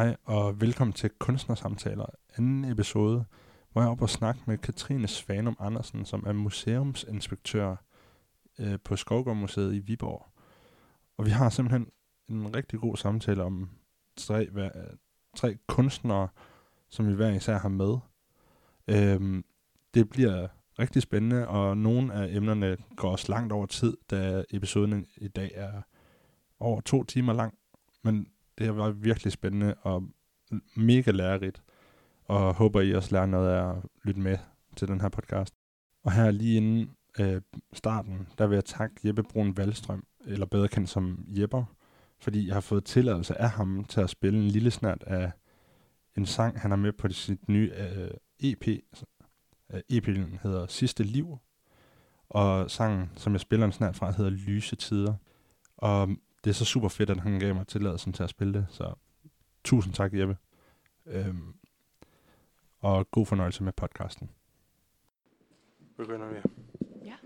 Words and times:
Hej 0.00 0.16
og 0.24 0.60
velkommen 0.60 0.92
til 0.92 1.10
Kunstnersamtaler, 1.18 2.06
anden 2.38 2.64
episode, 2.64 3.24
hvor 3.72 3.80
jeg 3.80 3.86
er 3.86 3.90
oppe 3.90 4.04
og 4.04 4.10
snakke 4.10 4.40
med 4.46 4.58
Katrine 4.58 5.08
Svanum 5.08 5.56
Andersen, 5.58 6.04
som 6.04 6.24
er 6.26 6.32
museumsinspektør 6.32 7.76
øh, 8.58 8.78
på 8.84 8.96
Skovgårdmuseet 8.96 9.74
i 9.74 9.78
Viborg. 9.78 10.26
Og 11.16 11.26
vi 11.26 11.30
har 11.30 11.50
simpelthen 11.50 11.86
en 12.28 12.56
rigtig 12.56 12.78
god 12.78 12.96
samtale 12.96 13.44
om 13.44 13.70
tre, 14.16 14.48
hver, 14.50 14.70
tre 15.36 15.56
kunstnere, 15.66 16.28
som 16.88 17.08
vi 17.08 17.14
hver 17.14 17.30
især 17.30 17.58
har 17.58 17.68
med. 17.68 17.98
Øhm, 18.88 19.44
det 19.94 20.10
bliver 20.10 20.48
rigtig 20.78 21.02
spændende, 21.02 21.48
og 21.48 21.76
nogle 21.76 22.14
af 22.14 22.36
emnerne 22.36 22.76
går 22.96 23.10
også 23.10 23.32
langt 23.32 23.52
over 23.52 23.66
tid, 23.66 23.96
da 24.10 24.44
episoden 24.50 25.06
i 25.16 25.28
dag 25.28 25.50
er 25.54 25.82
over 26.60 26.80
to 26.80 27.04
timer 27.04 27.32
lang. 27.32 27.54
Men 28.02 28.26
det 28.60 28.68
har 28.68 28.74
været 28.74 29.04
virkelig 29.04 29.32
spændende 29.32 29.74
og 29.74 30.08
mega 30.76 31.10
lærerigt, 31.10 31.62
og 32.24 32.54
håber 32.54 32.80
I 32.80 32.94
også 32.94 33.14
lærer 33.14 33.26
noget 33.26 33.50
af 33.50 33.70
at 33.70 33.76
lytte 34.02 34.20
med 34.20 34.38
til 34.76 34.88
den 34.88 35.00
her 35.00 35.08
podcast. 35.08 35.54
Og 36.04 36.12
her 36.12 36.30
lige 36.30 36.56
inden 36.56 36.90
øh, 37.20 37.42
starten, 37.72 38.28
der 38.38 38.46
vil 38.46 38.54
jeg 38.56 38.64
takke 38.64 38.94
Jeppe 39.04 39.22
Brun 39.22 39.56
Valstrøm, 39.56 40.04
eller 40.26 40.46
bedre 40.46 40.68
kendt 40.68 40.88
som 40.88 41.24
Jepper, 41.28 41.64
fordi 42.18 42.46
jeg 42.46 42.54
har 42.54 42.60
fået 42.60 42.84
tilladelse 42.84 43.40
af 43.40 43.50
ham 43.50 43.84
til 43.84 44.00
at 44.00 44.10
spille 44.10 44.38
en 44.38 44.48
lille 44.48 44.70
snart 44.70 45.02
af 45.06 45.32
en 46.16 46.26
sang, 46.26 46.60
han 46.60 46.70
har 46.70 46.78
med 46.78 46.92
på 46.92 47.08
sit 47.08 47.48
nye 47.48 47.72
øh, 47.76 48.10
EP. 48.40 48.68
Øh, 49.72 49.80
EP'en 49.92 50.38
hedder 50.42 50.66
Sidste 50.66 51.02
Liv, 51.02 51.38
og 52.28 52.70
sangen, 52.70 53.10
som 53.16 53.32
jeg 53.32 53.40
spiller 53.40 53.66
en 53.66 53.72
snart 53.72 53.96
fra, 53.96 54.10
hedder 54.10 54.30
Lyse 54.30 54.76
Tider. 54.76 55.14
Og 55.76 56.08
det 56.44 56.50
er 56.50 56.54
så 56.54 56.64
super 56.64 56.88
fedt, 56.88 57.10
at 57.10 57.20
han 57.20 57.38
gav 57.38 57.54
mig 57.54 57.66
tilladelsen 57.66 58.12
til 58.12 58.22
at 58.22 58.30
spille 58.30 58.54
det, 58.54 58.66
så 58.70 58.94
tusind 59.64 59.94
tak, 59.94 60.14
Jeppe. 60.14 60.36
Øhm, 61.06 61.54
og 62.78 63.10
god 63.10 63.26
fornøjelse 63.26 63.62
med 63.62 63.72
podcasten. 63.72 64.30
Begynder 65.96 66.28
vi. 66.28 66.40
Ja. 67.04 67.16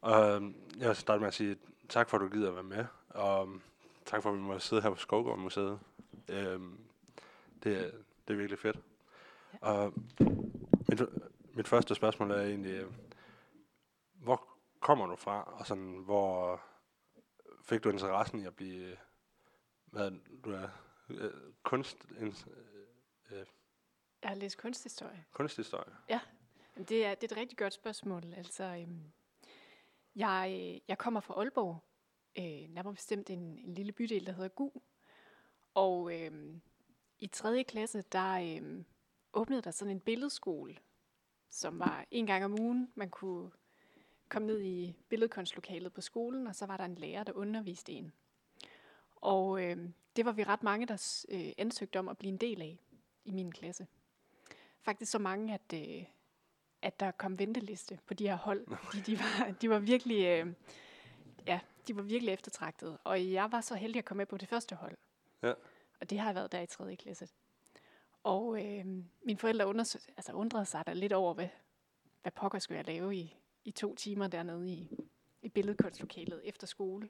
Og 0.00 0.36
øhm, 0.36 0.54
jeg 0.78 0.88
vil 0.88 0.96
starte 0.96 1.20
med 1.20 1.28
at 1.28 1.34
sige 1.34 1.56
tak 1.88 2.08
for, 2.08 2.16
at 2.16 2.20
du 2.20 2.28
gider 2.28 2.48
at 2.48 2.54
være 2.54 2.64
med, 2.64 2.84
og 3.08 3.48
tak 4.06 4.22
for, 4.22 4.30
at 4.30 4.36
vi 4.36 4.42
må 4.42 4.58
sidde 4.58 4.82
her 4.82 4.90
på 4.90 4.96
Skovgård 4.96 5.38
Museet. 5.38 5.78
Øhm, 6.28 6.78
det, 7.62 7.86
er, 7.86 7.90
det 8.28 8.34
er 8.34 8.36
virkelig 8.36 8.58
fedt. 8.58 8.78
Ja. 9.52 9.68
Og 9.68 9.92
mit, 10.88 11.02
mit 11.54 11.68
første 11.68 11.94
spørgsmål 11.94 12.30
er 12.30 12.40
egentlig, 12.42 12.84
hvor 14.14 14.42
kommer 14.80 15.06
du 15.06 15.16
fra, 15.16 15.42
og 15.42 15.66
sådan, 15.66 16.02
hvor 16.04 16.60
fik 17.70 17.84
du 17.84 17.90
interessen 17.90 18.40
i 18.40 18.46
at 18.46 18.56
blive, 18.56 18.96
hvad 19.84 20.10
du 20.44 20.50
er, 20.50 20.68
øh, 21.10 21.30
kunst, 21.62 21.96
en, 22.18 22.34
øh, 23.30 23.46
jeg 24.22 24.30
har 24.30 24.34
læst 24.34 24.58
kunsthistorie. 24.58 25.24
Kunsthistorie? 25.32 25.94
Ja, 26.08 26.20
det 26.76 27.06
er, 27.06 27.14
det 27.14 27.30
er 27.30 27.34
et 27.34 27.36
rigtig 27.36 27.58
godt 27.58 27.72
spørgsmål. 27.72 28.34
Altså, 28.36 28.64
øhm, 28.64 29.12
jeg, 30.16 30.80
jeg 30.88 30.98
kommer 30.98 31.20
fra 31.20 31.34
Aalborg, 31.34 31.84
øh, 32.38 32.68
nærmere 32.74 32.94
bestemt 32.94 33.30
en, 33.30 33.58
en 33.58 33.74
lille 33.74 33.92
bydel, 33.92 34.26
der 34.26 34.32
hedder 34.32 34.48
Gu. 34.48 34.72
Og 35.74 36.20
øhm, 36.20 36.60
i 37.18 37.26
3. 37.26 37.64
klasse, 37.64 38.02
der 38.02 38.56
øhm, 38.56 38.84
åbnede 39.32 39.62
der 39.62 39.70
sådan 39.70 39.90
en 39.90 40.00
billedskole, 40.00 40.76
som 41.50 41.78
var 41.78 42.06
en 42.10 42.26
gang 42.26 42.44
om 42.44 42.60
ugen. 42.60 42.92
Man 42.94 43.10
kunne 43.10 43.50
komme 44.30 44.46
ned 44.46 44.60
i 44.60 44.94
billedkunstlokalet 45.08 45.92
på 45.92 46.00
skolen, 46.00 46.46
og 46.46 46.54
så 46.54 46.66
var 46.66 46.76
der 46.76 46.84
en 46.84 46.94
lærer, 46.94 47.24
der 47.24 47.32
underviste 47.32 47.92
en. 47.92 48.12
Og 49.16 49.64
øh, 49.64 49.88
det 50.16 50.24
var 50.24 50.32
vi 50.32 50.44
ret 50.44 50.62
mange, 50.62 50.86
der 50.86 51.24
øh, 51.28 51.52
ansøgte 51.58 51.98
om 51.98 52.08
at 52.08 52.18
blive 52.18 52.32
en 52.32 52.36
del 52.36 52.62
af 52.62 52.78
i 53.24 53.30
min 53.30 53.52
klasse. 53.52 53.86
Faktisk 54.82 55.12
så 55.12 55.18
mange, 55.18 55.54
at, 55.54 55.72
øh, 55.74 56.04
at 56.82 57.00
der 57.00 57.10
kom 57.10 57.38
venteliste 57.38 57.98
på 58.06 58.14
de 58.14 58.28
her 58.28 58.36
hold. 58.36 58.66
De, 58.92 59.00
de, 59.12 59.18
var, 59.18 59.54
de 59.60 59.70
var 59.70 59.78
virkelig... 59.78 60.24
Øh, 60.24 60.52
ja, 61.46 61.60
de 61.86 61.96
var 61.96 62.02
virkelig 62.02 62.32
eftertragtede. 62.32 62.98
Og 63.04 63.32
jeg 63.32 63.52
var 63.52 63.60
så 63.60 63.74
heldig 63.74 63.98
at 63.98 64.04
komme 64.04 64.18
med 64.18 64.26
på 64.26 64.36
det 64.36 64.48
første 64.48 64.74
hold. 64.74 64.96
Ja. 65.42 65.52
Og 66.00 66.10
det 66.10 66.18
har 66.18 66.26
jeg 66.26 66.34
været 66.34 66.52
der 66.52 66.60
i 66.60 66.66
3. 66.66 66.96
klasse. 66.96 67.28
Og 68.22 68.64
øh, 68.64 68.86
mine 69.22 69.38
forældre 69.38 69.66
undersøg, 69.66 70.02
altså 70.16 70.32
undrede 70.32 70.64
sig 70.66 70.86
der 70.86 70.94
lidt 70.94 71.12
over, 71.12 71.34
hvad, 71.34 71.48
hvad 72.22 72.32
pokker 72.32 72.58
skulle 72.58 72.78
jeg 72.78 72.86
lave 72.86 73.16
i, 73.16 73.39
i 73.64 73.70
to 73.70 73.94
timer 73.94 74.26
dernede 74.26 74.70
i, 74.70 74.88
i 75.42 75.48
billedkunstlokalet 75.48 76.40
efter 76.44 76.66
skole. 76.66 77.08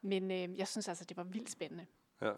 Men 0.00 0.30
øh, 0.30 0.58
jeg 0.58 0.68
synes 0.68 0.88
altså, 0.88 1.04
det 1.04 1.16
var 1.16 1.24
vildt 1.24 1.50
spændende. 1.50 1.86
Ja. 2.20 2.32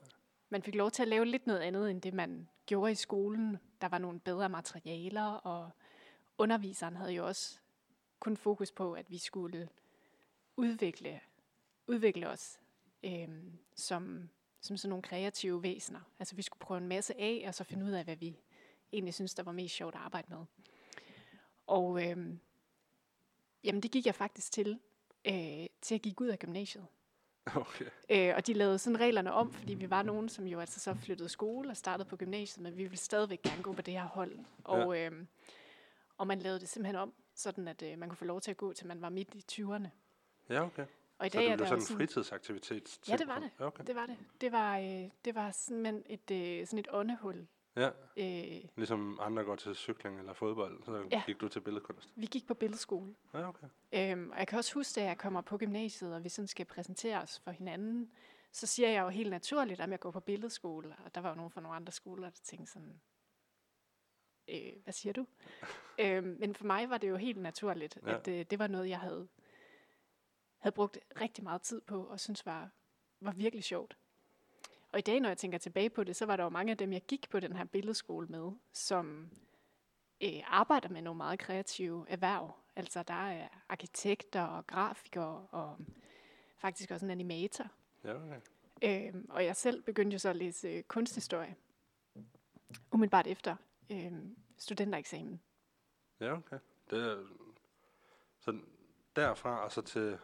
Man 0.49 0.63
fik 0.63 0.75
lov 0.75 0.91
til 0.91 1.03
at 1.03 1.09
lave 1.09 1.25
lidt 1.25 1.47
noget 1.47 1.61
andet, 1.61 1.91
end 1.91 2.03
det 2.03 2.15
man 2.15 2.49
gjorde 2.67 2.93
i 2.93 2.95
skolen. 2.95 3.59
Der 3.81 3.89
var 3.89 3.99
nogle 3.99 4.21
bedre 4.21 4.49
materialer, 4.49 5.25
og 5.25 5.71
underviseren 6.39 6.97
havde 6.97 7.13
jo 7.13 7.27
også 7.27 7.59
kun 8.21 8.37
fokus 8.37 8.73
på, 8.73 8.93
at 8.93 9.11
vi 9.11 9.19
skulle 9.19 9.69
udvikle, 10.57 11.21
udvikle 11.87 12.29
os 12.29 12.61
øh, 13.03 13.29
som, 13.75 14.29
som 14.61 14.77
sådan 14.77 14.89
nogle 14.89 15.03
kreative 15.03 15.63
væsener. 15.63 16.01
Altså 16.19 16.37
vi 16.37 16.43
skulle 16.43 16.61
prøve 16.61 16.79
en 16.79 16.89
masse 16.89 17.21
af, 17.21 17.45
og 17.47 17.55
så 17.55 17.65
finde 17.65 17.85
ud 17.85 17.91
af, 17.91 18.05
hvad 18.05 18.17
vi 18.17 18.37
egentlig 18.93 19.15
synes, 19.15 19.35
der 19.35 19.43
var 19.43 19.53
mest 19.53 19.75
sjovt 19.75 19.95
at 19.95 20.01
arbejde 20.01 20.27
med. 20.31 20.45
Og 21.67 22.07
øh, 22.07 22.37
Jamen, 23.65 23.83
det 23.83 23.91
gik 23.91 24.07
jeg 24.07 24.15
faktisk 24.15 24.53
til, 24.53 24.79
øh, 25.25 25.67
til 25.81 25.95
at 25.95 26.03
gik 26.03 26.21
ud 26.21 26.29
af 26.29 26.39
gymnasiet. 26.39 26.87
Okay. 27.47 27.85
Øh, 28.09 28.33
og 28.37 28.47
de 28.47 28.53
lavede 28.53 28.79
sådan 28.79 29.01
reglerne 29.01 29.33
om, 29.33 29.53
fordi 29.53 29.75
vi 29.75 29.91
var 29.91 30.03
nogen, 30.03 30.29
som 30.29 30.47
jo 30.47 30.61
altså 30.61 30.81
så 30.81 30.95
flyttede 30.95 31.29
skole 31.29 31.71
og 31.71 31.77
startede 31.77 32.09
på 32.09 32.17
gymnasiet, 32.17 32.63
men 32.63 32.77
vi 32.77 32.83
ville 32.83 32.97
stadigvæk 32.97 33.43
gerne 33.43 33.63
gå 33.63 33.73
på 33.73 33.83
det 33.83 33.95
her 33.95 34.05
hold. 34.07 34.39
Og, 34.65 34.97
ja. 34.97 35.11
øh, 35.11 35.27
og 36.19 36.27
man 36.27 36.39
lavede 36.39 36.61
det 36.61 36.69
simpelthen 36.69 36.97
om, 36.97 37.13
sådan 37.35 37.69
at 37.69 37.83
øh, 37.83 37.99
man 37.99 38.09
kunne 38.09 38.17
få 38.17 38.25
lov 38.25 38.41
til 38.41 38.51
at 38.51 38.57
gå, 38.57 38.73
til 38.73 38.87
man 38.87 39.03
var 39.03 39.09
midt 39.09 39.35
i 39.35 39.45
20'erne. 39.53 39.89
Ja, 40.49 40.65
okay. 40.65 40.87
Og 41.19 41.27
i 41.27 41.31
så 41.31 41.39
dag 41.39 41.49
det 41.49 41.57
blev 41.57 41.67
sådan 41.67 41.83
en 41.83 41.97
fritidsaktivitet? 41.97 43.01
Ja, 43.09 43.17
det 43.17 43.27
var 43.27 43.39
det. 43.39 43.51
Okay. 43.59 43.85
Det 43.87 43.95
var 43.95 44.07
det. 44.07 44.17
Det 44.41 44.53
var, 44.53 44.79
øh, 44.79 45.11
det 45.25 45.35
var 45.35 45.51
simpelthen 45.51 46.03
et, 46.07 46.31
øh, 46.31 46.67
sådan 46.67 46.79
et 46.79 46.89
åndehul 46.91 47.47
Ja, 47.77 47.91
øh, 48.17 48.65
ligesom 48.77 49.19
andre 49.21 49.45
går 49.45 49.57
til 49.57 49.75
cykling 49.75 50.19
eller 50.19 50.33
fodbold, 50.33 50.85
så 50.85 51.07
ja. 51.11 51.23
gik 51.27 51.41
du 51.41 51.49
til 51.49 51.61
billedkunst. 51.61 52.13
Vi 52.17 52.27
gik 52.27 52.47
på 52.47 52.55
billedskole. 52.55 53.15
Ja, 53.35 53.49
okay. 53.49 53.67
Øhm, 53.93 54.31
og 54.31 54.39
jeg 54.39 54.49
kan 54.49 54.59
også 54.59 54.75
huske, 54.75 55.01
at 55.01 55.07
jeg 55.07 55.19
kommer 55.19 55.41
på 55.41 55.59
gymnasiet, 55.59 56.15
og 56.15 56.25
vi 56.25 56.29
sådan 56.29 56.49
skal 56.49 56.67
præsentere 56.67 57.23
os 57.23 57.41
for 57.45 57.51
hinanden, 57.51 58.11
så 58.53 58.67
siger 58.67 58.89
jeg 58.89 59.03
jo 59.03 59.09
helt 59.09 59.31
naturligt, 59.31 59.81
at 59.81 59.91
jeg 59.91 60.01
går 60.01 60.11
på 60.11 60.21
billedskole. 60.21 60.97
Og 61.05 61.15
der 61.15 61.21
var 61.21 61.29
jo 61.29 61.35
nogen 61.35 61.51
fra 61.51 61.61
nogle 61.61 61.77
andre 61.77 61.93
skoler, 61.93 62.31
der 62.31 62.41
tænkte 62.45 62.73
sådan, 62.73 63.01
øh, 64.49 64.73
hvad 64.83 64.93
siger 64.93 65.13
du? 65.13 65.27
øhm, 66.01 66.37
men 66.41 66.55
for 66.55 66.65
mig 66.65 66.91
var 66.91 66.99
det 66.99 67.09
jo 67.09 67.17
helt 67.17 67.41
naturligt, 67.41 67.99
ja. 68.07 68.19
at 68.19 68.29
øh, 68.29 68.47
det 68.51 68.59
var 68.59 68.67
noget, 68.67 68.89
jeg 68.89 69.01
havde, 69.01 69.29
havde 70.59 70.75
brugt 70.75 70.99
rigtig 71.21 71.45
meget 71.45 71.63
tid 71.63 71.81
på, 71.81 72.05
og 72.05 72.21
synes 72.21 72.47
var, 72.47 72.71
var 73.21 73.33
virkelig 73.33 73.65
sjovt. 73.65 73.97
Og 74.93 74.99
i 74.99 75.03
dag, 75.03 75.21
når 75.21 75.29
jeg 75.29 75.39
tænker 75.39 75.59
tilbage 75.59 75.91
på 75.91 76.05
det, 76.05 76.17
så 76.17 76.27
var 76.27 76.37
der 76.37 76.45
jo 76.45 76.49
mange 76.49 76.71
af 76.71 76.79
dem, 76.79 76.93
jeg 76.93 77.03
gik 77.03 77.31
på 77.31 77.41
den 77.41 77.57
her 77.57 77.65
billedskole 77.65 78.27
med, 78.27 78.53
som 78.73 79.31
øh, 80.21 80.41
arbejder 80.47 80.89
med 80.89 81.03
nogle 81.03 81.17
meget 81.17 81.39
kreative 81.39 82.07
erhverv. 82.09 82.57
Altså 82.77 83.03
der 83.03 83.15
er 83.15 83.49
arkitekter 83.69 84.43
og 84.43 84.67
grafikere 84.67 85.47
og 85.51 85.79
faktisk 86.57 86.91
også 86.91 87.07
en 87.07 87.11
animator. 87.11 87.65
Ja, 88.05 88.15
okay. 88.15 88.41
Øhm, 88.83 89.27
og 89.31 89.45
jeg 89.45 89.57
selv 89.57 89.83
begyndte 89.83 90.15
jo 90.15 90.19
så 90.19 90.29
at 90.29 90.37
læse 90.37 90.69
øh, 90.69 90.83
kunsthistorie, 90.83 91.57
umiddelbart 92.93 93.27
efter 93.27 93.57
øh, 93.93 94.13
studentereksamen. 94.59 95.41
Ja, 96.21 96.33
okay. 96.33 96.59
Det 96.91 97.03
er, 97.03 97.25
så 98.41 98.59
derfra 99.17 99.65
og 99.65 99.73
så 99.73 99.83
til 99.83 100.19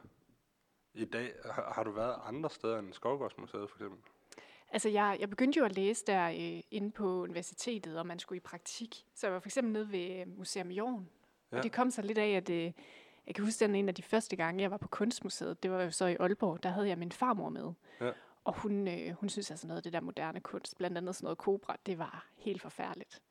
i 0.94 1.04
dag, 1.04 1.34
har, 1.44 1.72
har 1.72 1.84
du 1.84 1.90
været 1.90 2.20
andre 2.24 2.50
steder 2.50 2.78
end 2.78 2.92
Skovgårdsmuseet 2.92 3.70
for 3.70 3.76
eksempel? 3.76 4.00
Altså, 4.70 4.88
jeg, 4.88 5.16
jeg 5.20 5.30
begyndte 5.30 5.58
jo 5.58 5.64
at 5.64 5.76
læse 5.76 6.04
der 6.06 6.28
øh, 6.28 6.62
inde 6.70 6.90
på 6.90 7.22
universitetet, 7.22 7.98
og 7.98 8.06
man 8.06 8.18
skulle 8.18 8.36
i 8.36 8.40
praktik. 8.40 9.06
Så 9.14 9.26
jeg 9.26 9.34
var 9.34 9.40
for 9.40 9.48
eksempel 9.48 9.72
nede 9.72 9.92
ved 9.92 10.20
øh, 10.20 10.38
Museum 10.38 10.70
Jorn. 10.70 11.08
Ja. 11.52 11.56
Og 11.56 11.62
det 11.62 11.72
kom 11.72 11.90
så 11.90 12.02
lidt 12.02 12.18
af, 12.18 12.30
at 12.30 12.50
øh, 12.50 12.72
jeg 13.26 13.34
kan 13.34 13.44
huske, 13.44 13.64
den 13.64 13.74
en 13.74 13.88
af 13.88 13.94
de 13.94 14.02
første 14.02 14.36
gange, 14.36 14.62
jeg 14.62 14.70
var 14.70 14.76
på 14.76 14.88
Kunstmuseet, 14.88 15.62
det 15.62 15.70
var 15.70 15.82
jo 15.82 15.90
så 15.90 16.06
i 16.06 16.16
Aalborg, 16.20 16.62
der 16.62 16.68
havde 16.68 16.88
jeg 16.88 16.98
min 16.98 17.12
farmor 17.12 17.48
med. 17.48 17.72
Ja. 18.00 18.10
Og 18.44 18.54
hun, 18.54 18.88
øh, 18.88 19.12
hun 19.12 19.28
synes 19.28 19.50
altså 19.50 19.66
noget 19.66 19.76
af 19.76 19.82
det 19.82 19.92
der 19.92 20.00
moderne 20.00 20.40
kunst, 20.40 20.78
blandt 20.78 20.98
andet 20.98 21.14
sådan 21.14 21.24
noget 21.24 21.38
kobra, 21.38 21.76
det 21.86 21.98
var 21.98 22.26
helt 22.36 22.62
forfærdeligt. 22.62 23.22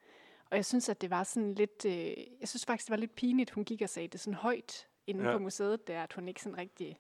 Og 0.49 0.57
jeg 0.57 0.65
synes, 0.65 0.89
at 0.89 1.01
det 1.01 1.09
var 1.09 1.23
sådan 1.23 1.53
lidt, 1.53 1.85
øh, 1.85 2.13
jeg 2.39 2.47
synes 2.47 2.65
faktisk, 2.65 2.87
det 2.87 2.91
var 2.91 2.97
lidt 2.97 3.15
pinligt, 3.15 3.51
hun 3.51 3.65
gik 3.65 3.81
og 3.81 3.89
sagde 3.89 4.07
det 4.07 4.19
sådan 4.19 4.33
højt 4.33 4.87
inde 5.07 5.25
ja. 5.25 5.31
på 5.31 5.39
museet, 5.39 5.87
der 5.87 6.03
at 6.03 6.13
hun 6.13 6.27
ikke 6.27 6.41
sådan 6.41 6.57
rigtig 6.57 6.99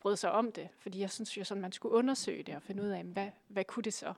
brød 0.00 0.16
sig 0.16 0.32
om 0.32 0.52
det, 0.52 0.68
fordi 0.78 1.00
jeg 1.00 1.10
synes 1.10 1.36
jo 1.36 1.44
sådan, 1.44 1.60
man 1.60 1.72
skulle 1.72 1.94
undersøge 1.94 2.42
det 2.42 2.56
og 2.56 2.62
finde 2.62 2.82
ud 2.82 2.88
af, 2.88 3.04
hvad, 3.04 3.30
hvad 3.48 3.64
kunne 3.64 3.82
det 3.82 3.94
så? 3.94 4.14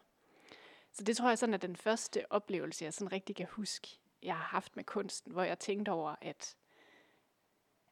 Så 0.93 1.05
det 1.05 1.17
tror 1.17 1.29
jeg 1.29 1.38
sådan 1.38 1.55
er 1.55 1.58
den 1.58 1.76
første 1.76 2.32
oplevelse, 2.32 2.84
jeg 2.84 2.94
sådan 2.94 3.12
rigtig 3.12 3.37
kan 3.37 3.46
huske, 3.50 3.99
jeg 4.23 4.37
har 4.37 4.44
haft 4.44 4.76
med 4.76 4.84
kunsten, 4.84 5.32
hvor 5.32 5.43
jeg 5.43 5.58
tænkte 5.58 5.90
over, 5.90 6.17
at 6.20 6.56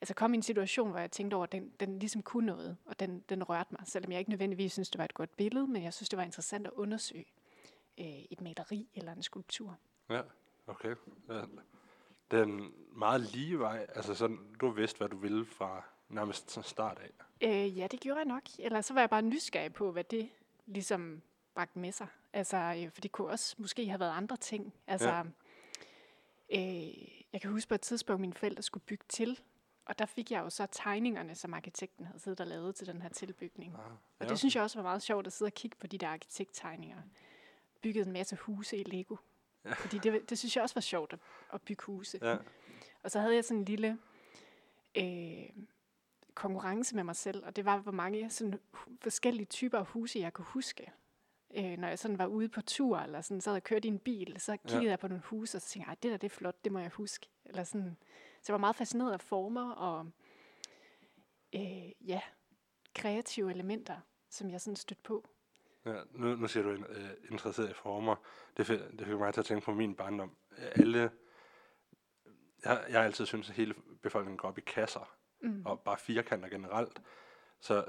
altså 0.00 0.14
kom 0.14 0.34
i 0.34 0.36
en 0.36 0.42
situation, 0.42 0.90
hvor 0.90 0.98
jeg 0.98 1.10
tænkte 1.10 1.34
over, 1.34 1.44
at 1.44 1.52
den, 1.52 1.72
den 1.80 1.98
ligesom 1.98 2.22
kunne 2.22 2.46
noget, 2.46 2.76
og 2.84 3.00
den, 3.00 3.20
den 3.28 3.44
rørte 3.44 3.74
mig, 3.78 3.80
selvom 3.86 4.12
jeg 4.12 4.18
ikke 4.18 4.30
nødvendigvis 4.30 4.72
synes, 4.72 4.90
det 4.90 4.98
var 4.98 5.04
et 5.04 5.14
godt 5.14 5.36
billede, 5.36 5.66
men 5.66 5.82
jeg 5.82 5.94
synes, 5.94 6.08
det 6.08 6.16
var 6.16 6.22
interessant 6.22 6.66
at 6.66 6.72
undersøge, 6.72 7.26
øh, 8.00 8.06
et 8.30 8.40
maleri 8.40 8.88
eller 8.94 9.12
en 9.12 9.22
skulptur. 9.22 9.76
Ja, 10.10 10.22
okay. 10.66 10.94
Ja. 11.28 11.42
Den 12.30 12.74
meget 12.92 13.20
lige 13.20 13.58
vej. 13.58 13.86
Altså 13.94 14.14
sådan, 14.14 14.56
du 14.60 14.70
vidste, 14.70 14.98
hvad 14.98 15.08
du 15.08 15.16
ville 15.16 15.46
fra 15.46 15.84
nærmest 16.10 16.50
sådan 16.50 16.68
start 16.68 16.98
af. 16.98 17.10
Øh, 17.40 17.78
ja, 17.78 17.86
det 17.86 18.00
gjorde 18.00 18.18
jeg 18.18 18.26
nok. 18.26 18.42
Eller 18.58 18.80
så 18.80 18.94
var 18.94 19.00
jeg 19.00 19.10
bare 19.10 19.22
nysgerrig 19.22 19.72
på, 19.72 19.92
hvad 19.92 20.04
det 20.04 20.30
ligesom 20.66 21.22
bragte 21.54 21.78
med 21.78 21.92
sig. 21.92 22.06
Altså, 22.32 22.56
øh, 22.56 22.90
for 22.90 23.00
det 23.00 23.12
kunne 23.12 23.28
også 23.28 23.54
måske 23.58 23.86
have 23.86 24.00
været 24.00 24.12
andre 24.12 24.36
ting. 24.36 24.74
Altså, 24.86 25.08
ja. 25.08 25.22
øh, 26.58 27.08
jeg 27.32 27.40
kan 27.40 27.50
huske 27.50 27.68
på 27.68 27.74
et 27.74 27.80
tidspunkt, 27.80 28.20
mine 28.20 28.34
forældre 28.34 28.62
skulle 28.62 28.84
bygge 28.86 29.04
til. 29.08 29.40
Og 29.84 29.98
der 29.98 30.06
fik 30.06 30.30
jeg 30.30 30.40
jo 30.40 30.50
så 30.50 30.66
tegningerne, 30.72 31.34
som 31.34 31.54
arkitekten 31.54 32.06
havde 32.06 32.18
siddet 32.18 32.40
og 32.40 32.46
lavet 32.46 32.74
til 32.74 32.86
den 32.86 33.02
her 33.02 33.08
tilbygning. 33.08 33.74
Ah, 33.74 33.80
ja, 33.80 34.24
og 34.24 34.28
det 34.30 34.38
synes 34.38 34.54
jeg 34.54 34.62
også 34.62 34.78
var 34.78 34.82
meget 34.82 35.02
sjovt 35.02 35.26
at 35.26 35.32
sidde 35.32 35.48
og 35.48 35.54
kigge 35.54 35.76
på 35.80 35.86
de 35.86 35.98
der 35.98 36.08
arkitekttegninger. 36.08 36.96
Bygget 37.82 38.06
en 38.06 38.12
masse 38.12 38.36
huse 38.36 38.76
i 38.76 38.84
Lego. 38.84 39.16
Ja. 39.64 39.72
Fordi 39.72 39.98
det, 39.98 40.30
det 40.30 40.38
synes 40.38 40.56
jeg 40.56 40.62
også 40.62 40.74
var 40.74 40.80
sjovt 40.80 41.12
at, 41.12 41.18
at 41.52 41.62
bygge 41.62 41.82
huse. 41.84 42.18
Ja. 42.22 42.36
Og 43.02 43.10
så 43.10 43.20
havde 43.20 43.34
jeg 43.34 43.44
sådan 43.44 43.58
en 43.58 43.64
lille 43.64 43.98
øh, 44.94 45.64
konkurrence 46.34 46.96
med 46.96 47.04
mig 47.04 47.16
selv, 47.16 47.44
og 47.46 47.56
det 47.56 47.64
var, 47.64 47.78
hvor 47.78 47.92
mange 47.92 48.30
sådan, 48.30 48.60
forskellige 49.00 49.46
typer 49.46 49.78
af 49.78 49.86
huse, 49.86 50.18
jeg 50.18 50.32
kunne 50.32 50.44
huske. 50.44 50.92
Øh, 51.54 51.78
når 51.78 51.88
jeg 51.88 51.98
sådan 51.98 52.18
var 52.18 52.26
ude 52.26 52.48
på 52.48 52.62
tur, 52.62 52.98
eller 52.98 53.20
sådan, 53.20 53.40
så 53.40 53.50
havde 53.50 53.56
jeg 53.56 53.64
kørt 53.64 53.84
i 53.84 53.88
en 53.88 53.98
bil, 53.98 54.40
så 54.40 54.56
kiggede 54.56 54.84
ja. 54.84 54.90
jeg 54.90 54.98
på 54.98 55.08
nogle 55.08 55.22
huse, 55.24 55.58
og 55.58 55.62
så 55.62 55.68
tænkte 55.68 55.90
jeg, 55.90 56.02
det 56.02 56.10
der 56.10 56.16
det 56.16 56.26
er 56.26 56.36
flot, 56.36 56.64
det 56.64 56.72
må 56.72 56.78
jeg 56.78 56.90
huske. 56.90 57.26
Eller 57.44 57.64
sådan. 57.64 57.96
Så 58.42 58.52
jeg 58.52 58.54
var 58.54 58.58
meget 58.58 58.76
fascineret 58.76 59.12
af 59.12 59.20
former 59.20 59.70
og 59.72 60.10
øh, 61.54 62.08
ja, 62.08 62.20
kreative 62.94 63.50
elementer, 63.50 63.96
som 64.28 64.50
jeg 64.50 64.60
sådan 64.60 64.76
stødte 64.76 65.02
på. 65.02 65.28
Ja, 65.86 66.00
nu, 66.12 66.36
nu 66.36 66.48
siger 66.48 66.62
du 66.62 66.70
uh, 66.70 67.30
interesseret 67.30 67.70
i 67.70 67.74
former. 67.74 68.16
Det, 68.56 68.66
fik, 68.66 68.78
det 68.98 69.06
fik 69.06 69.16
mig 69.16 69.34
til 69.34 69.40
at 69.40 69.46
tænke 69.46 69.64
på 69.64 69.74
min 69.74 69.94
barndom. 69.94 70.36
Alle, 70.58 71.10
jeg, 72.64 72.84
jeg 72.88 72.98
har 72.98 73.04
altid 73.04 73.26
syntes, 73.26 73.50
at 73.50 73.56
hele 73.56 73.74
befolkningen 74.02 74.38
går 74.38 74.48
op 74.48 74.58
i 74.58 74.60
kasser, 74.60 75.16
mm. 75.42 75.62
og 75.66 75.80
bare 75.80 75.98
firkanter 75.98 76.48
generelt. 76.48 77.02
Så 77.60 77.84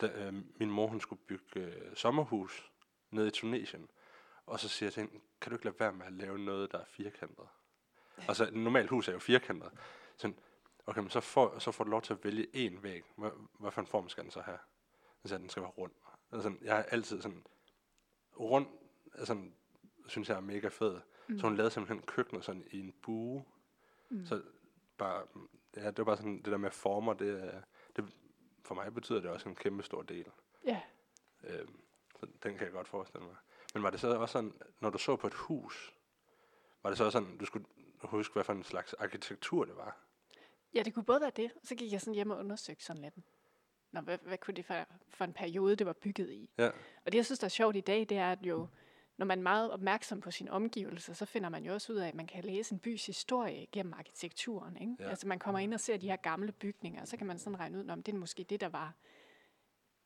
da, 0.00 0.06
øh, 0.06 0.34
min 0.56 0.70
mor 0.70 0.86
hun 0.86 1.00
skulle 1.00 1.22
bygge 1.26 1.60
øh, 1.60 1.96
sommerhus 1.96 2.70
nede 3.10 3.28
i 3.28 3.30
Tunesien, 3.30 3.88
og 4.46 4.60
så 4.60 4.68
siger 4.68 4.86
jeg 4.86 4.92
til 4.92 5.00
hende, 5.00 5.20
kan 5.40 5.50
du 5.50 5.56
ikke 5.56 5.64
lade 5.64 5.80
være 5.80 5.92
med 5.92 6.06
at 6.06 6.12
lave 6.12 6.38
noget, 6.38 6.72
der 6.72 6.78
er 6.78 6.84
firkantet? 6.88 7.46
Altså, 8.28 8.44
et 8.44 8.54
normalt 8.54 8.90
hus 8.90 9.08
er 9.08 9.12
jo 9.12 9.18
firkantet. 9.18 9.70
Så, 10.16 10.32
okay, 10.86 11.00
men 11.00 11.10
så 11.10 11.20
får, 11.20 11.58
så 11.58 11.72
får 11.72 11.84
du 11.84 11.90
lov 11.90 12.02
til 12.02 12.12
at 12.12 12.24
vælge 12.24 12.46
én 12.54 12.80
væg. 12.80 13.02
Hvad, 13.16 13.30
hvad 13.60 13.70
for 13.70 13.80
en 13.80 13.86
form 13.86 14.08
skal 14.08 14.22
den 14.22 14.30
så 14.30 14.40
have? 14.40 14.58
Siger 15.24 15.38
den 15.38 15.48
skal 15.48 15.62
være 15.62 15.70
rund. 15.70 15.92
Altså, 16.32 16.52
jeg 16.62 16.76
har 16.76 16.82
altid 16.82 17.22
sådan, 17.22 17.44
rund, 18.40 18.66
altså, 19.14 19.42
synes 20.06 20.28
jeg 20.28 20.36
er 20.36 20.40
mega 20.40 20.68
fed. 20.68 21.00
Mm. 21.28 21.38
Så 21.38 21.46
hun 21.46 21.56
lavede 21.56 21.70
simpelthen 21.70 22.06
køkkenet 22.06 22.44
sådan 22.44 22.64
i 22.70 22.80
en 22.80 22.94
bue. 23.02 23.44
Mm. 24.08 24.26
Så 24.26 24.42
bare, 24.98 25.22
ja, 25.76 25.86
det 25.86 25.98
var 25.98 26.04
bare 26.04 26.16
sådan, 26.16 26.36
det 26.36 26.46
der 26.46 26.56
med 26.56 26.70
former, 26.70 27.12
det, 27.12 27.62
det, 27.96 28.12
for 28.64 28.74
mig 28.74 28.94
betyder 28.94 29.20
det 29.20 29.30
også 29.30 29.48
en 29.48 29.54
kæmpe 29.54 29.82
stor 29.82 30.02
del. 30.02 30.26
Ja. 30.64 30.80
Øhm, 31.44 31.80
så 32.20 32.26
den 32.42 32.56
kan 32.56 32.64
jeg 32.64 32.72
godt 32.72 32.88
forestille 32.88 33.26
mig. 33.26 33.36
Men 33.74 33.82
var 33.82 33.90
det 33.90 34.00
så 34.00 34.18
også 34.18 34.32
sådan, 34.32 34.52
når 34.80 34.90
du 34.90 34.98
så 34.98 35.16
på 35.16 35.26
et 35.26 35.34
hus, 35.34 35.94
var 36.82 36.90
det 36.90 36.98
så 36.98 37.04
også 37.04 37.18
sådan, 37.18 37.38
du 37.38 37.44
skulle 37.44 37.66
huske, 38.02 38.32
hvad 38.32 38.44
for 38.44 38.52
en 38.52 38.64
slags 38.64 38.92
arkitektur 38.92 39.64
det 39.64 39.76
var? 39.76 39.96
Ja, 40.74 40.82
det 40.82 40.94
kunne 40.94 41.04
både 41.04 41.20
være 41.20 41.32
det, 41.36 41.50
og 41.60 41.66
så 41.66 41.74
gik 41.74 41.92
jeg 41.92 42.00
sådan 42.00 42.14
hjem 42.14 42.30
og 42.30 42.38
undersøgte 42.38 42.84
sådan 42.84 43.02
lidt. 43.02 43.14
Nå, 43.92 44.00
hvad, 44.00 44.18
hvad 44.22 44.38
kunne 44.38 44.54
det 44.54 44.66
for, 44.66 44.74
for 45.08 45.24
en 45.24 45.32
periode, 45.32 45.76
det 45.76 45.86
var 45.86 45.92
bygget 45.92 46.30
i? 46.30 46.50
Ja. 46.58 46.70
Og 47.04 47.12
det, 47.12 47.14
jeg 47.14 47.24
synes, 47.24 47.38
der 47.38 47.44
er 47.44 47.48
sjovt 47.48 47.76
i 47.76 47.80
dag, 47.80 48.00
det 48.00 48.16
er, 48.16 48.32
at 48.32 48.38
jo, 48.42 48.68
når 49.16 49.26
man 49.26 49.38
er 49.38 49.42
meget 49.42 49.70
opmærksom 49.70 50.20
på 50.20 50.30
sine 50.30 50.50
omgivelser, 50.50 51.12
så 51.12 51.24
finder 51.24 51.48
man 51.48 51.64
jo 51.64 51.72
også 51.72 51.92
ud 51.92 51.98
af, 51.98 52.08
at 52.08 52.14
man 52.14 52.26
kan 52.26 52.44
læse 52.44 52.72
en 52.72 52.78
bys 52.78 53.06
historie 53.06 53.66
gennem 53.72 53.92
arkitekturen. 53.92 54.76
Ikke? 54.76 54.96
Ja. 55.00 55.08
Altså 55.08 55.26
man 55.28 55.38
kommer 55.38 55.58
ind 55.58 55.74
og 55.74 55.80
ser 55.80 55.96
de 55.96 56.08
her 56.08 56.16
gamle 56.16 56.52
bygninger, 56.52 57.00
og 57.00 57.08
så 57.08 57.16
kan 57.16 57.26
man 57.26 57.38
sådan 57.38 57.60
regne 57.60 57.78
ud, 57.78 57.88
om 57.88 58.02
det 58.02 58.14
er 58.14 58.18
måske 58.18 58.44
det, 58.44 58.60
der 58.60 58.68
var 58.68 58.94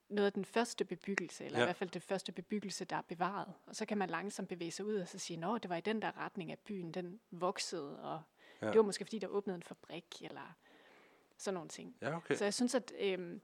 noget 0.08 0.26
af 0.26 0.32
den 0.32 0.44
første 0.44 0.84
bebyggelse, 0.84 1.44
eller 1.44 1.58
ja. 1.58 1.64
i 1.64 1.66
hvert 1.66 1.76
fald 1.76 1.90
det 1.90 2.02
første 2.02 2.32
bebyggelse, 2.32 2.84
der 2.84 2.96
er 2.96 3.02
bevaret. 3.02 3.54
Og 3.66 3.76
så 3.76 3.86
kan 3.86 3.98
man 3.98 4.10
langsomt 4.10 4.48
bevæge 4.48 4.70
sig 4.70 4.84
ud 4.84 4.96
og 4.96 5.08
så 5.08 5.18
sige, 5.18 5.46
at 5.54 5.62
det 5.62 5.68
var 5.68 5.76
i 5.76 5.80
den 5.80 6.02
der 6.02 6.18
retning 6.18 6.50
af 6.50 6.58
byen, 6.58 6.92
den 6.92 7.20
voksede, 7.30 8.02
og 8.02 8.22
ja. 8.62 8.66
det 8.66 8.76
var 8.76 8.82
måske 8.82 9.04
fordi, 9.04 9.18
der 9.18 9.26
åbnede 9.26 9.54
en 9.54 9.62
fabrik, 9.62 10.22
eller 10.22 10.56
sådan 11.38 11.54
nogle 11.54 11.68
ting. 11.68 11.96
Ja, 12.02 12.16
okay. 12.16 12.34
Så 12.34 12.44
jeg 12.44 12.54
synes, 12.54 12.74
at, 12.74 12.92
øhm, 13.00 13.40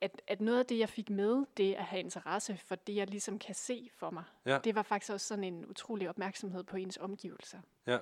at, 0.00 0.22
at 0.26 0.40
noget 0.40 0.58
af 0.58 0.66
det, 0.66 0.78
jeg 0.78 0.88
fik 0.88 1.10
med, 1.10 1.46
det 1.56 1.74
at 1.74 1.84
have 1.84 2.00
interesse 2.00 2.56
for 2.56 2.74
det, 2.74 2.96
jeg 2.96 3.06
ligesom 3.06 3.38
kan 3.38 3.54
se 3.54 3.90
for 3.94 4.10
mig, 4.10 4.24
ja. 4.44 4.58
det 4.64 4.74
var 4.74 4.82
faktisk 4.82 5.12
også 5.12 5.26
sådan 5.26 5.44
en 5.44 5.66
utrolig 5.66 6.08
opmærksomhed 6.08 6.64
på 6.64 6.76
ens 6.76 6.98
omgivelser. 6.98 7.60
Ja. 7.86 7.98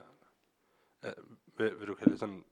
ja 1.04 1.12
vil, 1.56 1.80
vil 1.80 1.88
du 1.88 1.94
kalde 1.94 2.10
det 2.10 2.20
sådan 2.20 2.44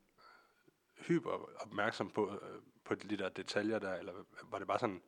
hyper 0.97 1.51
opmærksom 1.61 2.11
på, 2.11 2.31
øh, 2.31 2.63
på 2.85 2.95
de 2.95 3.17
der 3.17 3.29
detaljer 3.29 3.79
der, 3.79 3.95
eller 3.95 4.13
var 4.43 4.59
det 4.59 4.67
bare 4.67 4.79
sådan 4.79 5.03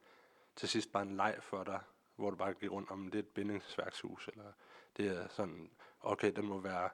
til 0.57 0.69
sidst 0.69 0.93
bare 0.93 1.03
en 1.03 1.17
leg 1.17 1.39
for 1.41 1.65
dig, 1.65 1.81
hvor 2.17 2.31
du 2.31 2.37
bare 2.37 2.55
gik 2.55 2.71
rundt 2.71 2.91
om, 2.91 3.11
det 3.11 3.19
er 3.19 3.23
et 3.23 3.29
bindingsværkshus, 3.29 4.29
eller 4.29 4.53
det 4.97 5.07
er 5.07 5.29
sådan, 5.29 5.71
okay, 6.01 6.33
den 6.37 6.47
må 6.47 6.61
være 6.61 6.91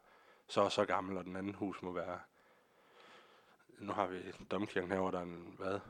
så 0.47 0.61
og 0.61 0.73
så 0.73 0.85
gammel, 0.85 1.19
og 1.19 1.25
den 1.25 1.37
anden 1.37 1.55
hus 1.55 1.83
må 1.83 1.93
være, 1.93 2.21
nu 3.79 3.93
har 3.93 4.07
vi 4.07 4.33
domkirken 4.51 4.91
herovre, 4.91 5.13
der 5.13 5.19
er 5.19 5.23
en, 5.23 5.55
hvad, 5.59 5.81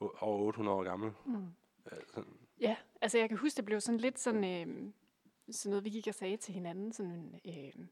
over 0.00 0.46
800 0.46 0.76
år 0.76 0.84
gammel. 0.84 1.12
Mm. 1.26 1.46
Ja, 1.92 1.96
sådan. 2.14 2.36
ja, 2.60 2.76
altså 3.00 3.18
jeg 3.18 3.28
kan 3.28 3.38
huske, 3.38 3.56
det 3.56 3.64
blev 3.64 3.80
sådan 3.80 4.00
lidt 4.00 4.18
sådan, 4.18 4.44
øh, 4.44 4.92
sådan 5.50 5.70
noget, 5.70 5.84
vi 5.84 5.90
gik 5.90 6.06
og 6.06 6.14
sagde 6.14 6.36
til 6.36 6.54
hinanden, 6.54 6.92
sådan, 6.92 7.40
øh, 7.46 7.86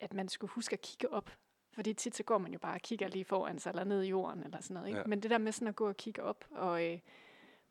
at 0.00 0.12
man 0.14 0.28
skulle 0.28 0.50
huske 0.50 0.72
at 0.72 0.80
kigge 0.80 1.12
op, 1.12 1.30
fordi 1.72 1.94
tit 1.94 2.16
så 2.16 2.22
går 2.22 2.38
man 2.38 2.52
jo 2.52 2.58
bare 2.58 2.74
og 2.74 2.80
kigger 2.80 3.08
lige 3.08 3.24
foran 3.24 3.58
sig, 3.58 3.70
eller 3.70 3.84
ned 3.84 4.02
i 4.02 4.08
jorden, 4.08 4.42
eller 4.42 4.60
sådan 4.60 4.74
noget. 4.74 4.88
Ikke? 4.88 4.98
Ja. 4.98 5.06
Men 5.06 5.22
det 5.22 5.30
der 5.30 5.38
med 5.38 5.52
sådan 5.52 5.68
at 5.68 5.76
gå 5.76 5.88
og 5.88 5.96
kigge 5.96 6.22
op, 6.22 6.44
og 6.50 6.86
øh, 6.86 7.00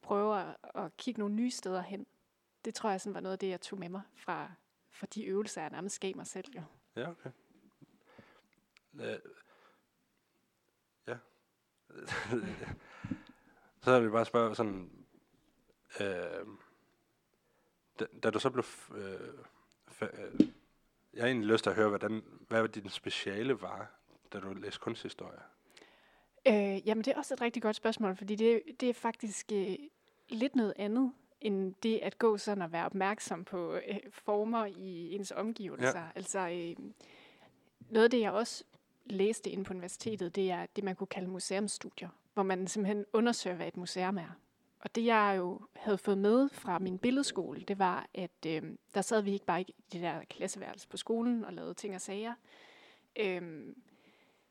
prøve 0.02 0.42
at, 0.42 0.56
at 0.76 0.98
kigge 0.98 1.20
nogle 1.20 1.36
nye 1.36 1.52
steder 1.52 1.82
hen, 1.82 2.08
det 2.66 2.76
tror 2.76 2.90
jeg 2.90 3.02
sådan 3.02 3.14
var 3.14 3.20
noget 3.20 3.34
af 3.34 3.40
det, 3.40 3.50
jeg 3.50 3.62
tog 3.62 3.80
med 3.80 3.90
mig 3.90 4.02
fra, 4.16 4.52
fra 4.90 5.08
de 5.14 5.24
øvelser, 5.26 5.62
jeg 5.62 5.70
nærmest 5.70 6.00
gav 6.00 6.16
mig 6.16 6.28
selv. 6.28 6.46
Jo. 6.56 6.62
Ja, 6.96 7.10
okay. 7.10 7.30
Øh, 8.94 9.20
ja. 11.08 11.18
så 13.88 14.00
vil 14.00 14.04
jeg 14.04 14.12
bare 14.12 14.26
spørge 14.26 14.56
sådan, 14.56 14.90
øh, 16.00 16.48
da, 18.00 18.06
da 18.24 18.30
du 18.30 18.40
så 18.40 18.50
blev, 18.50 18.66
øh, 18.96 19.20
øh, 20.02 20.48
jeg 21.14 21.22
har 21.22 21.28
egentlig 21.28 21.50
lyst 21.50 21.64
til 21.64 21.70
at 21.70 21.76
høre, 21.76 21.90
hvordan, 21.90 22.24
hvad 22.48 22.68
din 22.68 22.90
speciale 22.90 23.62
var, 23.62 23.92
da 24.34 24.40
du 24.40 24.54
læste 24.54 24.80
kunsthistorie? 24.80 25.40
Øh, 26.48 26.88
jamen, 26.88 27.04
det 27.04 27.14
er 27.14 27.18
også 27.18 27.34
et 27.34 27.42
rigtig 27.42 27.62
godt 27.62 27.76
spørgsmål, 27.76 28.16
fordi 28.16 28.36
det, 28.36 28.62
det 28.80 28.90
er 28.90 28.94
faktisk 28.94 29.52
øh, 29.54 29.76
lidt 30.30 30.56
noget 30.56 30.74
andet, 30.76 31.14
end 31.42 31.76
det 31.84 32.00
at 32.04 32.18
gå 32.18 32.38
sådan 32.38 32.62
og 32.62 32.72
være 32.72 32.86
opmærksom 32.86 33.46
på 33.46 33.74
øh, 33.74 34.00
former 34.12 34.66
i 34.66 35.16
ens 35.16 35.32
omgivelser. 35.32 36.00
Ja. 36.00 36.08
Altså, 36.16 36.40
øh, 36.40 36.86
noget 37.90 38.04
af 38.04 38.12
det, 38.12 38.20
jeg 38.20 38.32
også 38.32 38.64
læste 39.06 39.50
inde 39.50 39.64
på 39.64 39.74
universitetet, 39.74 40.36
det 40.36 40.52
er 40.52 40.66
det, 40.76 40.84
man 40.84 40.96
kunne 40.96 41.08
kalde 41.08 41.28
museumsstudier, 41.28 42.10
hvor 42.38 42.44
man 42.44 42.68
simpelthen 42.68 43.06
undersøger, 43.14 43.56
hvad 43.56 43.68
et 43.68 43.78
museum 43.78 44.18
er. 44.18 44.40
Og 44.80 44.96
det, 44.96 45.06
jeg 45.06 45.36
jo 45.38 45.62
havde 45.76 45.98
fået 45.98 46.18
med 46.18 46.50
fra 46.50 46.80
min 46.80 46.98
billedskole, 46.98 47.62
det 47.62 47.80
var, 47.80 48.10
at 48.14 48.46
øh, 48.48 48.64
der 48.94 49.02
sad 49.02 49.22
vi 49.22 49.32
ikke 49.32 49.46
bare 49.46 49.62
i 49.62 49.76
det 49.92 50.02
der 50.02 50.24
klasseværelse 50.24 50.88
på 50.88 50.98
skolen 50.98 51.46
og 51.46 51.54
lavede 51.54 51.74
ting 51.74 51.96
og 51.96 52.02
sager. 52.02 52.34
Øh, 53.16 53.74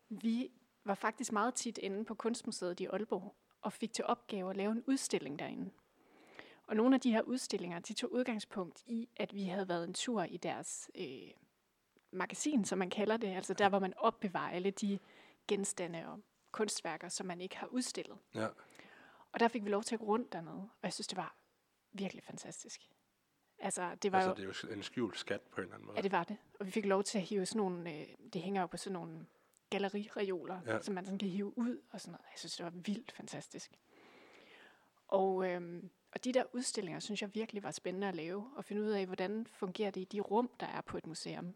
vi 0.09 0.51
var 0.85 0.95
faktisk 0.95 1.33
meget 1.33 1.55
tit 1.55 1.79
inde 1.79 2.05
på 2.05 2.15
Kunstmuseet 2.15 2.81
i 2.81 2.87
Aalborg 2.87 3.35
og 3.63 3.73
fik 3.73 3.93
til 3.93 4.05
opgave 4.05 4.51
at 4.51 4.57
lave 4.57 4.73
en 4.73 4.83
udstilling 4.87 5.39
derinde. 5.39 5.71
Og 6.67 6.77
nogle 6.77 6.95
af 6.95 7.01
de 7.01 7.13
her 7.13 7.23
udstillinger, 7.23 7.79
de 7.79 7.93
tog 7.93 8.13
udgangspunkt 8.13 8.83
i, 8.87 9.09
at 9.17 9.35
vi 9.35 9.43
havde 9.43 9.69
været 9.69 9.89
en 9.89 9.95
tur 9.95 10.23
i 10.23 10.37
deres 10.37 10.91
øh, 10.95 11.31
magasin, 12.11 12.65
som 12.65 12.79
man 12.79 12.91
kalder 12.91 13.17
det, 13.17 13.29
altså 13.29 13.55
der, 13.55 13.69
hvor 13.69 13.79
man 13.79 13.95
opbevarer 13.97 14.51
alle 14.51 14.71
de 14.71 14.99
genstande 15.49 16.07
og 16.07 16.21
kunstværker, 16.57 17.09
som 17.09 17.27
man 17.27 17.41
ikke 17.41 17.57
har 17.57 17.67
udstillet. 17.67 18.19
Ja. 18.35 18.49
Og 19.33 19.41
der 19.41 19.49
fik 19.49 19.65
vi 19.65 19.71
lov 19.71 19.83
til 19.83 19.95
at 19.95 20.01
gå 20.01 20.07
rundt 20.07 20.33
dernede, 20.33 20.57
og 20.57 20.83
jeg 20.83 20.93
synes, 20.93 21.07
det 21.07 21.17
var 21.17 21.37
virkelig 21.93 22.25
fantastisk. 22.25 22.81
Altså, 23.59 23.95
det 24.03 24.13
var 24.13 24.19
altså, 24.19 24.31
jo, 24.31 24.51
det 24.51 24.63
er 24.65 24.69
jo 24.69 24.77
en 24.77 24.83
skjult 24.83 25.19
skat 25.19 25.41
på 25.41 25.61
en 25.61 25.63
eller 25.63 25.75
anden 25.75 25.87
måde. 25.87 25.97
Ja, 25.99 26.03
det 26.03 26.13
var 26.13 26.25
det. 26.25 26.37
Og 26.61 26.67
vi 26.67 26.71
fik 26.71 26.87
lov 26.87 27.05
til 27.05 27.19
at 27.19 27.25
hive 27.25 27.47
sådan 27.47 27.59
nogle, 27.59 27.93
øh, 27.93 28.07
det 28.33 28.43
hænger 28.43 28.61
jo 28.61 28.67
på 28.67 28.77
sådan 28.77 28.93
nogle 28.93 29.27
gallerireoler, 29.71 30.61
ja. 30.67 30.83
som 30.83 30.95
man 30.95 31.05
sådan 31.05 31.19
kan 31.19 31.29
hive 31.29 31.59
ud 31.59 31.81
og 31.91 32.01
sådan 32.01 32.13
noget. 32.13 32.25
Jeg 32.33 32.39
synes, 32.39 32.57
det 32.57 32.65
var 32.65 32.71
vildt 32.71 33.13
fantastisk. 33.13 33.71
Og, 35.09 35.51
øhm, 35.51 35.91
og 36.13 36.25
de 36.25 36.33
der 36.33 36.45
udstillinger, 36.53 37.01
synes 37.01 37.23
jeg 37.23 37.35
virkelig 37.35 37.63
var 37.63 37.71
spændende 37.71 38.09
at 38.09 38.15
lave, 38.15 38.51
og 38.57 38.65
finde 38.65 38.83
ud 38.83 38.89
af, 38.89 39.07
hvordan 39.07 39.47
fungerer 39.53 39.91
det 39.91 40.01
i 40.01 40.05
de 40.05 40.21
rum, 40.21 40.51
der 40.61 40.67
er 40.67 40.81
på 40.81 40.99
et 40.99 41.07
museum. 41.07 41.55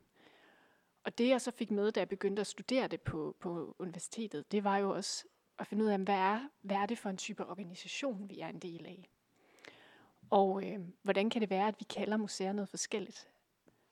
Og 1.04 1.18
det, 1.18 1.28
jeg 1.28 1.40
så 1.40 1.50
fik 1.50 1.70
med, 1.70 1.92
da 1.92 2.00
jeg 2.00 2.08
begyndte 2.08 2.40
at 2.40 2.46
studere 2.46 2.88
det 2.88 3.00
på, 3.00 3.36
på 3.40 3.76
universitetet, 3.78 4.52
det 4.52 4.64
var 4.64 4.78
jo 4.78 4.90
også 4.90 5.24
at 5.58 5.66
finde 5.66 5.84
ud 5.84 5.88
af, 5.88 5.98
hvad 5.98 6.14
er, 6.14 6.48
hvad 6.60 6.76
er 6.76 6.86
det 6.86 6.98
for 6.98 7.10
en 7.10 7.16
type 7.16 7.46
organisation, 7.46 8.30
vi 8.30 8.40
er 8.40 8.48
en 8.48 8.58
del 8.58 8.86
af. 8.86 9.10
Og 10.30 10.66
øh, 10.66 10.80
hvordan 11.02 11.30
kan 11.30 11.40
det 11.40 11.50
være, 11.50 11.68
at 11.68 11.74
vi 11.78 11.84
kalder 11.84 12.16
museer 12.16 12.52
noget 12.52 12.68
forskelligt? 12.68 13.28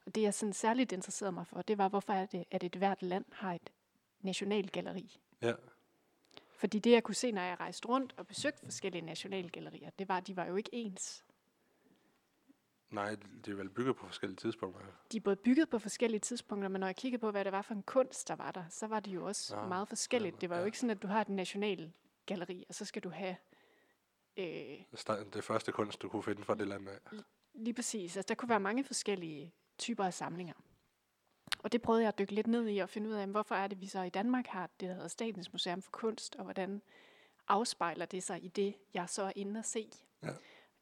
Og 0.07 0.15
det, 0.15 0.23
jeg 0.23 0.35
sådan 0.35 0.53
særligt 0.53 0.93
interesserede 0.93 1.33
mig 1.33 1.47
for, 1.47 1.63
det 1.63 1.79
var, 1.79 1.89
hvorfor 1.89 2.13
er 2.13 2.27
det, 2.27 2.45
at 2.51 2.65
et 2.65 2.77
hvert 2.77 3.03
land 3.03 3.25
har 3.33 3.55
et 3.55 3.71
nationalgalleri? 4.21 5.21
Ja. 5.43 5.53
Fordi 6.57 6.79
det, 6.79 6.91
jeg 6.91 7.03
kunne 7.03 7.15
se, 7.15 7.33
når 7.33 7.43
jeg 7.43 7.61
rejste 7.61 7.89
rundt 7.89 8.15
og 8.17 8.27
besøgte 8.27 8.65
forskellige 8.65 9.03
nationalgallerier, 9.03 9.91
det 9.91 10.09
var, 10.09 10.17
at 10.17 10.27
de 10.27 10.37
var 10.37 10.47
jo 10.47 10.57
ikke 10.57 10.71
ens. 10.73 11.25
Nej, 12.91 13.17
det 13.45 13.53
er 13.53 13.57
vel 13.57 13.69
bygget 13.69 13.97
på 13.97 14.07
forskellige 14.07 14.37
tidspunkter. 14.37 14.81
De 15.13 15.17
er 15.17 15.21
både 15.21 15.37
bygget 15.37 15.69
på 15.69 15.79
forskellige 15.79 16.21
tidspunkter, 16.21 16.69
men 16.69 16.81
når 16.81 16.87
jeg 16.87 16.97
kiggede 16.97 17.21
på, 17.21 17.31
hvad 17.31 17.45
det 17.45 17.53
var 17.53 17.63
for 17.63 17.75
en 17.75 17.83
kunst, 17.83 18.29
der 18.29 18.37
var 18.37 18.51
der, 18.51 18.65
så 18.71 18.87
var 18.87 19.01
det 19.01 19.11
jo 19.11 19.27
også 19.27 19.57
Ja, 19.57 19.63
ja, 19.63 19.69
meget 19.69 19.89
forskelligt. 19.89 20.41
Det 20.41 20.51
var 20.51 20.57
jo 20.57 20.61
ja. 20.61 20.67
ikke 20.67 20.79
sådan, 20.79 20.91
at 20.91 21.03
du 21.03 21.07
har 21.07 21.21
et 21.21 21.29
nationalgalleri, 21.29 22.65
og 22.69 22.75
så 22.75 22.85
skal 22.85 23.03
du 23.03 23.11
have 23.11 23.37
øh, 24.37 24.45
Det 25.33 25.45
første 25.45 25.73
kunst, 25.73 26.03
du 26.03 26.09
kunne 26.09 26.23
finde 26.23 26.45
fra 26.45 26.55
det 26.55 26.69
land 26.69 26.89
af. 26.89 26.99
Lige 27.55 27.75
præcis. 27.75 28.17
Altså, 28.17 28.29
der 28.29 28.35
kunne 28.35 28.49
være 28.49 28.61
mange 28.61 28.85
forskellige 28.85 29.53
typer 29.79 30.05
af 30.05 30.15
samlinger. 30.15 30.55
Og 31.59 31.73
det 31.73 31.83
prøvede 31.83 32.03
jeg 32.03 32.09
at 32.09 32.19
dykke 32.19 32.35
lidt 32.35 32.47
ned 32.47 32.69
i 32.69 32.79
og 32.79 32.89
finde 32.89 33.09
ud 33.11 33.15
af, 33.15 33.27
hvorfor 33.27 33.55
er 33.55 33.67
det, 33.67 33.81
vi 33.81 33.87
så 33.87 34.03
i 34.03 34.09
Danmark 34.09 34.47
har 34.47 34.71
det, 34.81 34.89
der 34.89 34.95
hedder 34.95 35.09
Statens 35.09 35.53
Museum 35.53 35.83
for 35.83 35.91
Kunst, 35.91 36.37
og 36.37 36.45
hvordan 36.45 36.83
afspejler 37.49 38.07
det 38.07 38.23
sig 38.23 38.45
i 38.45 38.49
det, 38.49 38.75
jeg 38.95 39.09
så 39.09 39.23
er 39.23 39.33
inde 39.37 39.59
og 39.59 39.65
se. 39.65 39.91
Ja. 40.23 40.29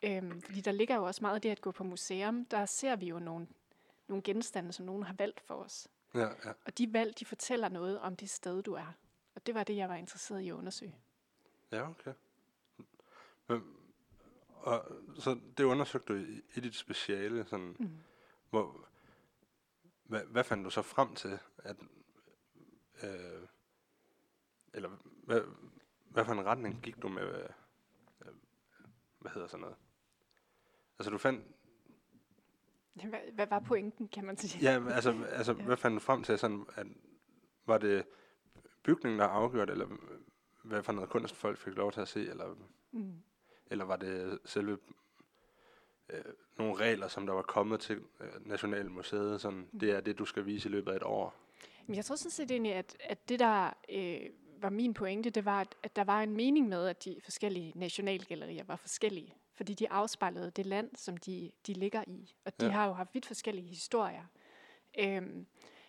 Øhm, 0.06 0.40
fordi 0.40 0.60
der 0.60 0.72
ligger 0.72 0.96
jo 0.96 1.04
også 1.04 1.20
meget 1.22 1.44
i 1.44 1.48
det 1.48 1.52
at 1.52 1.60
gå 1.60 1.70
på 1.72 1.84
museum. 1.84 2.44
Der 2.44 2.66
ser 2.66 2.96
vi 2.96 3.06
jo 3.08 3.18
nogle, 3.18 3.48
nogle 4.08 4.22
genstande, 4.22 4.72
som 4.72 4.86
nogen 4.86 5.02
har 5.02 5.14
valgt 5.18 5.40
for 5.40 5.54
os. 5.54 5.88
Ja, 6.14 6.20
ja. 6.20 6.52
Og 6.66 6.78
de 6.78 6.92
valg, 6.92 7.18
de 7.18 7.24
fortæller 7.24 7.68
noget 7.68 8.00
om 8.00 8.16
det 8.16 8.30
sted, 8.30 8.62
du 8.62 8.72
er. 8.74 8.92
Og 9.34 9.46
det 9.46 9.54
var 9.54 9.64
det, 9.64 9.76
jeg 9.76 9.88
var 9.88 9.94
interesseret 9.94 10.40
i 10.40 10.48
at 10.48 10.52
undersøge. 10.54 10.94
Ja, 11.72 11.90
okay. 11.90 12.12
Men, 13.48 13.76
og, 14.48 14.92
så 15.18 15.40
det 15.58 15.64
undersøgte 15.64 16.12
du 16.12 16.18
i, 16.18 16.42
i 16.54 16.60
dit 16.60 16.74
speciale, 16.74 17.46
sådan, 17.46 17.76
Mm. 17.78 17.98
hvor, 18.50 18.88
hvad, 20.04 20.24
hvad 20.24 20.44
fandt 20.44 20.64
du 20.64 20.70
så 20.70 20.82
frem 20.82 21.14
til, 21.14 21.38
at, 21.58 21.76
øh, 23.02 23.48
eller 24.74 24.90
hvad, 25.24 25.40
hvad 26.04 26.24
for 26.24 26.32
en 26.32 26.44
retning 26.46 26.82
gik 26.82 27.02
du 27.02 27.08
med, 27.08 27.42
øh, 27.42 27.48
hvad 29.18 29.30
hedder 29.30 29.48
sådan 29.48 29.60
noget? 29.60 29.76
Altså 30.98 31.10
du 31.10 31.18
fandt, 31.18 31.44
Hvad, 32.94 33.20
hvad 33.32 33.46
var 33.46 33.58
pointen, 33.58 34.08
kan 34.08 34.24
man 34.24 34.36
sige? 34.36 34.72
ja, 34.72 34.88
altså, 34.90 35.24
altså 35.38 35.52
Ja. 35.52 35.64
hvad 35.64 35.76
fandt 35.76 35.94
du 35.94 36.00
frem 36.00 36.22
til, 36.22 36.38
sådan, 36.38 36.66
at, 36.74 36.86
var 37.66 37.78
det 37.78 38.04
bygningen, 38.82 39.20
der 39.20 39.26
afgjorde, 39.26 39.72
eller 39.72 39.86
hvad 40.64 40.82
for 40.82 40.92
noget 40.92 41.10
kunst 41.10 41.36
folk 41.36 41.58
fik 41.58 41.74
lov 41.74 41.92
til 41.92 42.00
at 42.00 42.08
se, 42.08 42.28
eller 42.30 42.54
Mm. 42.90 43.12
Eller 43.70 43.84
var 43.84 43.96
det 43.96 44.38
selve 44.44 44.78
øh, 46.10 46.24
nogle 46.58 46.74
regler, 46.76 47.08
som 47.08 47.26
der 47.26 47.32
var 47.34 47.42
kommet 47.42 47.80
til 47.80 47.96
øh, 48.20 48.46
Nationalmuseet, 48.48 49.40
sådan, 49.40 49.68
det 49.80 49.90
er 49.90 50.00
det, 50.00 50.18
du 50.18 50.24
skal 50.24 50.46
vise 50.46 50.68
i 50.68 50.72
løbet 50.72 50.92
af 50.92 50.96
et 50.96 51.02
år? 51.02 51.34
Men 51.86 51.96
jeg 51.96 52.04
tror 52.04 52.16
sådan 52.16 52.30
set 52.30 52.50
egentlig, 52.50 52.72
at, 52.74 52.96
at 53.00 53.28
det 53.28 53.38
der 53.38 53.70
øh, 53.92 54.20
var 54.62 54.70
min 54.70 54.94
pointe, 54.94 55.30
det 55.30 55.44
var, 55.44 55.60
at, 55.60 55.74
at 55.82 55.96
der 55.96 56.04
var 56.04 56.22
en 56.22 56.36
mening 56.36 56.68
med, 56.68 56.86
at 56.88 57.04
de 57.04 57.20
forskellige 57.24 57.72
nationalgallerier 57.76 58.64
var 58.64 58.76
forskellige. 58.76 59.34
Fordi 59.56 59.74
de 59.74 59.90
afspejlede 59.90 60.50
det 60.50 60.66
land, 60.66 60.90
som 60.96 61.16
de, 61.16 61.50
de 61.66 61.72
ligger 61.72 62.04
i. 62.06 62.34
Og 62.44 62.60
de 62.60 62.66
Ja. 62.66 62.72
har 62.72 62.86
jo 62.86 62.92
haft 62.92 63.14
vidt 63.14 63.26
forskellige 63.26 63.68
historier. 63.68 64.24
Øhm, 64.98 65.46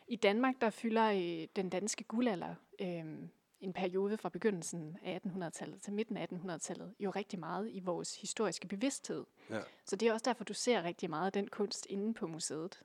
I 0.07 0.15
Danmark, 0.15 0.55
der 0.61 0.69
fylder 0.69 1.11
øh, 1.11 1.47
den 1.55 1.69
danske 1.69 2.03
guldalder 2.03 2.55
øhm, 2.79 3.29
en 3.59 3.73
periode 3.73 4.17
fra 4.17 4.29
begyndelsen 4.29 4.97
af 5.03 5.21
1800-tallet 5.25 5.81
til 5.81 5.93
midten 5.93 6.17
af 6.17 6.27
1800-tallet 6.33 6.93
jo 6.99 7.09
rigtig 7.09 7.39
meget 7.39 7.69
i 7.71 7.79
vores 7.79 8.21
historiske 8.21 8.67
bevidsthed. 8.67 9.25
Ja. 9.49 9.61
Så 9.85 9.95
det 9.95 10.07
er 10.07 10.13
også 10.13 10.23
derfor, 10.25 10.43
du 10.43 10.53
ser 10.53 10.83
rigtig 10.83 11.09
meget 11.09 11.25
af 11.25 11.31
den 11.31 11.47
kunst 11.47 11.85
inde 11.89 12.13
på 12.13 12.27
museet. 12.27 12.81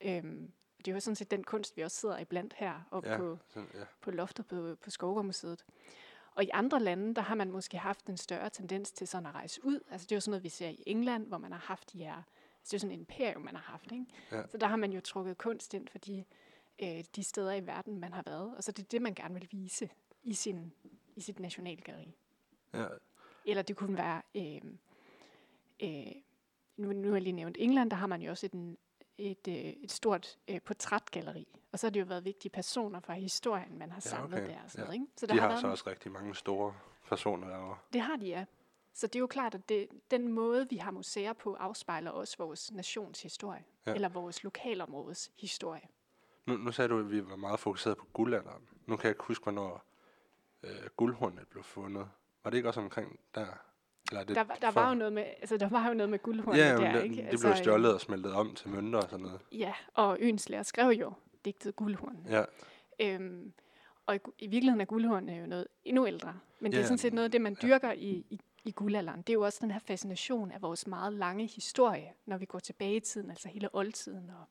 Øhm, 0.00 0.52
det 0.78 0.88
er 0.88 0.92
jo 0.94 1.00
sådan 1.00 1.16
set 1.16 1.30
den 1.30 1.44
kunst, 1.44 1.76
vi 1.76 1.82
også 1.82 1.96
sidder 2.00 2.18
iblandt 2.18 2.54
her 2.56 2.80
oppe 2.90 3.08
Ja, 3.10 3.16
på, 3.16 3.38
sådan, 3.48 3.68
ja. 3.74 3.84
på 4.00 4.10
loftet 4.10 4.46
på, 4.46 4.76
på 4.80 4.90
Skovgårdmuseet. 4.90 5.64
Og 6.36 6.44
i 6.44 6.50
andre 6.52 6.80
lande, 6.80 7.14
der 7.14 7.22
har 7.22 7.34
man 7.34 7.50
måske 7.50 7.78
haft 7.78 8.06
en 8.06 8.16
større 8.16 8.50
tendens 8.50 8.92
til 8.92 9.08
sådan 9.08 9.26
at 9.26 9.34
rejse 9.34 9.64
ud. 9.64 9.80
Altså 9.90 10.04
det 10.04 10.12
er 10.12 10.16
jo 10.16 10.20
sådan 10.20 10.30
noget, 10.30 10.44
vi 10.44 10.48
ser 10.48 10.68
i 10.68 10.82
England, 10.86 11.26
hvor 11.26 11.38
man 11.38 11.52
har 11.52 11.58
haft 11.58 11.92
de 11.92 11.98
her... 11.98 12.14
Altså 12.14 12.24
det 12.64 12.72
er 12.72 12.76
jo 12.76 12.78
sådan 12.78 12.92
en 12.92 12.98
imperium, 13.00 13.42
man 13.42 13.54
har 13.54 13.62
haft, 13.62 13.92
ikke? 13.92 14.06
Ja. 14.32 14.42
Så 14.48 14.58
der 14.58 14.66
har 14.66 14.76
man 14.76 14.92
jo 14.92 15.00
trukket 15.00 15.38
kunst 15.38 15.74
ind 15.74 15.88
for 15.88 15.98
de, 15.98 16.24
øh, 16.82 17.04
de 17.16 17.24
steder 17.24 17.52
i 17.52 17.66
verden, 17.66 18.00
man 18.00 18.12
har 18.12 18.22
været. 18.26 18.56
Og 18.56 18.64
så 18.64 18.72
det 18.72 18.82
er 18.82 18.88
det, 18.88 19.02
man 19.02 19.14
gerne 19.14 19.34
vil 19.34 19.48
vise 19.52 19.88
i, 20.22 20.34
sin, 20.34 20.72
i 21.16 21.20
sit 21.20 21.40
nationalgalleri. 21.40 22.14
ja. 22.74 22.86
Eller 23.46 23.62
det 23.62 23.76
kunne 23.76 23.96
være... 23.96 24.22
Øh, 24.34 24.60
øh, 25.82 26.12
nu, 26.76 26.92
nu 26.92 27.08
har 27.08 27.14
jeg 27.14 27.22
lige 27.22 27.32
nævnt 27.32 27.56
England, 27.60 27.90
der 27.90 27.96
har 27.96 28.06
man 28.06 28.22
jo 28.22 28.30
også 28.30 28.46
et, 28.46 28.76
et, 29.18 29.48
øh, 29.48 29.54
et 29.54 29.92
stort 29.92 30.38
øh, 30.48 30.60
portrætgalleri. 30.62 31.48
Og 31.76 31.80
så 31.80 31.86
har 31.86 31.90
det 31.90 32.00
jo 32.00 32.04
været 32.04 32.24
vigtige 32.24 32.50
personer 32.50 33.00
fra 33.00 33.12
historien, 33.14 33.78
man 33.78 33.90
har 33.90 33.96
Ja, 33.96 34.00
samlet 34.00 34.38
okay. 34.42 34.48
der. 34.54 34.62
Og 34.64 34.70
sådan 34.70 34.82
Ja. 34.82 34.86
noget, 34.86 34.94
ikke? 34.94 35.06
Så 35.16 35.26
De 35.26 35.34
der 35.34 35.40
har 35.40 35.48
været 35.48 35.60
så 35.60 35.66
også 35.68 35.84
rigtig 35.86 36.12
mange 36.12 36.34
store 36.34 36.74
personer 37.08 37.48
derovre. 37.48 37.76
Det 37.92 38.00
har 38.00 38.16
de, 38.16 38.26
ja. 38.26 38.44
Så 38.92 39.06
det 39.06 39.16
er 39.16 39.20
jo 39.20 39.26
klart, 39.26 39.54
at 39.54 39.68
det, 39.68 39.88
den 40.10 40.32
måde, 40.32 40.66
vi 40.70 40.76
har 40.76 40.90
museer 40.90 41.32
på, 41.32 41.54
afspejler 41.54 42.10
også 42.10 42.36
vores 42.38 42.72
nations 42.72 43.22
historie. 43.22 43.64
Ja. 43.86 43.94
Eller 43.94 44.08
vores 44.08 44.44
lokalområdes 44.44 45.30
historie. 45.38 45.82
Nu, 46.46 46.56
nu 46.56 46.72
sagde 46.72 46.88
du, 46.88 46.98
at 46.98 47.10
vi 47.10 47.26
var 47.28 47.36
meget 47.36 47.60
fokuseret 47.60 47.96
på 47.96 48.04
guldalderen. 48.12 48.62
Nu 48.86 48.96
kan 48.96 49.04
jeg 49.04 49.10
ikke 49.10 49.24
huske, 49.24 49.42
hvornår 49.42 49.84
øh, 50.62 50.70
guldhornet 50.96 51.48
blev 51.48 51.62
fundet. 51.64 52.08
Var 52.44 52.50
det 52.50 52.56
ikke 52.56 52.68
også 52.68 52.80
omkring 52.80 53.20
der? 53.34 53.46
Eller 54.10 54.20
er 54.20 54.24
det 54.24 54.36
Der, 54.36 54.44
var- 54.44 54.54
der, 54.54 54.70
før? 54.70 54.80
var 54.80 54.88
jo 54.88 54.94
noget 54.94 55.12
med, 55.12 55.22
altså, 55.22 55.56
der 55.56 55.68
var 55.68 55.88
jo 55.88 55.94
noget 55.94 56.10
med 56.10 56.18
guldhornet 56.18 56.58
Ja, 56.58 56.76
der, 56.76 56.92
det, 56.92 57.02
ikke? 57.04 57.16
det 57.16 57.26
altså, 57.28 57.46
blev 57.46 57.56
stjålet 57.56 57.94
og 57.94 58.00
smeltet 58.00 58.32
om 58.32 58.54
til 58.54 58.68
mønter 58.70 58.98
og 59.00 59.10
sådan 59.10 59.24
noget. 59.26 59.40
Ja, 59.52 59.74
og 59.94 60.16
Øenslæger 60.20 60.62
skrev 60.62 60.88
jo 60.90 61.12
digtet 61.46 61.76
Guldhorn. 61.76 62.26
Ja, 62.28 62.44
Øhm, 63.00 63.52
og 64.06 64.14
i, 64.16 64.18
i 64.38 64.46
virkeligheden 64.46 64.80
er 64.80 64.84
guldhorn 64.84 65.28
jo 65.28 65.46
noget 65.46 65.66
endnu 65.84 66.06
ældre. 66.06 66.40
Men 66.60 66.72
det 66.72 66.78
Ja, 66.78 66.82
er 66.82 66.86
sådan 66.86 66.98
set 66.98 67.12
noget 67.12 67.24
af 67.24 67.30
det, 67.30 67.40
man 67.40 67.56
ja. 67.62 67.66
dyrker 67.66 67.92
i, 67.92 68.24
i, 68.30 68.40
i 68.64 68.70
guldalderen. 68.70 69.18
Det 69.22 69.28
er 69.30 69.34
jo 69.34 69.44
også 69.44 69.58
den 69.62 69.70
her 69.70 69.78
fascination 69.78 70.50
af 70.52 70.62
vores 70.62 70.86
meget 70.86 71.12
lange 71.12 71.46
historie, 71.46 72.12
når 72.26 72.36
vi 72.38 72.44
går 72.44 72.58
tilbage 72.58 72.96
i 72.96 73.00
tiden, 73.00 73.30
altså 73.30 73.48
hele 73.48 73.68
oldtiden. 73.74 74.30
Og, 74.30 74.44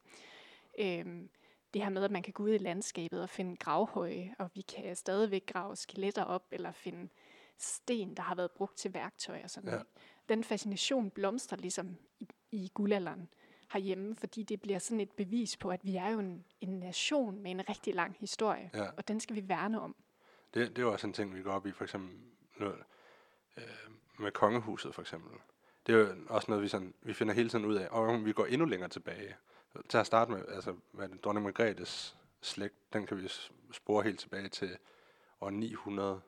øhm, 0.80 1.30
det 1.74 1.82
her 1.84 1.90
med, 1.90 2.04
at 2.04 2.12
man 2.12 2.24
kan 2.24 2.34
gå 2.34 2.44
ud 2.44 2.50
i 2.50 2.58
landskabet 2.58 3.22
og 3.22 3.30
finde 3.30 3.56
gravhøje, 3.58 4.36
og 4.40 4.50
vi 4.54 4.62
kan 4.62 4.96
stadigvæk 4.96 5.46
grave 5.46 5.76
skeletter 5.76 6.24
op, 6.24 6.44
eller 6.52 6.72
finde 6.72 7.10
sten, 7.58 8.16
der 8.16 8.24
har 8.24 8.36
været 8.36 8.52
brugt 8.52 8.78
til 8.78 8.94
værktøj 8.94 9.42
og 9.44 9.50
sådan 9.50 9.70
Ja. 9.70 9.72
noget. 9.76 9.88
Den 10.30 10.44
fascination 10.44 11.10
blomstrer 11.10 11.58
ligesom 11.58 11.98
i, 12.20 12.28
i 12.52 12.72
guldalderen 12.74 13.30
herhjemme, 13.72 14.16
fordi 14.16 14.44
det 14.44 14.62
bliver 14.62 14.80
sådan 14.80 15.00
et 15.00 15.12
bevis 15.12 15.58
på, 15.58 15.70
at 15.70 15.86
vi 15.86 15.96
er 15.96 16.10
jo 16.10 16.20
en, 16.20 16.46
en 16.62 16.80
nation 16.80 17.42
med 17.42 17.52
en 17.52 17.70
rigtig 17.70 17.96
lang 17.96 18.16
historie, 18.20 18.70
ja. 18.74 18.90
og 18.98 19.08
den 19.08 19.20
skal 19.20 19.36
vi 19.36 19.50
værne 19.50 19.82
om. 19.82 19.96
Det, 20.54 20.70
det 20.70 20.78
er 20.78 20.82
jo 20.82 20.92
også 20.92 21.08
en 21.08 21.14
ting, 21.14 21.36
vi 21.36 21.42
går 21.42 21.52
op 21.52 21.66
i, 21.66 21.72
for 21.72 21.84
eksempel 21.84 22.18
noget, 22.60 22.84
øh, 23.58 23.64
med 24.20 24.32
kongehuset 24.32 24.96
for 24.96 25.02
eksempel. 25.02 25.32
Det 25.88 25.96
er 25.96 26.00
jo 26.00 26.16
også 26.30 26.52
noget, 26.52 26.64
vi, 26.64 26.68
sådan, 26.68 26.94
vi 27.02 27.14
finder 27.14 27.34
hele 27.34 27.50
tiden 27.50 27.66
ud 27.66 27.76
af, 27.76 27.88
og 27.92 28.26
vi 28.26 28.34
går 28.34 28.46
endnu 28.46 28.66
længere 28.66 28.90
tilbage. 28.90 29.36
Til 29.90 29.98
at 29.98 30.06
starte 30.06 30.32
med, 30.32 30.46
altså 30.48 30.76
med 30.92 31.10
dronning 31.24 31.44
Margrethes 31.44 32.18
slægt, 32.42 32.94
den 32.94 33.06
kan 33.06 33.24
vi 33.24 33.30
spore 33.72 34.04
helt 34.04 34.20
tilbage 34.20 34.50
til 34.50 34.78
år 35.42 35.50
900. 35.50 36.22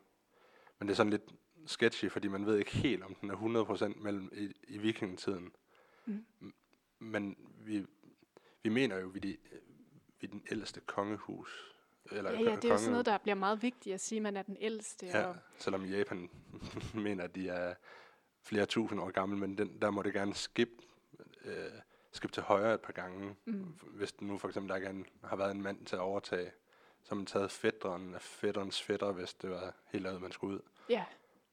Men 0.80 0.88
det 0.88 0.94
er 0.94 0.96
sådan 0.96 1.10
lidt 1.10 1.34
sketchy, 1.66 2.12
fordi 2.12 2.28
man 2.28 2.46
ved 2.46 2.58
ikke 2.58 2.72
helt, 2.72 3.04
om 3.04 3.16
den 3.16 3.30
er 3.30 3.36
100% 3.96 4.04
mellem 4.04 4.30
i, 4.34 4.54
i 4.68 4.78
vikingetiden. 4.78 5.52
Mm. 6.06 6.26
Men 7.00 7.38
vi, 7.60 7.86
vi 8.64 8.70
mener 8.70 8.98
jo, 8.98 9.08
vi 9.08 9.20
de, 9.20 9.38
vi 10.20 10.28
er 10.28 10.32
den 10.32 10.44
ældste 10.52 10.80
kongehus. 10.80 11.74
Eller 12.12 12.32
Ja, 12.32 12.40
ja, 12.42 12.56
det 12.56 12.66
er 12.66 12.70
jo 12.70 12.78
sådan 12.78 12.92
noget, 12.92 13.06
der 13.06 13.18
bliver 13.18 13.36
meget 13.36 13.62
vigtigt 13.62 13.94
at 13.94 14.02
sige, 14.02 14.18
at 14.20 14.24
man 14.24 14.38
er 14.38 14.42
den 14.42 14.58
ældste. 14.60 15.06
Ja, 15.06 15.26
Og, 15.26 15.36
selvom 15.58 15.86
Japan 15.86 16.30
mener, 16.94 17.24
at 17.24 17.36
de 17.36 17.50
er 17.50 17.76
flere 18.42 18.66
tusind 18.66 19.00
år 19.02 19.12
gamle, 19.12 19.38
men 19.38 19.58
den, 19.58 19.82
der 19.82 19.90
må 19.92 20.02
det 20.02 20.14
gerne 20.14 20.34
skip, 20.34 20.70
øh, 21.46 21.54
skip 22.12 22.32
til 22.32 22.44
højre 22.44 22.74
et 22.74 22.82
par 22.82 22.94
gange. 22.94 23.36
mm, 23.46 23.66
Hvis 23.84 24.22
nu 24.22 24.38
for 24.38 24.48
eksempel 24.48 24.70
der 24.70 24.86
er 24.86 24.90
en, 24.90 25.06
har 25.24 25.36
været 25.36 25.52
en 25.52 25.62
mand 25.62 25.86
til 25.86 25.96
at 25.96 26.00
overtage, 26.02 26.52
så 27.04 27.10
har 27.10 27.16
man 27.16 27.26
taget 27.26 27.52
fætteren 27.52 28.16
af 28.16 28.22
fætterens 28.22 28.82
fætter, 28.82 29.12
hvis 29.12 29.34
det 29.34 29.50
var 29.50 29.76
helt 29.92 30.04
lavet, 30.04 30.22
man 30.22 30.32
skulle 30.32 30.56
ud. 30.56 30.62
ja, 30.90 31.06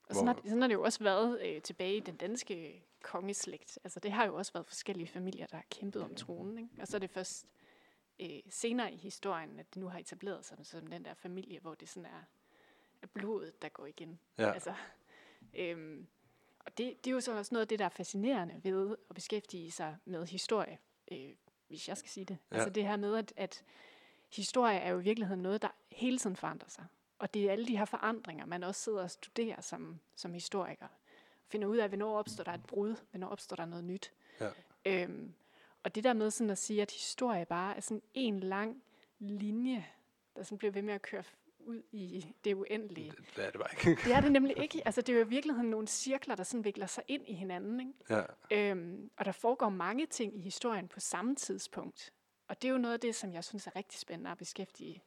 og 0.09 0.15
sådan 0.15 0.27
Hvor- 0.27 0.35
har, 0.35 0.49
sådan 0.49 0.61
har 0.61 0.69
det 0.69 0.75
jo 0.75 0.83
også 0.83 1.05
været 1.05 1.41
øh, 1.47 1.63
tilbage 1.63 1.97
i 1.97 2.01
den 2.01 2.17
danske 2.17 2.85
kongeslægt. 3.05 3.79
Altså 3.85 4.01
det 4.01 4.13
har 4.13 4.27
jo 4.27 4.35
også 4.35 4.53
været 4.53 4.67
forskellige 4.67 5.07
familier, 5.07 5.47
der 5.47 5.57
har 5.57 5.65
kæmpet 5.71 6.03
om 6.03 6.15
tronen. 6.15 6.59
Ikke? 6.59 6.71
Og 6.81 6.89
så 6.89 6.97
er 6.97 6.99
det 6.99 7.11
først 7.11 7.47
øh, 8.21 8.41
senere 8.49 8.93
i 8.93 8.97
historien, 8.97 9.59
at 9.59 9.75
det 9.75 9.81
nu 9.81 9.89
har 9.89 9.99
etableret 9.99 10.45
sig 10.45 10.59
som 10.63 10.87
den 10.87 11.05
der 11.05 11.15
familie, 11.15 11.61
hvor 11.61 11.75
det 11.75 11.89
sådan 11.89 12.07
er, 12.07 12.23
er 13.03 13.07
blodet, 13.07 13.63
der 13.63 13.69
går 13.69 13.87
igen. 13.87 14.19
Ja, 14.39 14.53
Altså, 14.53 14.75
øhm, 15.55 16.07
og 16.61 16.79
det, 16.79 17.05
det 17.05 17.11
er 17.11 17.15
jo 17.15 17.21
så 17.21 17.33
også 17.39 17.55
noget 17.55 17.63
af 17.63 17.69
det, 17.69 17.79
der 17.79 17.85
er 17.85 17.89
fascinerende 17.89 18.61
ved 18.63 18.97
at 19.11 19.15
beskæftige 19.15 19.71
sig 19.71 19.97
med 20.05 20.27
historie, 20.27 20.79
øh, 21.13 21.31
hvis 21.69 21.89
jeg 21.89 21.97
skal 21.97 22.11
sige 22.11 22.25
det. 22.25 22.39
Ja. 22.51 22.57
Altså 22.57 22.71
det 22.71 22.87
her 22.87 22.97
med, 22.97 23.17
at, 23.17 23.33
at 23.37 23.65
historie 24.33 24.79
er 24.79 24.91
jo 24.91 24.99
i 24.99 25.03
virkeligheden 25.03 25.43
noget, 25.43 25.63
der 25.63 25.69
hele 25.91 26.19
tiden 26.19 26.37
forandrer 26.37 26.69
sig. 26.69 26.85
Og 27.19 27.35
det 27.35 27.45
er 27.45 27.53
alle 27.53 27.67
de 27.67 27.79
her 27.79 27.85
forandringer, 27.85 28.47
man 28.47 28.63
også 28.63 28.81
sidder 28.81 29.03
og 29.03 29.11
studerer 29.11 29.61
som, 29.61 30.01
som 30.17 30.35
historiker. 30.35 30.87
Finder 31.49 31.69
ud 31.69 31.77
af, 31.77 31.89
hvornår 31.89 32.19
opstår 32.19 32.45
der 32.45 32.53
et 32.53 32.67
brud, 32.67 32.97
hvornår 33.11 33.29
opstår 33.29 33.57
der 33.57 33.65
noget 33.65 33.85
nyt. 33.85 34.13
Ja. 34.41 34.51
Øhm, 34.85 35.35
og 35.83 35.95
det 35.95 36.05
der 36.05 36.13
med 36.13 36.31
sådan 36.31 36.51
at 36.51 36.59
sige, 36.59 36.83
at 36.83 36.91
historie 36.91 37.45
bare 37.45 37.77
er 37.77 37.81
sådan 37.81 38.03
en 38.15 38.41
lang 38.41 38.83
linje, 39.19 39.87
der 40.37 40.43
sådan 40.43 40.59
bliver 40.59 40.73
ved 40.73 40.83
med 40.83 40.95
at 40.95 41.03
køre 41.03 41.23
ud 41.59 41.83
i 41.93 42.35
det 42.45 42.55
uendelige. 42.55 43.11
Det, 43.11 43.37
det 43.37 43.47
er 43.47 43.51
det 43.51 43.61
bare 43.61 43.89
ikke. 43.89 44.03
Det 44.05 44.15
er 44.15 44.21
det 44.21 44.33
nemlig 44.33 44.59
ikke. 44.59 44.83
Altså, 44.85 45.01
det 45.01 45.13
er 45.13 45.17
jo 45.19 45.25
i 45.25 45.29
virkeligheden 45.29 45.71
nogle 45.71 45.89
cirkler, 45.89 46.35
der 46.35 46.43
sådan 46.43 46.65
vikler 46.65 46.87
sig 46.87 47.05
ind 47.09 47.29
i 47.29 47.33
hinanden. 47.33 47.81
Ikke? 47.81 48.25
ja. 48.51 48.71
Øhm, 48.71 49.11
og 49.17 49.25
der 49.25 49.33
foregår 49.33 49.69
mange 49.69 50.07
ting 50.07 50.37
i 50.37 50.41
historien 50.41 50.89
på 50.89 51.01
samme 51.01 51.35
tidspunkt. 51.35 52.13
Og 52.49 52.63
det 52.63 52.69
er 52.69 52.73
jo 52.73 52.79
noget 52.79 52.95
af 52.95 53.01
det, 53.01 53.15
som 53.15 53.33
jeg 53.33 53.45
synes 53.45 53.67
er 53.67 53.77
rigtig 53.77 54.01
spændende 54.01 54.31
at 54.31 54.39
beskæftige 54.39 55.03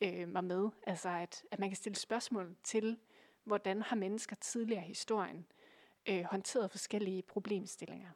øh, 0.00 0.28
mig 0.28 0.44
med. 0.44 0.68
Altså, 0.86 1.08
at, 1.08 1.42
at 1.50 1.58
man 1.58 1.68
kan 1.68 1.76
stille 1.76 1.96
spørgsmål 1.96 2.56
til, 2.64 2.98
hvordan 3.44 3.82
har 3.82 3.96
mennesker 3.96 4.36
tidligere 4.36 4.84
i 4.84 4.88
historien 4.88 5.46
øh, 6.10 6.24
håndteret 6.24 6.70
forskellige 6.70 7.22
problemstillinger. 7.22 8.08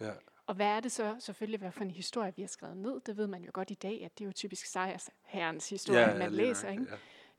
ja. 0.00 0.12
Og 0.46 0.54
hvad 0.54 0.66
er 0.66 0.80
det 0.80 0.92
så 0.92 1.16
selvfølgelig, 1.18 1.58
hvad 1.58 1.72
for 1.72 1.82
en 1.84 1.90
historie 1.90 2.32
vi 2.36 2.42
har 2.42 2.48
skrevet 2.48 2.76
ned? 2.76 3.00
Det 3.06 3.16
ved 3.16 3.26
man 3.26 3.44
jo 3.44 3.50
godt 3.54 3.70
i 3.70 3.74
dag, 3.74 4.04
at 4.04 4.18
det 4.18 4.24
er 4.24 4.26
jo 4.26 4.32
typisk 4.32 4.66
sejrsherrens 4.66 5.68
historie, 5.68 6.00
ja, 6.00 6.18
man 6.18 6.32
lige 6.32 6.46
læser. 6.46 6.68
Ikke? 6.70 6.86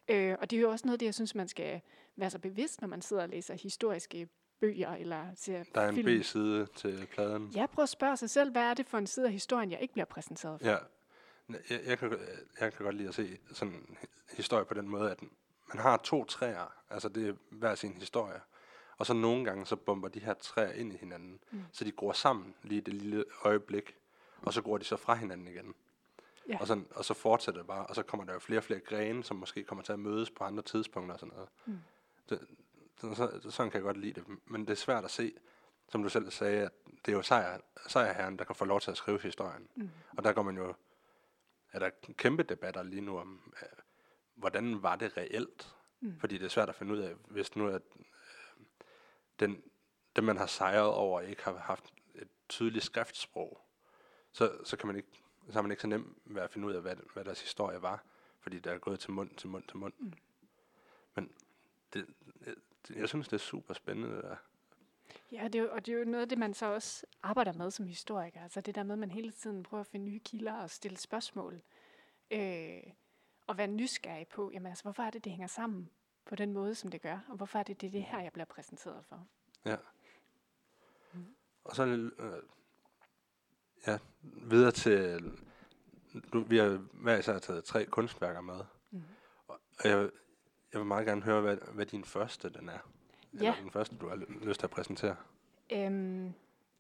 Ja. 0.10 0.16
Øh, 0.16 0.38
og 0.42 0.52
det 0.52 0.58
er 0.58 0.62
jo 0.62 0.70
også 0.72 0.86
noget, 0.88 1.00
det 1.00 1.06
jeg 1.06 1.14
synes, 1.14 1.36
man 1.36 1.48
skal 1.48 1.82
være 2.16 2.30
så 2.30 2.40
bevidst, 2.40 2.82
når 2.82 2.88
man 2.88 3.02
sidder 3.02 3.24
og 3.24 3.30
læser 3.30 3.54
historiske 3.54 4.28
bøger 4.60 4.92
eller 4.96 5.26
ser 5.36 5.64
Der 5.76 5.82
er 5.82 5.90
en 5.90 5.96
film. 5.96 6.22
B-side 6.22 6.68
til 6.76 7.08
pladen. 7.14 7.52
Ja, 7.56 7.66
prøv 7.66 7.84
at 7.84 7.90
spørge 7.90 8.18
sig 8.18 8.30
selv, 8.30 8.52
hvad 8.52 8.62
er 8.62 8.74
det 8.74 8.86
for 8.86 8.98
en 8.98 9.08
side 9.08 9.26
af 9.26 9.32
historien, 9.32 9.72
jeg 9.72 9.82
ikke 9.82 9.94
bliver 9.94 10.06
præsenteret 10.06 10.62
for? 10.62 10.68
Ja. 10.68 10.78
Jeg, 11.70 11.80
jeg, 11.86 11.98
kan, 12.00 12.18
jeg 12.60 12.74
kan 12.74 12.84
godt 12.86 12.96
lide 12.96 13.08
at 13.08 13.16
se 13.16 13.38
sådan 13.54 13.74
en 13.74 13.98
historie 14.38 14.66
på 14.66 14.74
den 14.74 14.90
måde, 14.90 15.12
at 15.12 15.22
man 15.74 15.78
har 15.84 15.98
to 15.98 16.26
træer, 16.26 16.74
altså 16.90 17.10
det 17.10 17.30
er 17.30 17.34
hver 17.52 17.76
sin 17.76 17.94
historie, 17.94 18.40
og 18.98 19.06
så 19.06 19.14
nogle 19.14 19.46
gange 19.46 19.66
så 19.66 19.76
bomber 19.76 20.08
de 20.08 20.20
her 20.20 20.34
træer 20.34 20.72
ind 20.72 20.94
i 20.94 20.98
hinanden, 20.98 21.40
mm. 21.52 21.64
så 21.72 21.84
de 21.84 21.92
gror 21.92 22.14
sammen 22.14 22.56
lige 22.64 22.82
det 22.82 22.94
lille 22.94 23.26
øjeblik, 23.44 23.96
og 24.42 24.54
så 24.54 24.62
går 24.62 24.78
de 24.78 24.84
så 24.84 24.98
fra 24.98 25.16
hinanden 25.16 25.48
igen. 25.48 25.76
Ja. 26.50 26.58
Og, 26.60 26.68
sådan, 26.68 26.88
og 26.92 27.06
så 27.06 27.14
fortsætter 27.14 27.62
det 27.62 27.68
bare, 27.68 27.86
og 27.86 27.96
så 27.96 28.04
kommer 28.04 28.26
der 28.26 28.34
jo 28.34 28.40
flere 28.40 28.60
og 28.60 28.64
flere 28.64 28.80
grene, 28.80 29.24
som 29.24 29.38
måske 29.38 29.64
kommer 29.64 29.84
til 29.84 29.94
at 29.94 30.00
mødes 30.00 30.30
på 30.30 30.44
andre 30.44 30.64
tidspunkter 30.64 31.14
og 31.14 31.20
sådan 31.20 31.34
noget. 31.34 31.50
Mm. 31.66 31.80
Det, 32.30 32.48
så, 33.02 33.16
så, 33.16 33.52
sådan 33.52 33.72
kan 33.72 33.78
jeg 33.78 33.84
godt 33.84 33.98
lide 33.98 34.14
det, 34.14 34.24
men 34.46 34.62
det 34.62 34.70
er 34.70 34.76
svært 34.76 35.06
at 35.06 35.12
se, 35.12 35.34
som 35.90 36.04
du 36.04 36.10
selv 36.10 36.32
sagde, 36.32 36.62
at 36.62 36.72
det 37.06 37.12
er 37.12 37.16
jo 37.16 37.22
sejr, 37.22 37.60
sejrherren, 37.88 38.40
der 38.40 38.46
kan 38.46 38.56
få 38.56 38.66
lov 38.66 38.82
til 38.82 38.92
at 38.92 38.98
skrive 38.98 39.20
historien. 39.22 39.68
Mm. 39.76 39.90
Og 40.18 40.24
der 40.24 40.34
går 40.34 40.42
man 40.42 40.58
jo, 40.58 40.74
er 41.72 41.80
der 41.80 41.90
kæmpe 42.18 42.44
debatter 42.44 42.84
lige 42.84 43.02
nu 43.02 43.20
om, 43.20 43.54
øh, 43.62 43.68
hvordan 44.36 44.84
var 44.84 44.96
det 44.96 45.18
reelt? 45.18 45.76
Mm. 46.02 46.20
Fordi 46.20 46.38
det 46.38 46.46
er 46.46 46.50
svært 46.50 46.70
at 46.70 46.76
finde 46.76 46.94
ud 46.94 47.00
af, 47.00 47.14
hvis 47.28 47.56
nu 47.56 47.68
at 47.68 47.82
den, 49.40 49.64
den 50.16 50.24
man 50.24 50.38
har 50.38 50.46
sejret 50.46 50.94
over, 50.94 51.22
ikke 51.22 51.44
har 51.44 51.58
haft 51.58 51.94
et 52.16 52.28
tydeligt 52.50 52.86
skriftsprog, 52.86 53.62
så, 54.32 54.58
så 54.64 54.78
kan 54.78 54.88
man 54.88 54.96
ikke, 54.96 55.10
så 55.48 55.54
har 55.54 55.62
man 55.62 55.72
ikke 55.72 55.82
så 55.82 55.88
nemt 55.88 56.18
ved 56.26 56.42
at 56.42 56.52
finde 56.52 56.68
ud 56.68 56.74
af, 56.74 56.82
hvad, 56.82 56.96
hvad 57.14 57.26
deres 57.26 57.42
historie 57.42 57.82
var, 57.82 58.04
fordi 58.40 58.60
der 58.60 58.72
er 58.72 58.78
gået 58.78 59.00
til 59.00 59.12
mund, 59.12 59.30
til 59.30 59.50
mund, 59.50 59.64
til 59.64 59.78
mund. 59.78 59.94
Mm. 60.00 60.14
Men 61.16 61.32
det, 61.94 62.08
det, 62.88 62.96
jeg 62.96 63.10
synes, 63.10 63.28
det 63.28 63.34
er 63.34 63.38
super 63.42 63.74
spændende, 63.74 64.16
det 64.16 64.24
der. 64.24 64.36
Ja, 65.32 65.44
det 65.44 65.56
er 65.56 65.60
jo, 65.60 65.70
og 65.72 65.86
det 65.86 65.94
er 65.94 65.98
jo 65.98 66.06
noget 66.06 66.22
af 66.22 66.30
det, 66.30 66.38
man 66.38 66.54
så 66.54 66.66
også 66.66 67.06
arbejder 67.24 67.54
med 67.54 67.72
som 67.72 67.88
historiker. 67.88 68.44
Altså 68.44 68.62
det 68.62 68.76
der 68.76 68.84
med, 68.84 68.94
at 68.94 69.00
man 69.00 69.12
hele 69.12 69.32
tiden 69.32 69.64
prøver 69.64 69.82
at 69.82 69.88
finde 69.88 70.06
nye 70.06 70.20
kilder 70.20 70.54
og 70.54 70.70
stille 70.70 70.98
spørgsmål. 70.98 71.62
Øh, 72.32 72.84
og 73.48 73.58
være 73.58 73.68
nysgerrig 73.68 74.28
på, 74.28 74.52
jamen 74.54 74.66
altså, 74.66 74.84
hvorfor 74.84 75.04
er 75.04 75.10
det, 75.10 75.24
det 75.24 75.32
hænger 75.32 75.48
sammen 75.48 75.90
på 76.28 76.36
den 76.36 76.54
måde, 76.54 76.76
som 76.76 76.92
det 76.92 77.02
gør? 77.02 77.20
Og 77.30 77.36
hvorfor 77.38 77.60
er 77.60 77.64
det, 77.64 77.82
det 77.82 77.94
det 77.94 78.04
her, 78.04 78.20
jeg 78.20 78.34
bliver 78.34 78.46
præsenteret 78.46 79.06
for? 79.06 79.28
Ja. 79.66 79.76
Mm. 81.14 81.26
Og 81.64 81.76
så 81.76 81.86
øh, 82.20 82.42
ja, 83.88 83.98
videre 84.22 84.72
til, 84.72 85.32
du, 86.34 86.40
vi 86.44 86.58
har 86.58 86.68
hver 86.94 87.18
især 87.18 87.40
taget 87.40 87.64
tre 87.64 87.86
kunstværker 87.86 88.42
med, 88.42 88.60
Mm. 88.92 89.02
og 89.48 89.60
jeg, 89.84 90.10
jeg 90.74 90.80
vil 90.80 90.86
meget 90.86 91.06
gerne 91.06 91.22
høre, 91.22 91.42
hvad, 91.42 91.58
hvad 91.74 91.86
din 91.86 92.04
første 92.06 92.50
den 92.50 92.70
er. 92.70 92.80
Eller 93.34 93.46
Ja. 93.46 93.56
den 93.62 93.72
første, 93.72 93.96
du 93.98 94.08
har 94.10 94.16
ly- 94.16 94.46
lyst 94.46 94.60
til 94.60 94.68
at 94.68 94.72
præsentere. 94.72 95.16
Øhm, 95.72 96.34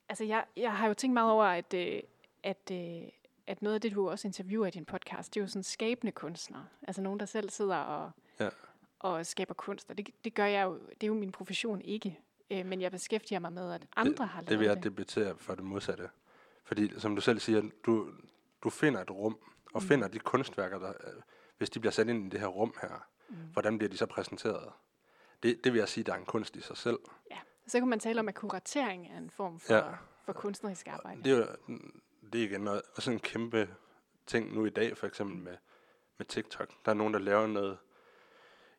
altså, 0.09 0.23
jeg, 0.23 0.45
jeg 0.57 0.77
har 0.77 0.87
jo 0.87 0.93
tænkt 0.93 1.13
meget 1.13 1.31
over, 1.31 1.43
at, 1.45 1.73
øh, 1.73 2.01
at, 2.43 2.71
øh, 2.71 3.09
at 3.47 3.61
noget 3.61 3.75
af 3.75 3.81
det, 3.81 3.91
du 3.95 4.09
også 4.09 4.27
interviewer 4.27 4.67
i 4.67 4.71
din 4.71 4.85
podcast, 4.85 5.33
det 5.33 5.39
er 5.39 5.43
jo 5.43 5.47
sådan 5.47 5.63
skabende 5.63 6.11
kunstnere. 6.11 6.67
Altså 6.87 7.01
nogen, 7.01 7.19
der 7.19 7.25
selv 7.25 7.49
sidder 7.49 7.77
og, 7.77 8.11
Ja. 8.39 8.49
Og 8.99 9.25
skaber 9.25 9.53
kunst. 9.53 9.89
Og 9.89 9.97
det, 9.97 10.09
det 10.23 10.33
gør 10.33 10.45
jeg 10.45 10.63
jo, 10.65 10.79
det 10.89 11.03
er 11.03 11.07
jo 11.07 11.13
min 11.13 11.31
profession 11.31 11.81
ikke. 11.81 12.19
Øh, 12.51 12.65
men 12.65 12.81
jeg 12.81 12.91
beskæftiger 12.91 13.39
mig 13.39 13.53
med, 13.53 13.73
at 13.73 13.87
andre 13.95 14.25
har 14.25 14.41
lavet 14.41 14.49
Det 14.49 14.59
vil 14.59 14.65
jeg 14.65 14.75
det. 14.75 14.83
debattere 14.83 15.37
for 15.37 15.55
det 15.55 15.63
modsatte. 15.63 16.09
Fordi, 16.63 16.99
som 16.99 17.15
du 17.15 17.21
selv 17.21 17.39
siger, 17.39 17.61
du, 17.85 18.11
du 18.63 18.69
finder 18.69 19.01
et 19.01 19.11
rum, 19.11 19.37
og 19.73 19.81
Mm. 19.83 19.87
finder 19.87 20.07
de 20.07 20.19
kunstværker, 20.19 20.79
der, 20.79 20.89
øh, 20.89 21.21
hvis 21.57 21.69
de 21.69 21.79
bliver 21.79 21.91
sat 21.91 22.09
ind 22.09 22.25
i 22.25 22.29
det 22.29 22.39
her 22.39 22.47
rum 22.47 22.73
her, 22.81 23.07
Mm. 23.29 23.35
hvordan 23.53 23.77
bliver 23.77 23.89
de 23.89 23.97
så 23.97 24.05
præsenteret? 24.05 24.71
Det, 25.43 25.63
det 25.63 25.73
vil 25.73 25.79
jeg 25.79 25.89
sige, 25.89 26.03
der 26.03 26.13
er 26.13 26.17
en 26.17 26.25
kunst 26.25 26.55
i 26.55 26.61
sig 26.61 26.77
selv. 26.77 26.99
Ja. 27.31 27.37
Så 27.67 27.79
kan 27.79 27.87
man 27.87 27.99
tale 27.99 28.19
om, 28.19 28.27
at 28.27 28.35
kuratering 28.35 29.07
er 29.07 29.17
en 29.17 29.29
form 29.29 29.59
for, 29.59 29.73
Ja. 29.73 29.83
for 30.25 30.33
kunstnerisk 30.33 30.87
arbejde. 30.87 31.23
Det 31.23 31.31
er 31.33 31.37
jo 31.37 31.45
det 32.33 32.41
er 32.41 32.45
igen 32.49 32.61
noget, 32.61 32.81
også 32.95 33.11
en 33.11 33.19
kæmpe 33.19 33.69
ting 34.25 34.53
nu 34.53 34.65
i 34.65 34.69
dag, 34.69 34.97
for 34.97 35.07
eksempel 35.07 35.37
med, 35.37 35.57
med 36.17 36.25
TikTok. 36.25 36.69
Der 36.85 36.91
er 36.91 36.95
nogen, 36.95 37.13
der 37.13 37.19
laver 37.19 37.47
noget, 37.47 37.77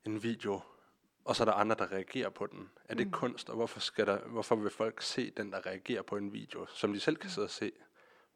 en 0.08 0.22
video, 0.22 0.60
og 1.24 1.36
så 1.36 1.42
er 1.42 1.44
der 1.44 1.52
andre, 1.52 1.76
der 1.78 1.92
reagerer 1.92 2.28
på 2.28 2.46
den. 2.46 2.70
Er 2.84 2.94
det 2.94 3.06
Mm. 3.06 3.12
kunst, 3.12 3.50
og 3.50 3.56
hvorfor, 3.56 3.80
skal 3.80 4.06
der, 4.06 4.18
hvorfor 4.18 4.56
vil 4.56 4.70
folk 4.70 5.02
se 5.02 5.30
den, 5.30 5.52
der 5.52 5.66
reagerer 5.66 6.02
på 6.02 6.16
en 6.16 6.32
video, 6.32 6.66
som 6.66 6.92
de 6.92 7.00
selv 7.00 7.16
kan 7.16 7.30
sidde 7.30 7.46
og 7.46 7.50
se? 7.50 7.72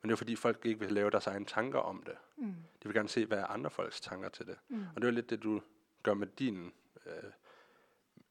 Men 0.02 0.08
det 0.08 0.12
er 0.12 0.16
fordi, 0.16 0.36
folk 0.36 0.66
ikke 0.66 0.80
vil 0.80 0.92
lave 0.92 1.10
deres 1.10 1.26
egne 1.26 1.44
tanker 1.44 1.78
om 1.78 2.02
det. 2.02 2.14
Mm. 2.36 2.46
De 2.82 2.88
vil 2.88 2.94
gerne 2.94 3.08
se, 3.08 3.26
hvad 3.26 3.38
er 3.38 3.46
andre 3.46 3.70
folks 3.70 4.00
tanker 4.00 4.28
til 4.28 4.46
det. 4.46 4.58
Mm. 4.68 4.84
Og 4.96 5.02
det 5.02 5.08
er 5.08 5.12
lidt 5.12 5.30
det, 5.30 5.42
du 5.42 5.62
gør 6.02 6.14
med 6.14 6.26
din, 6.26 6.72
øh, 7.06 7.12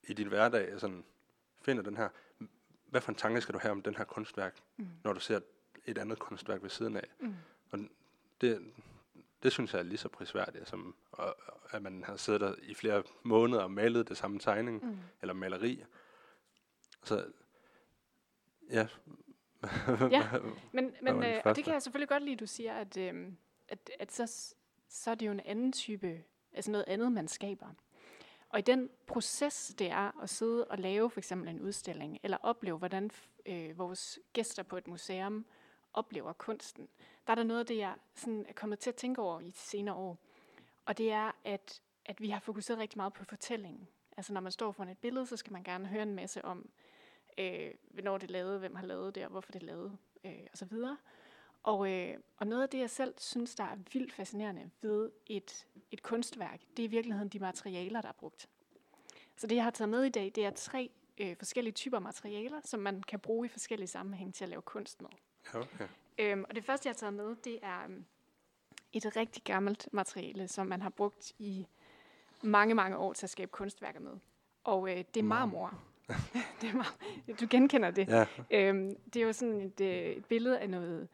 i 0.03 0.13
din 0.13 0.27
hverdag. 0.27 0.79
Sådan, 0.79 1.03
finder 1.61 1.83
den 1.83 1.97
her, 1.97 2.09
hvad 2.85 3.01
for 3.01 3.11
en 3.11 3.15
tanke 3.17 3.41
skal 3.41 3.53
du 3.53 3.59
have 3.59 3.71
om 3.71 3.81
den 3.81 3.95
her 3.95 4.03
kunstværk, 4.03 4.57
Mm. 4.77 4.87
når 5.03 5.13
du 5.13 5.19
ser 5.19 5.39
et 5.85 5.97
andet 5.97 6.19
kunstværk 6.19 6.61
ved 6.63 6.69
siden 6.69 6.97
af? 6.97 7.07
Mm. 7.19 7.35
Det, 8.41 8.73
det 9.43 9.51
synes 9.51 9.73
jeg 9.73 9.79
er 9.79 9.83
lige 9.83 9.97
så 9.97 10.09
prisværdigt, 10.09 10.67
som 10.69 10.95
og, 11.11 11.35
at 11.71 11.81
man 11.81 12.03
har 12.03 12.15
siddet 12.15 12.41
der 12.41 12.55
i 12.61 12.73
flere 12.73 13.03
måneder 13.23 13.61
og 13.63 13.71
malet 13.71 14.09
det 14.09 14.17
samme 14.17 14.39
tegning, 14.39 14.85
Mm. 14.85 14.97
eller 15.21 15.33
maleri. 15.33 15.83
Så, 17.03 17.25
ja. 18.69 18.87
Ja, 20.11 20.27
Men, 20.71 20.95
men 21.01 21.21
det 21.21 21.35
øh, 21.35 21.41
og 21.45 21.55
det 21.55 21.63
kan 21.63 21.73
jeg 21.73 21.81
selvfølgelig 21.81 22.09
godt 22.09 22.23
lide, 22.23 22.35
du 22.35 22.47
siger, 22.47 22.73
at, 22.73 22.97
øh, 22.97 23.31
at, 23.67 23.89
at 23.99 24.11
så, 24.11 24.53
så 24.89 25.11
er 25.11 25.15
det 25.15 25.25
jo 25.25 25.31
en 25.31 25.39
anden 25.39 25.71
type, 25.71 26.23
altså 26.53 26.71
noget 26.71 26.85
andet, 26.87 27.11
man 27.11 27.27
skaber. 27.27 27.67
Og 28.49 28.59
i 28.59 28.61
den 28.61 28.89
proces, 29.07 29.75
det 29.79 29.89
er 29.89 30.21
at 30.21 30.29
sidde 30.29 30.65
og 30.67 30.77
lave 30.77 31.09
for 31.09 31.19
eksempel 31.19 31.49
en 31.49 31.61
udstilling, 31.61 32.19
eller 32.23 32.37
opleve, 32.41 32.77
hvordan 32.77 33.11
øh, 33.45 33.77
vores 33.77 34.19
gæster 34.33 34.63
på 34.63 34.77
et 34.77 34.87
museum 34.87 35.45
oplever 35.93 36.33
kunsten, 36.33 36.87
der 37.27 37.31
er 37.31 37.35
der 37.35 37.43
noget 37.43 37.59
af 37.59 37.65
det, 37.65 37.77
jeg 37.77 37.95
sådan 38.15 38.45
er 38.49 38.53
kommet 38.53 38.79
til 38.79 38.89
at 38.89 38.95
tænke 38.95 39.21
over 39.21 39.39
i 39.39 39.45
de 39.45 39.57
senere 39.57 39.95
år. 39.95 40.17
Og 40.85 40.97
det 40.97 41.11
er, 41.11 41.31
at, 41.43 41.81
at 42.05 42.21
vi 42.21 42.29
har 42.29 42.39
fokuseret 42.39 42.79
rigtig 42.79 42.97
meget 42.97 43.13
på 43.13 43.23
fortællingen. 43.23 43.87
Altså 44.17 44.33
når 44.33 44.41
man 44.41 44.51
står 44.51 44.71
foran 44.71 44.89
et 44.89 44.97
billede, 44.97 45.25
så 45.25 45.37
skal 45.37 45.53
man 45.53 45.63
gerne 45.63 45.87
høre 45.87 46.03
en 46.03 46.15
masse 46.15 46.45
om, 46.45 46.69
øh, 47.37 47.71
hvornår 47.81 48.17
det 48.17 48.27
er 48.27 48.31
lavet, 48.31 48.59
hvem 48.59 48.75
har 48.75 48.85
lavet 48.85 49.15
det, 49.15 49.23
og 49.23 49.29
hvorfor 49.29 49.51
det 49.51 49.61
er 49.61 49.65
lavet, 49.65 49.97
øh, 50.23 50.47
og 50.51 50.57
så 50.57 50.65
videre. 50.65 50.97
Og, 51.63 51.91
øh, 51.91 52.17
og 52.37 52.47
noget 52.47 52.63
af 52.63 52.69
det, 52.69 52.79
jeg 52.79 52.89
selv 52.89 53.13
synes, 53.17 53.55
der 53.55 53.63
er 53.63 53.75
vildt 53.93 54.13
fascinerende 54.13 54.69
ved 54.81 55.11
et, 55.27 55.67
et 55.91 56.03
kunstværk, 56.03 56.61
det 56.77 56.83
er 56.83 56.87
i 56.87 56.91
virkeligheden 56.91 57.29
de 57.29 57.39
materialer, 57.39 58.01
der 58.01 58.09
er 58.09 58.13
brugt. 58.13 58.49
Så 59.35 59.47
det, 59.47 59.55
jeg 59.55 59.63
har 59.63 59.71
taget 59.71 59.89
med 59.89 60.03
i 60.03 60.09
dag, 60.09 60.31
det 60.35 60.45
er 60.45 60.51
tre 60.51 60.91
øh, 61.17 61.37
forskellige 61.37 61.73
typer 61.73 61.99
materialer, 61.99 62.61
som 62.63 62.79
man 62.79 63.03
kan 63.03 63.19
bruge 63.19 63.45
i 63.45 63.49
forskellige 63.49 63.87
sammenhænge 63.87 64.31
til 64.31 64.43
at 64.43 64.49
lave 64.49 64.61
kunst 64.61 65.01
med. 65.01 65.09
okay. 65.53 65.87
Øhm, 66.19 66.45
og 66.49 66.55
det 66.55 66.63
første, 66.63 66.87
jeg 66.87 66.91
har 66.91 66.97
taget 66.97 67.13
med, 67.13 67.35
det 67.43 67.59
er 67.63 67.83
øhm, 67.83 68.05
et 68.93 69.15
rigtig 69.15 69.43
gammelt 69.43 69.89
materiale, 69.93 70.47
som 70.47 70.67
man 70.67 70.81
har 70.81 70.89
brugt 70.89 71.31
i 71.39 71.67
mange, 72.43 72.75
mange 72.75 72.97
år 72.97 73.13
til 73.13 73.25
at 73.25 73.29
skabe 73.29 73.51
kunstværker 73.51 73.99
med. 73.99 74.13
Og 74.63 74.89
øh, 74.91 74.97
det 75.13 75.17
er 75.19 75.23
marmor. 75.23 75.73
det 76.61 76.69
er 76.69 76.73
mar- 76.83 77.33
du 77.41 77.47
genkender 77.49 77.91
det. 77.91 78.07
Ja, 78.07 78.25
Øhm, 78.51 78.95
det 79.13 79.21
er 79.21 79.25
jo 79.25 79.33
sådan 79.33 79.61
et, 79.61 79.81
øh, 79.81 79.87
et 80.05 80.25
billede 80.25 80.59
af 80.59 80.69
noget 80.69 81.07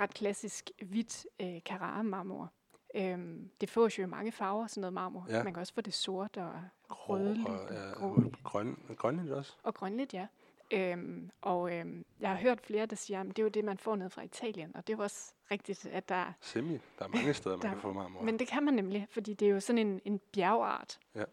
ret 0.00 0.14
klassisk 0.14 0.70
hvidt 0.82 1.26
øh, 1.40 1.60
Carrara-marmor. 1.60 2.52
Øhm, 2.94 3.50
det 3.60 3.70
fås 3.70 3.98
jo 3.98 4.02
i 4.02 4.06
mange 4.06 4.32
farver, 4.32 4.66
sådan 4.66 4.80
noget 4.80 4.92
marmor. 4.92 5.26
Ja. 5.28 5.44
Man 5.44 5.52
kan 5.54 5.60
også 5.60 5.74
få 5.74 5.80
det 5.80 5.94
sort 5.94 6.36
og 6.36 6.52
rødligt 6.90 7.48
og, 7.48 7.60
og, 7.60 7.72
ja, 7.74 7.90
grå, 7.92 8.22
grøn, 8.44 8.76
grønligt 8.96 9.32
også. 9.34 9.56
og 9.62 9.74
grønligt, 9.74 10.14
ja. 10.14 10.26
Øhm, 10.72 11.30
og 11.40 11.74
øhm, 11.76 12.04
jeg 12.20 12.30
har 12.30 12.36
hørt 12.36 12.60
flere, 12.60 12.86
der 12.86 12.96
siger, 12.96 13.20
at 13.20 13.26
det 13.26 13.38
er 13.38 13.42
jo 13.42 13.48
det, 13.48 13.64
man 13.64 13.78
får 13.78 13.96
ned 13.96 14.10
fra 14.10 14.22
Italien. 14.22 14.76
Og 14.76 14.86
det 14.86 14.92
er 14.92 14.96
jo 14.96 15.02
også 15.02 15.34
rigtigt, 15.50 15.86
at 15.86 16.08
der 16.08 16.14
er 16.14 16.32
Semi. 16.40 16.72
Der 16.98 17.04
er 17.04 17.08
mange 17.08 17.34
steder, 17.34 17.56
man 17.56 17.62
Der- 17.66 17.68
kan 17.72 17.80
få 17.80 17.92
marmor. 17.92 18.22
Men 18.22 18.38
det 18.38 18.48
kan 18.48 18.62
man 18.64 18.74
nemlig, 18.74 19.06
fordi 19.10 19.34
det 19.34 19.48
er 19.48 19.52
jo 19.52 19.60
sådan 19.60 19.86
en, 19.86 20.00
en 20.04 20.18
bjergart, 20.32 21.00
Ja. 21.14 21.24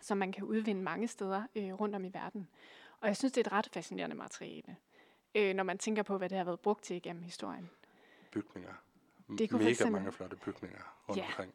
som 0.00 0.18
man 0.18 0.32
kan 0.32 0.44
udvinde 0.44 0.82
mange 0.82 1.08
steder 1.08 1.42
øh, 1.56 1.72
rundt 1.72 1.94
om 1.94 2.04
i 2.04 2.10
verden. 2.12 2.48
Og 3.00 3.08
jeg 3.08 3.16
synes, 3.16 3.32
det 3.32 3.40
er 3.46 3.48
et 3.48 3.52
ret 3.52 3.68
fascinerende 3.72 4.16
materiale, 4.16 4.76
øh, 5.34 5.54
når 5.54 5.62
man 5.64 5.78
tænker 5.78 6.02
på, 6.02 6.18
hvad 6.18 6.28
det 6.28 6.38
har 6.38 6.44
været 6.44 6.60
brugt 6.60 6.84
til 6.84 6.96
igennem 6.96 7.22
historien. 7.22 7.70
Bygninger. 8.32 8.72
M- 9.28 9.36
Det 9.36 9.50
kunne 9.50 9.58
Mega 9.58 9.70
eksempel- 9.70 9.92
mange 9.92 10.12
flotte 10.12 10.36
bygninger 10.36 11.04
rundt 11.08 11.20
Ja. 11.20 11.26
omkring. 11.26 11.52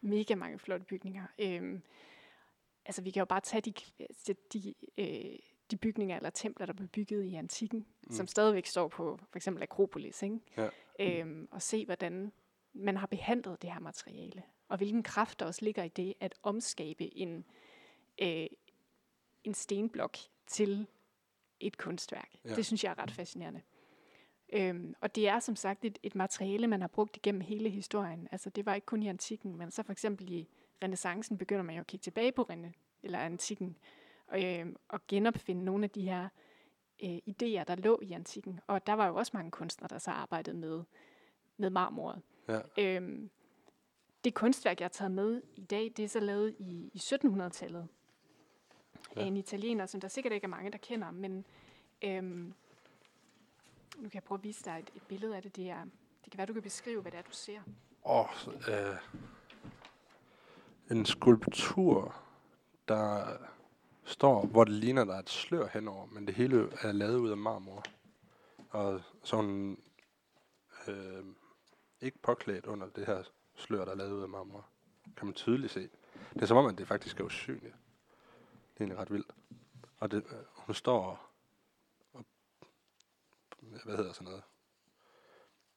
Mega 0.00 0.34
mange 0.34 0.58
flotte 0.58 0.86
bygninger. 0.86 1.26
Øhm, 1.38 1.82
altså, 2.86 3.02
vi 3.02 3.10
kan 3.10 3.20
jo 3.20 3.24
bare 3.24 3.40
tage 3.40 3.60
de, 3.60 3.72
altså, 4.00 4.34
de, 4.52 4.74
øh, 4.98 5.38
de 5.70 5.76
bygninger 5.76 6.16
eller 6.16 6.30
templer, 6.30 6.66
der 6.66 6.72
blev 6.72 6.88
bygget 6.88 7.24
i 7.24 7.34
antikken, 7.34 7.86
mm. 8.06 8.12
som 8.12 8.26
stadigvæk 8.26 8.66
står 8.66 8.88
på 8.88 9.18
for 9.30 9.36
eksempel 9.36 9.62
Akropolis, 9.62 10.22
ikke? 10.22 10.38
Ja. 10.56 10.68
Øhm, 11.00 11.48
og 11.50 11.62
se, 11.62 11.84
hvordan 11.84 12.32
man 12.72 12.96
har 12.96 13.06
behandlet 13.06 13.62
det 13.62 13.72
her 13.72 13.80
materiale, 13.80 14.42
og 14.68 14.76
hvilken 14.76 15.02
kraft 15.02 15.40
der 15.40 15.46
også 15.46 15.64
ligger 15.64 15.82
i 15.82 15.88
det 15.88 16.14
at 16.20 16.34
omskabe 16.42 17.18
en, 17.18 17.44
øh, 18.22 18.46
en 19.44 19.54
stenblok 19.54 20.16
til 20.46 20.86
et 21.60 21.78
kunstværk. 21.78 22.30
Ja. 22.44 22.54
Det 22.54 22.66
synes 22.66 22.84
jeg 22.84 22.90
er 22.90 23.02
ret 23.02 23.10
fascinerende. 23.10 23.62
Øhm, 24.52 24.94
og 25.00 25.14
det 25.14 25.28
er 25.28 25.38
som 25.38 25.56
sagt 25.56 25.84
et, 25.84 25.98
et 26.02 26.14
materiale, 26.14 26.66
man 26.66 26.80
har 26.80 26.88
brugt 26.88 27.16
igennem 27.16 27.40
hele 27.40 27.70
historien. 27.70 28.28
Altså 28.32 28.50
det 28.50 28.66
var 28.66 28.74
ikke 28.74 28.84
kun 28.84 29.02
i 29.02 29.08
antikken, 29.08 29.56
men 29.56 29.70
så 29.70 29.82
for 29.82 29.92
eksempel 29.92 30.32
i 30.32 30.48
renaissancen 30.82 31.38
begynder 31.38 31.62
man 31.62 31.74
jo 31.74 31.80
at 31.80 31.86
kigge 31.86 32.02
tilbage 32.02 32.32
på 32.32 32.42
rene, 32.42 32.72
eller 33.02 33.18
antikken, 33.18 33.76
og, 34.32 34.44
øhm, 34.44 34.76
og 34.88 35.00
genopfinde 35.08 35.64
nogle 35.64 35.84
af 35.84 35.90
de 35.90 36.02
her 36.02 36.28
øh, 37.04 37.16
idéer, 37.16 37.64
der 37.64 37.74
lå 37.78 37.98
i 38.02 38.12
antikken. 38.12 38.60
Og 38.66 38.86
der 38.86 38.92
var 38.92 39.06
jo 39.06 39.14
også 39.14 39.30
mange 39.34 39.50
kunstnere, 39.50 39.88
der 39.88 39.98
så 39.98 40.10
arbejdede 40.10 40.56
med, 40.56 40.82
med 41.56 41.70
marmoret. 41.70 42.22
Ja. 42.48 42.60
Øhm, 42.78 43.30
det 44.24 44.34
kunstværk, 44.34 44.80
jeg 44.80 44.84
har 44.84 44.88
taget 44.90 45.12
med 45.12 45.42
i 45.56 45.64
dag, 45.64 45.92
det 45.96 46.04
er 46.04 46.08
så 46.08 46.20
lavet 46.20 46.54
i, 46.58 46.90
i 46.94 46.98
1700-tallet 46.98 47.88
Ja. 49.16 49.20
af 49.20 49.24
en 49.24 49.36
italiener, 49.36 49.86
som 49.86 50.00
der 50.00 50.08
sikkert 50.08 50.32
ikke 50.32 50.44
er 50.44 50.48
mange, 50.48 50.70
der 50.70 50.78
kender, 50.78 51.10
men 51.10 51.44
øhm, 52.02 52.54
nu 53.96 54.02
kan 54.02 54.14
jeg 54.14 54.22
prøve 54.22 54.38
at 54.38 54.44
vise 54.44 54.64
dig 54.64 54.78
et, 54.78 54.90
et 54.96 55.02
billede 55.02 55.36
af 55.36 55.42
det. 55.42 55.56
Det, 55.56 55.70
er, 55.70 55.84
det 56.24 56.30
kan 56.32 56.38
være, 56.38 56.46
du 56.46 56.52
kan 56.52 56.62
beskrive, 56.62 57.00
hvad 57.02 57.12
det 57.12 57.18
er, 57.18 57.22
du 57.22 57.32
ser. 57.32 57.60
Åh, 58.04 58.26
øh, 58.68 58.96
en 60.90 61.06
skulptur, 61.06 62.14
der 62.88 63.36
står, 64.04 64.46
hvor 64.46 64.64
det 64.64 64.72
ligner, 64.72 65.04
der 65.04 65.14
er 65.14 65.18
et 65.18 65.30
slør 65.30 65.66
henover, 65.66 66.06
men 66.06 66.26
det 66.26 66.34
hele 66.34 66.68
er 66.80 66.92
lavet 66.92 67.16
ud 67.16 67.30
af 67.30 67.36
marmor. 67.36 67.84
Og 68.70 69.02
sådan 69.22 69.82
øh, 70.88 71.24
ikke 72.00 72.18
påklædt 72.18 72.66
under 72.66 72.88
det 72.88 73.06
her 73.06 73.22
slør, 73.54 73.84
der 73.84 73.92
er 73.92 73.96
lavet 73.96 74.12
ud 74.12 74.22
af 74.22 74.28
marmor. 74.28 74.66
Kan 75.16 75.26
man 75.26 75.34
tydeligt 75.34 75.72
se. 75.72 75.88
Det 76.34 76.42
er 76.42 76.46
som 76.46 76.56
om, 76.56 76.66
at 76.66 76.78
det 76.78 76.88
faktisk 76.88 77.20
er 77.20 77.24
usynligt. 77.24 77.74
Det 78.74 78.76
er 78.76 78.80
egentlig 78.80 78.98
ret 78.98 79.12
vildt. 79.12 79.34
Og 79.98 80.10
det, 80.10 80.16
øh, 80.16 80.38
hun 80.52 80.74
står 80.74 81.04
og, 81.04 81.18
hvad 83.84 83.96
hedder 83.96 84.12
sådan 84.12 84.24
noget? 84.24 84.42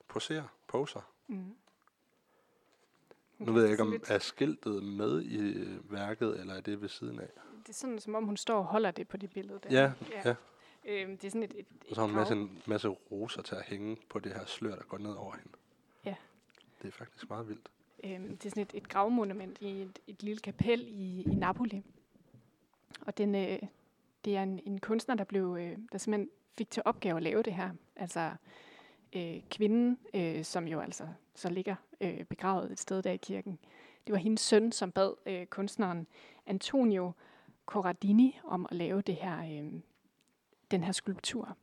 Poserer, 0.08 0.48
poser. 0.68 1.02
Mm. 1.28 1.56
Nu 3.38 3.54
ved 3.54 3.64
jeg 3.64 3.72
ikke, 3.72 3.84
om 3.84 4.04
er 4.08 4.20
skiltet 4.20 4.84
med 4.84 5.22
i 5.22 5.38
øh, 5.38 5.92
værket, 5.92 6.40
eller 6.40 6.54
er 6.54 6.62
det 6.62 6.82
ved 6.82 6.90
siden 6.90 7.20
af? 7.20 7.30
Det 7.68 7.70
er 7.70 7.74
sådan, 7.74 8.00
som 8.00 8.16
om 8.16 8.24
hun 8.24 8.38
står 8.38 8.58
og 8.58 8.66
holder 8.66 8.92
det 8.92 9.08
på 9.08 9.18
det 9.18 9.30
billede 9.30 9.60
der. 9.64 9.82
Ja, 9.82 9.92
ja. 10.26 10.36
Øhm, 10.86 11.18
det 11.18 11.28
er 11.28 11.32
sådan 11.32 11.44
et, 11.44 11.54
et, 11.58 11.66
Og 11.90 11.96
så 11.96 12.02
har 12.02 12.08
hun 12.08 12.12
en 12.12 12.16
masse, 12.16 12.34
en 12.34 12.62
masse 12.66 12.88
roser 12.88 13.42
til 13.42 13.56
at 13.56 13.64
hænge 13.66 13.98
på 14.10 14.20
det 14.20 14.34
her 14.34 14.46
slør, 14.46 14.76
der 14.76 14.84
går 14.84 14.98
ned 14.98 15.12
over 15.12 15.36
hende. 15.36 15.52
Ja. 16.06 16.16
Det 16.82 16.88
er 16.88 16.92
faktisk 16.92 17.30
meget 17.30 17.50
vildt. 17.50 17.70
Øhm, 18.04 18.38
det 18.38 18.46
er 18.46 18.50
sådan 18.50 18.64
et, 18.64 18.72
et 18.74 18.90
gravmonument 18.90 19.58
i 19.62 19.82
et, 19.82 20.00
et 20.08 20.24
lille 20.24 20.40
kapel 20.40 20.86
i, 20.88 21.22
i 21.22 21.36
Napoli. 21.36 21.84
Og 23.02 23.18
den, 23.18 23.36
øh, 23.36 23.60
det 24.26 24.38
er 24.38 24.44
en, 24.44 24.60
en 24.66 24.80
kunstner, 24.80 25.16
der 25.16 25.24
blev, 25.24 25.58
øh, 25.60 25.78
der 25.92 25.98
simpelthen 25.98 26.30
fik 26.58 26.72
til 26.72 26.84
opgave 26.86 27.18
at 27.18 27.24
lave 27.24 27.44
det 27.44 27.54
her. 27.54 27.70
Altså 27.96 28.32
øh, 29.16 29.42
kvinden, 29.52 30.00
øh, 30.14 30.44
som 30.44 30.68
jo 30.68 30.80
altså 30.80 31.08
så 31.36 31.50
ligger 31.50 31.76
øh, 32.02 32.24
begravet 32.24 32.72
et 32.72 32.80
sted 32.80 33.02
der 33.02 33.12
i 33.12 33.18
kirken. 33.18 33.60
Det 34.08 34.14
var 34.14 34.20
hendes 34.20 34.42
søn, 34.42 34.72
som 34.72 34.92
bad 34.92 35.14
øh, 35.26 35.46
kunstneren 35.46 36.08
Antonio 36.46 37.12
Corradini 37.66 38.40
om 38.44 38.66
at 38.72 38.78
lave 38.78 39.02
det 39.02 39.16
her, 39.16 39.40
øh, 39.64 39.74
den 40.72 40.84
her 40.84 40.92
skulptur. 40.92 41.58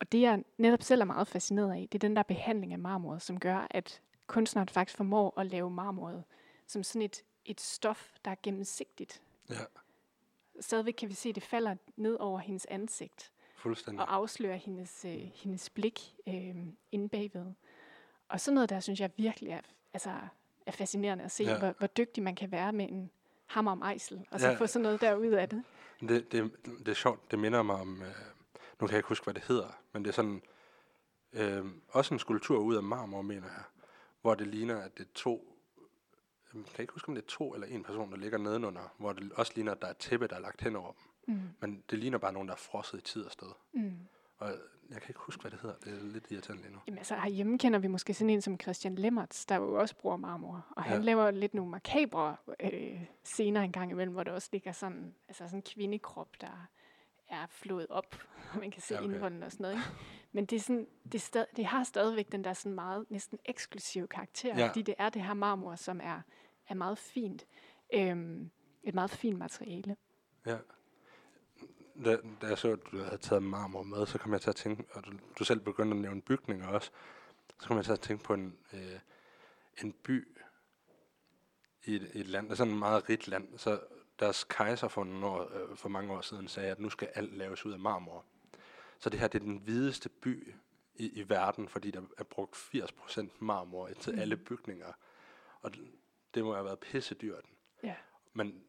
Og 0.00 0.12
det 0.12 0.20
jeg 0.20 0.44
netop 0.58 0.82
selv 0.82 1.00
er 1.00 1.04
meget 1.04 1.28
fascineret 1.28 1.72
af, 1.72 1.88
det 1.92 1.98
er 2.04 2.08
den 2.08 2.16
der 2.16 2.22
behandling 2.22 2.72
af 2.72 2.78
marmoret, 2.78 3.22
som 3.22 3.40
gør, 3.40 3.66
at 3.70 4.00
kunstneren 4.26 4.68
faktisk 4.68 4.96
formår 4.96 5.40
at 5.40 5.46
lave 5.46 5.70
marmoret 5.70 6.24
som 6.66 6.82
sådan 6.82 7.02
et, 7.02 7.24
et 7.44 7.60
stof, 7.60 8.12
der 8.24 8.30
er 8.30 8.34
gennemsigtigt. 8.42 9.22
Ja, 9.50 9.54
Stadigvæk 10.60 10.92
kan 10.98 11.08
vi 11.08 11.14
se, 11.14 11.28
at 11.28 11.34
det 11.34 11.42
falder 11.42 11.76
ned 11.96 12.16
over 12.20 12.38
hendes 12.38 12.66
ansigt 12.70 13.32
fuldstændig. 13.56 14.00
og 14.06 14.14
afslører 14.14 14.56
hendes, 14.56 15.04
øh, 15.04 15.30
hendes 15.34 15.70
blik 15.70 16.14
øh, 16.26 16.56
inde 16.92 17.08
bagved. 17.08 17.46
Og 18.28 18.40
sådan 18.40 18.54
noget 18.54 18.70
der, 18.70 18.80
synes 18.80 19.00
jeg 19.00 19.10
virkelig 19.16 19.50
er, 19.50 19.60
altså, 19.92 20.10
er 20.66 20.72
fascinerende 20.72 21.24
at 21.24 21.30
se, 21.30 21.44
Ja. 21.44 21.58
hvor, 21.58 21.74
hvor 21.78 21.86
dygtig 21.86 22.22
man 22.22 22.34
kan 22.34 22.50
være 22.52 22.72
med 22.72 22.88
en 22.88 23.10
hammer 23.52 23.72
om 23.72 23.82
ejsel, 23.82 24.26
og 24.30 24.40
så 24.40 24.48
Ja. 24.48 24.54
få 24.54 24.66
sådan 24.66 24.82
noget 24.82 25.00
der 25.00 25.14
ud 25.14 25.26
af 25.26 25.48
det. 25.48 25.64
Det, 26.00 26.32
det, 26.32 26.52
det 26.78 26.88
er 26.88 26.94
sjovt, 26.94 27.30
det 27.30 27.38
minder 27.38 27.62
mig 27.62 27.76
om, 27.76 28.02
øh, 28.02 28.08
nu 28.80 28.86
kan 28.86 28.88
jeg 28.90 28.96
ikke 28.98 29.08
huske, 29.08 29.24
hvad 29.24 29.34
det 29.34 29.42
hedder, 29.42 29.78
men 29.92 30.02
det 30.04 30.08
er 30.08 30.14
sådan, 30.14 30.42
øh, 31.32 31.64
også 31.88 32.14
en 32.14 32.18
skulptur 32.18 32.58
ud 32.58 32.76
af 32.76 32.82
marmor, 32.82 33.22
mener 33.22 33.46
jeg, 33.46 33.62
hvor 34.22 34.34
det 34.34 34.46
ligner, 34.46 34.80
at 34.82 34.98
det 34.98 35.04
er 35.06 35.10
to, 35.14 35.56
øh, 35.78 36.64
kan 36.64 36.72
jeg 36.72 36.80
ikke 36.80 36.92
huske, 36.92 37.08
om 37.08 37.14
det 37.14 37.22
er 37.22 37.26
to 37.28 37.54
eller 37.54 37.66
en 37.66 37.82
person, 37.84 38.10
der 38.10 38.16
ligger 38.16 38.38
nedenunder, 38.38 38.94
hvor 38.98 39.12
det 39.12 39.32
også 39.32 39.52
ligner, 39.54 39.72
at 39.72 39.82
der 39.82 39.88
er 39.88 39.92
tæppe, 39.92 40.26
der 40.26 40.36
er 40.36 40.40
lagt 40.40 40.60
hen 40.60 40.76
over 40.76 40.92
dem. 40.92 41.34
Mm. 41.36 41.42
Men 41.60 41.82
det 41.90 41.98
ligner 41.98 42.18
bare 42.18 42.32
nogen, 42.32 42.48
der 42.48 42.54
er 42.54 42.58
frosset 42.58 42.98
i 42.98 43.02
tid 43.02 43.24
og 43.24 43.32
sted. 43.32 43.48
Mm. 43.72 43.92
Og 44.38 44.54
jeg 44.90 45.00
kan 45.00 45.10
ikke 45.10 45.20
huske, 45.20 45.40
hvad 45.40 45.50
det 45.50 45.60
hedder. 45.60 45.76
Det 45.84 45.92
er 45.98 46.02
lidt 46.02 46.30
irriterende 46.30 46.62
lige 46.62 46.72
nu. 46.74 46.78
Jamen 46.86 46.98
altså 46.98 47.14
herhjemme 47.14 47.58
kender 47.58 47.78
vi 47.78 47.86
måske 47.86 48.14
sådan 48.14 48.30
en 48.30 48.42
som 48.42 48.60
Christian 48.60 48.94
Lemmertz, 48.94 49.46
der 49.46 49.56
jo 49.56 49.74
også 49.80 49.96
bruger 49.96 50.16
marmor. 50.16 50.66
Og 50.70 50.82
han 50.82 50.98
Ja. 50.98 51.04
laver 51.04 51.30
lidt 51.30 51.54
nogle 51.54 51.70
makabre 51.70 52.36
øh, 52.60 53.00
scener 53.24 53.60
en 53.60 53.72
gang 53.72 53.90
imellem, 53.90 54.12
hvor 54.14 54.22
der 54.22 54.32
også 54.32 54.48
ligger 54.52 54.72
sådan, 54.72 55.14
altså 55.28 55.44
sådan 55.44 55.58
en 55.58 55.62
kvindekrop, 55.62 56.28
der 56.40 56.68
er 57.28 57.46
flået 57.48 57.86
op, 57.90 58.16
og 58.52 58.58
man 58.60 58.70
kan 58.70 58.82
se 58.82 58.94
Ja, 58.94 59.00
okay. 59.00 59.12
indholden 59.14 59.42
og 59.42 59.52
sådan 59.52 59.62
noget. 59.64 59.74
Ikke? 59.76 59.88
Men 60.32 60.46
det, 60.46 60.56
er 60.56 60.60
sådan, 60.60 60.86
det, 61.04 61.14
er 61.14 61.18
stad, 61.18 61.44
det 61.56 61.66
har 61.66 61.84
stadigvæk 61.84 62.32
den 62.32 62.44
der 62.44 62.52
sådan 62.52 62.74
meget 62.74 63.06
næsten 63.10 63.38
eksklusive 63.44 64.06
karakter, 64.06 64.58
ja. 64.58 64.68
fordi 64.68 64.82
det 64.82 64.94
er 64.98 65.08
det 65.08 65.22
her 65.22 65.34
marmor, 65.34 65.74
som 65.74 66.00
er, 66.02 66.20
er 66.68 66.74
meget 66.74 66.98
fint. 66.98 67.46
Øhm, 67.94 68.50
et 68.82 68.94
meget 68.94 69.10
fint 69.10 69.38
materiale. 69.38 69.96
Ja. 70.46 70.56
Da, 72.04 72.18
da 72.40 72.46
jeg 72.46 72.58
så, 72.58 72.72
at 72.72 72.78
du 72.92 72.98
havde 72.98 73.18
taget 73.18 73.42
marmor 73.42 73.82
med, 73.82 74.06
så 74.06 74.18
kom 74.18 74.32
jeg 74.32 74.40
til 74.40 74.50
at 74.50 74.56
tænke, 74.56 74.84
og 74.92 75.06
du, 75.06 75.12
du 75.38 75.44
selv 75.44 75.60
begyndte 75.60 75.94
at 75.96 76.00
nævne 76.02 76.22
bygninger 76.22 76.68
også, 76.68 76.90
så 77.60 77.68
kom 77.68 77.76
jeg 77.76 77.84
til 77.84 77.92
at 77.92 78.00
tænke 78.00 78.24
på 78.24 78.34
en, 78.34 78.58
øh, 78.72 78.98
en 79.82 79.92
by 79.92 80.28
i 81.84 81.94
et, 81.96 82.10
et 82.14 82.26
land, 82.26 82.50
er 82.50 82.54
sådan 82.54 82.72
et 82.72 82.78
meget 82.78 83.08
rigt 83.08 83.28
land, 83.28 83.58
så 83.58 83.80
deres 84.18 84.44
kejser 84.44 84.88
for, 84.88 85.04
nogle 85.04 85.26
år, 85.26 85.70
øh, 85.70 85.76
for 85.76 85.88
mange 85.88 86.12
år 86.12 86.20
siden 86.20 86.48
sagde, 86.48 86.70
at 86.70 86.80
nu 86.80 86.90
skal 86.90 87.08
alt 87.14 87.36
laves 87.36 87.66
ud 87.66 87.72
af 87.72 87.78
marmor. 87.78 88.24
Så 88.98 89.10
det 89.10 89.20
her 89.20 89.28
det 89.28 89.40
er 89.40 89.44
den 89.44 89.56
hvideste 89.56 90.08
by 90.08 90.54
i, 90.94 91.20
i 91.20 91.28
verden, 91.28 91.68
fordi 91.68 91.90
der 91.90 92.02
er 92.18 92.24
brugt 92.24 92.56
80% 92.56 93.26
marmor 93.38 93.88
til 94.00 94.12
Mm. 94.12 94.18
alle 94.18 94.36
bygninger. 94.36 94.92
Og 95.60 95.72
det, 96.34 96.44
må 96.44 96.54
have 96.54 96.64
været 96.64 96.78
pisse 96.78 97.14
dyrt. 97.14 97.44
Ja. 97.82 97.96
Men 98.32 98.64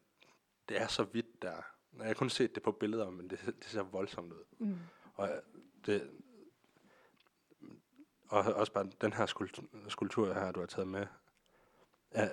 det 0.68 0.80
er 0.80 0.86
så 0.86 1.04
vidt 1.04 1.42
der. 1.42 1.62
Jeg 1.98 2.06
har 2.06 2.14
kun 2.14 2.30
set 2.30 2.54
det 2.54 2.62
på 2.62 2.72
billeder, 2.72 3.10
men 3.10 3.30
det, 3.30 3.40
det 3.46 3.64
ser 3.64 3.82
voldsomt 3.82 4.32
ud. 4.32 4.44
Mm. 4.58 4.78
Og 5.14 5.30
det, 5.86 6.10
og 8.28 8.44
også 8.44 8.72
bare 8.72 8.90
den 9.00 9.12
her 9.12 9.26
skulptur, 9.26 9.64
skulptur 9.88 10.34
her, 10.34 10.52
du 10.52 10.60
har 10.60 10.66
taget 10.66 10.88
med, 10.88 11.06
er 12.10 12.32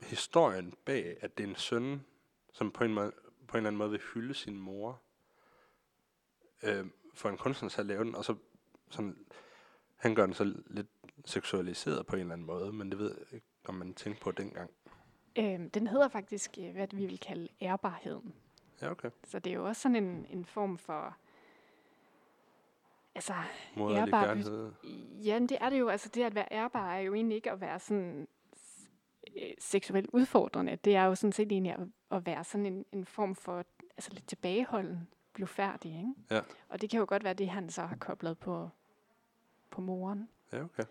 historien 0.00 0.74
bag, 0.84 1.16
at 1.20 1.38
det 1.38 1.44
er 1.44 1.48
en 1.48 1.56
søn, 1.56 2.04
som 2.52 2.70
på 2.70 2.84
en, 2.84 2.94
måde, 2.94 3.12
på 3.48 3.56
en 3.56 3.58
eller 3.58 3.68
anden 3.68 3.78
måde 3.78 3.90
vil 3.90 4.00
hylde 4.14 4.34
sin 4.34 4.58
mor, 4.58 5.02
øh, 6.62 6.86
for 7.14 7.28
en 7.28 7.36
kunstner 7.36 7.68
til 7.68 7.80
at 7.80 7.86
lave 7.86 8.04
den, 8.04 8.14
og 8.14 8.24
så 8.24 8.36
sådan, 8.90 9.16
han 9.96 10.14
gør 10.14 10.26
den 10.26 10.34
så 10.34 10.54
lidt 10.66 10.88
seksualiseret 11.24 12.06
på 12.06 12.16
en 12.16 12.20
eller 12.20 12.32
anden 12.32 12.46
måde, 12.46 12.72
men 12.72 12.90
det 12.90 12.98
ved 12.98 13.14
jeg 13.18 13.34
ikke, 13.34 13.46
om 13.64 13.74
man 13.74 13.94
tænkte 13.94 14.22
på 14.22 14.30
dengang. 14.30 14.70
Øhm, 15.38 15.70
den 15.70 15.86
hedder 15.86 16.08
faktisk, 16.08 16.58
øh, 16.58 16.72
hvad 16.72 16.88
vi 16.92 17.06
vil 17.06 17.18
kalde 17.18 17.48
ærbarheden. 17.62 18.34
Ja, 18.82 18.90
okay. 18.90 19.10
Så 19.24 19.38
det 19.38 19.50
er 19.50 19.54
jo 19.54 19.66
også 19.66 19.82
sådan 19.82 19.96
en, 19.96 20.26
en 20.30 20.44
form 20.44 20.78
for... 20.78 21.16
Altså, 23.14 23.34
Ærbar 23.76 24.26
ja, 25.22 25.38
men 25.38 25.48
det 25.48 25.58
er 25.60 25.70
det 25.70 25.78
jo. 25.78 25.88
Altså, 25.88 26.08
det 26.08 26.22
at 26.22 26.34
være 26.34 26.48
ærbar 26.52 26.94
er 26.94 26.98
jo 26.98 27.14
egentlig 27.14 27.36
ikke 27.36 27.50
at 27.50 27.60
være 27.60 27.80
sådan 27.80 28.28
øh, 29.36 29.50
seksuelt 29.58 30.10
udfordrende. 30.12 30.76
Det 30.76 30.96
er 30.96 31.04
jo 31.04 31.14
sådan 31.14 31.32
set 31.32 31.52
egentlig 31.52 31.72
at, 31.72 31.88
at 32.10 32.26
være 32.26 32.44
sådan 32.44 32.66
en, 32.66 32.84
en 32.92 33.04
form 33.04 33.34
for 33.34 33.64
altså 33.90 34.10
lidt 34.12 34.28
tilbageholden, 34.28 35.08
blufærdig, 35.32 35.96
ikke? 35.96 36.14
Ja. 36.30 36.40
Og 36.68 36.80
det 36.80 36.90
kan 36.90 36.98
jo 37.00 37.06
godt 37.08 37.24
være 37.24 37.34
det, 37.34 37.48
han 37.48 37.70
så 37.70 37.82
har 37.82 37.96
koblet 37.96 38.38
på, 38.38 38.70
på 39.70 39.80
moren. 39.80 40.28
Ja, 40.52 40.62
okay. 40.62 40.84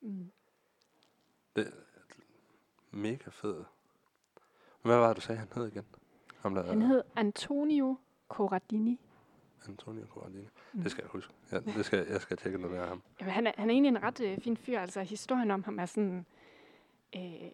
Mm. 0.00 0.30
Det 1.56 1.66
er 1.66 1.70
mega 2.90 3.30
fed. 3.30 3.64
Hvad 4.82 4.96
var 4.96 5.08
det, 5.08 5.16
du 5.16 5.20
sagde, 5.20 5.38
han 5.38 5.48
hed 5.54 5.66
igen? 5.66 5.86
Ham 6.44 6.54
der, 6.54 6.66
Han 6.66 6.82
hed 6.82 7.02
Antonio 7.16 7.96
Corradini. 8.28 9.00
Antonio 9.68 10.06
Corradini. 10.06 10.48
Mm. 10.72 10.82
Det 10.82 10.90
skal 10.90 11.02
jeg 11.02 11.10
huske. 11.10 11.32
Ja, 11.52 11.60
det 11.60 11.84
skal, 11.84 12.06
jeg 12.10 12.20
skal 12.20 12.36
tjekke 12.36 12.58
noget 12.58 12.76
af 12.76 12.88
ham. 12.88 13.02
Jamen, 13.20 13.34
han, 13.34 13.46
er, 13.46 13.52
han 13.56 13.70
er 13.70 13.72
egentlig 13.72 13.88
en 13.88 14.02
ret 14.02 14.20
øh, 14.20 14.38
fin 14.38 14.56
fyr. 14.56 14.78
Altså, 14.80 15.02
historien 15.02 15.50
om 15.50 15.64
ham 15.64 15.78
er 15.78 15.86
sådan, 15.86 16.26
øh, 17.16 17.44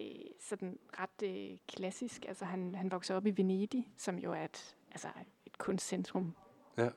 øh, 0.00 0.06
sådan 0.40 0.78
ret 1.00 1.22
øh, 1.22 1.58
klassisk. 1.68 2.24
Altså, 2.28 2.44
han, 2.44 2.74
han 2.74 2.90
vokser 2.90 3.16
op 3.16 3.26
i 3.26 3.30
Venedig, 3.30 3.88
som 3.96 4.18
jo 4.18 4.32
er 4.32 4.44
et, 4.44 4.76
altså, 4.90 5.08
et 5.46 5.58
kunstcentrum. 5.58 6.34
Ja. 6.78 6.88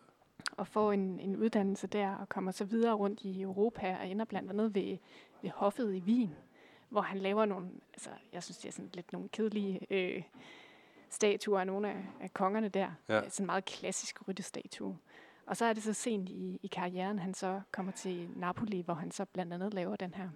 Og 0.58 0.68
får 0.68 0.92
en, 0.92 1.20
en 1.20 1.36
uddannelse 1.36 1.88
der, 1.88 2.16
og 2.16 2.30
kommer 2.30 2.52
så 2.52 2.66
videre 2.66 2.94
rundt 2.94 3.22
i 3.22 3.42
Europa, 3.42 3.98
og 4.02 4.08
ender 4.08 4.26
blandt 4.26 4.50
andet 4.50 4.76
ved, 4.76 4.98
ved 5.42 5.50
hoffet 5.50 5.96
i 5.96 6.00
Wien, 6.00 6.36
hvor 6.90 7.02
han 7.02 7.18
laver 7.18 7.46
nogle, 7.46 7.70
altså, 7.94 8.10
jeg 8.34 8.44
synes, 8.44 8.58
det 8.58 8.68
er 8.68 8.72
sådan 8.72 8.90
lidt 8.94 9.14
nogle 9.14 9.30
kedelige 9.30 9.88
øh, 9.90 10.24
statuer 11.14 11.60
af 11.60 11.68
nogle 11.68 11.90
af, 11.90 12.06
af 12.22 12.34
kongerne 12.34 12.70
der. 12.70 12.92
Ja. 13.10 13.30
Sådan 13.30 13.44
en 13.44 13.46
meget 13.46 13.66
klassisk 13.66 14.28
ryttestatue. 14.28 14.98
Og 15.46 15.58
så 15.58 15.66
er 15.66 15.74
det 15.74 15.84
så 15.84 15.94
sent 15.94 16.30
i, 16.30 16.60
i 16.64 16.68
karrieren, 16.68 17.20
han 17.20 17.34
så 17.34 17.62
kommer 17.72 17.92
til 17.92 18.30
Napoli, 18.36 18.82
hvor 18.82 18.94
han 18.94 19.12
så 19.12 19.26
blandt 19.26 19.54
andet 19.54 19.74
laver 19.74 19.96
den 19.96 20.14
her. 20.14 20.30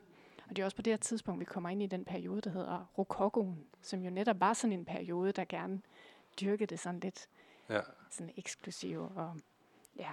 Og 0.49 0.55
det 0.55 0.61
er 0.61 0.65
også 0.65 0.75
på 0.75 0.81
det 0.81 0.93
her 0.93 0.97
tidspunkt, 0.97 1.39
vi 1.39 1.45
kommer 1.45 1.69
ind 1.69 1.83
i 1.83 1.87
den 1.87 2.05
periode, 2.05 2.41
der 2.41 2.49
hedder 2.49 2.85
rokokoen, 2.97 3.65
som 3.81 3.99
jo 4.01 4.09
netop 4.09 4.39
var 4.39 4.53
sådan 4.53 4.73
en 4.73 4.85
periode, 4.85 5.31
der 5.31 5.45
gerne 5.49 5.81
dyrkede 6.41 6.67
det 6.67 6.79
sådan 6.79 6.99
lidt 6.99 7.27
Ja. 7.69 7.81
sådan 8.09 8.33
eksklusiv 8.37 9.01
og 9.15 9.35
ja, 9.95 10.09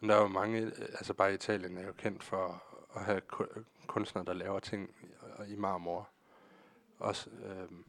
Men 0.00 0.10
der 0.10 0.16
er 0.16 0.20
jo 0.20 0.28
mange, 0.28 0.60
øh, 0.60 0.72
altså 0.78 1.14
bare 1.14 1.34
Italien 1.34 1.78
er 1.78 1.86
jo 1.86 1.92
kendt 1.92 2.24
for 2.24 2.62
at 2.96 3.04
have 3.04 3.20
ku- 3.20 3.62
kunstnere, 3.86 4.24
der 4.24 4.32
laver 4.32 4.60
ting 4.60 4.90
i, 5.48 5.52
i 5.52 5.56
marmor. 5.56 6.08
Også, 6.98 7.30
øhm, 7.30 7.84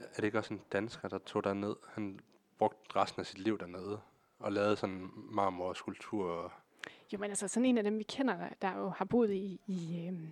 er 0.00 0.16
det 0.16 0.24
ikke 0.24 0.38
også 0.38 0.54
en 0.54 0.60
dansker, 0.72 1.08
der 1.08 1.18
tog 1.18 1.44
derned? 1.44 1.76
Han 1.94 2.20
brugte 2.58 2.96
resten 2.96 3.20
af 3.20 3.26
sit 3.26 3.38
liv 3.38 3.58
dernede 3.58 4.00
og 4.38 4.52
lavede 4.52 4.76
sådan 4.76 5.10
marmorskulptur. 5.14 6.52
Jo, 7.12 7.18
men 7.18 7.30
altså 7.30 7.48
sådan 7.48 7.66
en 7.66 7.78
af 7.78 7.84
dem, 7.84 7.98
vi 7.98 8.02
kender, 8.02 8.48
der- 8.62 8.76
jo 8.76 8.88
har 8.88 9.04
boet 9.04 9.30
i, 9.32 9.60
i, 9.66 10.06
øhm, 10.06 10.28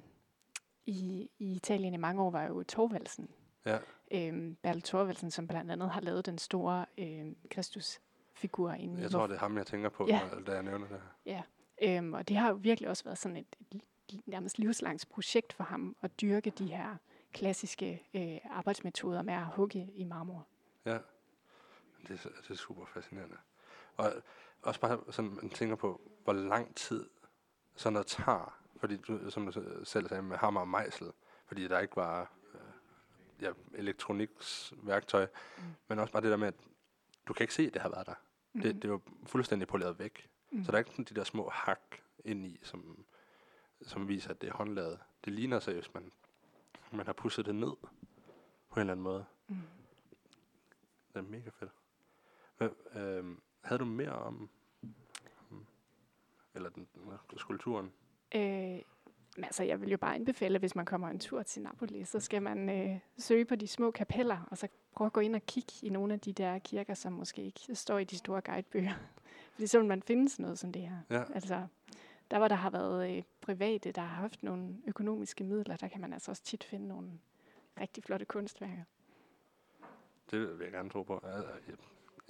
i, 0.87 1.31
i 1.39 1.53
Italien 1.53 1.95
i 1.95 1.97
mange 1.97 2.23
år, 2.23 2.31
var 2.31 2.43
jo 2.45 2.63
Torvaldsen. 2.63 3.29
Ja, 3.67 3.79
Øhm, 4.11 4.57
Bertel 4.63 4.83
Torvaldsen, 4.83 5.31
som 5.31 5.49
blandt 5.49 5.71
andet 5.71 5.91
har 5.91 6.01
lavet 6.01 6.27
den 6.27 6.39
store 6.39 6.87
øhm, 6.99 7.37
Kristusfigur 7.51 8.71
inde 8.73 8.99
i 8.99 9.03
jeg 9.03 9.11
tror, 9.11 9.27
det 9.27 9.35
er 9.35 9.39
ham, 9.39 9.57
jeg 9.57 9.67
tænker 9.67 9.89
på, 9.89 10.07
Ja. 10.07 10.21
da 10.47 10.53
jeg 10.53 10.63
nævner 10.63 10.87
det. 10.89 11.01
Ja, 11.27 11.43
øhm, 11.83 12.13
og 12.15 12.29
det 12.29 12.37
har 12.37 12.49
jo 12.49 12.55
virkelig 12.55 12.89
også 12.91 13.05
været 13.05 13.19
sådan 13.19 13.37
et, 13.37 13.57
et 13.71 13.83
nærmest 14.27 14.59
livslangt 14.59 15.09
projekt 15.09 15.53
for 15.53 15.65
ham 15.65 15.97
at 16.03 16.21
dyrke 16.21 16.51
de 16.51 16.67
her 16.67 16.97
klassiske 17.33 18.03
øh, 18.15 18.39
arbejdsmetoder 18.51 19.23
med 19.23 19.35
at 19.35 19.47
hugge 19.47 19.91
i 19.95 20.05
marmor. 20.05 20.47
Ja, 20.85 20.99
det 22.09 22.25
er, 22.25 22.29
det 22.43 22.51
er 22.51 22.55
super 22.55 22.87
fascinerende. 22.87 23.37
Og 23.97 24.13
også 24.63 24.81
bare 24.81 25.01
sådan, 25.11 25.31
man 25.31 25.51
tænker 25.51 25.77
på, 25.77 26.01
hvor 26.25 26.33
lang 26.33 26.75
tid 26.75 27.11
sådan 27.77 27.93
noget 27.93 28.07
tager. 28.07 28.59
Fordi 28.77 28.97
du, 28.97 29.31
som 29.31 29.47
du 29.47 29.85
selv 29.85 30.09
sagde, 30.09 30.23
med 30.23 30.37
hammer 30.37 30.61
og 30.61 30.69
mejsel. 30.69 31.13
Fordi 31.47 31.69
der 31.69 31.79
ikke 31.79 31.97
var 31.97 32.33
øh, 32.55 32.61
ja, 33.43 33.53
elektroniksværktøj. 33.75 35.27
Mm. 35.59 35.63
Men 35.89 35.99
også 35.99 36.13
bare 36.13 36.23
det 36.23 36.31
der 36.31 36.37
med, 36.37 36.49
at 36.49 36.55
du 37.29 37.33
kan 37.33 37.45
ikke 37.45 37.55
se, 37.55 37.67
at 37.67 37.75
det 37.75 37.83
har 37.83 37.89
været 37.89 38.07
der. 38.07 38.15
Mm. 38.53 38.61
Det, 38.61 38.75
det 38.75 38.85
er 38.85 38.89
jo 38.89 39.01
fuldstændig 39.27 39.69
poleret 39.69 39.99
væk. 39.99 40.31
Mm. 40.51 40.65
Så 40.65 40.73
der 40.73 40.77
er 40.77 40.79
ikke 40.79 40.91
sådan 40.91 41.05
de 41.05 41.15
der 41.15 41.25
små 41.25 41.49
hak 41.49 41.81
ind 42.25 42.47
i, 42.47 42.61
som, 42.63 43.05
som 43.83 44.09
viser, 44.09 44.31
at 44.31 44.41
det 44.41 44.49
er 44.49 44.55
håndlavet. 44.55 44.99
Det 45.25 45.33
ligner 45.33 45.59
seriøst, 45.59 45.95
man, 45.95 46.13
man 46.93 47.07
har 47.07 47.13
pusset 47.13 47.47
det 47.47 47.55
ned 47.55 47.73
på 48.69 48.75
en 48.75 48.81
eller 48.81 48.93
anden 48.93 49.05
måde. 49.05 49.25
Mm. 49.49 49.57
Det 51.09 51.17
er 51.17 51.23
mega 51.23 51.51
fedt. 51.51 51.73
Hvad, 52.57 52.69
øh, 52.95 53.37
havde 53.61 53.79
du 53.79 53.85
mere 53.85 54.13
om, 54.13 54.49
om 55.51 55.67
eller 56.55 56.71
den, 56.71 56.89
skulpturen? 57.37 57.93
Øh, 58.35 58.81
men 59.37 59.45
altså, 59.45 59.63
jeg 59.63 59.81
vil 59.81 59.91
jo 59.91 59.97
bare 59.97 60.15
anbefale, 60.15 60.55
at 60.55 60.61
hvis 60.61 60.75
man 60.75 60.85
kommer 60.85 61.09
en 61.09 61.19
tur 61.19 61.43
til 61.43 61.63
Napoli, 61.63 62.05
så 62.05 62.21
skal 62.21 62.43
man 62.43 62.71
øh, 62.71 62.99
søge 63.19 63.45
på 63.45 63.55
de 63.57 63.67
små 63.67 63.91
kapeller, 63.91 64.39
og 64.51 64.59
så 64.59 64.69
prøve 64.93 65.07
at 65.07 65.13
gå 65.13 65.21
ind 65.21 65.35
og 65.35 65.47
kigge 65.47 65.73
i 65.83 65.89
nogle 65.89 66.13
af 66.15 66.21
de 66.21 66.33
der 66.33 66.59
kirker, 66.59 66.95
som 66.95 67.13
måske 67.13 67.43
ikke 67.43 67.75
står 67.75 67.99
i 67.99 68.05
de 68.05 68.19
store 68.19 68.41
guidebøger. 68.41 68.95
Fordi 69.53 69.67
så 69.67 69.79
vil 69.79 69.89
man 69.89 70.03
finde 70.03 70.29
sådan 70.29 70.43
noget 70.43 70.59
som 70.59 70.73
det 70.73 70.83
her. 70.83 70.97
Ja. 71.11 71.25
Altså, 71.35 71.67
der 72.31 72.39
hvor 72.39 72.49
der 72.49 72.55
har 72.55 72.71
været 72.71 73.17
øh, 73.17 73.23
private, 73.41 73.93
der 73.93 74.01
har 74.03 74.21
haft 74.21 74.43
nogle 74.43 74.77
økonomiske 74.87 75.45
midler, 75.45 75.77
der 75.77 75.89
kan 75.89 76.01
man 76.01 76.13
altså 76.13 76.31
også 76.31 76.43
tit 76.43 76.65
finde 76.65 76.89
nogle 76.89 77.11
rigtig 77.81 78.05
flotte 78.05 78.25
kunstværker. 78.27 78.83
Det 80.31 80.41
vil 80.59 80.65
jeg 80.65 80.73
gerne 80.73 80.91
tro 80.91 81.03
på. 81.03 81.21
Jeg, 81.23 81.45
jeg, 81.69 81.77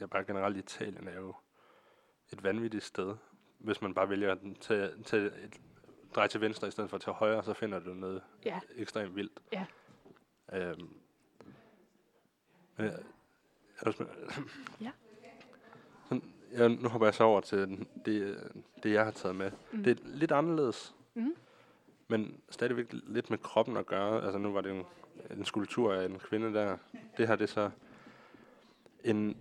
jeg 0.01 0.11
bare 0.11 0.25
generelt 0.25 0.57
Italien 0.57 1.09
er 1.09 1.17
jo 1.21 1.35
et 2.33 2.43
vanvittigt 2.43 2.85
sted. 2.85 3.17
Hvis 3.59 3.83
man 3.83 3.95
bare 3.95 4.09
vælger 4.09 4.33
at 4.33 4.39
tage, 4.61 5.03
tage 5.03 5.27
et, 5.27 5.61
dreje 6.15 6.29
til 6.29 6.41
venstre 6.41 6.69
i 6.69 6.71
stedet 6.71 6.91
for 6.91 6.97
at 6.97 7.01
tage 7.01 7.15
højre, 7.15 7.43
så 7.43 7.53
finder 7.55 7.79
du 7.79 7.95
noget 7.95 8.23
Ja. 8.45 8.61
ekstremt 8.77 9.17
vildt. 9.17 9.41
Ja. 9.53 9.67
Øhm, 10.53 10.89
men, 12.77 12.91
spæ- 13.87 14.51
Ja. 14.85 14.91
Ja, 16.53 16.69
nu 16.69 16.89
hopper 16.89 17.07
jeg 17.07 17.15
så 17.15 17.25
over 17.25 17.41
til 17.41 17.87
det, 18.05 18.39
det 18.83 18.93
jeg 18.93 19.05
har 19.05 19.11
taget 19.11 19.37
med. 19.37 19.51
Mm. 19.73 19.83
Det 19.83 19.99
er 20.01 20.03
lidt 20.05 20.33
anderledes, 20.33 20.95
Mm. 21.15 21.35
men 22.09 22.41
stadigvæk 22.51 22.87
lidt 22.93 23.31
med 23.31 23.39
kroppen 23.39 23.77
at 23.77 23.87
gøre. 23.87 24.23
Altså 24.25 24.39
nu 24.39 24.53
var 24.53 24.61
det 24.61 24.73
en, 24.73 24.85
en 25.31 25.45
skulptur 25.45 25.95
af 25.95 26.05
en 26.05 26.19
kvinde 26.19 26.55
der. 26.55 26.79
Det 27.17 27.29
her 27.29 27.37
det 27.37 27.43
er 27.43 27.49
så 27.53 27.71
en, 29.05 29.37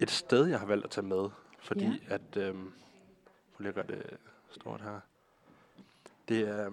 et 0.00 0.10
sted, 0.10 0.46
jeg 0.46 0.58
har 0.58 0.66
valgt 0.66 0.84
at 0.84 0.90
tage 0.90 1.06
med, 1.06 1.28
fordi 1.58 1.84
Ja. 2.08 2.14
at, 2.14 2.36
øhm, 2.36 2.72
hvor 3.56 3.64
ligger 3.64 3.82
det 3.82 4.16
stort 4.50 4.80
her? 4.80 5.00
Det 6.28 6.48
er 6.48 6.70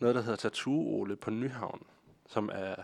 noget, 0.00 0.14
der 0.14 0.22
hedder 0.22 0.48
Tattoo-Ole 0.48 1.16
på 1.16 1.30
Nyhavn, 1.30 1.82
som 2.26 2.50
er 2.52 2.74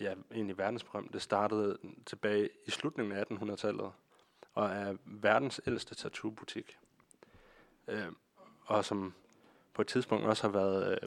ja, 0.00 0.14
egentlig 0.32 0.58
verdensberømt. 0.58 1.12
Det 1.12 1.22
startede 1.22 1.78
tilbage 2.06 2.48
i 2.66 2.70
slutningen 2.70 3.12
af 3.16 3.24
1800-tallet, 3.32 3.92
og 4.56 4.68
er 4.68 4.96
verdens 5.04 5.60
ældste 5.66 5.94
tattoo-butik. 5.94 6.78
Øh, 7.88 8.06
og 8.66 8.84
som 8.84 9.14
på 9.74 9.82
et 9.82 9.88
tidspunkt 9.88 10.26
også 10.26 10.42
har 10.42 10.52
været 10.52 10.98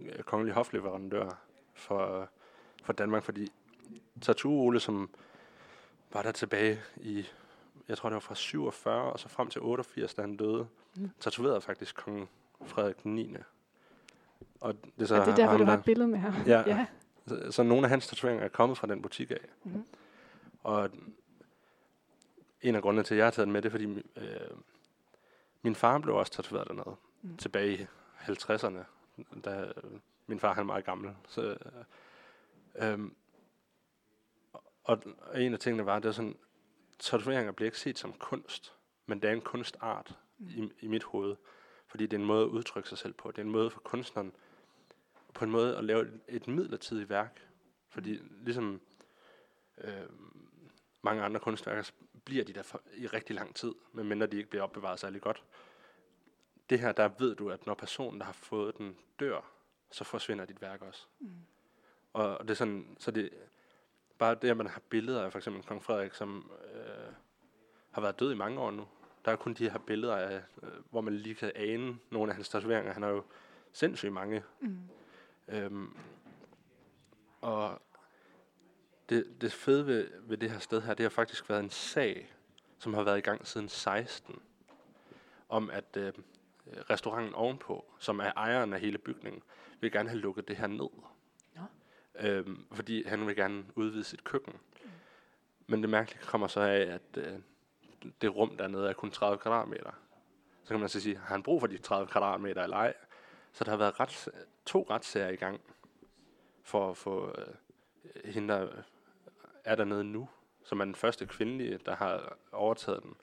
øh, 0.00 0.22
kongelig 0.22 0.54
hofleverandør 0.54 1.30
for, 1.74 2.28
for 2.84 2.92
Danmark, 2.92 3.22
fordi 3.24 3.52
Tattoo 4.20 4.52
Ole, 4.52 4.80
som 4.80 5.10
var 6.12 6.22
der 6.22 6.32
tilbage 6.32 6.80
i, 6.96 7.26
jeg 7.88 7.98
tror 7.98 8.08
det 8.08 8.14
var 8.14 8.20
fra 8.20 8.34
47 8.34 9.12
og 9.12 9.20
så 9.20 9.28
frem 9.28 9.48
til 9.50 9.60
88, 9.60 10.14
da 10.14 10.22
han 10.22 10.36
døde, 10.36 10.66
Mm. 10.96 11.02
mm. 11.02 11.10
tatoverede 11.20 11.60
faktisk 11.60 11.96
kong 11.96 12.28
Frederik 12.64 13.04
9. 13.04 13.36
Og 14.60 14.74
det 14.74 15.02
er 15.02 15.06
så 15.06 15.20
Og 15.20 15.26
det 15.26 15.32
er 15.32 15.36
der, 15.36 15.42
hvor 15.42 15.50
ham, 15.50 15.58
du 15.58 15.64
har 15.64 15.78
et 15.78 15.84
billede 15.84 16.08
med 16.08 16.18
ham. 16.18 16.34
Ja. 16.46 16.62
ja. 16.66 16.86
så, 17.26 17.52
så 17.52 17.62
nogle 17.62 17.84
af 17.86 17.90
hans 17.90 18.06
tatoveringer 18.06 18.44
er 18.44 18.48
kommet 18.48 18.78
fra 18.78 18.86
den 18.86 19.02
butik 19.02 19.30
af. 19.30 19.40
Mhm. 19.64 19.84
Og 20.62 20.90
en 22.62 22.74
af 22.74 22.82
grundene 22.82 23.02
til, 23.02 23.14
at 23.14 23.18
jeg 23.18 23.26
har 23.26 23.30
taget 23.30 23.46
den 23.46 23.52
med, 23.52 23.62
det 23.62 23.68
er, 23.68 23.70
fordi 23.70 23.84
øh, 24.16 24.56
min 25.62 25.74
far 25.74 25.98
blev 25.98 26.14
også 26.14 26.32
tatoveret 26.32 26.68
dernede. 26.68 26.96
Mm. 27.22 27.36
Tilbage 27.36 27.72
i 27.72 27.86
50'erne, 28.18 28.84
da 29.44 29.60
øh, 29.60 30.00
min 30.26 30.40
far 30.40 30.54
han 30.54 30.62
er 30.62 30.66
meget 30.66 30.84
gammel. 30.84 31.14
Så, 31.28 31.42
øh, 31.42 32.92
øh, 32.92 33.10
og, 34.84 35.02
og 35.18 35.42
en 35.42 35.52
af 35.52 35.58
tingene 35.58 35.86
var, 35.86 35.98
det 35.98 36.06
var 36.06 36.12
sådan, 36.12 36.36
tatoveringer 36.98 37.52
bliver 37.52 37.66
ikke 37.66 37.78
set 37.78 37.98
som 37.98 38.12
kunst, 38.12 38.74
men 39.06 39.22
det 39.22 39.30
er 39.30 39.34
en 39.34 39.40
kunstart 39.40 40.16
Mm. 40.40 40.48
i, 40.48 40.72
i 40.80 40.86
mit 40.86 41.04
hoved. 41.04 41.36
Fordi 41.86 42.06
det 42.06 42.16
er 42.16 42.20
en 42.20 42.26
måde 42.26 42.44
at 42.44 42.48
udtrykke 42.48 42.88
sig 42.88 42.98
selv 42.98 43.12
på. 43.12 43.30
Det 43.30 43.38
er 43.38 43.42
en 43.42 43.50
måde 43.50 43.70
for 43.70 43.80
kunstneren 43.80 44.32
på 45.34 45.44
en 45.44 45.50
måde 45.50 45.76
at 45.76 45.84
lave 45.84 46.02
et, 46.02 46.20
et 46.28 46.48
midlertidigt 46.48 47.10
værk. 47.10 47.48
Fordi 47.88 48.18
ligesom 48.44 48.80
øh, 49.78 49.92
mange 51.02 51.22
andre 51.22 51.40
kunstværker, 51.40 51.90
bliver 52.24 52.44
de 52.44 52.52
der 52.52 52.62
for, 52.62 52.82
i 52.96 53.06
rigtig 53.06 53.36
lang 53.36 53.54
tid, 53.54 53.74
medmindre 53.92 54.26
de 54.26 54.36
ikke 54.36 54.50
bliver 54.50 54.62
opbevaret 54.62 55.00
særlig 55.00 55.20
godt. 55.20 55.44
Det 56.70 56.80
her, 56.80 56.92
der 56.92 57.08
ved 57.18 57.34
du, 57.34 57.50
at 57.50 57.66
når 57.66 57.74
personen, 57.74 58.20
der 58.20 58.26
har 58.26 58.32
fået 58.32 58.78
den, 58.78 58.96
dør, 59.20 59.40
så 59.90 60.04
forsvinder 60.04 60.44
dit 60.44 60.62
værk 60.62 60.82
også. 60.82 61.06
Mm. 61.20 61.30
Og, 62.12 62.38
og 62.38 62.44
det 62.44 62.50
er 62.50 62.54
sådan, 62.56 62.96
så 62.98 63.10
det 63.10 63.30
bare 64.18 64.34
det, 64.34 64.50
at 64.50 64.56
man 64.56 64.66
har 64.66 64.80
billeder 64.88 65.24
af 65.24 65.32
for 65.32 65.38
eksempel 65.38 65.62
kong 65.62 65.82
Frederik, 65.82 66.14
som 66.14 66.50
øh, 66.74 67.12
har 67.90 68.00
været 68.00 68.20
død 68.20 68.32
i 68.32 68.36
mange 68.36 68.60
år 68.60 68.70
nu. 68.70 68.88
Der 69.24 69.32
er 69.32 69.36
kun 69.36 69.54
de 69.54 69.70
her 69.70 69.78
billeder 69.78 70.16
af, 70.16 70.42
øh, 70.62 70.70
hvor 70.90 71.00
man 71.00 71.14
lige 71.14 71.34
kan 71.34 71.52
ane 71.54 71.98
nogle 72.10 72.30
af 72.32 72.36
hans 72.36 72.48
tatoveringer. 72.48 72.92
Han 72.92 73.02
har 73.02 73.10
jo 73.10 73.24
sindssygt 73.72 74.12
mange. 74.12 74.42
Mm. 74.60 74.78
Øhm, 75.48 75.96
og 77.40 77.82
det, 79.10 79.40
det 79.40 79.52
fede 79.52 79.86
ved, 79.86 80.10
ved 80.22 80.36
det 80.36 80.50
her 80.50 80.58
sted 80.58 80.82
her, 80.82 80.94
det 80.94 81.04
har 81.04 81.10
faktisk 81.10 81.48
været 81.48 81.60
en 81.60 81.70
sag, 81.70 82.32
som 82.78 82.94
har 82.94 83.02
været 83.02 83.18
i 83.18 83.20
gang 83.20 83.46
siden 83.46 83.68
16, 83.68 84.42
om 85.48 85.70
at 85.70 85.96
øh, 85.96 86.12
restauranten 86.90 87.34
ovenpå, 87.34 87.84
som 87.98 88.18
er 88.18 88.32
ejeren 88.36 88.72
af 88.72 88.80
hele 88.80 88.98
bygningen, 88.98 89.42
vil 89.80 89.92
gerne 89.92 90.08
have 90.08 90.20
lukket 90.20 90.48
det 90.48 90.56
her 90.56 90.66
ned. 90.66 90.88
Nå. 91.56 91.62
Øhm, 92.20 92.66
fordi 92.72 93.08
han 93.08 93.26
vil 93.26 93.36
gerne 93.36 93.64
udvide 93.74 94.04
sit 94.04 94.24
køkken. 94.24 94.54
Men 95.66 95.82
det 95.82 95.90
mærkelige 95.90 96.22
kommer 96.22 96.46
så 96.46 96.60
af, 96.60 96.80
at 96.80 97.16
øh, 97.16 97.38
det 98.20 98.36
rum 98.36 98.56
dernede 98.56 98.88
er 98.88 98.92
kun 98.92 99.10
30 99.10 99.38
kvadratmeter. 99.38 99.90
Så 100.64 100.68
kan 100.68 100.80
man 100.80 100.88
så 100.88 101.00
sige, 101.00 101.16
har 101.16 101.34
han 101.34 101.42
brug 101.42 101.60
for 101.60 101.66
de 101.66 101.78
30 101.78 102.06
kvadratmeter 102.06 102.62
eller 102.62 102.76
ej? 102.76 102.94
Så 103.52 103.64
der 103.64 103.70
har 103.70 103.78
været 103.78 104.00
ret, 104.00 104.28
to 104.66 104.86
retssager 104.90 105.28
i 105.28 105.36
gang 105.36 105.60
for 106.62 106.90
at 106.90 106.96
få 106.96 107.34
øh, 107.38 107.54
hende, 108.32 108.54
der 108.54 108.68
er 109.64 109.74
dernede 109.74 110.04
nu, 110.04 110.28
som 110.64 110.80
er 110.80 110.84
den 110.84 110.94
første 110.94 111.26
kvindelige, 111.26 111.78
der 111.86 111.96
har 111.96 112.36
overtaget 112.52 113.02
den. 113.02 113.16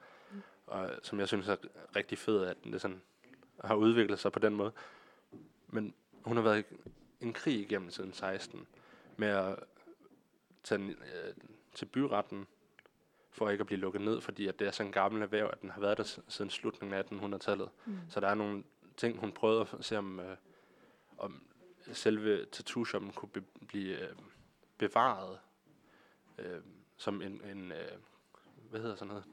Og 0.68 0.90
som 1.04 1.20
jeg 1.20 1.28
synes 1.28 1.48
er 1.48 1.56
rigtig 1.96 2.18
fed, 2.18 2.46
at 2.46 2.58
det 2.64 2.82
sådan 2.82 3.02
har 3.64 3.76
udviklet 3.76 4.20
sig 4.20 4.32
på 4.32 4.40
den 4.40 4.56
måde. 4.56 4.72
Men 5.68 5.94
hun 6.24 6.38
har 6.38 6.44
været 6.44 6.60
i 6.60 7.26
en 7.26 7.34
krig 7.34 7.60
igennem 7.60 7.90
siden 7.90 8.14
16 8.14 8.68
med 9.18 9.28
at 9.28 9.60
tage 10.64 10.82
den, 10.82 10.90
øh, 10.90 11.34
til 11.76 11.86
byretten 11.86 12.48
for 13.32 13.50
ikke 13.50 13.62
at 13.62 13.68
blive 13.68 13.80
lukket 13.80 14.02
ned, 14.02 14.22
fordi 14.22 14.48
at 14.48 14.60
det 14.60 14.68
er 14.68 14.72
sådan 14.72 14.88
en 14.88 14.94
gammel 14.94 15.22
erhverv, 15.22 15.50
at 15.54 15.62
den 15.62 15.70
har 15.70 15.82
været 15.82 15.98
der 15.98 16.20
siden 16.28 16.52
slutningen 16.52 16.98
af 16.98 17.04
1800-tallet. 17.04 17.70
Mm. 17.86 17.98
Så 18.10 18.20
der 18.20 18.28
er 18.28 18.36
nogle 18.36 18.64
ting, 18.98 19.20
hun 19.20 19.32
prøvede 19.32 19.62
at 19.62 19.86
se, 19.86 19.98
om, 19.98 20.20
øh, 20.20 20.38
om 21.18 21.44
selve 21.94 22.46
tattoo-shoppen 22.46 23.12
kunne 23.12 23.30
be, 23.30 23.42
blive 23.68 24.10
øh, 24.10 24.16
bevaret 24.78 25.40
øh, 26.38 26.60
som 26.98 27.22
en, 27.22 27.42
en 27.52 27.72
øh, 27.72 27.78
hvad 28.70 28.80
hedder 28.82 28.96
sådan 28.96 29.08
noget, 29.08 29.24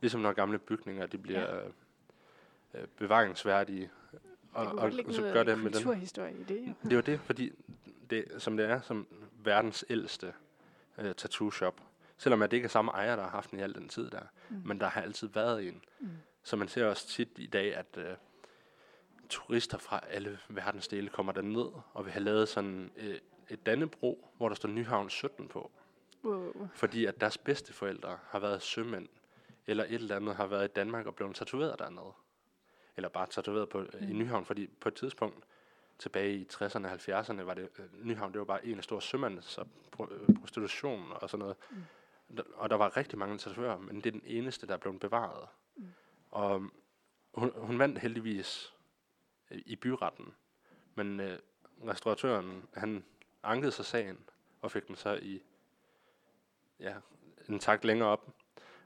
ligesom 0.00 0.20
når 0.20 0.32
gamle 0.32 0.58
bygninger, 0.58 1.06
de 1.06 1.18
bliver 1.18 1.40
Ja. 1.40 1.56
ja. 2.74 2.80
øh, 2.80 2.86
bevaringsværdige. 2.98 3.90
Kunne 4.54 4.80
godt 4.80 4.94
ligge 4.94 5.14
så 5.14 5.22
gør 5.22 5.42
det 5.42 5.58
med 5.58 5.70
den. 5.70 5.82
i 6.40 6.42
det. 6.42 6.74
Det 6.82 6.92
er 6.92 6.96
jo 6.96 7.02
det, 7.02 7.20
fordi 7.20 7.52
det, 8.10 8.24
som 8.38 8.56
det 8.56 8.66
er 8.66 8.80
som 8.80 9.06
verdens 9.32 9.84
ældste 9.90 10.32
øh, 10.98 11.14
tattoo 11.14 11.50
shop, 11.50 11.80
selvom 12.18 12.42
at 12.42 12.50
det 12.50 12.56
ikke 12.56 12.64
er 12.64 12.70
samme 12.70 12.90
ejer, 12.90 13.16
der 13.16 13.22
har 13.22 13.30
haft 13.30 13.50
den 13.50 13.58
i 13.58 13.62
al 13.62 13.74
den 13.74 13.88
tid 13.88 14.10
der, 14.10 14.20
Mm. 14.48 14.62
men 14.64 14.80
der 14.80 14.86
har 14.88 15.02
altid 15.02 15.28
været 15.28 15.68
en. 15.68 15.82
Mm. 16.00 16.08
Så 16.42 16.56
man 16.56 16.68
ser 16.68 16.86
også 16.86 17.08
tit 17.08 17.28
i 17.36 17.46
dag, 17.46 17.74
at 17.76 17.86
øh, 17.98 18.16
turister 19.28 19.78
fra 19.78 20.00
alle 20.10 20.38
verdensdele 20.48 21.08
kommer 21.08 21.32
derned 21.32 21.66
og 21.94 22.04
vil 22.04 22.12
have 22.12 22.24
lavet 22.24 22.48
sådan 22.48 22.90
øh, 22.96 23.18
et 23.50 23.66
dannebro, 23.66 24.28
hvor 24.36 24.48
der 24.48 24.56
står 24.56 24.68
Nyhavn 24.68 25.10
17 25.10 25.48
på. 25.48 25.70
Wow. 26.26 26.68
Fordi 26.74 27.04
at 27.04 27.20
deres 27.20 27.38
bedsteforældre 27.38 28.18
har 28.28 28.38
været 28.38 28.62
sømænd, 28.62 29.08
eller 29.66 29.84
et 29.84 29.94
eller 29.94 30.16
andet 30.16 30.36
har 30.36 30.46
været 30.46 30.64
i 30.64 30.72
Danmark 30.72 31.06
og 31.06 31.14
blevet 31.14 31.36
tatoveret 31.36 31.78
dernede. 31.78 32.12
Eller 32.96 33.08
bare 33.08 33.26
tatoveret 33.26 33.68
på, 33.68 33.80
mm. 33.80 34.08
i. 34.08 34.12
Nyhavn, 34.12 34.44
fordi 34.44 34.66
på 34.66 34.88
et 34.88 34.94
tidspunkt 34.94 35.44
tilbage 35.98 36.34
i 36.34 36.48
60'erne 36.52 36.86
og 36.86 36.92
70'erne 36.92 37.42
var 37.42 37.54
det, 37.54 37.68
øh, 37.78 38.06
Nyhavn 38.06 38.32
det 38.32 38.38
var 38.38 38.44
bare 38.44 38.66
en 38.66 38.78
af 38.78 38.84
store 38.84 39.02
sømands 39.02 39.58
og 39.58 39.68
øh, 40.10 40.36
prostitution 40.40 41.12
og 41.12 41.30
sådan 41.30 41.38
noget. 41.38 41.56
Mm. 41.70 42.38
Og 42.54 42.70
der 42.70 42.76
var 42.76 42.96
rigtig 42.96 43.18
mange 43.18 43.38
tatovører, 43.38 43.78
men 43.78 43.96
det 43.96 44.06
er 44.06 44.10
den 44.10 44.22
eneste, 44.24 44.66
der 44.66 44.72
er 44.72 44.78
blevet 44.78 45.00
bevaret. 45.00 45.48
Mm. 45.76 45.86
Og 46.30 46.54
um, 46.54 46.72
hun, 47.34 47.52
hun 47.56 47.78
vandt 47.78 47.98
heldigvis 47.98 48.74
øh, 49.50 49.62
i 49.66 49.76
byretten, 49.76 50.34
men 50.94 51.20
øh, 51.20 51.38
restauratøren, 51.88 52.68
han 52.74 53.04
ankede 53.42 53.72
sig 53.72 53.84
sagen 53.84 54.18
og 54.60 54.70
fik 54.70 54.88
den 54.88 54.96
så 54.96 55.18
i 55.22 55.42
ja, 56.80 56.94
en 57.48 57.58
tak 57.58 57.84
længere 57.84 58.08
op. 58.08 58.28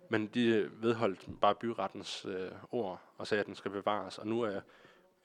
Men 0.08 0.26
de 0.26 0.46
øh, 0.46 0.82
vedholdt 0.82 1.40
bare 1.40 1.54
byrettens 1.54 2.24
øh, 2.24 2.50
ord 2.70 3.00
og 3.18 3.26
sagde, 3.26 3.40
at 3.40 3.46
den 3.46 3.54
skal 3.54 3.70
bevares. 3.70 4.18
Og 4.18 4.26
nu 4.26 4.42
er 4.42 4.60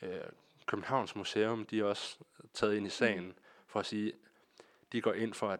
øh, 0.01 0.21
Københavns 0.65 1.15
Museum, 1.15 1.65
de 1.65 1.79
er 1.79 1.83
også 1.83 2.19
taget 2.53 2.75
ind 2.75 2.87
i 2.87 2.89
sagen 2.89 3.33
for 3.67 3.79
at 3.79 3.85
sige, 3.85 4.13
de 4.91 5.01
går 5.01 5.13
ind 5.13 5.33
for, 5.33 5.49
at 5.49 5.59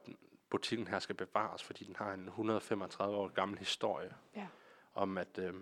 butikken 0.50 0.88
her 0.88 1.00
skal 1.00 1.16
bevares, 1.16 1.64
fordi 1.64 1.84
den 1.86 1.96
har 1.96 2.14
en 2.14 2.26
135 2.28 3.16
år 3.18 3.28
gammel 3.28 3.60
historie 3.60 4.14
Ja. 4.36 4.48
om, 4.94 5.18
at 5.18 5.38
øh, 5.40 5.54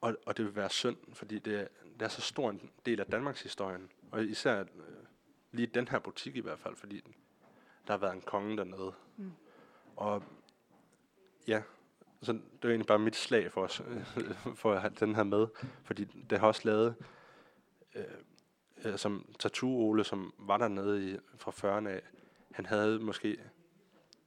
og, 0.00 0.16
og 0.26 0.36
det 0.36 0.44
vil 0.44 0.56
være 0.56 0.70
synd, 0.70 0.96
fordi 1.14 1.38
det, 1.38 1.60
er- 1.60 1.68
det 1.98 2.02
er 2.02 2.08
så 2.08 2.20
stor 2.20 2.50
en 2.50 2.70
del 2.86 3.00
af 3.00 3.06
Danmarks 3.06 3.42
historien, 3.42 3.90
og 4.10 4.24
især 4.24 4.60
øh, 4.60 4.66
lige 5.52 5.66
den 5.66 5.88
her 5.88 5.98
butik 5.98 6.36
i 6.36 6.40
hvert 6.40 6.58
fald, 6.58 6.76
fordi 6.76 7.02
der 7.86 7.92
har 7.92 7.98
været 7.98 8.14
en 8.14 8.20
konge 8.20 8.56
dernede. 8.56 8.92
Mm. 9.16 9.32
Og 9.96 10.22
ja, 11.48 11.62
så 12.22 12.32
det 12.32 12.40
er 12.62 12.68
egentlig 12.68 12.86
bare 12.86 12.98
mit 12.98 13.16
slag 13.16 13.52
for, 13.52 13.62
os, 13.62 13.82
for 14.60 14.72
at 14.72 14.80
have 14.80 14.92
den 15.00 15.14
her 15.14 15.22
med, 15.22 15.46
fordi 15.84 16.04
det 16.04 16.38
har 16.38 16.46
også 16.46 16.62
lavet, 16.64 16.94
øh, 17.94 18.04
øh, 18.84 18.98
som 18.98 19.26
Tattoo 19.38 19.68
Ole, 19.70 20.04
som 20.04 20.34
var 20.38 20.56
dernede 20.58 21.10
i, 21.12 21.16
fra 21.36 21.50
40'erne 21.50 21.88
af, 21.88 22.02
han 22.52 22.66
havde 22.66 22.98
måske 22.98 23.36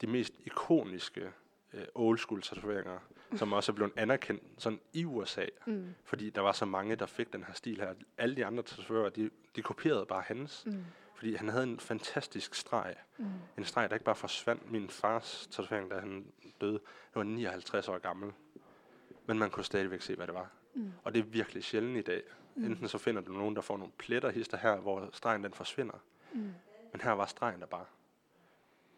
de 0.02 0.08
mest 0.08 0.34
ikoniske 0.46 1.32
øh, 1.74 1.84
old 1.96 2.18
school 2.18 2.42
tatoveringer, 2.42 3.00
som 3.36 3.54
også 3.54 3.72
er 3.72 3.74
blevet 3.76 3.94
anerkendt 3.96 4.44
sådan 4.58 4.80
i 4.94 5.06
USA, 5.06 5.46
Mm. 5.68 5.94
fordi 6.04 6.30
der 6.30 6.42
var 6.42 6.52
så 6.52 6.66
mange, 6.66 6.96
der 6.96 7.06
fik 7.06 7.34
den 7.34 7.44
her 7.44 7.54
stil 7.54 7.80
her. 7.80 7.94
Alle 8.18 8.36
de 8.36 8.46
andre 8.46 8.64
tatovører, 8.64 9.10
de, 9.10 9.30
de 9.56 9.62
kopierede 9.62 10.06
bare 10.06 10.22
hans, 10.28 10.64
Mm. 10.66 10.84
Fordi 11.16 11.36
han 11.36 11.50
havde 11.50 11.64
en 11.64 11.80
fantastisk 11.80 12.56
streg. 12.56 12.96
Mm. 13.18 13.26
En 13.58 13.66
streg, 13.66 13.90
der 13.90 13.96
ikke 13.96 14.06
bare 14.06 14.16
forsvandt. 14.16 14.72
Min 14.72 14.90
fars 14.90 15.48
tatovering, 15.52 15.92
da 15.92 16.00
han 16.00 16.26
døde, 16.62 16.74
det 16.74 17.16
var 17.16 17.24
59 17.24 17.88
år 17.88 17.98
gammel. 17.98 18.32
Men 19.26 19.40
man 19.40 19.50
kunne 19.52 19.64
stadigvæk 19.64 20.02
se, 20.02 20.16
hvad 20.16 20.28
det 20.28 20.36
var. 20.36 20.50
Mm. 20.74 20.92
Og 21.04 21.14
det 21.14 21.20
er 21.20 21.24
virkelig 21.24 21.64
sjældent 21.64 21.98
i 21.98 22.02
dag. 22.02 22.24
Mm. 22.56 22.66
Enten 22.66 22.88
så 22.88 22.98
finder 22.98 23.22
du 23.22 23.34
nogen, 23.34 23.56
der 23.56 23.62
får 23.62 23.78
nogle 23.78 23.94
pletter 23.98 24.30
hister 24.30 24.58
her, 24.58 24.76
hvor 24.80 25.10
stregen 25.14 25.44
den 25.44 25.54
forsvinder. 25.54 25.98
Mm. 26.34 26.54
Men 26.92 27.02
her 27.02 27.12
var 27.12 27.26
stregen 27.26 27.60
der 27.60 27.66
bare. 27.68 27.86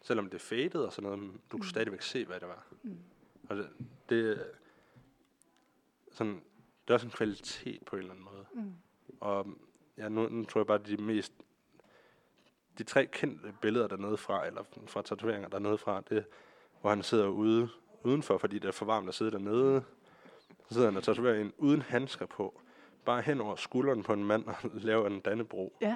Selvom 0.01 0.29
det 0.29 0.41
faded 0.41 0.75
og 0.81 0.93
sådan 0.93 1.09
noget, 1.09 1.33
du 1.51 1.57
kunne 1.57 1.59
Mm. 1.59 1.69
stadigvæk 1.69 2.01
se, 2.01 2.25
hvad 2.25 2.39
det 2.39 2.47
var. 2.47 2.65
Mm. 2.83 2.97
Og 3.49 3.55
det, 3.57 3.69
det, 4.09 4.31
er 4.39 4.43
sådan, 6.11 6.33
det 6.33 6.89
er 6.89 6.93
også 6.93 7.07
en 7.07 7.11
kvalitet 7.11 7.83
på 7.85 7.95
en 7.95 7.99
eller 7.99 8.13
anden 8.13 8.25
måde. 8.25 8.45
Mm. 8.53 8.73
Og 9.19 9.47
ja, 9.97 10.09
nu, 10.09 10.29
nu 10.29 10.45
tror 10.45 10.61
jeg 10.61 10.67
bare, 10.67 10.79
at 10.79 10.87
de 10.87 10.97
mest... 10.97 11.33
De 12.77 12.83
tre 12.83 13.05
kendte 13.05 13.53
billeder 13.61 13.87
dernede 13.87 14.17
fra, 14.17 14.47
eller 14.47 14.63
fra 14.87 15.01
tatoveringer 15.01 15.49
dernede 15.49 15.77
fra, 15.77 16.01
det 16.09 16.25
hvor 16.81 16.89
han 16.89 17.03
sidder 17.03 17.27
ude 17.27 17.69
udenfor, 18.03 18.37
fordi 18.37 18.59
det 18.59 18.67
er 18.67 18.71
for 18.71 18.85
varmt 18.85 19.09
at 19.09 19.15
sidde 19.15 19.31
dernede. 19.31 19.83
Så 20.67 20.73
sidder 20.73 20.87
han 20.87 20.97
og 20.97 21.03
tatoverer 21.03 21.41
en 21.41 21.53
uden 21.57 21.81
handsker 21.81 22.25
på. 22.25 22.61
Bare 23.05 23.21
hen 23.21 23.41
over 23.41 23.55
skulderen 23.55 24.03
på 24.03 24.13
en 24.13 24.25
mand 24.25 24.45
og 24.45 24.55
laver 24.73 25.07
en 25.07 25.19
dannebro. 25.19 25.77
Ja. 25.81 25.95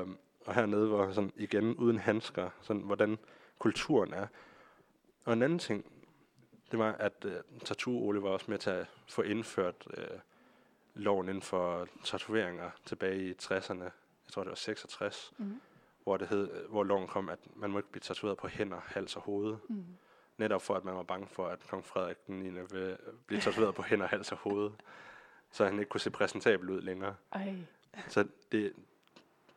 Um, 0.00 0.18
og 0.46 0.54
hernede 0.54 0.90
var 0.90 1.12
sådan 1.12 1.32
igen 1.36 1.74
uden 1.74 1.98
handsker, 1.98 2.50
sådan 2.60 2.82
hvordan 2.82 3.18
kulturen 3.58 4.14
er. 4.14 4.26
Og 5.24 5.32
en 5.32 5.42
anden 5.42 5.58
ting, 5.58 5.84
det 6.70 6.78
var, 6.78 6.92
at 6.92 7.24
uh, 7.24 7.58
Tattoo 7.64 7.92
Ole 7.92 8.22
var 8.22 8.28
også 8.28 8.46
med 8.48 8.58
til 8.58 8.70
at 8.70 8.86
få 9.08 9.22
indført 9.22 9.86
uh, 9.86 10.18
loven 10.94 11.28
inden 11.28 11.42
for 11.42 11.88
tatoveringer 12.04 12.70
tilbage 12.86 13.30
i 13.30 13.32
60'erne. 13.42 13.82
Jeg 13.82 14.32
tror, 14.32 14.42
det 14.42 14.50
var 14.50 14.54
66, 14.54 15.32
Mm. 15.36 15.60
Hvor, 16.04 16.16
det 16.16 16.28
hed, 16.28 16.50
øh, 16.52 16.70
hvor 16.70 16.84
loven 16.84 17.06
kom, 17.08 17.28
at 17.28 17.38
man 17.56 17.70
må 17.70 17.78
ikke 17.78 17.90
blive 17.90 18.00
tatoveret 18.00 18.38
på 18.38 18.48
hænder, 18.48 18.80
hals 18.84 19.16
og 19.16 19.22
hoved. 19.22 19.56
Mm. 19.68 19.84
Netop 20.38 20.62
for, 20.62 20.74
at 20.74 20.84
man 20.84 20.94
var 20.94 21.02
bange 21.02 21.26
for, 21.26 21.46
at 21.48 21.66
kong 21.68 21.84
Frederik 21.84 22.26
den 22.26 22.38
9. 22.38 22.50
ville 22.50 22.98
blive 23.26 23.40
tatoveret 23.40 23.74
på 23.74 23.82
hænder, 23.88 24.06
hals 24.06 24.32
og 24.32 24.38
hoved. 24.38 24.70
Så 25.50 25.64
han 25.64 25.78
ikke 25.78 25.88
kunne 25.88 26.00
se 26.00 26.10
præsentabel 26.10 26.70
ud 26.70 26.80
længere. 26.80 27.14
Ej. 27.32 27.54
Så 28.08 28.28
det, 28.52 28.72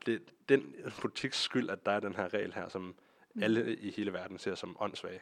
det 0.06 0.22
den 0.50 0.76
butiks 1.02 1.42
skyld, 1.42 1.70
at 1.70 1.86
der 1.86 1.92
er 1.92 2.00
den 2.00 2.16
her 2.16 2.34
regel 2.34 2.54
her, 2.54 2.70
som 2.70 2.96
Mm. 3.34 3.44
alle 3.44 3.76
i 3.76 3.92
hele 3.92 4.14
verden 4.14 4.38
ser 4.38 4.56
som 4.56 4.78
åndssvag. 4.80 5.22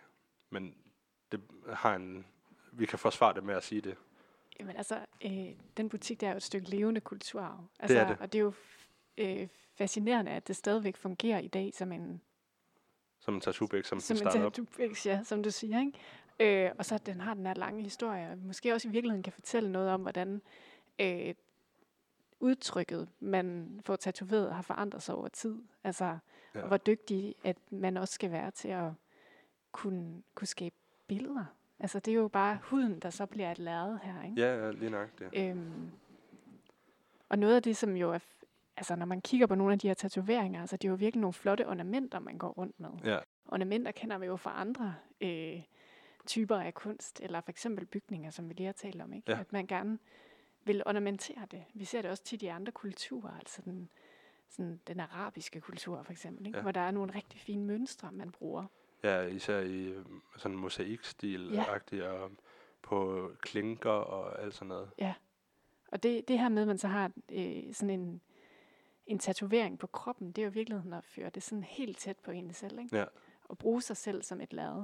Men 0.49 0.75
det 1.31 1.41
har 1.69 1.95
en, 1.95 2.25
vi 2.71 2.85
kan 2.85 2.99
forsvare 2.99 3.33
det 3.33 3.43
med 3.43 3.55
at 3.55 3.63
sige 3.63 3.81
det. 3.81 3.95
Jamen 4.59 4.75
altså, 4.75 4.99
øh, 5.25 5.47
den 5.77 5.89
butik, 5.89 6.21
der 6.21 6.27
er 6.27 6.31
jo 6.31 6.37
et 6.37 6.43
stykke 6.43 6.69
levende 6.69 7.01
kulturarv. 7.01 7.63
Altså, 7.79 7.99
er 7.99 8.07
det. 8.07 8.17
Og 8.19 8.33
det 8.33 8.39
er 8.39 8.43
jo 8.43 8.53
øh, 9.17 9.47
fascinerende, 9.73 10.31
at 10.31 10.47
det 10.47 10.55
stadigvæk 10.55 10.97
fungerer 10.97 11.39
i 11.39 11.47
dag 11.47 11.73
som 11.73 11.91
en, 11.91 12.21
Som 13.19 13.35
en 13.35 13.41
tattoo 13.41 13.67
som, 13.67 13.83
som 13.83 14.17
som 14.17 14.27
en 14.27 14.33
tattoo 14.33 14.65
ja, 15.05 15.23
som 15.23 15.43
du 15.43 15.51
siger. 15.51 15.79
Ikke? 15.79 16.65
Øh, 16.65 16.71
og 16.77 16.85
så 16.85 16.95
at 16.95 17.05
den 17.05 17.21
har 17.21 17.33
den 17.33 17.45
her 17.45 17.53
lange 17.53 17.83
historie, 17.83 18.31
og 18.31 18.37
måske 18.37 18.73
også 18.73 18.87
i 18.87 18.91
virkeligheden 18.91 19.23
kan 19.23 19.33
fortælle 19.33 19.71
noget 19.71 19.89
om, 19.89 20.01
hvordan 20.01 20.41
øh, 20.99 21.33
udtrykket, 22.39 23.09
man 23.19 23.79
får 23.85 23.95
tatoveret, 23.95 24.53
har 24.53 24.61
forandret 24.61 25.03
sig 25.03 25.15
over 25.15 25.27
tid. 25.27 25.61
Altså, 25.83 26.05
ja. 26.05 26.19
Ja. 26.55 26.61
og 26.61 26.67
hvor 26.67 26.77
dygtig, 26.77 27.35
at 27.43 27.57
man 27.69 27.97
også 27.97 28.13
skal 28.13 28.31
være 28.31 28.51
til 28.51 28.67
at 28.67 28.91
kunne, 29.71 30.23
kunne 30.35 30.47
skabe 30.47 30.75
billeder. 31.07 31.45
Altså, 31.79 31.99
det 31.99 32.11
er 32.11 32.15
jo 32.15 32.27
bare 32.27 32.59
huden, 32.63 32.99
der 32.99 33.09
så 33.09 33.25
bliver 33.25 33.51
et 33.51 33.59
lærred 33.59 33.97
her, 34.03 34.23
ikke? 34.23 34.41
Ja, 34.41 34.65
ja, 34.65 34.71
lige 34.71 34.89
nok 34.89 35.09
det. 35.19 35.29
Øhm, 35.33 35.91
og 37.29 37.39
noget 37.39 37.55
af 37.55 37.63
det, 37.63 37.77
som 37.77 37.95
jo 37.95 38.11
er, 38.11 38.19
altså 38.77 38.95
når 38.95 39.05
man 39.05 39.21
kigger 39.21 39.47
på 39.47 39.55
nogle 39.55 39.73
af 39.73 39.79
de 39.79 39.87
her 39.87 39.93
tatoveringer, 39.93 40.61
altså 40.61 40.77
det 40.77 40.87
er 40.87 40.89
jo 40.89 40.95
virkelig 40.95 41.21
nogle 41.21 41.33
flotte 41.33 41.67
ornamenter, 41.67 42.19
man 42.19 42.37
går 42.37 42.49
rundt 42.49 42.79
med. 42.79 42.89
Ja, 43.03 43.17
Ornamenter 43.47 43.91
kender 43.91 44.17
vi 44.17 44.25
jo 44.25 44.35
fra 44.35 44.61
andre 44.61 44.95
øh, 45.21 45.61
typer 46.25 46.57
af 46.57 46.73
kunst, 46.73 47.19
eller 47.23 47.41
for 47.41 47.49
eksempel 47.49 47.85
bygninger, 47.85 48.29
som 48.29 48.49
vi 48.49 48.53
lige 48.53 48.65
har 48.65 48.73
talt 48.73 49.01
om, 49.01 49.13
ikke? 49.13 49.31
Ja. 49.31 49.39
At 49.39 49.53
man 49.53 49.67
gerne 49.67 49.99
vil 50.63 50.83
ornamentere 50.85 51.47
det. 51.51 51.63
Vi 51.73 51.85
ser 51.85 52.01
det 52.01 52.11
også 52.11 52.23
tit 52.23 52.41
i 52.41 52.47
andre 52.47 52.71
kulturer, 52.71 53.37
altså 53.39 53.61
den, 53.61 53.89
sådan 54.49 54.79
den 54.87 54.99
arabiske 54.99 55.61
kultur 55.61 56.03
for 56.03 56.11
eksempel, 56.11 56.45
ikke? 56.47 56.57
Ja. 56.57 56.61
hvor 56.61 56.71
der 56.71 56.81
er 56.81 56.91
nogle 56.91 57.15
rigtig 57.15 57.39
fine 57.39 57.65
mønstre, 57.65 58.11
man 58.11 58.31
bruger. 58.31 58.65
Ja, 59.03 59.21
især 59.21 59.59
i 59.59 59.83
øh, 59.83 60.05
sådan 60.37 60.57
mosaikstil 60.57 61.49
Ja. 61.91 62.09
og 62.11 62.31
på 62.81 63.29
klinker 63.41 63.89
og 63.89 64.41
alt 64.43 64.53
sådan 64.53 64.67
noget. 64.67 64.89
Og 65.91 66.03
det, 66.03 66.27
det 66.27 66.39
her 66.39 66.49
med, 66.49 66.61
at 66.61 66.67
man 66.67 66.77
så 66.77 66.87
har 66.87 67.11
øh, 67.31 67.73
sådan 67.73 67.99
en, 67.99 68.21
en 69.07 69.19
tatovering 69.19 69.79
på 69.79 69.87
kroppen, 69.87 70.27
det 70.31 70.37
er 70.41 70.45
jo 70.45 70.51
i 70.51 70.53
virkeligheden 70.53 70.93
at 70.93 71.03
føre 71.03 71.29
det 71.29 71.43
sådan 71.43 71.63
helt 71.63 71.97
tæt 71.97 72.17
på 72.19 72.31
en 72.31 72.53
selv, 72.53 72.79
ikke? 72.79 72.97
Ja. 72.97 73.05
Og 73.49 73.57
bruge 73.57 73.81
sig 73.81 73.97
selv 73.97 74.23
som 74.23 74.41
et 74.41 74.53
lærred. 74.53 74.83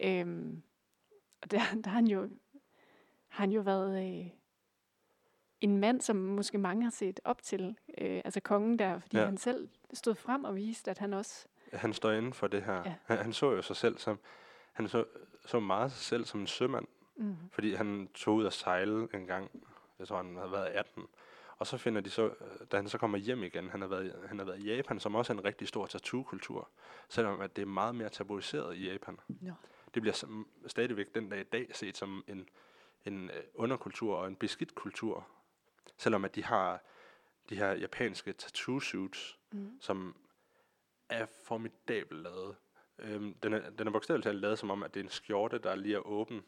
Øhm, 0.00 0.62
og 1.42 1.50
der, 1.50 1.58
der 1.84 1.88
har 1.90 1.94
han 1.96 2.06
jo, 2.06 2.22
har 3.28 3.42
han 3.42 3.52
jo 3.52 3.60
været 3.60 4.20
øh, 4.20 4.26
en 5.60 5.78
mand, 5.78 6.00
som 6.00 6.16
måske 6.16 6.58
mange 6.58 6.82
har 6.84 6.90
set 6.90 7.20
op 7.24 7.42
til. 7.42 7.76
Øh, 7.98 8.20
altså 8.24 8.40
kongen 8.40 8.78
der, 8.78 8.98
fordi 8.98 9.16
Ja. 9.18 9.24
han 9.24 9.36
selv 9.36 9.68
stod 9.92 10.14
frem 10.14 10.44
og 10.44 10.56
viste, 10.56 10.90
at 10.90 10.98
han 10.98 11.14
også... 11.14 11.46
Han 11.72 11.92
står 11.92 12.10
inden 12.12 12.32
for 12.32 12.46
det 12.46 12.62
her. 12.62 12.74
Ja. 12.74 12.94
Han, 13.04 13.18
han 13.18 13.32
så 13.32 13.52
jo 13.52 13.62
sig 13.62 13.76
selv 13.76 13.98
som, 13.98 14.18
han 14.72 14.88
så, 14.88 15.04
så 15.46 15.60
meget 15.60 15.92
sig 15.92 16.00
selv 16.02 16.24
som 16.24 16.40
en 16.40 16.46
sømand, 16.46 16.86
Mm, 17.16 17.36
fordi 17.52 17.74
han 17.74 18.08
tog 18.14 18.34
ud 18.36 18.46
at 18.46 18.52
sejle 18.52 19.08
en 19.14 19.26
gang, 19.26 19.50
jeg 19.98 20.08
tror 20.08 20.16
han 20.16 20.36
havde 20.36 20.52
været 20.52 20.66
18, 20.66 21.02
og 21.58 21.66
så 21.66 21.76
finder 21.78 22.00
de 22.00 22.10
så, 22.10 22.24
øh, 22.24 22.66
da 22.72 22.76
han 22.76 22.88
så 22.88 22.98
kommer 22.98 23.18
hjem 23.18 23.42
igen, 23.42 23.70
han 23.70 23.80
har 23.80 23.88
været, 23.88 24.24
han 24.28 24.38
har 24.38 24.46
været 24.46 24.60
i 24.60 24.74
Japan, 24.74 25.00
som 25.00 25.14
også 25.14 25.32
er 25.32 25.36
en 25.36 25.44
rigtig 25.44 25.68
stor 25.68 25.86
tattoo-kultur, 25.86 26.68
selvom 27.08 27.40
at 27.40 27.56
det 27.56 27.62
er 27.62 27.66
meget 27.66 27.94
mere 27.94 28.08
tabuiseret 28.08 28.76
i 28.76 28.90
Japan. 28.90 29.18
Nå. 29.28 29.52
Det 29.94 30.02
bliver 30.02 30.14
som, 30.14 30.48
stadigvæk 30.66 31.14
den 31.14 31.28
dag 31.28 31.40
i 31.40 31.44
dag 31.44 31.66
set 31.72 31.96
som 31.96 32.24
en, 32.28 32.48
en 33.04 33.30
øh, 33.30 33.42
underkultur 33.54 34.16
og 34.16 34.28
en 34.28 34.36
beskidt 34.36 34.74
kultur, 34.74 35.26
selvom 35.96 36.24
at 36.24 36.34
de 36.34 36.44
har 36.44 36.82
de 37.48 37.56
her 37.56 37.72
japanske 37.72 38.32
tattoo 38.32 38.80
suits, 38.80 39.38
mm, 39.52 39.80
som 39.80 40.16
er 41.08 41.26
formidabelt 41.44 42.22
lavet. 42.22 42.56
Øhm, 42.98 43.34
den, 43.34 43.52
er, 43.52 43.70
den 43.70 43.86
er 43.86 43.90
bogstaveligt 43.90 44.24
talt 44.24 44.40
lavet 44.40 44.58
som 44.58 44.70
om, 44.70 44.82
at 44.82 44.94
det 44.94 45.00
er 45.00 45.04
en 45.04 45.10
skjorte, 45.10 45.58
der 45.58 45.74
lige 45.74 45.94
er 45.94 46.06
åben. 46.06 46.42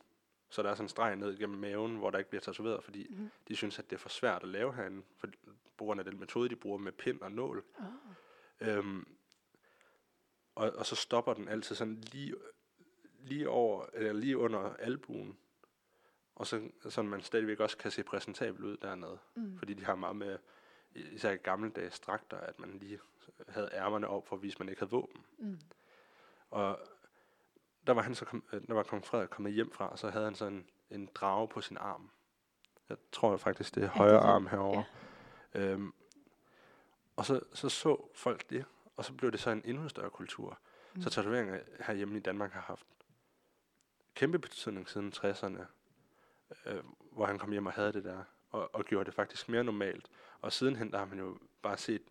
Så 0.48 0.62
der 0.62 0.70
er 0.70 0.74
sådan 0.74 0.84
en 0.84 0.88
streg 0.88 1.16
ned 1.16 1.38
gennem 1.38 1.58
maven, 1.58 1.96
hvor 1.96 2.10
der 2.10 2.18
ikke 2.18 2.30
bliver 2.30 2.42
tatoveret, 2.42 2.84
fordi 2.84 3.06
mm. 3.10 3.30
de 3.48 3.56
synes, 3.56 3.78
at 3.78 3.90
det 3.90 3.96
er 3.96 4.00
for 4.00 4.08
svært 4.08 4.42
at 4.42 4.48
lave 4.48 4.74
herinde, 4.74 5.02
for, 5.18 5.28
grund 5.76 6.00
af 6.00 6.04
den 6.04 6.20
metode, 6.20 6.48
de 6.48 6.56
bruger 6.56 6.78
med 6.78 6.92
pind 6.92 7.20
og 7.20 7.32
nål. 7.32 7.64
Oh. 7.78 8.68
Øhm, 8.68 9.16
og, 10.54 10.72
og 10.72 10.86
så 10.86 10.96
stopper 10.96 11.34
den 11.34 11.48
altid 11.48 11.76
sådan 11.76 12.00
lige, 12.12 12.34
lige 13.18 13.48
over, 13.48 13.86
eller 13.92 14.12
lige 14.12 14.38
under 14.38 14.74
albuen. 14.74 15.38
Og 16.34 16.46
så 16.46 16.70
sådan 16.88 17.10
man 17.10 17.22
stadigvæk 17.22 17.60
også 17.60 17.76
kan 17.76 17.90
se 17.90 18.02
præsentabel 18.02 18.64
ud 18.64 18.76
dernede. 18.76 19.18
Mm. 19.34 19.58
Fordi 19.58 19.74
de 19.74 19.84
har 19.84 19.94
meget 19.94 20.16
med, 20.16 20.38
især 20.94 21.30
i 21.30 21.36
gammeldags 21.36 22.00
dragter, 22.00 22.36
at 22.36 22.58
man 22.58 22.78
lige 22.78 22.98
havde 23.48 23.70
ærmerne 23.72 24.08
op 24.08 24.28
for 24.28 24.36
at 24.36 24.42
vise, 24.42 24.54
at 24.54 24.60
man 24.60 24.68
ikke 24.68 24.80
havde 24.80 24.90
våben. 24.90 25.24
Mm. 25.38 25.60
Og 26.50 26.80
der 27.86 27.92
var, 27.92 28.02
han 28.02 28.14
så 28.14 28.24
kom, 28.24 28.44
øh, 28.52 28.60
der 28.68 28.74
var 28.74 28.82
kong 28.82 29.04
Frederik 29.04 29.28
kommet 29.28 29.52
hjem 29.52 29.72
fra, 29.72 29.88
og 29.88 29.98
så 29.98 30.10
havde 30.10 30.24
han 30.24 30.34
sådan 30.34 30.64
en 30.90 31.08
drage 31.14 31.48
på 31.48 31.60
sin 31.60 31.76
arm. 31.76 32.10
Jeg 32.88 32.96
tror 33.12 33.36
faktisk, 33.36 33.74
det 33.74 33.84
er 33.84 33.86
det 33.86 33.94
er 33.94 33.98
højre 33.98 34.20
den. 34.20 34.30
arm 34.30 34.46
herovre. 34.46 34.84
Øhm, 35.54 35.92
og 37.16 37.26
så, 37.26 37.40
så 37.54 37.68
så 37.68 38.08
folk 38.14 38.50
det, 38.50 38.64
og 38.96 39.04
så 39.04 39.12
blev 39.12 39.32
det 39.32 39.40
så 39.40 39.50
en 39.50 39.62
endnu 39.64 39.88
større 39.88 40.10
kultur. 40.10 40.58
Mm. 40.94 41.02
Så 41.02 41.10
tatoveringer 41.10 41.60
herhjemme 41.80 42.16
i 42.16 42.20
Danmark 42.20 42.52
har 42.52 42.60
haft 42.60 42.86
kæmpe 44.14 44.38
betydning 44.38 44.88
siden 44.88 45.12
60'erne, 45.16 45.62
øh, 46.66 46.82
hvor 47.12 47.26
han 47.26 47.38
kom 47.38 47.50
hjem 47.52 47.66
og 47.66 47.72
havde 47.72 47.92
det 47.92 48.04
der, 48.04 48.24
og, 48.50 48.74
og 48.74 48.84
gjorde 48.84 49.04
det 49.04 49.14
faktisk 49.14 49.48
mere 49.48 49.64
normalt. 49.64 50.10
Og 50.40 50.52
sidenhen, 50.52 50.92
der 50.92 50.98
har 50.98 51.06
man 51.06 51.18
jo 51.18 51.38
bare 51.62 51.76
set 51.76 52.02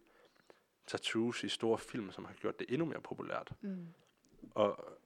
tattoos 0.87 1.43
i 1.43 1.49
store 1.49 1.77
film, 1.77 2.11
som 2.11 2.25
har 2.25 2.33
gjort 2.33 2.59
det 2.59 2.67
endnu 2.69 2.85
mere 2.85 3.01
populært. 3.01 3.51
Mm. 3.61 3.87
Og, 4.55 4.99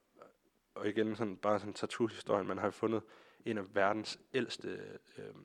og 0.76 0.88
igen, 0.90 1.16
sådan, 1.16 1.38
bare 1.38 1.60
sådan 1.60 1.74
tattoo-historien, 1.74 2.48
man 2.48 2.58
har 2.58 2.70
fundet 2.70 3.04
en 3.46 3.58
af 3.58 3.76
verdens 3.76 4.20
ældste 4.34 5.00
øh, 5.18 5.36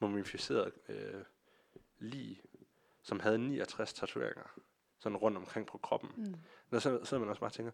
mumificerede 0.00 0.72
øh, 0.88 1.24
lig, 1.98 2.42
som 3.02 3.20
havde 3.20 3.38
69 3.38 3.92
tatoveringer, 3.92 4.60
sådan 4.98 5.16
rundt 5.18 5.36
omkring 5.36 5.66
på 5.66 5.78
kroppen. 5.78 6.10
Mm. 6.16 6.34
Der 6.70 6.78
så 6.78 7.04
sidder 7.04 7.20
man 7.20 7.28
også 7.28 7.40
bare 7.40 7.48
og 7.48 7.52
tænker, 7.52 7.72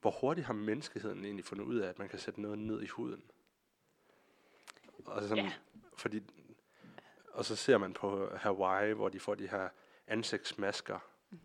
hvor 0.00 0.10
hurtigt 0.10 0.46
har 0.46 0.54
menneskeheden 0.54 1.24
egentlig 1.24 1.44
fundet 1.44 1.64
ud 1.64 1.76
af, 1.76 1.88
at 1.88 1.98
man 1.98 2.08
kan 2.08 2.18
sætte 2.18 2.40
noget 2.40 2.58
ned 2.58 2.82
i 2.82 2.86
huden? 2.86 3.30
Og, 5.06 5.22
sådan, 5.22 5.44
Ja. 5.44 5.52
fordi, 5.96 6.22
og 7.32 7.44
så 7.44 7.56
ser 7.56 7.78
man 7.78 7.92
på 7.94 8.36
Hawaii, 8.36 8.92
hvor 8.92 9.08
de 9.08 9.20
får 9.20 9.34
de 9.34 9.48
her 9.48 9.68
ansigtsmasker, 10.06 10.98
Mhm. 11.30 11.40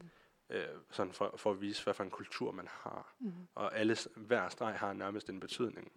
Øh, 0.49 0.65
sådan 0.89 1.13
for, 1.13 1.33
for 1.37 1.51
at 1.51 1.61
vise, 1.61 1.83
hvad 1.83 1.93
for 1.93 2.03
en 2.03 2.09
kultur 2.09 2.51
man 2.51 2.67
har. 2.67 3.13
Mm. 3.19 3.33
Og 3.55 3.77
alle, 3.77 3.97
hver 4.15 4.49
streg 4.49 4.75
har 4.79 4.93
nærmest 4.93 5.29
en 5.29 5.39
betydning. 5.39 5.91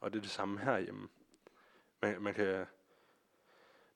Og 0.00 0.12
det 0.12 0.18
er 0.18 0.22
det 0.22 0.30
samme 0.30 0.60
herhjemme. 0.60 1.08
Man, 2.02 2.22
man 2.22 2.34
kan... 2.34 2.66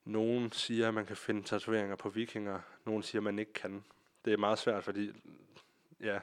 Nogen 0.05 0.53
siger, 0.53 0.89
at 0.89 0.95
man 0.95 1.07
kan 1.07 1.17
finde 1.17 1.43
tatoveringer 1.43 1.97
på 1.97 2.09
vikinger. 2.09 2.61
Nogen 2.85 3.03
siger, 3.03 3.21
at 3.21 3.25
man 3.25 3.39
ikke 3.39 3.53
kan. 3.53 3.85
Det 4.25 4.33
er 4.33 4.37
meget 4.37 4.59
svært, 4.59 4.85
fordi 4.85 5.13
ja, 6.01 6.21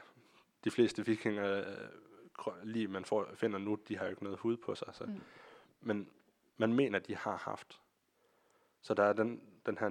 de 0.64 0.70
fleste 0.70 1.06
vikinger, 1.06 1.58
øh, 1.58 2.52
lige 2.62 2.88
man 2.88 3.04
får, 3.04 3.30
finder 3.34 3.58
nu, 3.58 3.78
de 3.88 3.96
har 3.96 4.04
jo 4.04 4.10
ikke 4.10 4.24
noget 4.24 4.38
hud 4.38 4.56
på 4.56 4.74
sig. 4.74 4.88
Så. 4.92 5.04
Mm. 5.04 5.20
Men 5.80 6.10
man 6.56 6.72
mener, 6.72 6.98
de 6.98 7.16
har 7.16 7.36
haft. 7.36 7.80
Så 8.80 8.94
der 8.94 9.02
er 9.02 9.12
den, 9.12 9.42
den 9.66 9.78
her, 9.78 9.88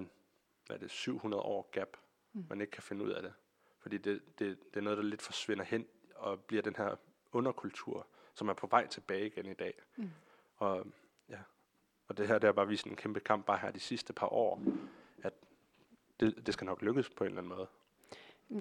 hvad 0.65 0.75
er 0.75 0.77
det, 0.77 0.91
700 0.91 1.43
år 1.43 1.69
gap, 1.71 1.97
mm. 2.33 2.45
man 2.49 2.61
ikke 2.61 2.71
kan 2.71 2.83
finde 2.83 3.03
ud 3.03 3.09
af 3.09 3.21
det. 3.21 3.33
Fordi 3.81 3.97
det, 3.97 4.21
det, 4.39 4.73
det 4.73 4.79
er 4.79 4.81
noget, 4.81 4.97
der 4.97 5.03
lidt 5.03 5.21
forsvinder 5.21 5.63
hen 5.63 5.85
og 6.15 6.39
bliver 6.39 6.63
den 6.63 6.75
her 6.75 6.95
underkultur, 7.31 8.07
som 8.33 8.49
er 8.49 8.53
på 8.53 8.67
vej 8.67 8.87
tilbage 8.87 9.25
igen 9.25 9.45
i 9.45 9.53
dag. 9.53 9.73
Mm. 9.95 10.09
Og, 10.57 10.87
ja. 11.29 11.39
og 12.07 12.17
det 12.17 12.27
her, 12.27 12.39
det 12.39 12.47
har 12.47 12.51
bare 12.53 12.67
vist 12.67 12.85
en 12.85 12.95
kæmpe 12.95 13.19
kamp 13.19 13.45
bare 13.45 13.57
her 13.57 13.71
de 13.71 13.79
sidste 13.79 14.13
par 14.13 14.33
år, 14.33 14.61
at 15.23 15.33
det, 16.19 16.45
det 16.45 16.53
skal 16.53 16.65
nok 16.65 16.81
lykkes 16.81 17.09
på 17.09 17.23
en 17.23 17.27
eller 17.27 17.41
anden 17.41 17.57
måde. 17.57 17.67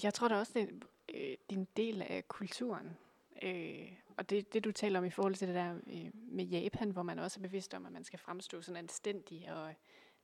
Jeg 0.03 0.15
tror 0.15 0.29
da 0.29 0.39
også, 0.39 0.53
det 0.55 0.63
er, 0.63 0.67
øh, 1.15 1.37
det 1.51 1.57
er 1.57 1.61
en 1.61 1.69
del 1.77 2.03
af 2.03 2.29
kulturen. 2.29 2.97
Øh, 3.43 3.93
og 4.17 4.31
det, 4.31 4.53
det, 4.53 4.65
du 4.65 4.73
taler 4.73 4.99
om 4.99 5.05
i 5.05 5.11
forhold 5.11 5.35
til 5.35 5.49
det 5.49 5.55
der 5.55 5.75
øh, 5.75 6.11
med 6.15 6.45
Japan, 6.45 6.91
hvor 6.91 7.03
man 7.03 7.19
også 7.19 7.41
er 7.41 7.43
bevidst 7.43 7.75
om, 7.75 7.87
at 7.87 7.93
man 7.93 8.05
skal 8.05 8.19
fremstå 8.19 8.63
sådan 8.63 8.77
anstændig. 8.77 9.53
Og 9.53 9.75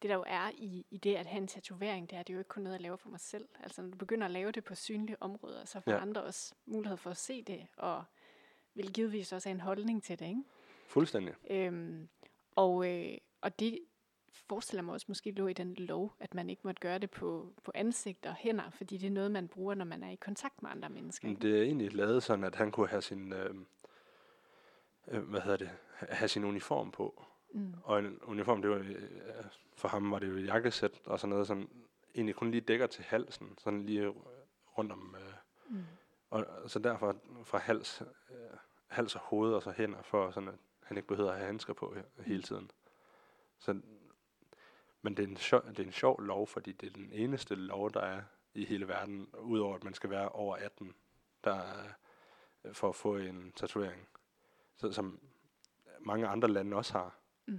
det 0.03 0.11
der 0.11 0.16
jo 0.16 0.24
er 0.26 0.51
i, 0.55 0.86
i 0.90 0.97
det 0.99 1.14
at 1.14 1.26
have 1.26 1.40
en 1.42 1.47
tatovering, 1.49 2.11
det 2.11 2.18
er, 2.18 2.22
det 2.22 2.30
er 2.32 2.34
jo 2.34 2.40
ikke 2.40 2.49
kun 2.49 2.62
noget, 2.62 2.74
jeg 2.74 2.82
laver 2.82 2.97
for 2.97 3.09
mig 3.09 3.20
selv. 3.20 3.49
Altså 3.62 3.82
når 3.82 3.90
du 3.90 3.97
begynder 3.97 4.24
at 4.24 4.30
lave 4.30 4.53
det 4.53 4.64
på 4.64 4.74
synlige 4.74 5.16
områder, 5.22 5.64
så 5.64 5.80
får 5.80 5.92
Ja. 5.92 5.99
andre 5.99 6.22
også 6.22 6.55
mulighed 6.66 6.97
for 6.97 7.11
at 7.11 7.16
se 7.16 7.42
det, 7.42 7.66
og 7.76 8.05
vil 8.74 8.92
givetvis 8.92 9.32
også 9.32 9.49
have 9.49 9.55
en 9.55 9.61
holdning 9.61 10.03
til 10.03 10.18
det. 10.18 10.26
Ikke? 10.26 10.42
Fuldstændig. 10.88 11.34
Øhm, 11.51 12.09
og, 12.57 12.88
øh, 12.94 13.18
og 13.40 13.59
det 13.61 13.78
forestiller 14.49 14.82
mig 14.82 14.92
også 14.94 15.05
måske 15.09 15.30
lå 15.30 15.47
i 15.47 15.53
den 15.53 15.74
lov, 15.74 16.12
at 16.20 16.34
man 16.34 16.51
ikke 16.51 16.62
måtte 16.64 16.80
gøre 16.80 16.99
det 16.99 17.11
på, 17.11 17.53
på 17.64 17.72
ansigt 17.74 18.26
og 18.26 18.34
hænder, 18.34 18.70
fordi 18.70 18.97
det 18.97 19.07
er 19.07 19.11
noget, 19.11 19.30
man 19.30 19.49
bruger, 19.49 19.74
når 19.74 19.84
man 19.84 20.03
er 20.03 20.11
i 20.11 20.14
kontakt 20.16 20.62
med 20.62 20.70
andre 20.70 20.88
mennesker. 20.88 21.28
Men 21.28 21.36
ikke? 21.36 21.49
det 21.49 21.59
er 21.59 21.62
egentlig 21.62 21.94
lavet 21.94 22.22
sådan, 22.22 22.44
at 22.44 22.55
han 22.55 22.70
kunne 22.72 22.88
have 22.88 23.03
sin, 23.03 23.32
øh, 23.32 23.55
øh, 25.09 25.22
hvad 25.22 25.40
hedder 25.40 25.57
det, 25.57 25.70
ha- 25.94 26.07
have 26.14 26.28
sin 26.28 26.44
uniform 26.44 26.90
på. 26.90 27.24
Mm. 27.57 27.74
Og 27.84 27.98
en 27.98 28.18
uniform, 28.22 28.62
det 28.62 28.70
var, 28.70 28.76
øh, 28.76 28.94
for 29.76 29.88
ham 29.88 30.11
var 30.11 30.18
det 30.18 30.28
jo 30.28 30.34
et 30.36 30.46
jakkesæt 30.46 31.00
og 31.07 31.20
sådan 31.20 31.30
noget, 31.30 31.46
som 31.46 31.70
egentlig 32.14 32.34
kun 32.36 32.50
lige 32.50 32.61
dækker 32.61 32.86
til 32.86 33.04
halsen, 33.04 33.54
sådan 33.59 33.82
lige 33.82 34.14
rundt 34.78 34.92
om, 34.92 35.16
øh, 35.18 35.32
Mm. 35.68 35.82
og 36.30 36.46
så 36.66 36.78
derfor 36.78 37.16
fra 37.44 37.59
hals, 37.59 38.02
øh, 38.30 38.36
hals 38.86 39.14
og 39.14 39.20
hoved 39.20 39.52
og 39.54 39.62
så 39.62 39.70
hænder, 39.70 40.02
for 40.02 40.30
sådan 40.30 40.48
at 40.48 40.54
han 40.82 40.96
ikke 40.96 41.09
behøver 41.09 41.30
at 41.30 41.36
have 41.36 41.46
handsker 41.46 41.72
på 41.72 41.94
he- 41.96 42.22
hele 42.22 42.42
tiden. 42.42 42.70
Så, 43.59 43.80
men 45.02 45.16
det 45.16 45.22
er, 45.24 45.28
en 45.28 45.36
sjov, 45.36 45.62
det 45.66 45.78
er 45.78 45.84
en 45.84 45.92
sjov 45.92 46.22
lov, 46.22 46.46
fordi 46.46 46.72
det 46.72 46.86
er 46.86 46.92
den 46.92 47.12
eneste 47.12 47.54
lov, 47.54 47.92
der 47.92 48.00
er 48.00 48.22
i 48.54 48.64
hele 48.64 48.88
verden, 48.88 49.28
udover 49.38 49.74
at 49.76 49.84
man 49.84 49.94
skal 49.94 50.11
være 50.11 50.28
over 50.28 50.57
18, 50.57 50.94
der 51.44 51.54
er, 51.54 51.88
øh, 52.64 52.74
for 52.74 52.88
at 52.88 52.94
få 52.96 53.16
en 53.16 53.52
tatovering. 53.57 54.09
Så, 54.76 54.92
som 54.92 55.20
mange 56.00 56.26
andre 56.26 56.48
lande 56.48 56.76
også 56.76 56.92
har. 56.92 57.14
Mm. 57.47 57.59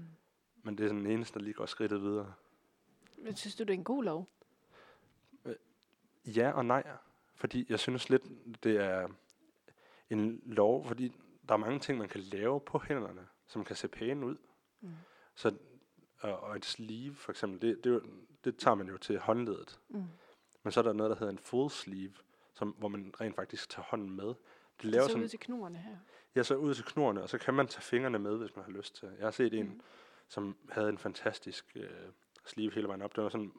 Men 0.64 0.78
det 0.78 0.84
er 0.84 0.88
sådan 0.88 1.04
den 1.04 1.12
eneste, 1.12 1.40
der 1.40 1.46
lige 1.46 1.54
går 1.54 1.66
skridtet 1.66 2.02
videre. 2.02 2.34
Men 3.18 3.36
synes 3.36 3.56
du, 3.56 3.64
det 3.64 3.70
er 3.70 3.74
en 3.74 3.84
god 3.84 4.04
lov? 4.04 4.30
Ja 6.26 6.52
og 6.52 6.66
nej, 6.66 6.84
fordi 7.36 7.66
jeg 7.70 7.80
synes 7.80 8.10
lidt, 8.10 8.24
det 8.64 8.76
er 8.76 9.08
en 10.10 10.42
lov, 10.46 10.86
fordi 10.86 11.16
der 11.48 11.54
er 11.54 11.58
mange 11.58 11.80
ting, 11.80 11.98
man 11.98 12.10
kan 12.10 12.22
lave 12.22 12.62
på 12.62 12.80
hænderne, 12.80 13.28
som 13.48 13.64
kan 13.66 13.76
se 13.76 13.88
pæne 13.88 14.26
ud. 14.26 14.36
Mm. 14.82 14.92
Så, 15.36 15.56
og, 16.20 16.40
og 16.40 16.56
et 16.56 16.66
sleeve 16.66 17.16
for 17.16 17.32
eksempel, 17.32 17.62
det, 17.62 17.84
det, 17.84 18.02
det 18.44 18.58
tager 18.58 18.76
man 18.76 18.88
jo 18.88 18.98
til 18.98 19.20
håndledet. 19.20 19.80
Mm. 19.90 20.04
Men 20.64 20.72
så 20.72 20.80
er 20.80 20.84
der 20.84 20.94
noget, 20.94 21.10
der 21.10 21.16
hedder 21.16 21.32
en 21.32 21.40
full 21.40 21.70
sleeve, 21.70 22.14
som, 22.54 22.70
hvor 22.70 22.88
man 22.88 23.14
rent 23.22 23.36
faktisk 23.36 23.70
tager 23.70 23.86
hånden 23.86 24.16
med. 24.16 24.28
Det 24.28 24.36
Det 24.82 24.86
laver 24.86 25.04
så 25.04 25.10
sådan, 25.10 25.24
ud 25.24 25.30
til 25.30 25.40
knorene 25.40 25.78
her. 25.78 25.98
Ja, 26.38 26.44
så 26.44 26.56
ud 26.56 26.74
til 26.74 26.86
knorene, 26.86 27.24
og 27.24 27.30
så 27.30 27.38
kan 27.38 27.54
man 27.54 27.68
tage 27.68 27.82
fingrene 27.82 28.20
med, 28.20 28.38
hvis 28.38 28.56
man 28.56 28.66
har 28.66 28.72
lyst 28.72 28.96
til. 28.96 29.10
Jeg 29.18 29.26
har 29.26 29.32
set 29.32 29.54
en, 29.54 29.66
Mm. 29.66 29.82
som 30.28 30.56
havde 30.70 30.90
en 30.90 30.98
fantastisk 30.98 31.72
øh, 31.76 31.90
sleeve 32.46 32.74
hele 32.74 32.88
vejen 32.88 33.02
op. 33.02 33.16
Det 33.16 33.24
var 33.24 33.30
sådan, 33.30 33.54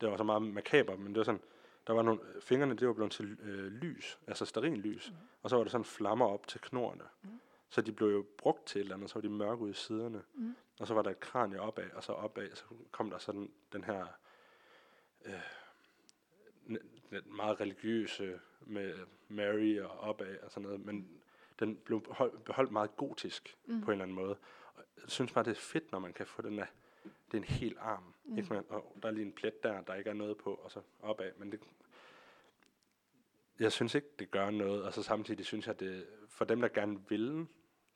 det 0.00 0.10
var 0.10 0.16
så 0.16 0.24
meget 0.24 0.42
makaber, 0.42 0.96
men 0.96 1.06
det 1.06 1.16
var 1.16 1.24
sådan 1.24 1.40
der 1.86 1.92
var 1.92 2.02
nogle, 2.02 2.20
fingrene, 2.40 2.74
det 2.76 2.86
var 2.88 2.94
blevet 2.94 3.12
til 3.12 3.38
øh, 3.42 3.72
lys, 3.72 4.18
altså 4.26 4.44
stearinlys, 4.44 5.10
mm. 5.10 5.16
og 5.42 5.50
så 5.50 5.56
var 5.56 5.64
der 5.64 5.70
sådan 5.70 5.84
flammer 5.84 6.26
op 6.26 6.46
til 6.46 6.60
knorene. 6.60 7.04
Mm. 7.22 7.40
Så 7.68 7.80
de 7.80 7.92
blev 7.92 8.08
jo 8.08 8.26
brugt 8.38 8.66
til 8.66 8.78
et 8.78 8.82
eller 8.82 8.94
andet, 8.94 9.10
så 9.10 9.14
var 9.14 9.20
de 9.20 9.28
mørke 9.28 9.62
ude 9.62 9.70
i 9.70 9.74
siderne. 9.74 10.22
Mm. 10.34 10.56
Og 10.80 10.86
så 10.86 10.94
var 10.94 11.02
der 11.02 11.10
et 11.10 11.20
kranie 11.20 11.60
opad, 11.60 11.90
og 11.90 12.04
så 12.04 12.12
opad, 12.12 12.54
så 12.54 12.64
kom 12.90 13.10
der 13.10 13.18
sådan 13.18 13.52
den 13.72 13.84
her 13.84 14.06
øh, 15.24 15.40
meget 17.24 17.60
religiøse 17.60 18.40
med 18.60 18.94
Mary 19.28 19.80
og 19.80 20.00
opad 20.00 20.38
og 20.42 20.50
sådan 20.50 20.62
noget, 20.62 20.84
men 20.84 21.21
den 21.62 21.76
blev 21.76 22.02
beholdt, 22.02 22.44
beholdt 22.44 22.72
meget 22.72 22.96
gotisk 22.96 23.56
mm. 23.64 23.80
på 23.80 23.90
en 23.90 23.92
eller 23.92 24.04
anden 24.04 24.16
måde. 24.16 24.36
Og 24.74 24.84
jeg 24.96 25.10
synes 25.10 25.32
bare, 25.32 25.44
det 25.44 25.50
er 25.50 25.60
fedt, 25.60 25.92
når 25.92 25.98
man 25.98 26.12
kan 26.12 26.26
få 26.26 26.42
den 26.42 26.58
af, 26.58 26.66
det 27.04 27.34
er 27.34 27.38
en 27.38 27.44
hel 27.44 27.76
arm, 27.80 28.14
mm. 28.24 28.38
ikke? 28.38 28.54
Man, 28.54 28.64
og 28.68 28.96
der 29.02 29.08
er 29.08 29.12
lige 29.12 29.26
en 29.26 29.32
plet 29.32 29.62
der, 29.62 29.80
der 29.80 29.94
ikke 29.94 30.10
er 30.10 30.14
noget 30.14 30.38
på, 30.38 30.54
og 30.54 30.70
så 30.70 30.80
opad, 31.00 31.32
men 31.36 31.52
det, 31.52 31.60
jeg 33.60 33.72
synes 33.72 33.94
ikke, 33.94 34.08
det 34.18 34.30
gør 34.30 34.50
noget, 34.50 34.82
og 34.82 34.94
så 34.94 35.02
samtidig 35.02 35.46
synes 35.46 35.66
jeg, 35.66 35.80
det 35.80 36.06
for 36.28 36.44
dem, 36.44 36.60
der 36.60 36.68
gerne 36.68 37.08
vil, 37.08 37.46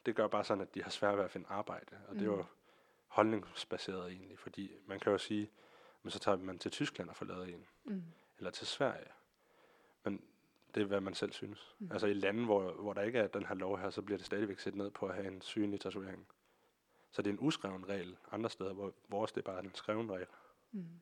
det 0.06 0.16
gør 0.16 0.26
bare 0.26 0.44
sådan, 0.44 0.60
at 0.62 0.74
de 0.74 0.82
har 0.82 0.90
svært 0.90 1.16
ved 1.16 1.24
at 1.24 1.30
finde 1.30 1.46
arbejde, 1.48 1.96
og 2.08 2.12
mm. 2.12 2.18
det 2.18 2.28
er 2.28 2.32
jo 2.32 2.44
holdningsbaseret 3.06 4.12
egentlig, 4.12 4.38
fordi 4.38 4.72
man 4.86 5.00
kan 5.00 5.12
jo 5.12 5.18
sige, 5.18 5.50
men 6.02 6.10
så 6.10 6.18
tager 6.18 6.36
man 6.36 6.58
til 6.58 6.70
Tyskland 6.70 7.10
og 7.10 7.16
får 7.16 7.26
lavet 7.26 7.48
en, 7.48 7.66
mm. 7.84 8.02
eller 8.38 8.50
til 8.50 8.66
Sverige, 8.66 9.08
men 10.04 10.22
det 10.76 10.82
er, 10.82 10.86
hvad 10.86 11.00
man 11.00 11.14
selv 11.14 11.32
synes. 11.32 11.74
Mm. 11.78 11.92
Altså 11.92 12.06
i 12.06 12.14
lande, 12.14 12.44
hvor, 12.44 12.72
hvor 12.72 12.92
der 12.92 13.02
ikke 13.02 13.18
er 13.18 13.26
den 13.26 13.46
her 13.46 13.54
lov 13.54 13.78
her, 13.78 13.90
så 13.90 14.02
bliver 14.02 14.18
det 14.18 14.26
stadigvæk 14.26 14.58
set 14.58 14.74
ned 14.74 14.90
på 14.90 15.06
at 15.06 15.14
have 15.14 15.26
en 15.26 15.40
synlig 15.40 15.80
tatovering. 15.80 16.26
Så 17.10 17.22
det 17.22 17.30
er 17.30 17.34
en 17.34 17.40
uskreven 17.40 17.88
regel 17.88 18.16
andre 18.32 18.50
steder, 18.50 18.72
hvor 18.72 18.94
vores 19.08 19.32
det 19.32 19.40
er 19.40 19.44
bare 19.44 19.64
en 19.64 19.74
skreven 19.74 20.12
regel. 20.12 20.26
Mm. 20.72 21.00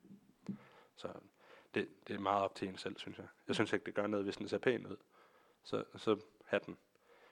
Så 0.96 1.08
det, 1.74 1.88
det 2.08 2.14
er 2.16 2.20
meget 2.20 2.42
op 2.42 2.54
til 2.54 2.68
en 2.68 2.76
selv, 2.76 2.98
synes 2.98 3.18
jeg. 3.18 3.26
Jeg 3.48 3.54
synes 3.54 3.72
ikke, 3.72 3.86
det 3.86 3.94
gør 3.94 4.06
noget, 4.06 4.24
hvis 4.24 4.36
den 4.36 4.48
ser 4.48 4.58
pæn 4.58 4.86
ud. 4.86 4.96
Så, 5.62 5.84
så 5.96 6.20
have 6.44 6.60
den. 6.66 6.76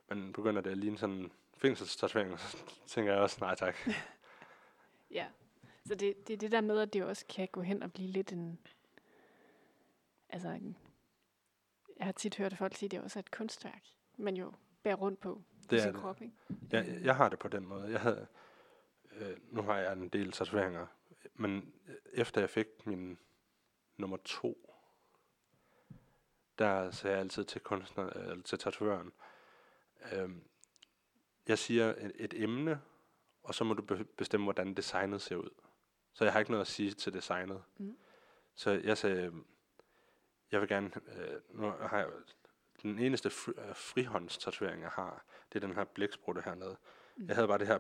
Men 0.09 0.33
begynder 0.33 0.63
det 0.63 0.71
at 0.71 0.79
ligne 0.79 0.99
sådan 0.99 1.17
en 1.17 1.33
fængselstatovering, 1.57 2.39
så 2.39 2.57
tænker 2.87 3.13
jeg 3.13 3.23
også, 3.23 3.37
nej 3.41 3.55
tak. 3.55 3.77
ja, 5.11 5.27
så 5.87 5.95
det, 5.95 6.29
det 6.29 6.35
er 6.35 6.39
det 6.39 6.53
der 6.53 6.61
med, 6.61 6.81
at 6.81 6.93
det 6.93 7.05
også 7.05 7.27
kan 7.27 7.49
gå 7.53 7.61
hen 7.61 7.83
og 7.83 7.93
blive 7.93 8.09
lidt 8.09 8.33
en... 8.33 8.59
Altså 10.29 10.49
en 10.49 10.77
jeg 12.03 12.07
har 12.07 12.13
tit 12.13 12.37
hørt 12.37 12.57
folk 12.57 12.75
sige, 12.75 12.87
at 12.87 12.91
det 12.91 13.01
også 13.01 13.19
er 13.19 13.23
et 13.23 13.31
kunstværk, 13.31 13.83
man 14.17 14.37
jo 14.37 14.53
bærer 14.83 14.95
rundt 14.95 15.21
på 15.21 15.43
det 15.71 15.79
er 15.79 15.83
sin 15.83 15.93
krop. 15.93 16.23
Ikke? 16.23 16.35
Ja, 16.73 16.85
jeg 17.03 17.17
har 17.17 17.29
det 17.29 17.39
på 17.39 17.49
den 17.49 17.67
måde. 17.67 17.91
Jeg 17.91 18.01
havde, 18.01 18.27
øh, 19.13 19.37
nu 19.51 19.63
har 19.63 19.79
jeg 19.79 19.93
en 19.93 20.09
del 20.09 20.33
tatoveringer, 20.33 20.87
men 21.35 21.75
efter 22.13 22.41
jeg 22.41 22.51
fik 22.51 22.67
min 22.87 23.19
nummer 23.97 24.17
to, 24.25 24.77
der 26.59 26.91
sagde 26.91 27.15
jeg 27.15 27.21
altid 27.21 27.45
til 27.45 27.61
kunstner, 27.61 28.07
eller 28.07 28.43
til 28.43 28.59
tatovøren, 28.59 29.13
øh, 30.13 30.31
jeg 31.49 31.59
siger 31.59 31.95
et, 31.99 32.13
et 32.15 32.43
emne, 32.43 32.81
og 33.43 33.55
så 33.55 33.65
må 33.65 33.75
du 33.75 34.05
bestemme, 34.17 34.45
hvordan 34.45 34.75
designet 34.75 35.23
ser 35.23 35.37
ud. 35.37 35.51
Så 36.13 36.25
jeg 36.25 36.33
har 36.33 36.41
ikke 36.41 36.51
noget 36.51 36.61
at 36.61 36.67
sige 36.67 36.91
til 36.91 37.13
designet. 37.13 37.63
Mm. 37.79 37.97
Så 38.55 38.71
jeg 38.71 38.99
sagde, 38.99 39.33
jeg 40.53 40.61
vil 40.61 40.69
gerne, 40.69 40.91
øh, 41.17 41.41
nu 41.51 41.71
har 41.71 41.99
jeg, 41.99 42.09
den 42.83 42.99
eneste 42.99 43.31
fri, 43.31 43.53
øh, 43.59 43.75
frihåndstatuering, 43.75 44.83
jeg 44.83 44.91
har, 44.91 45.25
det 45.53 45.63
er 45.63 45.67
den 45.67 45.77
her 45.77 45.85
blæksprutte 45.85 46.43
hernede. 46.43 46.77
Mm. 47.17 47.27
Jeg 47.27 47.35
havde 47.35 47.49
bare 47.49 47.59
det 47.59 47.67
her, 47.67 47.79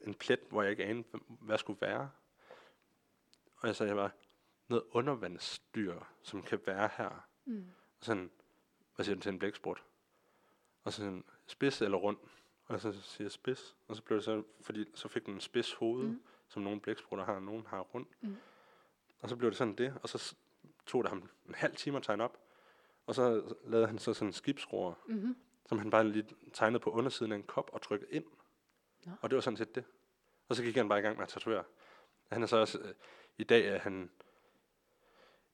en 0.00 0.14
plet, 0.14 0.40
hvor 0.48 0.62
jeg 0.62 0.70
ikke 0.70 0.84
anede, 0.84 1.04
hvad 1.28 1.58
skulle 1.58 1.80
være. 1.80 2.10
Og 3.56 3.66
jeg 3.66 3.76
sagde, 3.76 3.88
jeg 3.88 3.96
var 3.96 4.12
noget 4.68 4.84
undervandsdyr, 4.90 6.00
som 6.22 6.42
kan 6.42 6.60
være 6.66 6.90
her. 6.96 7.26
Mm. 7.44 7.66
Og 7.98 8.04
sådan, 8.04 8.30
hvad 8.94 9.04
siger 9.04 9.16
du 9.16 9.22
til 9.22 9.32
en 9.32 9.38
blæksprut? 9.38 9.84
Og 10.84 10.92
sådan, 10.92 11.24
spids 11.46 11.82
eller 11.82 11.98
rund? 11.98 12.16
Og 12.66 12.80
så 12.80 12.92
siger 12.92 13.24
jeg 13.24 13.32
spids. 13.32 13.76
Og 13.88 13.96
så 13.96 14.02
blev 14.02 14.16
det 14.16 14.24
så, 14.24 14.42
fordi 14.60 14.84
så 14.94 15.08
fik 15.08 15.26
den 15.26 15.34
en 15.34 15.40
spids 15.40 15.72
hoved, 15.72 16.04
mm. 16.04 16.22
som 16.48 16.62
nogle 16.62 16.80
blæksprutter 16.80 17.24
har, 17.24 17.34
og 17.34 17.42
nogle 17.42 17.64
har 17.66 17.80
rund. 17.80 18.06
Mm. 18.20 18.36
Og 19.20 19.28
så 19.28 19.36
blev 19.36 19.50
det 19.50 19.58
sådan 19.58 19.74
det, 19.74 19.98
og 20.02 20.08
så 20.08 20.36
tog 20.86 21.04
det 21.04 21.08
ham 21.08 21.28
en 21.48 21.54
halv 21.54 21.76
time 21.76 21.96
at 21.96 22.02
tegne 22.02 22.24
op, 22.24 22.38
og 23.06 23.14
så 23.14 23.54
lavede 23.64 23.86
han 23.86 23.98
så 23.98 24.14
sådan 24.14 24.28
en 24.28 24.32
skibsroer, 24.32 24.94
mm-hmm. 25.08 25.36
som 25.66 25.78
han 25.78 25.90
bare 25.90 26.08
lige 26.08 26.26
tegnede 26.52 26.80
på 26.80 26.90
undersiden 26.90 27.32
af 27.32 27.36
en 27.36 27.42
kop 27.42 27.70
og 27.72 27.82
trykkede 27.82 28.10
ind. 28.10 28.24
No. 29.06 29.12
Og 29.20 29.30
det 29.30 29.36
var 29.36 29.40
sådan 29.40 29.56
set 29.56 29.74
det. 29.74 29.84
Og 30.48 30.56
så 30.56 30.62
gik 30.62 30.76
han 30.76 30.88
bare 30.88 30.98
i 30.98 31.02
gang 31.02 31.16
med 31.16 31.22
at 31.22 31.28
tatovere. 31.28 31.64
Han 32.32 32.42
er 32.42 32.46
så 32.46 32.56
også, 32.56 32.78
øh, 32.78 32.94
i 33.38 33.44
dag 33.44 33.66
er 33.66 33.78
han 33.78 34.10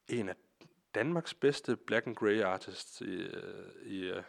en 0.07 0.29
af 0.29 0.35
Danmarks 0.95 1.33
bedste 1.33 1.75
black 1.75 2.07
and 2.07 2.15
grey 2.15 2.41
artists 2.41 3.01
i, 3.01 3.21
øh, 3.21 3.85
i 3.85 4.09
øh, 4.09 4.23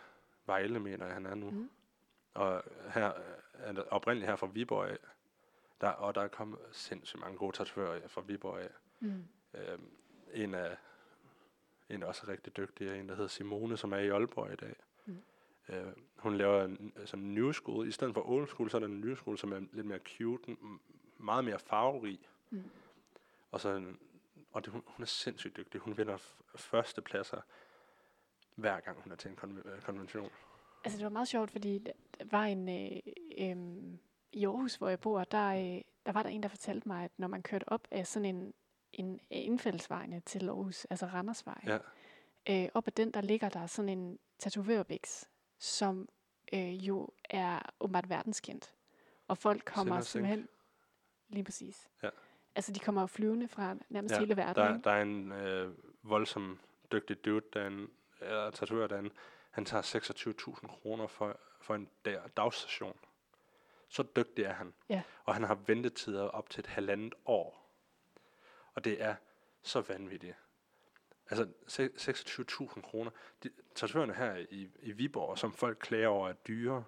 Vejle, 0.47 0.81
mener 0.81 1.07
jeg, 1.07 1.15
han 1.15 1.27
er 1.27 1.35
nu. 1.35 1.51
Mm. 1.51 1.71
Og 2.35 2.63
her 2.95 3.13
er 3.53 3.73
der 3.73 3.83
oprindeligt 3.83 4.29
her 4.29 4.37
fra 4.37 4.47
Viborg 4.47 4.89
af. 4.89 4.99
Der, 5.81 5.89
og 5.89 6.15
der 6.15 6.21
er 6.21 6.29
kommet 6.29 6.59
sindssygt 6.73 7.21
mange 7.21 7.39
gode 7.39 7.57
tatovører 7.57 8.09
fra 8.09 8.21
Viborg 8.21 8.61
af. 8.61 8.71
Mm. 9.01 9.25
Øhm, 9.55 9.91
en 10.33 10.55
af 10.55 10.77
en 11.91 12.03
også 12.03 12.25
rigtig 12.29 12.57
dygtig, 12.57 13.01
en 13.01 13.09
der 13.09 13.15
hedder 13.15 13.29
Simone, 13.29 13.77
som 13.77 13.93
er 13.93 13.99
i 13.99 14.09
Aalborg 14.09 14.53
i 14.53 14.57
dag. 14.57 14.75
Mm. 15.07 15.23
Øh, 15.69 15.93
hun 16.17 16.37
laver 16.37 16.65
en 16.65 16.93
en 17.15 17.35
new 17.35 17.53
school. 17.53 17.89
I 17.89 17.93
stedet 17.93 18.15
for 18.15 18.29
old 18.29 18.49
school, 18.49 18.71
så 18.71 18.77
er 18.77 18.79
der 18.79 18.87
en 18.87 19.01
new 19.01 19.15
school, 19.15 19.39
som 19.39 19.53
er 19.53 19.61
lidt 19.73 19.87
mere 19.87 19.99
cute, 19.99 20.57
meget 21.19 21.45
mere 21.45 21.59
farverig. 21.59 22.21
Mm. 22.51 22.63
Og, 23.51 23.61
så, 23.61 23.85
og 24.53 24.65
det, 24.65 24.73
hun, 24.73 24.83
hun 24.87 25.03
er 25.03 25.07
sindssygt 25.07 25.57
dygtig. 25.57 25.81
Hun 25.81 25.97
vinder 25.97 26.17
første 26.57 27.03
pladser 27.03 27.41
hver 28.55 28.81
gang 28.81 29.01
hun 29.03 29.13
er 29.13 29.17
til 29.17 29.31
en 29.31 29.39
kon- 29.43 29.69
øh, 29.69 29.83
konvention. 29.83 30.31
Altså 30.85 30.99
det 30.99 31.05
var 31.05 31.11
meget 31.11 31.29
sjovt, 31.29 31.51
fordi 31.51 31.79
der 31.79 31.93
var 32.31 32.45
en 32.45 32.69
øh, 32.69 33.01
øh, 33.39 33.99
i 34.33 34.45
Aarhus, 34.45 34.75
hvor 34.75 34.89
jeg 34.89 35.01
bor, 35.01 35.25
der, 35.25 35.49
øh, 35.49 35.83
der 36.07 36.13
var 36.13 36.23
der 36.23 36.31
en, 36.31 36.43
der 36.43 36.49
fortalte 36.49 36.89
mig, 36.89 37.05
at 37.05 37.11
når 37.17 37.29
man 37.29 37.43
kørte 37.43 37.69
op 37.69 37.89
af 37.91 38.07
sådan 38.07 38.35
en 38.35 38.55
en 38.93 39.21
indfældsvejene 39.31 40.21
til 40.21 40.49
Aarhus, 40.49 40.85
altså 40.85 41.07
Randersvej. 41.07 41.61
Ja. 41.67 41.79
Øh, 42.49 42.69
op 42.75 42.87
ad 42.87 42.93
den, 42.93 43.11
der 43.11 43.21
ligger 43.21 43.49
der 43.49 43.67
sådan 43.67 43.89
en 43.89 44.19
tatovørvæks, 44.39 45.29
som 45.59 46.09
øh, 46.53 46.89
jo 46.89 47.09
er 47.25 47.61
åbenbart 47.81 48.09
verdenskendt. 48.09 48.75
Og 49.29 49.39
folk 49.39 49.65
kommer 49.65 50.01
simpelthen... 50.01 50.49
Lige 51.29 51.45
præcis. 51.45 51.89
Ja. 52.03 52.09
Altså, 52.55 52.73
de 52.73 52.81
kommer 52.81 53.07
flyvende 53.07 53.49
fra 53.49 53.77
nærmest 53.89 54.15
ja, 54.15 54.21
hele 54.21 54.37
verden. 54.37 54.65
Der, 54.65 54.79
der 54.79 54.91
er 54.91 55.03
en 55.03 55.33
øh, 55.33 55.75
voldsom 56.03 56.61
dygtig 56.93 57.25
dude, 57.25 57.43
der 57.53 57.61
er 57.61 57.67
en 57.67 57.89
er 58.21 58.51
tatovør, 58.51 58.87
der 58.87 58.97
er 58.97 59.01
en, 59.01 59.13
han 59.51 59.65
tager 59.65 59.83
26.000 60.53 60.67
kroner 60.67 61.07
for, 61.07 61.41
for 61.61 61.75
en 61.75 61.89
dag, 62.05 62.19
dagstation. 62.37 62.97
Så 63.89 64.05
dygtig 64.17 64.45
er 64.45 64.53
han. 64.53 64.73
Ja. 64.89 65.03
Og 65.25 65.35
han 65.35 65.45
har 65.45 65.55
ventetider 65.67 66.23
op 66.23 66.51
til 66.51 66.61
et 66.61 66.67
halvandet 66.67 67.15
år 67.27 67.70
og 68.75 68.85
det 68.85 69.03
er 69.03 69.15
så 69.63 69.81
vanvittigt. 69.81 70.37
Altså 71.31 71.49
26.000 71.67 72.81
kroner. 72.81 73.11
De, 73.43 73.51
tatovørerne 73.75 74.15
her 74.15 74.37
i, 74.51 74.69
i 74.83 74.93
Viborg, 74.93 75.39
som 75.39 75.53
folk 75.53 75.79
klager 75.81 76.09
over 76.09 76.29
er 76.29 76.33
dyre, 76.33 76.85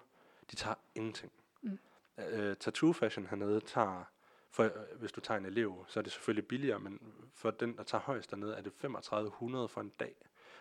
de 0.51 0.55
tager 0.55 0.75
ingenting. 0.95 1.31
Mm. 1.61 1.79
Uh, 2.17 2.53
tattoo 2.59 2.93
fashion 2.93 3.27
hernede 3.27 3.59
tager, 3.59 4.03
for, 4.51 4.63
uh, 4.63 4.99
hvis 4.99 5.11
du 5.11 5.21
tager 5.21 5.37
en 5.37 5.45
elev, 5.45 5.85
så 5.87 5.99
er 5.99 6.01
det 6.01 6.11
selvfølgelig 6.11 6.47
billigere, 6.47 6.79
men 6.79 6.99
for 7.33 7.51
den, 7.51 7.77
der 7.77 7.83
tager 7.83 8.01
højst 8.01 8.31
dernede, 8.31 8.55
er 8.55 8.61
det 8.61 8.73
3500 8.73 9.67
for 9.67 9.81
en 9.81 9.91
dag. 9.99 10.15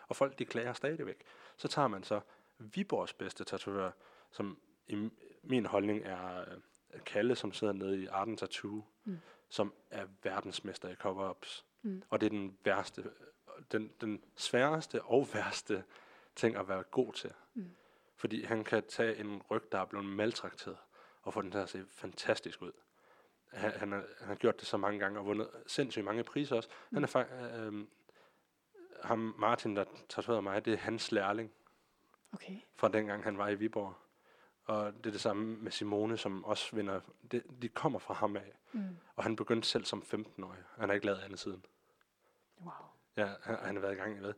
Og 0.08 0.16
folk, 0.16 0.38
de 0.38 0.44
klager 0.44 0.72
stadigvæk. 0.72 1.24
Så 1.56 1.68
tager 1.68 1.88
man 1.88 2.02
så 2.02 2.20
Viborgs 2.58 3.12
bedste 3.12 3.44
tatovør, 3.44 3.90
som 4.30 4.58
i 4.86 5.10
min 5.42 5.66
holdning 5.66 6.04
er 6.04 6.40
uh, 6.40 7.00
Kalle, 7.06 7.36
som 7.36 7.52
sidder 7.52 7.72
nede 7.72 8.02
i 8.02 8.06
Arden 8.06 8.36
Tattoo, 8.36 8.84
mm 9.04 9.18
som 9.52 9.72
er 9.90 10.06
verdensmester 10.22 10.88
i 10.88 10.94
cover-ups. 10.94 11.64
Mm. 11.82 12.02
Og 12.10 12.20
det 12.20 12.26
er 12.26 12.30
den 12.30 12.58
værste, 12.64 13.10
den, 13.72 13.92
den 14.00 14.24
sværeste 14.36 15.02
og 15.02 15.28
værste 15.34 15.84
ting 16.36 16.56
at 16.56 16.68
være 16.68 16.82
god 16.82 17.12
til. 17.12 17.32
Mm. 17.54 17.70
Fordi 18.16 18.44
han 18.44 18.64
kan 18.64 18.82
tage 18.88 19.16
en 19.16 19.42
ryg, 19.50 19.62
der 19.72 19.78
er 19.78 19.84
blevet 19.84 20.06
maltrakteret, 20.06 20.76
og 21.22 21.34
få 21.34 21.42
den 21.42 21.50
til 21.50 21.58
at 21.58 21.68
se 21.68 21.84
fantastisk 21.90 22.62
ud. 22.62 22.72
Han, 23.52 23.70
han, 23.70 23.92
har, 23.92 24.04
han 24.18 24.28
har 24.28 24.34
gjort 24.34 24.60
det 24.60 24.68
så 24.68 24.76
mange 24.76 24.98
gange, 24.98 25.18
og 25.18 25.26
vundet 25.26 25.50
sindssygt 25.66 26.04
mange 26.04 26.24
priser 26.24 26.56
også. 26.56 26.68
Mm. 26.90 26.96
Han 26.96 27.02
er 27.02 27.08
faktisk, 27.08 27.36
øh, 27.54 27.86
ham 29.04 29.34
Martin, 29.38 29.76
der 29.76 29.84
tatoverede 30.08 30.42
mig, 30.42 30.64
det 30.64 30.72
er 30.72 30.76
hans 30.76 31.12
lærling. 31.12 31.52
Okay. 32.32 32.56
Fra 32.74 32.88
dengang 32.88 33.24
han 33.24 33.38
var 33.38 33.48
i 33.48 33.54
Viborg. 33.54 33.94
Og 34.72 34.94
det 34.94 35.06
er 35.06 35.10
det 35.10 35.20
samme 35.20 35.56
med 35.56 35.70
Simone, 35.70 36.16
som 36.16 36.44
også 36.44 36.76
vinder. 36.76 37.00
Det, 37.30 37.62
de 37.62 37.68
kommer 37.68 37.98
fra 37.98 38.14
ham 38.14 38.36
af. 38.36 38.52
Mm. 38.72 38.96
Og 39.16 39.22
han 39.24 39.36
begyndte 39.36 39.68
selv 39.68 39.84
som 39.84 40.02
15-årig. 40.02 40.58
Han 40.76 40.88
har 40.88 40.94
ikke 40.94 41.06
lavet 41.06 41.18
andet 41.18 41.38
siden. 41.38 41.64
Wow. 42.60 42.72
Ja, 43.16 43.30
han, 43.42 43.56
han 43.56 43.74
har 43.74 43.80
været 43.80 43.92
i 43.92 43.96
gang, 43.96 44.14
jeg 44.14 44.22
ved, 44.22 44.34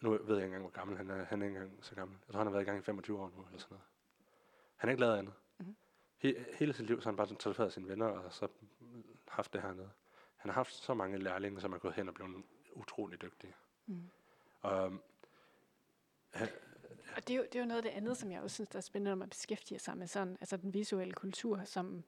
nu 0.00 0.10
ved 0.10 0.18
jeg 0.20 0.36
ikke 0.36 0.44
engang, 0.44 0.62
hvor 0.62 0.70
gammel 0.70 0.96
han 0.96 1.10
er. 1.10 1.24
Han 1.24 1.42
er 1.42 1.46
ikke 1.46 1.58
engang 1.58 1.84
så 1.84 1.94
gammel. 1.94 2.18
Jeg 2.26 2.32
tror, 2.32 2.38
han 2.38 2.46
har 2.46 2.52
været 2.52 2.62
i 2.62 2.66
gang 2.66 2.78
i 2.78 2.82
25 2.82 3.20
år 3.20 3.32
nu, 3.36 3.44
eller 3.46 3.58
sådan 3.58 3.74
noget. 3.74 3.84
Han 4.76 4.88
har 4.88 4.90
ikke 4.92 5.00
lavet 5.00 5.16
andet. 5.16 5.34
Mm. 5.58 5.76
He, 6.18 6.44
hele 6.58 6.72
sit 6.72 6.86
liv, 6.86 7.00
så 7.00 7.04
har 7.04 7.12
han 7.12 7.16
bare 7.16 7.54
taget 7.54 7.72
sine 7.72 7.88
venner, 7.88 8.06
og 8.06 8.32
så 8.32 8.48
haft 9.28 9.52
det 9.52 9.62
hernede. 9.62 9.90
Han 10.36 10.48
har 10.48 10.54
haft 10.54 10.74
så 10.74 10.94
mange 10.94 11.18
lærlinge, 11.18 11.60
som 11.60 11.72
er 11.72 11.78
gået 11.78 11.94
hen 11.94 12.08
og 12.08 12.14
blevet 12.14 12.44
utrolig 12.72 13.22
dygtige. 13.22 13.54
Mm. 13.86 14.10
Og, 14.60 14.92
Og 17.16 17.28
det 17.28 17.34
er, 17.34 17.38
jo, 17.38 17.42
det 17.52 17.54
er 17.54 17.60
jo 17.60 17.66
noget 17.66 17.78
af 17.84 17.90
det 17.90 17.98
andet, 17.98 18.16
som 18.16 18.32
jeg 18.32 18.40
også 18.40 18.54
synes, 18.54 18.68
der 18.68 18.76
er 18.76 18.80
spændende, 18.80 19.10
når 19.10 19.16
man 19.16 19.28
beskæftiger 19.28 19.78
sig 19.78 19.96
med 19.98 20.06
sådan, 20.06 20.36
altså 20.40 20.56
den 20.56 20.74
visuelle 20.74 21.12
kultur, 21.14 21.60
som, 21.64 22.04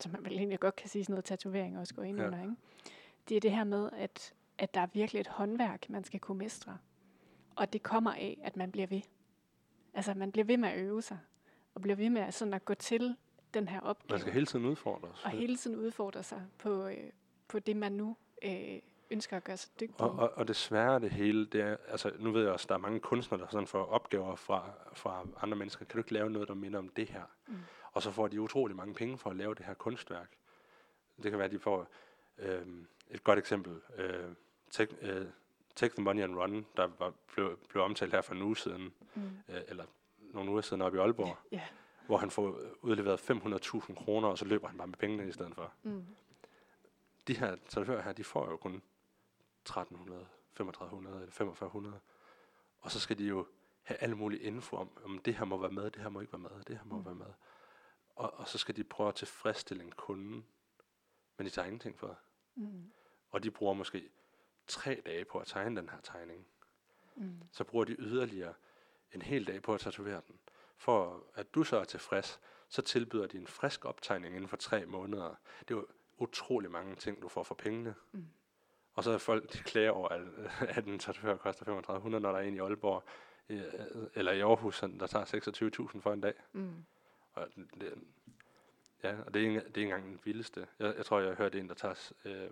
som 0.00 0.12
man 0.12 0.24
vel 0.24 0.32
egentlig 0.32 0.60
godt 0.60 0.76
kan 0.76 0.88
sige, 0.88 1.04
sådan 1.04 1.12
noget 1.12 1.24
tatovering 1.24 1.78
også 1.78 1.94
går 1.94 2.02
ind 2.02 2.18
Ja. 2.20 2.26
under, 2.26 2.42
ikke? 2.42 2.54
Det 3.28 3.36
er 3.36 3.40
det 3.40 3.50
her 3.52 3.64
med, 3.64 3.90
at, 3.92 4.34
at 4.58 4.74
der 4.74 4.80
er 4.80 4.86
virkelig 4.92 5.20
et 5.20 5.26
håndværk, 5.26 5.90
man 5.90 6.04
skal 6.04 6.20
kunne 6.20 6.38
mestre. 6.38 6.78
Og 7.56 7.72
det 7.72 7.82
kommer 7.82 8.12
af, 8.12 8.38
at 8.42 8.56
man 8.56 8.70
bliver 8.72 8.86
ved. 8.86 9.00
Altså, 9.94 10.14
man 10.14 10.32
bliver 10.32 10.44
ved 10.44 10.56
med 10.56 10.68
at 10.68 10.78
øve 10.78 11.02
sig, 11.02 11.18
og 11.74 11.80
bliver 11.82 11.96
ved 11.96 12.10
med 12.10 12.22
at, 12.22 12.34
sådan 12.34 12.54
at 12.54 12.64
gå 12.64 12.74
til 12.74 13.16
den 13.54 13.68
her 13.68 13.80
opgave, 13.80 14.10
man 14.10 14.20
skal 14.20 14.32
hele 14.32 14.46
tiden 14.46 14.66
udfordres. 14.66 15.24
og 15.24 15.30
hele 15.30 15.56
tiden 15.56 15.76
udfordre 15.76 16.22
sig 16.22 16.42
på, 16.58 16.86
øh, 16.86 17.10
på 17.48 17.58
det, 17.58 17.76
man 17.76 17.92
nu 17.92 18.16
øh, 18.42 18.78
ønsker 19.10 19.36
at 19.36 19.44
gøre 19.44 19.56
sig 19.56 19.70
dygtig 19.80 20.00
Og, 20.00 20.10
og, 20.10 20.32
og 20.36 20.48
af 20.94 21.00
det 21.00 21.10
hele, 21.10 21.46
det 21.46 21.60
er, 21.60 21.76
altså 21.88 22.12
nu 22.18 22.30
ved 22.32 22.42
jeg 22.42 22.52
også, 22.52 22.66
der 22.68 22.74
er 22.74 22.78
mange 22.78 23.00
kunstnere, 23.00 23.40
der 23.40 23.46
sådan 23.50 23.66
får 23.66 23.84
opgaver 23.84 24.36
fra, 24.36 24.70
fra 24.92 25.26
andre 25.42 25.56
mennesker. 25.56 25.84
Kan 25.84 25.92
du 25.92 25.98
ikke 25.98 26.12
lave 26.12 26.30
noget, 26.30 26.48
der 26.48 26.54
minder 26.54 26.78
om 26.78 26.88
det 26.88 27.08
her? 27.08 27.22
Mm. 27.46 27.54
Og 27.92 28.02
så 28.02 28.10
får 28.10 28.28
de 28.28 28.40
utrolig 28.40 28.76
mange 28.76 28.94
penge 28.94 29.18
for 29.18 29.30
at 29.30 29.36
lave 29.36 29.54
det 29.54 29.66
her 29.66 29.74
kunstværk. 29.74 30.30
Det 31.22 31.30
kan 31.30 31.38
være, 31.38 31.44
at 31.46 31.50
de 31.52 31.58
får 31.58 31.86
øh, 32.38 32.66
et 33.10 33.24
godt 33.24 33.38
eksempel. 33.38 33.80
Øh, 33.96 34.24
take, 34.70 34.96
øh, 35.02 35.26
take 35.76 35.94
the 35.94 36.02
Money 36.04 36.22
and 36.22 36.36
Run, 36.36 36.66
der 36.76 36.88
var, 36.98 37.12
blev, 37.34 37.58
blev 37.68 37.82
omtalt 37.84 38.12
her 38.12 38.20
for 38.20 38.34
en 38.34 38.42
uge 38.42 38.56
siden, 38.56 38.92
Mm. 39.14 39.22
øh, 39.48 39.60
eller 39.68 39.84
nogle 40.20 40.50
uger 40.50 40.60
siden 40.60 40.82
oppe 40.82 40.98
i 40.98 41.00
Aalborg, 41.00 41.36
Ja. 41.52 41.62
hvor 42.06 42.16
han 42.16 42.30
får 42.30 42.60
udleveret 42.82 43.20
500.000 43.30 43.94
kroner, 43.94 44.28
og 44.28 44.38
så 44.38 44.44
løber 44.44 44.68
han 44.68 44.78
bare 44.78 44.86
med 44.86 44.96
pengene 44.96 45.28
i 45.28 45.32
stedet 45.32 45.54
for. 45.54 45.72
Mm. 45.82 46.04
De 47.28 47.36
her 47.36 47.56
tatovører 47.68 48.02
her, 48.02 48.12
de 48.12 48.24
får 48.24 48.50
jo 48.50 48.56
kun 48.56 48.82
1300, 49.70 50.26
3500 50.54 51.20
eller 51.20 51.32
4500. 51.32 52.00
Og 52.80 52.90
så 52.90 53.00
skal 53.00 53.18
de 53.18 53.24
jo 53.26 53.46
have 53.82 53.98
alle 53.98 54.14
mulige 54.16 54.40
info 54.42 54.76
om, 54.76 54.90
om 55.04 55.18
det 55.18 55.34
her 55.34 55.44
må 55.44 55.56
være 55.58 55.70
med, 55.70 55.90
det 55.90 56.02
her 56.02 56.08
må 56.08 56.20
ikke 56.20 56.32
være 56.32 56.40
med, 56.42 56.64
det 56.64 56.76
her 56.76 56.84
må 56.84 56.98
Mm. 56.98 57.04
være 57.04 57.14
med. 57.14 57.32
Og, 58.16 58.34
og 58.34 58.48
så 58.48 58.58
skal 58.58 58.76
de 58.76 58.84
prøve 58.84 59.08
at 59.08 59.14
tilfredsstille 59.14 59.84
en 59.84 59.92
kunde, 59.92 60.42
men 61.36 61.46
de 61.46 61.50
tager 61.50 61.66
ingenting 61.66 61.98
for. 61.98 62.18
Mm. 62.54 62.92
Og 63.30 63.42
de 63.42 63.50
bruger 63.50 63.74
måske 63.74 64.10
tre 64.66 65.02
dage 65.06 65.24
på 65.24 65.38
at 65.38 65.46
tegne 65.46 65.76
den 65.80 65.88
her 65.88 66.00
tegning. 66.00 66.46
Mm. 67.16 67.42
Så 67.52 67.64
bruger 67.64 67.84
de 67.84 67.96
yderligere 67.98 68.54
en 69.12 69.22
hel 69.22 69.46
dag 69.46 69.62
på 69.62 69.74
at 69.74 69.80
tatovere 69.80 70.22
den. 70.28 70.38
For 70.76 71.24
at 71.34 71.54
du 71.54 71.64
så 71.64 71.76
er 71.76 71.84
tilfreds, 71.84 72.40
så 72.68 72.82
tilbyder 72.82 73.26
de 73.26 73.36
en 73.36 73.46
frisk 73.46 73.84
optegning 73.84 74.34
inden 74.34 74.48
for 74.48 74.56
tre 74.56 74.86
måneder. 74.86 75.34
Det 75.60 75.70
er 75.70 75.78
jo 75.78 75.86
utrolig 76.18 76.70
mange 76.70 76.94
ting, 76.96 77.22
du 77.22 77.28
får 77.28 77.42
for 77.42 77.54
pengene. 77.54 77.94
Mm. 78.12 78.28
Og 78.98 79.04
så 79.04 79.10
er 79.10 79.18
folk, 79.18 79.52
de 79.52 79.58
klager 79.58 79.90
over, 79.90 80.08
at, 80.08 80.20
at 80.76 80.84
en 80.84 80.98
tatovør 80.98 81.36
koster 81.36 81.64
3500, 81.64 82.22
når 82.22 82.32
der 82.32 82.38
er 82.38 82.42
en 82.42 82.54
i 82.54 82.58
Aalborg, 82.58 83.04
øh, 83.48 83.62
eller 84.14 84.32
i 84.32 84.40
Aarhus, 84.40 84.76
sådan, 84.76 85.00
der 85.00 85.06
tager 85.06 85.24
26.000 85.94 86.00
for 86.00 86.12
en 86.12 86.20
dag. 86.20 86.34
Mm. 86.52 86.84
Og 87.32 87.48
det, 87.80 87.94
ja, 89.02 89.16
og 89.26 89.34
det 89.34 89.42
er, 89.42 89.48
ikke, 89.48 89.60
det 89.60 89.64
er 89.64 89.68
ikke 89.68 89.82
engang 89.82 90.04
den 90.04 90.20
vildeste. 90.24 90.66
Jeg, 90.78 90.94
jeg 90.96 91.06
tror, 91.06 91.20
jeg 91.20 91.28
har 91.28 91.36
hørt 91.36 91.54
en, 91.54 91.68
der 91.68 91.74
tager... 91.74 92.12
Øh, 92.24 92.50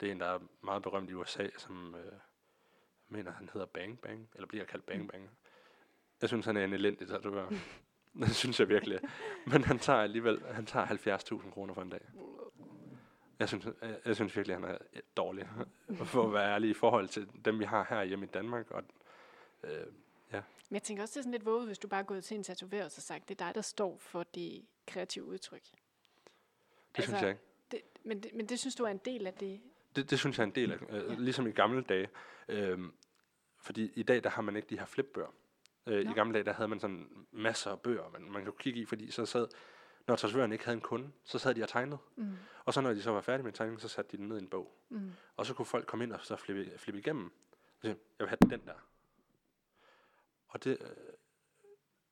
det 0.00 0.08
er 0.08 0.12
en, 0.12 0.20
der 0.20 0.26
er 0.26 0.38
meget 0.62 0.82
berømt 0.82 1.10
i 1.10 1.14
USA, 1.14 1.48
som 1.58 1.94
øh, 1.94 2.12
mener, 3.08 3.32
han 3.32 3.50
hedder 3.52 3.66
Bang 3.66 4.00
Bang, 4.00 4.28
eller 4.34 4.46
bliver 4.46 4.64
kaldt 4.64 4.86
Bang 4.86 5.08
Bang. 5.08 5.30
Jeg 6.20 6.28
synes, 6.28 6.46
han 6.46 6.56
er 6.56 6.64
en 6.64 6.72
elendig 6.72 7.08
tatovør. 7.08 7.48
det 8.20 8.36
synes 8.36 8.60
jeg 8.60 8.68
virkelig. 8.68 9.00
Men 9.46 9.64
han 9.64 9.78
tager 9.78 9.98
alligevel 9.98 10.42
han 10.50 10.66
tager 10.66 10.86
70.000 10.86 11.50
kroner 11.50 11.74
for 11.74 11.82
en 11.82 11.90
dag. 11.90 12.00
Jeg 13.38 13.48
synes, 13.48 13.66
jeg, 13.82 13.98
jeg 14.04 14.14
synes 14.16 14.36
virkelig, 14.36 14.56
han 14.56 14.64
er 14.64 14.78
dårlig. 15.16 15.48
For 16.04 16.26
at 16.26 16.32
være 16.32 16.54
ærlig 16.54 16.70
i 16.70 16.74
forhold 16.74 17.08
til 17.08 17.28
dem, 17.44 17.58
vi 17.58 17.64
har 17.64 17.86
her 17.88 18.04
hjemme 18.04 18.24
i 18.26 18.28
Danmark. 18.28 18.70
Og, 18.70 18.82
øh, 19.64 19.86
Men 20.32 20.42
jeg 20.70 20.82
tænker 20.82 21.02
også, 21.02 21.12
det 21.12 21.18
er 21.18 21.22
sådan 21.22 21.32
lidt 21.32 21.46
våget, 21.46 21.66
hvis 21.66 21.78
du 21.78 21.88
bare 21.88 22.00
er 22.00 22.04
gået 22.04 22.24
til 22.24 22.34
en 22.36 22.42
tatovør 22.42 22.84
og 22.84 22.90
så 22.90 23.00
sagt, 23.00 23.28
det 23.28 23.40
er 23.40 23.44
dig, 23.46 23.54
der 23.54 23.60
står 23.60 23.98
for 23.98 24.22
det 24.22 24.64
kreative 24.86 25.24
udtryk. 25.24 25.62
det 25.62 25.70
altså, 26.94 27.10
synes 27.10 27.22
jeg 27.22 27.30
ikke. 27.30 27.42
Det, 27.70 27.80
men, 28.04 28.22
det, 28.22 28.34
men 28.34 28.46
det 28.46 28.58
synes 28.58 28.74
du 28.74 28.84
er 28.84 28.88
en 28.88 29.00
del 29.04 29.26
af 29.26 29.34
det? 29.34 29.60
Det, 29.96 30.10
det 30.10 30.18
synes 30.18 30.38
jeg 30.38 30.44
er 30.44 30.46
en 30.46 30.54
del 30.54 30.72
af, 30.72 30.78
øh, 30.88 31.10
Ja. 31.10 31.14
ligesom 31.14 31.46
i 31.46 31.50
gamle 31.50 31.82
dage. 31.82 32.08
Øh, 32.48 32.78
fordi 33.58 33.92
i 33.94 34.02
dag, 34.02 34.24
der 34.24 34.30
har 34.30 34.42
man 34.42 34.56
ikke 34.56 34.68
de 34.68 34.78
her 34.78 34.86
flipbøger. 34.86 35.34
Øh. 35.86 36.10
I 36.10 36.12
gamle 36.12 36.34
dage, 36.34 36.44
der 36.44 36.52
havde 36.52 36.68
man 36.68 36.80
sådan 36.80 37.26
masser 37.32 37.70
af 37.70 37.80
bøger, 37.80 38.10
man, 38.12 38.30
man 38.30 38.44
kunne 38.44 38.54
kigge 38.58 38.80
i, 38.80 38.84
fordi 38.84 39.10
så 39.10 39.26
sad, 39.26 39.48
når 40.06 40.16
tatovøren 40.16 40.52
ikke 40.52 40.64
havde 40.64 40.76
en 40.76 40.80
kunde, 40.80 41.10
så 41.24 41.38
sad 41.38 41.54
de 41.54 41.62
og 41.62 41.68
tegnede. 41.68 41.98
Mm. 42.16 42.36
Og 42.64 42.74
så 42.74 42.80
når 42.80 42.90
de 42.94 43.02
så 43.02 43.10
var 43.10 43.20
færdige 43.20 43.44
med 43.44 43.52
tegningen, 43.52 43.80
så 43.80 43.88
satte 43.88 44.12
de 44.12 44.16
den 44.16 44.28
ned 44.28 44.36
i 44.38 44.42
en 44.42 44.48
bog. 44.48 44.74
Mm. 44.88 45.12
Og 45.36 45.46
så 45.46 45.54
kunne 45.54 45.66
folk 45.66 45.86
komme 45.86 46.04
ind 46.04 46.12
og 46.12 46.20
så 46.22 46.36
flippe, 46.36 46.78
flippe 46.78 46.98
igennem. 47.00 47.24
Og 47.26 47.82
sige, 47.82 47.96
jeg 48.18 48.24
vil 48.24 48.28
have 48.28 48.38
den 48.58 48.66
der. 48.66 48.74
Og 50.48 50.64
det, 50.64 50.78
øh, 50.80 50.86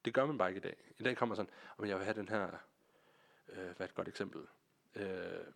det 0.04 0.14
gør 0.14 0.26
man 0.26 0.38
bare 0.38 0.48
ikke 0.48 0.58
i 0.58 0.62
dag. 0.62 0.76
I 0.98 1.02
dag 1.02 1.16
kommer 1.16 1.34
sådan, 1.34 1.50
om 1.78 1.84
jeg 1.86 1.96
vil 1.96 2.04
have 2.04 2.14
den 2.14 2.28
her, 2.28 2.44
øh, 3.48 3.56
hvad 3.64 3.74
er 3.78 3.84
et 3.84 3.94
godt 3.94 4.08
eksempel, 4.08 4.42
øh, 4.94 5.06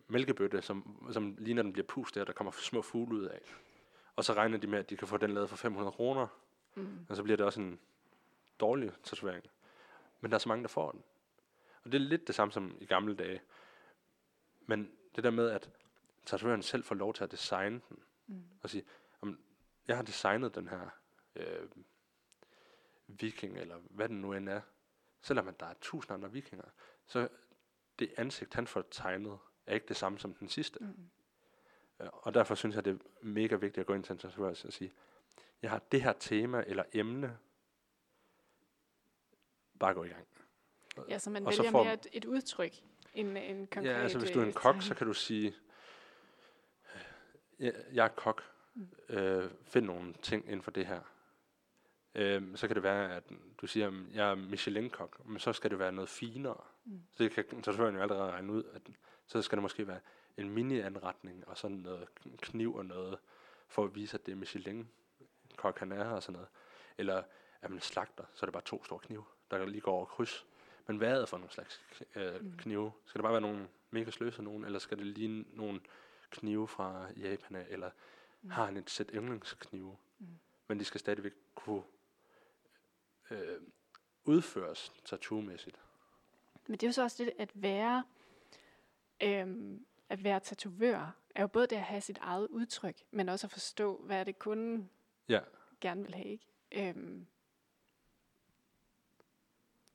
mælkebøtte, 0.07 0.61
som, 0.61 1.07
som 1.11 1.35
lige 1.39 1.53
når 1.53 1.63
den 1.63 1.73
bliver 1.73 1.87
pustet, 1.87 2.21
og 2.21 2.27
der 2.27 2.33
kommer 2.33 2.51
små 2.51 2.81
fugle 2.81 3.15
ud 3.15 3.25
af. 3.25 3.41
Og 4.15 4.23
så 4.23 4.33
regner 4.33 4.57
de 4.57 4.67
med, 4.67 4.79
at 4.79 4.89
de 4.89 4.97
kan 4.97 5.07
få 5.07 5.17
den 5.17 5.31
lavet 5.33 5.49
for 5.49 5.55
500 5.57 5.91
kroner, 5.91 6.27
Mm. 6.77 7.05
og 7.09 7.15
så 7.15 7.23
bliver 7.23 7.37
det 7.37 7.45
også 7.45 7.61
en 7.61 7.79
dårlig 8.59 8.91
tatovering. 9.03 9.45
Men 10.21 10.31
der 10.31 10.35
er 10.35 10.39
så 10.39 10.49
mange, 10.49 10.61
der 10.61 10.67
får 10.67 10.91
den. 10.91 11.03
Og 11.85 11.91
det 11.91 12.01
er 12.01 12.05
lidt 12.05 12.27
det 12.27 12.35
samme 12.35 12.51
som 12.51 12.77
i 12.81 12.85
gamle 12.85 13.15
dage. 13.15 13.41
Men 14.65 14.91
det 15.15 15.23
der 15.23 15.31
med, 15.31 15.49
at 15.49 15.69
tatovøren 16.25 16.61
selv 16.63 16.83
får 16.83 16.95
lov 16.95 17.13
til 17.13 17.23
at 17.23 17.31
designe 17.31 17.81
den, 17.89 17.99
Mm. 18.27 18.43
og 18.61 18.69
sige, 18.69 18.85
om 19.21 19.39
jeg 19.87 19.95
har 19.95 20.03
designet 20.03 20.55
den 20.55 20.67
her 20.67 20.89
øh, 21.35 21.67
viking, 23.07 23.57
eller 23.57 23.77
hvad 23.89 24.09
den 24.09 24.21
nu 24.21 24.33
end 24.33 24.49
er, 24.49 24.61
selvom 25.21 25.47
at 25.47 25.59
der 25.59 25.65
er 25.65 25.73
tusind 25.81 26.13
andre 26.13 26.31
vikinger, 26.31 26.65
så 27.07 27.29
det 27.99 28.13
ansigt, 28.17 28.53
han 28.53 28.67
får 28.67 28.83
tegnet, 28.91 29.37
er 29.65 29.73
ikke 29.73 29.87
det 29.87 29.95
samme 29.95 30.19
som 30.19 30.33
den 30.33 30.49
sidste. 30.49 30.79
Mm. 30.79 31.09
Øh, 31.99 32.09
Og 32.11 32.33
derfor 32.33 32.55
synes 32.55 32.75
jeg, 32.75 32.85
det 32.85 32.93
er 32.93 33.25
mega 33.25 33.55
vigtigt 33.55 33.77
at 33.81 33.85
gå 33.87 33.93
ind 33.93 34.03
til 34.03 34.13
en 34.13 34.19
tatovør 34.19 34.49
og 34.49 34.57
sige, 34.57 34.93
jeg 35.61 35.69
har 35.69 35.79
det 35.91 36.01
her 36.01 36.13
tema 36.13 36.63
eller 36.67 36.83
emne, 36.93 37.37
bare 39.79 39.93
gå 39.93 40.03
i 40.03 40.09
gang. 40.09 40.27
Ja, 41.09 41.17
så 41.19 41.29
man 41.29 41.45
Og 41.47 41.53
så 41.53 41.61
vælger 41.61 41.71
får- 41.71 41.83
mere 41.83 41.93
et, 41.93 42.07
et 42.13 42.25
udtryk 42.25 42.73
end 43.13 43.37
en 43.37 43.67
konkret 43.67 43.91
Ja, 43.91 43.97
altså 43.97 44.19
hvis 44.19 44.31
du 44.31 44.39
er 44.39 44.43
en 44.43 44.49
øh, 44.49 44.53
kok, 44.55 44.81
så 44.81 44.95
kan 44.95 45.07
du 45.07 45.13
sige, 45.13 45.55
jeg, 47.59 47.73
jeg 47.93 48.03
er 48.05 48.09
kok, 48.09 48.43
Mm. 48.77 48.87
øh, 49.09 49.51
find 49.63 49.85
nogle 49.85 50.13
ting 50.21 50.45
inden 50.45 50.61
for 50.61 50.71
det 50.71 50.85
her. 50.85 51.01
Øh, 52.15 52.57
så 52.57 52.67
kan 52.67 52.75
det 52.75 52.83
være, 52.83 53.15
at 53.15 53.23
du 53.57 53.67
siger, 53.67 53.87
at 53.87 53.93
jeg 54.13 54.31
er 54.31 54.35
Michelin-kok, 54.35 55.25
men 55.25 55.39
så 55.39 55.53
skal 55.53 55.69
det 55.71 55.79
være 55.79 55.91
noget 55.91 56.09
finere. 56.09 56.57
Mm. 56.85 57.01
Så 57.11 57.23
det 57.23 57.31
kan 57.31 57.61
tatovøren 57.61 57.95
jo 57.95 58.01
allerede 58.01 58.31
regne 58.31 58.51
ud, 58.51 58.63
at 58.73 58.81
så 59.27 59.41
skal 59.41 59.55
det 59.55 59.61
måske 59.61 59.87
være 59.87 59.99
en 60.37 60.49
mini-anretning, 60.49 61.47
og 61.47 61.57
sådan 61.57 61.77
noget 61.77 62.07
kniv 62.41 62.75
og 62.75 62.85
noget, 62.85 63.17
for 63.67 63.83
at 63.83 63.95
vise, 63.95 64.17
at 64.17 64.25
det 64.25 64.31
er 64.31 64.35
Michelin-kok, 64.35 65.79
han 65.79 65.91
er 65.91 66.05
og 66.09 66.23
sådan 66.23 66.33
noget. 66.33 66.47
Eller 66.97 67.23
er 67.61 67.67
man 67.67 67.79
slagter, 67.79 68.23
så 68.33 68.43
er 68.45 68.47
det 68.47 68.53
bare 68.53 68.63
to 68.63 68.83
store 68.83 68.99
knive, 68.99 69.23
der 69.51 69.65
lige 69.65 69.81
går 69.81 69.91
over 69.91 70.05
kryds. 70.05 70.45
Men 70.87 70.97
hvad 70.97 71.11
er 71.15 71.19
det 71.19 71.29
for 71.29 71.37
nogle 71.37 71.51
slags 71.53 71.81
øh, 72.15 72.57
knive? 72.57 72.91
Skal 73.05 73.19
det 73.19 73.23
bare 73.23 73.31
være 73.33 73.41
nogle 73.41 73.67
mega 73.91 74.11
sløse 74.11 74.41
nogen, 74.43 74.65
eller 74.65 74.79
skal 74.79 74.97
det 74.97 75.05
ligne 75.05 75.45
nogle 75.53 75.79
knive 76.29 76.67
fra 76.67 77.07
Japan, 77.17 77.55
eller 77.69 77.91
Mm. 78.41 78.49
har 78.51 78.65
han 78.65 78.77
et 78.77 78.89
sæt 78.89 79.09
yndlingsknive? 79.13 79.97
Mm. 80.19 80.27
Men 80.67 80.79
de 80.79 80.85
skal 80.85 80.99
stadigvæk 80.99 81.33
kunne 81.55 81.83
øh, 83.31 83.57
udføres 84.25 84.93
tattoo-mæssigt. 85.05 85.79
Men 86.67 86.71
det 86.77 86.83
er 86.83 86.87
jo 86.87 86.91
så 86.91 87.03
også 87.03 87.23
det 87.23 87.33
at 87.39 87.51
være, 87.53 88.03
øhm, 89.23 89.85
at 90.09 90.23
være 90.23 90.39
tatovør, 90.39 91.15
er 91.35 91.41
jo 91.41 91.47
både 91.47 91.67
det 91.67 91.75
at 91.75 91.81
have 91.81 92.01
sit 92.01 92.17
eget 92.17 92.47
udtryk, 92.47 93.01
men 93.11 93.29
også 93.29 93.47
at 93.47 93.51
forstå, 93.51 93.97
hvad 93.97 94.19
er 94.19 94.23
det 94.23 94.39
kunden 94.39 94.89
Ja. 95.29 95.39
gerne 95.81 96.03
vil 96.03 96.13
have. 96.15 96.25
Ikke? 96.27 96.89
Øhm, 96.89 97.27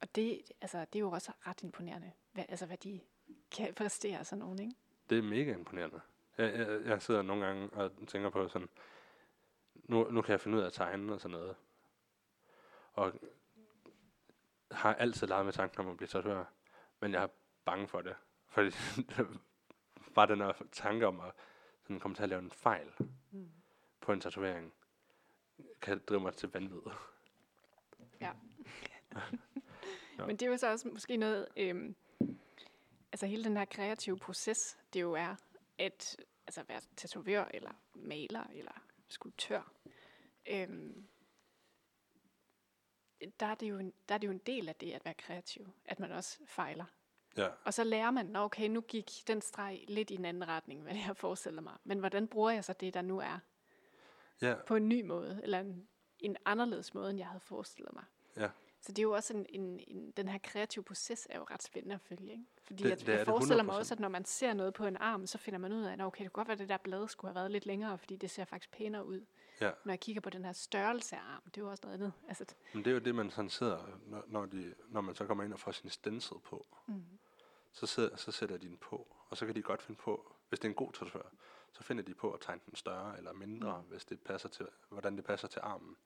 og 0.01 0.15
det, 0.15 0.43
altså, 0.61 0.81
det 0.81 0.95
er 0.99 1.01
jo 1.01 1.11
også 1.11 1.33
ret 1.47 1.63
imponerende, 1.63 2.13
hvad, 2.33 2.45
altså, 2.49 2.67
hvad 2.67 2.77
de 2.77 3.01
kan 3.51 3.75
præstere 3.75 4.25
sådan 4.25 4.39
nogen, 4.41 4.59
ikke? 4.59 4.75
Det 5.11 5.19
er 5.19 5.23
mega 5.23 5.53
imponerende. 5.55 6.01
Jeg, 6.39 6.55
jeg, 6.55 6.81
jeg 6.85 7.03
sidder 7.03 7.23
nogle 7.23 7.47
gange 7.47 7.71
og 7.71 7.93
tænker 8.09 8.31
på 8.31 8.49
sådan, 8.49 8.69
nu, 9.75 10.11
nu 10.11 10.23
kan 10.23 10.33
jeg 10.33 10.41
finde 10.41 10.57
ud 10.59 10.63
af 10.63 10.67
at 10.67 10.73
tegne 10.73 11.13
og 11.13 11.21
sådan 11.21 11.39
noget. 11.39 11.57
Og 12.93 13.13
har 14.71 14.95
altid 14.95 15.27
leget 15.27 15.45
med 15.45 15.53
tanken 15.53 15.81
om 15.81 15.89
at 15.89 15.97
blive 15.97 16.09
tatovør, 16.09 16.45
men 17.01 17.13
jeg 17.13 17.23
er 17.23 17.29
bange 17.65 17.89
for 17.89 18.01
det. 18.01 18.17
Fordi 18.49 18.71
bare 20.15 20.27
den 20.27 20.41
her 20.41 20.53
tanke 20.73 21.07
om 21.07 21.21
at 21.21 21.33
sådan 21.83 22.01
komme 22.01 22.15
til 22.15 22.23
at 22.23 22.29
lave 22.29 22.43
en 22.43 22.51
fejl 22.51 22.93
Mm. 23.33 23.51
på 24.01 24.13
en 24.13 24.21
tatovering, 24.21 24.73
kan 25.81 26.03
drive 26.09 26.21
mig 26.21 26.35
til 26.35 26.51
vanvid. 26.53 26.81
Ja. 28.21 28.33
Men 30.27 30.37
det 30.37 30.47
er 30.47 30.51
jo 30.51 30.57
så 30.57 30.71
også 30.71 30.89
måske 30.89 31.17
noget, 31.17 31.49
øhm, 31.57 31.97
altså 33.13 33.27
hele 33.27 33.45
den 33.45 33.57
her 33.57 33.65
kreative 33.65 34.19
proces, 34.19 34.79
det 34.93 35.01
jo 35.01 35.13
er 35.13 35.37
at 35.79 36.17
altså 36.47 36.63
være 36.69 36.81
tatovør 36.97 37.45
eller 37.55 37.71
maler 37.95 38.45
eller 38.55 38.83
skulptør. 39.09 39.73
øhm, 40.47 41.07
der, 43.41 43.47
er 43.47 43.55
det 43.55 43.71
jo 43.71 43.79
en, 43.79 43.93
der 44.09 44.15
er 44.15 44.19
det 44.19 44.27
jo 44.27 44.33
en 44.33 44.39
del 44.39 44.69
af 44.69 44.75
det 44.75 44.93
at 44.93 45.05
være 45.05 45.15
kreativ, 45.15 45.69
at 45.85 46.01
man 46.01 46.13
også 46.13 46.39
fejler. 46.47 46.85
Ja, 47.37 47.49
Og 47.65 47.75
så 47.75 47.85
lærer 47.85 48.11
man, 48.11 48.27
"Nå, 48.27 48.39
okay, 48.39 48.69
nu 48.69 48.81
gik 48.81 49.11
den 49.27 49.41
streg 49.43 49.85
lidt 49.89 50.11
i 50.11 50.15
en 50.15 50.25
anden 50.25 50.49
retning, 50.49 50.83
hvad 50.85 50.95
jeg 50.95 51.17
forestiller 51.17 51.61
mig. 51.63 51.77
Men 51.85 51.99
hvordan 51.99 52.29
bruger 52.29 52.51
jeg 52.51 52.65
så 52.65 52.73
det, 52.73 52.95
der 52.95 53.03
nu 53.03 53.19
er, 53.19 53.39
ja, 54.43 54.55
på 54.67 54.77
en 54.77 54.89
ny 54.89 55.03
måde, 55.03 55.41
eller 55.43 55.61
en, 55.61 55.89
en 56.19 56.37
anderledes 56.45 56.95
måde, 56.95 57.11
end 57.11 57.19
jeg 57.19 57.29
havde 57.29 57.41
forestillet 57.41 57.93
mig? 57.93 58.05
ja. 58.37 58.51
Så 58.83 58.93
det 58.93 58.99
er 58.99 59.03
jo 59.03 59.13
også 59.13 59.35
en, 59.35 59.47
en, 59.49 59.81
en, 59.89 60.11
den 60.11 60.29
her 60.29 60.39
kreative 60.39 60.85
proces 60.85 61.27
er 61.31 61.39
jo 61.39 61.47
ret 61.51 61.63
spændende 61.63 61.95
at 61.95 62.01
følge. 62.01 62.33
Ikke? 62.33 62.45
Fordi 62.63 62.83
Det- 62.83 62.91
det, 62.91 63.01
det 63.01 63.07
jeg, 63.09 63.13
er 63.15 63.19
jeg 63.19 63.27
forestiller 63.27 63.63
mig 63.63 63.73
100%. 63.75 63.79
også, 63.79 63.95
at 63.95 64.01
når 64.01 64.09
man 64.09 64.25
ser 64.25 64.53
noget 64.53 64.75
på 64.75 64.87
en 64.87 64.97
arm, 64.97 65.27
så 65.27 65.39
finder 65.39 65.59
man 65.59 65.73
ud 65.73 65.83
af, 65.83 65.93
at 65.93 65.99
"Nå, 65.99 66.05
okay, 66.05 66.25
det 66.25 66.33
kunne 66.33 66.41
godt 66.45 66.49
være, 66.49 66.53
at 66.53 66.59
det 66.59 66.69
der 66.69 66.77
blad 66.77 67.09
skulle 67.09 67.29
have 67.31 67.35
været 67.35 67.51
lidt 67.51 67.67
længere, 67.67 67.99
fordi 67.99 68.17
det 68.17 68.31
ser 68.31 68.45
faktisk 68.45 68.71
pænere 68.71 69.07
ud. 69.07 69.25
Ja. 69.61 69.71
Når 69.85 69.93
jeg 69.93 70.01
kigger 70.01 70.21
på 70.21 70.31
den 70.31 70.45
her 70.45 70.53
størrelse 70.53 71.17
af 71.17 71.21
arm, 71.21 71.43
det 71.45 71.57
er 71.57 71.61
jo 71.65 71.71
også 71.71 71.81
noget 71.87 71.95
andet. 71.95 72.13
Altså, 72.29 72.45
Men 72.75 72.85
det 72.85 72.91
er 72.91 72.95
jo 72.95 73.01
det, 73.01 73.15
man 73.15 73.31
sådan 73.31 73.51
sidder, 73.51 73.99
når, 74.07 74.25
når, 74.27 74.47
de, 74.47 74.75
når 74.89 75.01
man 75.01 75.15
så 75.15 75.27
kommer 75.27 75.45
ind 75.45 75.53
og 75.53 75.61
får 75.61 75.73
sin 75.73 75.91
stencil 75.91 76.37
på. 76.45 76.67
mm. 76.87 77.05
Så, 77.73 77.87
sidder, 77.87 78.17
så 78.17 78.33
sætter 78.33 78.57
de 78.57 78.67
den 78.69 78.77
på, 78.77 79.17
og 79.29 79.37
så 79.37 79.47
kan 79.47 79.55
de 79.55 79.63
godt 79.63 79.83
finde 79.83 79.99
på, 79.99 80.33
hvis 80.49 80.59
det 80.61 80.65
er 80.65 80.71
en 80.71 80.75
god 80.75 80.93
tatovør, 80.93 81.31
så 81.73 81.83
finder 81.83 82.03
de 82.03 82.15
på 82.15 82.33
at 82.33 82.41
tegne 82.41 82.61
den 82.67 82.75
større 82.75 83.19
eller 83.19 83.33
mindre, 83.33 83.83
mm. 83.83 83.89
hvis 83.89 84.05
det 84.05 84.21
passer 84.21 84.49
til, 84.49 84.67
hvordan 84.89 85.17
det 85.17 85.25
passer 85.25 85.49
til 85.49 85.61
armen. 85.63 85.97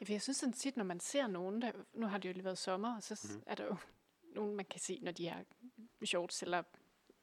Ja, 0.00 0.12
jeg 0.12 0.22
synes 0.22 0.36
sådan 0.36 0.52
tit, 0.52 0.76
når 0.76 0.84
man 0.84 1.00
ser 1.00 1.26
nogen, 1.26 1.62
der, 1.62 1.72
nu 1.94 2.06
har 2.06 2.18
det 2.18 2.28
jo 2.28 2.32
lige 2.32 2.44
været 2.44 2.58
sommer, 2.58 2.96
og 2.96 3.02
så 3.02 3.28
mm. 3.34 3.42
er 3.46 3.54
der 3.54 3.64
jo 3.64 3.76
nogen, 4.36 4.56
man 4.56 4.64
kan 4.64 4.80
se, 4.80 4.98
når 5.02 5.12
de 5.12 5.28
har 5.28 5.44
shorts 6.04 6.42
eller 6.42 6.62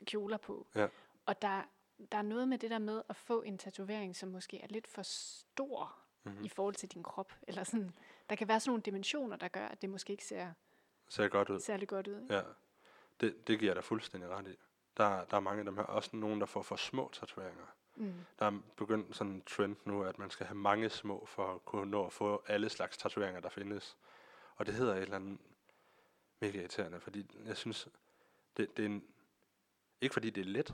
kjoler 0.05 0.37
på. 0.37 0.67
Ja. 0.75 0.87
Og 1.25 1.41
der, 1.41 1.63
der 2.11 2.17
er 2.17 2.21
noget 2.21 2.47
med 2.47 2.57
det 2.57 2.69
der 2.69 2.79
med 2.79 3.01
at 3.09 3.15
få 3.15 3.41
en 3.41 3.57
tatovering, 3.57 4.15
som 4.15 4.29
måske 4.29 4.61
er 4.61 4.67
lidt 4.67 4.87
for 4.87 5.01
stor 5.01 5.99
Mm-hmm. 6.25 6.45
i 6.45 6.49
forhold 6.49 6.75
til 6.75 6.89
din 6.89 7.03
krop. 7.03 7.33
Eller 7.47 7.63
sådan, 7.63 7.91
der 8.29 8.35
kan 8.35 8.47
være 8.47 8.59
sådan 8.59 8.69
nogle 8.69 8.81
dimensioner, 8.81 9.35
der 9.37 9.47
gør, 9.47 9.67
at 9.67 9.81
det 9.81 9.89
måske 9.89 10.11
ikke 10.11 10.25
ser 10.25 10.53
Ser 11.09 11.27
godt 11.27 11.49
ud. 11.49 11.59
særlig 11.59 11.87
godt 11.87 12.07
ud. 12.07 12.21
ikke? 12.21 12.33
Ja, 12.35 12.41
det, 13.21 13.47
det 13.47 13.59
giver 13.59 13.69
jeg 13.69 13.75
dig 13.75 13.83
fuldstændig 13.83 14.29
ret 14.29 14.47
i. 14.47 14.55
Der, 14.97 15.25
der 15.25 15.37
er 15.37 15.39
mange 15.39 15.59
af 15.59 15.65
dem 15.65 15.75
her, 15.77 15.83
også 15.83 16.15
nogen, 16.15 16.39
der 16.39 16.45
får 16.45 16.61
for 16.61 16.75
små 16.75 17.09
tatoveringer. 17.13 17.65
Mm. 17.95 18.13
Der 18.39 18.45
er 18.45 18.59
begyndt 18.77 19.15
sådan 19.15 19.33
en 19.33 19.41
trend 19.41 19.75
nu, 19.85 20.03
at 20.03 20.19
man 20.19 20.29
skal 20.29 20.45
have 20.45 20.57
mange 20.57 20.89
små 20.89 21.25
for 21.25 21.55
at 21.55 21.65
kunne 21.65 21.91
nå 21.91 22.05
at 22.05 22.13
få 22.13 22.43
alle 22.47 22.69
slags 22.69 22.97
tatoveringer, 22.97 23.41
der 23.41 23.49
findes. 23.49 23.97
Og 24.55 24.65
det 24.65 24.73
hedder 24.73 24.95
et 24.95 25.01
eller 25.01 25.15
andet 25.15 25.37
mega 26.39 26.59
irriterende, 26.59 26.99
fordi 26.99 27.25
jeg 27.45 27.57
synes, 27.57 27.87
det, 28.57 28.77
det 28.77 28.83
er 28.85 28.89
en, 28.89 29.03
ikke 30.01 30.13
fordi 30.13 30.29
det 30.29 30.41
er 30.41 30.45
let, 30.49 30.73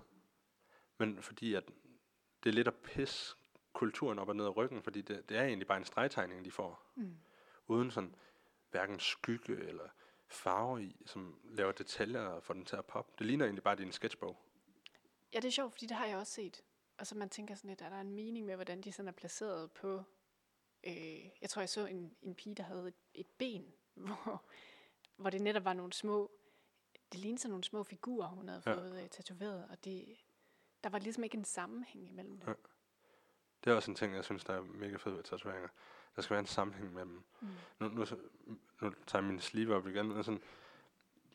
men 0.97 1.21
fordi 1.21 1.53
at 1.53 1.63
det 2.43 2.49
er 2.49 2.53
lidt 2.53 2.67
at 2.67 2.75
pisse 2.75 3.35
kulturen 3.73 4.19
op 4.19 4.29
og 4.29 4.35
ned 4.35 4.45
af 4.45 4.57
ryggen, 4.57 4.83
fordi 4.83 5.01
det, 5.01 5.29
det 5.29 5.37
er 5.37 5.43
egentlig 5.43 5.67
bare 5.67 5.77
en 5.77 5.85
stregtegning, 5.85 6.45
de 6.45 6.51
får, 6.51 6.83
Mm. 6.95 7.17
uden 7.67 7.91
sådan 7.91 8.15
hverken 8.71 8.99
skygge 8.99 9.57
eller 9.67 9.89
farve 10.27 10.83
i, 10.83 10.95
som 11.05 11.39
laver 11.43 11.71
detaljer 11.71 12.21
og 12.21 12.43
får 12.43 12.53
den 12.53 12.65
til 12.65 12.75
at 12.75 12.85
poppe. 12.85 13.11
Det 13.19 13.25
ligner 13.27 13.45
egentlig 13.45 13.63
bare 13.63 13.75
din 13.75 13.91
sketchbog. 13.91 14.37
Ja, 15.33 15.39
det 15.39 15.47
er 15.47 15.51
sjovt, 15.51 15.73
fordi 15.73 15.85
det 15.85 15.97
har 15.97 16.05
jeg 16.05 16.17
også 16.17 16.33
set. 16.33 16.63
Og 16.99 17.07
så 17.07 17.15
man 17.17 17.29
tænker 17.29 17.55
sådan 17.55 17.69
lidt, 17.69 17.81
er 17.81 17.89
der 17.89 17.99
en 18.01 18.11
mening 18.11 18.45
med, 18.45 18.55
hvordan 18.55 18.81
de 18.81 18.91
sådan 18.91 19.07
er 19.07 19.11
placeret 19.11 19.71
på... 19.71 20.03
Øh, 20.83 21.25
jeg 21.41 21.49
tror, 21.49 21.61
jeg 21.61 21.69
så 21.69 21.85
en, 21.85 22.15
en 22.21 22.35
pige, 22.35 22.55
der 22.55 22.63
havde 22.63 22.87
et, 22.87 22.93
et 23.13 23.27
ben, 23.37 23.73
hvor, 24.05 24.43
hvor 25.15 25.29
det 25.29 25.41
netop 25.41 25.65
var 25.65 25.73
nogle 25.73 25.93
små... 25.93 26.31
Det 27.11 27.19
lignede 27.19 27.41
sådan 27.41 27.49
nogle 27.49 27.63
små 27.63 27.83
figurer, 27.83 28.27
hun 28.27 28.47
havde 28.47 28.63
Ja. 28.65 28.73
fået 28.73 29.03
øh, 29.03 29.09
tatoveret, 29.09 29.67
og 29.69 29.83
det, 29.83 30.17
der 30.83 30.89
var 30.89 30.99
ligesom 30.99 31.23
ikke 31.23 31.37
en 31.37 31.45
sammenhæng 31.45 32.09
imellem 32.09 32.39
det. 32.39 32.47
Ja. 32.47 32.53
Det 33.63 33.71
er 33.71 33.75
også 33.75 33.91
en 33.91 33.95
ting, 33.95 34.15
jeg 34.15 34.23
synes, 34.25 34.43
der 34.43 34.53
er 34.53 34.61
mega 34.61 34.95
fed 34.95 35.11
ved 35.13 35.23
tatoveringer. 35.23 35.69
Der 36.15 36.21
skal 36.21 36.33
være 36.33 36.39
en 36.39 36.45
sammenhæng 36.45 36.93
mellem... 36.93 37.23
Mm. 37.41 37.47
Nu, 37.79 37.87
nu, 37.87 38.05
nu 38.81 38.93
tager 39.07 39.23
jeg 39.23 39.23
min 39.23 39.39
sleeve 39.39 39.75
op 39.75 39.87
igen. 39.87 40.07
Men 40.07 40.23
sådan, 40.23 40.41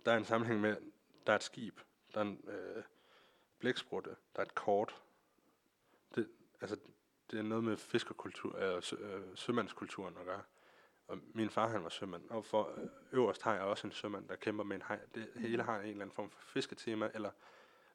der 0.05 0.13
er 0.13 0.17
en 0.17 0.25
sammenhæng 0.25 0.61
med, 0.61 0.77
der 1.27 1.33
er 1.33 1.37
et 1.37 1.43
skib, 1.43 1.81
der 2.15 2.21
er 2.21 2.25
en 2.25 2.41
øh, 2.49 2.83
blæksprutte, 3.59 4.11
der 4.11 4.43
er 4.43 4.47
et 4.47 4.55
kort. 4.55 5.03
Det, 6.15 6.29
altså, 6.61 6.77
det 7.31 7.39
er 7.39 7.43
noget 7.43 7.65
med 7.65 7.77
fiskerkultur, 7.77 8.59
øh, 8.59 8.83
sø, 8.83 8.97
øh, 8.97 9.23
sømandskulturen 9.35 10.17
at 10.21 10.27
gøre. 10.27 10.43
Og 11.09 11.19
min 11.35 11.51
far, 11.51 11.69
han 11.69 11.83
var 11.83 11.89
sømand. 11.89 12.31
Og 12.31 12.45
for 12.45 12.73
øh, 12.77 12.89
øverst 13.13 13.43
har 13.43 13.55
jeg 13.55 13.63
også 13.63 13.87
en 13.87 13.93
sømand, 13.93 14.29
der 14.29 14.37
kæmper 14.37 14.65
med 14.65 14.77
en 14.77 14.83
hej. 14.89 15.01
Det 15.15 15.29
hele 15.37 15.63
har 15.63 15.81
en 15.81 15.89
eller 15.89 16.03
anden 16.03 16.15
form 16.15 16.31
for 16.31 16.41
fisketema, 16.41 17.11
eller 17.15 17.31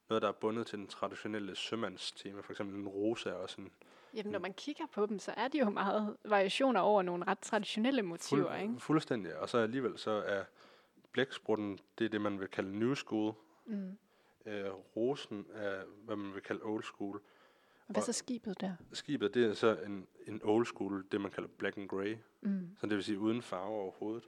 noget, 0.10 0.22
der 0.22 0.28
er 0.28 0.32
bundet 0.32 0.68
til 0.68 0.80
den 0.80 0.88
traditionelle 0.88 1.56
sømandstema. 1.56 2.42
For 2.42 2.52
eksempel 2.54 2.80
en 2.80 2.88
rose 2.88 3.30
er 3.30 3.34
også 3.34 3.62
en 3.62 3.72
Jamen, 4.14 4.32
når 4.32 4.40
man 4.40 4.54
kigger 4.54 4.86
på 4.94 5.06
dem, 5.06 5.20
så 5.20 5.34
er 5.38 5.48
de 5.48 5.60
jo 5.60 5.70
meget 5.70 6.18
variationer 6.26 6.80
over 6.80 7.02
nogle 7.02 7.28
ret 7.28 7.40
traditionelle 7.40 8.02
motiver, 8.02 8.52
Fuld, 8.52 8.62
ikke? 8.62 8.80
Fuldstændig. 8.80 9.38
Og 9.38 9.50
så 9.50 9.58
alligevel 9.58 9.98
så 9.98 10.12
er 10.12 10.44
blæksprutten, 11.12 11.80
det 12.00 12.06
er 12.06 12.10
det, 12.10 12.22
man 12.22 12.40
vil 12.40 12.48
kalde 12.48 12.80
new 12.80 12.94
school. 12.94 13.34
Mm. 13.66 13.98
Øh, 14.46 14.72
rosen 14.96 15.46
er, 15.54 15.84
hvad 16.06 16.16
man 16.16 16.34
vil 16.34 16.42
kalde 16.42 16.62
old 16.64 16.84
school. 16.84 17.22
Og 17.90 17.94
hvad 17.94 18.04
så 18.04 18.14
skibet 18.14 18.62
der? 18.62 18.76
Skibet, 18.94 19.34
det 19.34 19.46
er 19.46 19.54
så 19.54 19.78
en, 19.86 20.08
en 20.28 20.42
old 20.44 20.66
school, 20.66 21.06
det 21.12 21.22
man 21.22 21.32
kalder 21.32 21.50
black 21.58 21.78
and 21.78 21.90
grey. 21.90 22.18
Mm. 22.42 22.76
Så 22.80 22.88
det 22.88 22.96
vil 22.96 23.04
sige 23.04 23.20
uden 23.20 23.42
farve 23.42 23.66
overhovedet. 23.76 24.24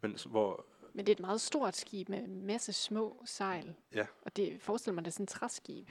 Men 0.00 0.16
hvor, 0.26 0.66
Men 0.92 1.06
det 1.06 1.12
er 1.12 1.16
et 1.16 1.20
meget 1.20 1.40
stort 1.40 1.76
skib 1.76 2.08
med 2.08 2.18
en 2.18 2.46
masse 2.46 2.72
små 2.72 3.22
sejl. 3.24 3.74
Ja. 3.94 4.06
Og 4.22 4.36
det 4.36 4.62
forestiller 4.62 4.94
mig, 4.94 5.04
det 5.04 5.10
er 5.10 5.12
sådan 5.12 5.24
et 5.24 5.28
træskib. 5.28 5.88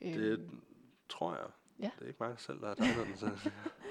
det 0.00 0.16
Øhm, 0.38 0.60
tror 1.08 1.34
jeg, 1.36 1.46
Ja. 1.78 1.90
det 1.98 2.04
er 2.04 2.08
ikke 2.08 2.22
mig 2.22 2.34
selv, 2.38 2.60
der 2.60 2.68
har 2.68 2.74
tegnet 2.74 3.06
den. 3.06 3.16
Så. 3.16 3.50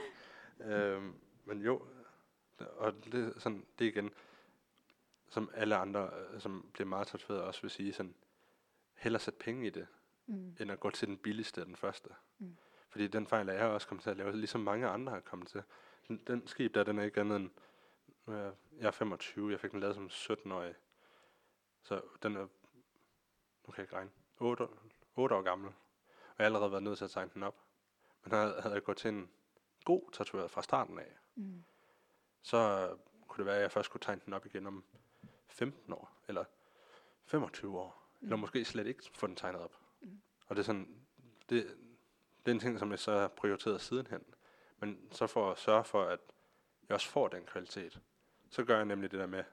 øhm, 0.74 1.14
men 1.46 1.62
jo, 1.62 1.82
og 2.60 2.94
det, 3.06 3.14
er 3.14 3.40
sådan, 3.40 3.66
det 3.80 3.86
igen, 3.86 4.10
som 5.30 5.50
alle 5.54 5.76
andre, 5.76 6.10
øh, 6.34 6.42
som 6.42 6.70
bliver 6.74 6.88
meget 6.88 7.08
tatoveret, 7.08 7.42
også 7.42 7.62
vil 7.62 7.72
sige 7.72 7.94
sådan, 7.94 8.14
hellere 8.96 9.20
sætte 9.20 9.40
penge 9.40 9.68
i 9.68 9.70
det, 9.70 9.88
mm. 10.26 10.56
end 10.60 10.72
at 10.72 10.80
gå 10.80 10.90
til 10.90 11.08
den 11.08 11.18
billigste 11.18 11.62
af 11.62 11.66
den 11.66 11.76
første. 11.76 12.10
Mm. 12.40 12.58
Fordi 12.90 13.08
den 13.08 13.28
fejl 13.28 13.50
er 13.50 13.54
jeg 13.54 13.68
også 13.68 13.88
kommet 13.88 14.04
til 14.04 14.10
at 14.10 14.18
lave, 14.18 14.38
ligesom 14.38 14.62
mange 14.62 14.88
andre 14.88 15.14
har 15.14 15.20
kommet 15.20 15.48
til. 15.48 15.64
Den, 16.08 16.18
den 16.18 16.48
skib 16.48 16.76
der, 16.76 16.84
den 16.84 17.00
er 17.00 17.04
ikke 17.04 17.20
andet 17.20 17.36
end, 17.36 17.50
nu 18.26 18.34
er 18.34 18.38
jeg, 18.38 18.54
jeg 18.78 18.88
er 18.88 18.92
25, 18.92 19.52
jeg 19.52 19.60
fik 19.60 19.72
den 19.72 19.80
lavet 19.80 19.96
som 19.96 20.06
17-årig. 20.06 20.76
Så 21.82 22.02
den 22.24 22.36
er, 22.36 22.42
nu 22.42 23.72
kan 23.72 23.74
jeg 23.78 23.84
ikke 23.84 23.96
regne, 23.96 24.12
8, 24.40 24.68
8 25.16 25.36
år 25.36 25.42
gammel. 25.42 25.68
Og 25.68 26.36
jeg 26.38 26.44
har 26.44 26.46
allerede 26.46 26.72
været 26.72 26.84
nødt 26.84 26.98
til 26.98 27.06
at 27.06 27.12
tegne 27.12 27.32
den 27.34 27.44
op. 27.44 27.62
Men 28.24 28.34
havde, 28.34 28.62
havde 28.62 28.76
jeg 28.76 28.84
gået 28.84 28.98
til 28.98 29.10
en 29.10 29.30
god 29.86 30.12
tatoveret 30.12 30.52
fra 30.52 30.62
starten 30.62 31.00
af, 31.00 31.18
Mm. 31.36 31.64
så 32.42 32.90
kunne 33.28 33.38
det 33.38 33.46
være, 33.46 33.56
at 33.56 33.62
jeg 33.62 33.72
først 33.72 33.92
kunne 33.92 34.02
tegne 34.02 34.22
den 34.26 34.34
op 34.34 34.46
igen 34.46 34.68
om 34.68 34.84
15 35.48 35.94
år, 35.94 36.12
eller 36.28 36.46
25 37.26 37.80
år, 37.80 38.10
mm. 38.20 38.26
eller 38.26 38.36
måske 38.36 38.66
slet 38.66 38.88
ikke 38.88 39.04
få 39.14 39.28
den 39.28 39.36
tegnet 39.36 39.62
op. 39.62 39.81
Mm. 40.02 40.22
Og 40.48 40.56
det 40.56 40.62
er 40.62 40.66
sådan, 40.66 40.96
det, 41.50 41.78
det 42.46 42.52
er 42.52 42.56
en 42.56 42.60
ting, 42.60 42.80
som 42.80 42.92
jeg 42.92 43.00
så 43.00 43.12
har 43.20 43.28
prioriteret 43.28 43.82
sidenhen. 43.82 44.24
Men 44.80 45.08
så 45.12 45.28
for 45.28 45.52
at 45.52 45.58
sørge 45.58 45.84
for, 45.84 46.04
at 46.04 46.20
jeg 46.90 46.96
også 46.96 47.08
får 47.10 47.28
den 47.28 47.46
kvalitet, 47.46 48.00
så 48.50 48.64
gør 48.64 48.76
jeg 48.76 48.86
nemlig 48.86 49.12
det 49.12 49.20
der 49.20 49.26
med 49.26 49.44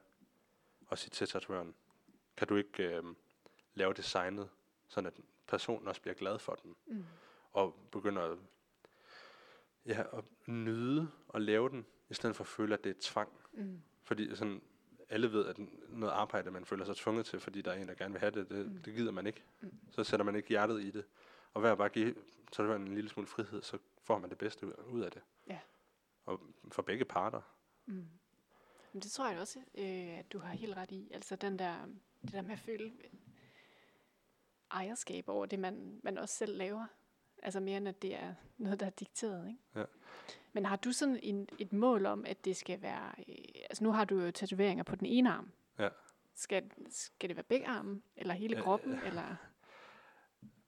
at 0.90 0.98
sige 0.98 1.10
til 1.10 1.26
tatovøren, 1.28 1.74
kan 2.36 2.48
du 2.48 2.56
ikke 2.56 2.82
øh, 2.96 3.04
lave 3.74 3.92
designet, 3.94 4.48
sådan 4.88 5.06
at 5.06 5.20
personen 5.46 5.88
også 5.88 6.00
bliver 6.00 6.14
glad 6.14 6.38
for 6.38 6.54
den, 6.54 6.76
Mm. 6.86 7.04
og 7.52 7.88
begynder 7.92 8.22
at, 8.22 8.38
ja, 9.86 10.04
at 10.18 10.24
nyde 10.46 11.10
og 11.28 11.40
lave 11.40 11.68
den, 11.68 11.86
i 12.08 12.14
stedet 12.14 12.36
for 12.36 12.44
at 12.44 12.48
føle, 12.48 12.74
at 12.74 12.84
det 12.84 12.90
er 12.90 13.00
tvang. 13.00 13.32
Mm. 13.52 13.82
Fordi 14.02 14.36
sådan, 14.36 14.62
alle 15.10 15.32
ved, 15.32 15.46
at 15.46 15.58
noget 15.88 16.12
arbejde, 16.12 16.50
man 16.50 16.64
føler 16.64 16.84
sig 16.84 16.96
tvunget 16.96 17.26
til, 17.26 17.40
fordi 17.40 17.62
der 17.62 17.72
er 17.72 17.80
en, 17.82 17.88
der 17.88 17.94
gerne 17.94 18.12
vil 18.12 18.20
have 18.20 18.30
det, 18.30 18.48
det, 18.48 18.66
Mm. 18.66 18.82
det 18.82 18.94
gider 18.94 19.12
man 19.12 19.26
ikke. 19.26 19.42
Mm. 19.60 19.70
Så 19.90 20.04
sætter 20.04 20.24
man 20.24 20.36
ikke 20.36 20.48
hjertet 20.48 20.82
i 20.82 20.90
det. 20.90 21.04
Og 21.54 21.62
ved 21.62 21.70
at 21.70 21.78
bare 21.78 21.88
give 21.88 22.14
tatovøren 22.52 22.82
en 22.82 22.94
lille 22.94 23.10
smule 23.10 23.26
frihed, 23.26 23.62
så 23.62 23.78
får 24.02 24.18
man 24.18 24.30
det 24.30 24.38
bedste 24.38 24.66
ud- 24.66 24.84
ud 24.86 25.00
af 25.00 25.10
det. 25.12 25.22
Ja. 25.46 25.58
Og 26.26 26.40
for 26.72 26.82
begge 26.82 27.04
parter. 27.04 27.40
Mm. 27.86 28.06
Men 28.92 29.02
det 29.02 29.10
tror 29.12 29.28
jeg 29.30 29.40
også, 29.40 29.58
øh, 29.74 30.18
at 30.18 30.32
du 30.32 30.38
har 30.38 30.54
helt 30.54 30.76
ret 30.76 30.90
i. 30.90 31.10
Altså 31.14 31.36
den 31.36 31.58
der, 31.58 31.86
det 32.22 32.32
der 32.32 32.42
med 32.42 32.52
at 32.52 32.58
føle 32.58 32.92
ejerskab 34.70 35.28
over 35.28 35.46
det, 35.46 35.58
man, 35.58 36.00
man 36.04 36.18
også 36.18 36.34
selv 36.34 36.56
laver. 36.56 36.86
Altså 37.42 37.60
mere 37.60 37.76
end 37.76 37.88
at 37.88 38.02
det 38.02 38.14
er 38.14 38.34
noget, 38.58 38.80
der 38.80 38.86
er 38.86 38.90
dikteret. 38.90 39.48
Ikke? 39.48 39.60
Ja. 39.74 39.84
Men 40.52 40.66
har 40.66 40.76
du 40.76 40.92
sådan 40.92 41.20
en, 41.22 41.48
et 41.58 41.72
mål 41.72 42.06
om, 42.06 42.24
at 42.24 42.44
det 42.44 42.56
skal 42.56 42.82
være... 42.82 43.12
Øh, 43.28 43.34
altså 43.70 43.84
nu 43.84 43.92
har 43.92 44.04
du 44.04 44.20
jo 44.20 44.30
tatoveringer 44.30 44.84
på 44.84 44.96
den 44.96 45.06
ene 45.06 45.32
arm. 45.32 45.50
Ja. 45.78 45.88
Skal, 46.34 46.70
skal 46.90 47.28
det 47.28 47.36
være 47.36 47.44
begge 47.44 47.66
arme? 47.66 48.02
Eller 48.16 48.34
hele 48.34 48.56
Ja, 48.56 48.62
kroppen? 48.62 48.92
ja. 48.92 49.06
Eller? 49.06 49.36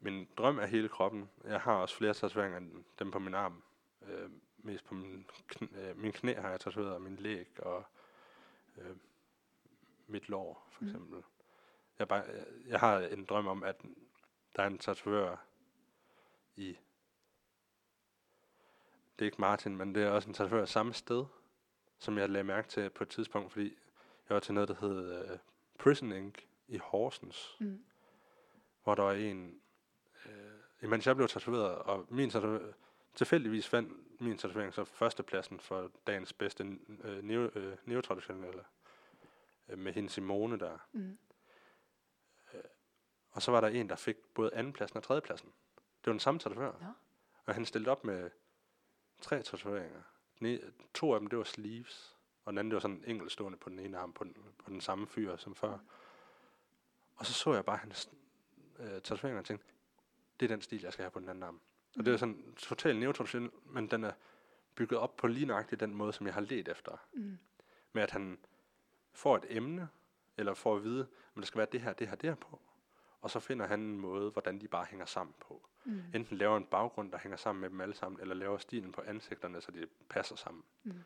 Min 0.01 0.29
drøm 0.39 0.59
er 0.59 0.67
hele 0.67 0.89
kroppen. 0.89 1.29
Jeg 1.45 1.61
har 1.61 1.75
også 1.75 1.97
flere 1.97 2.15
tatoveringer 2.15 2.59
end 2.59 2.85
dem 2.99 3.11
på 3.11 3.19
min 3.19 3.35
arm. 3.35 3.63
Øh, 4.07 4.31
mest 4.59 4.85
på 4.85 4.95
min, 4.95 5.27
kn- 5.55 5.79
øh, 5.79 5.97
min 5.99 6.13
knæ 6.13 6.35
har 6.35 6.51
jeg 6.51 6.61
tatoveret, 6.61 6.95
og 6.95 7.03
min 7.03 7.17
læg 7.17 7.49
og 7.59 7.85
øh, 8.79 8.97
mit 10.07 10.29
lår, 10.29 10.69
for 10.73 10.83
Mm. 10.83 10.89
eksempel. 10.89 11.23
Jeg, 11.99 12.09
bare, 12.09 12.23
jeg, 12.23 12.45
jeg 12.67 12.81
har 12.81 12.99
en 12.99 13.25
drøm 13.25 13.47
om, 13.47 13.63
at 13.63 13.83
der 14.57 14.63
er 14.63 14.67
en 14.67 14.79
tatovør 14.79 15.45
i... 16.57 16.67
det 19.19 19.25
er 19.25 19.25
ikke 19.25 19.41
Martin, 19.41 19.77
men 19.77 19.95
det 19.95 20.03
er 20.03 20.11
også 20.11 20.29
en 20.29 20.35
tatovør 20.35 20.65
samme 20.65 20.95
sted, 20.95 21.25
som 21.99 22.19
jeg 22.19 22.31
lagde 22.31 22.45
mærke 22.45 22.69
til 22.69 22.91
på 22.91 23.05
et 23.05 23.09
tidspunkt, 23.09 23.53
fordi 23.53 23.79
jeg 24.29 24.35
var 24.35 24.41
til 24.41 24.55
noget, 24.55 24.69
der 24.69 24.75
hed 24.81 25.31
uh, 25.31 25.39
Prison 25.79 26.13
Ink 26.13 26.47
i 26.69 26.79
Horsens, 26.79 27.57
Mm. 27.61 27.85
hvor 28.85 28.95
der 28.95 29.03
var 29.03 29.13
en, 29.13 29.61
øh, 30.27 30.33
imens 30.83 31.07
jeg 31.07 31.17
blev 31.17 31.29
tatoveret, 31.29 31.79
og 31.79 32.07
min 32.09 32.31
tatovering, 32.31 32.75
tilfældigvis 33.15 33.69
fandt 33.69 34.21
min 34.21 34.39
tatovering 34.39 34.75
så 34.75 34.85
førstepladsen 34.85 35.61
for 35.61 35.91
dagens 36.07 36.33
bedste 36.33 36.79
øh, 37.05 37.25
neo, 37.25 37.51
øh, 37.55 37.77
neotraditionelle, 37.85 38.65
øh, 39.69 39.79
med 39.79 39.93
hende 39.93 40.11
Simone 40.11 40.59
der. 40.59 40.79
Mm. 40.93 41.19
Og 43.31 43.43
så 43.43 43.51
var 43.51 43.61
der 43.61 43.69
en, 43.69 43.89
der 43.89 43.97
fik 43.97 44.17
både 44.35 44.55
andenpladsen 44.55 44.97
og 44.97 45.03
tredjepladsen. 45.03 45.53
Det 46.01 46.07
var 46.07 46.13
den 46.13 46.21
samme 46.21 46.41
tatovør. 46.41 46.73
Nå. 46.81 46.93
Og 47.47 47.55
han 47.55 47.67
stillede 47.67 47.91
op 47.91 48.05
med 48.05 48.31
tre 49.21 49.43
tatoveringer. 49.43 50.03
To 50.95 51.15
af 51.15 51.21
dem, 51.21 51.29
det 51.29 51.39
var 51.39 51.45
sleeves. 51.45 52.17
Og 52.45 52.53
den 52.53 52.59
anden, 52.59 52.71
det 52.71 52.75
var 52.75 52.81
sådan 52.81 53.05
enkeltstående 53.07 53.59
på 53.59 53.71
den 53.71 53.79
ene 53.79 53.99
arm, 53.99 54.13
på 54.13 54.25
den, 54.25 54.37
på 54.59 54.71
den 54.71 54.81
samme 54.81 55.07
fyr 55.07 55.37
som 55.37 55.55
før. 55.55 55.79
Og 57.17 57.27
så 57.27 57.33
så 57.33 57.55
jeg 57.55 57.65
bare 57.65 57.77
hans 57.77 58.11
øh, 58.79 59.03
tatoveringer 59.03 59.39
og 59.39 59.45
tænkte, 59.45 59.67
det 60.41 60.47
er 60.47 60.55
den 60.55 60.63
stil, 60.63 60.83
jeg 60.83 60.93
skal 60.93 61.03
have 61.03 61.11
på 61.11 61.21
den 61.21 61.29
anden 61.29 61.43
arm. 61.43 61.61
Og 61.99 62.07
det 62.07 62.15
er 62.15 62.17
sådan 62.17 62.55
totalt 62.57 62.99
neotraditionel, 62.99 63.51
men 63.65 63.87
den 63.87 64.05
er 64.05 64.13
bygget 64.75 65.01
op 65.01 65.17
på 65.17 65.27
lige 65.27 65.47
nøjagtigt 65.47 65.81
den 65.81 65.95
måde, 65.95 66.13
som 66.13 66.27
jeg 66.27 66.35
har 66.35 66.41
let 66.41 66.69
efter. 66.69 66.97
Mm. 67.13 67.39
Med 67.93 68.03
at 68.03 68.11
han 68.11 68.39
får 69.13 69.37
et 69.37 69.45
emne, 69.49 69.89
eller 70.37 70.55
får 70.55 70.77
at 70.77 70.85
vide, 70.85 71.01
at 71.01 71.37
der 71.37 71.43
skal 71.43 71.59
være 71.59 71.69
det 71.73 71.81
her, 71.81 71.93
det 71.93 72.09
her, 72.09 72.15
det 72.15 72.31
her 72.31 72.37
på. 72.37 72.61
Og 73.21 73.31
så 73.31 73.41
finder 73.41 73.67
han 73.67 73.81
en 73.81 74.01
måde, 74.01 74.31
hvordan 74.31 74.61
de 74.61 74.69
bare 74.69 74.85
hænger 74.85 75.07
sammen 75.07 75.35
på. 75.41 75.69
Mm. 75.85 76.03
Enten 76.15 76.37
laver 76.37 76.57
en 76.57 76.65
baggrund, 76.65 77.13
der 77.13 77.19
hænger 77.19 77.37
sammen 77.37 77.61
med 77.61 77.71
dem 77.71 77.81
alle 77.81 77.95
sammen, 77.95 78.21
eller 78.21 78.35
laver 78.35 78.59
stilen 78.59 78.93
på 78.93 79.01
ansigterne, 79.01 79.61
så 79.61 79.71
de 79.71 79.87
passer 80.09 80.37
sammen. 80.37 80.65
Mm. 80.83 81.05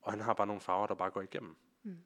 Og 0.00 0.12
han 0.12 0.20
har 0.20 0.34
bare 0.34 0.46
nogle 0.46 0.60
farver, 0.60 0.86
der 0.86 0.94
bare 0.94 1.10
går 1.10 1.20
igennem. 1.20 1.56
Mm. 1.82 1.98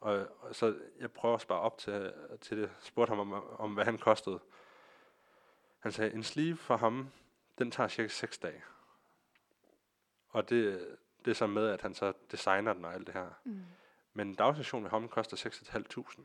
Og, 0.00 0.28
og 0.40 0.54
så 0.54 0.78
jeg 1.00 1.12
prøver 1.12 1.34
at 1.34 1.40
spare 1.40 1.60
op 1.60 1.78
til, 1.78 2.12
til 2.40 2.58
det. 2.58 2.70
Spurgte 2.80 3.10
ham 3.10 3.32
om, 3.32 3.44
om, 3.58 3.74
hvad 3.74 3.84
han 3.84 3.98
kostede. 3.98 4.40
Han 5.78 5.92
sagde, 5.92 6.14
en 6.14 6.22
sleeve 6.22 6.56
for 6.56 6.76
ham, 6.76 7.08
den 7.58 7.70
tager 7.70 7.88
cirka 7.88 8.08
6 8.08 8.38
dage. 8.38 8.62
Og 10.28 10.48
det, 10.48 10.88
det 11.24 11.30
er 11.30 11.34
så 11.34 11.46
med, 11.46 11.68
at 11.68 11.82
han 11.82 11.94
så 11.94 12.12
designer 12.30 12.72
den 12.72 12.84
og 12.84 12.94
alt 12.94 13.06
det 13.06 13.14
her. 13.14 13.30
Mm. 13.44 13.64
Men 14.12 14.28
en 14.28 14.34
dagstation 14.34 14.82
ved 14.82 14.90
ham 14.90 15.08
koster 15.08 15.36
6.500. 15.36 16.22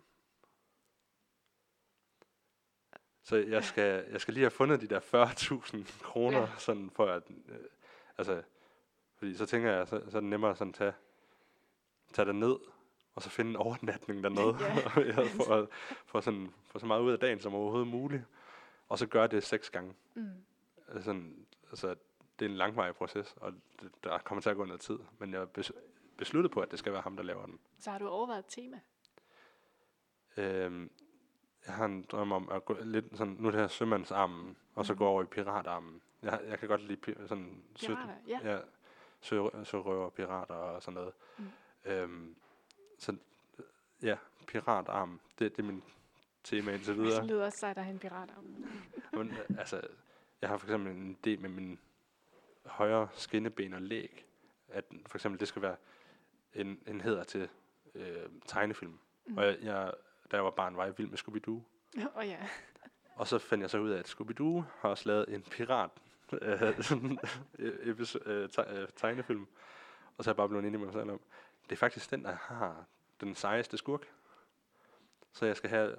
Så 3.27 3.35
jeg 3.35 3.63
skal, 3.63 4.05
jeg 4.11 4.21
skal 4.21 4.33
lige 4.33 4.43
have 4.43 4.51
fundet 4.51 4.81
de 4.81 4.87
der 4.87 4.99
40.000 4.99 6.03
kroner, 6.03 6.39
Ja. 6.39 6.47
sådan 6.57 6.89
for 6.89 7.05
at, 7.05 7.23
øh, 7.49 7.55
altså, 8.17 8.43
fordi 9.15 9.35
så 9.35 9.45
tænker 9.45 9.71
jeg, 9.71 9.87
så, 9.87 10.01
så 10.09 10.17
er 10.17 10.21
det 10.21 10.29
nemmere 10.29 10.55
sådan 10.55 10.69
at 10.71 10.75
tage, 10.75 10.93
tage 12.13 12.25
det 12.25 12.35
ned, 12.35 12.55
og 13.15 13.21
så 13.21 13.29
finde 13.29 13.49
en 13.51 13.55
overnatning 13.55 14.23
dernede, 14.23 14.57
Ja. 15.15 15.23
for, 15.23 15.55
at, 15.55 15.67
for, 16.05 16.21
sådan, 16.21 16.53
for 16.65 16.79
så 16.79 16.85
meget 16.85 17.01
ud 17.01 17.11
af 17.11 17.19
dagen 17.19 17.39
som 17.39 17.53
overhovedet 17.55 17.87
muligt, 17.87 18.23
og 18.89 18.99
så 18.99 19.05
gøre 19.07 19.27
det 19.27 19.43
seks 19.43 19.69
gange. 19.69 19.93
Mm. 20.13 20.29
Altså, 20.87 21.03
sådan, 21.03 21.45
altså, 21.69 21.95
det 22.39 22.45
er 22.45 22.49
en 22.49 22.55
langvarig 22.57 22.95
proces, 22.95 23.33
og 23.37 23.53
det, 23.81 23.91
der 24.03 24.17
kommer 24.17 24.41
til 24.41 24.49
at 24.49 24.55
gå 24.55 24.65
noget 24.65 24.81
tid, 24.81 24.99
men 25.19 25.33
jeg 25.33 25.49
bes, 25.49 25.71
besluttet 26.17 26.51
på, 26.51 26.59
at 26.61 26.71
det 26.71 26.79
skal 26.79 26.93
være 26.93 27.01
ham, 27.01 27.15
der 27.15 27.23
laver 27.23 27.45
den. 27.45 27.59
Så 27.79 27.91
har 27.91 27.99
du 27.99 28.07
overvejet 28.07 28.39
et 28.39 28.45
tema? 28.47 28.79
Øhm, 30.37 30.89
jeg 31.67 31.75
har 31.75 31.85
en 31.85 32.03
drøm 32.11 32.31
om 32.31 32.49
at 32.49 32.65
gå 32.65 32.77
lidt 32.81 33.05
sådan, 33.17 33.35
nu 33.39 33.47
det 33.51 33.59
her 33.59 33.67
sømandsarmen, 33.67 34.57
og 34.75 34.85
så 34.85 34.93
Mhm. 34.93 34.97
gå 34.97 35.05
over 35.07 35.23
i 35.23 35.25
piratarmen. 35.25 36.01
Jeg, 36.21 36.41
jeg 36.47 36.59
kan 36.59 36.67
godt 36.67 36.81
lide 36.81 36.99
pi- 37.07 37.27
sådan 37.27 37.63
sø, 37.75 37.87
Pirater, 37.87 38.13
ja. 38.27 38.39
ja, 38.53 38.59
sø, 39.21 39.41
sørøver, 39.63 40.09
pirater 40.09 40.53
og 40.55 40.83
sådan 40.83 40.93
noget. 40.93 41.13
Mm. 41.37 41.45
Øhm, 41.85 42.35
så 42.99 43.15
ja, 44.03 44.17
piratarm, 44.47 45.19
det, 45.39 45.57
det 45.57 45.63
er 45.63 45.67
min 45.67 45.83
tema 46.43 46.71
indtil 46.71 46.95
Det 46.97 47.03
videre. 47.03 47.27
lyder 47.27 47.45
også 47.45 47.57
sejt 47.59 47.77
at 47.77 47.83
have 47.83 47.93
en 47.93 47.99
pirat 47.99 48.29
om. 48.37 48.65
Men, 49.17 49.33
altså, 49.59 49.81
jeg 50.41 50.49
har 50.49 50.57
for 50.57 50.67
eksempel 50.67 50.91
en 50.91 51.17
idé 51.27 51.41
med 51.41 51.49
min 51.49 51.79
højre 52.65 53.07
skinneben 53.13 53.73
og 53.73 53.81
læg, 53.81 54.25
at 54.67 54.83
for 55.07 55.17
eksempel 55.17 55.39
det 55.39 55.47
skal 55.47 55.61
være 55.61 55.75
en, 56.53 56.79
en 56.87 57.01
heder 57.01 57.23
til 57.23 57.49
øh, 57.95 58.29
tegnefilm. 58.45 58.99
Mm. 59.25 59.37
Og 59.37 59.45
jeg, 59.45 59.57
jeg, 59.61 59.93
da 60.31 60.35
jeg 60.37 60.43
var 60.43 60.51
barn, 60.51 60.77
var 60.77 60.85
jeg 60.85 60.97
vild 60.97 61.09
med 61.09 61.17
Scooby-Doo. 61.17 61.61
Og 62.15 62.27
ja. 62.27 62.47
Og 63.15 63.27
så 63.27 63.37
fandt 63.37 63.61
jeg 63.61 63.69
så 63.69 63.77
ud 63.77 63.89
af, 63.89 63.99
at 63.99 64.07
Scooby-Doo 64.09 64.63
har 64.79 64.89
også 64.89 65.09
lavet 65.09 65.25
en 65.29 65.41
pirat 65.41 65.91
øh, 66.41 66.81
sådan, 66.83 67.19
øh, 67.59 67.99
øh, 68.25 68.49
te- 68.49 68.87
tegnefilm. 68.95 69.47
Og 70.17 70.23
så 70.23 70.29
er 70.29 70.31
jeg 70.31 70.37
bare 70.37 70.49
blevet 70.49 70.65
enig 70.65 70.79
med 70.79 70.87
mig 70.87 70.93
selv 70.93 71.11
om, 71.11 71.19
det 71.63 71.71
er 71.71 71.75
faktisk 71.79 72.11
den, 72.11 72.23
der 72.23 72.35
har 72.35 72.85
den 73.21 73.35
sejeste 73.35 73.77
skurk. 73.77 74.07
Så 75.31 75.45
jeg 75.45 75.57
skal 75.57 75.69
have 75.69 75.95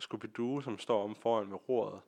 Scooby-Doo, 0.00 0.62
som 0.62 0.78
står 0.78 1.04
om 1.04 1.14
foran 1.14 1.46
med 1.46 1.68
roret, 1.68 2.00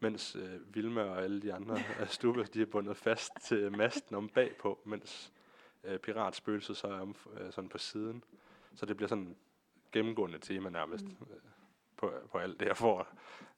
mens 0.00 0.36
øh, 0.36 0.74
Vilma 0.74 1.02
og 1.02 1.22
alle 1.22 1.42
de 1.42 1.54
andre 1.54 1.78
af 1.98 2.08
Stubbe, 2.08 2.44
de 2.44 2.62
er 2.62 2.66
bundet 2.66 2.96
fast 2.96 3.32
til 3.42 3.76
masten 3.76 4.16
om 4.16 4.28
bagpå, 4.28 4.78
mens 4.84 5.32
øh, 5.84 5.98
piratspøgelset 5.98 6.76
så 6.76 6.86
er 6.86 7.00
om, 7.00 7.16
øh, 7.40 7.52
sådan 7.52 7.68
på 7.68 7.78
siden. 7.78 8.24
Så 8.74 8.86
det 8.86 8.96
bliver 8.96 9.08
sådan 9.08 9.36
gennemgående 9.92 10.38
tema 10.38 10.70
nærmest 10.70 11.04
Mm. 11.04 11.26
øh, 11.30 11.40
på, 11.96 12.12
på 12.30 12.38
alt 12.38 12.60
det, 12.60 12.66
jeg 12.66 12.76
får, 12.76 13.08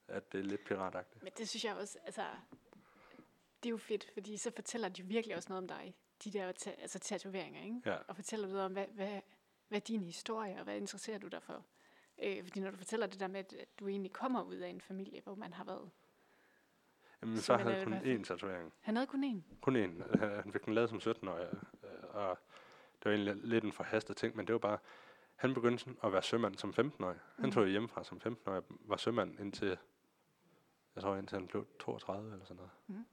at 0.08 0.32
det 0.32 0.38
er 0.40 0.44
lidt 0.44 0.64
piratagtigt. 0.64 1.22
Men 1.22 1.32
det 1.38 1.48
synes 1.48 1.64
jeg 1.64 1.76
også, 1.76 1.98
altså, 2.04 2.24
det 3.62 3.68
er 3.68 3.70
jo 3.70 3.76
fedt, 3.76 4.10
fordi 4.14 4.36
så 4.36 4.50
fortæller 4.54 4.88
de 4.88 5.02
virkelig 5.02 5.36
også 5.36 5.48
noget 5.48 5.62
om 5.62 5.68
dig. 5.68 5.94
De 6.24 6.30
der 6.32 6.52
ta- 6.52 6.74
altså, 6.78 6.98
tatoveringer, 6.98 7.62
ikke? 7.62 7.80
Ja. 7.86 7.96
Og 8.08 8.16
fortæller 8.16 8.46
videre 8.48 8.64
om, 8.64 8.72
hvad, 8.72 8.86
hvad, 8.94 9.20
hvad 9.68 9.78
er 9.78 9.84
din 9.84 10.04
historie, 10.04 10.56
og 10.58 10.64
hvad 10.64 10.76
interesserer 10.76 11.18
du 11.18 11.28
dig 11.28 11.42
for? 11.42 11.64
Øh, 12.22 12.44
fordi 12.44 12.60
når 12.60 12.70
du 12.70 12.76
fortæller 12.76 13.06
det 13.06 13.20
der 13.20 13.28
med, 13.28 13.40
at 13.40 13.54
du 13.80 13.88
egentlig 13.88 14.12
kommer 14.12 14.42
ud 14.42 14.54
af 14.56 14.68
en 14.68 14.80
familie, 14.80 15.20
hvor 15.24 15.34
man 15.34 15.52
har 15.52 15.64
været... 15.64 15.90
Jamen, 17.22 17.36
Så 17.38 17.56
havde 17.56 17.74
det 17.76 17.84
kun 17.84 17.94
én 17.94 18.24
tatovering. 18.24 18.72
Han 18.80 18.96
havde 18.96 19.06
kun 19.06 19.24
én. 19.24 19.60
Kun 19.60 19.76
én. 19.76 20.22
Øh, 20.24 20.30
Han 20.44 20.52
fik 20.52 20.64
den 20.64 20.74
lavet 20.74 20.90
som 20.90 20.98
17-årig, 20.98 21.48
øh, 21.84 22.14
og 22.14 22.38
det 22.98 23.04
var 23.04 23.10
egentlig 23.10 23.36
lidt 23.36 23.64
en 23.64 23.72
forhastet 23.72 24.16
ting, 24.16 24.36
men 24.36 24.46
det 24.46 24.52
var 24.52 24.58
bare, 24.58 24.78
han 25.36 25.54
begyndte 25.54 25.94
at 26.04 26.12
være 26.12 26.22
sømand 26.22 26.56
som 26.58 26.70
15-årig. 26.78 27.16
Han 27.36 27.44
Mm. 27.44 27.52
tog 27.52 27.66
hjemmefra 27.66 28.04
som 28.04 28.20
15-årig, 28.26 28.62
var 28.68 28.96
sømand 28.96 29.40
indtil, 29.40 29.78
jeg 30.94 31.02
tror 31.02 31.16
indtil 31.16 31.38
han 31.38 31.46
blev 31.46 31.66
32 31.80 32.32
eller 32.32 32.44
sådan 32.44 32.56
noget. 32.56 32.70
Mm. 32.86 33.04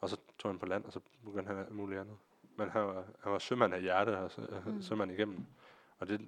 Og 0.00 0.08
så 0.08 0.16
tog 0.38 0.50
han 0.50 0.58
på 0.58 0.66
land, 0.66 0.84
og 0.84 0.92
så 0.92 1.00
begyndte 1.24 1.48
han 1.48 1.58
alt 1.58 1.70
muligt 1.70 2.00
andet. 2.00 2.16
Men 2.56 2.70
han 2.70 2.82
var, 2.86 3.04
han 3.22 3.32
var 3.32 3.38
sømand 3.38 3.74
af 3.74 3.80
hjerte, 3.82 4.18
og 4.18 4.30
sø, 4.30 4.42
Mm. 4.66 4.72
mm. 4.72 4.82
sømand 4.82 5.12
igennem. 5.12 5.46
Og 5.98 6.08
det, 6.08 6.20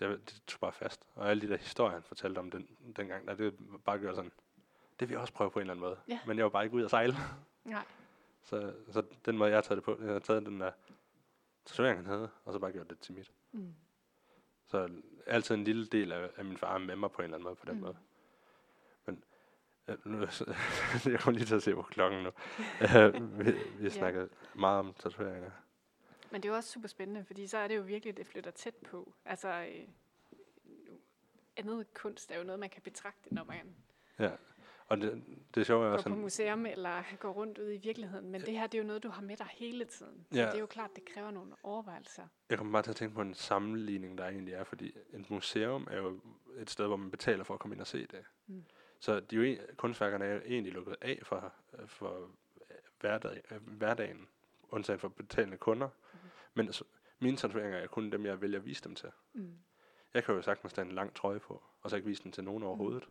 det, 0.00 0.30
det 0.30 0.42
tog 0.46 0.60
bare 0.60 0.72
fast. 0.72 1.00
Og 1.14 1.30
alle 1.30 1.40
de 1.42 1.48
der 1.48 1.56
historier, 1.56 1.92
han 1.92 2.02
fortalte 2.02 2.38
om 2.38 2.50
den, 2.50 2.68
dengang, 2.96 3.26
der, 3.28 3.34
det 3.34 3.54
bare 3.84 3.98
gjorde 3.98 4.16
sådan, 4.16 4.32
det 5.00 5.08
vil 5.08 5.14
jeg 5.14 5.20
også 5.20 5.32
prøve 5.32 5.50
på 5.50 5.58
en 5.58 5.60
eller 5.60 5.72
anden 5.74 5.80
måde. 5.84 5.96
Ja. 6.08 6.20
Men 6.26 6.36
jeg 6.36 6.44
var 6.44 6.50
bare 6.50 6.64
ikke 6.64 6.76
ude 6.76 6.84
at 6.84 6.90
sejle. 6.90 7.14
Nej. 7.64 7.84
Så, 8.44 8.74
så 8.90 9.02
den 9.24 9.38
måde, 9.38 9.50
jeg 9.50 9.56
har 9.56 9.62
taget 9.62 9.76
det 9.76 9.84
på, 9.84 9.96
jeg 10.04 10.12
har 10.12 10.18
taget 10.18 10.46
den 10.46 10.60
der 10.60 10.72
tatovering, 11.64 11.98
han 11.98 12.06
havde, 12.06 12.30
og 12.44 12.52
så 12.52 12.58
bare 12.58 12.72
gjort 12.72 12.90
det 12.90 12.98
til 12.98 13.14
mit. 13.14 13.32
Mm. 13.52 13.74
Så 14.72 14.88
altid 15.26 15.54
en 15.54 15.64
lille 15.64 15.86
del 15.86 16.12
af, 16.12 16.30
af 16.36 16.44
min 16.44 16.56
far 16.56 16.78
med 16.78 16.96
mig 16.96 17.10
på 17.10 17.22
en 17.22 17.24
eller 17.24 17.34
anden 17.36 17.44
måde 17.44 17.56
på 17.56 17.66
den 17.66 17.74
Mm. 17.74 17.80
måde. 17.80 17.96
Men 19.06 19.24
øh, 19.88 19.96
nu, 20.06 20.18
jeg 21.12 21.20
kommer 21.20 21.38
lige 21.38 21.46
til 21.46 21.54
at 21.54 21.62
se 21.62 21.74
på 21.74 21.82
klokken 21.82 22.22
nu. 22.22 22.30
Øh, 22.96 23.38
vi 23.46 23.52
vi 23.78 23.90
snakker 23.90 24.28
meget 24.54 24.78
om 24.78 24.94
tatoveringer. 24.94 25.50
Men 26.30 26.42
det 26.42 26.48
er 26.48 26.52
jo 26.52 26.56
også 26.56 26.70
super 26.70 26.88
spændende, 26.88 27.24
fordi 27.24 27.46
så 27.46 27.58
er 27.58 27.68
det 27.68 27.76
jo 27.76 27.82
virkelig, 27.82 28.16
det 28.16 28.26
flytter 28.26 28.50
tæt 28.50 28.74
på. 28.74 29.12
Altså, 29.24 29.48
øh, 29.48 29.88
andet 31.56 31.94
kunst 31.94 32.30
er 32.30 32.38
jo 32.38 32.44
noget, 32.44 32.58
man 32.60 32.70
kan 32.70 32.82
betragte, 32.82 33.34
når 33.34 33.44
man 33.44 33.74
Ja. 34.18 34.30
Og 34.92 35.00
det, 35.00 35.24
det 35.54 35.66
sjove 35.66 35.86
er 35.86 35.90
også, 35.90 36.02
på 36.04 36.08
sådan, 36.08 36.22
museum 36.22 36.66
eller 36.66 37.02
går 37.18 37.30
rundt 37.32 37.58
ude 37.58 37.74
i 37.74 37.78
virkeligheden. 37.78 38.30
Men 38.30 38.40
det 38.40 38.48
her, 38.58 38.66
det 38.66 38.78
er 38.78 38.82
jo 38.82 38.86
noget, 38.86 39.02
du 39.02 39.08
har 39.08 39.22
med 39.22 39.36
dig 39.36 39.46
hele 39.50 39.84
tiden. 39.84 40.26
Så 40.32 40.38
Ja. 40.38 40.46
det 40.46 40.54
er 40.54 40.58
jo 40.58 40.66
klart, 40.66 40.90
det 40.96 41.04
kræver 41.04 41.30
nogle 41.30 41.52
overvejelser. 41.62 42.26
jeg 42.50 42.58
kommer 42.58 42.72
bare 42.72 42.82
til 42.82 42.90
at 42.90 42.96
tænke 42.96 43.14
på 43.14 43.20
en 43.22 43.34
sammenligning, 43.34 44.18
der 44.18 44.28
egentlig 44.28 44.54
er, 44.54 44.64
fordi 44.64 44.96
et 45.12 45.30
museum 45.30 45.86
er 45.90 45.96
jo 45.96 46.20
et 46.56 46.70
sted, 46.70 46.86
hvor 46.86 46.96
man 46.96 47.10
betaler 47.10 47.44
for 47.44 47.54
at 47.54 47.60
komme 47.60 47.74
ind 47.74 47.80
og 47.80 47.86
se 47.86 48.06
det. 48.06 48.24
Mm. 48.46 48.64
Så 49.00 49.20
de 49.20 49.36
er 49.36 49.40
jo, 49.40 49.44
en- 49.44 49.58
kunstværkerne 49.76 50.24
er 50.24 50.34
jo 50.34 50.40
egentlig 50.46 50.72
lukket 50.72 50.96
af 51.00 51.18
for, 51.22 51.52
for 51.86 52.30
hverdag, 53.00 53.40
øh, 53.50 53.66
hverdagen, 53.66 54.28
undtagen 54.68 55.00
for 55.00 55.08
betalende 55.08 55.56
kunder. 55.56 55.88
Mm. 56.12 56.18
Men 56.54 56.72
så, 56.72 56.84
mine 57.18 57.36
tatoveringer 57.36 57.78
er 57.78 57.86
kun 57.86 58.12
dem, 58.12 58.26
jeg 58.26 58.40
vælger 58.40 58.58
at 58.58 58.64
vise 58.66 58.84
dem 58.84 58.94
til. 58.94 59.08
Mm. 59.32 59.54
Jeg 60.14 60.24
kan 60.24 60.34
jo 60.34 60.42
sagtens 60.42 60.72
tage 60.72 60.86
en 60.86 60.92
lang 60.92 61.14
trøje 61.14 61.40
på, 61.40 61.62
og 61.82 61.90
så 61.90 61.96
ikke 61.96 62.08
vise 62.08 62.22
den 62.22 62.32
til 62.32 62.44
nogen 62.44 62.62
overhovedet. 62.62 63.08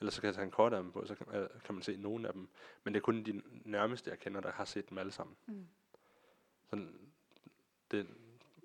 Eller 0.00 0.10
så 0.10 0.20
kan 0.20 0.26
jeg 0.26 0.34
tage 0.34 0.44
en 0.44 0.50
kort 0.50 0.72
af 0.72 0.82
dem 0.82 0.92
på, 0.92 1.06
så 1.06 1.14
kan, 1.14 1.26
øh, 1.34 1.48
kan 1.64 1.74
man 1.74 1.82
se 1.82 1.96
nogen 1.96 2.26
af 2.26 2.32
dem. 2.32 2.48
Men 2.84 2.94
det 2.94 3.00
er 3.00 3.04
kun 3.04 3.24
de 3.24 3.42
nærmeste, 3.64 4.10
jeg 4.10 4.18
kender, 4.18 4.40
der 4.40 4.52
har 4.52 4.64
set 4.64 4.90
dem 4.90 4.98
alle 4.98 5.12
sammen. 5.12 5.36
Mm. 5.46 5.66
Sådan, 6.70 7.10
det 7.90 8.00
en 8.00 8.16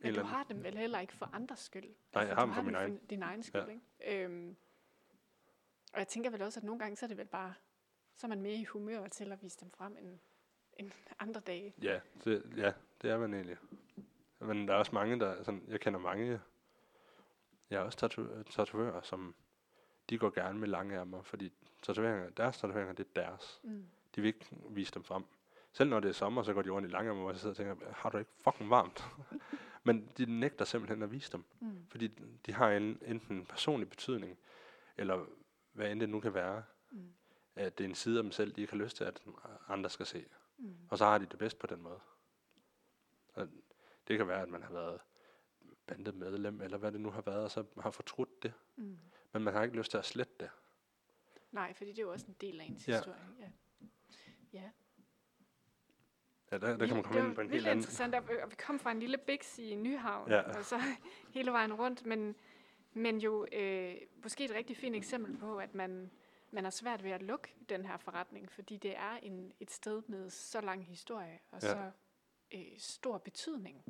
Men 0.02 0.16
du 0.16 0.22
har 0.24 0.44
dem 0.44 0.64
vel 0.64 0.78
heller 0.78 1.00
ikke 1.00 1.14
for 1.14 1.30
andres 1.34 1.60
skyld? 1.60 1.84
jeg 2.14 2.36
har 2.36 2.46
dem 2.46 2.54
for 2.54 2.62
min 2.62 2.74
dem 2.74 2.82
egen. 2.82 2.98
din 2.98 3.24
egen 3.24 3.44
skyld, 3.44 3.62
Ja. 3.62 3.68
ikke? 4.08 4.24
Øhm, 4.26 4.56
og 5.94 6.00
jeg 6.00 6.08
tænker 6.08 6.30
vel 6.30 6.42
også, 6.42 6.60
at 6.60 6.64
nogle 6.64 6.80
gange 6.80 6.96
så 6.96 7.06
er 7.06 7.08
det 7.08 7.18
vel 7.18 7.28
bare, 7.28 7.54
så 8.16 8.28
er 8.28 8.30
man 8.30 8.42
mere 8.42 8.54
i 8.56 8.64
humør 8.64 9.08
til 9.08 9.32
at 9.32 9.42
vise 9.42 9.58
dem 9.60 9.72
frem, 9.72 9.98
end, 9.98 10.20
end 10.74 10.92
andre 11.20 11.40
dage. 11.42 11.74
Ja, 11.82 12.00
det, 12.24 12.54
ja, 12.58 12.74
det 13.02 13.10
er 13.12 13.18
man 13.18 13.34
egentlig. 13.34 13.58
Men 14.40 14.68
der 14.68 14.74
er 14.74 14.78
også 14.78 14.92
mange, 14.92 15.20
der... 15.20 15.44
Sådan, 15.44 15.64
jeg 15.68 15.80
kender 15.80 16.00
mange... 16.00 16.42
Jeg 17.70 17.78
er 17.78 17.84
også 17.84 17.98
tatu- 18.52 19.02
som... 19.02 19.36
De 20.10 20.18
går 20.18 20.30
gerne 20.30 20.60
med 20.60 20.68
lange 20.68 20.96
ærmer, 20.96 21.22
fordi 21.22 21.52
tatoveringer, 21.82 22.30
deres 22.30 22.58
tatoveringer, 22.58 22.94
det 22.94 23.08
er 23.16 23.22
deres. 23.22 23.60
Mm. 23.64 23.86
De 24.16 24.22
vil 24.22 24.28
ikke 24.28 24.46
vise 24.70 24.94
dem 24.94 25.04
frem. 25.04 25.24
Selv 25.74 25.90
når 25.90 26.00
det 26.00 26.10
er 26.10 26.14
sommer, 26.14 26.44
så 26.44 26.54
går 26.54 26.62
de 26.62 26.70
rundt 26.70 26.90
i 26.90 26.92
lange 26.92 27.10
ærmer, 27.10 27.22
hvor 27.22 27.32
jeg 27.32 27.40
sidder 27.40 27.54
og 27.54 27.58
tænker, 27.58 27.94
har 27.94 28.10
du 28.10 28.18
ikke 28.18 28.32
fucking 28.44 28.70
varmt? 28.70 29.06
Men 29.84 30.10
de 30.18 30.40
nægter 30.40 30.66
simpelthen 30.66 31.04
at 31.04 31.12
vise 31.12 31.32
dem. 31.32 31.44
Mm. 31.60 31.86
Fordi 31.90 32.08
de 32.46 32.54
har 32.54 32.72
en, 32.72 33.00
enten 33.06 33.38
en 33.38 33.46
personlig 33.46 33.90
betydning, 33.90 34.38
eller 34.98 35.26
hvad 35.74 35.92
end 35.92 36.00
det 36.00 36.10
nu 36.10 36.20
kan 36.20 36.34
være, 36.34 36.64
Mm. 36.92 37.14
at 37.56 37.78
det 37.78 37.84
er 37.84 37.90
en 37.90 37.96
side 37.96 38.18
af 38.18 38.24
dem 38.24 38.32
selv, 38.32 38.52
de 38.52 38.62
ikke 38.62 38.74
har 38.74 38.84
lyst 38.84 38.98
til, 38.98 39.04
at 39.04 39.22
andre 39.68 39.90
skal 39.90 40.06
se. 40.06 40.26
Mm. 40.58 40.76
Og 40.90 40.98
så 40.98 41.06
har 41.06 41.18
de 41.18 41.26
det 41.26 41.40
bedst 41.40 41.60
på 41.60 41.68
den 41.68 41.82
måde. 41.82 42.00
Og 43.34 43.48
det 44.08 44.18
kan 44.18 44.28
være, 44.28 44.42
at 44.42 44.50
man 44.50 44.64
har 44.64 44.74
været 44.74 45.00
bandemedlem, 45.88 46.62
eller 46.62 46.78
hvad 46.78 46.92
det 46.92 47.02
nu 47.02 47.10
har 47.10 47.22
været, 47.22 47.44
og 47.44 47.52
så 47.52 47.64
har 47.80 47.92
fortrudt 47.92 48.44
det. 48.44 48.54
Mm. 48.76 48.98
Men 49.34 49.42
man 49.42 49.54
har 49.54 49.64
ikke 49.64 49.78
lyst 49.78 49.92
til 49.92 49.98
at 49.98 50.06
slette 50.06 50.34
det. 50.40 50.50
Nej, 51.52 51.74
fordi 51.74 51.90
det 51.90 52.00
er 52.00 52.04
jo 52.04 52.12
også 52.12 52.26
en 52.28 52.36
del 52.42 52.62
af 52.62 52.66
ens 52.66 52.88
Ja. 52.88 52.94
historie. 52.98 53.20
Ja. 53.40 53.50
ja. 54.54 54.70
Ja, 56.52 56.58
der, 56.58 56.78
der 56.78 56.86
kan 56.88 56.96
man 56.96 57.04
komme 57.04 57.20
det 57.22 57.28
ind 57.28 57.36
på 57.36 57.42
en 57.42 57.50
helt 57.50 57.66
anden... 57.68 57.78
interessant, 57.78 58.16
at 58.16 58.28
vi- 58.30 58.56
kom 58.58 58.80
fra 58.80 58.92
en 58.92 59.00
lille 59.00 59.18
biks 59.18 59.60
i 59.60 59.76
Nyhavn, 59.76 60.30
Ja. 60.32 60.42
og 60.58 60.66
så 60.66 60.80
hele 61.30 61.52
vejen 61.52 61.74
rundt, 61.74 62.06
men, 62.06 62.36
men 62.94 63.18
jo 63.18 63.48
øh, 63.52 63.96
måske 64.24 64.46
et 64.46 64.52
rigtig 64.52 64.78
fint 64.78 64.96
eksempel 64.96 65.38
på, 65.38 65.58
at 65.58 65.76
man, 65.76 66.12
man 66.52 66.64
har 66.64 66.72
svært 66.72 67.04
ved 67.04 67.12
at 67.12 67.22
lukke 67.22 67.56
den 67.70 67.86
her 67.86 67.98
forretning, 67.98 68.52
fordi 68.52 68.78
det 68.78 68.98
er 68.98 69.12
en, 69.18 69.54
et 69.60 69.72
sted 69.72 70.02
med 70.08 70.30
så 70.30 70.62
lang 70.62 70.86
historie 70.86 71.40
og 71.52 71.62
Ja. 71.62 71.68
så 71.68 71.92
øh, 72.54 72.78
stor 72.78 73.18
betydning, 73.18 73.84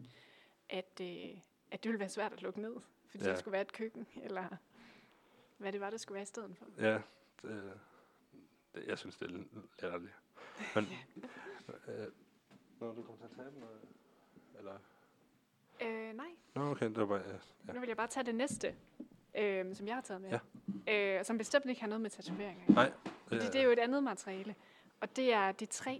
at, 0.69 0.99
øh, 1.01 1.39
at 1.75 1.83
det 1.83 1.89
ville 1.89 1.99
være 1.99 2.09
svært 2.09 2.33
at 2.33 2.41
lukke 2.41 2.61
ned, 2.61 2.75
fordi 3.07 3.23
Ja. 3.23 3.29
der 3.29 3.35
skulle 3.37 3.51
være 3.51 3.61
et 3.61 3.73
køkken, 3.73 4.07
eller 4.23 4.47
hvad 5.57 5.71
det 5.71 5.81
var, 5.81 5.89
der 5.89 5.97
skulle 5.97 6.15
være 6.15 6.23
i 6.23 6.25
stedet 6.25 6.57
for. 6.57 6.65
Ja, 6.77 7.01
det, 7.41 7.73
det, 8.75 8.87
jeg 8.87 8.97
synes, 8.97 9.17
det 9.17 9.29
er 9.29 9.43
latterligt. 9.81 10.13
Men, 10.75 10.85
øh, 11.87 12.07
Nå, 12.79 12.93
du 12.93 13.03
kommer 13.03 13.17
til 13.17 13.25
at 13.25 13.45
tabe 13.45 13.59
noget? 13.59 13.81
Eller? 14.57 14.77
Øh, 15.81 16.13
nej, 16.15 16.27
Nå, 16.55 16.71
okay, 16.71 16.85
det 16.85 16.97
var 16.97 17.05
bare... 17.05 17.21
Ja. 17.27 17.37
Ja. 17.67 17.73
Nu 17.73 17.79
vil 17.79 17.87
jeg 17.87 17.97
bare 17.97 18.07
tage 18.07 18.23
det 18.25 18.35
næste, 18.35 18.75
øh, 19.37 19.75
som 19.75 19.87
jeg 19.87 19.95
har 19.95 20.01
taget 20.01 20.21
med. 20.21 20.39
Ja. 20.87 21.19
Øh, 21.19 21.25
som 21.25 21.37
bestemt 21.37 21.65
ikke 21.65 21.81
har 21.81 21.87
noget 21.87 22.01
med 22.01 22.09
tatoveringer. 22.09 22.63
at 22.67 22.69
Nej. 22.75 22.93
Fordi 23.27 23.45
det 23.45 23.55
er 23.55 23.63
jo 23.63 23.71
et 23.71 23.79
andet 23.79 24.03
materiale. 24.03 24.55
Og 24.99 25.15
det 25.15 25.33
er 25.33 25.51
det 25.51 25.69
træ. 25.69 25.99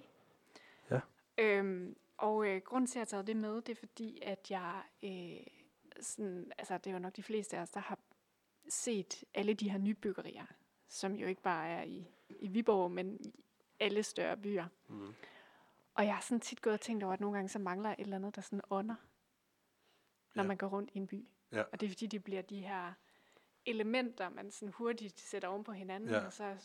Ja. 0.91 0.99
Øhm, 1.37 1.95
og 2.17 2.47
øh, 2.47 2.61
grunden 2.61 2.87
til, 2.87 2.91
at 2.93 2.95
jeg 2.95 3.01
har 3.01 3.05
taget 3.05 3.27
det 3.27 3.37
med, 3.37 3.55
det 3.61 3.69
er 3.69 3.75
fordi, 3.79 4.19
at 4.21 4.51
jeg... 4.51 4.81
Øh, 5.03 5.54
sådan, 6.01 6.51
altså, 6.57 6.77
det 6.77 6.87
er 6.87 6.91
jo 6.93 6.99
nok 6.99 7.15
de 7.15 7.23
fleste 7.23 7.57
af 7.57 7.61
os, 7.61 7.69
der 7.71 7.79
har 7.79 7.99
set 8.69 9.23
alle 9.33 9.53
de 9.53 9.69
her 9.69 9.77
nybyggerier, 9.77 10.45
som 10.87 11.13
jo 11.15 11.27
ikke 11.27 11.41
bare 11.41 11.69
er 11.69 11.83
i, 11.83 12.07
i 12.29 12.47
Viborg, 12.47 12.91
men 12.91 13.17
i 13.19 13.33
alle 13.79 14.03
større 14.03 14.37
byer. 14.37 14.65
Mm. 14.87 15.13
Og 15.93 16.05
jeg 16.05 16.13
har 16.13 16.21
sådan 16.21 16.39
tit 16.39 16.61
gået 16.61 16.73
og 16.73 16.81
tænkt 16.81 17.03
over, 17.03 17.13
at 17.13 17.19
nogle 17.19 17.35
gange 17.35 17.49
så 17.49 17.59
mangler 17.59 17.89
et 17.89 17.99
eller 17.99 18.15
andet, 18.15 18.35
der 18.35 18.41
sådan 18.41 18.61
ånder, 18.69 18.95
når 20.35 20.43
Ja. 20.43 20.47
man 20.47 20.57
går 20.57 20.67
rundt 20.67 20.89
i 20.93 20.97
en 20.97 21.07
by. 21.07 21.27
Ja. 21.51 21.61
Og 21.61 21.79
det 21.79 21.85
er 21.85 21.89
fordi, 21.89 22.07
det 22.07 22.23
bliver 22.23 22.41
de 22.41 22.59
her 22.61 22.93
elementer, 23.65 24.29
man 24.29 24.51
sådan 24.51 24.73
hurtigt 24.73 25.19
sætter 25.19 25.47
oven 25.47 25.63
på 25.63 25.71
hinanden, 25.71 26.09
Ja. 26.09 26.25
og 26.25 26.33
så, 26.33 26.55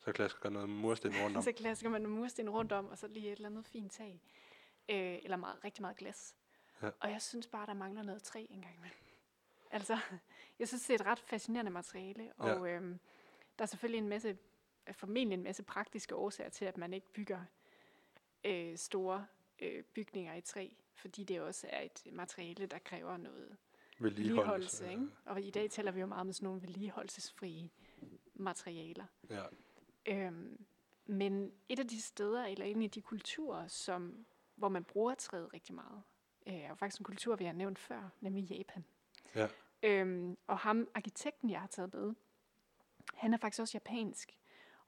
Så 0.00 0.12
klasker 0.12 0.50
noget 0.50 0.68
mursten 0.68 1.12
rundt 1.22 1.36
om. 1.36 1.42
så 1.48 1.52
klasker 1.52 1.88
man 1.88 2.02
nogle 2.02 2.16
mursten 2.16 2.50
rundt 2.50 2.72
om, 2.72 2.86
og 2.88 2.98
så 2.98 3.08
lige 3.08 3.26
et 3.26 3.32
eller 3.36 3.48
andet 3.48 3.66
fint 3.66 3.92
tag. 3.92 4.22
Øh, 4.88 5.18
eller 5.22 5.36
meget, 5.36 5.64
rigtig 5.64 5.82
meget 5.82 5.96
glas. 5.96 6.36
Ja. 6.82 6.90
Og 7.00 7.10
jeg 7.10 7.22
synes 7.22 7.46
bare, 7.46 7.66
der 7.66 7.74
mangler 7.74 8.02
noget 8.02 8.22
træ 8.22 8.46
engang 8.50 8.76
imellem. 8.76 8.98
Altså, 9.70 9.98
jeg 10.58 10.68
synes, 10.68 10.86
det 10.86 10.94
er 10.94 10.98
et 10.98 11.06
ret 11.06 11.18
fascinerende 11.18 11.70
materiale, 11.70 12.32
og 12.36 12.48
ja. 12.48 12.74
øhm, 12.74 12.98
der 13.58 13.62
er 13.62 13.66
selvfølgelig 13.66 13.98
en 13.98 14.08
masse, 14.08 14.38
formentlig 14.92 15.34
en 15.34 15.42
masse 15.42 15.62
praktiske 15.62 16.14
årsager 16.14 16.50
til, 16.50 16.64
at 16.64 16.76
man 16.76 16.92
ikke 16.92 17.12
bygger 17.12 17.44
øh, 18.44 18.76
store 18.76 19.26
øh, 19.58 19.84
bygninger 19.84 20.34
i 20.34 20.40
træ, 20.40 20.68
fordi 20.94 21.24
det 21.24 21.40
også 21.40 21.66
er 21.70 21.80
et 21.82 22.12
materiale, 22.12 22.66
der 22.66 22.78
kræver 22.78 23.16
noget 23.16 23.56
vedligeholdelse. 23.98 24.90
Ikke? 24.90 25.08
Og 25.24 25.42
i 25.42 25.50
dag 25.50 25.70
taler 25.70 25.92
vi 25.92 26.00
jo 26.00 26.06
meget 26.06 26.20
om 26.20 26.32
sådan 26.32 26.46
nogle 26.46 26.62
vedligeholdelsesfrie 26.62 27.70
materialer. 28.34 29.06
Ja. 29.30 29.44
Øhm, 30.06 30.66
men 31.06 31.52
et 31.68 31.78
af 31.78 31.88
de 31.88 32.02
steder, 32.02 32.44
eller 32.44 32.64
en 32.64 32.82
af 32.82 32.90
de 32.90 33.02
kulturer, 33.02 33.68
som, 33.68 34.26
hvor 34.54 34.68
man 34.68 34.84
bruger 34.84 35.14
træet 35.14 35.54
rigtig 35.54 35.74
meget, 35.74 36.02
øh, 36.46 36.68
jo 36.68 36.74
faktisk 36.74 37.00
en 37.00 37.04
kultur, 37.04 37.36
vi 37.36 37.44
har 37.44 37.52
nævnt 37.52 37.78
før, 37.78 38.10
nemlig 38.20 38.44
Japan. 38.44 38.84
Ja. 39.34 39.48
Øhm, 39.82 40.36
og 40.46 40.58
ham, 40.58 40.88
arkitekten, 40.94 41.50
jeg 41.50 41.60
har 41.60 41.66
taget 41.66 41.94
med, 41.94 42.14
han 43.14 43.34
er 43.34 43.38
faktisk 43.38 43.60
også 43.60 43.76
japansk. 43.76 44.38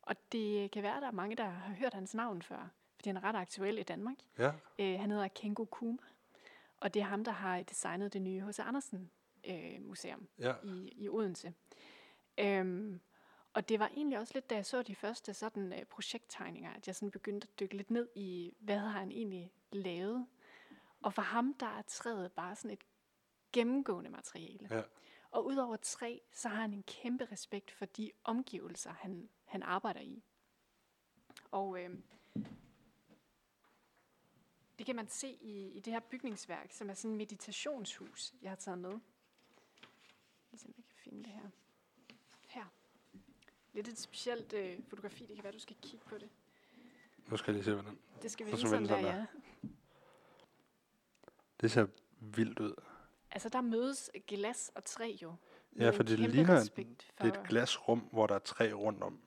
Og 0.02 0.16
det 0.32 0.70
kan 0.70 0.82
være, 0.82 1.00
der 1.00 1.06
er 1.06 1.10
mange, 1.12 1.36
der 1.36 1.44
har 1.44 1.74
hørt 1.74 1.94
hans 1.94 2.14
navn 2.14 2.42
før, 2.42 2.68
fordi 2.94 3.08
han 3.08 3.16
er 3.16 3.24
ret 3.24 3.36
aktuel 3.36 3.78
i 3.78 3.82
Danmark. 3.82 4.16
Ja. 4.38 4.52
Øh, 4.78 5.00
han 5.00 5.10
hedder 5.10 5.28
Kengo 5.28 5.64
Kuma, 5.64 5.98
og 6.80 6.94
det 6.94 7.00
er 7.02 7.06
ham, 7.06 7.24
der 7.24 7.32
har 7.32 7.62
designet 7.62 8.12
det 8.12 8.22
nye 8.22 8.40
H.C. 8.46 8.58
Andersen 8.58 9.10
øh, 9.48 9.82
museum 9.82 10.28
Ja. 10.38 10.54
i, 10.64 10.92
i 10.96 11.08
Odense. 11.08 11.54
Øhm, 12.38 13.00
og 13.54 13.68
det 13.68 13.78
var 13.78 13.88
egentlig 13.88 14.18
også 14.18 14.32
lidt, 14.34 14.50
da 14.50 14.54
jeg 14.54 14.66
så 14.66 14.82
de 14.82 14.94
første 14.94 15.34
sådan 15.34 15.72
øh, 15.72 15.84
projekttegninger, 15.84 16.70
at 16.72 16.86
jeg 16.86 16.94
sådan 16.94 17.10
begyndte 17.10 17.48
at 17.52 17.60
dykke 17.60 17.76
lidt 17.76 17.90
ned 17.90 18.08
i, 18.14 18.54
hvad 18.58 18.78
har 18.78 18.98
han 19.00 19.10
egentlig 19.12 19.52
lavet. 19.72 20.26
Og 21.02 21.14
for 21.14 21.22
ham, 21.22 21.54
der 21.54 21.66
er 21.66 21.82
træet 21.82 22.32
bare 22.32 22.56
sådan 22.56 22.70
et 22.70 22.84
gennemgående 23.52 24.10
materiale. 24.10 24.68
Ja. 24.70 24.82
Og 25.30 25.46
udover 25.46 25.76
træ, 25.76 26.18
så 26.32 26.48
har 26.48 26.60
han 26.60 26.72
en 26.72 26.82
kæmpe 26.82 27.24
respekt 27.32 27.70
for 27.70 27.84
de 27.84 28.10
omgivelser, 28.24 28.92
han, 28.92 29.28
han 29.44 29.62
arbejder 29.62 30.00
i. 30.00 30.22
Og 31.50 31.82
øh, 31.82 31.90
det 34.78 34.86
kan 34.86 34.96
man 34.96 35.08
se 35.08 35.28
i, 35.28 35.68
i 35.68 35.80
det 35.80 35.92
her 35.92 36.00
bygningsværk, 36.00 36.72
som 36.72 36.90
er 36.90 36.94
sådan 36.94 37.10
et 37.10 37.16
meditationshus, 37.16 38.34
jeg 38.42 38.50
har 38.50 38.56
taget 38.56 38.78
med. 38.78 38.98
Ligesom 40.50 40.74
jeg 40.76 40.84
kan 40.84 40.96
finde 40.96 41.24
det 41.24 41.32
her. 41.32 41.48
Her. 42.48 42.64
Lidt 43.72 43.88
et 43.88 43.98
specielt 43.98 44.52
øh, 44.52 44.78
fotografi, 44.88 45.26
det 45.26 45.36
kan 45.36 45.44
være, 45.44 45.52
du 45.52 45.58
skal 45.58 45.76
kigge 45.82 46.06
på 46.06 46.18
det. 46.18 46.28
Nu 47.26 47.36
skal 47.36 47.52
jeg 47.52 47.54
lige 47.54 47.64
se, 47.64 47.74
hvordan... 47.74 47.98
Det 48.22 48.30
skal 48.30 48.46
vende 48.46 48.58
skal 48.58 48.68
sådan 48.68 48.88
der, 48.88 48.98
ja. 48.98 49.26
Det 51.60 51.70
ser 51.70 51.86
vildt 52.20 52.58
ud. 52.60 52.74
Altså, 53.30 53.48
der 53.48 53.60
mødes 53.60 54.10
glas 54.26 54.72
og 54.74 54.84
træ 54.84 55.16
jo. 55.22 55.34
Ja, 55.78 55.90
for 55.90 56.02
det 56.02 56.18
ligner, 56.18 56.60
for, 56.60 56.74
Det 56.74 57.06
er 57.18 57.24
et 57.24 57.48
glasrum, 57.48 57.98
hvor 57.98 58.26
der 58.26 58.34
er 58.34 58.38
træ 58.38 58.72
rundt 58.72 59.02
om. 59.02 59.20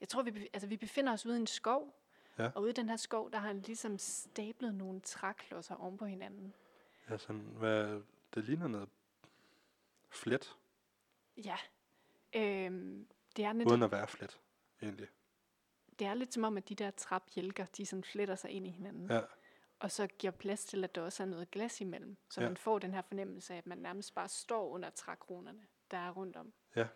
Jeg 0.00 0.08
tror, 0.08 0.22
vi, 0.22 0.48
altså, 0.52 0.66
vi 0.68 0.76
befinder 0.76 1.12
os 1.12 1.26
ude 1.26 1.36
i 1.36 1.40
en 1.40 1.46
skov, 1.46 1.94
Ja. 2.38 2.50
og 2.54 2.62
ude 2.62 2.70
i 2.70 2.74
den 2.74 2.88
her 2.88 2.96
skov, 2.96 3.30
der 3.30 3.38
har 3.38 3.46
han 3.46 3.60
ligesom 3.60 3.98
stablet 3.98 4.74
nogle 4.74 5.00
træklodser 5.00 5.74
oven 5.74 5.98
på 5.98 6.04
hinanden. 6.04 6.54
Ja, 7.10 7.18
sådan, 7.18 7.40
hvad, 7.40 8.02
det 8.34 8.44
ligner 8.44 8.68
noget 8.68 8.88
flet, 10.10 10.56
Ja. 11.44 11.56
Øhm, 12.34 13.06
det, 13.36 13.44
er 13.44 13.52
lidt, 13.52 13.68
uden 13.68 13.82
at 13.82 13.92
være 13.92 14.08
flet, 14.08 14.40
egentlig. 14.82 15.08
det 15.98 16.06
er 16.06 16.14
lidt 16.14 16.34
som 16.34 16.44
om, 16.44 16.56
at 16.56 16.68
de 16.68 16.74
der 16.74 16.90
trapjælker, 16.90 17.66
de 17.66 17.86
sådan 17.86 18.04
fletter 18.04 18.34
sig 18.34 18.50
ind 18.50 18.66
i 18.66 18.70
hinanden. 18.70 19.10
Ja. 19.10 19.20
Og 19.78 19.90
så 19.90 20.06
giver 20.06 20.30
plads 20.30 20.64
til, 20.64 20.84
at 20.84 20.94
der 20.94 21.02
også 21.02 21.22
er 21.22 21.26
noget 21.26 21.50
glas 21.50 21.80
imellem. 21.80 22.16
Så 22.30 22.40
Ja. 22.40 22.48
man 22.48 22.56
får 22.56 22.78
den 22.78 22.94
her 22.94 23.02
fornemmelse 23.02 23.54
af, 23.54 23.58
at 23.58 23.66
man 23.66 23.78
nærmest 23.78 24.14
bare 24.14 24.28
står 24.28 24.68
under 24.68 24.90
trækronerne, 24.90 25.66
der 25.90 25.96
er 25.96 26.10
rundt 26.10 26.36
om. 26.36 26.52
Ja. 26.76 26.86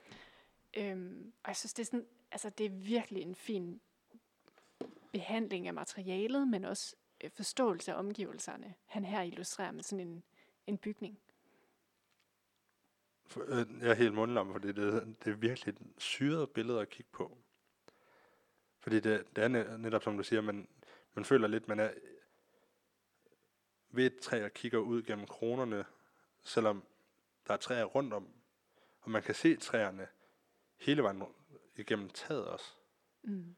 Øhm, 0.76 1.32
og 1.42 1.48
jeg 1.48 1.56
synes, 1.56 1.74
det 1.74 1.82
er, 1.82 1.86
sådan, 1.86 2.06
altså, 2.32 2.50
det 2.50 2.66
er 2.66 2.70
virkelig 2.70 3.22
en 3.22 3.34
fin 3.34 3.80
behandling 5.12 5.66
af 5.66 5.74
materialet, 5.74 6.48
men 6.48 6.64
også 6.64 6.96
øh, 7.24 7.30
forståelse 7.30 7.92
af 7.92 7.98
omgivelserne. 7.98 8.74
Han 8.86 9.04
her 9.04 9.22
illustrerer 9.22 9.70
med 9.72 9.82
sådan 9.82 10.08
en, 10.08 10.22
en 10.66 10.78
bygning. 10.78 11.18
For, 13.26 13.40
øh, 13.48 13.80
jeg 13.80 13.90
er 13.90 13.94
helt 13.94 14.14
mundlam, 14.14 14.52
fordi 14.52 14.68
det, 14.68 15.16
det 15.24 15.30
er 15.32 15.36
virkelig 15.36 15.72
et 15.72 15.78
syret 15.98 16.50
billede 16.50 16.80
at 16.80 16.88
kigge 16.88 17.10
på. 17.12 17.38
Fordi 18.78 19.00
det, 19.00 19.36
det 19.36 19.44
er 19.44 19.48
ne- 19.48 19.76
netop 19.76 20.02
som 20.02 20.16
du 20.16 20.22
siger, 20.22 20.40
man, 20.40 20.68
man 21.14 21.24
føler 21.24 21.48
lidt, 21.48 21.68
man 21.68 21.80
er 21.80 21.90
ved 23.90 24.06
et 24.06 24.20
træ 24.20 24.44
og 24.44 24.52
kigger 24.52 24.78
ud 24.78 25.02
gennem 25.02 25.26
kronerne, 25.26 25.84
selvom 26.42 26.84
der 27.46 27.52
er 27.52 27.58
træer 27.58 27.84
rundt 27.84 28.12
om. 28.12 28.28
Og 29.00 29.10
man 29.10 29.22
kan 29.22 29.34
se 29.34 29.56
træerne 29.56 30.08
hele 30.76 31.02
vejen 31.02 31.22
rundt, 31.22 31.36
igennem 31.76 32.08
taget 32.08 32.46
også. 32.46 32.72
Mm. 33.22 33.56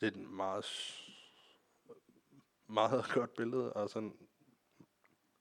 Det 0.00 0.06
er 0.06 0.20
et 0.20 0.28
meget, 0.28 0.66
meget 2.66 3.04
godt 3.14 3.34
billede, 3.34 3.72
og 3.72 3.90
sådan 3.90 4.16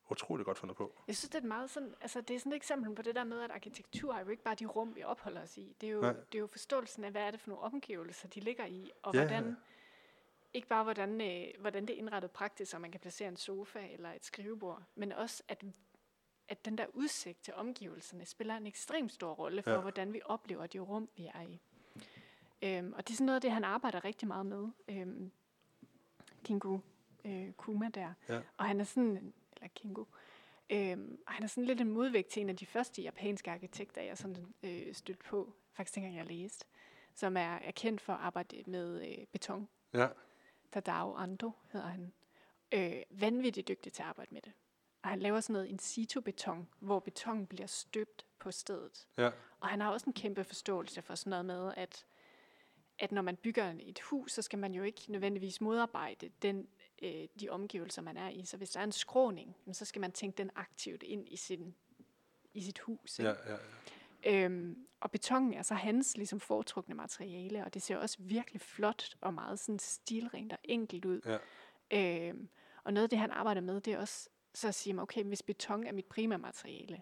utrolig 0.10 0.46
godt 0.46 0.58
fundet 0.58 0.78
på. 0.78 1.04
Jeg 1.08 1.16
synes, 1.16 1.30
det 1.30 1.36
er 1.36 1.42
et 1.42 1.48
meget 1.48 1.70
sådan, 1.70 1.96
altså 2.02 2.22
det 2.22 2.36
er 2.36 2.40
sådan 2.40 2.52
et 2.52 2.56
eksempel 2.56 2.96
på 2.96 3.02
det 3.02 3.16
der 3.16 3.24
med, 3.24 3.42
at 3.42 3.52
arkitektur 3.52 4.14
er 4.14 4.20
jo 4.20 4.30
ikke 4.30 4.44
bare 4.44 4.56
de 4.56 4.66
rum, 4.66 4.96
vi 4.96 5.04
opholder 5.04 5.42
os 5.42 5.58
i. 5.58 5.76
Det 5.82 5.88
er 5.90 5.94
jo, 5.94 6.02
Nej. 6.02 6.14
det 6.14 6.36
er 6.36 6.40
jo 6.40 6.48
forståelsen 6.48 7.04
af, 7.04 7.12
hvad 7.12 7.22
er 7.22 7.32
det 7.32 7.40
for 7.40 7.50
nogle 7.50 7.64
omgivelser, 7.64 8.28
de 8.28 8.40
ligger 8.40 8.66
i, 8.66 8.92
og 9.04 9.14
Ja, 9.14 9.20
hvordan 9.20 9.58
ikke 10.54 10.68
bare 10.68 10.84
hvordan, 10.84 11.22
øh, 11.22 11.48
hvordan 11.62 11.86
det 11.86 11.94
er 11.94 11.98
indrettet 11.98 12.32
praktisk, 12.32 12.72
så 12.72 12.80
man 12.80 12.92
kan 12.92 13.00
placere 13.00 13.28
en 13.28 13.38
sofa 13.38 13.88
eller 13.94 14.12
et 14.14 14.26
skrivebord, 14.26 14.84
men 14.96 15.12
også 15.12 15.44
at, 15.48 15.64
at 16.48 16.66
den 16.66 16.78
der 16.78 16.86
udsigt 16.94 17.44
til 17.44 17.54
omgivelserne 17.54 18.26
spiller 18.26 18.58
en 18.58 18.68
ekstremt 18.68 19.12
stor 19.12 19.34
rolle 19.34 19.62
for, 19.64 19.72
Ja. 19.72 19.80
hvordan 19.82 20.14
vi 20.14 20.22
oplever 20.26 20.68
de 20.68 20.80
rum, 20.80 21.10
vi 21.16 21.32
er 21.34 21.42
i. 21.42 21.60
Øhm, 22.62 22.94
og 22.94 23.08
det 23.08 23.14
er 23.14 23.18
sådan 23.18 23.26
noget 23.26 23.36
af 23.36 23.42
det, 23.42 23.52
han 23.52 23.64
arbejder 23.64 24.06
rigtig 24.06 24.28
meget 24.28 24.46
med. 24.46 24.68
Øhm, 24.88 25.32
Kingo 26.44 26.80
øh, 27.26 27.52
Kuma 27.52 27.90
der. 27.90 28.14
Ja. 28.30 28.42
Og 28.58 28.66
han 28.66 28.80
er 28.80 28.84
sådan, 28.84 29.34
eller 29.56 29.68
Kingo, 29.76 30.06
øhm, 30.70 31.20
og 31.28 31.34
han 31.34 31.44
er 31.44 31.48
sådan 31.48 31.66
lidt 31.66 31.82
en 31.82 31.90
modvægt 31.90 32.28
til 32.28 32.42
en 32.42 32.50
af 32.50 32.56
de 32.58 32.66
første 32.66 33.02
japanske 33.02 33.52
arkitekter, 33.52 34.02
jeg 34.02 34.18
sådan 34.18 34.54
øh, 34.64 34.94
stødte 34.94 35.24
på, 35.24 35.54
faktisk 35.74 35.96
dengang 35.96 36.16
jeg 36.16 36.26
læste, 36.26 36.66
som 37.14 37.38
er, 37.38 37.56
er 37.56 37.72
kendt 37.72 38.02
for 38.02 38.14
at 38.14 38.20
arbejde 38.20 38.64
med 38.68 39.08
øh, 39.08 39.26
beton. 39.32 39.68
Ja, 39.94 40.08
Tadao 40.72 41.16
Ando 41.16 41.52
hedder 41.72 41.88
han. 41.88 42.14
Øh, 42.72 43.02
vanvittigt 43.10 43.68
dygtig 43.68 43.94
til 43.94 44.02
at 44.04 44.08
arbejde 44.10 44.34
med 44.34 44.42
det. 44.42 44.52
Og 45.02 45.10
han 45.10 45.20
laver 45.20 45.40
sådan 45.40 45.54
noget 45.54 45.68
in 45.68 45.80
situ 45.80 46.22
beton, 46.22 46.70
hvor 46.80 47.00
beton 47.00 47.48
bliver 47.48 47.68
støbt 47.68 48.26
på 48.40 48.52
stedet. 48.52 49.08
ja, 49.18 49.30
Og 49.60 49.68
han 49.68 49.82
har 49.82 49.92
også 49.92 50.06
en 50.08 50.14
kæmpe 50.14 50.44
forståelse 50.44 51.02
for 51.02 51.16
sådan 51.16 51.30
noget 51.30 51.46
med, 51.46 51.74
at, 51.78 52.06
at 53.00 53.12
når 53.12 53.22
man 53.22 53.36
bygger 53.36 53.76
et 53.80 54.00
hus, 54.00 54.32
så 54.32 54.42
skal 54.42 54.60
man 54.60 54.74
jo 54.74 54.84
ikke 54.84 55.02
nødvendigvis 55.12 55.62
modarbejde 55.62 56.30
den, 56.42 56.68
øh, 57.02 57.28
de 57.40 57.50
omgivelser, 57.50 58.02
man 58.02 58.18
er 58.18 58.30
i. 58.30 58.46
Så 58.46 58.58
hvis 58.58 58.70
der 58.70 58.80
er 58.80 58.84
en 58.84 58.92
skråning, 58.92 59.58
så 59.72 59.86
skal 59.86 60.00
man 60.00 60.12
tænke 60.12 60.38
den 60.38 60.50
aktivt 60.56 61.04
ind 61.04 61.30
i, 61.30 61.36
sin, 61.36 61.76
i 62.54 62.62
sit 62.62 62.80
hus. 62.80 63.20
ikke? 63.20 63.30
ja, 63.30 63.52
ja. 63.52 63.58
Øhm, 64.28 64.88
og 65.00 65.12
betongen 65.12 65.54
er 65.54 65.62
så 65.62 65.74
hans 65.74 66.18
ligesom 66.18 66.40
foretrukne 66.40 66.96
materiale, 66.96 67.66
og 67.66 67.74
det 67.74 67.82
ser 67.82 67.98
også 67.98 68.18
virkelig 68.20 68.62
flot 68.62 69.16
og 69.22 69.34
meget 69.34 69.60
sådan 69.60 69.80
stilrent 69.80 70.54
og 70.54 70.60
enkelt 70.64 71.06
ud. 71.06 71.22
Ja. 71.92 72.28
Øhm, 72.30 72.50
og 72.84 72.94
noget 72.94 73.04
af 73.04 73.10
det, 73.10 73.20
han 73.20 73.32
arbejder 73.32 73.62
med, 73.62 73.82
det 73.82 73.94
er 73.94 74.00
også 74.00 74.30
så 74.54 74.68
at 74.68 74.76
sige, 74.76 75.02
okay, 75.02 75.24
hvis 75.24 75.44
beton 75.44 75.84
er 75.88 75.92
mit 75.92 76.06
primære 76.06 76.40
materiale, 76.40 77.02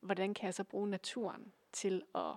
hvordan 0.00 0.34
kan 0.34 0.46
jeg 0.46 0.54
så 0.54 0.64
bruge 0.64 0.88
naturen 0.88 1.52
til 1.72 2.02
at, 2.14 2.32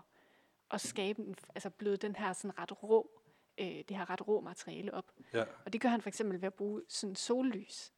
at 0.72 0.82
skabe, 0.82 1.22
en, 1.22 1.36
altså 1.56 1.70
bløde 1.70 1.98
den 1.98 2.16
her 2.16 2.34
sådan 2.34 2.60
ret 2.60 2.84
rå, 2.84 3.22
øh, 3.58 3.66
det 3.68 3.92
her 3.98 4.10
ret 4.10 4.28
rå 4.28 4.40
materiale 4.42 4.94
op. 4.94 5.12
ja. 5.34 5.46
Og 5.66 5.74
det 5.74 5.82
gør 5.82 5.90
han 5.90 6.02
for 6.02 6.10
eksempel 6.10 6.42
ved 6.42 6.48
at 6.48 6.54
bruge 6.54 6.82
sådan 6.90 7.16
sollys. 7.16 7.94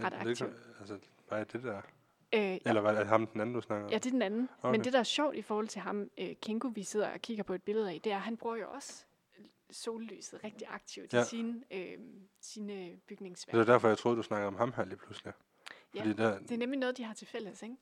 Ret 0.00 0.12
ja 0.12 0.24
det, 0.24 0.38
kan- 0.38 0.46
aktiv. 0.46 0.74
altså, 0.80 0.98
er 1.30 1.44
det 1.44 1.62
der? 1.62 1.82
Øh, 2.32 2.58
Eller 2.64 2.80
hvad 2.80 2.94
er 2.94 2.98
det 2.98 3.06
ham 3.08 3.26
den 3.26 3.40
anden, 3.40 3.54
du 3.54 3.60
snakker 3.60 3.84
om? 3.84 3.90
Ja, 3.90 3.98
det 3.98 4.06
er 4.06 4.10
den 4.10 4.22
anden. 4.22 4.48
Okay. 4.62 4.70
Men 4.70 4.84
det, 4.84 4.92
der 4.92 4.98
er 4.98 5.02
sjovt 5.02 5.36
i 5.36 5.42
forhold 5.42 5.68
til 5.68 5.80
ham, 5.80 6.10
øh, 6.18 6.34
Kinko, 6.42 6.68
vi 6.68 6.82
sidder 6.82 7.10
og 7.12 7.20
kigger 7.20 7.44
på 7.44 7.54
et 7.54 7.62
billede 7.62 7.90
af, 7.92 8.00
det 8.04 8.12
er, 8.12 8.16
at 8.16 8.22
han 8.22 8.36
bruger 8.36 8.56
jo 8.56 8.70
også 8.70 9.04
sollyset 9.70 10.44
rigtig 10.44 10.66
aktivt 10.70 11.12
Ja. 11.14 11.22
i 11.22 11.24
sine, 11.24 11.62
øh, 11.70 11.98
sine 12.40 12.96
Det 13.06 13.54
er 13.54 13.64
derfor, 13.64 13.88
jeg 13.88 13.98
troede, 13.98 14.16
du 14.16 14.22
snakkede 14.22 14.46
om 14.48 14.56
ham 14.56 14.72
her 14.76 14.84
lige 14.84 14.96
pludselig. 14.96 15.32
Ja, 15.94 16.00
Fordi 16.00 16.12
der, 16.12 16.38
Det 16.38 16.50
er 16.50 16.58
nemlig 16.58 16.78
noget, 16.78 16.96
de 16.96 17.04
har 17.04 17.14
til 17.14 17.26
fælles. 17.26 17.62
Ikke? 17.62 17.76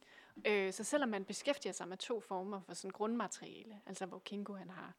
Øh, 0.67 0.73
så 0.73 0.85
selvom 0.85 1.09
man 1.09 1.25
beskæftiger 1.25 1.73
sig 1.73 1.89
med 1.89 1.97
to 1.97 2.21
former 2.21 2.61
for 2.67 2.75
sådan 2.75 2.91
grundmateriale, 2.91 3.81
altså 3.87 4.07
hvor 4.07 4.19
Kinko 4.19 4.55
han 4.55 4.71
har 4.71 4.95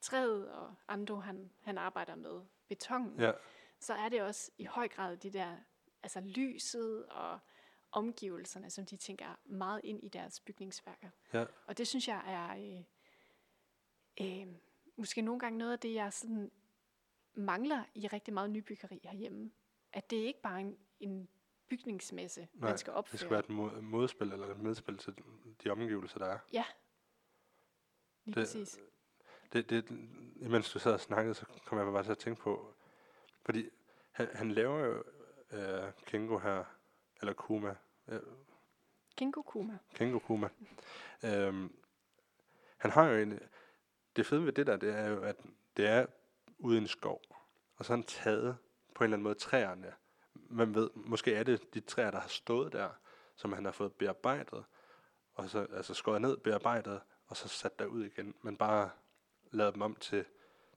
træet, 0.00 0.48
og 0.50 0.74
Ando 0.88 1.16
han, 1.16 1.50
han 1.62 1.78
arbejder 1.78 2.14
med 2.14 2.40
betongen, 2.68 3.20
ja, 3.20 3.32
så 3.80 3.94
er 3.94 4.08
det 4.08 4.22
også 4.22 4.50
i 4.58 4.64
høj 4.64 4.88
grad 4.88 5.16
de 5.16 5.30
der, 5.30 5.56
altså 6.02 6.20
lyset 6.20 7.06
og 7.06 7.38
omgivelserne, 7.92 8.70
som 8.70 8.86
de 8.86 8.96
tænker 8.96 9.38
meget 9.44 9.80
ind 9.84 10.04
i 10.04 10.08
deres 10.08 10.40
bygningsværker. 10.40 11.10
ja, 11.32 11.44
Og 11.66 11.78
det 11.78 11.88
synes 11.88 12.08
jeg 12.08 12.22
er 12.26 12.56
øh, 12.56 12.84
øh, 14.48 14.54
måske 14.96 15.22
nogle 15.22 15.40
gange 15.40 15.58
noget 15.58 15.72
af 15.72 15.78
det, 15.78 15.94
jeg 15.94 16.12
sådan 16.12 16.50
mangler 17.34 17.84
i 17.94 18.06
rigtig 18.08 18.34
meget 18.34 18.50
nybyggeri 18.50 19.00
herhjemme. 19.04 19.50
At 19.92 20.10
det 20.10 20.20
er 20.22 20.26
ikke 20.26 20.40
bare 20.42 20.60
en, 20.60 20.78
en 21.00 21.28
bygningsmæsse, 21.68 22.48
Nej, 22.54 22.68
man 22.70 22.78
skal 22.78 22.92
opføre. 22.92 23.12
det 23.12 23.20
skal 23.20 23.30
være 23.30 23.40
et 23.40 23.48
mod, 23.48 23.80
modspil 23.80 24.32
eller 24.32 24.46
et 24.46 24.58
medspil 24.58 24.98
til 24.98 25.14
de 25.64 25.70
omgivelser, 25.70 26.18
der 26.18 26.26
er. 26.26 26.38
Ja, 26.52 26.64
lige 28.24 28.34
Det- 28.34 28.40
præcis. 28.42 28.78
Det, 29.52 29.70
det, 29.70 29.90
imens 30.40 30.72
du 30.72 30.78
sad 30.78 30.92
og 30.92 31.00
snakkede, 31.00 31.34
så 31.34 31.46
kom 31.66 31.78
jeg 31.78 31.86
bare 31.86 32.04
til 32.04 32.10
at 32.10 32.18
tænke 32.18 32.40
på, 32.42 32.74
fordi 33.42 33.70
han, 34.10 34.28
han 34.36 34.50
laver 34.52 34.78
jo 34.78 35.04
øh, 35.50 35.92
Kengo 36.06 36.38
her, 36.38 36.64
eller 37.20 37.32
Kuma, 37.32 37.76
øh, 38.08 38.20
Kuma. 39.42 39.78
Kengo 39.94 40.18
Kuma. 40.18 40.48
øhm, 41.24 41.76
han 42.76 42.90
har 42.90 43.04
jo 43.08 43.18
en, 43.18 43.40
det 44.16 44.26
fede 44.26 44.44
ved 44.44 44.52
det 44.52 44.66
der, 44.66 44.76
det 44.76 44.94
er 44.94 45.08
jo, 45.08 45.22
at 45.22 45.36
det 45.76 45.86
er 45.86 46.06
ude 46.58 46.76
i 46.76 46.80
en 46.80 46.86
skov, 46.86 47.22
og 47.76 47.84
så 47.84 47.92
har 47.92 47.96
han 47.96 48.04
taget 48.04 48.56
på 48.94 49.04
en 49.04 49.06
eller 49.06 49.16
anden 49.16 49.22
måde 49.22 49.34
træerne. 49.34 49.94
Man 50.34 50.74
ved, 50.74 50.90
måske 50.94 51.34
er 51.34 51.42
det 51.42 51.74
de 51.74 51.80
træer, 51.80 52.10
der 52.10 52.20
har 52.20 52.28
stået 52.28 52.72
der, 52.72 52.90
som 53.36 53.52
han 53.52 53.64
har 53.64 53.72
fået 53.72 53.92
bearbejdet, 53.92 54.64
og 55.34 55.50
så 55.50 55.66
altså 55.72 55.94
skåret 55.94 56.20
ned, 56.20 56.36
bearbejdet, 56.36 57.00
og 57.26 57.36
så 57.36 57.48
sat 57.48 57.78
derud 57.78 58.04
igen, 58.04 58.34
men 58.42 58.56
bare 58.56 58.90
lavet 59.50 59.74
dem 59.74 59.82
om 59.82 59.94
til 59.94 60.24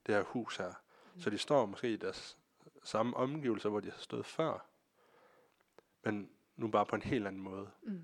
det 0.06 0.16
her 0.16 0.24
hus 0.24 0.58
her. 0.58 0.74
Så 1.18 1.30
de 1.30 1.38
står 1.38 1.66
måske 1.66 1.94
i 1.94 1.98
deres 1.98 2.38
samme 2.84 3.18
omgivelser, 3.18 3.70
hvor 3.70 3.80
de 3.80 3.92
har 3.92 4.00
stået 4.00 4.26
før, 4.26 4.66
men 6.04 6.30
nu 6.56 6.68
bare 6.68 6.86
på 6.86 6.96
en 6.96 7.02
helt 7.02 7.28
anden 7.28 7.42
måde. 7.42 7.70
Mm. 7.84 8.04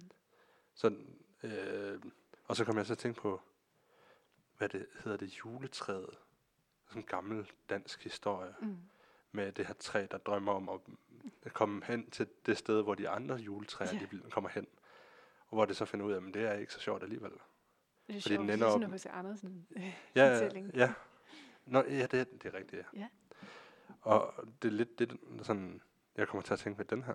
Så, 0.73 0.95
øh, 1.43 2.01
og 2.45 2.55
så 2.55 2.65
kom 2.65 2.77
jeg 2.77 2.85
så 2.85 2.87
til 2.87 2.93
at 2.93 2.97
tænke 2.97 3.21
på, 3.21 3.41
hvad 4.57 4.69
det 4.69 4.85
hedder 5.03 5.17
det, 5.17 5.27
juletræet. 5.45 6.09
Sådan 6.87 7.01
en 7.01 7.05
gammel 7.07 7.51
dansk 7.69 8.03
historie 8.03 8.53
Mm. 8.61 8.77
med 9.31 9.51
det 9.51 9.65
her 9.65 9.73
træ, 9.73 10.07
der 10.11 10.17
drømmer 10.17 10.53
om 10.53 10.69
at 11.43 11.53
komme 11.53 11.85
hen 11.85 12.09
til 12.11 12.27
det 12.45 12.57
sted, 12.57 12.83
hvor 12.83 12.95
de 12.95 13.09
andre 13.09 13.35
juletræer 13.35 13.93
Ja. 13.93 13.99
de 14.11 14.21
kommer 14.31 14.49
hen. 14.49 14.67
Og 15.47 15.55
hvor 15.55 15.65
det 15.65 15.77
så 15.77 15.85
finder 15.85 16.05
ud 16.05 16.11
af, 16.11 16.17
at 16.27 16.33
det 16.33 16.41
er 16.45 16.53
ikke 16.53 16.73
så 16.73 16.79
sjovt 16.79 17.03
alligevel. 17.03 17.31
Det 17.31 17.39
er 18.15 18.21
Fordi 18.21 18.35
sjovt, 18.35 18.39
den 18.41 18.49
er 18.49 18.53
ender 18.53 18.69
sådan 18.69 18.83
op- 18.87 18.91
H.C. 18.93 19.05
Andersen. 19.05 19.67
øh, 19.75 19.93
Ja, 20.15 20.49
ja. 20.73 20.93
Nå, 21.65 21.79
ja, 21.83 22.05
det, 22.11 22.19
er- 22.19 22.23
det 22.23 22.45
er 22.45 22.53
rigtigt, 22.53 22.85
ja. 22.93 22.99
Ja. 22.99 23.07
Og 24.01 24.33
det 24.61 24.67
er 24.67 24.71
lidt 24.71 24.99
det, 24.99 25.17
sådan, 25.43 25.81
jeg 26.15 26.27
kommer 26.27 26.41
til 26.41 26.53
at 26.53 26.59
tænke 26.59 26.77
med 26.77 26.85
den 26.85 27.03
her. 27.03 27.13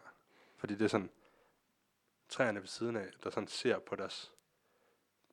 Fordi 0.62 0.74
det 0.74 0.82
er 0.84 0.88
sådan, 0.88 1.10
træerne 2.28 2.60
ved 2.60 2.66
siden 2.66 2.96
af, 2.96 3.10
der 3.24 3.30
sådan 3.30 3.48
ser 3.48 3.78
på 3.78 3.96
deres 3.96 4.32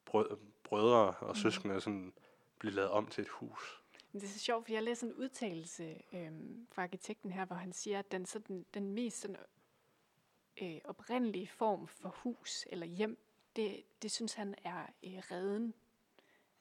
brød, 0.05 0.37
brødre 0.63 1.13
og 1.19 1.27
Mm. 1.29 1.35
søskende 1.35 1.81
sådan 1.81 2.13
blive 2.59 2.73
lavet 2.73 2.89
om 2.89 3.07
til 3.07 3.21
et 3.21 3.27
hus. 3.29 3.83
Men 4.11 4.21
det 4.21 4.27
er 4.27 4.31
så 4.31 4.39
sjovt, 4.39 4.63
fordi 4.65 4.73
jeg 4.73 4.83
læste 4.83 5.05
en 5.05 5.13
udtalelse 5.13 6.01
øhm, 6.13 6.67
fra 6.71 6.83
arkitekten 6.83 7.31
her, 7.31 7.45
hvor 7.45 7.55
han 7.55 7.73
siger, 7.73 7.99
at 7.99 8.11
den, 8.11 8.25
sådan, 8.25 8.65
den 8.73 8.93
mest 8.93 9.21
sådan, 9.21 9.35
øh, 10.61 10.77
oprindelige 10.83 11.47
form 11.47 11.87
for 11.87 12.09
hus 12.09 12.65
eller 12.69 12.85
hjem, 12.85 13.17
det, 13.55 13.83
det 14.01 14.11
synes 14.11 14.33
han 14.33 14.55
er 14.63 14.81
øh, 15.03 15.17
reden. 15.31 15.73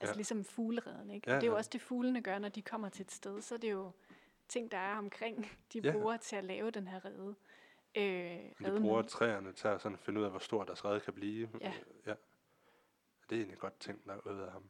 Altså 0.01 0.13
Ja. 0.13 0.17
ligesom 0.17 0.45
fuglereden, 0.45 1.11
ikke? 1.11 1.31
Ja, 1.31 1.37
og 1.37 1.41
det 1.41 1.47
er 1.47 1.51
jo 1.51 1.55
ja. 1.55 1.59
også 1.59 1.71
det, 1.73 1.81
fuglene 1.81 2.23
gør, 2.23 2.39
når 2.39 2.49
de 2.49 2.63
kommer 2.63 2.89
til 2.89 3.03
et 3.05 3.13
sted. 3.13 3.41
Så 3.43 3.55
er 3.55 3.59
det 3.59 3.71
jo 3.71 3.91
ting, 4.49 4.71
der 4.71 4.79
er 4.79 4.97
omkring, 4.99 5.51
de 5.73 5.81
Ja. 5.85 5.93
bruger 5.93 6.17
til 6.17 6.37
at 6.37 6.45
lave 6.45 6.71
den 6.71 6.87
her 6.89 7.05
rede. 7.05 7.35
Øh, 7.95 8.39
Men 8.59 8.77
de 8.77 8.81
bruger 8.81 9.03
træerne 9.03 9.53
til 9.53 9.69
at 9.69 9.81
sådan 9.81 9.99
finde 9.99 10.21
ud 10.21 10.25
af, 10.25 10.31
hvor 10.31 10.39
stor 10.39 10.65
deres 10.65 10.85
rede 10.85 11.01
kan 11.01 11.15
blive. 11.15 11.49
Ja. 11.61 11.73
ja. 12.07 12.15
Det 13.31 13.37
er 13.37 13.41
egentlig 13.41 13.59
godt 13.59 13.81
tænkt 13.81 14.07
der 14.07 14.27
ud 14.27 14.41
af 14.41 14.53
ham. 14.53 14.69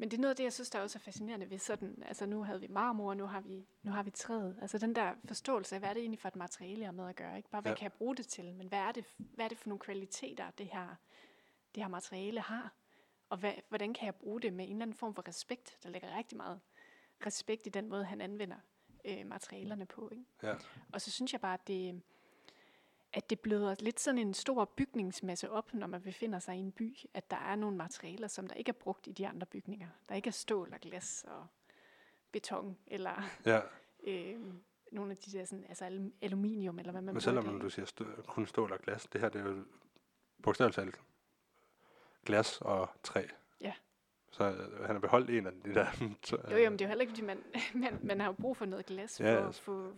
Men 0.00 0.10
det 0.10 0.16
er 0.16 0.20
noget 0.20 0.30
af 0.30 0.36
det, 0.36 0.44
jeg 0.44 0.52
synes, 0.52 0.70
der 0.70 0.80
også 0.80 0.98
er 0.98 1.00
fascinerende 1.00 1.50
ved 1.50 1.58
sådan, 1.58 2.02
altså 2.06 2.26
nu 2.26 2.42
havde 2.42 2.60
vi 2.60 2.66
marmor, 2.66 3.14
nu 3.14 3.26
har 3.26 3.40
vi, 3.40 3.66
nu 3.82 3.92
har 3.92 4.02
vi 4.02 4.10
træet. 4.10 4.58
Altså 4.60 4.78
den 4.78 4.94
der 4.94 5.14
forståelse 5.24 5.74
af, 5.74 5.80
hvad 5.80 5.88
er 5.88 5.94
det 5.94 6.00
egentlig 6.00 6.20
for 6.20 6.28
et 6.28 6.36
materiale, 6.36 6.80
jeg 6.80 6.86
har 6.86 6.92
med 6.92 7.08
at 7.08 7.16
gøre? 7.16 7.36
Ikke 7.36 7.50
bare, 7.50 7.62
hvad 7.62 7.72
ja. 7.72 7.76
kan 7.76 7.82
jeg 7.82 7.92
bruge 7.92 8.16
det 8.16 8.26
til, 8.26 8.54
men 8.54 8.68
hvad 8.68 8.78
er 8.78 8.92
det, 8.92 9.04
hvad 9.16 9.44
er 9.44 9.48
det 9.48 9.58
for 9.58 9.68
nogle 9.68 9.80
kvaliteter, 9.80 10.50
det 10.50 10.66
her, 10.66 10.94
det 11.74 11.82
her 11.82 11.88
materiale 11.88 12.40
har? 12.40 12.74
Og 13.28 13.38
hvad, 13.38 13.52
hvordan 13.68 13.94
kan 13.94 14.06
jeg 14.06 14.14
bruge 14.14 14.40
det 14.40 14.52
med 14.52 14.64
en 14.64 14.70
eller 14.70 14.82
anden 14.82 14.96
form 14.96 15.14
for 15.14 15.28
respekt? 15.28 15.78
Der 15.82 15.90
ligger 15.90 16.16
rigtig 16.16 16.36
meget 16.36 16.60
respekt 17.26 17.66
i 17.66 17.70
den 17.70 17.88
måde, 17.88 18.04
han 18.04 18.20
anvender 18.20 18.56
øh, 19.08 19.26
materialerne 19.26 19.86
på. 19.86 20.08
Ikke? 20.12 20.24
Ja. 20.42 20.54
Og 20.92 21.00
så 21.00 21.10
synes 21.10 21.32
jeg 21.32 21.40
bare, 21.40 21.54
at 21.54 21.66
det, 21.68 22.02
at 23.12 23.30
det 23.30 23.40
bløder 23.40 23.74
lidt 23.80 24.00
sådan 24.00 24.18
en 24.18 24.34
stor 24.34 24.64
bygningsmasse 24.64 25.50
op, 25.50 25.74
når 25.74 25.86
man 25.86 26.02
befinder 26.02 26.38
sig 26.38 26.56
i 26.56 26.58
en 26.58 26.72
by, 26.72 26.96
at 27.14 27.30
der 27.30 27.36
er 27.36 27.56
nogle 27.56 27.76
materialer, 27.76 28.28
som 28.28 28.46
der 28.46 28.54
ikke 28.54 28.68
er 28.68 28.72
brugt 28.72 29.06
i 29.06 29.12
de 29.12 29.28
andre 29.28 29.46
bygninger. 29.46 29.88
Der 30.08 30.14
ikke 30.14 30.28
er 30.28 30.32
stål 30.32 30.72
og 30.72 30.80
glas 30.80 31.24
og 31.28 31.46
beton, 32.32 32.78
eller 32.86 33.22
ja. 33.46 33.60
øh, 34.12 34.40
nogle 34.92 35.10
af 35.10 35.16
de 35.16 35.38
der 35.38 35.44
sådan, 35.44 35.64
altså 35.68 35.84
alum- 35.86 36.12
aluminium, 36.22 36.78
eller 36.78 36.92
hvad 36.92 37.02
man 37.02 37.14
Men 37.14 37.20
selvom 37.20 37.44
dag. 37.44 37.60
du 37.60 37.70
siger 37.70 37.86
stø- 37.86 38.22
kun 38.26 38.46
stål 38.46 38.72
og 38.72 38.78
glas, 38.78 39.06
det 39.12 39.20
her 39.20 39.28
det 39.28 39.40
er 39.40 39.44
jo 39.50 39.64
bogstaveligt 40.42 40.74
talt 40.74 41.00
glas 42.26 42.60
og 42.60 42.88
træ. 43.02 43.26
Ja. 43.60 43.72
Så 44.30 44.44
øh, 44.44 44.84
han 44.84 44.94
har 44.94 44.98
beholdt 44.98 45.30
en 45.30 45.46
af 45.46 45.52
de 45.64 45.74
der... 45.74 45.86
Jo, 46.50 46.56
jo, 46.56 46.70
men 46.70 46.78
det 46.78 46.80
er 46.80 46.86
jo 46.86 46.88
heller 46.88 47.00
ikke, 47.00 47.10
fordi 47.10 47.22
man, 47.22 47.42
man, 47.74 47.98
man 48.02 48.20
har 48.20 48.26
jo 48.26 48.32
brug 48.32 48.56
for 48.56 48.64
noget 48.64 48.86
glas 48.86 49.20
Ja, 49.20 49.40
for 49.40 49.48
at 49.48 49.54
få, 49.54 49.92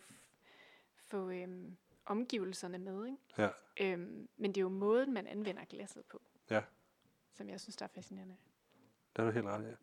få 1.07 1.31
øhm, 1.31 1.77
omgivelserne 2.07 2.78
med. 2.78 3.07
Ikke? 3.07 3.19
Ja. 3.39 3.48
Øhm, 3.81 4.28
men 4.36 4.51
det 4.51 4.57
er 4.57 4.62
jo 4.62 4.69
måden, 4.69 5.12
man 5.15 5.27
anvender 5.27 5.65
glasset 5.65 6.05
på, 6.05 6.23
Ja. 6.51 6.62
som 7.35 7.48
jeg 7.48 7.61
synes, 7.61 7.77
der 7.77 7.85
er 7.85 7.89
fascinerende. 7.94 8.36
Det 9.16 9.23
er 9.23 9.27
du 9.27 9.31
helt 9.32 9.47
ret 9.47 9.62
i. 9.73 9.74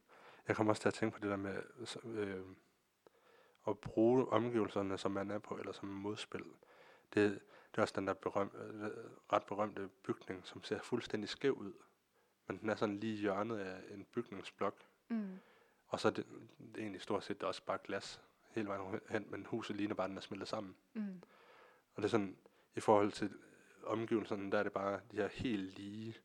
Jeg 0.48 0.56
kommer 0.56 0.72
også 0.72 0.82
til 0.82 0.88
at 0.90 0.94
tænke 0.94 1.14
på 1.14 1.20
det 1.22 1.30
der 1.30 1.36
med 1.38 1.86
så, 1.86 2.00
øh, 2.04 2.44
at 3.68 3.80
bruge 3.80 4.28
omgivelserne, 4.28 4.98
som 4.98 5.12
man 5.12 5.32
er 5.32 5.40
på, 5.40 5.58
eller 5.58 5.72
som 5.72 5.88
modspil. 5.90 6.44
Det, 7.14 7.40
det 7.72 7.78
er 7.78 7.82
også 7.82 7.94
den 7.98 8.08
der 8.08 8.14
berøm, 8.14 8.52
øh, 8.56 8.90
ret 9.34 9.44
berømte 9.44 9.90
bygning, 10.04 10.46
som 10.48 10.64
ser 10.64 10.80
fuldstændig 10.82 11.30
skæv 11.30 11.52
ud. 11.54 11.74
Men 12.48 12.58
den 12.58 12.70
er 12.70 12.76
sådan 12.76 13.00
lige 13.00 13.14
i 13.14 13.20
hjørnet 13.20 13.58
af 13.58 13.82
en 13.94 14.06
bygningsblok. 14.12 14.76
Mm. 15.08 15.40
Og 15.88 16.00
så 16.00 16.08
er 16.08 16.12
det, 16.12 16.26
det 16.60 16.78
er 16.78 16.82
egentlig 16.82 17.02
stort 17.02 17.24
set 17.24 17.44
også 17.44 17.64
bare 17.66 17.78
glas 17.84 18.22
hele 18.50 18.68
vejen 18.68 19.00
hen, 19.10 19.26
men 19.32 19.46
huset 19.46 19.76
ligner 19.76 19.96
bare, 19.96 20.06
at 20.06 20.10
den 20.10 20.18
er 20.18 20.22
smeltet 20.22 20.48
sammen. 20.48 20.76
Mm. 20.94 21.22
Og 21.96 22.02
det 22.02 22.04
er 22.04 22.10
sådan, 22.10 22.38
i 22.76 22.80
forhold 22.80 23.12
til 23.12 23.34
omgivelserne, 23.84 24.52
der 24.52 24.60
er 24.60 24.64
det 24.64 24.72
bare 24.72 25.00
de 25.12 25.18
her 25.18 25.28
helt 25.28 25.78
lige, 25.78 26.16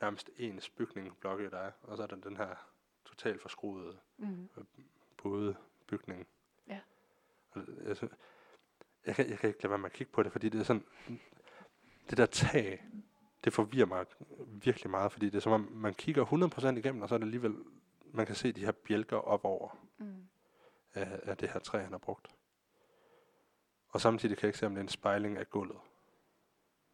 nærmest 0.00 0.30
ens 0.36 0.68
bygningblokke, 0.68 1.50
der 1.50 1.58
er. 1.58 1.72
Og 1.82 1.96
så 1.96 2.02
er 2.02 2.06
der 2.06 2.16
den 2.16 2.36
her 2.36 2.54
totalt 3.04 3.42
forskruede 3.42 3.98
Mm. 4.16 4.48
både 5.22 5.56
bygning. 5.86 6.26
Ja. 6.68 6.80
Og 7.50 7.62
jeg, 7.84 7.96
synes, 7.96 8.12
jeg, 9.06 9.14
kan, 9.14 9.30
jeg 9.30 9.38
kan 9.38 9.48
ikke 9.48 9.62
lade 9.62 9.70
være 9.70 9.78
med 9.78 9.86
at 9.90 9.92
kigge 9.92 10.12
på 10.12 10.22
det, 10.22 10.32
fordi 10.32 10.48
det 10.48 10.60
er 10.60 10.64
sådan, 10.64 10.84
det 12.10 12.18
der 12.18 12.26
tag, 12.26 12.84
det 13.44 13.52
forvirrer 13.52 13.86
mig 13.86 14.06
virkelig 14.46 14.90
meget, 14.90 15.12
fordi 15.12 15.26
det 15.26 15.34
er 15.34 15.40
som 15.40 15.52
om, 15.52 15.68
man 15.72 15.94
kigger 15.94 16.24
100% 16.74 16.78
igennem, 16.78 17.02
og 17.02 17.08
så 17.08 17.14
er 17.14 17.18
det 17.18 17.24
alligevel, 17.26 17.54
man 18.12 18.26
kan 18.26 18.34
se 18.34 18.52
de 18.52 18.64
her 18.64 18.72
bjælker 18.72 19.16
op 19.16 19.44
over 19.44 19.76
Mm. 19.98 20.28
af, 20.94 21.20
af 21.22 21.36
det 21.36 21.50
her 21.50 21.60
træ, 21.60 21.78
han 21.78 21.90
har 21.92 21.98
brugt. 21.98 22.28
Og 23.88 24.00
samtidig 24.00 24.36
kan 24.36 24.42
jeg 24.46 24.48
ikke 24.48 24.58
se, 24.58 24.66
om 24.66 24.72
det 24.72 24.78
er 24.78 24.82
en 24.82 24.88
spejling 24.88 25.36
af 25.38 25.50
gulvet. 25.50 25.78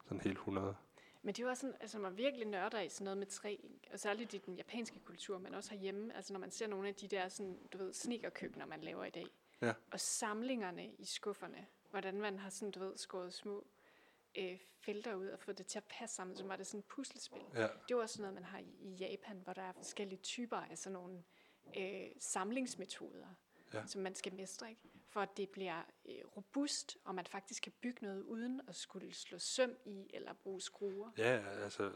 Sådan 0.04 0.20
helt 0.20 0.36
100. 0.38 0.76
Men 1.22 1.34
det 1.34 1.42
er 1.42 1.44
jo 1.44 1.50
også 1.50 1.60
sådan, 1.60 1.76
altså 1.80 1.98
man 1.98 2.16
virkelig 2.16 2.46
nørder 2.46 2.80
i 2.80 2.88
sådan 2.88 3.04
noget 3.04 3.18
med 3.18 3.26
træ, 3.26 3.56
og 3.92 4.00
særligt 4.00 4.34
i 4.34 4.38
den 4.38 4.54
japanske 4.54 5.00
kultur, 5.04 5.38
men 5.38 5.54
også 5.54 5.70
herhjemme, 5.70 6.16
altså 6.16 6.32
når 6.32 6.40
man 6.40 6.50
ser 6.50 6.66
nogle 6.66 6.88
af 6.88 6.94
de 6.94 7.08
der 7.08 7.28
sådan, 7.28 7.58
du 7.72 7.78
ved, 7.78 7.92
sneakerkøkkener, 7.92 8.66
man 8.66 8.80
laver 8.80 9.04
i 9.04 9.10
dag, 9.10 9.26
Ja. 9.60 9.72
og 9.90 10.00
samlingerne 10.00 10.86
i 10.98 11.04
skufferne, 11.04 11.66
hvordan 11.90 12.20
man 12.20 12.38
har 12.38 12.50
sådan, 12.50 12.70
du 12.72 12.80
ved, 12.80 12.96
skåret 12.96 13.32
små 13.34 13.64
øh, 14.38 14.58
felter 14.80 15.14
ud 15.14 15.26
og 15.28 15.38
fået 15.40 15.58
det 15.58 15.66
til 15.66 15.78
at 15.78 15.84
passe 15.84 16.16
sammen, 16.16 16.36
som 16.36 16.48
var 16.48 16.56
det 16.56 16.66
sådan 16.66 16.78
et 16.80 16.84
puslespil. 16.84 17.42
Ja, 17.54 17.62
Det 17.62 17.68
er 17.68 17.84
jo 17.90 17.98
også 18.00 18.12
sådan 18.12 18.22
noget, 18.22 18.34
man 18.34 18.44
har 18.44 18.58
i, 18.58 18.76
i 18.80 18.90
Japan, 18.94 19.40
hvor 19.44 19.52
der 19.52 19.62
er 19.62 19.72
forskellige 19.72 20.20
typer 20.22 20.56
af 20.56 20.78
sådan 20.78 20.92
nogle 20.92 21.22
øh, 21.76 22.10
samlingsmetoder, 22.20 23.26
Ja. 23.74 23.86
som 23.86 24.02
man 24.02 24.14
skal 24.14 24.34
mestre, 24.34 24.68
ikke? 24.70 24.80
for 25.08 25.20
at 25.20 25.36
det 25.36 25.48
bliver 25.50 25.82
øh, 26.08 26.24
robust, 26.36 26.98
og 27.04 27.14
man 27.14 27.26
faktisk 27.26 27.62
kan 27.62 27.72
bygge 27.80 28.04
noget 28.04 28.22
uden 28.22 28.60
at 28.68 28.74
skulle 28.74 29.14
slå 29.14 29.38
søm 29.38 29.76
i 29.84 30.10
eller 30.14 30.32
bruge 30.32 30.60
skruer. 30.60 31.10
ja 31.18 31.48
altså 31.62 31.92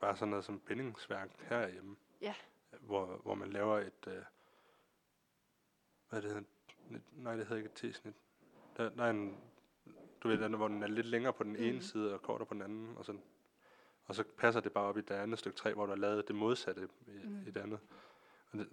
bare 0.00 0.16
sådan 0.16 0.30
noget 0.30 0.44
som 0.44 0.60
bindingsværk 0.60 1.40
herhjemme. 1.48 1.96
Ja. 2.20 2.34
Hvor, 2.80 3.06
hvor 3.16 3.34
man 3.34 3.52
laver 3.52 3.78
et, 3.78 4.06
øh, 4.06 4.22
hvad 6.08 6.22
det 6.22 6.30
hedder, 6.30 6.42
et, 6.96 7.02
nej 7.12 7.36
det 7.36 7.46
hedder 7.46 7.56
ikke 7.56 7.70
et 7.86 7.94
T-snit. 7.94 8.14
Der, 8.76 8.88
der 8.88 9.04
er 9.04 9.10
en, 9.10 9.40
du 10.22 10.28
ved, 10.28 10.38
den, 10.38 10.54
hvor 10.54 10.68
den 10.68 10.82
er 10.82 10.86
lidt 10.86 11.06
længere 11.06 11.32
på 11.32 11.44
den 11.44 11.56
ene 11.56 11.72
Mhm. 11.72 11.80
side 11.82 12.14
og 12.14 12.22
kortere 12.22 12.46
på 12.46 12.54
den 12.54 12.62
anden, 12.62 12.96
og 12.96 13.04
sådan. 13.04 13.22
Og 14.04 14.14
så 14.14 14.24
passer 14.38 14.60
det 14.60 14.72
bare 14.72 14.84
op 14.84 14.98
i 14.98 15.00
det 15.00 15.10
andet 15.14 15.38
stykke 15.38 15.56
træ, 15.56 15.72
hvor 15.72 15.86
du 15.86 15.92
har 15.92 15.96
lavet 15.96 16.28
det 16.28 16.36
modsatte 16.36 16.88
i, 17.06 17.10
Mhm. 17.10 17.42
i 17.46 17.50
det 17.50 17.60
andet. 17.60 17.80
Og 18.50 18.58
det, 18.58 18.68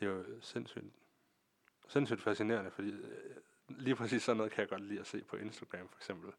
det 0.00 0.06
er 0.08 0.10
jo 0.12 0.24
sindssygt, 0.40 0.84
sindssygt 1.88 2.20
fascinerende, 2.22 2.70
fordi 2.70 2.90
øh, 2.90 3.36
lige 3.68 3.96
præcis 3.96 4.22
sådan 4.22 4.36
noget 4.36 4.52
kan 4.52 4.60
jeg 4.60 4.68
godt 4.68 4.80
lide 4.82 5.00
at 5.00 5.06
se 5.06 5.24
på 5.24 5.36
Instagram 5.36 5.88
for 5.88 5.96
eksempel. 5.98 6.32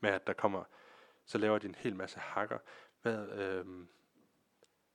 Med 0.00 0.10
at 0.10 0.26
der 0.26 0.32
kommer, 0.32 0.64
så 1.24 1.38
laver 1.38 1.58
de 1.58 1.66
en 1.66 1.74
hel 1.74 1.96
masse 1.96 2.18
hakker. 2.18 2.58
Hvad, 3.02 3.28
øh, 3.28 3.66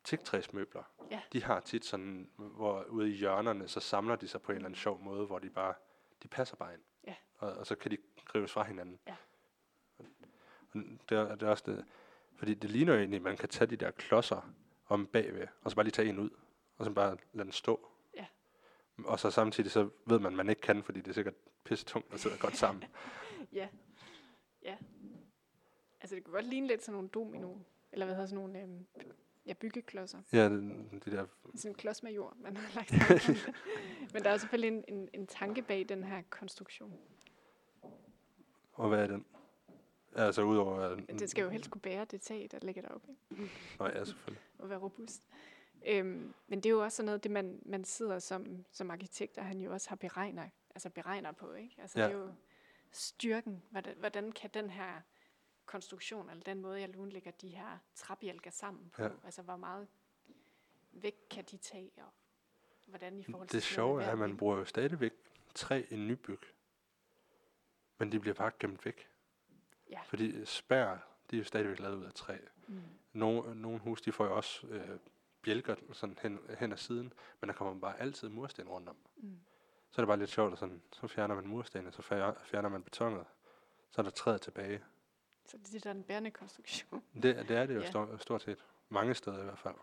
Tigtræsmøbler, 0.04 0.84
Ja. 1.12 1.22
de 1.34 1.44
har 1.44 1.60
tit 1.60 1.86
sådan, 1.86 2.30
hvor 2.38 2.84
ude 2.84 3.10
i 3.10 3.16
hjørnerne, 3.16 3.68
så 3.68 3.80
samler 3.80 4.16
de 4.16 4.28
sig 4.28 4.42
på 4.42 4.52
en 4.52 4.56
eller 4.56 4.66
anden 4.66 4.78
sjov 4.78 5.02
måde, 5.04 5.26
hvor 5.26 5.40
de 5.40 5.50
bare, 5.50 5.74
de 6.24 6.28
passer 6.28 6.56
bare 6.56 6.74
ind. 6.74 6.82
Og, 7.38 7.54
og 7.54 7.68
så 7.68 7.76
kan 7.76 7.92
de 7.92 7.98
rives 8.36 8.52
fra 8.52 8.64
hinanden. 8.64 9.00
Ja. 9.08 9.16
Og 9.98 10.06
det, 11.10 11.18
er, 11.18 11.36
det 11.36 11.44
er 11.44 11.50
også 11.50 11.64
det, 11.68 11.86
fordi 12.36 12.54
det 12.54 12.70
ligner 12.70 12.94
jo 12.94 13.00
egentlig, 13.00 13.18
at 13.18 13.24
man 13.24 13.38
kan 13.38 13.50
tage 13.50 13.70
de 13.70 13.76
der 13.76 13.92
klodser 13.92 14.54
om 14.88 15.08
bagved, 15.08 15.48
og 15.62 15.72
så 15.72 15.76
bare 15.76 15.84
lige 15.86 15.92
tage 15.92 16.10
en 16.10 16.20
ud, 16.20 16.30
og 16.78 16.86
så 16.86 16.92
bare 16.92 17.18
lade 17.34 17.44
den 17.44 17.52
stå. 17.52 17.90
Ja. 18.16 18.26
Og 19.06 19.20
så 19.20 19.32
samtidig 19.32 19.72
så 19.72 19.90
ved 20.06 20.20
man, 20.20 20.32
at 20.32 20.38
man 20.38 20.50
ikke 20.50 20.62
kan, 20.62 20.84
fordi 20.84 21.00
det 21.02 21.08
er 21.08 21.14
sikkert 21.14 21.34
pisse 21.64 21.86
tungt 21.86 22.14
og 22.14 22.20
sidder 22.20 22.38
godt 22.38 22.58
sammen. 22.58 22.84
Ja. 23.54 23.68
Ja. 24.64 24.78
Altså 26.02 26.16
det 26.16 26.24
kunne 26.24 26.34
godt 26.34 26.46
ligne 26.46 26.68
lidt 26.68 26.82
sådan 26.82 26.94
nogle 26.94 27.10
domino, 27.10 27.56
eller 27.92 28.06
hvad 28.06 28.16
hedder 28.16 28.28
sådan 28.28 28.44
nogle 28.44 28.62
øhm, 28.62 28.86
ja, 29.46 29.54
byggeklodser. 29.54 30.22
ja, 30.34 30.50
det, 30.50 31.06
de 31.06 31.12
der, 31.12 31.26
Sådan 31.56 31.72
en 31.72 31.76
klods 31.76 32.04
med 32.04 32.12
jord, 32.12 32.38
man 32.38 32.58
har 32.58 32.76
lagt 32.76 32.90
sammen. 32.90 33.38
Men 34.14 34.24
der 34.24 34.30
er 34.30 34.38
selvfølgelig 34.38 34.78
en, 34.78 34.84
en, 34.98 35.10
en 35.14 35.28
tanke 35.28 35.62
bag 35.62 35.90
den 35.90 36.04
her 36.04 36.22
konstruktion. 36.30 37.00
Og 38.78 38.90
hvad 38.90 39.00
er 39.04 39.08
den? 39.08 39.26
Altså 40.16 40.42
udover... 40.42 40.80
at- 40.80 41.20
Det 41.20 41.30
skal 41.30 41.44
jo 41.44 41.50
helst 41.50 41.72
kunne 41.72 41.82
bære 41.82 42.06
det 42.06 42.22
tag, 42.22 42.48
der 42.52 42.60
ligger 42.62 42.82
deroppe. 42.82 43.08
Ikke? 43.32 43.50
Nå 43.80 43.86
ja, 43.86 44.04
selvfølgelig. 44.06 44.42
og 44.60 44.70
være 44.70 44.80
robust. 44.80 45.22
Øhm, 45.88 46.34
men 46.48 46.60
det 46.60 46.66
er 46.66 46.74
jo 46.74 46.84
også 46.84 46.96
sådan 46.96 47.06
noget, 47.06 47.24
det 47.24 47.32
man, 47.32 47.60
man 47.66 47.84
sidder 47.84 48.20
som, 48.20 48.66
som 48.72 48.92
arkitekt, 48.92 49.38
og 49.38 49.46
han 49.46 49.62
jo 49.62 49.74
også 49.74 49.90
har 49.90 49.96
beregner, 49.96 50.50
altså 50.76 50.90
beregner 50.90 51.32
på. 51.32 51.54
Ikke? 51.54 51.76
Altså 51.82 52.00
Ja. 52.00 52.06
det 52.06 52.14
er 52.14 52.18
jo 52.18 52.34
styrken. 52.92 53.64
Hvordan, 53.70 53.96
hvordan 53.98 54.32
kan 54.32 54.50
den 54.54 54.70
her 54.70 55.02
konstruktion, 55.66 56.30
eller 56.30 56.44
den 56.44 56.62
måde, 56.62 56.80
jeg 56.82 56.90
lunlægger 56.90 57.32
de 57.32 57.48
her 57.50 57.78
træbjælker 57.96 58.52
sammen 58.52 58.90
på, 58.90 59.04
Ja. 59.04 59.10
altså 59.24 59.42
hvor 59.42 59.56
meget 59.56 59.88
væk 60.92 61.16
kan 61.30 61.44
de 61.52 61.58
tage, 61.58 61.92
og 61.98 62.10
hvordan 62.86 63.20
i 63.20 63.24
forhold 63.24 63.48
Det 63.48 63.52
til 63.52 63.62
sådan 63.62 63.76
sjove 63.76 64.04
er, 64.04 64.12
at 64.12 64.18
man 64.18 64.38
bruger 64.38 64.58
jo 64.58 64.66
stadigvæk 64.66 65.14
træ 65.56 65.84
i 65.90 65.96
nybyg. 65.96 66.40
Men 67.98 68.12
de 68.12 68.20
bliver 68.20 68.34
bare 68.34 68.52
gemt 68.60 68.86
væk. 68.86 69.10
Ja. 69.90 70.02
Fordi 70.06 70.46
spær, 70.46 70.98
de 71.32 71.36
er 71.36 71.38
jo 71.38 71.44
stadigvæk 71.44 71.80
lavet 71.80 71.96
ud 71.96 72.04
af 72.06 72.14
træ. 72.14 72.38
Mm. 72.68 72.82
Nogle, 73.14 73.62
nogle 73.62 73.80
hus, 73.80 74.02
de 74.02 74.12
får 74.12 74.26
jo 74.26 74.36
også 74.36 74.68
øh, 74.68 75.00
bjælker 75.42 75.76
sådan 75.94 76.18
hen, 76.22 76.40
hen 76.60 76.72
ad 76.72 76.78
siden, 76.78 77.14
men 77.42 77.48
der 77.48 77.54
kommer 77.56 77.80
bare 77.80 78.00
altid 78.00 78.30
mursten 78.30 78.68
rundt 78.70 78.90
om. 78.90 78.98
Mm. 79.18 79.40
Så 79.92 80.02
er 80.02 80.04
det 80.04 80.08
bare 80.08 80.18
lidt 80.20 80.30
sjovt, 80.30 80.54
at 80.54 80.60
sådan, 80.60 80.82
så 80.94 81.08
fjerner 81.08 81.36
man 81.36 81.48
murstenene, 81.48 81.92
så 81.92 82.02
fjer- 82.02 82.44
fjerner 82.44 82.70
man 82.70 82.84
betonet. 82.84 83.26
Så 83.90 84.02
er 84.02 84.04
der 84.04 84.10
træet 84.10 84.42
tilbage. 84.42 84.84
Så 85.46 85.58
det 85.58 85.68
er 85.68 85.72
det, 85.72 85.84
der 85.84 85.90
er 85.90 85.94
den 85.94 86.04
bærende 86.04 86.32
konstruktion. 86.32 87.04
Det, 87.24 87.48
det 87.48 87.58
er 87.58 87.66
det 87.66 87.76
jo 87.76 87.80
Ja. 87.80 87.90
stort, 87.90 88.22
stort 88.22 88.42
set. 88.42 88.66
Mange 88.90 89.14
steder 89.14 89.40
i 89.40 89.44
hvert 89.44 89.60
fald. 89.60 89.76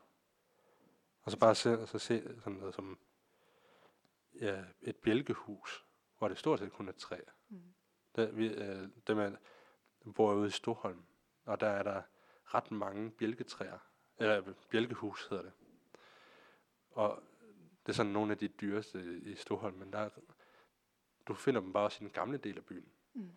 Og 1.22 1.30
så 1.30 1.38
bare 1.38 1.54
se, 1.54 1.86
så 1.86 1.98
se 1.98 2.22
sådan 2.38 2.52
noget 2.52 2.74
som 2.74 2.98
ja, 4.40 4.64
et 4.82 4.96
bjælkehus, 4.96 5.84
hvor 6.18 6.28
det 6.28 6.38
stort 6.38 6.58
set 6.58 6.72
kun 6.72 6.88
er 6.88 6.92
træ. 6.92 7.20
Mm. 7.48 7.62
Der, 8.16 8.30
vi, 8.30 8.46
øh, 8.46 8.88
dem 9.06 9.18
er, 9.18 9.30
bor 10.14 10.34
ude 10.34 10.46
i 10.46 10.50
Stoholm, 10.50 11.02
og 11.44 11.60
der 11.60 11.66
er 11.66 11.82
der 11.82 12.02
ret 12.44 12.70
mange 12.70 13.10
bjælketræer. 13.10 13.78
Eller 14.18 14.54
bjælkehus 14.70 15.26
hedder 15.26 15.42
det. 15.42 15.52
Og 16.90 17.22
det 17.86 17.92
er 17.92 17.96
sådan 17.96 18.12
nogle 18.12 18.32
af 18.32 18.38
de 18.38 18.48
dyreste 18.48 19.20
i 19.22 19.34
Stoholm, 19.34 19.76
men 19.76 19.92
der 19.92 19.98
er, 19.98 20.08
du 21.26 21.34
finder 21.34 21.60
dem 21.60 21.72
bare 21.72 21.84
også 21.84 21.98
i 22.00 22.04
den 22.04 22.12
gamle 22.12 22.38
del 22.38 22.56
af 22.56 22.64
byen. 22.64 22.88
Mm. 23.14 23.30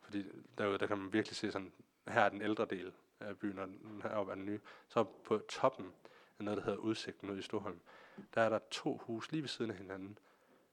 Fordi 0.00 0.24
der, 0.58 0.78
der 0.78 0.86
kan 0.86 0.98
man 0.98 1.12
virkelig 1.12 1.36
se 1.36 1.52
sådan, 1.52 1.72
her 2.08 2.20
er 2.20 2.28
den 2.28 2.42
ældre 2.42 2.64
del 2.64 2.92
af 3.20 3.38
byen, 3.38 3.58
og 3.58 3.68
heroppe 4.02 4.32
er 4.32 4.36
den 4.36 4.46
nye. 4.46 4.60
Så 4.88 5.04
på 5.04 5.38
toppen 5.38 5.92
af 6.38 6.44
noget, 6.44 6.58
der 6.58 6.64
hedder 6.64 6.78
Udsigten 6.78 7.30
ude 7.30 7.38
i 7.38 7.42
Stoholm, 7.42 7.80
der 8.34 8.42
er 8.42 8.48
der 8.48 8.58
to 8.70 8.96
hus 8.96 9.32
lige 9.32 9.42
ved 9.42 9.48
siden 9.48 9.70
af 9.70 9.76
hinanden, 9.76 10.18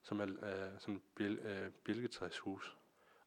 som 0.02 0.20
er 0.20 0.26
øh, 0.26 0.80
sådan 0.80 1.02
bjæl, 1.16 1.40
øh, 1.40 1.72
bjælketræshus. 1.72 2.78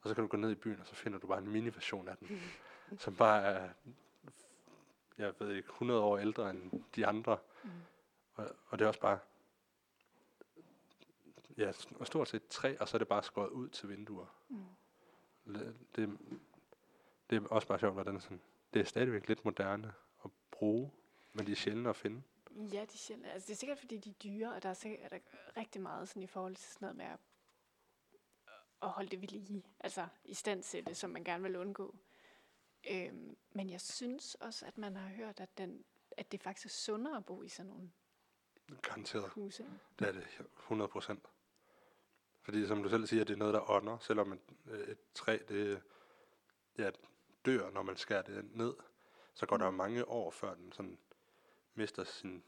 Og 0.03 0.09
så 0.09 0.15
kan 0.15 0.23
du 0.23 0.29
gå 0.29 0.37
ned 0.37 0.51
i 0.51 0.55
byen, 0.55 0.81
og 0.81 0.87
så 0.87 0.95
finder 0.95 1.19
du 1.19 1.27
bare 1.27 1.39
en 1.39 1.49
mini-version 1.49 2.09
af 2.09 2.17
den, 2.17 2.41
som 2.99 3.17
bare 3.17 3.43
er, 3.43 3.71
jeg 5.19 5.35
ved 5.39 5.55
ikke, 5.55 5.69
100 5.69 6.01
år 6.01 6.19
ældre 6.19 6.51
end 6.51 6.83
de 6.97 7.07
andre. 7.07 7.39
Mm. 7.65 7.71
Og, 8.35 8.57
og 8.69 8.79
det 8.79 8.85
er 8.85 8.89
også 8.89 9.01
bare, 9.01 9.19
ja, 11.57 11.73
og 11.95 12.07
stort 12.07 12.29
set 12.29 12.49
træ, 12.49 12.77
og 12.81 12.89
så 12.89 12.97
er 12.97 12.99
det 12.99 13.09
bare 13.09 13.23
skåret 13.23 13.49
ud 13.49 13.69
til 13.69 13.89
vinduer. 13.89 14.27
Mm. 14.49 14.65
Det, 15.55 15.77
det, 15.97 16.19
det 17.31 17.43
er 17.43 17.47
også 17.49 17.69
bare 17.69 17.79
sjovt, 17.79 17.95
hvordan 17.95 18.21
sådan, 18.21 18.41
det 18.75 18.81
er 18.81 18.85
stadigvæk 18.85 19.29
lidt 19.29 19.45
moderne 19.45 19.93
at 20.25 20.31
bruge, 20.51 20.91
men 21.33 21.47
de 21.47 21.53
er 21.53 21.57
sjældne 21.57 21.89
at 21.89 21.97
finde. 21.97 22.23
Ja, 22.73 22.85
de 22.93 22.99
sjældne. 22.99 23.31
Altså, 23.31 23.47
det 23.47 23.53
er 23.53 23.57
sikkert, 23.57 23.79
fordi 23.79 23.99
de 23.99 24.11
er 24.11 24.15
dyre, 24.15 24.53
og 24.53 24.63
der 24.63 24.69
er, 24.69 24.75
sikkert, 24.75 25.01
er 25.03 25.09
der 25.09 25.19
rigtig 25.57 25.83
meget 25.83 26.09
sådan, 26.09 26.23
i 26.23 26.27
forhold 26.27 26.57
til 26.57 26.73
sådan 26.73 26.87
noget 26.87 26.97
med 26.97 27.05
at, 27.05 27.19
at 28.83 28.89
holde 28.89 29.11
det 29.11 29.21
ved 29.21 29.29
lige. 29.29 29.65
Altså, 29.81 30.07
i 30.25 30.35
stand 30.35 30.63
til 30.63 30.87
det, 30.87 30.97
som 30.97 31.11
man 31.11 31.25
gerne 31.25 31.43
vil 31.43 31.57
undgå. 31.57 31.97
Øhm, 32.91 33.37
men 33.53 33.71
jeg 33.71 33.81
synes 33.81 34.35
også, 34.35 34.67
at 34.67 34.79
man 34.79 34.97
har 34.97 35.09
hørt, 35.09 35.41
at, 35.41 35.59
den, 35.59 35.85
at 36.11 36.33
det 36.33 36.43
faktisk 36.43 36.67
er 36.67 36.71
sundere 36.71 37.17
at 37.17 37.25
bo 37.25 37.43
i 37.43 37.49
sådan 37.49 37.71
nogle 37.71 37.91
Garanteret. 38.83 39.29
huse. 39.31 39.71
Det 39.99 40.09
er 40.09 40.13
det 40.13 40.27
100 40.59 40.89
procent. 40.89 41.27
Fordi 42.43 42.67
som 42.67 42.83
du 42.83 42.89
selv 42.89 43.07
siger, 43.07 43.25
det 43.25 43.33
er 43.33 43.39
noget, 43.39 43.55
der 43.55 43.71
ånder, 43.71 43.99
selvom 43.99 44.33
et, 44.33 44.41
øh, 44.67 44.89
et 44.89 44.99
træ, 45.15 45.39
det 45.49 45.83
ja, 46.79 46.91
dør, 47.47 47.71
når 47.71 47.83
man 47.83 47.97
skærer 47.97 48.23
det 48.23 48.57
ned, 48.57 48.75
så 49.35 49.47
går 49.47 49.57
der 49.57 49.65
jo 49.65 49.71
mange 49.71 50.09
år, 50.09 50.31
før 50.31 50.55
den 50.55 50.73
sådan 50.73 50.99
mister 51.75 52.05
sin, 52.05 52.45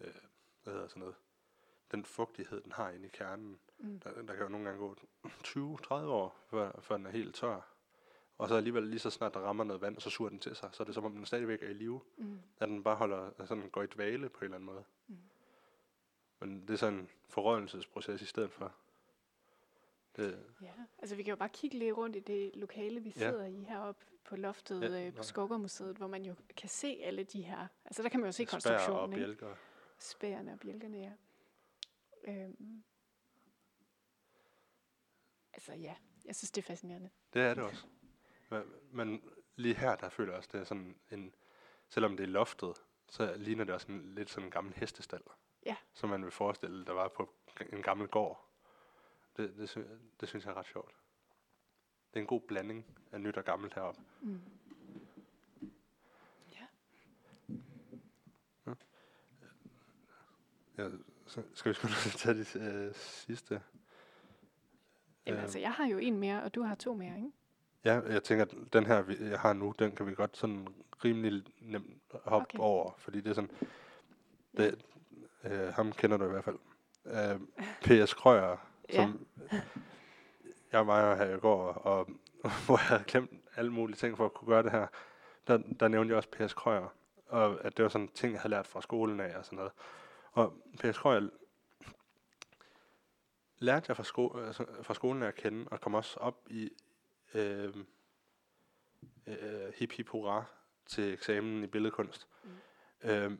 øh, 0.00 0.14
hvad 0.62 0.72
hedder 0.72 0.88
sådan 0.88 1.00
noget, 1.00 1.16
den 1.90 2.04
fugtighed, 2.04 2.60
den 2.60 2.72
har 2.72 2.90
inde 2.90 3.06
i 3.06 3.10
kernen. 3.10 3.60
Mm. 3.78 4.00
Der, 4.00 4.22
der 4.22 4.34
kan 4.34 4.42
jo 4.42 4.48
nogle 4.48 4.66
gange 4.68 4.80
gå 4.80 4.96
20-30 5.26 5.92
år, 5.94 6.36
før, 6.50 6.80
før 6.80 6.96
den 6.96 7.06
er 7.06 7.10
helt 7.10 7.34
tør. 7.34 7.74
Og 8.38 8.48
så 8.48 8.54
alligevel 8.54 8.82
lige 8.82 8.98
så 8.98 9.10
snart 9.10 9.34
der 9.34 9.40
rammer 9.40 9.64
noget 9.64 9.80
vand, 9.82 10.00
så 10.00 10.10
suger 10.10 10.28
den 10.30 10.38
til 10.38 10.56
sig. 10.56 10.68
Så 10.72 10.82
er 10.82 10.84
det 10.84 10.94
som 10.94 11.04
om 11.04 11.12
den 11.14 11.26
stadigvæk 11.26 11.62
er 11.62 11.68
i 11.68 11.72
live. 11.72 12.00
Mm. 12.16 12.38
At 12.60 12.68
den 12.68 12.82
bare 12.82 12.96
holder, 12.96 13.30
den 13.48 13.70
går 13.70 13.82
i 13.82 13.86
dvale 13.86 14.28
på 14.28 14.38
en 14.38 14.44
eller 14.44 14.54
anden 14.56 14.66
måde. 14.66 14.84
Mm. 15.06 15.16
Men 16.40 16.60
det 16.62 16.70
er 16.70 16.76
sådan 16.76 16.98
en 16.98 17.08
forrådnelsesproces 17.28 18.22
i 18.22 18.26
stedet 18.26 18.50
for. 18.52 18.74
Det, 20.16 20.44
Ja, 20.62 20.72
altså 20.98 21.16
vi 21.16 21.22
kan 21.22 21.30
jo 21.30 21.36
bare 21.36 21.48
kigge 21.48 21.78
lidt 21.78 21.96
rundt 21.96 22.16
i 22.16 22.20
det 22.20 22.50
lokale, 22.56 23.00
vi 23.00 23.08
Ja. 23.16 23.30
sidder 23.30 23.44
i 23.46 23.62
heroppe 23.68 24.04
på 24.24 24.36
loftet 24.36 24.82
Ja, 24.82 25.06
øh, 25.06 25.12
på 25.12 25.16
nej. 25.16 25.22
Skovgårdmuseet, 25.22 25.96
hvor 25.96 26.06
man 26.06 26.24
jo 26.24 26.34
kan 26.56 26.68
se 26.68 27.00
alle 27.02 27.24
de 27.24 27.42
her, 27.42 27.66
altså 27.84 28.02
der 28.02 28.08
kan 28.08 28.20
man 28.20 28.28
jo 28.28 28.32
se 28.32 28.36
spær 28.46 28.46
og 28.46 28.50
konstruktionen, 28.50 29.10
bjælker. 29.16 29.54
Spærene 29.98 30.52
og 30.52 30.58
bjælkerne, 30.58 30.98
ja. 30.98 31.12
Øhm. 32.32 32.84
Altså 35.58 35.72
ja, 35.72 35.94
jeg 36.24 36.36
synes 36.36 36.50
det 36.50 36.62
er 36.62 36.66
fascinerende. 36.66 37.10
Det 37.34 37.42
er 37.42 37.54
det 37.54 37.64
også. 37.64 37.86
Men, 38.90 39.22
lige 39.56 39.74
her, 39.74 39.96
der 39.96 40.08
føler 40.08 40.32
jeg 40.32 40.38
også, 40.38 40.48
det 40.52 40.60
er 40.60 40.64
sådan 40.64 40.98
en... 41.10 41.34
Selvom 41.88 42.16
det 42.16 42.24
er 42.24 42.28
loftet, 42.28 42.82
så 43.08 43.34
ligner 43.36 43.64
det 43.64 43.74
også 43.74 43.92
en, 43.92 44.14
lidt 44.14 44.30
sådan 44.30 44.44
en 44.44 44.50
gammel 44.50 44.74
hestestald. 44.74 45.24
Ja. 45.66 45.76
Som 45.92 46.08
man 46.10 46.24
vil 46.24 46.30
forestille, 46.30 46.84
der 46.84 46.92
var 46.92 47.08
på 47.08 47.34
en 47.72 47.82
gammel 47.82 48.08
gård. 48.08 48.50
Det, 49.36 49.56
det, 49.56 49.68
sy- 49.68 49.78
det 50.20 50.28
synes 50.28 50.44
jeg 50.44 50.50
er 50.50 50.56
ret 50.56 50.66
sjovt. 50.66 50.94
Det 52.10 52.16
er 52.16 52.20
en 52.20 52.26
god 52.26 52.40
blanding 52.40 52.98
af 53.12 53.20
nyt 53.20 53.36
og 53.36 53.44
gammelt 53.44 53.74
heroppe. 53.74 54.00
Mm. 54.20 54.40
Ja. 56.52 56.66
Ja, 60.78 60.90
så 61.26 61.42
skal 61.54 61.70
vi 61.70 61.74
sgu 61.74 61.88
tage 62.18 62.34
de 62.44 62.58
øh, 62.88 62.94
sidste. 62.94 63.62
Jamen, 65.28 65.38
Øhm. 65.38 65.42
altså 65.44 65.58
jeg 65.58 65.72
har 65.72 65.86
jo 65.86 65.98
en 65.98 66.18
mere, 66.18 66.42
og 66.42 66.54
du 66.54 66.62
har 66.62 66.74
to 66.74 66.94
mere, 66.94 67.16
ikke? 67.16 67.30
Ja, 67.84 68.00
jeg 68.00 68.22
tænker, 68.22 68.44
at 68.44 68.54
den 68.72 68.86
her, 68.86 69.04
jeg 69.20 69.40
har 69.40 69.52
nu, 69.52 69.74
den 69.78 69.92
kan 69.92 70.06
vi 70.06 70.14
godt 70.14 70.36
sådan 70.36 70.68
rimelig 71.04 71.42
nemt 71.60 72.02
hoppe 72.24 72.46
Okay. 72.54 72.58
over, 72.58 72.92
fordi 72.98 73.20
det 73.20 73.30
er 73.30 73.34
sådan, 73.34 73.50
det, 74.56 74.84
øh, 75.44 75.68
ham 75.68 75.92
kender 75.92 76.16
du 76.16 76.24
i 76.24 76.28
hvert 76.28 76.44
fald. 76.44 76.56
Øh, 77.06 77.40
P.S. 77.82 78.14
Krøyer, 78.14 78.56
som 78.94 79.26
jeg 80.72 80.86
var 80.86 81.16
her 81.16 81.36
i 81.36 81.38
går, 81.38 81.62
og 81.72 82.08
hvor 82.66 82.76
jeg 82.76 82.86
havde 82.86 83.04
glemt 83.06 83.30
alle 83.56 83.72
mulige 83.72 83.96
ting 83.96 84.16
for 84.16 84.24
at 84.24 84.34
kunne 84.34 84.48
gøre 84.48 84.62
det 84.62 84.70
her, 84.70 84.86
der, 85.46 85.58
der 85.80 85.88
nævnte 85.88 86.10
jeg 86.12 86.16
også 86.16 86.28
P.S. 86.30 86.54
Krøyer, 86.54 86.94
og 87.28 87.64
at 87.64 87.76
det 87.76 87.82
var 87.82 87.88
sådan 87.88 88.08
ting, 88.08 88.32
jeg 88.32 88.40
havde 88.40 88.50
lært 88.50 88.66
fra 88.66 88.80
skolen 88.82 89.20
af 89.20 89.36
og 89.38 89.44
sådan 89.44 89.56
noget. 89.56 89.72
Og 90.32 90.52
P.S. 90.80 90.98
Krøyer 90.98 91.28
lærte 93.58 93.84
jeg 93.88 93.96
fra, 93.96 94.04
sko- 94.04 94.38
altså, 94.38 94.66
fra 94.82 94.94
skolen 94.94 95.22
at 95.22 95.34
kende, 95.34 95.68
og 95.70 95.80
kom 95.80 95.94
også 95.94 96.20
op 96.20 96.46
i 96.50 96.70
øh, 97.34 97.74
øh, 99.26 99.72
hip 99.76 99.92
hip 99.92 100.08
hurra 100.08 100.44
til 100.86 101.12
eksamen 101.12 101.64
i 101.64 101.66
billedkunst. 101.66 102.28
Mm. 102.44 102.50
Øh, 103.10 103.32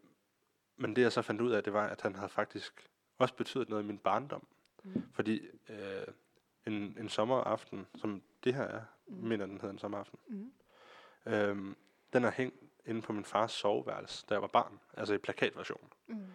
men 0.76 0.96
det 0.96 1.02
jeg 1.02 1.12
så 1.12 1.22
fandt 1.22 1.40
ud 1.40 1.50
af, 1.52 1.64
det 1.64 1.72
var, 1.72 1.86
at 1.86 2.02
han 2.02 2.14
havde 2.14 2.28
faktisk 2.28 2.90
også 3.18 3.34
betydet 3.34 3.68
noget 3.68 3.82
i 3.82 3.86
min 3.86 3.98
barndom. 3.98 4.46
Mm. 4.84 5.02
Fordi 5.12 5.48
øh, 5.68 6.06
en, 6.66 6.72
en 6.98 7.08
sommeraften, 7.08 7.86
som 7.96 8.22
det 8.44 8.54
her 8.54 8.62
er, 8.64 8.82
Mm. 9.10 9.14
mener 9.28 9.46
den 9.46 9.54
hedder 9.54 9.70
en 9.72 9.78
sommeraften, 9.78 10.18
Mm. 10.26 10.52
øh, 11.32 11.74
den 12.12 12.24
er 12.24 12.30
hængt 12.30 12.56
inde 12.86 13.02
på 13.02 13.12
min 13.12 13.24
fars 13.24 13.52
soveværelse, 13.52 14.26
da 14.28 14.34
jeg 14.34 14.42
var 14.42 14.48
barn, 14.48 14.80
altså 14.94 15.14
i 15.14 15.18
plakatversion. 15.18 15.92
Mm. 16.06 16.26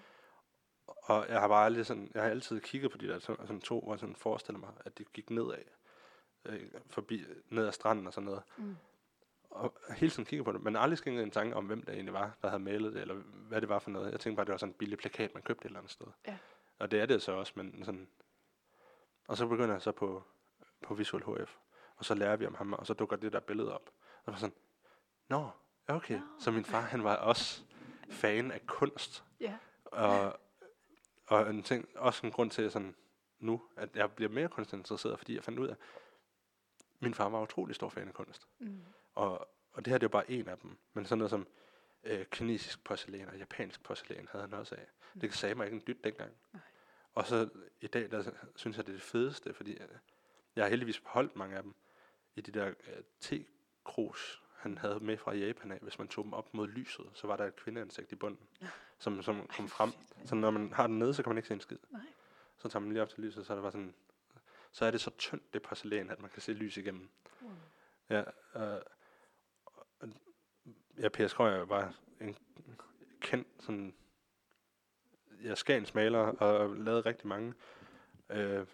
Og 1.04 1.26
jeg 1.30 1.40
har 1.40 1.48
bare 1.48 1.66
aldrig 1.66 1.86
sådan, 1.86 2.12
jeg 2.14 2.24
har 2.24 2.30
altid 2.30 2.60
kigget 2.62 2.92
på 2.92 2.98
de 2.98 3.08
der 3.08 3.20
sådan, 3.20 3.62
to, 3.62 3.80
hvor 3.80 3.94
jeg 3.94 4.00
sådan 4.00 4.16
forestiller 4.16 4.60
mig, 4.60 4.70
at 4.86 4.98
de 4.98 5.04
gik 5.04 5.30
nedad, 5.30 5.64
øh, 6.46 6.62
forbi, 6.90 7.26
ned 7.50 7.68
ad 7.68 7.72
stranden 7.72 8.08
og 8.08 8.14
sådan 8.14 8.26
noget. 8.26 8.44
Mm. 8.58 8.76
Og 9.50 9.78
hele 9.98 10.12
tiden 10.12 10.26
kigget 10.26 10.46
på 10.46 10.52
det, 10.52 10.62
men 10.62 10.76
aldrig 10.76 10.98
skænket 10.98 11.24
en 11.24 11.32
tanke 11.32 11.56
om, 11.56 11.66
hvem 11.66 11.82
det 11.82 11.94
egentlig 11.94 12.14
var, 12.14 12.38
der 12.42 12.50
havde 12.50 12.64
malet 12.64 12.94
det, 12.94 13.02
eller 13.02 13.16
hvad 13.48 13.62
det 13.62 13.70
var 13.70 13.80
for 13.80 13.90
noget. 13.90 14.12
Jeg 14.12 14.20
tænkte 14.20 14.36
bare, 14.36 14.46
det 14.46 14.52
var 14.52 14.58
sådan 14.58 14.74
en 14.74 14.78
billig 14.78 14.98
plakat, 14.98 15.34
man 15.34 15.44
købte 15.44 15.62
et 15.62 15.66
eller 15.66 15.80
andet 15.80 15.92
sted. 15.92 16.08
Ja. 16.28 16.38
Og 16.80 16.92
det 16.92 17.02
er 17.02 17.06
det 17.06 17.22
så 17.22 17.32
også, 17.32 17.54
men 17.56 17.86
sådan... 17.86 18.08
Og 19.28 19.38
så 19.38 19.48
begynder 19.48 19.76
jeg 19.76 19.82
så 19.82 19.92
på, 19.92 20.24
på 20.82 20.94
Visual 20.94 21.24
HF, 21.24 21.56
og 21.96 22.06
så 22.06 22.16
lærer 22.16 22.36
vi 22.36 22.46
om 22.46 22.56
ham, 22.56 22.74
og 22.74 22.88
så 22.88 22.94
dukker 22.94 23.16
det 23.16 23.34
der 23.34 23.40
billede 23.40 23.74
op. 23.74 23.90
Og 24.16 24.24
så 24.26 24.32
var 24.32 24.38
sådan, 24.38 24.56
nå, 25.30 25.50
okay. 25.88 26.20
Nå. 26.20 26.26
Så 26.40 26.52
min 26.52 26.66
far, 26.66 26.82
han 26.82 27.04
var 27.04 27.16
også 27.16 27.64
fan 28.10 28.52
af 28.52 28.66
kunst. 28.66 29.24
Ja. 29.40 29.58
Og, 29.86 30.40
og 31.26 31.50
en 31.50 31.64
ting, 31.64 31.90
også 31.96 32.26
en 32.26 32.32
grund 32.32 32.52
til 32.52 32.72
sådan, 32.72 32.96
nu, 33.40 33.62
at 33.76 33.96
jeg 33.96 34.12
bliver 34.12 34.32
mere 34.32 34.48
kunstinteresseret, 34.48 35.18
fordi 35.18 35.36
jeg 35.36 35.44
fandt 35.44 35.60
ud 35.60 35.68
af, 35.68 35.72
at 35.72 35.78
min 37.00 37.14
far 37.14 37.30
var 37.30 37.42
utrolig 37.42 37.76
stor 37.76 37.90
fan 37.90 38.08
af 38.08 38.14
kunst. 38.14 38.48
Mm. 38.60 38.84
Og, 39.16 39.50
og 39.74 39.86
det 39.86 39.88
her 39.88 39.98
det 39.98 40.04
er 40.04 40.08
jo 40.08 40.10
bare 40.10 40.32
en 40.32 40.48
af 40.48 40.58
dem. 40.58 40.78
Men 40.94 41.06
sådan 41.06 41.18
noget 41.18 41.30
som 41.30 41.48
øh, 42.04 42.26
kinesisk 42.26 42.84
porcelæn 42.84 43.28
og 43.30 43.38
japansk 43.38 43.84
porcelæn 43.84 44.28
havde 44.32 44.46
han 44.46 44.54
også 44.54 44.76
af. 44.76 44.88
Mm. 45.14 45.22
Det 45.22 45.34
sagde 45.34 45.56
mig 45.56 45.66
ikke 45.66 45.76
en 45.76 45.84
dyt 45.88 46.04
dengang. 46.04 46.32
Nej. 46.54 46.62
Og 47.14 47.28
så 47.28 47.50
i 47.82 47.88
dag, 47.88 48.12
der 48.12 48.32
synes 48.56 48.78
jeg, 48.78 48.86
det 48.86 48.92
er 48.92 48.98
det 48.98 49.04
fedeste, 49.04 49.54
fordi 49.54 49.72
øh, 49.72 49.88
jeg 50.56 50.64
har 50.64 50.70
heldigvis 50.70 51.00
beholdt 51.00 51.36
mange 51.36 51.56
af 51.56 51.64
dem 51.64 51.76
i 52.36 52.42
de 52.42 52.52
der 52.52 52.68
øh, 52.68 53.04
te-krus, 53.20 54.43
han 54.64 54.78
havde 54.78 55.00
med 55.00 55.18
fra 55.18 55.34
Japan 55.34 55.72
af. 55.72 55.80
Hvis 55.82 56.00
man 56.00 56.08
tog 56.08 56.24
dem 56.24 56.34
op 56.34 56.54
mod 56.54 56.68
lyset, 56.68 57.06
så 57.14 57.28
var 57.28 57.38
der 57.38 57.46
et 57.46 57.56
kvindeansigt 57.56 58.12
i 58.12 58.16
bunden, 58.16 58.48
som, 59.00 59.22
som 59.22 59.48
kom 59.48 59.68
frem. 59.68 59.92
Så 60.26 60.36
når 60.36 60.52
man 60.52 60.74
har 60.74 60.88
den 60.88 61.00
nede, 61.00 61.14
så 61.14 61.24
kan 61.24 61.30
man 61.30 61.38
ikke 61.38 61.48
se 61.48 61.54
en 61.54 61.62
skid. 61.62 61.78
Nej. 61.90 62.02
Så 62.58 62.70
tager 62.70 62.82
man 62.82 62.92
lige 62.92 63.02
op 63.02 63.10
til 63.10 63.24
lyset, 63.24 63.46
så 63.46 63.54
er 63.54 63.56
det 63.56 63.62
bare 63.62 63.72
sådan, 63.72 63.94
så 64.72 64.86
er 64.86 64.92
det 64.92 65.02
så 65.02 65.12
tyndt, 65.18 65.54
det 65.54 65.62
porcelæn, 65.62 66.10
at 66.10 66.20
man 66.20 66.30
kan 66.30 66.42
se 66.42 66.54
lys 66.54 66.78
igennem. 66.78 67.10
Mm. 67.42 67.48
Ja, 68.10 68.24
øh, 68.56 68.82
ja, 71.00 71.10
P.S. 71.10 71.34
Krøyer 71.34 71.66
var 71.66 71.96
en 72.22 72.38
kendt 73.22 73.48
sådan, 73.60 73.96
ja, 75.44 75.56
Skagens 75.56 75.94
maler 75.94 76.20
og 76.20 76.76
lavede 76.76 77.02
rigtig 77.02 77.28
mange 77.28 77.54
øh, 78.30 78.66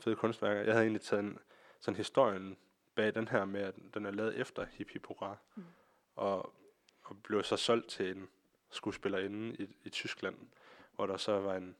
fede 0.00 0.16
kunstværker. 0.16 0.60
Jeg 0.60 0.72
havde 0.72 0.84
egentlig 0.84 1.02
taget 1.02 1.24
en, 1.24 1.38
sådan 1.80 1.96
historien 1.96 2.56
bag 3.00 3.14
den 3.14 3.28
her 3.28 3.44
med, 3.44 3.60
at 3.60 3.74
den 3.94 4.06
er 4.06 4.10
lavet 4.10 4.36
efter 4.36 4.64
Hip 4.64 4.90
Hip 4.90 5.06
Hurra, 5.06 5.36
Mm. 5.54 5.64
og, 6.16 6.54
og 7.02 7.22
blev 7.22 7.42
så 7.42 7.56
solgt 7.56 7.88
til 7.88 8.10
en 8.16 8.28
skuespillerinde 8.70 9.56
i, 9.56 9.76
i 9.84 9.90
Tyskland, 9.90 10.36
hvor 10.92 11.06
der 11.06 11.16
så 11.16 11.40
var 11.40 11.56
en, 11.56 11.76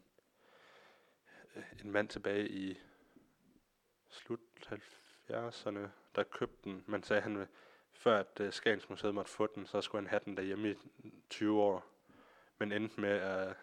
en 1.84 1.90
mand 1.90 2.08
tilbage 2.08 2.48
i 2.48 2.78
slut 4.08 4.40
70'erne, 4.66 5.88
der 6.14 6.22
købte 6.22 6.70
den. 6.70 6.84
Man 6.86 7.02
sagde, 7.02 7.22
han, 7.22 7.46
før 7.92 8.20
at 8.20 8.40
uh, 8.40 8.50
Skagens 8.50 8.88
Museet 8.88 9.14
måtte 9.14 9.30
få 9.30 9.46
den, 9.54 9.66
så 9.66 9.80
skulle 9.80 10.02
han 10.02 10.10
have 10.10 10.20
den 10.24 10.36
derhjemme 10.36 10.70
i 10.98 11.12
20 11.30 11.60
år. 11.60 11.86
Men 12.58 12.72
endte 12.72 13.00
med 13.00 13.10
at 13.10 13.56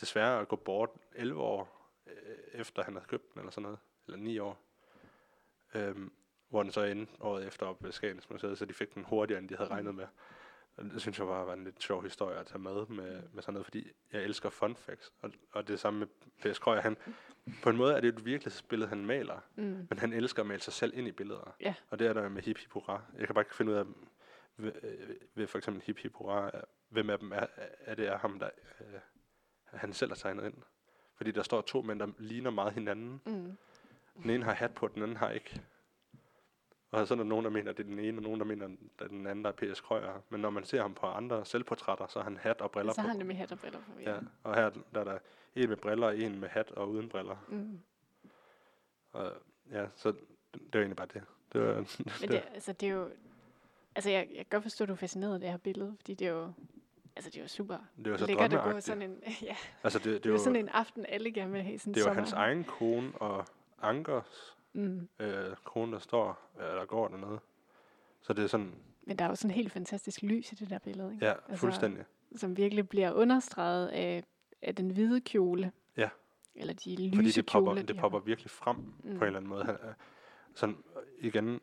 desværre 0.00 0.40
at 0.40 0.48
gå 0.48 0.56
bort 0.56 0.90
11 1.14 1.40
år 1.40 1.90
øh, 2.06 2.38
efter 2.52 2.82
han 2.82 2.94
havde 2.94 3.06
købt 3.08 3.32
den, 3.34 3.40
eller 3.40 3.50
sådan 3.50 3.62
noget. 3.62 3.78
Eller 4.06 4.18
9 4.18 4.38
år. 4.38 4.58
Øhm, 5.74 6.12
hvor 6.48 6.62
den 6.62 6.72
så 6.72 6.82
endte 6.82 7.12
året 7.20 7.46
efter 7.46 7.66
op 7.66 7.82
ved 7.84 7.92
Skagens 7.92 8.30
Museet, 8.30 8.58
så 8.58 8.64
de 8.64 8.72
fik 8.74 8.94
den 8.94 9.04
hurtigere, 9.04 9.38
end 9.40 9.48
de 9.48 9.56
havde 9.56 9.70
regnet 9.70 9.94
med. 9.94 10.06
Og 10.76 10.84
det 10.84 11.00
synes 11.00 11.18
jeg 11.18 11.26
bare 11.26 11.46
var 11.46 11.52
en 11.52 11.64
lidt 11.64 11.82
sjov 11.82 12.02
historie 12.02 12.38
at 12.38 12.46
tage 12.46 12.58
med, 12.58 12.86
med, 12.86 13.22
med 13.32 13.42
sådan 13.42 13.54
noget, 13.54 13.66
fordi 13.66 13.92
jeg 14.12 14.22
elsker 14.22 14.50
fun 14.50 14.76
facts. 14.76 15.12
Og, 15.20 15.30
og 15.52 15.68
det 15.68 15.80
samme 15.80 15.98
med 15.98 16.06
P.S. 16.42 16.58
Krøyer, 16.58 16.80
han, 16.80 16.96
på 17.62 17.70
en 17.70 17.76
måde 17.76 17.94
er 17.94 18.00
det 18.00 18.08
et 18.08 18.24
virkelighedsbillede, 18.24 18.88
han 18.88 19.06
maler, 19.06 19.40
Mm. 19.56 19.86
men 19.90 19.98
han 19.98 20.12
elsker 20.12 20.42
at 20.42 20.46
male 20.46 20.60
sig 20.60 20.72
selv 20.72 20.98
ind 20.98 21.08
i 21.08 21.12
billeder. 21.12 21.56
Ja. 21.60 21.74
Og 21.90 21.98
det 21.98 22.06
er 22.06 22.12
der 22.12 22.28
med 22.28 22.42
hip 22.42 22.58
hip 22.58 22.72
hurra. 22.72 23.02
Jeg 23.18 23.26
kan 23.26 23.34
bare 23.34 23.42
ikke 23.42 23.54
finde 23.54 23.72
ud 23.72 23.76
af, 23.76 23.84
ved, 24.56 24.72
øh, 24.82 25.16
ved 25.34 25.46
for 25.46 25.58
eksempel 25.58 25.82
hip 25.86 25.98
hip 25.98 26.14
hurra, 26.14 26.50
hvem 26.88 27.10
af 27.10 27.18
dem 27.18 27.32
er, 27.32 27.46
er 27.80 27.94
det 27.94 28.06
er 28.08 28.18
ham, 28.18 28.38
der 28.38 28.50
øh, 28.80 28.86
han 29.64 29.92
selv 29.92 30.10
har 30.10 30.16
tegnet 30.16 30.44
ind. 30.44 30.54
Fordi 31.14 31.30
der 31.30 31.42
står 31.42 31.60
to 31.60 31.82
mænd, 31.82 31.98
der 32.00 32.08
ligner 32.18 32.50
meget 32.50 32.72
hinanden. 32.72 33.20
Mm. 33.26 33.56
Den 34.22 34.30
ene 34.30 34.44
har 34.44 34.52
hat 34.52 34.74
på, 34.74 34.88
den 34.88 35.02
anden 35.02 35.16
har 35.16 35.30
ikke. 35.30 35.62
Og 36.90 37.06
så 37.08 37.14
er 37.14 37.16
der 37.16 37.24
nogen, 37.24 37.44
der 37.44 37.50
mener, 37.50 37.72
det 37.72 37.80
er 37.86 37.88
den 37.88 37.98
ene, 37.98 38.18
og 38.18 38.22
nogen, 38.22 38.40
der 38.40 38.46
mener, 38.46 38.66
det 38.68 38.78
er 39.00 39.08
den 39.08 39.26
anden, 39.26 39.44
der 39.44 39.50
er 39.50 39.54
P.S. 39.72 39.80
Krøyer. 39.80 40.22
Men 40.30 40.40
når 40.40 40.50
man 40.50 40.64
ser 40.64 40.82
ham 40.82 40.94
på 40.94 41.06
andre 41.06 41.44
selvportrætter, 41.44 42.06
så 42.06 42.18
har 42.18 42.24
han 42.24 42.36
hat 42.36 42.60
og 42.60 42.70
briller 42.70 42.92
Så 42.92 43.00
har 43.00 43.06
på. 43.06 43.10
han 43.10 43.18
nemlig 43.18 43.36
hat 43.38 43.52
og 43.52 43.58
briller 43.58 43.78
på, 43.78 44.00
ja. 44.00 44.10
Ja, 44.14 44.18
og 44.42 44.54
her 44.54 44.70
der 44.94 45.00
er 45.00 45.04
der 45.04 45.18
en 45.56 45.68
med 45.68 45.76
briller, 45.76 46.10
en 46.10 46.40
med 46.40 46.48
hat 46.48 46.70
og 46.70 46.90
uden 46.90 47.08
briller. 47.08 47.36
Mm. 47.48 47.80
Og 49.12 49.32
ja, 49.72 49.86
så 49.96 50.08
det, 50.10 50.18
det 50.54 50.60
var 50.72 50.80
egentlig 50.80 50.96
bare 50.96 51.08
det. 51.14 51.22
Det 51.52 51.60
var, 51.60 51.74
Men 52.20 52.30
det, 52.30 52.42
altså, 52.54 52.72
det 52.72 52.88
er 52.88 52.92
jo... 52.92 53.10
Altså, 53.94 54.10
jeg, 54.10 54.26
jeg 54.30 54.36
kan 54.36 54.46
godt 54.50 54.62
forstå, 54.62 54.84
at 54.84 54.88
du 54.88 54.92
er 54.92 54.96
fascineret 54.96 55.34
af 55.34 55.40
det 55.40 55.50
her 55.50 55.56
billede, 55.56 55.94
fordi 55.96 56.14
det 56.14 56.26
er 56.26 56.30
jo... 56.32 56.52
Altså, 57.16 57.30
det 57.30 57.36
er 57.38 57.42
jo 57.42 57.48
super 57.48 57.78
det 58.04 58.12
var 58.12 58.18
så 58.18 58.26
lækkert 58.26 58.52
at 58.54 58.64
gå 58.72 58.80
sådan 58.80 59.02
en... 59.02 59.22
Ja, 59.42 59.56
Altså, 59.82 59.98
det, 59.98 60.04
det, 60.04 60.12
det, 60.14 60.24
det 60.24 60.30
jo 60.30 60.34
var, 60.34 60.38
sådan 60.38 60.56
en 60.56 60.68
aften, 60.68 61.06
alle 61.08 61.32
gerne 61.32 61.52
vil 61.52 61.62
have 61.62 61.78
sådan 61.78 61.94
det 61.94 62.00
var 62.00 62.08
sommer. 62.08 62.20
hans 62.20 62.32
egen 62.32 62.64
kone 62.64 63.12
og 63.14 63.46
Ankers 63.82 64.56
Mm. 64.72 65.08
øh, 65.18 65.56
kone, 65.64 65.92
der 65.92 65.98
står, 65.98 66.50
øh, 66.60 66.64
der 66.66 66.84
går 66.84 67.08
dernede. 67.08 67.38
Så 68.22 68.32
det 68.32 68.44
er 68.44 68.48
sådan, 68.48 68.74
Men 69.02 69.18
der 69.18 69.24
er 69.24 69.28
jo 69.28 69.34
sådan 69.34 69.54
helt 69.54 69.72
fantastisk 69.72 70.22
lys 70.22 70.52
i 70.52 70.54
det 70.54 70.70
der 70.70 70.78
billede, 70.78 71.12
ikke? 71.12 71.26
ja, 71.26 71.32
Altså, 71.32 71.56
fuldstændig. 71.56 72.04
som 72.36 72.56
virkelig 72.56 72.88
bliver 72.88 73.12
understreget 73.12 73.88
af, 73.88 74.24
af 74.62 74.74
den 74.74 74.90
hvide 74.90 75.20
kjole. 75.20 75.72
Ja. 75.96 76.08
Eller 76.54 76.74
de 76.74 76.96
lyse 76.96 77.16
Fordi 77.16 77.30
det 77.30 77.46
popper, 77.46 77.70
kjoler, 77.70 77.82
det 77.82 77.94
de 77.94 78.00
popper 78.00 78.18
virkelig 78.18 78.50
frem 78.50 78.76
mm. 78.76 78.84
på 79.02 79.02
Mm. 79.02 79.10
en 79.16 79.22
eller 79.22 79.36
anden 79.36 79.48
måde. 79.48 79.78
Sådan, 80.54 80.76
igen, 81.18 81.60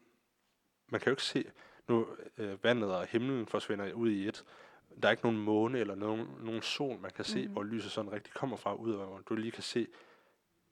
man 0.89 1.01
kan 1.01 1.05
jo 1.05 1.11
ikke 1.11 1.23
se, 1.23 1.45
nu 1.87 2.07
øh, 2.37 2.63
vandet 2.63 2.95
og 2.95 3.05
himlen 3.05 3.45
forsvinder 3.45 3.93
ud 3.93 4.09
i 4.09 4.27
et. 4.27 4.45
Der 5.01 5.07
er 5.07 5.11
ikke 5.11 5.23
nogen 5.23 5.39
måne 5.39 5.79
eller 5.79 5.95
nogen, 5.95 6.27
nogen 6.43 6.61
sol, 6.61 6.99
man 6.99 7.11
kan 7.15 7.25
se, 7.25 7.47
mm. 7.47 7.53
Hvor 7.53 7.63
lyset 7.63 7.91
sådan 7.91 8.11
rigtig 8.11 8.33
kommer 8.33 8.57
fra, 8.57 8.73
ud 8.75 8.91
af, 8.91 8.97
hvor 9.07 9.17
du 9.29 9.35
lige 9.35 9.51
kan 9.51 9.63
se 9.63 9.87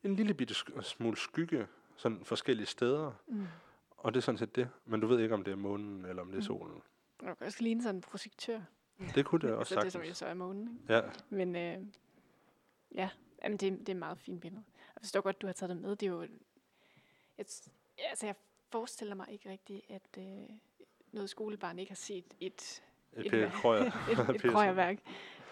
en 0.04 0.16
lille 0.16 0.34
bitte 0.34 0.54
sk- 0.54 0.82
smule 0.82 1.18
skygge, 1.18 1.68
sådan 1.95 2.26
forskellige 2.26 2.65
steder. 2.68 3.11
Mm. 3.28 3.48
Og 3.98 4.14
det 4.14 4.20
er 4.20 4.22
sådan 4.22 4.38
set 4.38 4.56
det. 4.56 4.70
Men 4.86 4.99
du 5.02 5.07
ved 5.07 5.20
ikke, 5.20 5.34
om 5.36 5.44
det 5.44 5.52
er 5.52 5.56
månen, 5.56 6.06
eller 6.06 6.22
om 6.22 6.28
det 6.28 6.36
er 6.36 6.40
Mm. 6.41 6.45
solen. 6.45 6.82
Det 7.20 7.28
kan 7.38 7.48
også 7.48 7.64
ligne 7.64 7.84
sådan 7.84 7.95
en 7.95 8.02
projektør. 8.02 8.61
Det 9.15 9.26
kunne 9.26 9.41
det 9.41 9.52
også 9.57 9.74
så 9.74 9.80
det, 9.82 9.91
som 9.91 10.02
jo 10.02 10.06
sagtens. 10.06 10.18
så 10.18 10.26
er 10.26 10.34
månen. 10.34 10.80
Ikke? 10.82 10.94
Ja, 10.94 11.02
Men 11.30 11.56
øh, 11.56 11.78
ja, 12.95 13.10
jamen, 13.44 13.57
det, 13.57 13.80
det 13.80 13.90
er 13.90 13.94
et 13.94 13.98
meget 13.99 14.18
fint 14.18 14.41
billede. 14.41 14.64
Jeg 14.95 15.02
forstår 15.02 15.22
godt, 15.22 15.41
du 15.41 15.45
har 15.48 15.53
taget 15.53 15.70
det 15.70 15.78
med. 15.78 15.95
Det 15.95 16.06
er 16.06 16.11
jo... 16.11 16.22
Et, 17.38 17.68
altså, 17.98 18.26
jeg 18.26 18.36
forestiller 18.72 19.15
mig 19.15 19.28
ikke 19.30 19.49
rigtigt, 19.49 19.82
at 19.90 20.18
øh, 20.18 20.49
noget 21.11 21.30
skolebarn 21.30 21.80
ikke 21.80 21.90
har 21.90 21.95
set 21.95 22.26
et, 22.40 22.84
et 23.14 23.24
Et 23.26 23.34
et, 23.34 23.44
et 23.44 23.52
Petersen. 24.28 24.49
krøjerværk. 24.49 24.98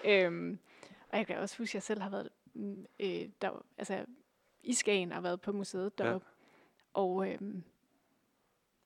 Øhm, 0.06 0.60
og 1.10 1.18
jeg 1.18 1.28
kan 1.28 1.38
også 1.38 1.58
huske, 1.58 1.72
at 1.72 1.76
jeg 1.76 1.84
selv 1.84 2.02
har 2.02 2.10
været 2.10 2.30
mm, 2.54 2.86
øh, 3.00 3.30
der, 3.42 3.66
altså, 3.78 4.06
i 4.64 4.74
Skagen 4.74 5.12
og 5.12 5.24
været 5.24 5.42
på 5.42 5.52
museet 5.52 5.98
deroppe. 5.98 6.28
Og, 6.94 7.30
øhm, 7.32 7.64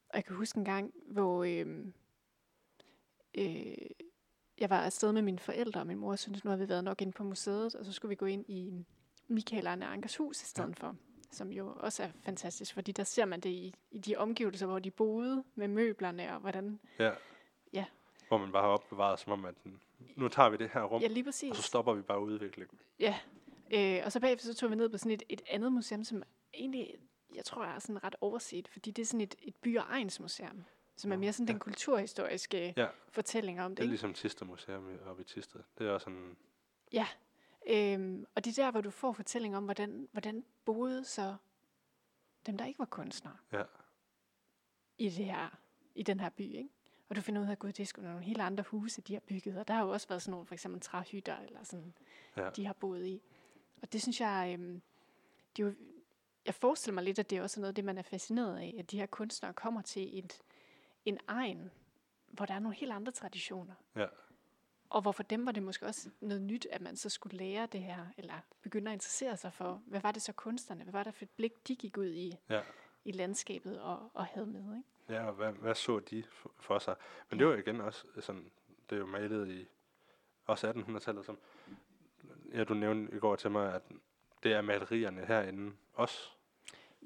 og 0.10 0.16
jeg 0.16 0.26
kan 0.26 0.36
huske 0.36 0.58
en 0.58 0.66
gang, 0.66 0.94
hvor 1.08 1.44
øhm, 1.44 1.94
øh, 3.38 3.76
jeg 4.58 4.70
var 4.70 4.82
afsted 4.82 5.12
med 5.12 5.22
mine 5.22 5.40
forældre, 5.40 5.80
og 5.80 5.88
min 5.88 5.98
mor 5.98 6.16
syntes, 6.16 6.44
nu 6.44 6.50
har 6.50 6.58
vi 6.58 6.70
været 6.70 6.84
nok 6.84 7.02
inde 7.02 7.12
på 7.14 7.24
museet, 7.24 7.76
og 7.76 7.86
så 7.86 7.92
skulle 7.94 8.10
vi 8.10 8.16
gå 8.16 8.26
ind 8.26 8.46
i 8.48 8.86
Michael 9.28 9.68
Arne 9.68 9.86
Ankers 9.86 10.18
hus 10.18 10.42
i 10.44 10.46
stedet 10.46 10.76
ja. 10.82 10.88
for, 10.88 10.96
som 11.32 11.52
jo 11.52 11.74
også 11.80 12.04
er 12.04 12.10
fantastisk, 12.24 12.74
fordi 12.74 12.92
der 12.92 13.04
ser 13.04 13.26
man 13.26 13.40
det 13.40 13.50
i, 13.50 13.74
i 13.92 14.00
de 14.00 14.16
omgivelser, 14.16 14.66
hvor 14.66 14.80
de 14.80 14.92
boede 14.92 15.44
med 15.56 15.68
møblerne, 15.68 16.34
og 16.34 16.40
hvordan... 16.40 16.80
Ja. 17.00 17.12
Ja. 17.74 17.86
Hvor 18.28 18.38
man 18.38 18.52
bare 18.52 18.64
har 18.64 18.70
opbevaret, 18.70 19.20
som 19.20 19.34
om, 19.34 19.46
at 19.46 19.56
nu 20.16 20.28
tager 20.28 20.50
vi 20.50 20.58
det 20.58 20.70
her 20.74 20.84
rum, 20.84 21.02
Ja, 21.02 21.08
lige 21.08 21.24
præcis. 21.24 21.50
og 21.50 21.56
så 21.56 21.62
stopper 21.62 21.94
vi 21.94 22.02
bare 22.02 22.20
udviklingen. 22.22 22.80
Ja, 23.00 23.16
øh, 23.74 24.02
og 24.06 24.12
så 24.12 24.20
bagefter 24.20 24.46
så 24.46 24.54
tog 24.54 24.70
vi 24.72 24.76
ned 24.76 24.90
på 24.90 24.98
sådan 24.98 25.12
et, 25.12 25.24
et 25.30 25.42
andet 25.50 25.72
museum, 25.72 26.04
som 26.04 26.24
egentlig, 26.54 26.96
jeg 27.36 27.46
tror, 27.46 27.66
er 27.66 27.80
sådan 27.80 28.04
ret 28.04 28.16
overset, 28.22 28.68
fordi 28.68 28.92
det 28.92 29.02
er 29.02 29.06
sådan 29.06 29.22
et, 29.22 29.36
et 29.42 29.56
by- 29.56 29.78
og 29.78 29.86
egnsmuseum, 29.90 30.64
som 30.96 31.12
er 31.12 31.18
mere 31.18 31.34
sådan 31.34 31.48
ja. 31.48 31.52
den 31.52 31.60
kulturhistoriske 31.60 32.74
Ja. 32.78 32.88
fortælling 33.10 33.62
om 33.62 33.72
det. 33.72 33.78
Det 33.78 33.82
er 33.82 33.84
ikke? 33.84 33.92
ligesom 33.92 34.14
Tisted 34.14 34.48
Museum 34.48 35.00
oppe 35.06 35.22
i 35.22 35.26
Tisted. 35.26 35.60
Det 35.78 35.88
er 35.88 35.92
også 35.92 36.04
sådan, 36.04 36.38
Ja, 36.94 37.08
øhm, 37.68 38.26
og 38.36 38.46
det 38.46 38.60
er 38.60 38.64
der, 38.64 38.72
hvor 38.72 38.82
du 38.82 38.90
får 38.90 39.12
fortælling 39.14 39.58
om, 39.58 39.64
hvordan, 39.64 40.08
hvordan 40.12 40.46
boede 40.66 41.06
så 41.06 41.36
dem, 42.46 42.58
der 42.58 42.66
ikke 42.66 42.80
var 42.80 42.86
kunstnere 42.86 43.38
ja, 43.52 43.64
i, 44.98 45.06
det 45.10 45.26
her, 45.26 45.58
i 45.96 46.04
den 46.04 46.20
her 46.20 46.30
by. 46.30 46.42
Ikke? 46.42 46.70
Og 47.10 47.16
du 47.16 47.22
finder 47.22 47.42
ud 47.42 47.48
af, 47.48 47.52
at 47.52 47.60
gud, 47.60 47.70
det 47.72 47.80
er 47.80 47.86
sgu 47.86 48.02
nogle 48.02 48.22
helt 48.24 48.42
andre 48.42 48.64
huse, 48.68 49.02
de 49.02 49.14
har 49.14 49.20
bygget. 49.20 49.58
Og 49.58 49.68
der 49.68 49.74
har 49.74 49.84
jo 49.84 49.90
også 49.90 50.08
været 50.08 50.22
sådan 50.22 50.32
nogle, 50.32 50.46
for 50.46 50.54
eksempel 50.54 50.82
træhytter, 50.82 51.38
eller 51.38 51.64
sådan, 51.64 51.94
ja. 52.38 52.50
de 52.50 52.66
har 52.66 52.74
boet 52.74 53.06
i. 53.06 53.22
Og 53.82 53.94
det 53.94 54.02
synes 54.02 54.22
jeg, 54.22 54.56
øhm, 54.60 54.82
det 55.58 55.64
er 55.64 55.68
jo, 55.68 55.74
jeg 56.46 56.54
forestiller 56.56 56.94
mig 56.94 57.04
lidt, 57.04 57.20
at 57.20 57.30
det 57.30 57.38
er 57.38 57.42
også 57.42 57.60
noget 57.60 57.70
af 57.70 57.76
det, 57.76 57.86
man 57.86 57.98
er 57.98 58.02
fascineret 58.02 58.58
af, 58.58 58.76
at 58.80 58.92
de 58.92 58.98
her 58.98 59.06
kunstnere 59.06 59.54
kommer 59.54 59.82
til 59.82 60.20
et, 60.20 60.42
en 61.06 61.20
egen, 61.28 61.72
hvor 62.28 62.46
der 62.46 62.54
er 62.54 62.60
nogle 62.60 62.78
helt 62.78 62.92
andre 62.92 63.12
traditioner. 63.12 63.74
Ja. 63.96 64.06
Og 64.90 65.02
hvor 65.02 65.12
for 65.12 65.24
dem 65.24 65.46
var 65.46 65.52
det 65.52 65.64
måske 65.64 65.86
også 65.86 66.10
noget 66.22 66.42
nyt, 66.42 66.68
at 66.72 66.82
man 66.82 66.96
så 66.96 67.10
skulle 67.10 67.38
lære 67.38 67.66
det 67.66 67.84
her, 67.84 68.06
eller 68.18 68.34
begynde 68.62 68.92
at 68.92 68.94
interessere 68.94 69.38
sig 69.38 69.54
for, 69.54 69.82
hvad 69.86 70.00
var 70.02 70.12
det 70.12 70.22
så 70.22 70.34
kunstnerne, 70.34 70.84
hvad 70.84 70.92
var 70.92 71.04
det 71.04 71.14
for 71.14 71.24
et 71.26 71.30
blik, 71.30 71.68
de 71.68 71.76
gik 71.76 71.98
ud 71.98 72.10
i, 72.14 72.34
Ja. 72.50 72.62
i 73.06 73.12
landskabet 73.12 73.82
og, 73.82 74.12
og 74.14 74.26
havde 74.26 74.48
med. 74.48 74.78
Ikke? 74.78 74.90
Ja, 75.10 75.28
og 75.28 75.34
hvad, 75.34 75.52
hvad 75.52 75.76
så 75.76 76.00
de 76.00 76.24
for, 76.32 76.52
for 76.60 76.80
sig? 76.80 76.96
Men 77.30 77.40
det 77.40 77.48
var 77.48 77.56
igen 77.56 77.82
også 77.82 78.06
sådan, 78.20 78.52
det 78.90 78.96
er 78.96 79.00
jo 79.00 79.06
malet 79.06 79.48
i 79.52 79.68
også 80.46 80.72
1800-tallet, 80.72 81.26
som 81.26 81.38
ja, 82.54 82.64
du 82.64 82.74
nævnte 82.74 83.16
i 83.16 83.20
går 83.20 83.36
til 83.36 83.52
mig, 83.52 83.74
at 83.74 83.82
det 84.44 84.54
er 84.54 84.62
malerierne 84.62 85.26
herinde 85.26 85.76
også. 85.96 86.30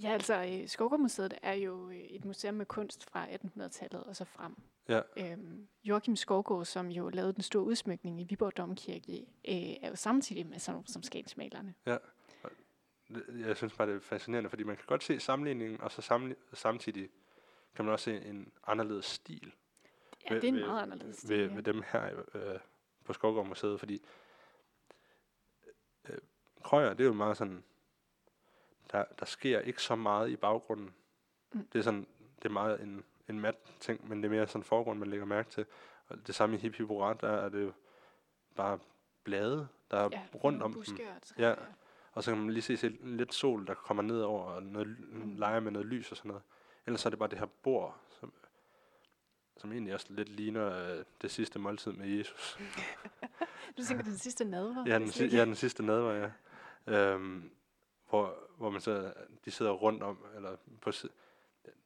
Ja, 0.02 0.10
altså 0.10 0.58
øh, 0.62 0.68
Skovgårdmuseet 0.68 1.34
er 1.42 1.54
jo 1.54 1.90
øh, 1.90 1.96
et 1.98 2.26
museum 2.26 2.56
med 2.56 2.66
kunst 2.66 3.10
fra 3.10 3.26
1800-tallet 3.28 4.04
og 4.04 4.16
så 4.16 4.26
frem. 4.26 4.56
Ja. 4.90 5.02
Øhm, 5.18 5.68
Joachim 5.84 6.16
Skovgaard, 6.16 6.66
som 6.66 6.88
jo 6.88 7.10
lavede 7.10 7.34
den 7.34 7.44
store 7.44 7.64
udsmykning 7.64 8.22
i 8.22 8.24
Viborg 8.24 8.58
Domkirke, 8.58 9.20
øh, 9.48 9.56
er 9.82 9.90
jo 9.90 9.96
samtidig 9.96 10.48
med 10.48 10.60
sådan 10.60 10.74
nogle 10.76 10.88
som 10.88 11.04
skagensmalerne. 11.04 11.74
Det- 11.86 13.46
Jeg 13.48 13.58
synes 13.58 13.74
bare, 13.74 13.88
det 13.88 13.96
er 13.96 14.00
fascinerende, 14.00 14.50
fordi 14.50 14.64
man 14.64 14.76
kan 14.76 14.86
godt 14.88 15.04
se 15.04 15.20
sammenligningen, 15.20 15.82
og 15.82 15.92
så 15.92 16.02
samtidig 16.54 17.10
kan 17.76 17.86
man 17.86 17.92
også 17.92 18.04
se 18.06 18.22
en 18.26 18.52
anderledes 18.68 19.06
stil 19.06 19.54
Ja, 20.30 20.34
Ved- 20.34 20.42
det 20.42 20.48
er 20.48 20.52
en 20.54 20.56
ved- 20.60 20.66
meget 20.68 20.82
anderledes 20.82 21.18
stil. 21.18 21.30
ved, 21.30 21.48
ja. 21.50 21.56
ved 21.56 21.64
dem 21.64 21.84
her 21.92 22.24
øh, 22.34 22.60
på 23.06 23.14
Skovgård 23.14 23.48
Museet, 23.48 23.80
fordi 23.80 24.02
øh, 26.10 26.18
krøjer, 26.64 26.94
det 26.94 27.04
er 27.04 27.08
jo 27.08 27.14
meget 27.14 27.38
sådan, 27.38 27.64
der, 28.92 29.04
der 29.20 29.26
sker 29.26 29.60
ikke 29.60 29.82
så 29.82 29.96
meget 29.96 30.30
i 30.30 30.36
baggrunden. 30.36 30.94
Mm. 31.54 31.68
Det 31.74 31.80
er 31.80 31.84
sådan, 31.84 32.08
det 32.36 32.46
er 32.46 32.50
meget 32.54 32.82
en, 32.82 33.04
en 33.30 33.40
mat 33.40 33.56
ting, 33.80 34.10
men 34.10 34.18
det 34.24 34.26
er 34.26 34.30
mere 34.36 34.48
sådan 34.48 34.64
forgrund, 34.64 35.00
man 35.00 35.08
lægger 35.10 35.26
mærke 35.26 35.50
til. 35.50 35.66
Og 36.08 36.28
det 36.28 36.36
samme 36.36 36.56
i 36.56 36.60
Hip 36.60 36.76
Hip 36.76 36.90
der 36.90 37.30
er 37.30 37.50
det 37.50 37.74
bare 38.56 38.80
blade, 39.24 39.68
der 39.92 39.98
er 39.98 40.10
ja, 40.12 40.22
rundt 40.44 40.64
om 40.64 40.74
dem. 40.74 40.84
Ja. 41.38 41.56
Og 42.12 42.24
så 42.24 42.32
kan 42.32 42.38
man 42.42 42.50
lige 42.54 42.62
se, 42.64 42.78
se 42.78 42.90
lidt 42.90 43.34
sol, 43.34 43.68
der 43.68 43.74
kommer 43.74 44.04
ned 44.04 44.22
over, 44.22 44.44
og 44.44 44.64
noget, 44.64 44.88
Mm. 45.00 45.36
leger 45.36 45.60
med 45.60 45.72
noget 45.72 45.86
lys 45.88 46.12
og 46.12 46.18
sådan 46.18 46.30
noget. 46.30 46.44
Ellers 46.86 47.06
er 47.06 47.10
det 47.10 47.20
bare 47.20 47.30
det 47.30 47.40
her 47.40 47.46
bord, 47.64 47.98
som, 48.20 48.34
som 49.58 49.72
egentlig 49.72 49.94
også 49.94 50.08
lidt 50.10 50.30
ligner 50.30 50.92
øh, 50.98 51.04
det 51.22 51.32
sidste 51.32 51.60
måltid 51.60 51.92
med 51.92 52.08
Jesus. 52.08 52.58
Du 53.78 53.84
tænker, 53.84 54.04
den 54.04 54.18
sidste 54.18 54.46
nadver? 54.46 54.84
Ja, 54.88 55.00
den, 55.00 55.08
si- 55.12 55.28
ja, 55.36 55.46
den 55.46 55.56
sidste 55.56 55.84
nadver, 55.86 56.12
ja. 56.14 56.30
Øhm, 57.14 57.52
hvor, 58.10 58.36
hvor 58.60 58.70
man 58.70 58.82
så, 58.82 59.14
de 59.46 59.52
sidder 59.52 59.72
rundt 59.72 60.04
om, 60.04 60.26
eller 60.36 60.56
på 60.82 60.92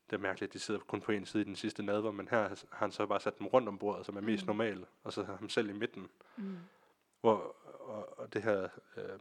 det 0.10 0.14
er 0.14 0.18
mærkeligt, 0.18 0.50
at 0.50 0.54
de 0.54 0.60
sidder 0.60 0.80
kun 0.80 1.02
på 1.02 1.12
en 1.12 1.26
side 1.26 1.42
i 1.42 1.46
den 1.46 1.56
sidste 1.56 1.84
nadver, 1.84 2.12
men 2.12 2.28
her 2.28 2.38
har 2.40 2.58
han 2.72 2.92
så 2.92 3.06
bare 3.06 3.20
sat 3.20 3.40
dem 3.40 3.48
rundt 3.48 3.68
om 3.68 3.78
bordet, 3.78 4.06
som 4.06 4.18
er 4.18 4.22
mest 4.22 4.44
Mm. 4.44 4.48
normale, 4.48 4.86
og 5.04 5.14
så 5.14 5.24
har 5.24 5.36
ham 5.36 5.50
selv 5.50 5.70
i 5.70 5.74
midten. 5.74 6.10
Mm. 6.38 6.58
Hvor, 7.22 7.56
og, 7.80 8.20
og 8.20 8.34
det 8.34 8.44
her, 8.44 8.70
øh, 8.98 9.20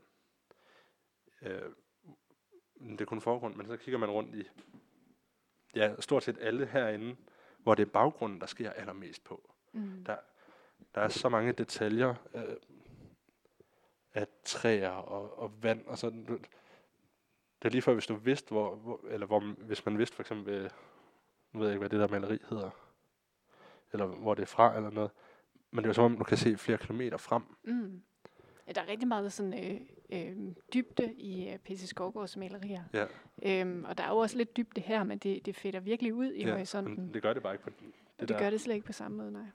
øh, 1.43 1.71
det 2.81 3.01
er 3.01 3.05
kun 3.05 3.21
forgrund, 3.21 3.55
men 3.55 3.67
så 3.67 3.77
kigger 3.77 3.99
man 3.99 4.11
rundt 4.11 4.35
i, 4.35 4.49
ja, 5.75 5.95
stort 6.01 6.23
set 6.25 6.39
alle 6.41 6.67
herinde, 6.67 7.17
hvor 7.59 7.75
det 7.75 7.87
er 7.87 7.91
baggrunden, 7.91 8.41
der 8.41 8.47
sker 8.47 8.71
allermest 8.71 9.25
på. 9.25 9.51
Mm. 9.73 10.05
Der- 10.05 10.17
Der 10.95 11.01
er 11.01 11.09
så 11.09 11.29
mange 11.29 11.53
detaljer 11.53 12.15
øh, 12.35 12.57
af 14.15 14.27
træer 14.45 14.91
og, 14.91 15.39
og 15.39 15.63
vand 15.63 15.87
og 15.87 15.99
sådan. 15.99 16.45
Det 17.63 17.69
er 17.69 17.73
lige 17.73 17.83
før, 17.83 17.93
hvis 17.93 18.07
du 18.07 18.15
vidste, 18.15 18.51
hvor, 18.51 18.75
hvor 18.75 19.01
eller 19.11 19.27
hvor, 19.27 19.41
hvis 19.41 19.87
man 19.87 19.99
vidste 19.99 20.17
for 20.17 20.23
eksempel, 20.23 20.55
øh, 20.55 20.71
nu 21.53 21.61
ved 21.61 21.69
jeg 21.69 21.75
ikke, 21.75 21.79
hvad 21.79 21.91
det 21.91 22.01
der 22.01 22.09
maleri 22.09 22.39
hedder, 22.49 22.71
eller 23.93 24.07
hvor 24.07 24.35
det 24.35 24.43
er 24.43 24.47
fra 24.47 24.77
eller 24.77 24.91
noget, 24.91 25.11
men 25.71 25.79
det 25.79 25.85
er 25.85 25.89
jo 25.89 25.95
som 25.95 26.05
om, 26.05 26.17
du 26.17 26.25
kan 26.25 26.37
se 26.37 26.57
flere 26.57 26.79
kilometer 26.79 27.17
frem. 27.17 27.43
Mm. 27.65 28.03
Ja, 28.67 28.73
der 28.73 28.81
er 28.81 28.89
rigtig 28.89 29.09
meget 29.09 29.33
sådan, 29.33 29.65
øh, 29.65 29.81
øh, 30.13 30.37
dybde 30.75 31.15
i 31.15 31.49
øh, 31.49 31.59
P.C. 31.59 31.89
Skovgaards 31.89 32.37
malerier. 32.37 32.83
Ja. 32.93 33.07
Øhm, 33.43 33.85
og 33.85 33.99
der 33.99 34.05
er 34.05 34.09
jo 34.09 34.17
også 34.17 34.37
lidt 34.37 34.57
dybde 34.57 34.81
her, 34.81 35.05
men 35.05 35.19
det, 35.19 35.47
det 35.47 35.57
fætter 35.57 35.81
virkelig 35.81 36.15
ud 36.15 36.33
i 36.33 36.45
ja, 36.45 36.53
horisonten. 36.53 36.97
men 36.97 37.15
det 37.15 37.23
gør 37.23 37.33
det 37.33 37.43
bare 37.43 37.55
ikke 37.55 37.65
på. 37.65 37.71
Det, 37.71 38.21
det 38.21 38.29
der. 38.29 38.39
gør 38.39 38.51
det 38.51 38.61
slet 38.61 38.75
ikke 38.75 38.87
på 38.87 38.93
samme 38.93 39.17
måde, 39.17 39.33
nej. 39.33 39.47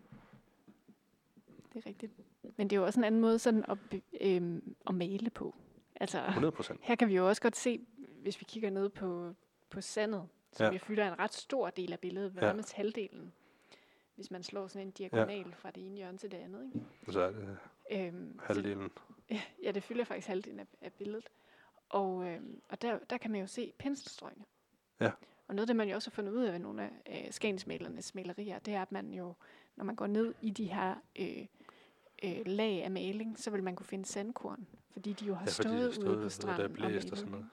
Det 1.73 1.85
er 1.85 1.89
rigtigt. 1.89 2.11
Men 2.57 2.69
det 2.69 2.75
er 2.75 2.79
jo 2.79 2.85
også 2.85 2.99
en 2.99 3.03
anden 3.03 3.21
måde 3.21 3.39
sådan 3.39 3.65
at, 3.67 3.77
øhm, 4.21 4.75
at 4.87 4.95
male 4.95 5.29
på. 5.29 5.55
Altså, 5.95 6.25
100 6.27 6.51
procent. 6.51 6.79
her 6.83 6.95
kan 6.95 7.07
vi 7.07 7.15
jo 7.15 7.27
også 7.27 7.41
godt 7.41 7.55
se, 7.55 7.79
hvis 8.27 8.39
vi 8.41 8.45
kigger 8.47 8.69
ned 8.69 8.89
på, 8.89 9.33
på 9.69 9.81
sandet, 9.81 10.27
som 10.51 10.65
Ja. 10.65 10.71
jo 10.71 10.79
fylder 10.79 11.07
en 11.07 11.19
ret 11.19 11.33
stor 11.33 11.69
del 11.69 11.93
af 11.93 11.99
billedet, 11.99 12.35
Ja. 12.35 12.41
nærmest 12.41 12.73
halvdelen. 12.73 13.33
Hvis 14.15 14.31
man 14.31 14.43
slår 14.43 14.67
sådan 14.67 14.87
en 14.87 14.91
diagonal 14.91 15.47
ja. 15.47 15.53
fra 15.55 15.71
det 15.71 15.85
ene 15.85 15.95
hjørne 15.97 16.17
til 16.17 16.31
det 16.31 16.37
andet. 16.37 16.63
Ikke? 16.75 16.85
Så 17.11 17.21
er 17.21 17.31
det 17.31 17.57
Øhm, 17.91 18.39
så- 18.39 18.45
halvdelen. 18.45 18.89
Ja, 19.63 19.71
det 19.71 19.83
fylder 19.83 20.03
faktisk 20.03 20.27
halvdelen 20.27 20.59
af, 20.59 20.65
af 20.81 20.93
billedet. 20.93 21.29
Og, 21.89 22.27
øhm, 22.27 22.61
og 22.69 22.81
der, 22.81 22.99
der 23.09 23.17
kan 23.17 23.31
man 23.31 23.41
jo 23.41 23.47
se 23.47 23.73
penselstrøgene. 23.79 24.43
Ja. 24.99 25.11
Og 25.47 25.55
noget 25.55 25.61
af 25.61 25.67
det, 25.67 25.75
man 25.75 25.89
jo 25.89 25.95
også 25.95 26.09
har 26.09 26.15
fundet 26.15 26.33
ud 26.33 26.43
af 26.43 26.51
ved 26.53 26.59
nogle 26.59 26.83
af 26.83 27.25
øh, 27.25 27.31
skagensmalernes 27.33 28.15
malerier, 28.15 28.59
det 28.59 28.73
er, 28.73 28.81
at 28.81 28.91
man 28.91 29.13
jo, 29.13 29.33
når 29.75 29.83
man 29.85 29.95
går 29.95 30.07
ned 30.07 30.33
i 30.41 30.49
de 30.49 30.65
her 30.65 30.95
øh, 31.19 31.45
øh, 32.23 32.41
lag 32.45 32.83
af 32.83 32.91
maling, 32.91 33.39
så 33.39 33.51
vil 33.51 33.63
man 33.63 33.75
kunne 33.75 33.85
finde 33.85 34.05
sandkorn, 34.05 34.67
fordi 34.91 35.13
de 35.13 35.25
jo 35.25 35.33
har 35.33 35.45
Ja, 35.45 35.51
stået, 35.51 35.93
stået 35.93 36.07
ude 36.07 36.15
på 36.17 36.23
der 36.23 36.29
stranden 36.29 36.61
er 36.65 36.67
blæst 36.67 36.81
og 36.85 36.91
malet, 36.91 37.17
sådan 37.17 37.31
noget. 37.31 37.49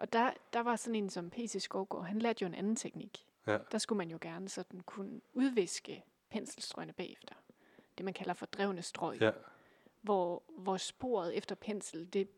Og 0.00 0.12
der, 0.12 0.30
der 0.52 0.60
var 0.60 0.76
sådan 0.76 0.94
en 0.94 1.10
som 1.10 1.30
P.C. 1.30 1.62
Skovgaard, 1.62 2.04
han 2.04 2.18
lærte 2.18 2.42
jo 2.42 2.46
en 2.46 2.54
anden 2.54 2.76
teknik. 2.76 3.26
Ja. 3.46 3.58
Der 3.72 3.78
skulle 3.78 3.96
man 3.96 4.10
jo 4.10 4.18
gerne 4.20 4.48
sådan 4.48 4.80
kunne 4.80 5.20
udviske 5.32 6.04
penselstrøgene 6.30 6.92
bagefter. 6.92 7.34
Det 7.98 8.04
man 8.04 8.14
kalder 8.14 8.34
for 8.34 8.46
drevne 8.46 8.82
strøg 8.82 9.20
Ja, 9.20 9.30
hvor, 10.00 10.42
hvor 10.58 10.76
sporet 10.76 11.36
efter 11.36 11.54
pensel, 11.54 12.12
det, 12.12 12.28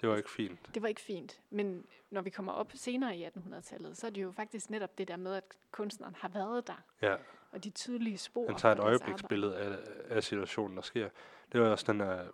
det 0.00 0.08
var 0.08 0.16
ikke 0.16 0.30
fint. 0.30 0.74
Det 0.74 0.82
var 0.82 0.88
ikke 0.88 1.00
fint. 1.00 1.40
Men 1.50 1.86
når 2.10 2.20
vi 2.22 2.30
kommer 2.30 2.52
op 2.52 2.72
senere 2.74 3.16
i 3.16 3.26
1800-tallet, 3.26 3.96
så 3.96 4.06
er 4.06 4.10
det 4.10 4.22
jo 4.22 4.32
faktisk 4.32 4.70
netop 4.70 4.98
det 4.98 5.08
der 5.08 5.16
med, 5.16 5.34
at 5.34 5.44
kunstneren 5.70 6.14
har 6.14 6.28
været 6.28 6.66
der. 6.66 6.82
Ja. 7.02 7.16
Og 7.50 7.64
de 7.64 7.70
tydelige 7.70 8.18
spor. 8.18 8.46
Han 8.46 8.56
tager 8.56 8.74
et 8.74 8.80
øjebliksbillede 8.80 9.56
af, 9.56 9.78
af 10.08 10.24
situationen, 10.24 10.76
der 10.76 10.82
sker. 10.82 11.08
Det 11.52 11.60
var 11.60 11.68
også 11.68 11.92
den 11.92 12.00
der, 12.00 12.24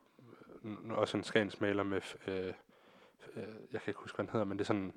også 0.91 1.17
en 1.17 1.25
skans 1.25 1.61
maler 1.61 1.83
med, 1.83 2.01
øh, 2.27 2.55
øh, 3.35 3.43
jeg 3.73 3.81
kan 3.83 3.91
ikke 3.91 4.01
huske, 4.01 4.17
hvad 4.17 4.25
den 4.27 4.33
hedder, 4.33 4.47
men 4.47 4.59
det 4.59 4.65
er 4.65 4.67
sådan, 4.67 4.93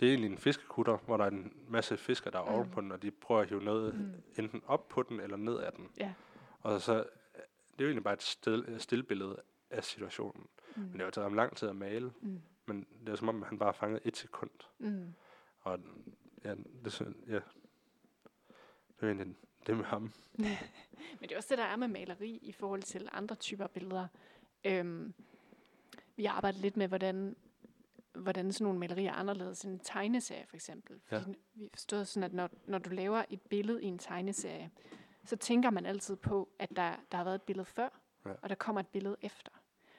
det 0.00 0.06
er 0.08 0.10
egentlig 0.12 0.30
en 0.30 0.38
fiskekutter, 0.38 0.96
hvor 0.96 1.16
der 1.16 1.24
er 1.24 1.30
en 1.30 1.52
masse 1.68 1.96
fisker, 1.96 2.30
der 2.30 2.38
er 2.38 2.42
Mm. 2.44 2.48
mm. 2.50 2.54
oven 2.54 2.70
på 2.70 2.80
den, 2.80 2.92
og 2.92 3.02
de 3.02 3.10
prøver 3.10 3.40
at 3.42 3.48
hive 3.48 3.62
noget 3.62 3.94
Mm. 3.94 4.12
enten 4.38 4.62
op 4.66 4.88
på 4.88 5.02
den, 5.02 5.20
eller 5.20 5.36
ned 5.36 5.58
af 5.58 5.72
den. 5.72 5.90
Ja. 5.98 6.12
Og 6.60 6.80
så, 6.80 6.94
det 6.94 7.04
er 7.78 7.84
jo 7.84 7.86
egentlig 7.86 8.04
bare 8.04 8.14
et 8.14 8.22
stil, 8.22 8.76
stillbillede 8.78 9.42
af 9.70 9.84
situationen. 9.84 10.46
Mm. 10.76 10.82
Men 10.82 10.92
det 10.92 11.00
har 11.00 11.10
taget 11.10 11.24
ham 11.24 11.34
lang 11.34 11.56
tid 11.56 11.68
at 11.68 11.76
male, 11.76 12.12
Mm. 12.20 12.40
men 12.66 12.86
det 13.06 13.08
er 13.12 13.16
som 13.16 13.28
om, 13.28 13.42
han 13.42 13.58
bare 13.58 13.74
fanget 13.74 14.00
et 14.04 14.16
sekund. 14.16 14.50
Mm. 14.78 15.14
Og 15.60 15.78
ja, 16.44 16.54
det, 16.84 17.00
ja, 17.00 17.34
det 17.34 17.42
er 18.98 19.06
jo 19.06 19.06
egentlig 19.08 19.36
det 19.66 19.76
med 19.76 19.84
ham. 19.84 20.12
Men 21.20 21.22
det 21.28 21.32
er 21.32 21.36
også 21.36 21.48
det, 21.50 21.58
der 21.58 21.64
er 21.64 21.76
med 21.76 21.88
maleri 21.88 22.38
i 22.42 22.52
forhold 22.52 22.82
til 22.82 23.08
andre 23.12 23.34
typer 23.36 23.66
billeder. 23.66 24.06
Øhm, 24.64 25.14
vi 26.16 26.24
har 26.24 26.32
arbejdet 26.36 26.60
lidt 26.60 26.76
med, 26.76 26.88
hvordan, 26.88 27.36
hvordan 28.14 28.52
sådan 28.52 28.64
nogle 28.64 28.78
malerier 28.78 29.10
er 29.10 29.14
anderledes 29.14 29.64
end 29.64 29.72
en 29.72 29.78
tegneserie, 29.78 30.46
for 30.46 30.56
eksempel. 30.56 31.00
Ja. 31.10 31.18
Fordi 31.18 31.38
vi 31.54 31.62
har 31.64 31.70
forstået 31.72 32.08
sådan, 32.08 32.22
at 32.24 32.32
når, 32.32 32.50
når 32.66 32.78
du 32.78 32.90
laver 32.90 33.24
et 33.30 33.40
billede 33.42 33.82
i 33.82 33.86
en 33.86 33.98
tegneserie, 33.98 34.70
så 35.24 35.36
tænker 35.36 35.70
man 35.70 35.86
altid 35.86 36.16
på, 36.16 36.48
at 36.58 36.68
der, 36.76 36.96
der 37.12 37.16
har 37.16 37.24
været 37.24 37.34
et 37.34 37.42
billede 37.42 37.64
før, 37.66 37.88
Ja. 38.26 38.32
og 38.42 38.48
der 38.48 38.54
kommer 38.54 38.80
et 38.80 38.86
billede 38.88 39.16
efter. 39.22 39.52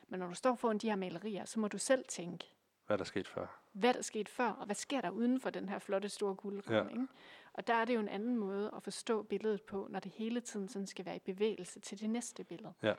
Men 0.08 0.20
når 0.20 0.28
du 0.28 0.34
står 0.34 0.56
foran 0.56 0.78
de 0.78 0.90
her 0.90 0.96
malerier, 0.96 1.46
så 1.46 1.60
må 1.60 1.68
du 1.68 1.78
selv 1.78 2.06
tænke, 2.06 2.46
Hvad 2.86 2.96
er 2.96 2.98
der 2.98 3.04
sket 3.04 3.28
før? 3.28 3.62
hvad 3.72 3.94
der 3.94 4.02
skete 4.02 4.32
før, 4.32 4.50
og 4.50 4.66
hvad 4.66 4.76
sker 4.76 5.02
der 5.02 5.10
uden 5.10 5.40
for 5.40 5.50
den 5.50 5.70
her 5.70 5.80
flotte 5.80 6.10
store 6.10 6.36
guldramme. 6.36 7.02
Ja. 7.02 7.06
Og 7.54 7.68
der 7.68 7.74
er 7.74 7.86
det 7.86 7.96
jo 7.96 8.00
en 8.00 8.08
anden 8.10 8.36
måde 8.38 8.72
at 8.76 8.84
forstå 8.84 9.22
billedet 9.24 9.62
på, 9.62 9.88
når 9.90 10.00
det 10.00 10.12
hele 10.12 10.40
tiden 10.42 10.70
sådan 10.70 10.88
skal 10.88 11.06
være 11.06 11.16
i 11.16 11.20
bevægelse 11.20 11.80
til 11.80 12.00
det 12.00 12.10
næste 12.10 12.44
billede. 12.44 12.74
Ja. 12.84 12.94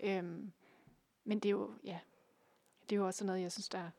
Øhm, 0.00 0.52
men 1.24 1.38
det 1.38 1.48
er 1.48 1.50
jo, 1.50 1.74
ja, 1.84 1.98
det 2.90 2.96
er 2.96 3.00
jo 3.00 3.06
også 3.06 3.24
noget, 3.24 3.40
jeg 3.40 3.52
synes, 3.52 3.68
der 3.68 3.78
er 3.78 3.90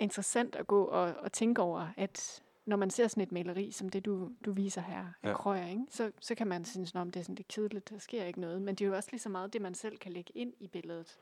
interessant 0.00 0.56
at 0.56 0.66
gå 0.66 0.84
og, 0.84 1.14
og 1.18 1.32
tænke 1.32 1.62
over, 1.62 1.88
at 1.96 2.42
når 2.66 2.76
man 2.76 2.90
ser 2.90 3.08
sådan 3.08 3.22
et 3.22 3.32
maleri, 3.32 3.70
som 3.70 3.88
det 3.88 4.04
du, 4.04 4.30
du 4.44 4.52
viser 4.52 4.80
her 4.80 5.06
af 5.22 5.28
Ja. 5.28 5.34
Krøyer, 5.34 5.66
ikke? 5.66 5.84
Så, 5.90 6.12
så 6.20 6.34
kan 6.34 6.46
man 6.46 6.64
synes, 6.64 6.94
om 6.94 7.10
det 7.10 7.20
er 7.20 7.24
sådan 7.24 7.34
det 7.34 7.44
er 7.44 7.52
kedeligt, 7.54 7.90
der 7.90 7.98
sker 7.98 8.24
ikke 8.24 8.40
noget. 8.40 8.62
Men 8.62 8.74
det 8.74 8.84
er 8.84 8.88
jo 8.88 8.94
også 8.96 9.08
lige 9.12 9.20
så 9.20 9.28
meget 9.28 9.52
det, 9.52 9.62
man 9.62 9.74
selv 9.74 9.98
kan 9.98 10.12
lægge 10.12 10.32
ind 10.34 10.52
i 10.60 10.68
billedet, 10.68 11.18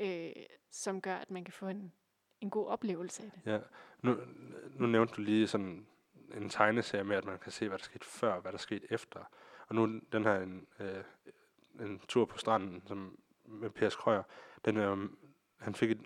øh, 0.00 0.30
som 0.70 1.00
gør, 1.00 1.14
at 1.14 1.30
man 1.30 1.44
kan 1.44 1.52
få 1.52 1.66
en, 1.68 1.92
en 2.40 2.50
god 2.50 2.66
oplevelse 2.66 3.22
af 3.22 3.30
det. 3.30 3.52
Ja, 3.52 3.58
nu, 4.02 4.16
nu 4.72 4.86
nævnte 4.86 5.14
du 5.14 5.20
lige 5.20 5.46
sådan 5.48 5.86
en 6.34 6.48
tegneserie 6.48 7.04
med, 7.04 7.16
at 7.16 7.24
man 7.24 7.38
kan 7.38 7.52
se, 7.52 7.68
hvad 7.68 7.78
der 7.78 7.84
skete 7.84 8.04
før, 8.04 8.32
og 8.32 8.40
hvad 8.42 8.52
der 8.52 8.58
skete 8.58 8.86
efter. 8.92 9.20
Og 9.68 9.74
nu 9.74 10.00
den 10.12 10.24
her 10.24 10.40
en, 10.40 10.66
øh, 10.80 11.04
en 11.80 12.00
tur 12.08 12.24
på 12.24 12.38
stranden 12.38 12.82
som 12.86 13.18
med 13.44 13.70
Per 13.70 13.90
Krøyer, 13.90 14.22
den 14.64 14.76
er, 14.76 14.84
jo- 14.84 15.08
han 15.58 15.74
fik 15.74 15.90
et, 15.90 16.00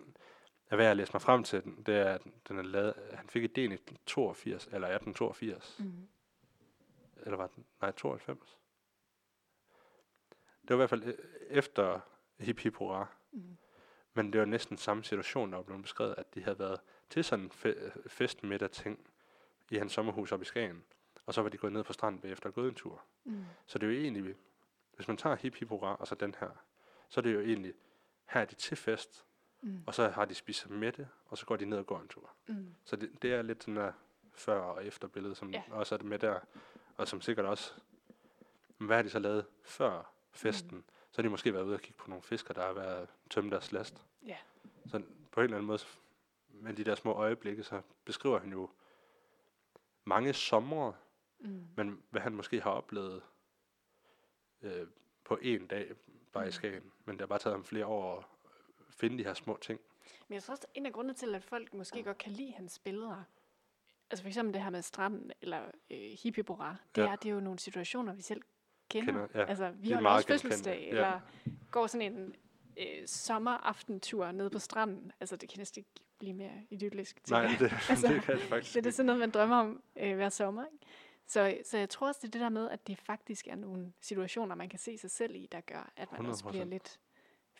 er 0.72 0.76
værd 0.76 0.90
at 0.90 0.96
læse 0.96 1.12
mig 1.12 1.22
frem 1.22 1.44
til 1.44 1.64
den, 1.64 1.82
det 1.86 1.96
er, 1.96 2.14
at 2.14 2.22
den 2.48 2.58
er 2.58 2.62
lavet, 2.62 2.94
han 3.14 3.28
fik 3.28 3.44
idéen 3.44 3.72
i 3.74 3.78
82, 4.06 4.64
eller 4.66 4.88
1882, 4.88 5.76
Mm. 5.78 6.08
eller 7.22 7.36
var 7.36 7.46
den, 7.46 7.64
nej, 7.80 7.90
92. 7.92 8.58
Det 10.62 10.68
var 10.68 10.74
i 10.74 10.76
hvert 10.76 10.90
fald 10.90 11.04
øh, 11.04 11.14
efter 11.50 12.00
Hip 12.38 12.58
Hip 12.60 12.76
Hurra, 12.76 13.06
Mm. 13.34 13.56
Men 14.14 14.32
det 14.32 14.38
var 14.40 14.46
næsten 14.46 14.76
samme 14.76 15.04
situation, 15.04 15.50
der 15.52 15.56
var 15.56 15.62
blevet 15.62 15.82
beskrevet, 15.82 16.14
at 16.18 16.34
de 16.34 16.42
havde 16.44 16.58
været 16.58 16.80
til 17.10 17.24
sådan 17.24 17.44
en 17.44 17.50
fe- 17.50 18.08
festmiddag 18.08 18.70
ting 18.70 19.06
i 19.70 19.76
hans 19.76 19.92
sommerhus 19.92 20.32
oppe 20.32 20.42
i 20.42 20.46
Skagen. 20.46 20.84
Og 21.26 21.34
så 21.34 21.42
var 21.42 21.48
de 21.48 21.56
gået 21.56 21.72
ned 21.72 21.84
på 21.84 21.92
stranden 21.92 22.20
bagefter 22.20 22.48
og 22.48 22.54
gået 22.54 22.68
en 22.68 22.74
tur. 22.74 23.02
Mm. 23.24 23.44
Så 23.66 23.78
det 23.78 23.86
er 23.88 23.92
jo 23.92 23.98
egentlig, 24.00 24.34
hvis 24.96 25.08
man 25.08 25.16
tager 25.16 25.36
hip 25.36 25.54
hip 25.54 25.68
hurra 25.68 25.96
og 25.96 26.06
så 26.06 26.14
den 26.14 26.34
her, 26.40 26.50
så 27.08 27.20
er 27.20 27.22
det 27.22 27.34
jo 27.34 27.40
egentlig, 27.40 27.74
her 28.28 28.40
er 28.40 28.44
de 28.44 28.54
til 28.54 28.76
fest, 28.76 29.24
Mm. 29.62 29.82
og 29.86 29.94
så 29.94 30.08
har 30.08 30.24
de 30.24 30.34
spist 30.34 30.60
sig 30.60 30.70
med 30.72 30.92
det, 30.92 31.08
og 31.26 31.38
så 31.38 31.46
går 31.46 31.56
de 31.56 31.64
ned 31.64 31.78
og 31.78 31.86
går 31.86 32.00
en 32.00 32.08
tur. 32.08 32.30
Mm. 32.46 32.74
Så 32.84 32.96
det, 32.96 33.22
det 33.22 33.32
er 33.34 33.42
lidt 33.42 33.62
sådan 33.62 33.76
der 33.76 33.92
før 34.34 34.60
og 34.60 34.84
efter 34.86 35.08
billede, 35.08 35.34
som 35.34 35.50
Ja. 35.50 35.62
også 35.70 35.94
er 35.94 35.96
det 35.96 36.06
med 36.06 36.18
der, 36.18 36.40
og 36.96 37.08
som 37.08 37.20
sikkert 37.20 37.46
også, 37.46 37.72
hvad 38.78 38.96
har 38.96 39.02
de 39.02 39.10
så 39.10 39.18
lavet 39.18 39.46
før 39.64 40.12
festen? 40.32 40.76
Mm. 40.76 40.84
Så 41.10 41.18
har 41.18 41.22
de 41.22 41.28
måske 41.28 41.54
været 41.54 41.64
ude 41.64 41.74
og 41.74 41.80
kigge 41.80 41.98
på 41.98 42.08
nogle 42.10 42.22
fisker, 42.22 42.54
der 42.54 42.62
har 42.66 42.72
været 42.72 43.08
tømt 43.30 43.52
deres 43.52 43.72
last. 43.72 44.04
Ja. 44.26 44.36
Så 44.86 45.02
på 45.32 45.40
en 45.40 45.44
eller 45.44 45.56
anden 45.56 45.66
måde, 45.66 45.78
med 46.48 46.74
de 46.74 46.84
der 46.84 46.94
små 46.94 47.12
øjeblikke, 47.12 47.62
så 47.64 47.82
beskriver 48.04 48.38
han 48.40 48.52
jo 48.52 48.70
mange 50.04 50.32
somre, 50.32 50.94
Mm. 51.38 51.66
men 51.76 52.02
hvad 52.10 52.20
han 52.22 52.34
måske 52.34 52.60
har 52.60 52.70
oplevet 52.70 53.22
øh, 54.62 54.86
på 55.24 55.38
en 55.42 55.66
dag 55.66 55.92
bare 56.32 56.44
Mm. 56.44 56.48
i 56.48 56.52
Skagen. 56.52 56.92
Men 57.04 57.12
det 57.14 57.20
har 57.20 57.26
bare 57.26 57.38
taget 57.38 57.54
ham 57.54 57.64
flere 57.64 57.86
år 57.86 58.31
finde 58.92 59.18
de 59.18 59.24
her 59.24 59.34
små 59.34 59.58
ting. 59.62 59.80
Men 60.28 60.34
jeg 60.34 60.42
tror 60.42 60.52
også, 60.52 60.66
en 60.74 60.86
af 60.86 60.92
grundene 60.92 61.14
til, 61.14 61.34
at 61.34 61.44
folk 61.44 61.74
måske 61.74 62.02
godt 62.02 62.18
kan 62.18 62.32
lide 62.32 62.52
hans 62.52 62.78
billeder, 62.78 63.22
altså 64.10 64.22
for 64.22 64.28
eksempel 64.28 64.54
det 64.54 64.62
her 64.62 64.70
med 64.70 64.82
stranden 64.82 65.32
eller 65.42 65.62
øh, 65.90 66.10
hippiebora, 66.22 66.76
det 66.94 67.02
Ja. 67.02 67.08
er, 67.08 67.16
det 67.16 67.28
er 67.28 67.32
jo 67.34 67.40
nogle 67.40 67.58
situationer, 67.58 68.14
vi 68.14 68.22
selv 68.22 68.42
kender. 68.90 69.12
Kender, 69.12 69.28
ja. 69.34 69.44
Altså, 69.44 69.70
vi 69.70 69.90
har 69.90 70.08
også 70.08 70.28
fødselsdag, 70.28 70.80
ja. 70.82 70.88
eller 70.88 71.20
går 71.70 71.86
sådan 71.86 72.12
en 72.12 72.34
øh, 72.76 73.06
sommeraftentur 73.06 74.32
nede 74.32 74.50
på 74.50 74.58
stranden. 74.58 75.12
Altså, 75.20 75.36
det 75.36 75.48
kan 75.48 75.58
næsten 75.58 75.80
ikke 75.80 75.90
blive 76.18 76.32
mere 76.34 76.52
idyllisk. 76.70 77.24
tænker 77.24 77.42
Nej, 77.42 77.56
det, 77.58 77.72
Altså, 77.90 78.06
det 78.08 78.22
kan 78.22 78.34
det 78.36 78.44
faktisk 78.44 78.74
det 78.74 78.86
er 78.86 78.90
sådan 78.90 79.06
noget, 79.06 79.20
man 79.20 79.30
drømmer 79.30 79.56
om 79.56 79.82
øh, 79.96 80.16
hver 80.16 80.28
sommer. 80.28 80.64
Ikke? 80.72 80.84
Så, 81.26 81.58
så 81.64 81.78
jeg 81.78 81.88
tror 81.90 82.06
også, 82.08 82.18
det 82.22 82.28
er 82.28 82.30
det 82.32 82.40
der 82.40 82.48
med, 82.48 82.70
at 82.70 82.86
det 82.86 82.98
faktisk 82.98 83.48
er 83.48 83.54
nogle 83.56 83.92
situationer, 84.00 84.54
man 84.54 84.68
kan 84.68 84.78
se 84.78 84.98
sig 84.98 85.10
selv 85.10 85.34
i, 85.34 85.48
der 85.52 85.60
gør, 85.60 85.92
at 85.96 86.12
man 86.12 86.26
også 86.26 86.48
bliver 86.48 86.64
100%. 86.64 86.68
lidt 86.68 87.00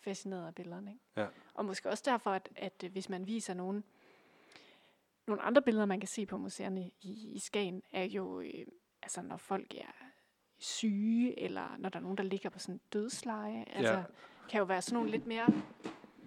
fascineret 0.03 0.47
af 0.47 0.55
billederne. 0.55 0.91
Ikke? 0.91 1.03
Ja. 1.17 1.27
Og 1.53 1.65
måske 1.65 1.89
også 1.89 2.03
derfor, 2.05 2.31
at, 2.31 2.49
at 2.55 2.83
øh, 2.83 2.91
hvis 2.91 3.09
man 3.09 3.27
viser 3.27 3.53
nogle, 3.53 3.83
nogle 5.27 5.41
andre 5.41 5.61
billeder, 5.61 5.85
man 5.85 5.99
kan 5.99 6.07
se 6.07 6.25
på 6.25 6.37
museerne 6.37 6.91
i, 7.01 7.33
i 7.35 7.39
Skagen, 7.39 7.83
er 7.91 8.03
jo, 8.03 8.41
øh, 8.41 8.65
altså 9.01 9.21
når 9.21 9.37
folk 9.37 9.75
er 9.75 9.93
syge, 10.57 11.39
eller 11.39 11.77
når 11.77 11.89
der 11.89 11.99
er 11.99 12.03
nogen, 12.03 12.17
der 12.17 12.23
ligger 12.23 12.49
på 12.49 12.59
sådan 12.59 12.75
en 12.75 12.81
dødsleje. 12.93 13.65
Altså, 13.67 14.03
kan 14.49 14.57
jo 14.57 14.65
være 14.65 14.81
sådan 14.81 14.95
nogle 14.95 15.11
lidt 15.11 15.25
mere... 15.25 15.45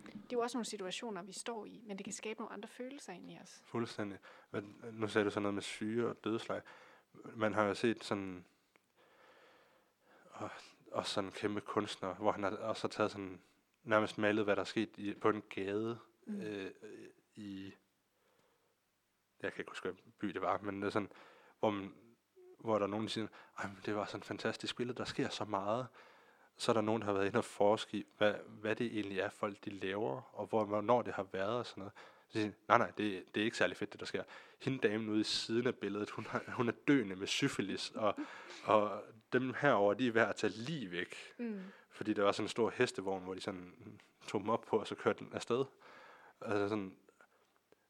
Det 0.05 0.33
er 0.33 0.37
jo 0.37 0.41
også 0.41 0.59
nogle 0.59 0.65
situationer, 0.65 1.23
vi 1.23 1.33
står 1.33 1.67
i, 1.67 1.83
men 1.87 1.99
det 1.99 2.05
kan 2.05 2.13
skabe 2.13 2.41
nogle 2.41 2.53
andre 2.53 2.69
følelser 2.69 3.13
ind 3.13 3.31
i 3.31 3.39
os. 3.43 3.63
Fuldstændig. 3.65 4.19
Men 4.51 4.77
nu 4.93 5.09
sagde 5.09 5.25
du 5.25 5.31
sådan 5.31 5.43
noget 5.43 5.55
med 5.55 5.63
syge 5.63 6.09
og 6.09 6.25
dødsleje. 6.25 6.63
Man 7.35 7.55
har 7.55 7.65
jo 7.65 7.75
set 7.75 8.05
sådan... 8.05 8.45
Og, 10.31 10.51
og 10.93 11.07
sådan 11.07 11.31
kæmpe 11.31 11.61
kunstner, 11.61 12.15
hvor 12.15 12.33
han 12.33 12.43
har 12.43 12.51
også 12.51 12.83
har 12.83 12.89
taget 12.89 13.11
sådan 13.11 13.41
nærmest 13.87 14.19
malet, 14.19 14.45
hvad 14.45 14.57
der 14.57 14.63
er 14.63 14.67
sket 14.67 14.91
i, 14.97 15.15
på 15.15 15.31
en 15.31 15.43
gade 15.55 15.99
Mm. 16.29 16.41
øh, 16.41 16.71
i... 17.35 17.75
Jeg 19.43 19.53
kan 19.53 19.61
ikke 19.61 19.71
huske, 19.71 19.89
hvilken 19.89 20.13
by 20.19 20.29
det 20.29 20.41
var, 20.43 20.59
men 20.63 20.81
det 20.83 20.87
er 20.87 20.91
sådan, 20.91 21.11
hvor, 21.61 21.71
man, 21.71 21.95
hvor 22.61 22.79
der 22.79 22.87
er 22.87 22.91
nogen, 22.91 23.07
der 23.07 23.11
siger, 23.11 23.27
Ej, 23.59 23.67
men 23.67 23.79
det 23.87 23.97
var 23.97 24.05
sådan 24.05 24.19
et 24.21 24.25
fantastisk 24.25 24.77
billede, 24.77 24.99
der 24.99 25.05
sker 25.05 25.29
så 25.29 25.45
meget. 25.45 25.87
Så 26.57 26.73
er 26.73 26.75
der 26.75 26.81
nogen, 26.81 27.03
der 27.03 27.07
har 27.07 27.13
været 27.13 27.27
inde 27.27 27.39
og 27.39 27.45
forske 27.45 27.97
i, 27.97 28.07
hvad, 28.19 28.35
hvad 28.49 28.77
det 28.77 28.87
egentlig 28.87 29.19
er, 29.19 29.31
folk 29.31 29.65
de 29.65 29.71
laver, 29.71 30.23
og 30.35 30.47
hvor, 30.47 30.65
hvornår 30.65 31.03
det 31.03 31.15
har 31.15 31.27
været 31.33 31.59
og 31.59 31.67
sådan 31.67 31.81
noget. 31.81 31.93
Så 32.29 32.33
siger 32.33 32.53
nej, 32.69 32.79
nej, 32.79 32.91
det, 32.91 33.35
det 33.35 33.41
er 33.41 33.45
ikke 33.45 33.57
særlig 33.57 33.77
fedt, 33.77 33.93
det 33.93 34.01
der 34.01 34.07
sker. 34.07 34.23
Hende 34.61 34.89
damen 34.89 35.09
ude 35.09 35.21
i 35.21 35.25
siden 35.25 35.67
af 35.67 35.75
billedet, 35.75 36.11
hun, 36.11 36.27
har, 36.27 36.43
hun 36.49 36.69
er 36.69 36.73
døende 36.89 37.17
med 37.17 37.27
syfilis, 37.27 37.91
og, 37.91 38.15
og 38.65 39.03
dem 39.33 39.55
herover 39.61 39.95
de 39.95 40.09
er 40.09 40.13
ved 40.13 40.23
at 40.23 40.37
tage 40.37 40.53
lige 40.53 40.91
væk. 40.91 41.17
Mm. 41.39 41.63
Fordi 41.97 42.13
der 42.15 42.23
var 42.23 42.33
sådan 42.33 42.45
en 42.45 42.49
stor 42.49 42.71
hestevogn, 42.71 43.23
hvor 43.25 43.35
de 43.35 43.41
sådan 43.41 44.01
tog 44.27 44.41
dem 44.41 44.51
op 44.51 44.61
på, 44.61 44.79
og 44.79 44.87
så 44.87 44.95
kørte 44.95 45.25
den 45.25 45.33
afsted. 45.33 45.65
Altså 46.41 46.69
sådan, 46.69 46.97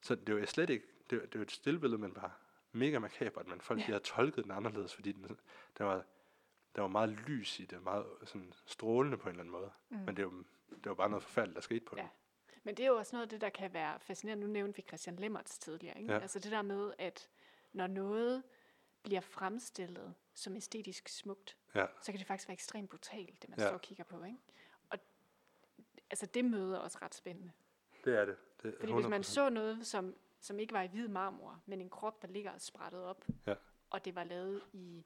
så 0.03 0.15
det 0.15 0.35
var 0.41 0.47
slet 0.47 0.70
ikke, 0.70 0.87
det, 1.11 1.20
var- 1.20 1.27
det 1.27 1.35
var 1.39 1.45
et 1.45 1.51
stillbillede, 1.51 2.01
men 2.01 2.12
bare 2.15 2.31
mega 2.73 2.99
makabert, 2.99 3.47
men 3.47 3.61
folk 3.61 3.81
Ja. 3.81 3.83
de 3.87 3.91
havde 3.93 4.05
tolket 4.05 4.45
den 4.45 4.53
anderledes, 4.53 4.95
fordi 4.95 5.12
den, 5.12 5.23
den 5.78 5.87
var, 5.87 6.05
der 6.77 6.81
var 6.83 6.89
meget 6.89 7.09
lys 7.09 7.61
i 7.61 7.65
det, 7.65 7.83
meget 7.83 8.07
sådan 8.24 8.53
strålende 8.66 9.16
på 9.19 9.23
en 9.28 9.31
eller 9.31 9.41
anden 9.43 9.53
måde. 9.53 9.70
Mm. 9.89 9.97
Men 9.97 10.16
det 10.16 10.24
var, 10.24 10.31
det 10.70 10.87
var 10.87 10.95
bare 10.95 11.09
noget 11.11 11.23
forfærdeligt, 11.23 11.55
der 11.55 11.61
skete 11.62 11.81
på 11.85 11.95
Ja. 11.97 12.03
den. 12.03 12.11
Men 12.65 12.74
det 12.77 12.83
er 12.83 12.87
jo 12.89 12.97
også 12.97 13.16
noget 13.16 13.23
af 13.27 13.28
det, 13.28 13.41
der 13.41 13.49
kan 13.49 13.73
være 13.73 14.01
fascinerende. 14.01 14.47
Nu 14.47 14.53
nævnte 14.53 14.77
vi 14.77 14.83
Christian 14.89 15.16
Lemmerts 15.16 15.59
tidligere. 15.59 15.99
Ikke? 15.99 16.12
Ja. 16.12 16.19
Altså 16.19 16.39
det 16.39 16.53
der 16.53 16.62
med, 16.62 16.93
at 16.99 17.28
når 17.73 17.87
noget 17.87 18.43
bliver 19.03 19.20
fremstillet 19.20 20.15
som 20.35 20.57
æstetisk 20.57 21.09
smukt, 21.09 21.57
Ja. 21.77 21.86
så 22.03 22.12
kan 22.12 22.19
det 22.19 22.27
faktisk 22.27 22.48
være 22.48 22.53
ekstremt 22.53 22.90
brutalt, 22.90 23.43
det 23.43 23.51
man 23.51 23.59
Ja. 23.59 23.66
står 23.66 23.74
og 23.74 23.82
kigger 23.82 24.05
på. 24.05 24.24
Ikke? 24.24 24.39
Og 24.90 24.98
altså 26.11 26.27
det 26.27 26.44
møder 26.44 26.78
også 26.78 26.98
ret 27.03 27.15
spændende. 27.15 27.53
Det 28.05 28.19
er 28.19 28.24
det. 28.24 28.36
det 28.62 28.74
er 28.74 28.78
Fordi 28.81 28.93
hvis 28.93 29.07
man 29.07 29.20
100%. 29.20 29.23
så 29.24 29.51
noget, 29.51 29.86
som, 29.86 30.15
som 30.40 30.59
ikke 30.59 30.73
var 30.74 30.82
i 30.82 30.86
hvid 30.86 31.09
marmor, 31.09 31.62
men 31.66 31.81
en 31.81 31.90
krop, 31.90 32.23
der 32.23 32.28
ligger 32.28 32.59
sprættet 32.59 33.03
op, 33.05 33.24
Ja. 33.47 33.55
og 33.90 34.05
det 34.05 34.15
var 34.15 34.24
lavet 34.24 34.62
i, 34.73 35.05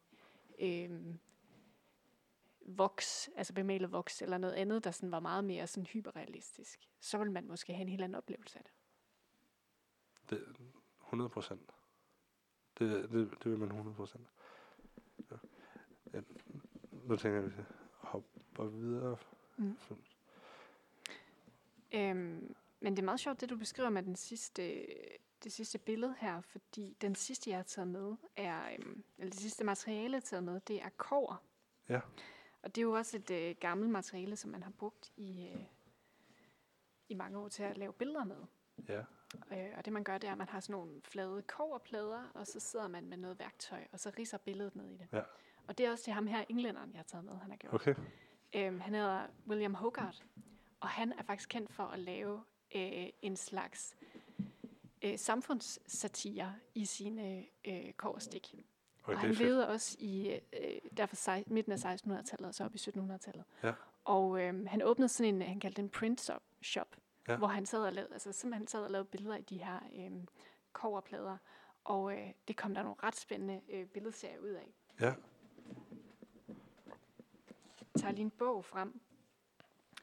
øhm, 0.59 1.19
voks, 2.67 3.31
altså 3.37 3.55
bemalet 3.55 3.93
voks, 3.93 4.23
eller 4.23 4.39
noget 4.39 4.55
andet, 4.55 4.85
der 4.85 4.91
sådan 4.91 5.11
var 5.11 5.21
meget 5.21 5.45
mere 5.45 5.67
sådan 5.67 5.87
hyperrealistisk, 5.87 6.89
så 7.01 7.19
vil 7.19 7.31
man 7.31 7.47
måske 7.49 7.73
have 7.73 7.83
en 7.83 7.89
helt 7.89 8.03
anden 8.03 8.15
oplevelse 8.17 8.59
af 8.59 8.65
det. 8.65 8.73
Det, 10.31 10.57
100 11.01 11.31
procent. 11.31 11.71
Det, 12.79 13.11
det, 13.11 13.31
det 13.45 13.51
vil 13.51 13.59
man 13.59 13.69
100 13.69 13.97
procent. 13.97 14.29
Ja, 16.13 16.21
nu 17.11 17.17
tænker 17.17 17.39
jeg, 17.39 17.47
at 17.47 17.59
vi 17.59 17.63
hopper 17.97 18.65
videre. 18.65 19.17
Mm. 19.57 19.77
Øhm, 21.93 22.55
men 22.81 22.93
det 22.97 22.99
er 22.99 23.05
meget 23.05 23.21
sjovt, 23.21 23.41
det 23.41 23.51
du 23.51 23.57
beskriver 23.57 23.91
med 23.91 24.03
den 24.03 24.17
sidste, 24.17 24.87
det 25.45 25.53
sidste 25.53 25.79
billede 25.79 26.15
her, 26.19 26.41
fordi 26.41 26.97
den 27.01 27.15
sidste, 27.15 27.51
jeg 27.51 27.59
har 27.59 27.63
taget 27.63 27.89
med, 27.89 28.17
er, 28.37 28.73
øhm, 28.73 29.05
eller 29.19 29.31
det 29.31 29.41
sidste 29.41 29.65
materiale, 29.65 30.13
jeg 30.13 30.17
har 30.17 30.27
taget 30.27 30.45
med, 30.45 30.61
det 30.61 30.83
er 30.83 30.89
kover. 30.97 31.43
Ja. 31.89 32.01
Og 32.63 32.75
det 32.75 32.79
er 32.79 32.83
jo 32.83 32.93
også 32.93 33.17
et 33.17 33.31
øh, 33.31 33.55
gammelt 33.61 33.91
materiale, 33.91 34.37
som 34.37 34.51
man 34.51 34.63
har 34.63 34.71
brugt 34.71 35.13
i, 35.17 35.49
øh, 35.55 35.65
i 37.09 37.15
mange 37.15 37.39
år 37.39 37.49
til 37.49 37.63
at 37.63 37.79
lave 37.79 37.93
billeder 37.93 38.25
med. 38.25 38.45
Ja. 38.89 39.03
Øh, 39.53 39.75
og 39.77 39.85
det 39.85 39.93
man 39.93 40.05
gør, 40.05 40.19
det 40.19 40.29
er, 40.29 40.33
at 40.33 40.39
man 40.39 40.49
har 40.49 40.61
sådan 40.61 40.73
nogle 40.73 41.01
flade 41.05 41.43
koverplader, 41.43 42.31
og 42.35 42.47
så 42.47 42.61
sidder 42.61 42.89
man 42.89 43.07
med 43.07 43.17
noget 43.17 43.39
værktøj, 43.39 43.87
og 43.93 44.01
så 44.01 44.13
riser 44.19 44.39
billedet 44.39 44.77
ned 44.77 44.91
i 44.91 44.97
det. 44.97 45.09
Ja. 45.13 45.23
Og 45.67 45.79
det 45.79 45.87
er 45.87 45.91
også 45.91 46.05
til 46.05 46.13
ham 46.13 46.27
her, 46.27 46.45
englænderen, 46.49 46.91
jeg 46.93 46.99
har 46.99 47.05
taget 47.05 47.25
med, 47.25 47.33
han 47.37 47.51
har 47.51 47.57
gjort. 47.57 47.75
Okay. 47.75 47.95
Øhm, 48.55 48.81
han 48.81 48.95
hedder 48.95 49.27
William 49.49 49.75
Hogarth, 49.75 50.19
og 50.81 50.89
han 50.89 51.13
er 51.19 51.23
faktisk 51.23 51.49
kendt 51.49 51.73
for 51.73 51.85
at 51.85 51.99
lave 51.99 52.43
øh, 52.75 53.07
en 53.23 53.37
slags 53.37 53.97
øh, 55.03 55.19
samfundssatire 55.19 56.55
i 56.75 56.85
sine 56.85 57.45
øh, 57.65 57.93
koverstik. 57.93 58.55
Okay, 59.03 59.15
og 59.15 59.21
han 59.21 59.31
levede 59.31 59.69
også 59.69 59.97
i 60.01 60.41
øh, 60.53 60.91
derfor 60.97 61.17
sej, 61.17 61.45
midten 61.47 61.73
af 61.73 61.77
1600-tallet 61.77 62.49
og 62.49 62.55
så 62.55 62.65
op 62.65 62.75
i 62.75 62.79
1700-tallet. 62.79 63.45
Ja. 63.63 63.73
Og 64.05 64.41
øh, 64.41 64.67
han 64.67 64.83
åbnede 64.83 65.09
sådan 65.09 65.35
en, 65.35 65.43
han 65.43 65.61
kaldte 65.61 65.83
en 65.83 65.89
print 65.89 66.31
shop 66.63 66.97
Ja. 67.29 67.37
hvor 67.37 67.47
han 67.47 67.67
sad 67.67 67.83
og 67.83 67.93
lavede, 67.93 68.13
altså 68.13 68.33
simpelthen 68.33 68.67
sad 68.67 68.81
og 68.85 68.91
lavede 68.91 69.09
billeder 69.09 69.37
i 69.37 69.43
de 69.43 69.59
her 69.59 69.81
øh, 69.97 70.11
koverplader. 70.73 71.37
Og 71.85 72.13
øh, 72.13 72.33
det 72.49 72.57
kom 72.57 72.75
der 72.75 72.83
nogle 72.83 72.97
ret 73.03 73.17
spændende 73.17 73.61
øh, 73.69 73.87
billedserier 73.87 74.39
ud 74.39 74.49
af. 74.49 74.75
Ja. 75.01 75.15
Tager 77.99 78.13
lige 78.13 78.23
en 78.25 78.31
bog 78.31 78.65
frem, 78.65 79.01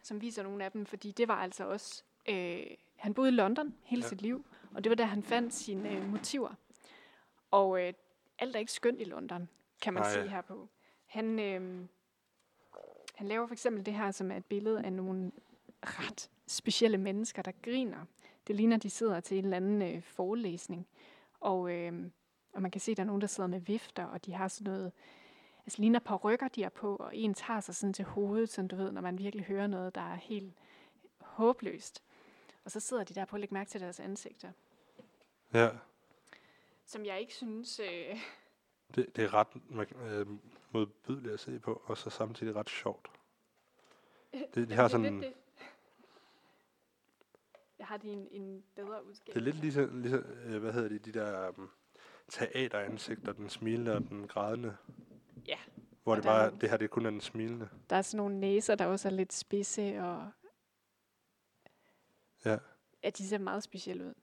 som 0.03 0.21
viser 0.21 0.43
nogle 0.43 0.63
af 0.63 0.71
dem, 0.71 0.85
fordi 0.85 1.11
det 1.11 1.27
var 1.27 1.35
altså 1.35 1.67
også... 1.67 2.03
Øh, 2.29 2.65
han 2.95 3.13
boede 3.13 3.29
i 3.29 3.33
London 3.33 3.75
hele 3.83 4.01
Ja. 4.01 4.07
sit 4.07 4.21
liv, 4.21 4.45
og 4.73 4.83
det 4.83 4.89
var 4.89 4.95
der, 4.95 5.05
han 5.05 5.23
fandt 5.23 5.53
sine 5.53 5.91
øh, 5.91 6.09
motiver. 6.09 6.53
Og 7.51 7.81
øh, 7.87 7.93
alt 8.39 8.55
er 8.55 8.59
ikke 8.59 8.71
skønt 8.71 9.01
i 9.01 9.03
London, 9.03 9.49
kan 9.81 9.93
man 9.93 10.03
Nej. 10.03 10.13
se 10.13 10.27
her 10.27 10.41
på. 10.41 10.69
Han, 11.05 11.39
øh, 11.39 11.85
han 13.15 13.27
laver 13.27 13.47
for 13.47 13.53
eksempel 13.53 13.85
det 13.85 13.93
her, 13.93 14.11
som 14.11 14.31
er 14.31 14.37
et 14.37 14.45
billede 14.45 14.83
af 14.83 14.93
nogle 14.93 15.31
ret 15.81 16.29
specielle 16.47 16.97
mennesker, 16.97 17.41
der 17.41 17.51
griner. 17.61 18.05
Det 18.47 18.55
ligner, 18.55 18.77
de 18.77 18.89
sidder 18.89 19.19
til 19.19 19.37
en 19.37 19.43
eller 19.43 19.57
anden 19.57 19.81
øh, 19.81 20.01
forelæsning. 20.03 20.87
Og, 21.39 21.71
øh, 21.71 22.05
og 22.53 22.61
man 22.61 22.71
kan 22.71 22.81
se, 22.81 22.91
at 22.91 22.97
der 22.97 23.03
er 23.03 23.07
nogen, 23.07 23.21
der 23.21 23.27
sidder 23.27 23.47
med 23.49 23.59
vifter, 23.59 24.05
og 24.05 24.25
de 24.25 24.33
har 24.33 24.47
sådan 24.47 24.73
noget... 24.73 24.91
Altså 25.67 25.81
ligner 25.81 25.99
par 25.99 26.15
rykker, 26.15 26.47
de 26.47 26.63
er 26.63 26.69
på, 26.69 26.95
og 26.95 27.15
en 27.15 27.33
tager 27.33 27.59
sig 27.59 27.75
sådan 27.75 27.93
til 27.93 28.05
hovedet, 28.05 28.49
sådan 28.49 28.67
du 28.67 28.75
ved, 28.75 28.91
når 28.91 29.01
man 29.01 29.17
virkelig 29.17 29.45
hører 29.45 29.67
noget, 29.67 29.95
der 29.95 30.01
er 30.01 30.15
helt 30.15 30.53
håbløst. 31.19 32.03
Og 32.65 32.71
så 32.71 32.79
sidder 32.79 33.03
de 33.03 33.13
der 33.13 33.25
på 33.25 33.35
at 33.35 33.39
lægge 33.39 33.53
mærke 33.53 33.69
til 33.69 33.81
deres 33.81 33.99
ansigter. 33.99 34.51
Ja. 35.53 35.69
Som 36.85 37.05
jeg 37.05 37.19
ikke 37.19 37.33
synes... 37.33 37.79
Øh, 37.79 38.19
Det, 38.95 39.15
det 39.15 39.23
er 39.23 39.33
ret 39.33 39.47
øh, 40.01 40.27
modbydeligt 40.71 41.33
at 41.33 41.39
se 41.39 41.59
på, 41.59 41.81
og 41.85 41.97
så 41.97 42.09
samtidig 42.09 42.55
ret 42.55 42.69
sjovt. 42.69 43.07
Det, 44.55 44.69
de 44.69 44.73
har 44.73 44.87
sådan, 44.87 45.21
det. 45.21 45.33
Jeg 47.79 47.87
har 47.87 47.97
de 47.97 48.09
en, 48.09 48.27
en 48.31 48.63
bedre 48.75 49.05
udskab. 49.05 49.33
det 49.33 49.39
er 49.39 49.43
lidt 49.43 49.55
ligesom, 49.55 50.01
ligesom 50.01 50.23
øh, 50.45 50.61
hvad 50.61 50.73
hedder 50.73 50.89
det, 50.89 51.05
de 51.05 51.11
der 51.11 51.49
um, 51.49 51.69
teateransigter, 52.29 53.33
den 53.33 53.49
smilende 53.49 53.95
og 53.95 54.01
den 54.01 54.27
grædende. 54.27 54.77
Ja. 55.47 55.57
Hvor 56.03 56.11
Og 56.13 56.17
det 56.17 56.23
bare, 56.25 56.45
nogle- 56.45 56.61
det 56.61 56.69
her 56.69 56.77
det 56.77 56.83
er 56.85 56.89
kun 56.89 57.05
er 57.05 57.09
den 57.09 57.21
smilende. 57.21 57.69
Der 57.89 57.95
er 57.95 58.01
sådan 58.01 58.17
nogle 58.17 58.39
næser, 58.39 58.75
der 58.75 58.85
også 58.85 59.07
er 59.07 59.11
lidt 59.11 59.33
spidse, 59.33 59.99
og 60.01 60.31
Ja. 62.45 62.57
ja, 63.03 63.09
de 63.09 63.27
ser 63.27 63.37
meget 63.37 63.63
specielle 63.63 64.05
ud. 64.05 64.13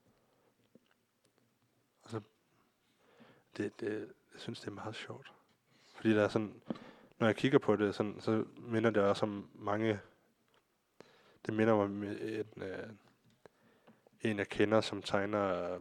Det, 3.57 3.81
det, 3.81 4.13
jeg 4.33 4.41
synes, 4.41 4.61
det 4.61 4.67
er 4.69 4.73
meget 4.73 4.95
sjovt. 4.95 5.33
Fordi 5.95 6.11
der 6.11 6.23
er 6.25 6.29
sådan, 6.29 6.61
når 7.19 7.27
jeg 7.27 7.37
kigger 7.37 7.59
på 7.59 7.77
det, 7.77 7.95
sådan, 7.95 8.21
så 8.21 8.45
minder 8.57 8.91
det 8.91 9.03
også 9.03 9.27
om 9.27 9.51
mange, 9.55 10.01
det 11.47 11.55
minder 11.55 11.75
mig 11.75 11.85
om 11.85 12.03
en, 12.03 12.63
øh, 12.63 12.89
en 14.21 14.39
jeg 14.39 14.49
kender, 14.49 14.81
som 14.81 15.03
tegner 15.03 15.75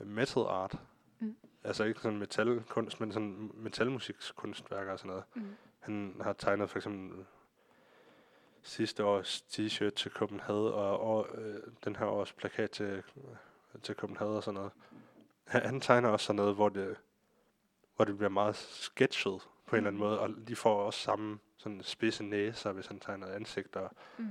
øh, 0.00 0.06
metal 0.06 0.42
art. 0.42 0.78
Altså 1.64 1.84
ikke 1.84 2.00
sådan 2.00 2.18
metalkunst, 2.18 3.00
men 3.00 3.12
sådan 3.12 3.50
metalmusikskunstværker 3.54 4.92
og 4.92 4.98
sådan 4.98 5.08
noget. 5.08 5.24
Mm. 5.34 5.56
Han 5.80 6.16
har 6.20 6.32
tegnet 6.32 6.70
for 6.70 6.78
eksempel 6.78 7.24
sidste 8.62 9.04
års 9.04 9.44
t-shirt 9.48 9.90
til 9.90 10.10
Copenhagen, 10.10 10.72
og 10.72 11.00
år, 11.00 11.28
øh, 11.34 11.58
den 11.84 11.96
her 11.96 12.06
års 12.06 12.32
plakat 12.32 12.70
til, 12.70 13.02
til 13.82 13.94
Copenhagen 13.94 14.36
og 14.36 14.42
sådan 14.42 14.54
noget. 14.54 14.72
Han, 15.44 15.62
han 15.62 15.80
tegner 15.80 16.08
også 16.08 16.26
sådan 16.26 16.36
noget, 16.36 16.54
hvor 16.54 16.68
det, 16.68 16.96
hvor 17.96 18.04
det 18.04 18.16
bliver 18.16 18.30
meget 18.30 18.56
sketchet 18.56 19.48
på 19.66 19.76
en 19.76 19.76
eller 19.76 19.88
anden 19.90 20.02
Mm. 20.02 20.06
måde, 20.08 20.20
og 20.20 20.30
de 20.48 20.56
får 20.56 20.82
også 20.82 21.00
samme 21.00 21.38
sådan 21.56 21.82
spidse 21.82 22.24
næser, 22.24 22.72
hvis 22.72 22.86
han 22.86 23.00
tegner 23.00 23.26
ansigter. 23.26 23.88
Mm. 24.18 24.26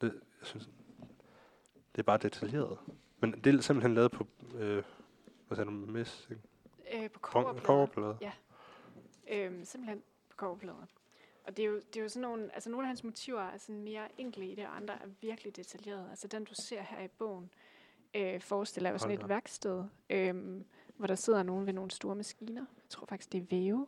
Det, 0.00 0.12
jeg 0.40 0.46
synes, 0.46 0.70
det 1.92 1.98
er 1.98 2.02
bare 2.02 2.18
detaljeret. 2.18 2.78
Men 3.20 3.32
det 3.32 3.54
er 3.54 3.60
simpelthen 3.60 3.94
lavet 3.94 4.12
på, 4.12 4.26
øh, 4.54 4.82
hvad 5.54 5.64
sagde 5.64 5.70
du, 5.70 5.92
mis, 5.92 6.28
ikke? 6.30 7.04
Øh, 7.04 7.10
på 7.10 7.20
coverplader. 7.20 7.66
Coverplade. 7.66 8.16
Øhm, 9.30 9.64
simpelthen 9.64 10.02
på 10.30 10.36
coverplader. 10.36 10.86
Og 11.44 11.56
det 11.56 11.62
er, 11.62 11.66
jo, 11.66 11.76
det 11.76 11.96
er 11.96 12.02
jo 12.02 12.08
sådan 12.08 12.22
nogle, 12.28 12.54
altså 12.54 12.70
nogle 12.70 12.84
af 12.84 12.88
hans 12.88 13.04
motiver 13.04 13.40
er 13.40 13.58
sådan 13.58 13.82
mere 13.82 14.20
enkle 14.20 14.46
i 14.46 14.54
det, 14.54 14.66
og 14.66 14.76
andre 14.76 14.94
er 14.94 15.06
virkelig 15.20 15.56
detaljerede. 15.56 16.06
Altså 16.10 16.28
den, 16.28 16.44
du 16.44 16.54
ser 16.54 16.82
her 16.82 17.04
i 17.04 17.08
bogen, 17.08 17.50
øh, 18.14 18.40
forestiller 18.40 18.90
jo 18.90 18.98
sådan 18.98 19.18
et 19.18 19.28
værksted, 19.28 19.84
øh, 20.10 20.60
hvor 20.96 21.06
der 21.06 21.14
sidder 21.14 21.42
nogen 21.42 21.66
ved 21.66 21.72
nogle 21.72 21.90
store 21.90 22.14
maskiner. 22.14 22.64
Jeg 22.76 22.88
tror 22.88 23.06
faktisk, 23.06 23.32
det 23.32 23.38
er 23.42 23.46
væve. 23.50 23.86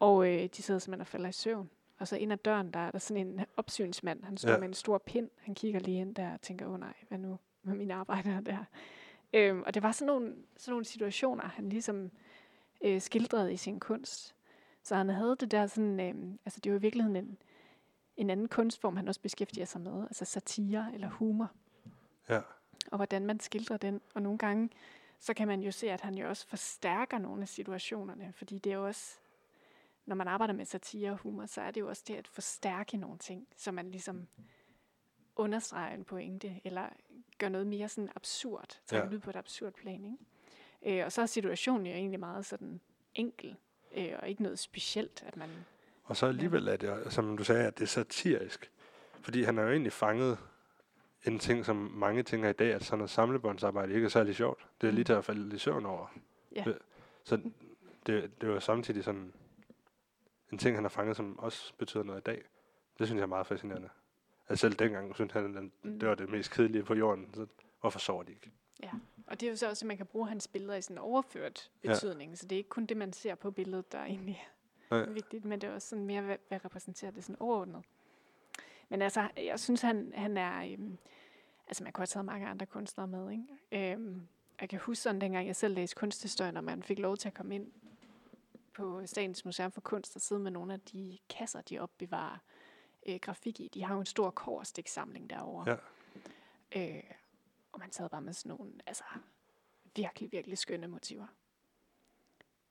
Og 0.00 0.28
øh, 0.28 0.48
de 0.56 0.62
sidder 0.62 0.80
simpelthen 0.80 1.00
og 1.00 1.06
falder 1.06 1.28
i 1.28 1.32
søvn. 1.32 1.70
Og 1.98 2.08
så 2.08 2.16
ind 2.16 2.32
ad 2.32 2.36
døren, 2.36 2.70
der 2.70 2.80
er 2.80 2.90
der 2.90 2.98
sådan 2.98 3.26
en 3.26 3.44
opsynsmand. 3.56 4.24
Han 4.24 4.36
står 4.36 4.48
Ja. 4.48 4.54
ja. 4.54 4.60
med 4.60 4.68
en 4.68 4.74
stor 4.74 4.98
pind. 4.98 5.30
Han 5.38 5.54
kigger 5.54 5.80
lige 5.80 6.00
ind 6.00 6.14
der 6.14 6.32
og 6.34 6.40
tænker, 6.40 6.66
åh 6.66 6.72
oh, 6.72 6.80
nej, 6.80 6.94
hvad 7.08 7.18
nu 7.18 7.38
med 7.62 7.74
mine 7.74 7.94
arbejdere 7.94 8.40
der? 8.40 8.64
Øhm, 9.32 9.62
og 9.66 9.74
det 9.74 9.82
var 9.82 9.92
sådan 9.92 10.06
nogle, 10.06 10.36
sådan 10.56 10.72
nogle 10.72 10.84
situationer, 10.84 11.44
han 11.44 11.68
ligesom 11.68 12.10
øh, 12.84 13.00
skildrede 13.00 13.52
i 13.52 13.56
sin 13.56 13.80
kunst. 13.80 14.34
Så 14.82 14.94
han 14.94 15.08
havde 15.08 15.36
det 15.40 15.50
der 15.50 15.66
sådan, 15.66 16.00
øh, 16.00 16.38
altså 16.44 16.60
det 16.60 16.72
var 16.72 16.78
i 16.78 16.80
virkeligheden 16.80 17.16
en, 17.16 17.38
en 18.16 18.30
anden 18.30 18.48
kunstform, 18.48 18.96
han 18.96 19.08
også 19.08 19.20
beskæftiger 19.20 19.64
sig 19.64 19.80
med, 19.80 20.02
altså 20.02 20.24
satire 20.24 20.90
eller 20.94 21.08
humor. 21.08 21.50
Ja. 22.28 22.40
Og 22.90 22.96
hvordan 22.96 23.26
man 23.26 23.40
skildrer 23.40 23.76
den. 23.76 24.00
Og 24.14 24.22
nogle 24.22 24.38
gange, 24.38 24.70
så 25.18 25.34
kan 25.34 25.48
man 25.48 25.62
jo 25.62 25.70
se, 25.70 25.90
at 25.90 26.00
han 26.00 26.14
jo 26.14 26.28
også 26.28 26.46
forstærker 26.46 27.18
nogle 27.18 27.42
af 27.42 27.48
situationerne, 27.48 28.32
fordi 28.32 28.58
det 28.58 28.72
er 28.72 28.76
jo 28.76 28.86
også, 28.86 29.18
når 30.06 30.16
man 30.16 30.28
arbejder 30.28 30.54
med 30.54 30.64
satire 30.64 31.10
og 31.10 31.16
humor, 31.16 31.46
så 31.46 31.60
er 31.60 31.70
det 31.70 31.80
jo 31.80 31.88
også 31.88 32.02
det 32.06 32.14
at 32.14 32.28
forstærke 32.28 32.96
nogle 32.96 33.18
ting, 33.18 33.46
så 33.56 33.72
man 33.72 33.90
ligesom 33.90 34.28
understreger 35.36 35.94
en 35.94 36.04
pointe, 36.04 36.60
eller 36.64 36.88
gør 37.38 37.48
noget 37.48 37.66
mere 37.66 37.88
sådan 37.88 38.10
absurd, 38.16 38.78
tager 38.86 39.04
Ja. 39.04 39.10
ud 39.14 39.18
på 39.18 39.30
et 39.30 39.36
absurd 39.36 39.72
plan, 39.72 40.04
ikke? 40.04 40.98
Øh, 41.00 41.06
og 41.06 41.12
så 41.12 41.22
er 41.22 41.26
situationen 41.26 41.86
jo 41.86 41.92
egentlig 41.92 42.20
meget 42.20 42.46
sådan 42.46 42.80
enkel, 43.14 43.56
øh, 43.96 44.12
og 44.22 44.28
ikke 44.28 44.42
noget 44.42 44.58
specielt, 44.58 45.22
at 45.26 45.36
man... 45.36 45.48
Og 46.04 46.16
så 46.16 46.26
alligevel 46.26 46.68
er 46.68 46.76
det, 46.76 47.12
som 47.12 47.36
du 47.36 47.44
sagde, 47.44 47.66
at 47.66 47.78
det 47.78 47.82
er 47.84 47.88
satirisk. 47.88 48.70
Fordi 49.20 49.42
han 49.42 49.56
har 49.56 49.64
jo 49.64 49.70
egentlig 49.70 49.92
fanget 49.92 50.38
en 51.26 51.38
ting, 51.38 51.64
som 51.64 51.76
mange 51.76 52.22
tænker 52.22 52.48
i 52.48 52.52
dag, 52.52 52.72
at 52.74 52.84
sådan 52.84 52.98
noget 52.98 53.10
samlebåndsarbejde 53.10 53.94
ikke 53.94 54.04
er 54.04 54.08
særlig 54.08 54.34
sjovt. 54.36 54.66
Det 54.80 54.86
er 54.86 54.90
lige 54.90 55.00
Mm. 55.02 55.04
til 55.06 55.12
at 55.12 55.24
falde 55.24 55.56
i 55.56 55.58
søvn 55.58 55.86
over. 55.86 56.06
Ja. 56.56 56.64
Så 57.24 57.40
det, 58.06 58.40
det 58.40 58.48
var 58.48 58.58
samtidig 58.60 59.04
sådan 59.04 59.32
en 60.52 60.58
ting, 60.58 60.76
han 60.76 60.84
har 60.84 60.88
fanget, 60.88 61.16
som 61.16 61.38
også 61.38 61.72
betyder 61.78 62.02
noget 62.02 62.20
i 62.20 62.22
dag. 62.22 62.42
Det 62.98 63.06
synes 63.06 63.16
jeg 63.18 63.22
er 63.22 63.26
meget 63.26 63.46
fascinerende. 63.46 63.88
Altså 64.52 64.66
selv 64.68 64.74
dengang 64.78 65.14
synes 65.14 65.32
han, 65.32 65.56
at 65.56 65.62
Mm. 65.90 65.98
det 65.98 66.08
var 66.08 66.14
det 66.14 66.30
mest 66.30 66.50
kedelige 66.50 66.84
på 66.84 66.94
jorden. 66.94 67.34
Så 67.34 67.46
hvorfor 67.80 67.98
sover 67.98 68.22
de 68.22 68.32
ikke? 68.32 68.50
Og 69.26 69.40
det 69.40 69.46
er 69.46 69.50
jo 69.50 69.56
så 69.56 69.68
også, 69.68 69.84
at 69.84 69.88
man 69.88 69.96
kan 69.96 70.06
bruge 70.06 70.28
hans 70.28 70.48
billeder 70.48 70.74
i 70.74 70.82
sådan 70.82 70.94
en 70.94 70.98
overført 70.98 71.70
Ja. 71.84 71.88
betydning, 71.88 72.38
så 72.38 72.46
det 72.46 72.56
er 72.56 72.58
ikke 72.58 72.68
kun 72.70 72.86
det, 72.86 72.96
man 72.96 73.12
ser 73.12 73.34
på 73.34 73.50
billedet, 73.50 73.92
der 73.92 73.98
er 73.98 74.04
egentlig 74.04 74.48
Nej. 74.90 75.00
er 75.00 75.10
vigtigt, 75.10 75.44
men 75.44 75.60
det 75.60 75.68
er 75.70 75.74
også 75.74 75.88
sådan 75.88 76.04
mere, 76.06 76.22
hvad, 76.22 76.36
hvad 76.48 76.64
repræsenterer 76.64 77.10
det 77.10 77.24
sådan 77.24 77.36
overordnet. 77.40 77.82
Men 78.88 79.02
altså, 79.02 79.28
jeg 79.36 79.60
synes, 79.60 79.80
han, 79.82 80.12
han 80.14 80.36
er... 80.36 80.72
Øhm, 80.72 80.98
altså, 81.68 81.84
man 81.84 81.92
kunne 81.92 82.00
have 82.02 82.06
taget 82.06 82.24
mange 82.24 82.46
andre 82.46 82.66
kunstnere 82.66 83.06
med, 83.08 83.30
ikke? 83.30 83.92
Øhm, 83.92 84.28
jeg 84.60 84.68
kan 84.68 84.78
huske 84.78 85.02
sådan, 85.02 85.20
dengang 85.20 85.46
jeg 85.46 85.56
selv 85.56 85.74
læste 85.74 85.96
kunsthistorie, 85.96 86.52
når 86.52 86.60
man 86.60 86.82
fik 86.82 86.98
lov 86.98 87.16
til 87.16 87.28
at 87.28 87.34
komme 87.34 87.54
ind 87.54 87.72
på 88.74 89.06
Statens 89.06 89.44
Museum 89.44 89.72
for 89.72 89.80
Kunst 89.80 90.16
og 90.16 90.22
sidde 90.22 90.40
med 90.40 90.50
nogle 90.50 90.72
af 90.72 90.80
de 90.80 91.18
kasser, 91.28 91.60
de 91.60 91.78
opbevarer 91.78 92.38
øh, 93.06 93.18
grafik 93.22 93.60
i. 93.60 93.68
De 93.68 93.82
har 93.82 93.94
jo 93.94 94.00
en 94.00 94.06
stor 94.06 94.30
korstiksamling 94.30 95.30
derovre. 95.30 95.78
Ja. 96.74 96.96
Øh, 96.96 97.02
og 97.72 97.80
man 97.80 97.92
sad 97.92 98.08
bare 98.08 98.20
med 98.20 98.32
sådan 98.32 98.56
nogle, 98.56 98.72
altså 98.86 99.04
virkelig, 99.96 100.32
virkelig 100.32 100.58
skønne 100.58 100.86
motiver. 100.86 101.26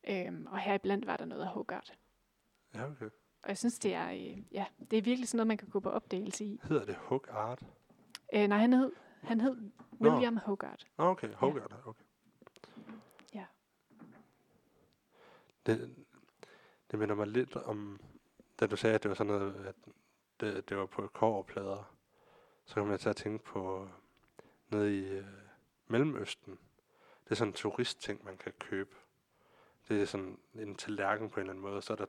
Øhm, 0.08 0.48
og 0.48 0.60
her 0.60 0.74
iblandt 0.74 1.08
var 1.08 1.18
der 1.18 1.26
noget 1.26 1.42
af 1.42 1.48
Hogarth. 1.48 1.94
Ja, 2.74 2.90
okay. 2.92 3.10
Og 3.44 3.50
jeg 3.50 3.58
synes, 3.58 3.80
det 3.80 3.94
er, 3.94 4.10
øh, 4.12 4.54
ja, 4.54 4.66
det 4.92 4.98
er 4.98 5.02
virkelig 5.02 5.28
sådan 5.30 5.38
noget, 5.38 5.48
man 5.48 5.58
kan 5.58 5.70
gå 5.70 5.80
på 5.80 5.90
opdagelse 5.90 6.46
i. 6.46 6.60
Hedder 6.64 6.86
det 6.86 6.96
Hook 6.96 7.28
Art? 7.32 7.64
Øh, 8.34 8.48
nej, 8.48 8.58
han 8.58 8.74
hed, 8.74 8.92
han 9.22 9.42
hed 9.42 9.58
William 10.02 10.38
Hogarth. 10.38 10.86
Nå, 10.98 11.04
okay. 11.04 11.34
Hogarth, 11.34 11.88
okay. 11.88 12.04
Ja. 13.34 13.46
Det, 15.66 15.96
det 16.92 17.00
minder 17.00 17.16
mig 17.16 17.28
lidt 17.28 17.56
om, 17.56 18.00
da 18.60 18.68
du 18.68 18.76
sagde, 18.76 18.96
at 18.96 19.04
det 19.04 19.10
var 19.10 19.16
sådan 19.16 19.34
noget, 19.34 19.66
at 19.66 19.76
det, 20.42 20.70
det 20.70 20.78
var 20.78 20.86
på 20.86 21.08
koverplader. 21.08 21.96
Så 22.66 22.76
kom 22.76 22.92
jeg 22.92 23.00
til 23.00 23.10
at 23.10 23.16
tænke 23.16 23.44
på 23.44 23.90
noget 24.70 24.92
i 24.92 25.10
øh, 25.10 25.26
Mellemøsten. 25.88 26.60
Det 27.24 27.32
er 27.32 27.36
sådan 27.36 27.50
en 27.50 27.54
turistting, 27.54 28.26
man 28.26 28.38
kan 28.38 28.54
købe. 28.60 28.96
Det 29.90 30.02
er 30.02 30.06
sådan 30.06 30.38
en 30.54 30.76
tallerken 30.76 31.30
på 31.30 31.40
en 31.40 31.42
eller 31.42 31.52
anden 31.52 31.62
måde. 31.62 31.82
Så 31.82 31.94
er 31.94 31.98
der 31.98 32.06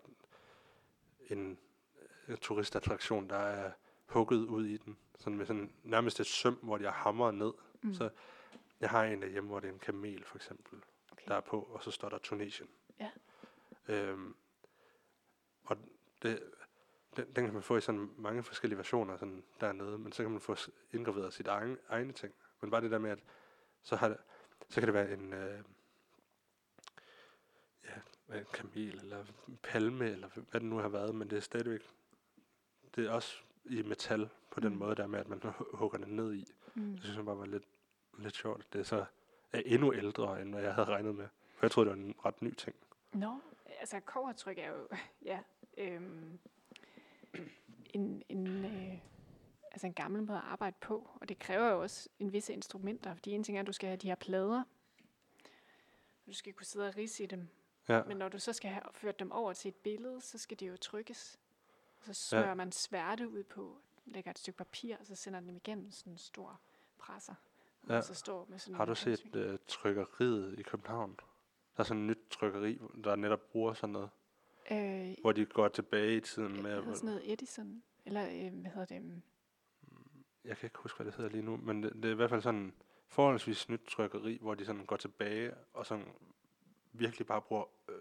en, 1.28 1.59
en 2.28 2.36
turistattraktion, 2.36 3.28
der 3.28 3.36
er 3.36 3.72
hugget 4.06 4.44
ud 4.46 4.66
i 4.66 4.76
den. 4.76 4.98
Sådan 5.18 5.38
med 5.38 5.46
sådan 5.46 5.72
nærmest 5.82 6.20
et 6.20 6.26
søm, 6.26 6.54
hvor 6.62 6.78
har 6.78 6.90
hamret 6.90 7.34
ned. 7.34 7.52
Mm. 7.82 7.94
Så 7.94 8.10
jeg 8.80 8.90
har 8.90 9.04
en 9.04 9.22
derhjemme, 9.22 9.48
hvor 9.48 9.60
det 9.60 9.68
er 9.68 9.72
en 9.72 9.78
kamel 9.78 10.24
for 10.24 10.36
eksempel, 10.36 10.78
okay. 11.12 11.24
der 11.28 11.34
er 11.34 11.40
på, 11.40 11.60
og 11.60 11.82
så 11.82 11.90
står 11.90 12.09
der 12.09 12.18
Tunesien. 12.18 12.68
Ja. 13.00 13.10
Øhm, 13.88 14.34
og 15.64 15.76
det, 16.22 16.42
den, 17.16 17.26
den 17.36 17.44
kan 17.44 17.55
man 17.55 17.62
få 17.62 17.76
i 17.76 17.80
sådan 17.80 18.10
mange 18.16 18.43
forskellige 18.43 18.76
versioner 18.78 19.16
sådan 19.16 19.44
dernede, 19.60 19.98
men 19.98 20.12
så 20.12 20.22
kan 20.22 20.30
man 20.32 20.40
få 20.40 20.56
indgraveret 20.93 21.32
sit 21.34 21.47
egen, 21.47 21.78
egne 21.89 22.12
ting. 22.12 22.34
Men 22.60 22.70
bare 22.70 22.80
det 22.80 22.90
der 22.90 22.98
med, 22.98 23.10
at 23.10 23.18
så, 23.82 23.97
har 23.97 24.09
det, 24.09 24.16
så 24.68 24.80
kan 24.80 24.86
det 24.86 24.94
være 24.94 25.12
en, 25.12 25.32
øh, 25.32 25.62
ja, 27.84 28.36
en 28.39 28.44
kamel, 28.52 28.98
eller 29.02 29.24
en 29.48 29.59
palme, 29.62 30.10
eller 30.10 30.28
hvad 30.28 30.60
det 30.60 30.68
nu 30.68 30.76
har 30.76 30.89
været, 30.89 31.14
men 31.14 31.30
det 31.30 31.36
er 31.36 31.40
stadigvæk, 31.40 31.80
det 32.94 33.06
er 33.06 33.10
også 33.12 33.36
i 33.64 33.82
metal 33.82 34.28
på 34.51 34.60
den 34.60 34.72
Mm. 34.72 34.78
måde 34.78 34.97
der 34.97 35.06
med, 35.06 35.18
at 35.20 35.28
man 35.28 35.40
hu- 35.44 35.76
hugger 35.76 35.98
det 35.98 36.09
ned 36.09 36.34
i. 36.34 36.47
Mm. 36.74 36.93
Det 36.93 37.02
synes 37.02 37.16
jeg 37.16 37.24
bare 37.24 37.39
var 37.39 37.47
lidt, 37.47 37.64
lidt 38.18 38.34
sjovt. 38.36 38.72
Det 38.72 38.78
er 38.78 38.84
så 38.84 39.05
er 39.52 39.62
endnu 39.64 39.94
ældre, 39.94 40.43
end 40.43 40.51
hvad 40.51 40.62
jeg 40.62 40.74
havde 40.74 40.89
regnet 40.89 41.14
med. 41.14 41.28
For 41.56 41.66
jeg 41.66 41.70
troede, 41.70 41.90
det 41.90 41.98
var 41.98 42.05
en 42.05 42.14
ret 42.24 42.43
ny 42.43 42.55
ting. 42.55 42.76
Nå, 43.12 43.40
altså 43.80 44.01
kovertryk 44.01 44.59
er 44.59 44.68
jo, 44.68 44.89
ja, 45.30 45.40
øhm, 45.78 46.39
en, 47.93 48.23
en, 48.28 48.64
øh, 48.64 48.98
altså 49.73 49.86
en 49.86 49.94
gammel 49.94 50.23
måde 50.23 50.39
at 50.39 50.44
arbejde 50.44 50.77
på, 50.81 51.10
og 51.20 51.28
det 51.28 51.39
kræver 51.39 51.70
jo 51.70 51.82
også 51.82 52.09
en 52.19 52.32
visse 52.32 52.52
instrumenter, 52.52 53.14
fordi 53.14 53.31
en 53.31 53.44
ting 53.44 53.56
er, 53.59 53.60
at 53.60 53.66
du 53.66 53.73
skal 53.73 53.89
have 53.89 53.97
de 53.97 54.09
her 54.09 54.14
plader, 54.14 54.62
og 56.20 56.27
du 56.27 56.32
skal 56.32 56.52
kunne 56.52 56.66
sidde 56.66 56.89
og 56.89 56.97
ridse 56.97 57.24
i 57.24 57.27
dem, 57.27 57.48
Ja, 57.89 58.02
men 58.05 58.16
når 58.16 58.28
du 58.28 58.39
så 58.39 58.52
skal 58.52 58.70
have 58.70 58.82
ført 58.93 59.19
dem 59.19 59.32
over 59.32 59.52
til 59.52 59.69
et 59.69 59.74
billede, 59.74 60.20
så 60.20 60.39
skal 60.39 60.60
det 60.60 60.69
jo 60.69 60.77
trykkes. 60.77 61.39
Så 62.01 62.14
smører 62.14 62.48
ja. 62.48 62.55
man 62.55 62.73
sværte 62.73 63.28
ud 63.28 63.43
på, 63.43 63.78
lægger 64.05 64.31
et 64.31 64.39
stykke 64.39 64.59
papir, 64.59 64.97
og 65.01 65.06
så 65.06 65.14
sender 65.14 65.40
den 65.40 65.48
dem 65.48 65.56
igennem 65.56 65.90
sådan 65.90 66.12
en 66.12 66.19
stor 66.19 66.60
presser. 66.98 67.35
Ja. 67.89 67.97
Og 67.97 68.05
så 68.05 68.14
står 68.14 68.47
med 68.48 68.59
sådan 68.59 68.74
har 68.74 68.85
du 68.85 68.94
set 68.94 69.36
uh, 69.36 69.56
trykkeriet 69.66 70.59
i 70.59 70.62
København? 70.62 71.16
Der 71.77 71.81
er 71.81 71.85
sådan 71.85 72.02
et 72.02 72.06
nyt 72.06 72.31
trykkeri, 72.31 72.81
der 73.05 73.16
netop 73.16 73.40
bruger 73.51 73.73
sådan 73.73 73.93
noget, 73.93 74.10
Øh, 74.70 75.14
hvor 75.20 75.32
de 75.32 75.44
går 75.47 75.68
tilbage 75.68 76.16
i 76.16 76.20
tiden 76.20 76.62
med... 76.62 76.80
hvor- 76.80 76.94
sådan 76.94 77.06
noget 77.06 77.32
Edison, 77.32 77.82
eller 78.06 78.22
øh, 78.24 78.60
hvad 78.60 78.70
hedder 78.70 78.84
det? 78.84 78.97
øhm, 78.97 79.22
Jeg 80.44 80.56
kan 80.56 80.66
ikke 80.66 80.78
huske, 80.78 80.97
hvad 80.97 81.06
det 81.06 81.14
hedder 81.14 81.30
lige 81.30 81.43
nu, 81.43 81.56
men 81.56 81.82
det, 81.82 81.93
det 81.94 82.05
er 82.05 82.10
i 82.12 82.14
hvert 82.14 82.30
fald 82.30 82.43
sådan 82.43 82.72
forholdsvis 83.06 83.68
nyt 83.68 83.80
trykkeri, 83.89 84.39
hvor 84.40 84.55
de 84.55 84.64
sådan 84.64 84.86
går 84.86 84.97
tilbage 84.97 85.55
og 85.72 85.86
sådan 85.86 86.05
virkelig 86.93 87.26
bare 87.26 87.43
bruger 87.43 87.64
øh, 87.89 87.94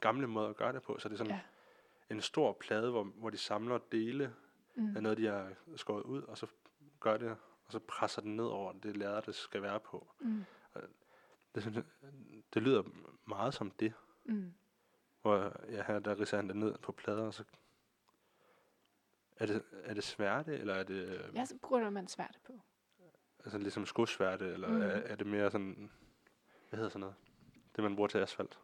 gamle 0.00 0.26
måder 0.26 0.48
at 0.48 0.56
gøre 0.56 0.72
det 0.72 0.82
på. 0.82 0.98
Så 0.98 1.08
det 1.08 1.14
er 1.14 1.18
sådan 1.18 1.32
Ja. 1.32 1.40
en 2.10 2.20
stor 2.20 2.52
plade, 2.52 2.90
hvor, 2.90 3.04
hvor 3.04 3.30
de 3.30 3.36
samler 3.36 3.78
dele 3.92 4.34
Mm. 4.76 4.96
af 4.96 5.02
noget, 5.02 5.18
de 5.18 5.26
har 5.26 5.52
skåret 5.76 6.02
ud, 6.02 6.22
og 6.22 6.38
så 6.38 6.46
gør 7.00 7.16
det, 7.16 7.30
og 7.66 7.72
så 7.72 7.78
presser 7.78 8.22
den 8.22 8.36
ned 8.36 8.44
over 8.44 8.72
det 8.72 8.96
læder, 8.96 9.20
det 9.20 9.34
skal 9.34 9.62
være 9.62 9.80
på. 9.80 10.12
Mm. 10.20 10.44
Det, 11.54 11.84
det 12.54 12.62
lyder 12.62 12.82
meget 13.26 13.54
som 13.54 13.70
det, 13.70 13.92
Mm. 14.24 14.52
Hvor 15.24 15.56
ja, 15.70 15.82
her 15.86 15.98
der 15.98 16.20
ridser 16.20 16.36
han 16.36 16.48
det 16.48 16.56
ned 16.56 16.78
på 16.78 16.92
plader, 16.92 17.22
og 17.26 17.34
så 17.34 17.44
er 19.36 19.46
det, 19.46 19.62
er 19.84 19.94
det 19.94 20.04
sværte, 20.04 20.58
eller 20.58 20.74
er 20.74 20.82
det 20.82 20.94
øh, 21.08 21.34
Ja, 21.36 21.44
så 21.44 21.56
bruger 21.62 21.90
man 21.90 22.08
svært 22.08 22.38
på. 22.46 22.60
altså 23.38 23.58
ligesom 23.58 23.86
skosværte, 23.86 24.52
eller 24.52 24.68
mm. 24.68 24.82
er, 24.82 24.86
er 24.86 25.16
det 25.16 25.26
mere 25.26 25.50
sådan, 25.50 25.90
hvad 26.68 26.76
hedder 26.76 26.88
sådan 26.90 27.00
noget, 27.00 27.14
det 27.76 27.84
man 27.84 27.94
bruger 27.96 28.08
til 28.08 28.18
asfalt? 28.18 28.58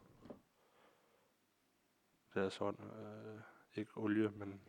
Det 2.34 2.42
er 2.44 2.48
sådan, 2.48 2.84
øh, 2.84 3.40
ikke 3.74 3.90
olie, 3.96 4.30
men 4.30 4.60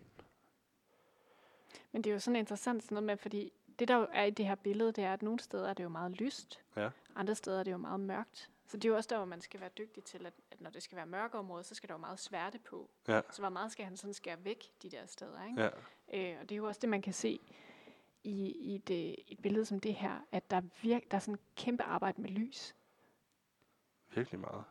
Men 1.91 2.03
det 2.03 2.09
er 2.09 2.13
jo 2.13 2.19
sådan 2.19 2.35
interessant 2.39 2.83
sådan 2.83 2.95
noget 2.95 3.05
med, 3.05 3.17
fordi 3.17 3.53
det 3.79 3.87
der 3.87 3.95
jo 3.97 4.07
er 4.11 4.23
i 4.23 4.29
det 4.29 4.45
her 4.45 4.55
billede, 4.55 4.91
det 4.91 5.03
er, 5.03 5.13
at 5.13 5.21
nogle 5.21 5.39
steder 5.39 5.69
er 5.69 5.73
det 5.73 5.83
jo 5.83 5.89
meget 5.89 6.11
lyst, 6.11 6.61
Ja. 6.75 6.89
andre 7.15 7.35
steder 7.35 7.59
er 7.59 7.63
det 7.63 7.71
jo 7.71 7.77
meget 7.77 7.99
mørkt. 7.99 8.49
Så 8.71 8.77
det 8.77 8.85
er 8.85 8.89
jo 8.89 8.95
også 8.95 9.07
der, 9.09 9.17
hvor 9.17 9.25
man 9.25 9.41
skal 9.41 9.59
være 9.59 9.69
dygtig 9.77 10.03
til, 10.03 10.25
at, 10.25 10.33
at 10.51 10.61
når 10.61 10.69
det 10.69 10.83
skal 10.83 10.95
være 10.95 11.05
mørke 11.05 11.37
områder, 11.37 11.63
så 11.63 11.75
skal 11.75 11.89
der 11.89 11.93
jo 11.95 11.99
meget 11.99 12.19
sværte 12.19 12.59
på. 12.59 12.89
Ja. 13.07 13.21
Så 13.31 13.41
hvor 13.41 13.49
meget 13.49 13.71
skal 13.71 13.85
han 13.85 13.97
sådan 13.97 14.13
skære 14.13 14.45
væk, 14.45 14.71
de 14.81 14.89
der 14.89 15.05
steder, 15.05 15.45
ikke? 15.45 15.61
ja, 15.61 15.69
Øh, 16.13 16.39
og 16.41 16.49
det 16.49 16.55
er 16.55 16.57
jo 16.57 16.67
også 16.67 16.79
det, 16.79 16.89
man 16.89 17.01
kan 17.01 17.13
se 17.13 17.39
i, 18.23 18.51
i 18.51 18.75
et, 18.75 18.89
øh, 18.89 19.13
et 19.27 19.39
billede 19.43 19.65
som 19.65 19.79
det 19.79 19.93
her, 19.93 20.19
at 20.31 20.51
der, 20.51 20.61
virk, 20.81 21.01
der 21.11 21.17
er 21.17 21.19
sådan 21.19 21.39
kæmpe 21.55 21.83
arbejde 21.83 22.21
med 22.21 22.29
lys. 22.29 22.75
virkelig 24.15 24.39
meget, 24.39 24.63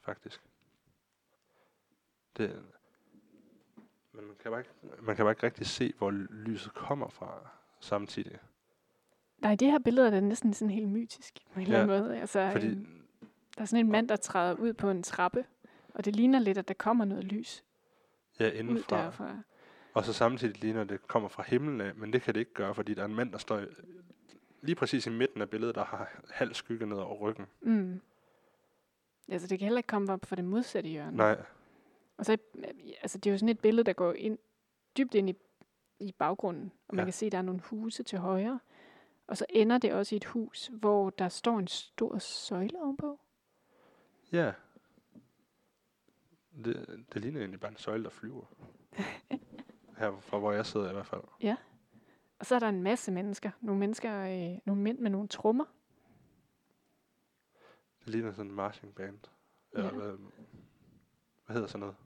faktisk. 0.00 0.42
Det, 2.36 2.64
men 4.12 4.26
man 4.26 4.36
kan, 4.42 4.50
bare 4.50 4.60
ikke, 4.60 4.70
man 5.02 5.16
kan 5.16 5.24
bare 5.24 5.32
ikke 5.32 5.46
rigtig 5.46 5.66
se, 5.66 5.94
hvor 5.98 6.10
lyset 6.30 6.74
kommer 6.74 7.08
fra 7.08 7.48
samtidig. 7.80 8.38
Nej, 9.38 9.54
det 9.54 9.70
her 9.70 9.78
billede 9.78 10.06
er 10.06 10.10
det 10.10 10.22
næsten 10.22 10.54
sådan 10.54 10.70
helt 10.70 10.88
mytisk 10.88 11.38
på 11.52 11.60
en 11.60 11.66
eller 11.66 11.82
anden 11.82 12.00
måde. 12.00 12.20
Altså, 12.20 12.50
Fordi, 12.52 12.66
øhm, 12.68 13.03
der 13.56 13.62
er 13.62 13.66
sådan 13.66 13.84
en 13.86 13.92
mand, 13.92 14.08
der 14.08 14.16
træder 14.16 14.54
ud 14.54 14.72
på 14.72 14.90
en 14.90 15.02
trappe, 15.02 15.44
og 15.94 16.04
det 16.04 16.16
ligner 16.16 16.38
lidt, 16.38 16.58
at 16.58 16.68
der 16.68 16.74
kommer 16.74 17.04
noget 17.04 17.24
lys 17.24 17.64
ja, 18.40 18.46
ud 18.46 18.52
indenfra. 18.52 18.96
derfra. 19.04 19.38
Og 19.94 20.04
så 20.04 20.12
samtidig 20.12 20.60
ligner 20.62 20.80
det, 20.84 20.90
det 21.00 21.08
kommer 21.08 21.28
fra 21.28 21.42
himlen 21.46 21.80
af, 21.80 21.94
men 21.94 22.12
det 22.12 22.22
kan 22.22 22.34
det 22.34 22.40
ikke 22.40 22.54
gøre, 22.54 22.74
fordi 22.74 22.94
der 22.94 23.00
er 23.02 23.06
en 23.06 23.14
mand, 23.14 23.32
der 23.32 23.38
står 23.38 23.62
lige 24.62 24.76
præcis 24.76 25.06
i 25.06 25.10
midten 25.10 25.40
af 25.42 25.50
billedet, 25.50 25.74
der 25.74 25.84
har 25.84 26.20
halv 26.30 26.54
skygge 26.54 26.86
ned 26.86 26.96
over 26.96 27.16
ryggen. 27.18 27.46
Mm. 27.60 28.00
Altså, 29.28 29.48
det 29.48 29.58
kan 29.58 29.66
heller 29.66 29.78
ikke 29.78 29.86
komme 29.86 30.12
op 30.12 30.24
fra 30.24 30.36
det 30.36 30.44
modsatte 30.44 30.88
hjørne. 30.90 31.16
Nej, 31.16 31.36
Og 32.16 32.24
så, 32.24 32.36
altså, 33.02 33.18
det 33.18 33.30
er 33.30 33.34
jo 33.34 33.38
sådan 33.38 33.48
et 33.48 33.60
billede, 33.60 33.84
der 33.84 33.92
går 33.92 34.12
ind, 34.12 34.38
dybt 34.96 35.14
ind 35.14 35.30
i, 35.30 35.34
i 35.98 36.12
baggrunden, 36.18 36.72
og 36.88 36.94
man 36.94 37.02
Ja. 37.02 37.06
kan 37.06 37.12
se, 37.12 37.26
at 37.26 37.32
der 37.32 37.38
er 37.38 37.42
nogle 37.42 37.60
huse 37.60 38.02
til 38.02 38.18
højre. 38.18 38.60
Og 39.26 39.36
så 39.36 39.46
ender 39.50 39.78
det 39.78 39.92
også 39.92 40.14
i 40.14 40.16
et 40.16 40.24
hus, 40.24 40.70
hvor 40.72 41.10
der 41.10 41.28
står 41.28 41.58
en 41.58 41.66
stor 41.68 42.18
søjle 42.18 42.82
ovenpå. 42.82 43.18
Ja. 44.34 44.52
Det, 46.64 47.04
det 47.12 47.22
ligner 47.22 47.40
egentlig 47.40 47.60
bare 47.60 47.70
en 47.70 47.76
søjle, 47.76 48.04
der 48.04 48.10
flyver. 48.10 48.44
Her 49.98 50.20
fra 50.20 50.38
hvor 50.38 50.52
jeg 50.52 50.66
sidder 50.66 50.90
i 50.90 50.92
hvert 50.92 51.06
fald. 51.06 51.22
Og 52.38 52.46
så 52.46 52.54
er 52.54 52.58
der 52.58 52.68
en 52.68 52.82
masse 52.82 53.12
mennesker. 53.12 53.50
Nogle 53.60 53.78
mennesker, 53.78 54.20
øh, 54.20 54.58
nogle 54.64 54.82
mænd 54.82 54.98
med 54.98 55.10
nogle 55.10 55.28
trommer. 55.28 55.64
Det 58.04 58.08
ligner 58.12 58.32
sådan 58.32 58.50
en 58.50 58.56
marching 58.56 58.94
band. 58.94 59.18
Eller 59.72 59.88
Ja. 59.94 59.94
hvad, 60.00 60.16
hvad 61.46 61.54
hedder 61.54 61.66
sådan 61.68 61.80
noget? 61.80 61.96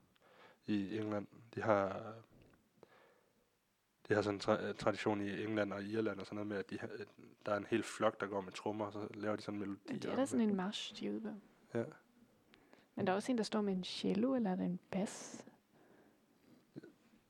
I 0.67 0.99
England. 0.99 1.27
De 1.55 1.63
har 1.63 2.15
de 4.09 4.15
har 4.15 4.23
sådan 4.23 4.35
en 4.35 4.41
tra- 4.41 4.73
tradition 4.73 5.21
i 5.21 5.45
England 5.45 5.73
og 5.73 5.83
Irland 5.85 6.21
og 6.21 6.27
sådan 6.27 6.37
noget 6.37 6.47
med, 6.47 6.57
at 6.57 6.71
de 6.71 6.79
har, 6.79 6.89
der 7.47 7.53
er 7.53 7.57
en 7.57 7.67
hel 7.71 7.83
flok, 7.83 8.21
der 8.21 8.27
går 8.27 8.41
med 8.41 8.53
trommer, 8.53 8.87
og 8.87 8.93
så 8.93 9.09
laver 9.15 9.37
de 9.37 9.43
sådan 9.43 9.55
en 9.55 9.61
melodi. 9.61 9.93
Men 9.93 10.03
det 10.03 10.11
er 10.11 10.17
da 10.17 10.27
sådan 10.27 10.49
en 10.49 10.57
march, 10.57 11.01
de 11.01 11.07
er 11.07 11.11
ude 11.13 11.21
på. 11.21 11.29
Ja. 11.79 11.85
Men 12.99 13.07
der 13.07 13.13
er 13.13 13.17
også 13.17 13.33
en, 13.33 13.39
der 13.39 13.45
står 13.45 13.61
med 13.61 13.73
en 13.73 13.85
cello, 13.85 14.35
eller 14.35 14.51
er 14.51 14.57
det 14.57 14.65
en 14.65 14.79
bas? 14.91 15.45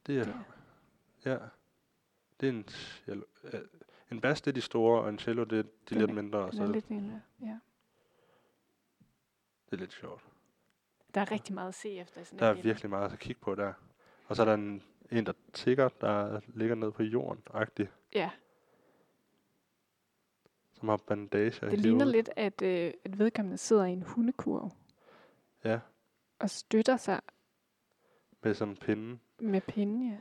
Det 0.06 0.18
er, 0.18 0.24
Der. 0.24 0.42
ja. 1.24 1.38
Det 2.40 2.48
er 2.48 2.52
en 2.52 2.64
cello. 2.68 3.22
øh, 3.44 3.60
En 4.10 4.20
bass, 4.20 4.40
det 4.42 4.50
er 4.50 4.54
de 4.54 4.60
store, 4.60 5.02
og 5.02 5.08
en 5.08 5.18
cello, 5.18 5.44
det 5.44 5.58
er 5.58 5.62
de 5.62 5.68
Den 5.90 5.98
lidt 5.98 6.14
mindre. 6.14 6.42
Den 6.44 6.52
så 6.52 6.62
er 6.62 6.66
lidt 6.66 6.90
mindre, 6.90 7.20
ja. 7.40 7.58
det 9.66 9.72
er 9.72 9.76
lidt 9.76 9.92
sjovt. 9.92 10.22
Der 11.14 11.20
er 11.20 11.30
rigtig 11.30 11.54
meget 11.54 11.68
at 11.68 11.74
se 11.74 11.88
efter 11.88 12.24
sådan 12.24 12.38
Der 12.38 12.46
er 12.46 12.52
virkelig 12.62 12.90
meget 12.90 13.12
at 13.12 13.18
kigge 13.18 13.40
på 13.40 13.54
der. 13.54 13.72
Og 14.26 14.36
så 14.36 14.42
er 14.42 14.46
der 14.46 14.54
en, 14.54 14.82
en 15.10 15.26
der 15.26 15.32
tigger, 15.52 15.88
der 15.88 16.40
ligger 16.46 16.74
nede 16.74 16.92
på 16.92 17.02
jorden, 17.02 17.42
agtig, 17.54 17.88
Ja, 18.14 18.30
som 20.72 20.88
har 20.88 20.96
bandager 20.96 21.70
det 21.70 21.78
ligner 21.80 22.04
hovedet. 22.04 22.12
lidt, 22.14 22.30
at, 22.36 22.62
øh, 22.62 22.92
at 23.04 23.18
vedkommende 23.18 23.58
sidder 23.58 23.84
i 23.84 23.92
en 23.92 24.02
hundekurv. 24.02 24.72
Ja. 25.64 25.78
og 26.38 26.50
støtter 26.50 26.96
sig 26.96 27.20
med 28.42 28.54
sådan 28.54 28.72
en 28.72 28.76
pinde. 28.76 29.18
med 29.38 29.60
pinde, 29.60 30.10
ja. 30.10 30.18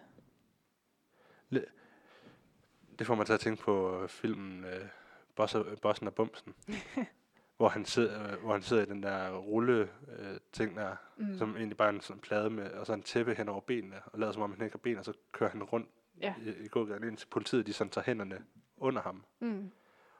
Det 3.00 3.08
får 3.08 3.16
mig 3.16 3.26
til 3.26 3.34
at 3.34 3.40
tænke 3.40 3.62
på 3.64 4.02
øh, 4.04 4.10
filmen 4.10 4.64
øh, 4.64 4.88
Boss 5.36 5.56
og- 5.56 5.66
Bossen 5.82 6.08
og 6.08 6.16
Bumsen. 6.16 6.54
hvor, 7.58 7.70
han 7.70 7.86
sidder, 7.86 8.32
øh, 8.34 8.44
hvor 8.44 8.52
han 8.54 8.62
sidder 8.62 8.84
i 8.84 8.86
den 8.86 9.04
der 9.04 9.38
rulle 9.38 9.90
øh, 10.08 10.40
ting 10.52 10.76
der, 10.76 10.96
Mm. 11.18 11.38
som 11.38 11.56
egentlig 11.58 11.78
bare 11.78 11.88
er 11.90 11.94
en 11.94 12.02
sådan 12.02 12.20
plade 12.22 12.50
med, 12.50 12.72
og 12.72 12.86
så 12.86 12.94
en 12.94 13.04
tæppe 13.04 13.36
hen 13.36 13.50
over 13.50 13.62
benene, 13.62 14.02
og 14.06 14.20
lader 14.20 14.32
som 14.32 14.42
om 14.42 14.52
han 14.54 14.62
ikke 14.62 14.74
har 14.74 14.78
ben, 14.80 14.98
og 14.98 15.06
så 15.06 15.14
kører 15.32 15.50
han 15.50 15.64
rundt 15.64 15.90
Ja. 16.22 16.36
i, 16.42 16.50
i 16.50 16.68
gågaden, 16.68 17.04
indtil 17.04 17.28
politiet 17.28 17.68
de 17.68 17.74
sådan 17.74 17.92
tager 17.92 18.06
hænderne 18.06 18.46
under 18.78 19.02
ham. 19.02 19.26
Mm. 19.40 19.72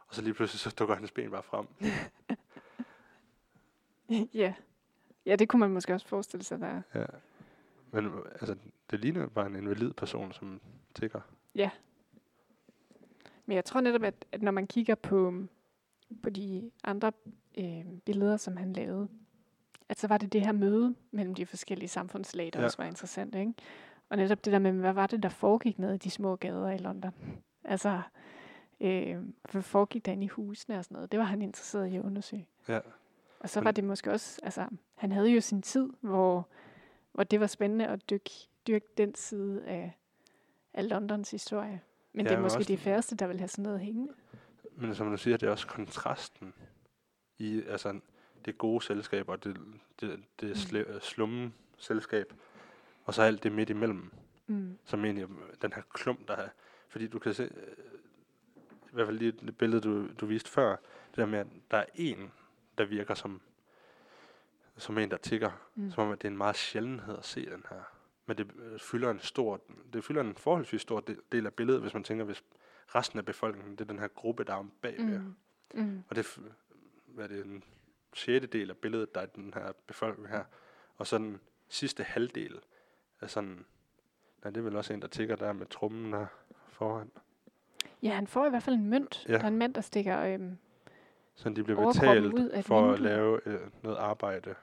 Og 0.08 0.16
så 0.16 0.22
lige 0.22 0.34
pludselig 0.34 0.60
så 0.60 0.76
dukker 0.80 0.96
hans 0.96 1.12
ben 1.12 1.32
bare 1.32 1.44
frem. 1.44 1.68
ja. 4.34 4.54
Ja, 5.28 5.36
det 5.36 5.50
kunne 5.50 5.60
man 5.60 5.70
måske 5.72 5.94
også 5.94 6.08
forestille 6.08 6.44
sig, 6.44 6.60
der 6.60 6.82
Ja. 6.96 7.06
Men 7.92 8.12
altså, 8.32 8.56
det 8.92 9.00
ligner 9.00 9.28
bare 9.28 9.48
en 9.48 9.56
invalid 9.56 9.94
person, 9.94 10.32
som 10.34 10.62
tigger. 10.96 11.22
Men 13.46 13.56
jeg 13.56 13.66
tror 13.66 13.82
netop, 13.82 14.04
at, 14.04 14.26
at 14.32 14.42
når 14.42 14.52
man 14.52 14.68
kigger 14.68 14.96
på, 14.96 15.34
på 16.24 16.30
de 16.30 16.72
andre 16.84 17.12
øh, 17.58 17.86
billeder, 18.06 18.38
som 18.38 18.58
han 18.58 18.74
lavede, 18.74 19.08
at 19.90 20.00
så 20.00 20.08
var 20.08 20.18
det 20.18 20.34
det 20.34 20.42
her 20.42 20.52
møde 20.52 20.96
mellem 21.12 21.36
de 21.36 21.46
forskellige 21.46 21.90
samfundslag, 21.90 22.46
der 22.54 22.60
Ja. 22.60 22.62
ja. 22.62 22.66
også 22.66 22.78
var 22.78 22.86
interessant. 22.86 23.36
Ikke? 23.36 23.54
Og 24.10 24.18
netop 24.18 24.46
det 24.46 24.54
der 24.54 24.60
med, 24.60 24.72
hvad 24.72 24.94
var 24.94 25.08
det, 25.08 25.24
der 25.24 25.30
foregik 25.30 25.80
nede 25.80 25.96
i 25.96 25.98
de 25.98 26.10
små 26.10 26.36
gader 26.36 26.70
i 26.72 26.78
London? 26.78 27.12
Altså, 27.64 28.02
øh, 28.82 29.18
hvad 29.52 29.62
foregik 29.62 30.06
der 30.06 30.12
inde 30.12 30.24
i 30.24 30.28
husene 30.28 30.78
og 30.78 30.84
sådan 30.86 30.96
noget? 30.96 31.12
Det 31.12 31.20
var 31.20 31.26
han 31.26 31.42
interesseret 31.42 31.88
i 31.88 31.96
at 31.96 32.04
undersøge. 32.04 32.48
Ja. 32.68 32.80
Og 33.40 33.50
så 33.50 33.62
var 33.62 33.72
det 33.72 33.84
måske 33.84 34.12
også, 34.12 34.40
altså, 34.44 34.68
han 34.96 35.12
havde 35.12 35.30
jo 35.30 35.42
sin 35.42 35.62
tid, 35.62 35.90
hvor, 36.02 36.48
hvor 37.12 37.24
det 37.24 37.40
var 37.40 37.48
spændende 37.48 37.88
at 37.88 38.10
dykke, 38.10 38.32
dyrke 38.68 38.86
den 38.98 39.16
side 39.16 39.66
af, 39.66 39.98
af 40.74 40.90
Londons 40.90 41.32
historie. 41.32 41.82
Men 42.14 42.26
Ja, 42.26 42.30
det 42.32 42.38
er 42.38 42.42
måske 42.42 42.64
de 42.64 42.78
færreste, 42.78 43.16
der 43.16 43.28
vil 43.28 43.38
have 43.40 43.48
sådan 43.48 43.64
noget 43.64 43.80
hængende. 43.80 44.14
Men 44.76 44.96
som 44.96 45.10
du 45.12 45.18
siger, 45.18 45.38
det 45.38 45.48
er 45.48 45.52
også 45.52 45.68
kontrasten 45.68 46.54
i 47.38 47.64
altså, 47.68 48.00
det 48.46 48.58
gode 48.58 48.84
selskab 48.86 49.30
og 49.30 49.44
det, 49.44 49.58
det, 50.02 50.24
det 50.42 50.50
Mm. 50.50 50.54
sl- 50.54 51.00
slumme 51.00 51.54
selskab, 51.78 52.34
og 53.06 53.14
så 53.14 53.22
alt 53.22 53.44
det 53.44 53.52
midt 53.52 53.70
imellem, 53.70 54.12
Mm. 54.48 54.78
som 54.86 55.06
egentlig 55.06 55.28
den 55.62 55.74
her 55.74 55.82
klump, 55.94 56.28
der 56.28 56.36
er. 56.36 56.50
Fordi 56.90 57.08
du 57.08 57.20
kan 57.20 57.34
se, 57.34 57.44
øh, 57.44 57.50
i 58.92 58.94
hvert 58.94 59.08
fald 59.08 59.18
lige 59.18 59.32
det 59.32 59.58
billede, 59.58 59.82
du, 59.82 60.08
du 60.14 60.26
viste 60.26 60.50
før, 60.50 60.70
det 61.10 61.16
der 61.18 61.26
med, 61.26 61.40
at 61.40 61.48
der 61.72 61.78
er 61.78 61.86
en, 61.96 62.32
der 62.78 62.86
virker 62.86 63.14
som, 63.14 63.42
som 64.78 64.98
en, 64.98 65.12
der 65.12 65.18
tigger. 65.18 65.52
Mm. 65.76 65.92
Som 65.92 66.08
om, 66.08 66.12
at 66.12 66.22
det 66.22 66.28
er 66.28 66.32
en 66.32 66.38
meget 66.38 66.56
sjældenhed 66.56 67.18
at 67.18 67.26
se 67.26 67.46
den 67.46 67.66
her. 67.70 67.82
Men 68.26 68.38
det 68.38 68.52
øh, 68.60 68.80
fylder 68.80 69.12
en 69.12 69.20
stor, 69.20 69.62
det 69.94 70.04
fylder 70.04 70.22
en 70.22 70.36
forholdsvis 70.36 70.82
stor 70.82 71.04
del, 71.32 71.46
af 71.46 71.54
billedet, 71.54 71.82
hvis 71.82 71.94
man 71.94 72.04
tænker, 72.04 72.26
hvis 72.26 72.44
resten 72.96 73.20
af 73.20 73.26
befolkningen, 73.26 73.76
det 73.76 73.82
er 73.82 73.86
den 73.86 74.00
her 74.00 74.08
gruppe, 74.08 74.44
der 74.44 74.54
er 74.54 74.58
om 74.58 74.72
bagved. 74.82 75.20
Mm. 75.20 75.36
Mm. 75.74 76.04
Og 76.10 76.16
det 76.16 76.26
er, 76.26 76.40
hvad 77.06 77.24
er 77.24 77.28
det, 77.28 77.46
en 77.46 77.64
sjette 78.14 78.48
del 78.48 78.70
af 78.70 78.78
billedet, 78.78 79.16
der 79.16 79.22
er 79.22 79.26
den 79.26 79.54
her 79.54 79.72
befolkning 79.88 80.30
her. 80.30 80.44
Og 80.98 81.08
så 81.08 81.18
den 81.18 81.40
sidste 81.70 82.04
halvdel 82.04 82.60
er 83.22 83.28
sådan, 83.28 83.66
nej, 84.44 84.52
det 84.52 84.58
er 84.58 84.62
vel 84.62 84.76
også 84.76 84.94
en, 84.94 85.02
der 85.02 85.08
tigger 85.08 85.36
der 85.36 85.54
med 85.54 85.66
trummen 85.66 86.14
der 86.14 86.26
foran. 86.68 87.12
Ja, 88.04 88.14
han 88.16 88.28
får 88.28 88.46
i 88.46 88.50
hvert 88.50 88.64
fald 88.64 88.76
en 88.76 88.90
mønt. 88.90 89.26
Ja. 89.28 89.34
Der 89.34 89.44
er 89.44 89.48
en 89.48 89.58
mand, 89.58 89.74
der 89.74 89.82
stikker... 89.82 90.20
Øhm, 90.20 90.58
Så 91.38 91.50
de 91.50 91.64
bliver 91.64 91.88
betalt 91.88 92.66
for 92.66 92.82
at 92.82 92.94
vindue. 92.94 93.10
lave 93.10 93.40
øh, 93.46 93.60
noget 93.84 93.98
arbejde 93.98 94.56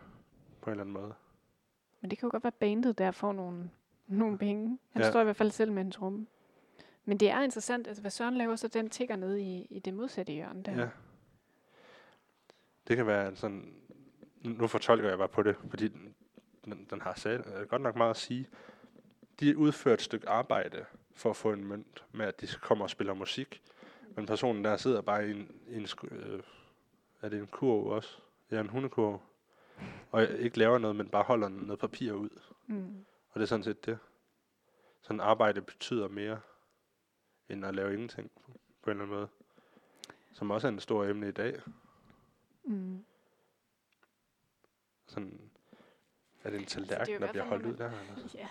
på 0.61 0.71
en 0.71 0.73
eller 0.73 0.83
anden 0.85 0.93
måde. 0.93 1.15
men 2.01 2.11
det 2.11 2.19
kan 2.19 2.27
jo 2.27 2.31
godt 2.31 2.45
være 2.45 2.53
bandet, 2.53 2.99
der 2.99 3.11
får 3.11 3.33
nogle, 3.33 3.71
nogle 4.07 4.39
penge. 4.39 4.79
Han 4.91 5.03
Ja. 5.03 5.11
står 5.11 5.21
i 5.21 5.25
hvert 5.25 5.37
fald 5.37 5.51
selv 5.51 5.73
med 5.73 5.83
en 5.83 5.91
tromme. 5.91 6.27
Men 7.05 7.19
det 7.21 7.31
er 7.31 7.43
interessant, 7.43 7.87
altså 7.87 8.01
hvad 8.01 8.11
Søren 8.11 8.35
laver, 8.37 8.57
så 8.57 8.69
den 8.69 8.91
tigger 8.91 9.17
ned 9.17 9.37
i, 9.37 9.67
i 9.71 9.79
det 9.79 9.95
modsatte 9.95 10.33
hjørne 10.33 10.63
der. 10.63 10.73
Ja. 10.81 10.89
Det 12.89 12.97
kan 12.97 13.07
være 13.07 13.37
sådan, 13.37 13.75
nu 14.45 14.67
fortolker 14.67 15.09
jeg 15.09 15.19
bare 15.19 15.29
på 15.29 15.43
det, 15.43 15.57
fordi 15.71 15.89
den, 16.65 16.87
den, 16.91 17.01
har 17.01 17.15
sat, 17.17 17.41
øh, 17.61 17.69
godt 17.69 17.83
nok 17.83 17.97
meget 17.97 18.11
at 18.11 18.17
sige. 18.17 18.47
De 19.41 19.57
udfører 19.59 19.95
et 19.95 20.03
stykke 20.03 20.29
arbejde 20.29 20.85
for 21.15 21.31
at 21.31 21.37
få 21.37 21.53
en 21.53 21.65
mønt 21.65 22.05
med, 22.13 22.27
at 22.27 22.41
de 22.41 22.47
kommer 22.63 22.85
og 22.85 22.91
spiller 22.91 23.15
musik. 23.15 23.63
Men 24.17 24.27
personen 24.27 24.65
der 24.65 24.77
sidder 24.77 25.01
bare 25.01 25.29
i 25.29 25.31
en, 25.31 25.51
i 25.69 25.77
en 25.77 25.85
sku- 25.85 26.15
øh, 26.15 26.43
er 27.25 27.29
det 27.29 27.39
en 27.39 27.47
kurv 27.47 27.87
også? 27.87 28.19
Ja, 28.51 28.61
en 28.61 28.69
hundekurv. 28.69 29.23
Og 30.11 30.31
ikke 30.31 30.59
laver 30.59 30.79
noget, 30.79 30.97
men 30.97 31.09
bare 31.09 31.23
holder 31.23 31.49
noget 31.49 31.79
papir 31.79 32.13
ud. 32.13 32.41
Mm. 32.67 33.05
Og 33.31 33.35
det 33.35 33.43
er 33.43 33.47
sådan 33.47 33.65
set 33.65 33.87
det. 33.87 33.99
Sådan 35.03 35.21
arbejde 35.21 35.63
betyder 35.63 36.09
mere, 36.09 36.41
end 37.49 37.65
at 37.65 37.75
lave 37.75 37.93
ingenting 37.93 38.31
på 38.83 38.91
en 38.91 38.97
eller 38.97 39.03
anden 39.05 39.17
måde. 39.17 39.29
Som 40.33 40.51
også 40.51 40.67
er 40.69 40.73
en 40.73 40.81
stor 40.81 41.05
emne 41.05 41.29
i 41.29 41.33
dag. 41.33 41.61
Mm. 42.65 43.05
Sådan, 45.07 45.51
er 46.45 46.51
det 46.51 46.61
en 46.61 46.67
tallerken, 46.67 47.13
der 47.13 47.19
hvert 47.19 47.31
bliver 47.31 47.45
fald, 47.45 47.63
holdt 47.63 47.67
ud 47.67 47.77
der? 47.77 47.91
Eller? 48.01 48.29
Ja. 48.41 48.49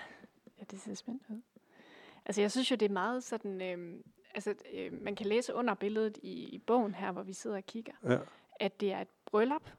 ja, 0.60 0.64
det 0.72 0.80
ser 0.80 0.94
spændende 0.94 1.26
ud. 1.30 1.42
Altså, 2.26 2.42
jeg 2.42 2.52
synes 2.52 2.72
jo, 2.72 2.76
det 2.76 2.86
er 2.86 2.94
meget 2.94 3.24
sådan... 3.24 3.62
Øhm, 3.62 4.04
altså, 4.34 4.56
øh, 4.74 5.02
man 5.02 5.16
kan 5.16 5.26
læse 5.26 5.54
under 5.54 5.74
billedet 5.74 6.18
i, 6.24 6.50
i 6.50 6.60
bogen 6.60 6.96
her, 6.96 7.12
hvor 7.12 7.24
vi 7.24 7.34
sidder 7.34 7.58
og 7.58 7.66
kigger, 7.66 7.94
Ja, 8.04 8.20
at 8.60 8.80
det 8.80 8.92
er 8.92 9.02
et 9.02 9.08
bryllup. 9.26 9.72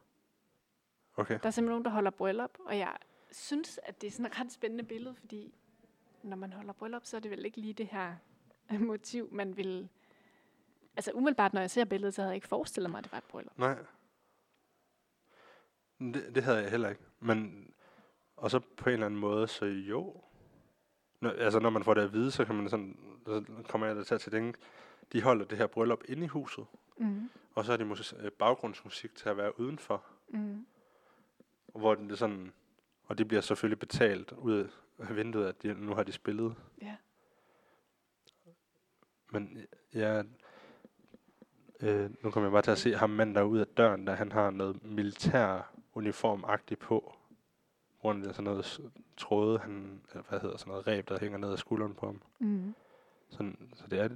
okay. 1.17 1.39
Der 1.43 1.47
er 1.47 1.51
simpelthen 1.51 1.67
nogen, 1.67 1.85
der 1.85 1.91
holder 1.91 2.11
bryllup, 2.11 2.59
og 2.67 2.79
jeg 2.79 2.97
synes, 3.31 3.81
at 3.83 4.01
det 4.01 4.07
er 4.07 4.11
sådan 4.11 4.27
et 4.27 4.41
ret 4.41 4.53
spændende 4.53 4.85
billede, 4.85 5.15
fordi 5.15 5.55
når 6.23 6.37
man 6.37 6.53
holder 6.53 6.73
bryllup, 6.73 7.05
så 7.05 7.17
er 7.17 7.21
det 7.21 7.31
vel 7.31 7.45
ikke 7.45 7.61
lige 7.61 7.75
det 7.75 7.87
her 7.87 8.15
motiv, 8.79 9.29
man 9.33 9.57
vil... 9.57 9.89
Altså 10.97 11.13
umiddelbart, 11.15 11.53
når 11.53 11.61
jeg 11.61 11.71
ser 11.71 11.85
billedet, 11.85 12.15
så 12.15 12.23
havde 12.23 12.31
jeg 12.31 12.37
ikke 12.37 12.49
forestillet 12.49 12.91
mig, 12.91 12.99
at 12.99 13.05
det 13.05 13.13
var 13.13 13.19
et 13.19 13.25
bryllup. 13.25 13.59
Nej. 13.59 13.79
Det, 15.99 16.35
det 16.35 16.43
havde 16.43 16.59
jeg 16.59 16.71
heller 16.71 16.89
ikke. 16.89 17.03
Men, 17.21 17.71
og 18.37 18.51
så 18.51 18.59
på 18.59 18.89
en 18.89 18.93
eller 18.93 19.07
anden 19.07 19.21
måde, 19.21 19.49
så 19.49 19.65
jo. 19.65 20.21
Når, 21.21 21.31
altså 21.31 21.61
når 21.61 21.71
man 21.71 21.85
får 21.85 21.95
det 21.95 22.01
at 22.03 22.13
vide, 22.13 22.31
så 22.31 22.45
kan 22.45 22.55
man 22.55 22.69
sådan, 22.69 22.99
så 23.27 23.45
kommer 23.69 23.87
jeg 23.87 23.97
da 23.97 24.03
til 24.03 24.15
at 24.15 24.21
tænke, 24.21 24.59
de 25.13 25.23
holder 25.23 25.45
det 25.45 25.59
her 25.59 25.67
bryllup 25.67 26.05
inde 26.09 26.25
i 26.25 26.27
huset, 26.29 26.67
Mm. 26.97 27.31
og 27.55 27.65
så 27.65 27.73
er 27.73 27.77
det 27.77 27.87
mus- 27.87 28.15
øh, 28.21 28.31
baggrundsmusik 28.31 29.15
til 29.15 29.29
at 29.29 29.37
være 29.37 29.61
udenfor. 29.61 30.05
Mm. 30.29 30.67
Hvor 31.75 31.95
det 31.95 32.13
er 32.13 32.17
sådan, 32.17 32.53
og 33.05 33.19
det 33.19 33.29
bliver 33.29 33.41
selvfølgelig 33.41 33.79
betalt 33.79 34.33
ud 34.33 34.69
af 34.99 35.17
vinduet, 35.17 35.47
at 35.47 35.63
de, 35.63 35.75
nu 35.75 35.95
har 35.95 36.03
de 36.03 36.13
spillet. 36.13 36.55
Ja. 36.83 36.97
Men 39.33 39.67
ja, 39.95 40.23
øh, 41.81 42.11
nu 42.23 42.31
kommer 42.31 42.47
jeg 42.49 42.53
bare 42.53 42.63
til 42.63 42.71
at 42.71 42.79
se 42.79 42.95
ham 42.95 43.11
mand 43.11 43.35
der 43.35 43.41
er 43.41 43.45
ude 43.45 43.61
af 43.61 43.67
døren, 43.67 44.07
der 44.07 44.15
han 44.15 44.33
har 44.33 44.51
noget 44.51 44.85
militær 44.85 45.73
uniformagtigt 45.95 46.81
på. 46.81 47.17
Rundt 48.05 48.27
af 48.27 48.35
sådan 48.35 48.45
noget 48.45 48.81
tråde, 49.17 49.59
han, 49.59 50.01
eller 50.11 50.23
hvad 50.29 50.41
hedder 50.41 50.57
sådan 50.57 50.71
noget 50.71 50.87
ræb, 50.87 51.09
der 51.09 51.19
hænger 51.21 51.39
ned 51.39 51.53
ad 51.53 51.57
skulderen 51.57 51.95
på 51.95 52.07
ham. 52.07 52.23
Mm. 52.39 52.75
Sådan, 53.29 53.73
så 53.75 53.87
det 53.87 54.01
er 54.01 54.09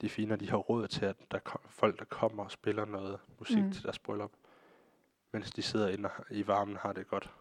de 0.00 0.08
fine, 0.08 0.36
de 0.36 0.50
har 0.50 0.56
råd 0.56 0.88
til, 0.88 1.04
at 1.04 1.16
der 1.30 1.38
kom, 1.38 1.60
folk, 1.68 1.98
der 1.98 2.04
kommer 2.04 2.44
og 2.44 2.50
spiller 2.50 2.84
noget 2.84 3.18
musik 3.38 3.58
Mm. 3.64 3.72
til 3.72 3.82
deres 3.82 3.98
bryllup, 3.98 4.32
mens 5.32 5.50
de 5.50 5.62
sidder 5.62 5.88
inde 5.88 6.10
i 6.30 6.46
varmen 6.46 6.76
har 6.76 6.92
det 6.92 7.08
godt. 7.08 7.34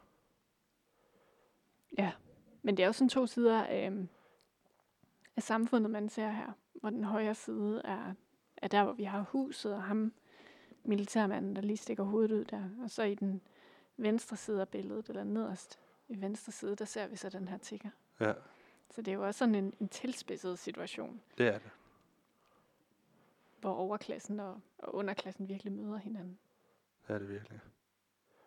Ja, 1.98 2.12
men 2.62 2.78
det 2.78 2.84
er 2.84 2.88
jo 2.88 2.94
sådan 2.94 3.10
to 3.10 3.26
sider 3.28 3.64
af, 3.64 3.92
af 5.36 5.44
samfundet, 5.44 5.92
man 5.92 6.10
ser 6.10 6.30
her. 6.32 6.52
Hvor 6.74 6.90
den 6.90 7.04
højre 7.04 7.36
side 7.36 7.82
er, 7.86 8.14
er 8.58 8.68
der, 8.68 8.84
hvor 8.84 8.94
vi 8.94 9.04
har 9.04 9.22
huset, 9.22 9.74
og 9.74 9.84
ham, 9.84 10.14
militærmanden, 10.84 11.56
der 11.56 11.62
lige 11.62 11.78
stikker 11.78 12.04
hovedet 12.04 12.32
ud 12.32 12.46
der. 12.46 12.70
Og 12.84 12.90
så 12.90 13.04
i 13.04 13.16
den 13.16 13.42
venstre 13.98 14.38
side 14.38 14.62
af 14.62 14.70
billedet, 14.70 15.10
eller 15.10 15.24
nederst 15.24 15.80
i 16.08 16.22
venstre 16.22 16.52
side, 16.52 16.76
der 16.76 16.86
ser 16.86 17.08
vi 17.08 17.16
så 17.16 17.30
den 17.30 17.48
her 17.48 17.58
tigger. 17.58 17.90
Ja, 18.20 18.34
Så 18.92 19.02
det 19.02 19.08
er 19.12 19.16
jo 19.16 19.26
også 19.26 19.38
sådan 19.38 19.56
en, 19.56 19.74
en 19.80 19.90
tilspidset 19.90 20.60
situation, 20.60 21.22
det 21.38 21.48
er 21.48 21.60
det. 21.60 21.70
Hvor 23.62 23.74
overklassen 23.74 24.40
og, 24.40 24.62
og 24.78 24.96
underklassen 24.96 25.50
virkelig 25.50 25.74
møder 25.74 25.98
hinanden. 25.98 26.40
Det 27.08 27.14
er 27.14 27.20
det 27.20 27.30
virkelig. 27.30 27.60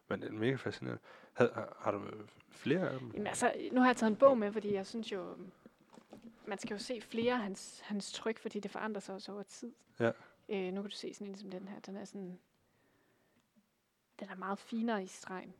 Men 0.08 0.22
det 0.22 0.28
er 0.28 0.32
mega 0.32 0.54
fascinerende. 0.54 1.02
Har, 1.32 1.76
har, 1.78 1.90
du 1.90 2.00
flere 2.48 2.90
af 2.90 2.98
dem? 2.98 3.10
Jamen 3.10 3.26
altså, 3.26 3.52
nu 3.72 3.80
har 3.80 3.88
jeg 3.88 3.96
taget 3.96 4.10
en 4.10 4.16
bog 4.16 4.38
med, 4.38 4.52
fordi 4.52 4.74
jeg 4.74 4.86
synes 4.86 5.12
jo, 5.12 5.36
man 6.46 6.58
skal 6.58 6.74
jo 6.74 6.78
se 6.78 7.00
flere 7.00 7.32
af 7.32 7.40
hans, 7.40 7.80
hans 7.80 8.12
tryk, 8.12 8.38
fordi 8.38 8.60
det 8.60 8.70
forandrer 8.70 9.00
sig 9.00 9.14
også 9.14 9.32
over 9.32 9.42
tid. 9.42 9.72
Ja. 10.00 10.10
Øh, 10.48 10.72
nu 10.72 10.82
kan 10.82 10.90
du 10.90 10.96
se 10.96 11.14
sådan 11.14 11.26
en 11.26 11.36
som 11.36 11.50
den 11.50 11.68
her, 11.68 11.80
den 11.80 11.96
er 11.96 12.04
sådan, 12.04 12.38
den 14.20 14.28
er 14.28 14.34
meget 14.34 14.58
finere 14.58 15.02
i 15.02 15.06
stregen. 15.06 15.54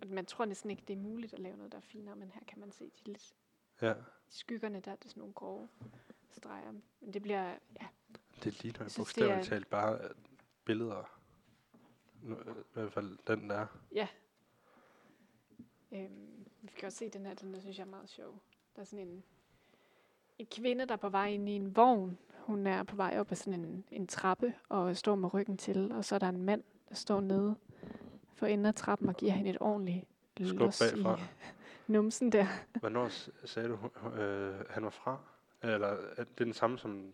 Og 0.00 0.08
man 0.08 0.26
tror 0.26 0.44
næsten 0.44 0.70
ikke, 0.70 0.82
det 0.88 0.92
er 0.92 1.00
muligt 1.00 1.32
at 1.32 1.38
lave 1.38 1.56
noget, 1.56 1.72
der 1.72 1.78
er 1.78 1.82
finere, 1.82 2.16
men 2.16 2.30
her 2.30 2.40
kan 2.48 2.60
man 2.60 2.72
se 2.72 2.84
de 2.84 3.04
lidt 3.04 3.34
Ja, 3.82 3.94
skyggerne, 4.28 4.80
der 4.80 4.90
er 4.90 4.96
det 4.96 5.10
sådan 5.10 5.20
nogle 5.20 5.34
grove 5.34 5.68
streger. 6.30 6.72
Men 7.00 7.12
det 7.12 7.22
bliver, 7.22 7.54
ja, 7.80 7.86
det 8.44 8.62
ligner 8.62 8.80
Jeg 8.82 8.90
synes, 8.90 8.94
det 8.94 9.00
bogstaveligt 9.22 9.46
er- 9.46 9.50
talt 9.50 9.70
bare 9.70 9.98
billeder. 10.64 11.10
Øh, 12.24 12.32
I 12.32 12.36
hvert 12.72 12.92
fald 12.92 13.18
den 13.26 13.50
der. 13.50 13.66
ja. 13.94 14.08
Øhm, 15.92 16.46
vi 16.62 16.72
kan 16.78 16.86
også 16.86 16.98
se 16.98 17.08
den 17.08 17.26
her, 17.26 17.34
den 17.34 17.54
der 17.54 17.60
synes 17.60 17.78
jeg 17.78 17.84
er 17.84 17.90
meget 17.90 18.08
sjov. 18.08 18.42
Der 18.76 18.80
er 18.80 18.84
sådan 18.86 19.08
en, 19.08 19.22
en 20.38 20.46
kvinde, 20.46 20.86
der 20.86 20.92
er 20.92 20.96
på 20.96 21.08
vej 21.08 21.26
ind 21.28 21.48
i 21.48 21.52
en 21.52 21.76
vogn. 21.76 22.18
Hun 22.38 22.66
er 22.66 22.82
på 22.82 22.96
vej 22.96 23.16
op 23.20 23.32
ad 23.32 23.36
sådan 23.36 23.64
en, 23.64 23.84
en 23.90 24.06
trappe 24.06 24.54
og 24.68 24.96
står 24.96 25.14
med 25.14 25.34
ryggen 25.34 25.56
til. 25.56 25.92
Og 25.92 26.04
så 26.04 26.14
er 26.14 26.18
der 26.18 26.28
en 26.28 26.42
mand, 26.42 26.62
der 26.88 26.94
står 26.94 27.20
nede 27.20 27.56
for 28.34 28.46
enden 28.46 28.66
af 28.66 28.74
trappen 28.74 29.08
og 29.08 29.14
giver 29.16 29.32
hende 29.32 29.50
et 29.50 29.56
ordentligt 29.60 30.04
Skub 30.44 30.58
los 30.58 30.80
i 30.80 30.84
bagfra. 30.94 31.20
numsen 31.92 32.32
der. 32.32 32.46
Hvornår 32.80 33.08
sagde 33.46 33.68
du, 33.68 34.08
øh, 34.20 34.64
han 34.70 34.84
var 34.84 34.90
fra? 34.90 35.18
Eller 35.62 35.86
er 36.16 36.24
det 36.24 36.38
den 36.38 36.52
samme 36.52 36.78
som... 36.78 37.12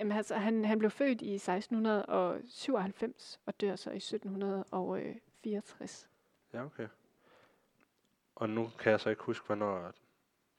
Jamen, 0.00 0.16
altså, 0.16 0.34
han, 0.34 0.64
han 0.64 0.78
blev 0.78 0.90
født 0.90 1.22
i 1.22 1.34
1697 1.34 3.40
og 3.46 3.60
dør 3.60 3.76
så 3.76 3.90
i 3.90 3.96
1764. 3.96 6.08
Ja, 6.54 6.64
okay. 6.64 6.88
Og 8.34 8.50
nu 8.50 8.70
kan 8.78 8.92
jeg 8.92 9.00
så 9.00 9.10
ikke 9.10 9.22
huske, 9.22 9.46
hvornår 9.46 9.92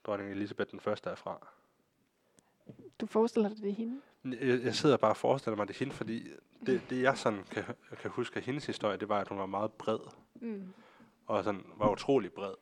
dronning 0.04 0.32
Elisabeth 0.32 0.72
den 0.72 0.80
første 0.80 1.10
er 1.10 1.16
fra. 1.16 1.48
Du 3.00 3.06
forestiller 3.06 3.50
dig 3.50 3.58
det 3.58 3.70
er 3.70 3.74
hende? 3.74 4.02
Jeg, 4.24 4.64
jeg 4.64 4.76
sidder 4.76 4.98
bare 4.98 5.12
og 5.12 5.18
forestiller 5.18 5.58
mig 5.58 5.68
det 5.68 5.76
er 5.76 5.80
hende, 5.80 5.94
fordi 5.94 6.28
det, 6.66 6.82
det 6.90 7.02
jeg 7.02 7.18
sådan 7.18 7.44
kan, 7.44 7.64
kan 8.02 8.12
huske 8.12 8.38
af 8.38 8.44
hendes 8.44 8.66
historie, 8.66 8.98
det 8.98 9.10
var, 9.10 9.22
at 9.22 9.28
hun 9.28 9.38
var 9.38 9.46
meget 9.46 9.72
bred. 9.72 10.00
Mm. 10.36 10.74
og 11.28 11.44
sådan 11.44 11.66
var 11.78 11.90
utrolig 11.90 12.34
bred. 12.34 12.54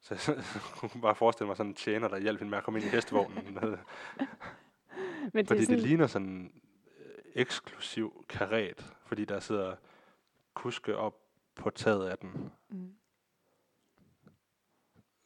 Så 0.00 0.32
jeg 0.36 0.44
kunne 0.90 1.02
bare 1.02 1.14
forestille 1.14 1.46
mig 1.46 1.56
sådan 1.56 1.70
en 1.70 1.76
tjener, 1.76 2.08
der 2.08 2.18
hjalp 2.18 2.38
hende 2.38 2.50
med 2.50 2.58
at 2.58 2.64
komme 2.64 2.80
ind 2.80 2.88
i 2.88 2.90
hestevognen. 2.90 3.58
Men 5.32 5.46
fordi 5.46 5.60
det 5.60 5.66
sådan, 5.66 5.78
det 5.80 5.88
ligner 5.88 6.06
sådan 6.06 6.52
øh, 6.98 7.14
eksklusiv 7.34 8.24
karet, 8.28 8.94
fordi 9.06 9.24
der 9.24 9.40
sidder 9.40 9.76
kuske 10.54 10.96
op 10.96 11.20
på 11.54 11.70
taget 11.70 12.08
af 12.08 12.18
den. 12.18 12.50
mm. 12.68 12.92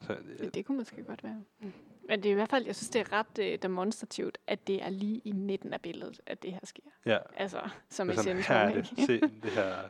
Så, 0.00 0.16
Ja, 0.38 0.48
det 0.48 0.66
kunne 0.66 0.78
måske 0.78 1.02
godt 1.02 1.24
være. 1.24 1.44
Mm. 1.60 1.72
Men 2.08 2.22
det 2.22 2.28
er 2.28 2.32
i 2.32 2.34
hvert 2.34 2.50
fald, 2.50 2.66
jeg 2.66 2.76
synes, 2.76 2.90
det 2.90 3.00
er 3.00 3.12
ret 3.12 3.38
øh, 3.40 3.58
demonstrativt, 3.62 4.38
at 4.46 4.66
det 4.66 4.82
er 4.82 4.88
lige 4.90 5.20
i 5.24 5.32
midten 5.32 5.72
af 5.72 5.80
billedet, 5.80 6.20
at 6.26 6.42
det 6.42 6.52
her 6.52 6.60
sker. 6.64 6.82
ja, 7.06 7.18
Altså, 7.36 7.68
som 7.88 8.10
i 8.10 8.14
centrum, 8.14 8.36
her 8.36 8.56
er 8.56 8.72
det. 8.74 8.86
Se 9.06 9.20
det 9.20 9.50
her. 9.50 9.88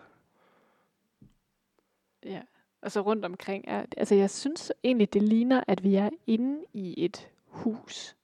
Ja. 2.25 2.43
Og 2.83 2.93
så 2.93 3.01
rundt 3.01 3.25
omkring 3.25 3.65
er, 3.69 3.87
altså 3.97 4.15
jeg 4.15 4.31
synes 4.31 4.73
egentlig, 4.85 5.13
det 5.13 5.23
ligner, 5.23 5.65
at 5.69 5.83
vi 5.85 5.95
er 5.95 6.11
inde 6.27 6.65
i 6.73 7.05
et 7.05 7.29
hus. 7.47 8.17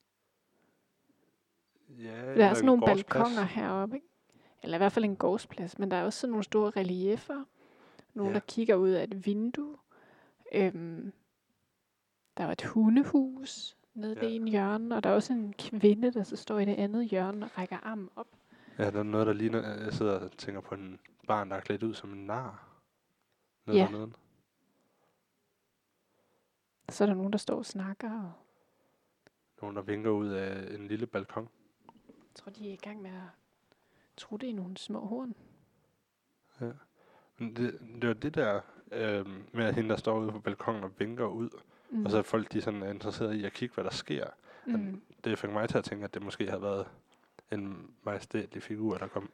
Ja, 1.98 2.34
Der 2.34 2.44
er 2.46 2.54
sådan 2.54 2.66
nogle 2.66 2.82
balkonger 2.86 3.42
heroppe, 3.42 3.96
ikke? 3.96 4.06
Eller 4.62 4.76
i 4.76 4.78
hvert 4.78 4.92
fald 4.92 5.04
en 5.04 5.16
gårdsplads, 5.16 5.78
men 5.78 5.90
der 5.90 5.96
er 5.96 6.04
også 6.04 6.20
sådan 6.20 6.30
nogle 6.30 6.44
store 6.44 6.70
reliefer. 6.70 7.44
Nogle, 8.14 8.30
Ja. 8.30 8.34
der 8.34 8.40
kigger 8.48 8.74
ud 8.74 8.90
af 8.90 9.04
et 9.04 9.26
vindue. 9.26 9.76
Øhm, 10.52 11.12
der 12.36 12.44
er 12.44 12.50
et 12.52 12.62
hundehus 12.62 13.76
nede 13.94 14.14
Ja. 14.14 14.20
ved 14.26 14.34
en 14.36 14.48
hjørne, 14.48 14.96
og 14.96 15.04
der 15.04 15.10
er 15.10 15.14
også 15.14 15.32
en 15.32 15.52
kvinde, 15.58 16.12
der 16.12 16.22
så 16.22 16.36
står 16.36 16.58
i 16.58 16.64
det 16.64 16.74
andet 16.74 17.06
hjørne 17.08 17.46
og 17.46 17.58
rækker 17.58 17.76
armen 17.82 18.10
op. 18.16 18.26
Ja, 18.78 18.90
der 18.90 18.98
er 18.98 19.02
noget, 19.02 19.26
der 19.26 19.32
ligner, 19.32 19.82
jeg 19.84 19.92
sidder 19.92 20.18
og 20.20 20.32
tænker 20.32 20.60
på 20.60 20.74
en 20.74 20.98
barn, 21.26 21.50
der 21.50 21.56
er 21.56 21.60
klædt 21.60 21.82
ud 21.82 21.94
som 21.94 22.12
en 22.12 22.26
nar. 22.26 22.68
Nede 23.66 23.78
Ja. 23.78 23.84
dernede. 23.84 24.12
Så 26.88 27.04
er 27.04 27.08
der 27.08 27.14
nogen, 27.14 27.32
der 27.32 27.38
står 27.38 27.56
og 27.56 27.66
snakker, 27.66 28.22
og 28.22 28.32
Nogen, 29.62 29.76
der 29.76 29.82
vinker 29.82 30.10
ud 30.10 30.28
af 30.28 30.74
en 30.74 30.88
lille 30.88 31.06
balkon. 31.06 31.48
Jeg 32.36 32.42
tror, 32.42 32.50
de 32.50 32.68
er 32.68 32.72
i 32.72 32.76
gang 32.76 33.02
med 33.02 33.10
at 33.10 33.28
trutte 34.16 34.46
i 34.46 34.52
nogle 34.52 34.76
små 34.76 35.06
horn. 35.06 35.34
Men 37.38 37.56
det, 37.56 37.78
det 38.00 38.08
var 38.08 38.14
det 38.14 38.34
der 38.34 38.60
øh, 38.92 39.26
med, 39.52 39.64
at 39.64 39.74
hende, 39.74 39.90
der 39.90 39.96
står 39.96 40.18
ude 40.18 40.32
på 40.32 40.38
balkonen 40.38 40.84
og 40.84 40.90
vinker 40.98 41.26
ud, 41.26 41.50
mm. 41.90 42.04
og 42.04 42.10
så 42.10 42.18
er 42.18 42.22
folk, 42.22 42.52
de 42.52 42.60
sådan 42.60 42.82
er 42.82 42.90
interesseret 42.90 43.34
i 43.34 43.44
at 43.44 43.52
kigge, 43.52 43.74
hvad 43.74 43.84
der 43.84 43.90
sker. 43.90 44.26
mm. 44.66 45.02
Det 45.24 45.38
fik 45.38 45.50
mig 45.50 45.68
til 45.68 45.78
at 45.78 45.84
tænke, 45.84 46.04
at 46.04 46.14
det 46.14 46.22
måske 46.22 46.48
havde 46.48 46.62
været 46.62 46.86
en 47.52 47.90
majestætlig 48.02 48.62
figur, 48.62 48.96
der 48.98 49.06
kom. 49.06 49.30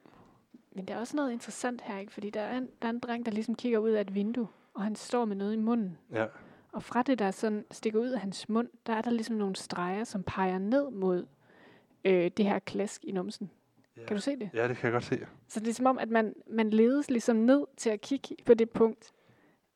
Men 0.72 0.84
der 0.88 0.94
er 0.94 0.98
også 0.98 1.16
noget 1.16 1.32
interessant 1.32 1.80
her, 1.80 1.98
ikke? 1.98 2.12
Fordi 2.12 2.30
der 2.30 2.40
er, 2.40 2.58
en, 2.58 2.68
der 2.82 2.88
er 2.88 2.92
en 2.92 2.98
dreng, 2.98 3.26
der 3.26 3.32
ligesom 3.32 3.54
kigger 3.54 3.78
ud 3.78 3.90
af 3.90 4.00
et 4.00 4.14
vindue, 4.14 4.48
og 4.74 4.82
han 4.82 4.96
står 4.96 5.24
med 5.24 5.36
noget 5.36 5.52
i 5.52 5.56
munden. 5.56 5.98
Ja, 6.12 6.26
Og 6.72 6.82
fra 6.82 7.02
det, 7.02 7.18
der 7.18 7.30
sådan 7.30 7.64
stikker 7.70 8.00
ud 8.00 8.08
af 8.08 8.20
hans 8.20 8.48
mund, 8.48 8.68
der 8.86 8.92
er 8.92 9.02
der 9.02 9.10
ligesom 9.10 9.36
nogle 9.36 9.56
streger, 9.56 10.04
som 10.04 10.22
peger 10.22 10.58
ned 10.58 10.90
mod 10.90 11.26
øh, 12.04 12.30
det 12.36 12.44
her 12.44 12.58
klask 12.58 13.04
i 13.04 13.12
numsen. 13.12 13.50
ja. 13.96 14.04
Kan 14.04 14.16
du 14.16 14.20
se 14.22 14.36
det? 14.36 14.50
Ja, 14.54 14.68
det 14.68 14.76
kan 14.76 14.84
jeg 14.84 14.92
godt 14.92 15.04
se. 15.04 15.26
Så 15.48 15.60
det 15.60 15.68
er 15.68 15.74
som 15.74 15.86
om, 15.86 15.98
at 15.98 16.08
man, 16.10 16.34
man 16.46 16.70
ledes 16.70 17.10
ligesom 17.10 17.36
ned 17.36 17.66
til 17.76 17.90
at 17.90 18.00
kigge 18.00 18.36
på 18.46 18.54
det 18.54 18.70
punkt. 18.70 19.12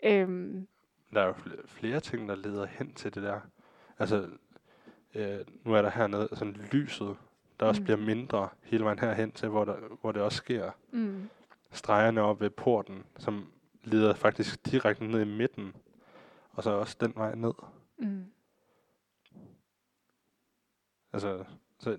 Øhm, 0.05 0.67
Der 1.15 1.21
er 1.21 1.27
jo 1.27 1.33
fl- 1.33 1.67
flere 1.67 2.01
ting, 2.01 2.29
der 2.29 2.35
leder 2.35 2.67
hen 2.67 2.95
til 2.95 3.15
det 3.15 3.23
der. 3.23 3.41
Altså, 3.99 4.29
øh, 5.15 5.39
nu 5.65 5.75
er 5.75 5.83
der 5.83 5.91
hernede 5.91 6.29
sådan 6.33 6.53
lyset, 6.73 7.17
der 7.61 7.67
også 7.67 7.81
Mm. 7.81 7.85
bliver 7.85 7.97
mindre 7.99 8.49
hele 8.63 8.85
vejen 8.85 8.99
herhen 8.99 9.33
til, 9.33 9.49
hvor, 9.49 9.65
der, 9.65 9.77
hvor 10.01 10.13
det 10.13 10.23
også 10.23 10.37
sker. 10.37 10.71
mm, 10.91 11.29
Stregerne 11.73 12.21
op 12.23 12.41
ved 12.41 12.51
porten, 12.51 13.05
som 13.19 13.53
leder 13.85 14.15
faktisk 14.15 14.71
direkte 14.71 15.05
ned 15.07 15.21
i 15.21 15.25
midten, 15.37 15.75
og 16.53 16.63
så 16.63 16.71
også 16.71 16.97
den 17.01 17.13
vej 17.17 17.35
ned. 17.35 17.53
mm, 17.99 18.25
Altså, 21.13 21.45
så 21.79 21.99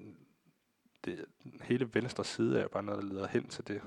det, 1.05 1.25
hele 1.61 1.89
venstre 1.93 2.23
side 2.23 2.57
er 2.57 2.61
jo 2.61 2.69
bare 2.69 2.83
noget, 2.83 3.03
der 3.03 3.09
leder 3.09 3.27
hen 3.27 3.47
til 3.47 3.67
det. 3.67 3.81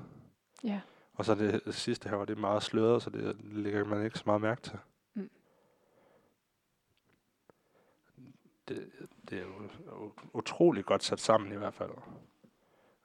ja. 0.65 0.81
Og 1.15 1.25
så 1.25 1.35
det, 1.35 1.65
det 1.65 1.75
sidste 1.75 2.09
her, 2.09 2.17
hvor 2.17 2.25
det 2.25 2.37
er 2.37 2.41
meget 2.41 2.63
sløret, 2.63 3.03
så 3.03 3.11
det 3.11 3.37
lægger 3.45 3.85
man 3.85 4.05
ikke 4.05 4.19
så 4.19 4.23
meget 4.27 4.41
mærke 4.41 4.61
til. 4.63 4.79
Mm. 5.15 5.31
Det, 8.69 8.93
det 9.31 9.39
er 9.39 9.43
jo 9.43 10.13
utrolig 10.33 10.85
godt 10.85 11.03
sat 11.03 11.21
sammen 11.21 11.53
i 11.53 11.57
hvert 11.57 11.75
fald. 11.75 11.91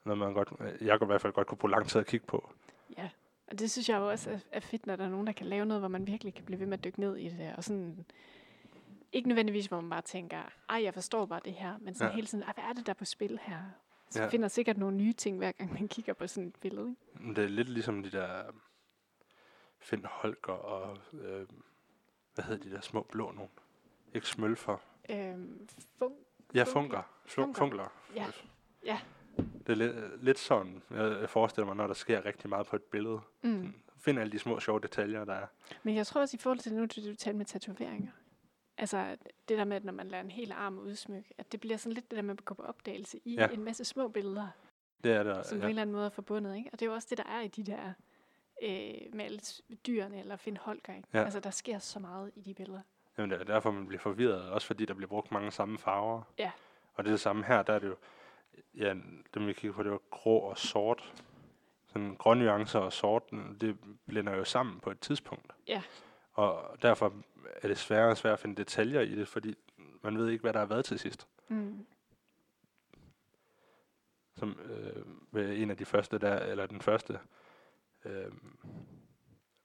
Noget 0.06 0.20
man 0.20 0.34
godt, 0.34 0.54
jeg 0.82 1.00
kan 1.00 1.06
i 1.06 1.12
hvert 1.12 1.22
fald 1.22 1.34
godt 1.34 1.48
kunne 1.48 1.58
bruge 1.58 1.72
lang 1.72 1.88
tid 1.88 2.00
at 2.00 2.08
kigge 2.08 2.26
på. 2.26 2.50
Ja, 2.98 3.10
og 3.48 3.60
det 3.60 3.72
synes 3.72 3.90
jeg 3.90 4.00
også 4.00 4.32
er, 4.32 4.40
er 4.52 4.60
fedt, 4.60 4.88
når 4.88 4.96
der 4.96 5.06
er 5.06 5.10
nogen, 5.10 5.28
der 5.28 5.34
kan 5.34 5.48
lave 5.48 5.66
noget, 5.66 5.82
hvor 5.82 5.88
man 5.88 6.08
virkelig 6.08 6.34
kan 6.34 6.46
blive 6.46 6.60
ved 6.60 6.68
med 6.68 6.78
at 6.78 6.84
dykke 6.84 7.00
ned 7.00 7.18
i 7.18 7.30
det 7.30 7.40
der. 7.40 7.56
Og 7.56 7.64
sådan, 7.64 8.06
ikke 9.16 9.28
nødvendigvis, 9.28 9.66
hvor 9.66 9.82
man 9.82 9.90
bare 9.90 10.02
tænker, 10.02 10.42
ej, 10.70 10.84
jeg 10.84 10.94
forstår 10.94 11.26
bare 11.26 11.42
det 11.46 11.54
her, 11.54 11.78
men 11.82 11.96
sådan 11.96 12.12
Ja. 12.12 12.16
hele 12.16 12.28
tiden, 12.28 12.44
hvad 12.44 12.64
er 12.70 12.74
det 12.74 12.86
der 12.86 12.90
er 12.94 12.96
på 12.96 13.06
spil 13.06 13.40
her? 13.42 13.60
Så 14.10 14.22
Ja. 14.24 14.28
finder 14.28 14.48
sikkert 14.48 14.78
nogle 14.78 14.98
nye 14.98 15.14
ting, 15.14 15.38
hver 15.38 15.52
gang 15.52 15.74
man 15.74 15.88
kigger 15.88 16.14
på 16.14 16.28
sådan 16.28 16.48
et 16.48 16.56
billede. 16.56 16.96
Ikke? 17.20 17.36
Det 17.36 17.44
er 17.44 17.48
lidt 17.48 17.70
ligesom 17.70 18.04
de 18.04 18.12
der 18.12 18.44
Finn 19.80 20.06
Holger 20.10 20.54
og, 20.54 20.98
øh, 21.14 21.46
hvad 22.36 22.46
hedder 22.46 22.64
de 22.70 22.76
der 22.76 22.82
små 22.82 23.02
blå 23.12 23.32
nogen? 23.32 23.50
Ikke 24.14 24.28
smølfer. 24.28 24.78
Øhm, 25.10 25.68
fun, 26.00 26.14
Ja, 26.54 26.64
Funker. 26.64 27.02
Funker. 27.26 27.60
Funkler. 27.60 27.92
Ja. 28.16 28.26
Ja. 28.86 29.00
Det 29.38 29.70
er 29.70 29.76
lidt, 29.76 30.24
lidt 30.24 30.40
sådan, 30.40 30.82
jeg 30.90 31.30
forestiller 31.30 31.66
mig, 31.66 31.76
når 31.76 31.88
der 31.88 31.94
sker 31.94 32.26
rigtig 32.26 32.50
meget 32.50 32.68
på 32.68 32.76
et 32.76 32.84
billede. 32.84 33.20
mm. 33.44 33.74
Find 33.98 34.20
alle 34.20 34.32
de 34.32 34.40
små 34.40 34.60
sjove 34.60 34.80
detaljer, 34.80 35.26
der 35.26 35.34
er. 35.34 35.48
Men 35.84 35.96
jeg 35.96 36.08
tror 36.08 36.22
også 36.22 36.38
i 36.38 36.40
forhold 36.40 36.60
til 36.60 36.74
nu, 36.74 36.82
det 36.82 36.96
du 36.96 37.16
talte 37.16 37.38
med 37.38 37.46
tatoveringer. 37.46 38.12
Altså 38.78 39.18
det 39.50 39.58
der 39.58 39.64
med, 39.64 39.76
at 39.78 39.84
når 39.86 39.94
man 39.94 40.08
lader 40.08 40.24
en 40.24 40.32
hel 40.32 40.52
arm 40.52 40.78
udsmykke, 40.80 41.34
at 41.38 41.52
det 41.52 41.60
bliver 41.60 41.78
sådan 41.78 41.94
lidt 41.94 42.12
det 42.12 42.16
der 42.18 42.24
med 42.24 42.36
at 42.38 42.46
gå 42.46 42.54
på 42.54 42.62
opdagelse 42.64 43.20
i 43.26 43.34
Ja. 43.36 43.42
ja. 43.42 43.48
en 43.54 43.64
masse 43.64 43.86
små 43.86 44.08
billeder, 44.08 44.48
Det 45.04 45.12
er 45.14 45.24
der. 45.24 45.44
som 45.44 45.50
på 45.50 45.56
en 45.56 45.62
Ja. 45.62 45.70
eller 45.70 45.82
anden 45.82 45.94
måde 45.96 46.06
er 46.06 46.10
forbundet. 46.10 46.58
Ikke? 46.58 46.70
Og 46.74 46.80
det 46.80 46.86
er 46.86 46.90
jo 46.90 46.94
også 46.96 47.08
det, 47.10 47.18
der 47.18 47.24
er 47.24 47.42
i 47.42 47.48
de 47.48 47.64
der 47.64 47.94
øh, 48.64 49.14
med 49.16 49.26
alle 49.26 49.40
dyrene, 49.88 50.20
eller 50.20 50.36
Finn 50.36 50.58
Holger. 50.58 50.96
Ikke? 50.96 51.08
Ja. 51.14 51.24
Altså 51.24 51.40
der 51.40 51.50
sker 51.50 51.80
så 51.80 52.00
meget 52.00 52.32
i 52.36 52.42
de 52.42 52.54
billeder. 52.54 52.82
Jamen, 53.18 53.32
det 53.32 53.40
er 53.42 53.44
derfor, 53.44 53.72
man 53.72 53.88
bliver 53.88 54.00
forvirret. 54.02 54.50
Også 54.50 54.68
fordi, 54.68 54.86
der 54.86 54.94
bliver 54.94 55.10
brugt 55.10 55.32
mange 55.32 55.52
samme 55.52 55.78
farver. 55.78 56.22
Ja. 56.40 56.52
Og 56.94 57.04
det 57.04 57.10
er 57.10 57.14
det 57.14 57.22
samme 57.22 57.44
her, 57.46 57.64
der 57.64 57.74
er 57.74 57.80
det 57.80 57.88
jo, 57.88 57.96
ja, 58.78 58.94
dem 59.34 59.48
vi 59.48 59.54
kigger 59.54 59.76
på, 59.76 59.84
det 59.84 59.92
var 59.92 60.02
grå 60.12 60.38
og 60.40 60.58
sort. 60.58 61.14
Sådan 61.88 62.16
grønne 62.16 62.44
nuancer 62.46 62.80
og 62.80 62.94
sort, 62.94 63.24
det 63.62 63.78
blænder 64.08 64.36
jo 64.36 64.44
sammen 64.44 64.80
på 64.80 64.92
et 64.92 65.00
tidspunkt. 65.00 65.52
Ja. 65.68 65.82
Og 66.36 66.82
derfor 66.82 67.14
er 67.62 67.68
det 67.68 67.78
sværere 67.78 68.10
og 68.12 68.18
sværere 68.18 68.34
at 68.34 68.40
finde 68.40 68.56
detaljer 68.56 69.02
i 69.02 69.16
det, 69.16 69.28
fordi 69.28 69.56
man 70.02 70.18
ved 70.18 70.30
ikke, 70.30 70.42
hvad 70.42 70.54
der 70.54 70.60
har 70.60 70.66
været 70.66 70.86
til 70.86 71.00
sidst. 71.00 71.28
Mm. 71.48 71.86
Som 74.36 74.60
øh, 74.60 75.06
med 75.32 75.58
en 75.58 75.72
af 75.72 75.78
de 75.78 75.86
første 75.86 76.18
der, 76.20 76.40
eller 76.40 76.66
den 76.66 76.82
første, 76.82 77.20
øh, 78.06 78.32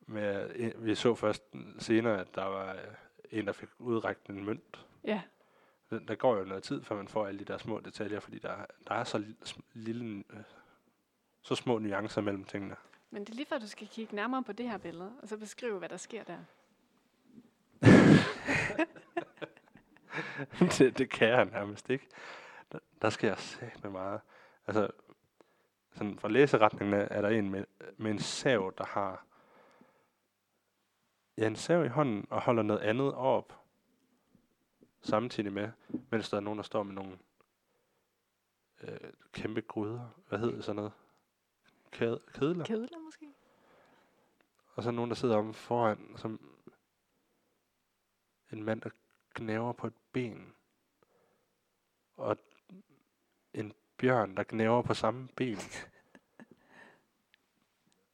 med, 0.00 0.50
en- 0.56 0.72
vi 0.76 0.94
så 0.94 1.14
først 1.14 1.42
senere, 1.78 2.20
at 2.20 2.34
der 2.34 2.44
var 2.44 2.72
øh, 2.74 2.80
en, 3.30 3.46
der 3.46 3.52
fik 3.52 3.68
udrækt 3.78 4.26
en 4.28 4.44
mønt. 4.44 4.86
Ja, 5.04 5.22
Der, 5.90 5.98
der 5.98 6.14
går 6.14 6.36
jo 6.36 6.44
noget 6.44 6.62
tid, 6.62 6.82
før 6.82 6.96
man 6.96 7.08
får 7.08 7.26
alle 7.26 7.40
de 7.40 7.44
der 7.44 7.58
små 7.58 7.80
detaljer, 7.80 8.20
fordi 8.20 8.38
der, 8.38 8.66
der 8.88 8.94
er 8.94 9.04
så 9.04 9.24
lille 9.72 10.24
øh, 10.30 10.40
så 11.42 11.54
små 11.54 11.78
nuancer 11.78 12.20
mellem 12.20 12.44
tingene. 12.44 12.76
men 13.10 13.24
det 13.24 13.30
er 13.30 13.34
lige 13.36 13.46
før, 13.46 13.58
du 13.58 13.66
skal 13.68 13.88
kigge 13.88 14.14
nærmere 14.16 14.42
på 14.42 14.52
det 14.52 14.70
her 14.70 14.78
billede, 14.78 15.12
og 15.22 15.28
så 15.28 15.36
beskrive, 15.36 15.78
hvad 15.78 15.88
der 15.88 15.96
sker 15.96 16.24
der. 16.24 16.38
det, 20.78 20.98
det 20.98 21.10
kan 21.10 21.28
jeg 21.28 21.44
nærmest 21.44 21.90
ikke. 21.90 22.08
Der, 22.72 22.78
der 23.02 23.10
sker 23.10 23.60
med 23.82 23.90
meget. 23.90 24.20
Altså, 24.66 24.90
sådan 25.94 26.18
fra 26.18 26.28
læseretningen 26.28 26.94
er 27.10 27.22
der 27.22 27.28
en 27.28 27.50
med, 27.50 27.64
med 27.96 28.10
en 28.10 28.18
sav, 28.18 28.72
der 28.78 28.84
har 28.84 29.24
ja, 31.38 31.46
en 31.46 31.56
sav 31.56 31.84
i 31.84 31.88
hånden 31.88 32.26
og 32.30 32.40
holder 32.40 32.62
noget 32.62 32.80
andet 32.80 33.14
op 33.14 33.60
samtidig 35.00 35.52
med, 35.52 35.70
mens 36.10 36.30
der 36.30 36.36
er 36.36 36.40
nogen, 36.40 36.56
der 36.56 36.62
står 36.62 36.82
med 36.82 36.94
nogle 36.94 37.18
øh, 38.82 39.12
kæmpe 39.32 39.60
gryder. 39.60 40.08
Hvad 40.28 40.38
hedder 40.38 40.54
det 40.54 40.64
sådan 40.64 40.76
noget? 40.76 40.92
Kæde, 41.90 42.20
kedler? 42.34 42.64
Kedler 42.64 42.98
måske? 42.98 43.26
Og 44.74 44.82
så 44.82 44.88
er 44.88 44.92
nogen, 44.92 45.10
der 45.10 45.16
sidder 45.16 45.36
om 45.36 45.54
foran, 45.54 46.14
som 46.16 46.40
en 48.52 48.62
mand, 48.64 48.80
der 48.80 48.90
knæver 49.40 49.72
på 49.72 49.86
et 49.86 49.92
ben. 50.12 50.52
Og 52.16 52.36
en 53.54 53.72
bjørn, 53.96 54.36
der 54.36 54.42
knæver 54.42 54.82
på 54.82 54.94
samme 54.94 55.28
ben. 55.36 55.58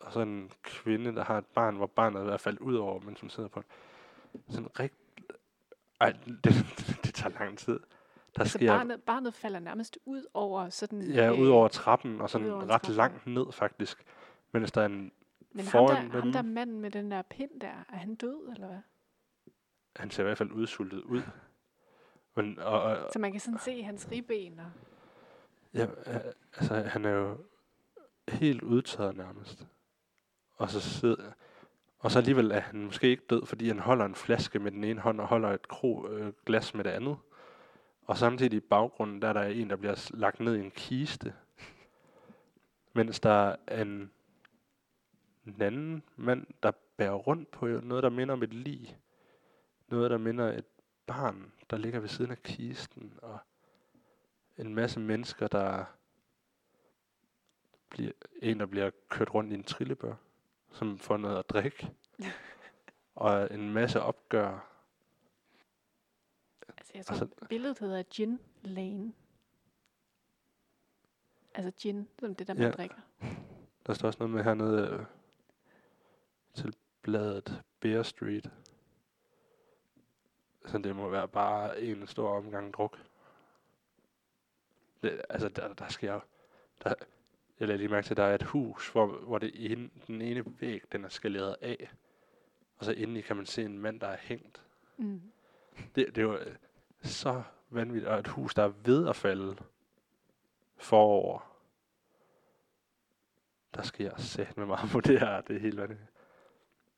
og 0.00 0.12
så 0.12 0.20
en 0.20 0.52
kvinde, 0.62 1.14
der 1.14 1.24
har 1.24 1.38
et 1.38 1.46
barn, 1.46 1.76
hvor 1.76 1.86
barnet 1.86 2.18
er 2.18 2.22
i 2.22 2.24
hvert 2.26 2.40
fald 2.40 2.58
ud 2.60 2.74
over, 2.74 3.00
mens 3.00 3.20
hun 3.20 3.30
sidder 3.30 3.48
på 3.48 3.60
det. 3.62 3.68
Sådan 4.54 4.80
rigt... 4.80 4.94
Ej, 6.00 6.12
det, 6.44 6.54
det 7.04 7.14
tager 7.14 7.38
lang 7.38 7.58
tid. 7.58 7.80
Der 8.36 8.40
Altså 8.40 8.58
sker... 8.58 8.76
barnet, 8.76 9.02
barnet 9.02 9.34
falder 9.34 9.60
nærmest 9.60 9.98
ud 10.04 10.26
over 10.34 10.68
sådan... 10.68 11.02
Ja, 11.02 11.32
øh, 11.32 11.40
ud 11.40 11.48
over 11.48 11.68
trappen, 11.68 12.20
og 12.20 12.30
sådan 12.30 12.54
ret 12.54 12.68
trappe. 12.68 12.92
langt 12.92 13.26
ned 13.26 13.52
faktisk. 13.52 14.04
Mens 14.52 14.72
der 14.72 14.80
er 14.80 14.86
en... 14.86 15.12
Men 15.52 15.64
ham 15.64 15.70
foran 15.70 16.10
der, 16.10 16.20
ham 16.20 16.32
der 16.32 16.42
manden 16.42 16.80
med 16.80 16.90
den 16.90 17.10
der 17.10 17.22
pind 17.22 17.60
der, 17.60 17.84
er 17.88 17.96
han 17.96 18.14
død, 18.14 18.48
eller 18.54 18.66
hvad? 18.66 18.80
Han 19.96 20.10
ser 20.10 20.22
i 20.22 20.26
hvert 20.26 20.38
fald 20.38 20.52
udsultet 20.52 21.02
ud. 21.02 21.22
Men, 22.36 22.58
og, 22.58 22.82
og, 22.82 23.12
Så 23.12 23.18
man 23.18 23.32
kan 23.32 23.40
sådan 23.40 23.58
se 23.58 23.82
hans 23.82 24.08
ribben. 24.10 24.60
Og, 24.60 24.70
ja, 25.74 25.84
øh, 25.84 26.20
altså, 26.56 26.74
han 26.74 27.04
er 27.04 27.10
jo 27.10 27.38
helt 28.28 28.62
udtaget 28.62 29.16
nærmest. 29.16 29.66
Og 30.56 30.70
så 30.70 30.80
sidder... 30.80 31.32
Og 31.98 32.10
så 32.10 32.18
alligevel 32.18 32.50
er 32.50 32.60
han 32.60 32.84
måske 32.84 33.08
ikke 33.08 33.22
død, 33.30 33.46
fordi 33.46 33.68
han 33.68 33.78
holder 33.78 34.04
en 34.04 34.14
flaske 34.14 34.58
med 34.58 34.72
den 34.72 34.84
ene 34.84 35.00
hånd 35.00 35.20
og 35.20 35.26
holder 35.26 35.50
et 35.50 35.68
kro, 35.68 36.08
øh, 36.08 36.32
glas 36.46 36.74
med 36.74 36.84
det 36.84 36.90
andet. 36.90 37.16
Og 38.02 38.16
samtidig 38.16 38.56
i 38.56 38.60
baggrunden, 38.60 39.22
der 39.22 39.28
er 39.28 39.32
der 39.32 39.42
en, 39.42 39.70
der 39.70 39.76
bliver 39.76 40.10
lagt 40.14 40.40
ned 40.40 40.56
i 40.56 40.60
en 40.60 40.70
kiste. 40.70 41.34
Mens 42.92 43.20
der 43.20 43.56
er 43.66 43.82
en, 43.82 44.10
en 45.46 45.62
anden 45.62 46.02
mand, 46.16 46.46
der 46.62 46.72
bærer 46.96 47.14
rundt 47.14 47.50
på 47.50 47.66
noget, 47.66 48.02
der 48.02 48.10
minder 48.10 48.34
om 48.34 48.42
et 48.42 48.54
lig. 48.54 48.98
Noget, 49.88 50.10
der 50.10 50.18
minder 50.18 50.52
et 50.52 50.64
barn, 51.06 51.52
der 51.70 51.76
ligger 51.76 52.00
ved 52.00 52.08
siden 52.08 52.30
af 52.30 52.42
kisten. 52.42 53.18
Og 53.22 53.38
en 54.56 54.74
masse 54.74 55.00
mennesker, 55.00 55.48
der 55.48 55.84
bliver, 57.88 58.12
en, 58.42 58.60
der 58.60 58.66
bliver 58.66 58.90
kørt 59.08 59.34
rundt 59.34 59.52
i 59.52 59.54
en 59.54 59.64
trillebør, 59.64 60.14
som 60.72 60.98
får 60.98 61.16
noget 61.16 61.38
at 61.38 61.50
drikke. 61.50 61.92
og 63.14 63.54
en 63.54 63.72
masse 63.72 64.00
opgør. 64.00 64.72
altså 66.68 66.92
jeg 66.94 67.06
tror, 67.06 67.14
Og 67.14 67.18
så, 67.18 67.46
billedet 67.48 67.78
hedder 67.78 68.02
Gin 68.02 68.38
Lane. 68.62 69.12
Altså 71.54 71.72
gin, 71.80 72.08
som 72.20 72.34
det 72.34 72.46
der, 72.46 72.54
man 72.54 72.62
Ja. 72.62 72.70
drikker. 72.70 72.96
Der 73.86 73.94
står 73.94 74.06
også 74.06 74.18
noget 74.18 74.34
med 74.34 74.44
hernede 74.44 74.88
øh, 74.88 75.04
til 76.54 76.74
bladet 77.02 77.62
Bear 77.80 78.02
Street. 78.02 78.50
Så 80.66 80.78
det 80.78 80.96
må 80.96 81.08
være 81.08 81.28
bare 81.28 81.80
en 81.80 82.06
stor 82.06 82.36
omgang 82.36 82.74
druk. 82.74 82.98
Det, 85.02 85.22
altså, 85.28 85.48
der, 85.48 85.74
der 85.74 85.88
sker 85.88 86.20
der, 86.84 86.94
jeg 87.60 87.68
lader 87.68 87.78
lige 87.78 87.88
mærke 87.88 88.06
til, 88.06 88.12
at 88.12 88.16
der 88.16 88.24
er 88.24 88.34
et 88.34 88.42
hus, 88.42 88.88
hvor, 88.88 89.06
hvor 89.06 89.38
det 89.38 89.72
ene, 89.72 89.90
den 90.06 90.22
ene 90.22 90.44
væg, 90.60 90.82
den 90.92 91.04
er 91.04 91.08
skaleret 91.08 91.56
af. 91.60 91.90
Og 92.78 92.84
så 92.84 92.92
indeni 92.92 93.20
kan 93.20 93.36
man 93.36 93.46
se 93.46 93.62
en 93.64 93.78
mand, 93.78 94.00
der 94.00 94.06
er 94.06 94.16
hængt. 94.20 94.62
Mm. 94.96 95.22
Det, 95.76 96.06
det 96.06 96.18
er 96.18 96.22
jo 96.22 96.36
øh, 96.36 96.56
så 97.02 97.42
vanvittigt. 97.70 98.10
Og 98.10 98.18
et 98.18 98.28
hus, 98.28 98.54
der 98.54 98.62
er 98.62 98.72
ved 98.84 99.08
at 99.08 99.16
falde 99.16 99.56
forover. 100.76 101.56
Der 103.74 103.82
sker 103.82 104.16
sæt 104.16 104.56
med 104.56 104.66
meget 104.66 104.90
på 104.90 105.00
det 105.00 105.20
her. 105.20 105.40
Det 105.40 105.56
er 105.56 105.60
helt 105.60 105.76
vanvittigt. 105.76 106.10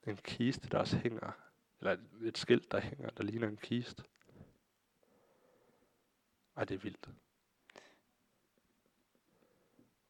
En 0.06 0.16
kiste, 0.16 0.68
der 0.68 0.78
også 0.78 0.96
hænger. 0.96 1.32
Eller 1.80 1.92
et, 1.92 2.00
et 2.22 2.38
skilt, 2.38 2.72
der 2.72 2.80
hænger, 2.80 3.10
der 3.10 3.22
ligner 3.24 3.48
en 3.48 3.56
kiste. 3.56 4.04
Ej, 6.56 6.64
det 6.64 6.74
er 6.74 6.78
vildt. 6.78 7.08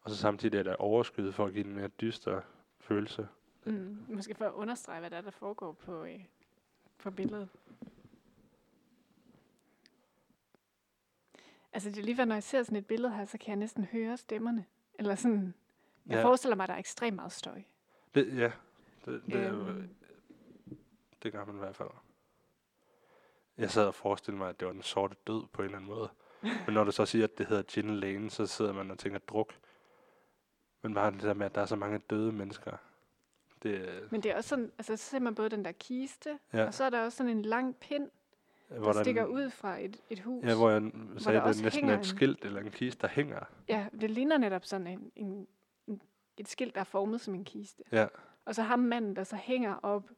Og 0.01 0.11
så 0.11 0.17
samtidig 0.17 0.59
er 0.59 0.63
der 0.63 0.77
overskyet 0.77 1.35
for 1.35 1.47
at 1.47 1.53
give 1.53 1.65
en 1.65 1.75
mere 1.75 1.89
dyster 1.89 2.41
følelse. 2.81 3.29
Mm. 3.65 4.05
Måske 4.09 4.35
for 4.35 4.45
at 4.45 4.53
understrege, 4.53 5.01
hvad 5.01 5.11
der 5.11 5.17
er, 5.17 5.21
der 5.21 5.31
foregår 5.31 5.73
på, 5.73 6.05
øh, 6.05 6.25
på 6.99 7.11
billedet. 7.11 7.49
Altså 11.73 11.91
det 11.91 11.99
er 11.99 12.03
lige 12.03 12.17
før, 12.17 12.25
når 12.25 12.35
jeg 12.35 12.43
ser 12.43 12.63
sådan 12.63 12.79
et 12.79 12.87
billede 12.87 13.15
her, 13.15 13.25
så 13.25 13.39
kan 13.39 13.49
jeg 13.49 13.57
næsten 13.57 13.85
høre 13.85 14.17
stemmerne. 14.17 14.65
Eller 14.99 15.15
sådan, 15.15 15.55
jeg 16.07 16.15
Ja. 16.17 16.25
forestiller 16.25 16.57
mig, 16.57 16.65
at 16.65 16.69
der 16.69 16.75
er 16.75 16.79
ekstremt 16.79 17.17
meget 17.17 17.33
støj. 17.33 17.63
Det, 18.15 18.37
ja, 18.39 18.53
det, 19.05 19.23
det, 19.27 19.35
øhm. 19.35 19.89
Det 21.23 21.33
gør 21.33 21.45
man 21.45 21.55
i 21.55 21.59
hvert 21.59 21.77
fald. 21.77 21.89
Jeg 23.59 23.71
sad 23.71 23.87
og 23.87 23.95
forestillede 23.95 24.39
mig, 24.39 24.49
at 24.49 24.61
det 24.61 24.67
var 24.67 24.73
den 24.73 24.83
sorte 24.83 25.17
død 25.27 25.47
på 25.53 25.63
en 25.63 25.67
eller 25.67 25.79
anden 25.79 25.91
måde. 25.91 26.09
Men 26.43 26.75
når 26.75 26.85
du 26.85 26.91
så 26.93 27.07
siger, 27.07 27.25
at 27.25 27.39
det 27.39 27.47
hedder 27.47 27.63
Gin 27.63 27.95
Lane, 28.01 28.31
så 28.31 28.47
sidder 28.47 28.73
man 28.73 28.91
og 28.91 28.99
tænker 28.99 29.19
druk. 29.19 29.55
Men 30.83 30.95
bare 30.95 31.11
det 31.11 31.23
der 31.23 31.35
med, 31.35 31.47
at 31.47 31.55
der 31.55 31.61
er 31.61 31.67
så 31.67 31.77
mange 31.77 31.99
døde 31.99 32.33
mennesker. 32.33 32.77
Det, 33.63 34.09
Men 34.11 34.21
det 34.23 34.31
er 34.31 34.37
også 34.37 34.49
sådan, 34.49 34.73
altså 34.79 34.97
så 34.97 35.05
ser 35.11 35.19
man 35.19 35.35
både 35.35 35.49
den 35.49 35.65
der 35.65 35.73
kiste, 35.73 36.39
Ja. 36.53 36.67
og 36.67 36.75
så 36.75 36.85
er 36.85 36.91
der 36.91 37.05
også 37.05 37.17
sådan 37.19 37.33
en 37.37 37.43
lang 37.43 37.77
pind, 37.77 38.11
hvor 38.69 38.87
der 38.87 38.93
der 38.93 39.03
stikker 39.03 39.25
en, 39.25 39.31
ud 39.31 39.51
fra 39.51 39.79
et, 39.81 40.01
et 40.11 40.21
hus. 40.21 40.45
Ja, 40.45 40.55
hvor 40.57 40.71
jeg 40.71 40.93
sagde, 41.19 41.43
at 41.43 41.55
det 41.55 41.63
næsten 41.63 41.89
er 41.91 41.99
et 41.99 42.07
skilt 42.07 42.45
eller 42.45 42.61
en 42.61 42.71
kiste, 42.71 43.01
der 43.03 43.09
hænger. 43.09 43.41
Ja, 43.69 43.87
det 44.01 44.11
ligner 44.11 44.39
netop 44.39 44.65
sådan 44.65 44.87
en, 44.87 45.13
en, 45.17 45.47
en, 45.87 46.03
et 46.37 46.49
skilt, 46.49 46.75
der 46.75 46.81
er 46.81 46.85
formet 46.85 47.21
som 47.21 47.35
en 47.35 47.45
kiste. 47.45 47.83
Ja, 47.93 48.07
Og 48.45 48.55
så 48.55 48.63
ham 48.63 48.79
manden, 48.79 49.17
der 49.17 49.25
så 49.25 49.37
hænger 49.37 49.75
op, 49.83 50.11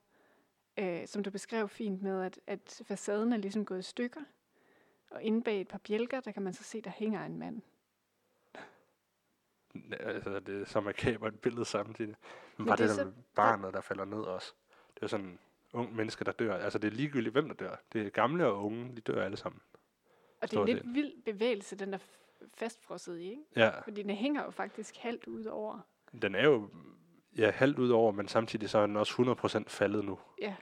øh, 0.80 1.06
som 1.06 1.22
du 1.22 1.30
beskrev 1.30 1.68
fint 1.68 2.02
med, 2.02 2.22
at, 2.22 2.40
at 2.46 2.82
facaden 2.86 3.32
er 3.32 3.36
ligesom 3.36 3.64
gået 3.64 3.78
i 3.78 3.82
stykker. 3.82 4.20
Og 5.10 5.22
inde 5.22 5.42
bag 5.42 5.60
et 5.60 5.68
par 5.68 5.78
bjælker, 5.78 6.20
der 6.20 6.32
kan 6.32 6.42
man 6.42 6.52
så 6.52 6.64
se, 6.64 6.80
der 6.80 6.90
hænger 6.90 7.26
en 7.26 7.38
mand. 7.38 7.60
altså 10.00 10.40
det 10.40 10.60
er 10.60 10.64
så 10.64 10.80
makabert 10.80 11.34
et 11.34 11.40
billede 11.40 11.64
samtidig. 11.64 12.08
Men 12.10 12.16
Men 12.56 12.66
bare 12.66 12.76
det 12.76 12.88
det, 12.88 12.98
er 13.00 13.04
der 13.04 13.10
så- 13.10 13.16
barnet, 13.34 13.74
der 13.74 13.80
falder 13.80 14.04
ned 14.04 14.18
også. 14.20 14.54
Det 14.94 15.02
er 15.02 15.06
sådan 15.06 15.26
en 15.26 15.38
ung 15.72 15.96
menneske, 15.96 16.24
der 16.24 16.32
dør. 16.32 16.54
Altså 16.56 16.78
det 16.78 16.88
er 16.92 16.96
ligegyldigt, 16.96 17.32
hvem 17.32 17.48
der 17.48 17.54
dør. 17.54 17.76
Det 17.92 18.06
er 18.06 18.10
gamle 18.10 18.46
og 18.46 18.64
unge, 18.64 18.96
de 18.96 19.00
dør 19.00 19.24
alle 19.24 19.36
sammen. 19.36 19.60
Og 20.40 20.50
det 20.50 20.56
er 20.56 20.60
en 20.60 20.66
lidt 20.68 20.94
vild 20.94 21.22
bevægelse, 21.24 21.76
den 21.76 21.94
er 21.94 21.98
f- 21.98 22.48
fastfrosset 22.54 23.18
i, 23.18 23.30
ikke? 23.30 23.42
Ja, 23.56 23.80
Fordi 23.80 24.02
den 24.02 24.10
hænger 24.16 24.44
jo 24.44 24.50
faktisk 24.50 24.96
halvt 24.96 25.26
ud 25.26 25.44
over. 25.44 25.78
den 26.22 26.34
er 26.34 26.44
jo 26.44 26.70
ja, 27.38 27.50
halvt 27.50 27.78
ud 27.78 27.88
over, 27.90 28.12
men 28.12 28.28
samtidig 28.28 28.70
så 28.70 28.78
er 28.78 28.86
den 28.86 28.96
også 28.96 29.12
100% 29.64 29.68
faldet 29.68 30.04
nu. 30.04 30.18
Ja. 30.40 30.56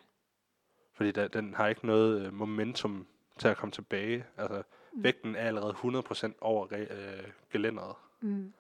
Fordi 0.99 1.11
der, 1.11 1.29
den 1.29 1.55
har 1.55 1.69
ikke 1.69 1.87
noget 1.87 2.27
øh, 2.27 2.33
momentum 2.33 3.07
til 3.39 3.49
at 3.49 3.57
komme 3.57 3.73
tilbage. 3.73 4.25
Altså, 4.37 4.63
Mm. 4.93 5.05
vægten 5.05 5.37
er 5.37 5.41
allerede 5.47 5.73
100% 5.73 6.33
over 6.41 6.67
øh, 6.73 7.25
gelænderet. 7.53 7.97
Mm. 8.21 8.53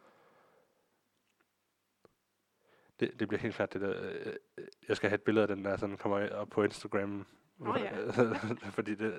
Det, 3.00 3.20
det 3.20 3.28
bliver 3.28 3.40
helt 3.40 3.54
klart 3.54 3.72
det 3.72 3.80
der. 3.80 3.94
Øh, 4.02 4.32
øh, 4.58 4.64
jeg 4.88 4.96
skal 4.96 5.08
have 5.10 5.14
et 5.14 5.22
billede 5.22 5.42
af 5.42 5.56
den 5.56 5.64
der, 5.64 5.76
så 5.76 5.86
den 5.86 5.96
kommer 5.96 6.30
op 6.30 6.48
på 6.48 6.62
Instagram. 6.62 7.26
Åh, 7.60 7.76
ja. 7.80 7.90
Fordi 8.76 8.94
det, 8.94 9.14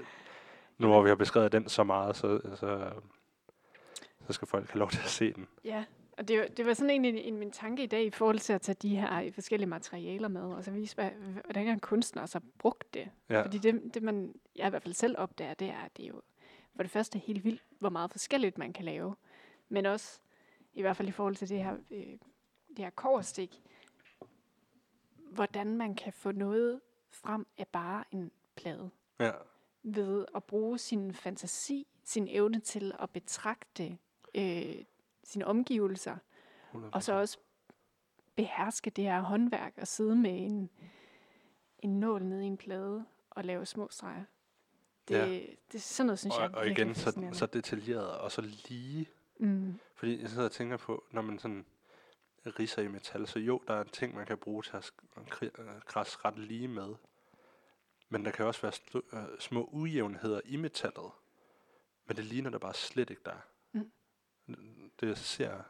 nu 0.78 0.88
hvor 0.88 1.02
vi 1.02 1.10
har 1.10 1.16
beskrevet 1.16 1.52
den 1.52 1.70
så 1.70 1.84
meget, 1.84 2.16
så, 2.16 2.40
så, 2.56 2.92
så 4.28 4.34
skal 4.34 4.48
folk 4.48 4.70
have 4.70 4.80
lov 4.80 4.90
til 4.90 5.00
at 5.00 5.10
se 5.10 5.34
den. 5.34 5.48
Ja, 5.64 5.86
og 6.20 6.28
det, 6.28 6.40
var- 6.40 6.48
det 6.48 6.66
var 6.66 6.74
sådan 6.74 6.90
egentlig 6.90 7.24
en, 7.24 7.38
min 7.38 7.52
tanke 7.52 7.84
i 7.84 7.86
dag 7.86 8.04
i 8.06 8.10
forhold 8.10 8.40
til 8.40 8.54
at 8.54 8.62
tage 8.62 8.76
de 8.82 8.96
her 8.96 9.24
øh, 9.24 9.34
forskellige 9.34 9.70
materialer 9.70 10.28
med, 10.28 10.42
og 10.42 10.64
så 10.64 10.72
vise, 10.72 10.96
hvad, 10.96 11.10
hvordan 11.44 11.68
en 11.68 11.80
kunstner 11.80 12.26
så 12.26 12.40
brugt 12.58 12.94
det. 12.94 13.10
Ja, 13.30 13.42
Fordi 13.42 13.58
det, 13.58 13.94
det, 13.94 14.04
man 14.04 14.34
jeg 14.56 14.68
i 14.68 14.70
hvert 14.70 14.84
fald 14.84 14.94
selv 14.94 15.16
opdager, 15.18 15.54
det 15.54 15.70
er, 15.70 15.78
at 15.80 15.98
det 15.98 16.04
er 16.04 16.08
jo 16.08 16.22
for 16.76 16.84
det 16.84 16.92
første 16.92 17.20
helt 17.20 17.44
vildt, 17.44 17.64
hvor 17.80 17.90
meget 17.90 18.12
forskelligt 18.12 18.58
man 18.58 18.74
kan 18.74 18.86
lave. 18.86 19.16
Men 19.70 19.86
også, 19.86 20.20
i 20.74 20.82
hvert 20.82 20.98
fald 20.98 21.08
i 21.08 21.12
forhold 21.12 21.36
til 21.36 21.50
det 21.50 21.64
her, 21.64 21.78
øh, 21.92 22.06
det 22.70 22.80
her 22.80 22.90
korstik, 22.90 23.62
hvordan 25.32 25.78
man 25.78 25.96
kan 25.96 26.14
få 26.14 26.32
noget 26.32 26.82
frem 27.12 27.48
af 27.58 27.68
bare 27.68 28.04
en 28.12 28.32
plade. 28.56 28.90
ja. 29.20 29.32
Ved 29.84 30.26
at 30.36 30.44
bruge 30.44 30.78
sin 30.78 31.14
fantasi, 31.14 31.88
sin 32.04 32.28
evne 32.32 32.60
til 32.60 32.92
at 33.00 33.10
betragte 33.10 33.98
øh, 34.36 34.76
sine 35.30 35.46
omgivelser, 35.46 36.18
100%. 36.74 36.78
og 36.92 37.04
så 37.04 37.14
også 37.14 37.38
beherske 38.36 38.90
det 38.90 39.04
her 39.04 39.22
håndværk 39.22 39.74
og 39.78 39.88
sidde 39.88 40.16
med 40.16 40.32
en, 40.46 40.70
en 41.80 42.00
nål 42.00 42.24
nede 42.24 42.44
i 42.44 42.48
en 42.48 42.58
plade 42.58 43.06
og 43.30 43.44
lave 43.46 43.66
små 43.66 43.88
streger. 43.92 44.24
Det, 45.08 45.16
Ja. 45.16 45.26
det 45.72 45.76
er 45.76 45.80
sådan 45.80 46.06
noget, 46.08 46.20
synes 46.20 46.36
jeg 46.36 46.44
og, 46.46 46.52
er 46.52 46.56
og 46.56 46.68
igen, 46.68 46.96
så, 46.96 47.30
så 47.34 47.46
detaljeret 47.46 48.18
og 48.18 48.32
så 48.32 48.42
lige. 48.42 49.10
Mm, 49.40 49.80
Fordi 49.96 50.22
jeg 50.22 50.30
sidder 50.30 50.46
og 50.46 50.52
tænker 50.52 50.78
på, 50.78 51.04
når 51.12 51.22
man 51.22 51.40
sådan 51.40 51.66
riser 52.46 52.82
i 52.82 52.88
metal, 52.88 53.28
så 53.28 53.40
jo, 53.40 53.62
der 53.68 53.74
er 53.74 53.82
en 53.82 53.90
ting, 53.90 54.16
man 54.16 54.26
kan 54.26 54.38
bruge 54.38 54.64
til 54.64 54.78
at 54.78 54.92
kri- 55.32 55.62
øh, 55.62 55.82
krasse 55.86 56.18
ret 56.26 56.40
lige 56.40 56.68
med. 56.68 56.96
Men 58.10 58.26
der 58.26 58.32
kan 58.32 58.46
også 58.46 58.62
være 58.62 59.04
øh, 59.14 59.40
små 59.40 59.70
ujævnheder 59.72 60.42
i 60.46 60.56
metallet. 60.56 61.12
Men 62.08 62.18
det 62.18 62.26
ligner 62.26 62.50
der 62.50 62.58
bare 62.58 62.74
slet 62.74 63.10
ikke, 63.10 63.22
der 63.26 63.32
er. 63.32 63.42
Det 65.00 65.18
ser 65.18 65.62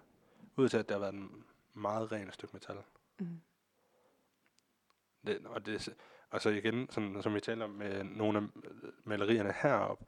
ud 0.57 0.69
til, 0.69 0.77
at 0.77 0.89
det 0.89 0.95
har 0.95 0.99
været 0.99 1.13
en 1.13 1.45
meget 1.73 2.11
ren 2.11 2.31
stykke 2.31 2.53
metal. 2.53 2.77
Mm. 3.19 3.41
Det, 5.27 5.45
og 5.45 5.65
det, 5.65 5.87
er- 5.87 5.93
altså 6.31 6.49
igen, 6.49 6.89
sådan, 6.89 7.21
som 7.23 7.33
vi 7.35 7.39
taler 7.39 7.65
om 7.65 7.69
med 7.71 8.03
nogle 8.03 8.37
af 8.37 8.43
malerierne 9.03 9.53
heroppe, 9.61 10.05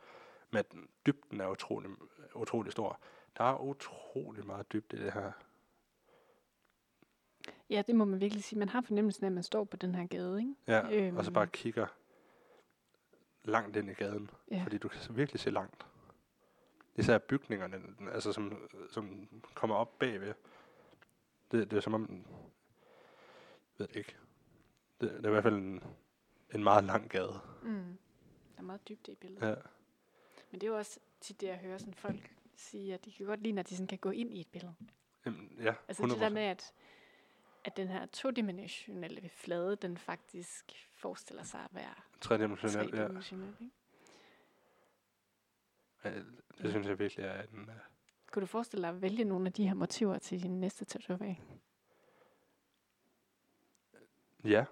med 0.52 0.60
at 0.60 0.76
dybden 1.06 1.42
er 1.42 1.48
utrolig, 1.48 1.90
utrolig 2.36 2.72
stor. 2.72 3.00
Der 3.38 3.44
er 3.44 3.58
utrolig 3.62 4.46
meget 4.46 4.72
dybde 4.74 4.98
i 4.98 5.00
det 5.00 5.14
her. 5.14 5.32
Ja, 7.70 7.84
det 7.88 7.96
må 7.96 8.06
man 8.06 8.20
virkelig 8.22 8.44
sige. 8.44 8.60
Man 8.60 8.70
har 8.70 8.82
fornemmelsen 8.82 9.24
af, 9.24 9.28
at 9.30 9.34
man 9.34 9.44
står 9.44 9.64
på 9.64 9.78
den 9.78 9.96
her 9.96 10.08
gade, 10.08 10.40
ikke? 10.40 10.56
Ja, 10.68 10.92
øhm. 11.08 11.18
og 11.18 11.24
så 11.26 11.30
Øhm. 11.30 11.34
bare 11.34 11.48
kigger 11.48 11.88
langt 13.44 13.78
ind 13.78 13.90
i 13.90 13.94
gaden, 13.94 14.30
Ja. 14.52 14.62
fordi 14.64 14.78
du 14.78 14.88
kan 14.88 15.00
så 15.02 15.14
virkelig 15.14 15.40
se 15.40 15.50
langt. 15.52 15.86
Især 16.96 17.18
bygningerne, 17.18 17.82
altså 18.14 18.34
som, 18.34 18.70
som 18.90 19.28
kommer 19.54 19.76
op 19.76 20.00
bagved. 20.00 20.34
Det, 21.52 21.72
det 21.72 21.78
er 21.78 21.82
som 21.82 21.94
om, 21.94 22.26
jeg 23.80 23.88
ved 23.88 23.96
ikke, 23.96 24.16
det, 25.02 25.12
det 25.12 25.26
er 25.26 25.30
i 25.30 25.32
hvert 25.32 25.44
fald 25.44 25.56
en, 25.56 25.84
en 26.54 26.64
meget 26.64 26.84
lang 26.84 27.10
gade. 27.10 27.40
Mm. 27.64 27.98
Der 28.56 28.58
er 28.58 28.62
meget 28.62 28.88
dybde 28.90 29.12
i 29.12 29.16
billedet. 29.16 29.48
Ja. 29.48 29.56
Men 30.52 30.62
det 30.62 30.68
er 30.68 30.72
jo 30.72 30.78
også 30.78 31.00
tit 31.22 31.42
det, 31.42 31.48
jeg 31.48 31.58
hører 31.58 31.78
sådan 31.78 31.94
folk 31.94 32.32
sige, 32.56 32.94
at 32.94 33.06
de 33.06 33.12
kan 33.12 33.26
godt 33.26 33.42
lide, 33.42 33.54
når 33.54 33.64
de 33.64 33.76
sådan 33.76 33.88
kan 33.88 33.98
gå 33.98 34.10
ind 34.10 34.34
i 34.34 34.42
et 34.42 34.48
billede. 34.48 34.74
Jamen, 35.26 35.58
ja, 35.60 35.74
Altså 35.88 36.04
100%. 36.04 36.10
det 36.12 36.20
der 36.20 36.30
med, 36.30 36.42
at, 36.42 36.74
at 37.64 37.78
den 37.78 37.88
her 37.88 38.06
todimensionelle 38.06 39.30
flade, 39.30 39.76
den 39.76 39.98
faktisk 39.98 40.90
forestiller 40.94 41.44
sig 41.44 41.60
at 41.60 41.76
være 41.76 41.94
Tredimensionel, 42.22 42.90
ja. 42.94 43.02
tredimensionel. 43.02 43.56
Ikke? 43.62 43.72
Ja. 46.04 46.14
Det 46.62 46.70
synes 46.70 46.88
jeg 46.88 47.00
virkelig 47.00 47.26
er 47.26 47.42
en... 47.42 47.60
øh, 47.70 47.76
Kunne 48.32 48.42
du 48.42 48.46
forestille 48.46 48.82
dig 48.88 48.90
at 48.96 49.02
vælge 49.02 49.24
nogle 49.24 49.48
af 49.48 49.54
de 49.54 49.68
her 49.68 49.74
motiver 49.74 50.18
til 50.18 50.44
din 50.44 50.60
næste 50.60 50.86
tatovering? 50.86 51.62
Ja. 54.44 54.66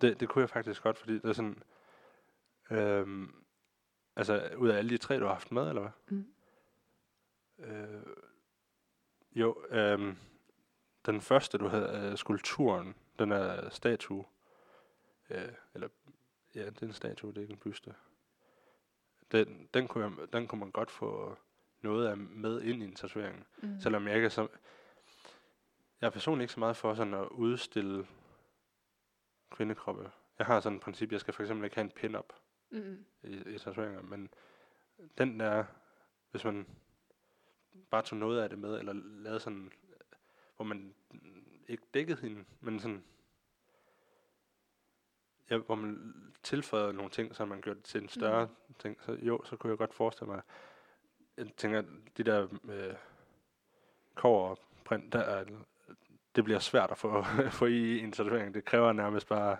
Det, 0.00 0.20
det 0.20 0.28
kunne 0.28 0.42
jeg 0.42 0.50
faktisk 0.50 0.82
godt, 0.82 0.98
fordi 0.98 1.12
det 1.14 1.24
er 1.24 1.32
sådan... 1.32 1.62
Øhm, 2.70 3.44
altså, 4.16 4.54
ud 4.58 4.68
af 4.68 4.78
alle 4.78 4.90
de 4.90 4.98
tre, 4.98 5.18
du 5.18 5.24
har 5.24 5.32
haft 5.32 5.52
med, 5.52 5.68
eller 5.68 5.82
hvad? 5.82 5.90
Mm. 6.08 6.34
Øh, 7.58 8.02
jo, 9.32 9.64
øhm, 9.70 10.16
den 11.06 11.20
første, 11.20 11.58
du 11.58 11.68
havde, 11.68 12.10
øh, 12.10 12.18
skulpturen, 12.18 12.94
den 13.18 13.32
er 13.32 13.70
statue. 13.70 14.24
Øh, 15.30 15.52
eller, 15.74 15.88
ja, 16.54 16.66
det 16.66 16.82
er 16.82 16.86
en 16.86 16.92
statue, 16.92 17.30
det 17.30 17.36
er 17.36 17.42
ikke 17.42 17.52
en 17.52 17.58
byste. 17.58 17.94
Den, 19.32 19.68
den, 19.74 19.88
kunne 19.88 20.04
jeg, 20.04 20.32
den 20.32 20.48
kunne 20.48 20.58
man 20.58 20.70
godt 20.70 20.90
få 20.90 21.38
noget 21.80 22.06
af 22.06 22.16
med 22.16 22.62
ind 22.62 22.82
i 22.82 22.84
en 22.84 22.94
tatovering. 22.94 23.46
Mm. 23.62 23.80
Selvom 23.80 24.06
jeg 24.06 24.14
ikke 24.14 24.24
er 24.26 24.30
så... 24.30 24.48
Jeg 26.00 26.06
er 26.06 26.10
personligt 26.10 26.44
ikke 26.44 26.52
så 26.52 26.60
meget 26.60 26.76
for 26.76 26.94
sådan 26.94 27.14
at 27.14 27.28
udstille 27.28 28.06
kvindekroppe. 29.50 30.10
Jeg 30.38 30.46
har 30.46 30.60
sådan 30.60 30.76
et 30.76 30.82
princip, 30.82 31.12
jeg 31.12 31.20
skal 31.20 31.34
for 31.34 31.42
eksempel 31.42 31.64
ikke 31.64 31.76
have 31.76 31.84
en 31.84 31.90
pin-up 31.90 32.32
Mm. 32.70 33.04
i, 33.22 33.54
i 33.54 33.58
tatoveringer, 33.58 34.02
men 34.02 34.28
den 35.18 35.40
der, 35.40 35.64
hvis 36.30 36.44
man 36.44 36.66
bare 37.90 38.02
tog 38.02 38.18
noget 38.18 38.42
af 38.42 38.48
det 38.48 38.58
med, 38.58 38.78
eller 38.78 38.92
lavede 38.94 39.40
sådan, 39.40 39.72
hvor 40.56 40.64
man 40.64 40.94
ikke 41.68 41.82
dækkede 41.94 42.20
hende, 42.20 42.44
men 42.60 42.80
sådan, 42.80 43.04
ja, 45.50 45.56
hvor 45.56 45.74
man 45.74 46.14
tilføjede 46.42 46.92
nogle 46.92 47.10
ting, 47.10 47.36
så 47.36 47.44
man 47.44 47.60
gjorde 47.60 47.78
det 47.78 47.84
til 47.84 48.02
en 48.02 48.08
større 48.08 48.46
mm. 48.46 48.74
ting, 48.78 48.96
så 49.00 49.12
jo, 49.12 49.44
så 49.44 49.56
kunne 49.56 49.70
jeg 49.70 49.78
godt 49.78 49.94
forestille 49.94 50.32
mig, 50.32 50.42
jeg 51.36 51.46
tænker, 51.56 51.82
de 52.16 52.22
der 52.22 52.48
øh, 52.64 52.94
print, 54.84 55.12
der 55.12 55.18
er, 55.18 55.44
det 56.36 56.44
bliver 56.44 56.58
svært 56.58 56.90
at 56.90 56.98
få, 56.98 57.24
få 57.60 57.66
i 57.66 57.98
en 57.98 58.12
tatovering. 58.12 58.54
Det 58.54 58.64
kræver 58.64 58.92
nærmest 58.92 59.28
bare 59.28 59.56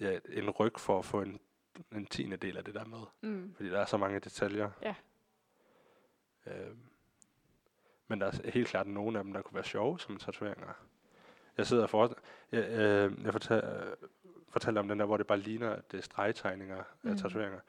ja, 0.00 0.18
en 0.28 0.50
ryg 0.50 0.78
for 0.78 0.98
at 0.98 1.04
få 1.04 1.20
en, 1.20 1.40
en 1.92 2.06
tiende 2.06 2.36
del 2.36 2.56
af 2.56 2.64
det 2.64 2.74
der 2.74 2.84
med. 2.84 2.98
Mm. 3.20 3.54
Fordi 3.56 3.70
der 3.70 3.80
er 3.80 3.84
så 3.84 3.96
mange 3.96 4.20
detaljer. 4.20 4.70
Ja. 4.82 4.94
Øh, 6.46 6.76
men 8.08 8.20
der 8.20 8.26
er 8.26 8.50
helt 8.50 8.68
klart 8.68 8.86
nogle 8.86 9.18
af 9.18 9.24
dem, 9.24 9.32
der 9.32 9.42
kunne 9.42 9.54
være 9.54 9.64
sjove 9.64 9.98
som 9.98 10.16
tatoveringer. 10.16 10.72
Jeg 11.56 11.66
sidder 11.66 11.86
for... 11.86 12.16
Jeg, 12.52 12.64
øh, 12.64 13.24
jeg 13.24 13.32
fortalte, 13.32 13.96
fortalte 14.54 14.78
om 14.78 14.88
den 14.88 14.98
der, 14.98 15.04
hvor 15.06 15.16
det 15.16 15.26
bare 15.26 15.38
ligner, 15.38 15.70
at 15.70 15.92
det 15.92 15.98
er 15.98 16.02
stregtegninger 16.02 16.76
af 16.78 16.84
Mhm. 17.02 17.16
tatoveringer. 17.16 17.60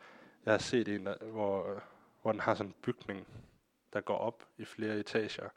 Jeg 0.46 0.54
har 0.54 0.58
set 0.58 0.88
en, 0.88 1.06
der, 1.06 1.18
hvor, 1.18 1.84
hvor 2.22 2.32
den 2.32 2.42
har 2.42 2.56
sådan 2.56 2.70
en 2.70 2.76
bygning, 2.82 3.28
der 3.94 4.02
går 4.02 4.18
op 4.18 4.44
i 4.58 4.66
flere 4.66 5.00
etager, 5.00 5.50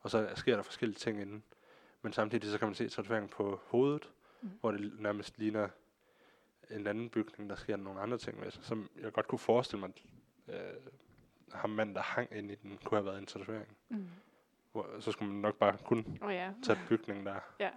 og 0.00 0.10
så 0.10 0.30
sker 0.34 0.56
der 0.56 0.62
forskellige 0.62 0.98
ting 0.98 1.20
inden. 1.20 1.42
Men 2.02 2.12
samtidig 2.12 2.50
så 2.50 2.58
kan 2.58 2.68
man 2.68 2.74
se 2.74 2.88
tatoveringen 2.88 3.28
på 3.28 3.60
hovedet, 3.66 4.10
Mm. 4.40 4.50
hvor 4.60 4.70
det 4.70 5.00
nærmest 5.00 5.38
ligner 5.38 5.68
en 6.70 6.86
anden 6.86 7.10
bygning, 7.10 7.50
der 7.50 7.56
sker 7.56 7.76
nogle 7.76 8.00
andre 8.00 8.18
ting 8.18 8.40
med, 8.40 8.50
som 8.50 8.88
jeg 9.02 9.12
godt 9.12 9.28
kunne 9.28 9.38
forestille 9.38 9.80
mig, 9.80 9.92
øh, 10.48 10.58
ham 11.52 11.70
mand, 11.70 11.94
der 11.94 12.00
hang 12.02 12.28
ind 12.32 12.50
i 12.50 12.54
den, 12.54 12.78
kunne 12.84 12.98
have 12.98 13.06
været 13.06 13.18
en 13.18 13.26
tatovering. 13.26 13.76
Mm. 13.88 14.06
Hvor, 14.72 15.00
så 15.00 15.12
skulle 15.12 15.32
man 15.32 15.40
nok 15.42 15.54
bare 15.58 15.76
kun 15.84 16.18
Oh, 16.22 16.32
ja. 16.34 16.52
tage 16.64 16.78
bygningen 16.88 17.26
der. 17.26 17.40
ja. 17.60 17.70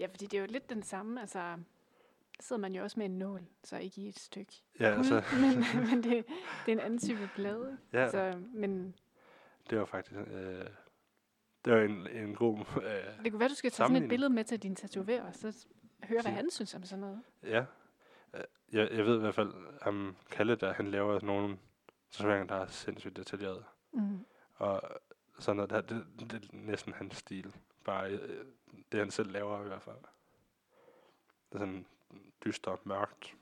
Ja, 0.00 0.06
fordi 0.06 0.26
det 0.26 0.36
er 0.36 0.40
jo 0.40 0.46
lidt 0.50 0.70
den 0.70 0.82
samme, 0.82 1.20
altså, 1.20 1.38
der 1.38 2.42
sidder 2.42 2.60
man 2.60 2.74
jo 2.74 2.82
også 2.82 2.98
med 2.98 3.06
en 3.06 3.18
nål, 3.18 3.42
så 3.64 3.76
ikke 3.76 4.00
i 4.00 4.08
et 4.08 4.18
stykke 4.18 4.52
Ja, 4.80 4.96
altså, 4.96 5.14
men, 5.42 5.86
men 5.90 6.02
det, 6.02 6.24
det 6.66 6.68
er 6.68 6.72
en 6.72 6.80
anden 6.80 6.98
type 6.98 7.30
plade. 7.34 7.78
ja 7.92 8.10
Så, 8.10 8.42
men 8.52 8.94
det 9.70 9.78
var 9.78 9.84
faktisk, 9.84 10.16
øh, 10.16 10.66
det 11.64 11.72
var 11.72 11.80
en, 11.80 12.06
en 12.06 12.34
god, 12.34 12.58
øh, 12.58 13.24
det 13.24 13.32
kunne 13.32 13.40
være, 13.40 13.48
du 13.48 13.54
skal 13.54 13.70
tage 13.70 13.88
sådan 13.88 14.02
et 14.02 14.08
billede 14.08 14.30
med 14.30 14.44
til 14.44 14.62
din 14.62 14.76
tatoverer, 14.76 15.22
og 15.22 15.34
så 15.34 15.66
høre, 16.04 16.22
hvad 16.22 16.32
han 16.32 16.50
synes 16.50 16.74
om 16.74 16.82
sådan 16.82 17.00
noget. 17.00 17.22
ja. 17.42 17.64
Jeg, 18.72 18.88
jeg 18.92 19.06
ved 19.06 19.16
i 19.16 19.20
hvert 19.20 19.34
fald, 19.34 19.52
om 19.80 20.16
Kalle 20.30 20.54
der, 20.54 20.72
han 20.72 20.90
laver 20.90 21.20
nogle 21.22 21.58
tatoveringer, 22.10 22.46
der 22.56 22.62
er 22.62 22.66
sindssygt 22.66 23.16
detaljerede. 23.16 23.64
Mm. 23.92 24.26
Og 24.54 24.82
sådan 25.38 25.56
noget 25.56 25.70
der, 25.70 25.80
det, 25.80 26.06
det 26.20 26.32
er 26.32 26.48
næsten 26.52 26.92
hans 26.92 27.16
stil. 27.16 27.54
Bare 27.84 28.10
øh, 28.10 28.44
det, 28.92 29.00
han 29.00 29.10
selv 29.10 29.30
laver 29.32 29.64
i 29.64 29.66
hvert 29.68 29.82
fald. 29.82 29.96
Det 31.52 31.54
er 31.54 31.58
sådan 31.58 31.86
dystert, 32.44 32.86
mørkt, 32.86 33.36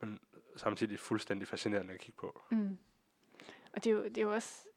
men 0.00 0.20
samtidig 0.56 0.98
fuldstændig 0.98 1.48
fascinerende 1.48 1.94
at 1.94 2.00
kigge 2.00 2.18
på. 2.20 2.42
Mm. 2.50 2.78
Og 3.72 3.84
det 3.84 3.90
er, 3.90 3.94
jo, 3.94 4.04
det 4.04 4.18
er 4.18 4.22
jo 4.22 4.32
også, 4.34 4.68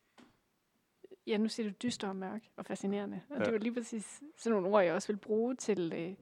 ja 1.28 1.38
nu 1.38 1.48
siger 1.50 1.70
du 1.70 1.76
dyster 1.84 2.08
og 2.08 2.16
mørk 2.16 2.42
og 2.56 2.66
fascinerende, 2.66 3.22
og 3.30 3.34
ja. 3.36 3.40
det 3.40 3.46
Ja. 3.46 3.50
er 3.50 3.54
jo 3.54 3.58
lige 3.60 3.74
præcis 3.74 4.24
sådan 4.38 4.52
nogle 4.62 4.68
ord, 4.78 4.84
jeg 4.84 4.94
også 4.94 5.08
vil 5.08 5.18
bruge 5.18 5.56
til 5.56 5.94
øh, 5.96 6.16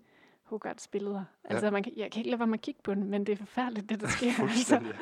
Hogarts 0.44 0.88
billeder. 0.88 1.26
Altså, 1.44 1.72
man 1.72 1.84
kan, 1.84 1.94
jeg 1.96 2.12
kan 2.12 2.20
ikke 2.20 2.30
lade 2.30 2.40
være 2.40 2.48
med 2.48 2.60
at 2.60 2.62
kigge 2.64 2.82
på 2.84 2.94
den, 2.94 3.04
men 3.04 3.26
det 3.26 3.34
er 3.34 3.38
forfærdeligt, 3.38 3.90
det 3.90 4.02
der 4.02 4.08
sker. 4.18 4.28
altså. 4.28 4.42
Fuldstændig. 4.42 4.96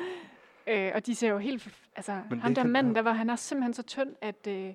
Øh, 0.66 0.92
og 0.94 1.06
de 1.06 1.14
ser 1.14 1.28
jo 1.28 1.38
helt... 1.38 1.88
Altså, 1.96 2.22
Men 2.30 2.40
ham 2.40 2.54
der 2.54 2.64
manden, 2.64 2.94
der 2.94 3.02
var, 3.02 3.12
han 3.12 3.30
er 3.30 3.36
simpelthen 3.36 3.74
så 3.74 3.82
tynd, 3.82 4.16
at... 4.20 4.46
Øh, 4.46 4.74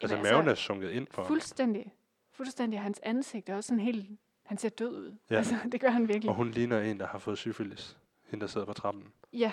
Altså, 0.00 0.16
jamen, 0.16 0.32
maven 0.32 0.48
er 0.48 0.54
sunket 0.54 0.90
ind 0.90 1.06
på 1.06 1.20
ham. 1.20 1.28
Fuldstændig. 1.28 1.94
Fuldstændig. 2.36 2.80
Hans 2.80 3.00
ansigt 3.02 3.48
er 3.48 3.56
også 3.56 3.68
sådan 3.68 3.80
helt... 3.80 4.18
Han 4.42 4.58
ser 4.58 4.68
død 4.68 4.96
ud. 4.96 5.16
Ja. 5.30 5.36
Altså, 5.36 5.54
det 5.72 5.80
gør 5.80 5.88
han 5.90 6.08
virkelig. 6.08 6.28
Og 6.30 6.34
hun 6.36 6.50
ligner 6.50 6.80
en, 6.80 7.00
der 7.00 7.06
har 7.06 7.18
fået 7.18 7.38
syfilis. 7.38 7.98
Hende, 8.24 8.40
der 8.40 8.46
sidder 8.46 8.66
på 8.66 8.72
trappen. 8.72 9.12
Ja, 9.32 9.52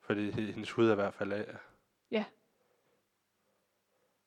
Fordi 0.00 0.30
he- 0.30 0.40
hendes 0.52 0.70
hud 0.72 0.86
er 0.88 0.92
i 0.92 0.94
hvert 0.94 1.14
fald 1.14 1.32
af. 1.32 1.44
Ja. 2.10 2.24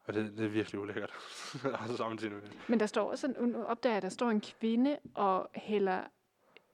Og 0.04 0.14
det, 0.14 0.38
det 0.38 0.46
er 0.46 0.50
virkelig 0.50 0.80
ulækkert. 0.82 1.12
og 1.82 1.88
så 1.88 1.98
samtidig 1.98 2.34
med 2.34 2.42
men 2.68 2.80
der 2.80 2.86
står 2.86 3.12
også... 3.12 3.28
Nu 3.28 3.64
opdager 3.64 3.92
jeg, 3.94 3.98
at 3.98 4.04
der 4.04 4.10
står 4.10 4.30
en 4.30 4.42
kvinde 4.42 5.00
og 5.14 5.50
hælder 5.56 6.04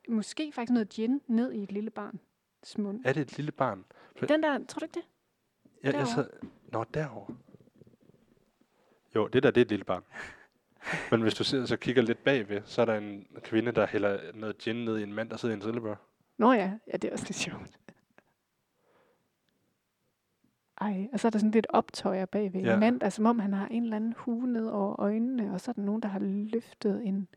måske 0.09 0.51
faktisk 0.51 0.73
noget 0.73 0.89
gin 0.89 1.21
ned 1.27 1.51
i 1.51 1.63
et 1.63 1.71
lille 1.71 1.89
barns 1.89 2.77
mund. 2.77 3.01
Er 3.05 3.13
det 3.13 3.21
et 3.21 3.37
lille 3.37 3.51
barn? 3.51 3.85
Den 4.29 4.43
der, 4.43 4.65
tror 4.65 4.79
du 4.79 4.85
ikke 4.85 4.93
det? 4.93 5.05
Jeg, 5.65 5.71
jeg 5.83 5.93
Derovre. 5.93 6.13
sad, 6.15 6.29
Nå, 6.71 6.83
derovre. 6.93 7.35
Jo, 9.15 9.27
det 9.27 9.43
der, 9.43 9.51
det 9.51 9.61
er 9.61 9.65
et 9.65 9.69
lille 9.69 9.85
barn. 9.85 10.03
Men 11.11 11.21
hvis 11.21 11.33
du 11.33 11.43
sidder 11.43 11.65
så 11.65 11.77
kigger 11.77 12.01
lidt 12.01 12.23
bagved, 12.23 12.61
så 12.65 12.81
er 12.81 12.85
der 12.85 12.95
en 12.97 13.27
kvinde, 13.43 13.71
der 13.71 13.87
hælder 13.87 14.19
noget 14.33 14.57
gin 14.57 14.75
ned 14.75 14.97
i 14.97 15.03
en 15.03 15.13
mand, 15.13 15.29
der 15.29 15.37
sidder 15.37 15.53
i 15.53 15.57
en 15.57 15.61
trillebør. 15.61 15.95
Nå 16.37 16.53
ja, 16.53 16.71
ja, 16.91 16.97
det 16.97 17.07
er 17.07 17.11
også 17.11 17.25
lidt 17.25 17.37
sjovt. 17.37 17.79
Ej, 20.81 21.07
og 21.13 21.19
så 21.19 21.27
er 21.27 21.29
der 21.29 21.39
sådan 21.39 21.51
lidt 21.51 21.67
optøjer 21.69 22.25
bagved. 22.25 22.61
Ja. 22.61 22.73
En 22.73 22.79
mand, 22.79 22.99
der 22.99 23.05
er 23.05 23.09
som 23.09 23.25
om 23.25 23.39
han 23.39 23.53
har 23.53 23.67
en 23.67 23.83
eller 23.83 23.95
anden 23.95 24.13
hue 24.17 24.47
ned 24.47 24.67
over 24.67 24.99
øjnene, 24.99 25.53
og 25.53 25.61
så 25.61 25.71
er 25.71 25.73
der 25.73 25.81
nogen, 25.81 26.01
der 26.01 26.07
har 26.09 26.19
løftet 26.19 27.07
en... 27.07 27.27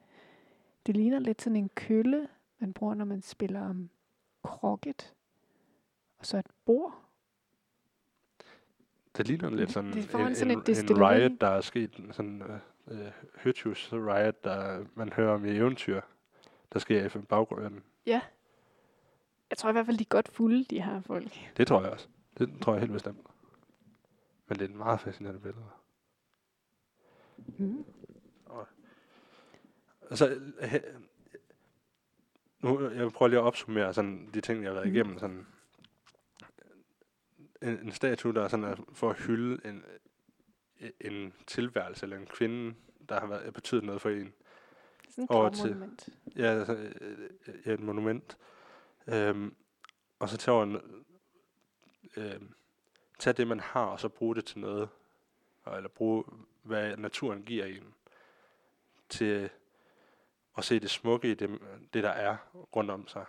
Det 0.87 0.97
ligner 0.97 1.19
lidt 1.19 1.43
sådan 1.43 1.57
en 1.57 1.69
kølle, 1.69 2.29
man 2.59 2.73
bruger, 2.73 2.95
når 2.95 3.05
man 3.05 3.23
spiller 3.23 3.71
um, 3.71 3.91
krokket. 4.43 5.15
Og 6.19 6.27
så 6.27 6.39
et 6.39 6.47
bord. 6.65 7.05
Det 9.17 9.29
ligner 9.29 9.51
lidt 9.51 9.73
sådan, 9.73 9.93
Det 9.93 10.15
en, 10.15 10.35
sådan 10.35 10.51
en, 10.51 10.59
en 10.59 10.67
destilleri. 10.67 11.15
riot, 11.15 11.41
der 11.41 11.47
er 11.49 11.61
sket. 11.61 12.01
Sådan 12.11 12.43
uh, 12.43 12.49
uh, 12.91 12.99
Høtjus 13.35 13.93
riot, 13.93 14.45
der 14.45 14.85
man 14.95 15.13
hører 15.13 15.35
om 15.35 15.45
i 15.45 15.57
eventyr. 15.57 16.01
der 16.73 16.79
sker 16.79 17.17
i 17.19 17.23
baggrunden. 17.23 17.83
Jeg 19.51 19.59
tror 19.59 19.69
i 19.69 19.73
hvert 19.73 19.87
fald, 19.87 19.99
de 19.99 20.03
er 20.05 20.09
godt 20.09 20.29
fulde, 20.29 20.65
de 20.65 20.83
her 20.83 21.01
folk. 21.01 21.33
Det 21.57 21.67
tror 21.67 21.83
jeg 21.83 21.91
også. 21.91 22.09
Det 22.39 22.61
tror 22.63 22.73
jeg 22.73 22.81
helt 22.81 22.93
bestemt. 22.93 23.27
Men 24.49 24.59
det 24.59 24.65
er 24.65 24.69
et 24.69 24.75
meget 24.75 25.01
fascinerende 25.01 25.41
billede. 25.41 25.65
Mm. 27.59 27.85
Altså, 30.11 30.41
he, 30.61 30.83
nu, 32.61 32.91
jeg 32.91 33.13
prøver 33.13 33.29
lige 33.29 33.39
at 33.41 33.45
opsummere 33.45 33.95
sådan, 33.95 34.31
de 34.35 34.41
ting, 34.41 34.63
jeg 34.63 34.69
har 34.69 34.75
været 34.75 34.87
Mhm. 34.87 34.95
igennem. 34.97 35.19
Sådan, 35.19 35.47
en, 37.63 37.69
en 37.79 37.93
statue, 37.93 38.35
der 38.35 38.43
er 38.45 38.49
sådan 38.49 38.65
er 38.65 38.77
for 38.93 39.11
at 39.11 39.19
hylde 39.19 39.67
en, 39.69 39.85
en 41.01 41.35
tilværelse, 41.47 42.03
eller 42.05 42.17
en 42.17 42.27
kvinde, 42.27 42.75
der 43.09 43.21
har 43.21 43.27
været, 43.27 43.55
betydet 43.55 43.85
noget 43.85 44.01
for 44.01 44.11
en. 44.11 44.33
Sådan 45.11 45.25
et 45.25 45.31
Over 45.31 45.51
til- 45.51 45.63
gravmonument. 45.63 46.09
Ja, 46.37 46.43
altså, 46.45 46.75
øh, 47.01 47.29
ja, 47.67 47.73
et 47.73 47.81
monument. 47.81 48.37
Øhm, 49.07 49.55
og 50.19 50.29
så 50.29 50.37
tage 50.37 50.55
over 50.55 50.81
øhm, 52.17 52.55
tage 53.19 53.35
det, 53.35 53.47
man 53.47 53.61
har, 53.61 53.85
og 53.85 54.01
så 54.01 54.09
bruge 54.09 54.35
det 54.35 54.45
til 54.45 54.59
noget. 54.59 54.89
Og, 55.65 55.77
eller 55.77 55.89
bruge, 55.89 56.25
hvad 56.63 56.97
naturen 56.97 57.43
giver 57.43 57.65
en. 57.65 57.95
Til 59.09 59.51
at 60.59 60.65
se 60.65 60.81
det 60.81 60.91
smukke 60.91 61.31
i 61.31 61.35
det, 61.35 61.61
det 61.95 62.03
der 62.03 62.11
er 62.11 62.37
rundt 62.77 62.91
om 62.91 63.09
sig. 63.09 63.25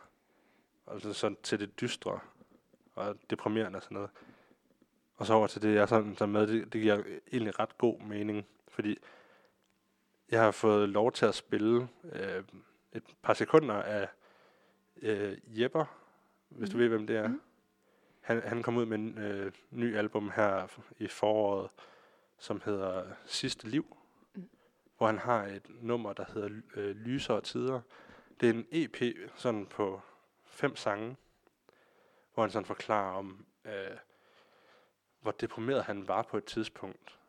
Altså 0.88 1.14
sådan 1.14 1.38
til 1.44 1.60
det 1.60 1.82
dystre 1.82 2.20
og 2.96 3.18
deprimerende 3.30 3.78
og 3.78 3.84
sådan 3.84 3.96
noget. 3.96 4.10
Og 5.20 5.26
så 5.26 5.34
over 5.34 5.48
til 5.48 5.62
det, 5.62 5.76
jeg 5.76 5.90
sådan, 5.90 6.16
så 6.16 6.26
med, 6.26 6.48
det, 6.48 6.74
det 6.74 6.82
giver 6.82 7.04
egentlig 7.32 7.60
ret 7.60 7.78
god 7.78 8.00
mening. 8.00 8.46
Fordi 8.68 8.98
jeg 10.32 10.41
har 10.41 10.52
fået 10.52 10.90
lov 10.90 11.12
til 11.12 11.26
at 11.26 11.36
spille 11.36 11.88
øh, 12.12 12.44
et 12.94 13.04
par 13.22 13.34
sekunder 13.34 13.76
af 13.76 14.08
øh, 15.02 15.38
Jepper, 15.62 15.86
hvis 16.50 16.70
du 16.70 16.78
Mhm. 16.78 16.82
ved, 16.82 16.90
hvem 16.90 17.08
det 17.08 17.16
er. 17.18 17.28
Mhm. 17.28 17.41
Han, 18.22 18.41
han 18.41 18.64
kom 18.64 18.78
ud 18.78 18.86
med 18.86 18.98
en 19.00 19.18
øh, 19.18 19.52
ny 19.72 19.96
album 19.98 20.32
her 20.36 20.68
i 21.00 21.08
foråret, 21.08 21.72
som 22.38 22.62
hedder 22.66 23.06
Sidste 23.26 23.68
Liv, 23.68 23.98
Mhm. 24.36 24.50
hvor 24.98 25.08
han 25.08 25.18
har 25.18 25.46
et 25.46 25.66
nummer, 25.82 26.14
der 26.14 26.26
hedder 26.34 26.50
øh, 26.76 26.96
Lysere 26.96 27.41
Tider. 27.41 27.82
Det 28.40 28.50
er 28.50 28.54
en 28.54 28.68
EP 28.72 28.98
sådan 29.36 29.66
på 29.66 30.02
fem 30.46 30.76
sange, 30.76 31.16
hvor 32.34 32.44
han 32.44 32.52
sådan 32.52 32.66
forklarer 32.66 33.18
om, 33.18 33.46
øh, 33.66 33.98
hvor 35.22 35.32
deprimeret 35.32 35.84
han 35.84 36.08
var 36.08 36.22
på 36.22 36.38
et 36.38 36.46
tidspunkt. 36.46 37.20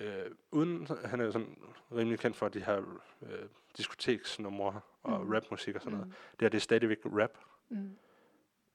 Øh, 0.00 0.30
uden, 0.50 0.86
han 1.04 1.20
er 1.20 1.24
jo 1.24 1.32
sådan 1.32 1.58
rimelig 1.92 2.18
kendt 2.18 2.36
for 2.36 2.48
de 2.48 2.64
her 2.64 2.98
øh, 3.22 3.48
diskoteksnumre 3.76 4.80
og 5.02 5.20
Mhm. 5.20 5.32
rapmusik 5.32 5.74
og 5.74 5.82
sådan 5.82 5.98
noget. 5.98 6.06
Mm. 6.08 6.12
Det 6.32 6.40
her, 6.40 6.48
det 6.48 6.58
er 6.58 6.60
stadigvæk 6.62 6.98
rap, 7.04 7.38
Mm. 7.68 7.96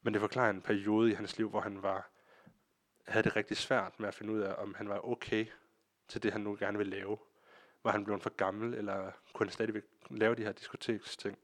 men 0.02 0.14
det 0.14 0.22
forklarer 0.22 0.50
en 0.50 0.62
periode 0.62 1.12
i 1.12 1.14
hans 1.14 1.38
liv, 1.38 1.50
hvor 1.50 1.62
han 1.62 1.84
var 1.84 2.10
havde 3.08 3.24
det 3.24 3.36
rigtig 3.36 3.58
svært 3.58 4.00
med 4.00 4.08
at 4.08 4.14
finde 4.16 4.34
ud 4.34 4.40
af, 4.40 4.54
om 4.62 4.74
han 4.74 4.90
var 4.90 5.08
okay 5.08 5.46
til 6.08 6.24
det, 6.24 6.32
han 6.32 6.42
nu 6.42 6.56
gerne 6.60 6.78
vil 6.78 6.88
lave. 6.88 7.18
Var 7.84 7.92
han 7.92 8.04
blevet 8.04 8.24
for 8.24 8.30
gammel, 8.30 8.74
eller 8.74 9.12
kunne 9.34 9.46
han 9.48 9.52
stadigvæk 9.54 9.84
lave 10.10 10.36
de 10.36 10.44
her 10.44 10.52
diskoteksting? 10.52 11.38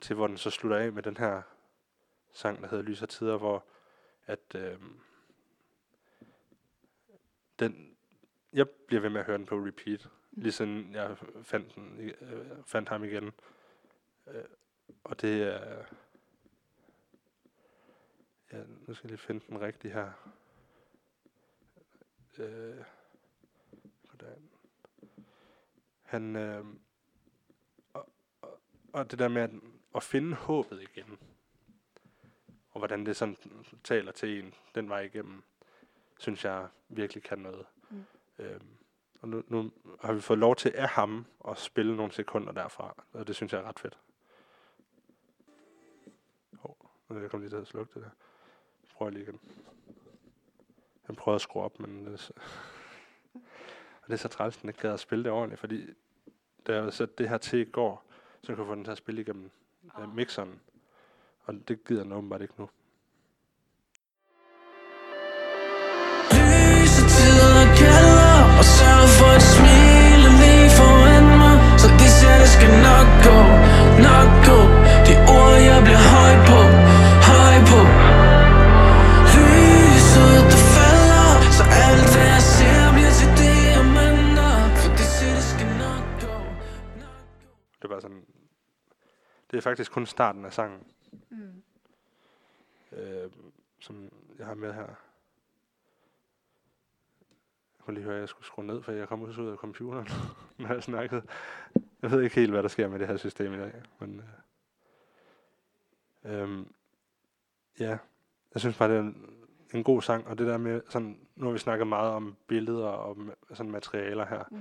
Til 0.00 0.16
hvor 0.16 0.26
den 0.26 0.38
så 0.38 0.50
slutter 0.50 0.76
af 0.78 0.92
med 0.92 1.02
den 1.02 1.16
her 1.16 1.42
sang, 2.32 2.62
der 2.62 2.68
hedder 2.68 2.84
Lys 2.84 3.02
og 3.02 3.08
Tider, 3.08 3.36
hvor 3.38 3.64
at 4.26 4.54
øh, 4.54 4.78
den, 7.60 7.96
jeg 8.52 8.68
bliver 8.70 9.00
ved 9.00 9.10
med 9.10 9.20
at 9.20 9.26
høre 9.26 9.38
den 9.38 9.46
på 9.46 9.56
repeat, 9.56 10.08
Mm. 10.32 10.42
lige 10.42 10.52
siden 10.52 10.94
jeg 10.94 11.16
fandt, 11.42 11.74
den, 11.74 12.00
øh, 12.00 12.64
fandt 12.66 12.88
ham 12.88 13.04
igen. 13.04 13.32
Øh, 14.26 14.44
og 15.04 15.20
det 15.20 15.42
er... 15.42 15.84
Ja, 18.52 18.64
nu 18.86 18.94
skal 18.94 19.08
jeg 19.08 19.10
lige 19.10 19.18
finde 19.18 19.44
den 19.48 19.60
rigtige 19.60 19.92
her. 19.92 20.12
Øh, 22.38 22.84
hvordan? 24.02 24.50
Han... 26.02 26.36
Øh, 26.36 26.64
og, 27.92 28.12
og, 28.42 28.60
og 28.92 29.10
det 29.10 29.18
der 29.18 29.28
med 29.28 29.42
at, 29.42 29.50
at 29.94 30.02
finde 30.02 30.34
håbet 30.34 30.82
igen, 30.82 31.18
og 32.70 32.78
hvordan 32.78 33.06
det 33.06 33.16
sådan 33.16 33.36
taler 33.84 34.12
til 34.12 34.44
en 34.44 34.54
den 34.74 34.88
vej 34.88 35.00
igennem, 35.00 35.42
synes 36.20 36.44
jeg 36.44 36.68
virkelig 36.88 37.22
kan 37.22 37.38
noget. 37.38 37.66
Mm. 37.90 38.04
Øhm, 38.38 38.66
og 39.20 39.28
nu, 39.28 39.42
nu 39.48 39.70
har 40.00 40.12
vi 40.12 40.20
fået 40.20 40.38
lov 40.38 40.56
til 40.56 40.72
af 40.74 40.88
ham 40.88 41.26
at 41.48 41.58
spille 41.58 41.96
nogle 41.96 42.12
sekunder 42.12 42.52
derfra, 42.52 43.04
og 43.12 43.26
det 43.26 43.36
synes 43.36 43.52
jeg 43.52 43.60
er 43.60 43.68
ret 43.68 43.80
fedt. 43.80 43.98
Er 47.10 47.20
jeg 47.20 47.30
kommet 47.30 47.50
lige 47.50 47.58
til 47.58 47.62
at 47.62 47.66
slukke 47.66 47.94
det 47.94 48.02
der. 48.02 48.10
Prøv 48.94 49.08
lige 49.08 49.22
igen. 49.22 49.40
Han 51.02 51.16
prøvede 51.16 51.34
at 51.34 51.40
skrue 51.40 51.62
op, 51.62 51.80
men 51.80 52.06
det 52.06 52.12
er 52.12 52.16
så, 52.16 52.32
og 53.34 54.06
det 54.06 54.12
er 54.12 54.16
så 54.16 54.28
træls, 54.28 54.56
at 54.56 54.62
den 54.62 54.70
ikke 54.70 54.80
gad 54.80 54.92
at 54.92 55.00
spille 55.00 55.24
det 55.24 55.32
ordentligt, 55.32 55.60
fordi 55.60 55.86
da 56.66 56.82
jeg 56.82 56.92
satte 56.92 57.14
det 57.18 57.28
her 57.28 57.38
til 57.38 57.58
i 57.58 57.70
går, 57.70 58.04
så 58.42 58.46
kunne 58.46 58.58
jeg 58.58 58.66
få 58.66 58.74
den 58.74 58.84
til 58.84 58.90
at 58.90 58.98
spille 58.98 59.20
igennem 59.20 59.50
oh. 59.94 60.14
Mixeren. 60.14 60.60
Og 61.44 61.68
det 61.68 61.84
gider 61.84 62.02
den 62.02 62.12
åbenbart 62.12 62.42
ikke 62.42 62.54
nu. 62.58 62.70
Det 87.76 87.84
er 87.84 87.88
bare 87.88 88.00
sådan... 88.00 88.24
Det 89.50 89.56
er 89.56 89.60
faktisk 89.60 89.92
kun 89.92 90.06
starten 90.06 90.44
af 90.44 90.52
sangen, 90.52 90.80
Mm. 91.30 91.62
øh, 92.92 93.30
som 93.80 94.12
jeg 94.38 94.46
har 94.46 94.54
med 94.54 94.72
her. 94.74 94.80
Jeg 94.82 94.94
kunne 97.84 97.94
lige 97.94 98.04
høre, 98.04 98.14
at 98.14 98.20
jeg 98.20 98.28
skulle 98.28 98.46
skrue 98.46 98.66
ned, 98.66 98.82
for 98.82 98.92
jeg 98.92 99.08
kom 99.08 99.22
ud 99.22 99.48
af 99.52 99.56
computeren, 99.56 100.08
når 100.58 100.72
jeg 100.72 100.82
snakkede. 100.82 101.22
Jeg 102.02 102.10
ved 102.10 102.22
ikke 102.22 102.36
helt, 102.36 102.50
hvad 102.50 102.62
der 102.62 102.68
sker 102.68 102.88
med 102.88 102.98
det 102.98 103.08
her 103.08 103.16
system 103.16 103.54
i 103.54 103.56
dag, 103.56 103.82
men... 103.98 104.18
Øh, 104.18 104.24
øhm, 106.24 106.72
ja, 107.78 107.98
jeg 108.54 108.60
synes 108.60 108.78
bare, 108.78 108.88
det 108.90 108.96
er 108.96 109.00
en, 109.00 109.36
en 109.74 109.84
god 109.84 110.02
sang, 110.02 110.26
og 110.26 110.38
det 110.38 110.46
der 110.46 110.58
med 110.58 110.80
sådan... 110.88 111.18
Nu 111.36 111.46
har 111.46 111.52
vi 111.52 111.58
snakket 111.58 111.86
meget 111.86 112.10
om 112.12 112.36
billeder 112.46 112.86
og 112.86 113.16
sådan 113.52 113.72
materialer 113.72 114.26
her, 114.26 114.44
Mm. 114.50 114.60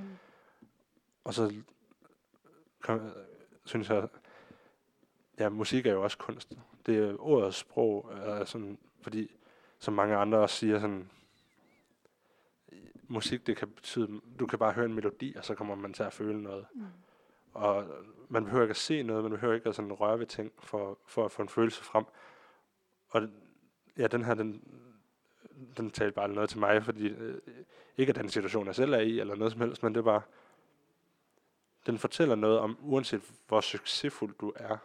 og 1.24 1.34
så 1.34 1.54
kom, 2.82 3.12
synes 3.66 3.90
jeg, 3.90 4.08
ja, 5.40 5.50
musik 5.50 5.86
er 5.86 5.92
jo 5.94 6.04
også 6.04 6.18
kunst. 6.18 6.54
Det 6.86 6.98
er 6.98 7.16
ordets 7.20 7.58
sprog, 7.58 8.12
er 8.16 8.46
sådan, 8.46 8.78
fordi 9.02 9.36
som 9.80 9.94
mange 9.94 10.16
andre 10.16 10.38
også 10.38 10.56
siger, 10.56 10.80
sådan, 10.80 11.10
musik, 13.08 13.48
det 13.48 13.58
kan 13.58 13.70
betyde, 13.70 14.22
du 14.40 14.48
kan 14.48 14.60
bare 14.60 14.74
høre 14.74 14.86
en 14.86 14.94
melodi, 14.94 15.36
og 15.38 15.46
så 15.46 15.56
kommer 15.56 15.76
man 15.76 15.94
til 15.94 16.04
at 16.04 16.14
føle 16.14 16.42
noget. 16.44 16.66
Mm. 16.74 16.86
Og 17.60 17.86
man 18.30 18.44
behøver 18.44 18.64
ikke 18.64 18.72
at 18.72 18.78
se 18.78 19.04
noget, 19.04 19.24
man 19.24 19.32
behøver 19.32 19.54
ikke 19.54 19.70
at 19.70 19.76
sådan 19.76 19.94
røre 19.94 20.20
ved 20.20 20.26
ting, 20.26 20.52
for, 20.60 21.00
for 21.06 21.26
at 21.26 21.32
få 21.32 21.42
en 21.42 21.50
følelse 21.50 21.84
frem. 21.84 22.06
Og 23.10 23.22
ja, 23.98 24.08
den 24.08 24.24
her, 24.24 24.34
den, 24.34 24.64
den 25.78 25.92
talte 25.92 26.16
bare 26.16 26.28
noget 26.28 26.50
til 26.50 26.60
mig, 26.60 26.84
fordi 26.84 27.08
øh, 27.08 27.38
ikke 27.98 28.10
at 28.10 28.16
den 28.16 28.30
situation, 28.30 28.68
jeg 28.68 28.76
selv 28.76 28.94
er 28.94 29.00
i, 29.00 29.20
eller 29.20 29.36
noget 29.36 29.52
som 29.52 29.62
helst, 29.62 29.84
men 29.84 29.94
det 29.94 30.00
er 30.00 30.04
bare, 30.04 30.22
den 31.86 31.98
fortæller 31.98 32.36
noget 32.36 32.60
om, 32.60 32.78
uanset 32.82 33.22
hvor 33.48 33.62
succesfuld 33.62 34.36
du 34.42 34.54
er, 34.56 34.78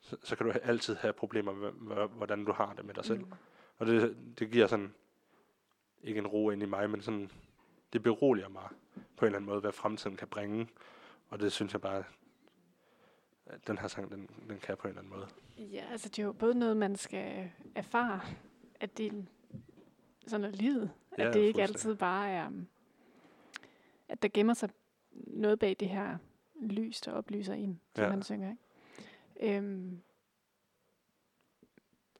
så, 0.00 0.16
så 0.22 0.36
kan 0.36 0.46
du 0.46 0.52
altid 0.62 0.94
have 0.94 1.12
problemer 1.12 1.52
med, 1.52 1.72
med, 1.72 2.08
hvordan 2.08 2.44
du 2.44 2.52
har 2.52 2.74
det 2.74 2.84
med 2.84 2.94
dig 2.94 3.04
selv. 3.04 3.18
Mm. 3.18 3.32
Og 3.78 3.86
det, 3.86 4.16
det 4.38 4.50
giver 4.50 4.66
sådan, 4.66 4.94
ikke 6.02 6.18
en 6.18 6.26
ro 6.26 6.50
ind 6.50 6.62
i 6.62 6.66
mig, 6.66 6.90
men 6.90 7.02
sådan, 7.02 7.30
det 7.92 8.02
beroliger 8.02 8.48
mig 8.48 8.68
på 9.16 9.24
en 9.24 9.26
eller 9.26 9.38
anden 9.38 9.50
måde, 9.50 9.60
hvad 9.60 9.72
fremtiden 9.72 10.16
kan 10.16 10.28
bringe. 10.28 10.68
Og 11.34 11.40
det 11.40 11.52
synes 11.52 11.72
jeg 11.72 11.80
bare, 11.80 12.04
at 13.46 13.66
den 13.66 13.78
her 13.78 13.88
sang, 13.88 14.10
den, 14.10 14.28
den 14.48 14.58
kan 14.58 14.76
på 14.76 14.88
en 14.88 14.88
eller 14.88 15.02
anden 15.02 15.12
måde. 15.18 15.28
Ja, 15.72 15.84
altså 15.90 16.08
det 16.08 16.18
er 16.18 16.22
jo 16.26 16.32
både 16.32 16.54
noget, 16.54 16.76
man 16.76 16.96
skal 16.96 17.50
erfare, 17.74 18.20
at 18.80 18.98
det 18.98 19.06
er 19.06 19.22
sådan 20.26 20.44
er 20.44 20.50
livet. 20.50 20.90
Ja, 21.18 21.28
at 21.28 21.34
det 21.34 21.40
ikke 21.40 21.62
altid 21.62 21.94
bare 21.94 22.30
er, 22.30 22.46
um, 22.46 22.66
at 24.08 24.22
der 24.22 24.28
gemmer 24.34 24.54
sig 24.54 24.70
noget 25.12 25.58
bag 25.58 25.76
det 25.80 25.88
her 25.88 26.18
lys, 26.60 27.00
der 27.00 27.12
oplyser 27.12 27.54
en, 27.54 27.80
som 27.94 28.04
Ja. 28.04 28.10
han 28.10 28.22
synger. 28.22 28.50
Ikke? 29.40 29.56
Øhm, 29.56 30.00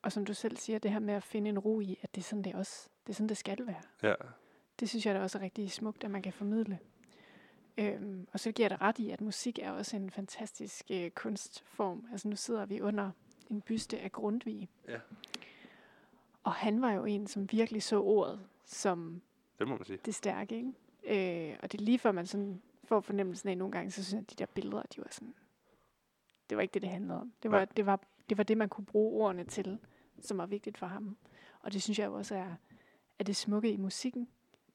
og 0.03 0.12
som 0.12 0.24
du 0.27 0.35
selv 0.35 0.57
siger, 0.57 0.78
det 0.78 0.91
her 0.91 0.99
med 0.99 1.15
at 1.15 1.23
finde 1.23 1.49
en 1.49 1.59
ro 1.59 1.81
i, 1.81 1.99
at 2.03 2.15
det 2.15 2.20
er 2.20 2.24
sådan, 2.24 2.45
det 2.45 2.55
også 2.55 2.89
det, 3.07 3.12
er 3.12 3.15
sådan, 3.15 3.28
det 3.28 3.36
skal 3.36 3.66
være. 3.66 3.82
Ja, 4.03 4.15
Det 4.81 4.89
synes 4.89 5.07
jeg 5.07 5.15
da 5.15 5.20
også 5.23 5.39
er 5.39 5.43
rigtig 5.43 5.70
smukt, 5.73 6.05
at 6.05 6.11
man 6.11 6.23
kan 6.23 6.32
formidle. 6.32 6.78
Øhm, 7.78 8.28
og 8.32 8.40
så 8.40 8.52
giver 8.52 8.68
dig 8.68 8.80
ret 8.80 8.98
i, 8.98 9.10
at 9.10 9.20
musik 9.20 9.59
er 9.59 9.70
også 9.70 9.96
en 9.96 10.10
fantastisk 10.10 10.84
øh, 10.90 11.10
kunstform. 11.10 12.09
Altså 12.12 12.28
nu 12.28 12.36
sidder 12.36 12.66
vi 12.66 12.80
under 12.80 13.10
en 13.51 13.60
byste 13.60 13.98
af 13.98 14.12
Grundtvig. 14.12 14.68
Ja. 14.88 14.98
Og 16.44 16.52
han 16.52 16.82
var 16.82 16.92
jo 16.92 17.05
en, 17.05 17.26
som 17.26 17.52
virkelig 17.52 17.82
så 17.82 18.01
ordet 18.02 18.46
som 18.64 19.22
Det 19.59 19.68
må 19.68 19.76
man 19.76 19.84
sige. 19.84 19.98
det 20.05 20.14
stærke, 20.14 20.56
ikke? 20.56 21.51
Øh, 21.51 21.59
og 21.62 21.72
det 21.72 21.80
er 21.80 21.84
lige 21.84 21.98
før 21.98 22.12
man 22.12 22.26
sådan 22.26 22.62
får 22.84 23.01
fornemmelsen 23.01 23.48
af 23.48 23.59
nogle 23.59 23.72
gange, 23.72 23.90
så 23.90 24.05
synes 24.05 24.12
jeg, 24.12 24.20
at 24.20 24.30
de 24.30 24.34
der 24.36 24.46
billeder, 24.46 24.82
de 24.82 24.98
var 25.01 25.09
sådan... 25.10 25.34
Det 26.51 26.56
var 26.56 26.62
ikke 26.62 26.74
det, 26.74 26.82
det 26.82 26.90
handlede 26.90 27.20
om. 27.20 27.32
Det 27.42 27.51
var, 27.51 27.64
det 27.64 27.86
var, 27.86 28.01
det 28.28 28.38
var 28.38 28.44
det, 28.44 28.56
man 28.59 28.68
kunne 28.68 28.84
bruge 28.84 29.22
ordene 29.24 29.44
til, 29.44 29.78
som 30.20 30.38
var 30.38 30.46
vigtigt 30.46 30.78
for 30.78 30.86
ham. 30.86 31.16
Og 31.60 31.72
det 31.72 31.82
synes 31.82 31.98
jeg 31.98 32.09
også 32.09 32.34
er, 32.34 32.55
er 33.18 33.24
det 33.24 33.36
smukke 33.36 33.72
i 33.72 33.76
musikken, 33.76 34.28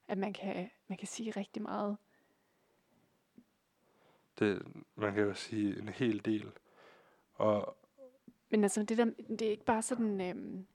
at 0.07 0.17
man 0.17 0.33
kan, 0.33 0.69
man 0.87 0.97
kan 0.97 1.07
sige 1.07 1.31
rigtig 1.31 1.61
meget. 1.61 1.97
Det, 4.39 4.61
man 4.95 5.13
kan 5.13 5.23
jo 5.23 5.33
sige 5.33 5.79
en 5.79 5.89
hel 5.89 6.25
del. 6.25 6.51
Og 7.33 7.77
Men 8.49 8.63
altså, 8.63 8.83
det, 8.83 8.97
der, 8.97 9.05
det 9.29 9.41
er 9.41 9.51
ikke 9.51 9.65
bare 9.65 9.81
sådan... 9.81 10.21
Øhm, 10.21 10.65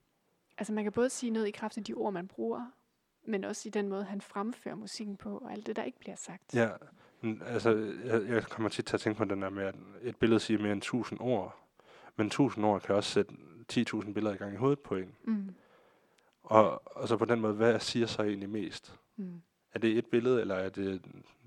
altså, 0.58 0.72
man 0.72 0.84
kan 0.84 0.92
både 0.92 1.10
sige 1.10 1.30
noget 1.30 1.46
i 1.48 1.50
kraft 1.50 1.78
af 1.78 1.84
de 1.84 1.94
ord, 1.94 2.12
man 2.12 2.28
bruger, 2.28 2.70
men 3.26 3.44
også 3.44 3.68
i 3.68 3.70
den 3.70 3.88
måde, 3.88 4.04
han 4.04 4.20
fremfører 4.20 4.74
musikken 4.74 5.16
på, 5.16 5.38
og 5.38 5.52
alt 5.52 5.66
det, 5.66 5.76
der 5.76 5.82
ikke 5.82 5.98
bliver 5.98 6.16
sagt. 6.16 6.54
ja, 6.54 6.70
men 7.20 7.42
altså, 7.42 7.70
jeg, 8.04 8.28
jeg 8.28 8.44
kommer 8.44 8.68
tit 8.68 8.84
til 8.86 8.96
at 8.96 9.00
tænke 9.00 9.18
på 9.18 9.24
den 9.24 9.42
der 9.42 9.50
med, 9.50 9.62
at 9.64 9.74
et 10.02 10.16
billede 10.16 10.40
siger 10.40 10.60
mere 10.62 10.72
end 10.72 10.80
1000 10.82 11.20
ord. 11.20 11.56
Men 12.16 12.26
1000 12.26 12.64
ord 12.64 12.80
kan 12.82 12.94
også 12.94 13.10
sætte 13.10 13.34
10.000 13.72 14.12
billeder 14.12 14.34
i 14.34 14.38
gang 14.38 14.52
i 14.54 14.56
hovedet 14.56 14.80
på 14.80 14.96
en. 14.96 15.14
Mm, 15.24 15.54
Og, 16.42 16.96
og 16.96 17.08
så 17.08 17.16
på 17.16 17.24
den 17.24 17.40
måde, 17.40 17.54
hvad 17.54 17.80
siger 17.80 18.06
så 18.06 18.22
egentlig 18.22 18.50
mest? 18.50 19.00
mm, 19.16 19.42
Er 19.74 19.78
det 19.78 19.98
et 19.98 20.06
billede, 20.06 20.40
eller 20.40 20.54
er 20.54 20.68
det 20.68 21.02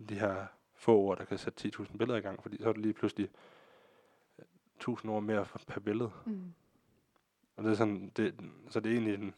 de 0.10 0.19
her 0.19 0.45
få 0.77 0.95
ord, 0.97 1.17
der 1.17 1.25
kan 1.25 1.37
sætte 1.37 1.69
10.000 1.79 1.97
billeder 1.97 2.19
i 2.19 2.21
gang? 2.21 2.41
Fordi 2.41 2.57
så 2.61 2.69
er 2.69 2.73
det 2.73 2.81
lige 2.81 2.93
pludselig 2.93 3.29
1000 4.75 5.11
ord 5.11 5.23
mere 5.23 5.45
per 5.67 5.79
billede. 5.79 6.11
mm, 6.25 6.53
Og 7.55 7.63
det 7.63 7.71
er 7.71 7.75
sådan, 7.75 8.11
det, 8.17 8.35
så 8.69 8.79
det 8.79 8.89
er 8.89 8.93
egentlig 8.93 9.13
en 9.13 9.33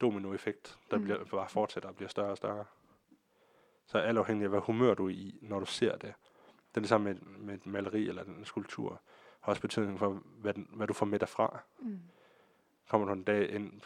dominoeffekt, 0.00 0.78
der 0.90 0.98
Mm. 0.98 1.04
bliver, 1.04 1.24
bare 1.24 1.48
fortsætter 1.48 1.88
og 1.88 1.96
bliver 1.96 2.08
større 2.08 2.30
og 2.30 2.36
større. 2.36 2.64
Så 3.86 3.98
alt 3.98 4.18
afhængig 4.18 4.44
af, 4.44 4.50
hvad 4.50 4.60
humør 4.60 4.94
du 4.94 5.06
er 5.06 5.10
i, 5.10 5.38
når 5.42 5.60
du 5.60 5.66
ser 5.66 5.92
det. 5.92 6.14
Det 6.70 6.76
er 6.76 6.80
det 6.80 6.88
samme 6.88 7.14
med, 7.14 7.20
med 7.38 7.54
et 7.54 7.66
maleri 7.66 8.08
eller 8.08 8.24
en 8.24 8.44
skulptur. 8.44 9.00
Har 9.40 9.50
også 9.52 9.62
betydning 9.62 9.98
for, 9.98 10.22
hvad, 10.24 10.54
den, 10.54 10.68
hvad 10.72 10.86
du 10.86 10.92
får 10.92 11.06
med 11.06 11.18
derfra. 11.18 11.60
mm, 11.78 12.00
Kommer 12.88 13.06
du 13.06 13.12
en 13.12 13.22
dag 13.24 13.50
ind, 13.50 13.80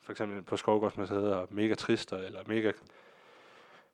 for 0.00 0.10
eksempel 0.12 0.42
på 0.42 0.56
Skovgårdsmuseet, 0.56 1.34
og 1.34 1.48
mega 1.50 1.74
trist 1.74 2.12
eller 2.12 2.42
mega 2.46 2.72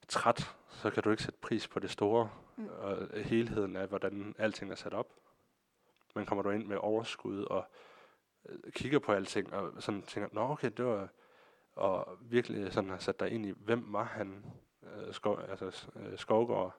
træt, 0.09 0.57
så 0.69 0.91
kan 0.91 1.03
du 1.03 1.11
ikke 1.11 1.23
sætte 1.23 1.39
pris 1.41 1.69
på 1.69 1.79
det 1.79 1.91
store 1.91 2.31
Mm. 2.59 2.69
og 2.69 3.09
helheden 3.21 3.77
af, 3.77 3.89
hvordan 3.89 4.35
alting 4.39 4.71
er 4.71 4.75
sat 4.75 4.95
op. 4.95 5.15
Men 6.15 6.27
kommer 6.27 6.43
du 6.43 6.51
ind 6.51 6.67
med 6.67 6.77
overskud 6.77 7.43
og 7.43 7.65
øh, 8.49 8.73
kigger 8.73 8.99
på 8.99 9.13
alting 9.13 9.53
og 9.53 9.83
sådan 9.83 10.03
tænker, 10.03 10.29
nå 10.33 10.41
okay, 10.41 10.71
det 10.77 10.85
var 10.85 11.09
og 11.73 12.19
virkelig 12.21 12.73
sådan 12.73 12.91
har 12.91 12.99
sat 12.99 13.21
dig 13.21 13.31
ind 13.31 13.47
i, 13.47 13.55
hvem 13.57 13.93
var 13.93 14.05
han, 14.05 14.45
øh, 14.83 15.15
skov, 15.15 15.41
altså 15.49 15.91
øh, 15.97 16.19
Skovgård, 16.19 16.77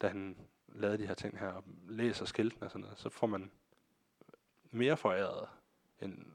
da 0.00 0.08
han 0.08 0.36
lavede 0.68 0.98
de 0.98 1.06
her 1.06 1.14
ting 1.14 1.38
her, 1.38 1.48
og 1.48 1.64
læser 1.88 2.24
skiltene 2.24 2.66
og 2.66 2.70
sådan 2.70 2.82
noget, 2.82 2.98
så 2.98 3.08
får 3.08 3.26
man 3.26 3.50
mere 4.70 4.96
foræret, 4.96 5.48
end, 6.00 6.26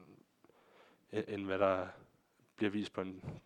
end 1.12 1.46
hvad 1.46 1.60
der 1.60 1.88
bliver 2.56 2.72
vist 2.72 2.94
på 2.94 3.02
en, 3.02 3.42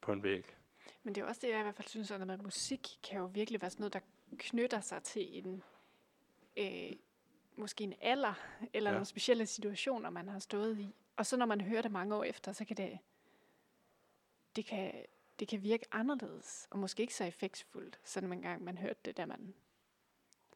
på 0.00 0.12
en 0.12 0.22
væg. 0.22 0.56
Men 1.04 1.14
det 1.14 1.20
er 1.20 1.24
også 1.24 1.40
det, 1.40 1.48
jeg 1.48 1.58
i 1.58 1.62
hvert 1.62 1.74
fald 1.74 1.88
synes, 1.88 2.10
at 2.10 2.26
med 2.26 2.38
musik 2.38 2.98
kan 3.02 3.18
jo 3.18 3.24
virkelig 3.26 3.60
være 3.60 3.70
sådan 3.70 3.80
noget, 3.80 3.92
der 3.92 4.00
knytter 4.38 4.80
sig 4.80 5.02
til 5.02 5.38
en, 5.38 5.62
øh, 6.56 6.92
måske 7.56 7.84
en 7.84 7.94
alder, 8.00 8.34
eller 8.72 8.90
ja. 8.90 8.94
Nogle 8.94 9.06
specielle 9.06 9.46
situationer, 9.46 10.10
man 10.10 10.28
har 10.28 10.38
stået 10.38 10.78
i. 10.78 10.94
Og 11.16 11.26
så 11.26 11.36
når 11.36 11.46
man 11.46 11.60
hører 11.60 11.82
det 11.82 11.90
mange 11.90 12.14
år 12.14 12.24
efter, 12.24 12.52
så 12.52 12.64
kan 12.64 12.76
det, 12.76 12.98
det 14.56 14.66
kan, 14.66 14.92
det 15.38 15.48
kan 15.48 15.62
virke 15.62 15.86
anderledes, 15.92 16.68
og 16.70 16.78
måske 16.78 17.00
ikke 17.00 17.14
så 17.14 17.24
effektfuldt, 17.24 18.00
som 18.04 18.32
en 18.32 18.42
gang 18.42 18.64
man 18.64 18.78
hørte 18.78 19.00
det, 19.04 19.16
da 19.16 19.26
man, 19.26 19.54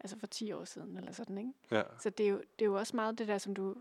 altså 0.01 0.19
for 0.19 0.27
10 0.27 0.53
år 0.53 0.65
siden, 0.65 0.97
eller 0.97 1.13
sådan, 1.13 1.39
ikke? 1.39 1.53
Ja, 1.71 1.83
Så 1.99 2.11
det 2.11 2.27
er, 2.27 2.31
jo, 2.31 2.39
det 2.39 2.65
er 2.65 2.67
jo 2.67 2.79
også 2.79 2.97
meget 2.97 3.19
det 3.19 3.29
der, 3.29 3.39
som 3.39 3.55
du 3.55 3.77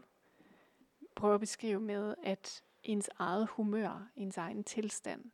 prøver 1.15 1.33
at 1.33 1.39
beskrive 1.39 1.79
med, 1.79 2.15
at 2.23 2.63
ens 2.83 3.09
eget 3.19 3.47
humør, 3.47 4.09
ens 4.15 4.37
egen 4.37 4.63
tilstand, 4.63 5.31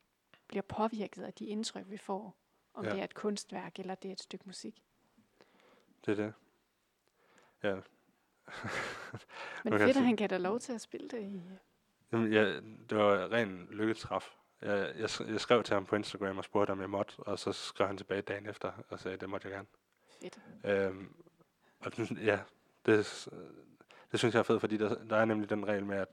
bliver 0.54 0.64
påvirket 0.64 1.24
af 1.24 1.34
de 1.34 1.46
indtryk, 1.46 1.86
vi 1.90 1.98
får. 1.98 2.36
Om 2.74 2.86
ja. 2.86 2.92
Det 2.92 3.00
er 3.00 3.04
et 3.04 3.14
kunstværk, 3.14 3.80
eller 3.80 3.96
det 3.96 4.10
er 4.10 4.12
et 4.12 4.22
stykke 4.22 4.44
musik. 4.46 4.84
det 6.06 6.20
er 6.20 6.24
det. 6.24 6.34
Ja. 7.64 7.76
Men 9.64 9.74
fedt, 9.80 9.98
at 9.98 10.04
han 10.04 10.18
kan 10.18 10.30
da 10.30 10.38
lov 10.38 10.60
til 10.60 10.74
at 10.74 10.82
spille 10.82 11.10
det 11.10 11.22
i... 11.22 11.42
Jamen, 12.12 12.34
ja, 12.34 12.46
det 12.90 12.98
var 12.98 13.32
ren 13.32 13.68
lykketræf. 13.72 14.30
Jeg, 14.62 14.94
jeg, 14.96 15.10
jeg 15.28 15.42
skrev 15.42 15.64
til 15.64 15.74
ham 15.74 15.86
på 15.86 15.96
Instagram 15.96 16.38
og 16.38 16.44
spurgte, 16.44 16.72
om 16.72 16.82
jeg 16.82 16.90
måtte, 16.90 17.20
og 17.20 17.40
så 17.40 17.52
skrev 17.52 17.88
han 17.88 17.98
tilbage 17.98 18.22
dagen 18.22 18.50
efter 18.50 18.72
og 18.90 19.00
sagde, 19.00 19.16
at 19.16 19.22
det 19.22 19.30
måtte 19.30 19.48
jeg 19.48 19.56
gerne. 19.56 19.68
Fedt. 20.22 20.40
Øhm, 20.66 21.16
og 21.80 21.96
den, 21.98 22.18
ja, 22.18 22.40
det, 22.86 23.28
det 24.12 24.20
synes 24.20 24.34
jeg 24.34 24.40
er 24.40 24.44
fedt, 24.44 24.60
fordi 24.60 24.78
der, 24.78 25.06
der 25.06 25.18
er 25.18 25.26
nemlig 25.26 25.50
den 25.50 25.68
regel 25.68 25.86
med, 25.86 25.98
at 25.98 26.08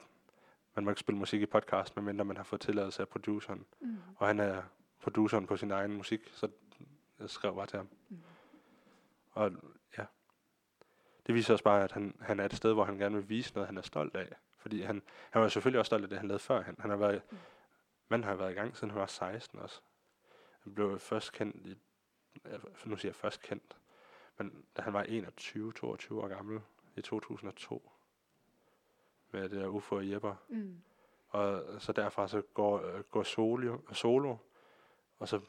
man 0.75 0.85
må 0.85 0.91
ikke 0.91 1.01
spille 1.01 1.19
musik 1.19 1.43
i 1.43 1.47
podcast, 1.47 1.97
medmindre 1.97 2.25
man 2.25 2.37
har 2.37 2.45
fået 2.45 2.61
tilladelse 2.61 3.03
af 3.03 3.09
produceren. 3.09 3.67
Mm. 3.81 3.97
Og 4.17 4.27
han 4.27 4.41
er 4.41 4.63
produceren 5.01 5.47
på 5.47 5.57
sin 5.57 5.71
egen 5.71 5.93
musik, 5.93 6.31
så 6.33 6.49
jeg 7.19 7.31
skrev 7.31 7.55
bare 7.55 7.67
til 7.67 7.77
ham. 7.77 7.89
Mm. 8.09 8.19
Og 9.33 9.53
ja, 9.99 10.05
det 11.27 11.35
viser 11.35 11.55
også 11.55 11.65
bare, 11.65 11.85
at 11.85 11.93
han, 11.93 12.15
han 12.21 12.41
er 12.41 12.45
et 12.45 12.55
sted, 12.55 12.73
hvor 12.73 12.85
han 12.85 12.97
gerne 12.99 13.17
vil 13.17 13.29
vise 13.29 13.55
noget, 13.55 13.67
han 13.67 13.79
er 13.79 13.83
stolt 13.83 14.17
af. 14.17 14.37
Fordi 14.59 14.83
han, 14.83 15.03
han 15.31 15.43
var 15.43 15.49
selvfølgelig 15.49 15.79
også 15.79 15.89
stolt 15.89 16.03
af 16.03 16.09
det, 16.09 16.19
han 16.19 16.29
lavede 16.29 16.43
før. 16.43 16.63
Han, 16.63 16.77
han 16.79 16.91
har 16.91 16.97
været, 16.97 17.23
Mm. 17.31 17.39
manden 18.09 18.29
har 18.29 18.35
været 18.35 18.51
i 18.51 18.55
gang, 18.55 18.77
siden 18.77 18.91
han 18.91 19.01
var 19.01 19.07
16 19.07 19.59
også. 19.59 19.81
Han 20.61 20.75
blev 20.75 20.99
først 20.99 21.33
kendt 21.33 21.67
i, 21.67 21.79
nu 22.85 22.97
siger 22.97 23.09
jeg 23.09 23.15
først 23.15 23.43
kendt, 23.43 23.77
men 24.39 24.65
da 24.77 24.83
han 24.83 24.93
var 24.93 25.05
21-22 25.05 26.15
år 26.15 26.29
gammel 26.29 26.61
i 26.97 27.01
2002, 27.03 27.93
med 29.33 29.43
det 29.43 29.51
der 29.51 29.67
UFO 29.67 29.97
og 29.97 30.11
Jepper. 30.11 30.35
Mm. 30.49 30.77
Og 31.29 31.65
så 31.79 31.93
derfra 31.93 32.29
så 32.29 32.43
går, 32.55 33.03
går 33.03 33.23
solo, 33.23 33.79
solo, 33.93 34.37
og 35.19 35.29
så 35.29 35.41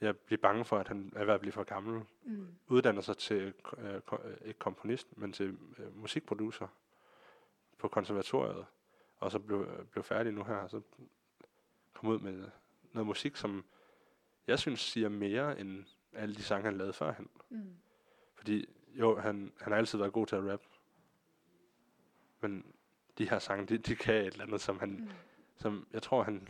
jeg 0.00 0.16
bliver 0.16 0.40
bange 0.40 0.64
for, 0.64 0.78
at 0.78 0.88
han 0.88 1.12
er 1.16 1.24
ved 1.24 1.34
at 1.34 1.40
blive 1.40 1.52
for 1.52 1.64
gammel. 1.64 2.04
Mm. 2.24 2.46
Uddanner 2.68 3.00
sig 3.00 3.16
til, 3.16 3.54
øh, 3.78 3.94
øh, 3.94 4.00
ikke 4.44 4.58
komponist, 4.58 5.16
men 5.16 5.32
til 5.32 5.58
øh, 5.78 5.96
musikproducer 5.96 6.66
på 7.78 7.88
konservatoriet. 7.88 8.66
Og 9.18 9.30
så 9.30 9.38
blev, 9.38 9.60
øh, 9.60 9.86
blev 9.86 10.04
færdig 10.04 10.32
nu 10.32 10.44
her, 10.44 10.54
og 10.54 10.70
så 10.70 10.80
kom 11.94 12.08
ud 12.08 12.18
med 12.18 12.48
noget 12.92 13.06
musik, 13.06 13.36
som 13.36 13.64
jeg 14.46 14.58
synes 14.58 14.80
siger 14.80 15.08
mere 15.08 15.60
end 15.60 15.84
alle 16.12 16.34
de 16.34 16.42
sange, 16.42 16.64
han 16.64 16.78
lavede 16.78 16.92
førhen. 16.92 17.28
Mm. 17.48 17.76
Fordi 18.34 18.66
jo, 18.88 19.18
han, 19.18 19.52
han 19.60 19.72
har 19.72 19.78
altid 19.78 19.98
været 19.98 20.12
god 20.12 20.26
til 20.26 20.36
at 20.36 20.52
rap. 20.52 20.60
Men 22.40 22.74
de 23.18 23.30
her 23.30 23.38
sange, 23.38 23.66
de, 23.66 23.78
de 23.78 23.96
kan 23.96 24.14
et 24.14 24.26
eller 24.26 24.44
andet, 24.44 24.60
som 24.60 24.78
han, 24.78 24.90
Mm. 24.90 25.08
som 25.56 25.86
jeg 25.92 26.02
tror, 26.02 26.22
han 26.22 26.48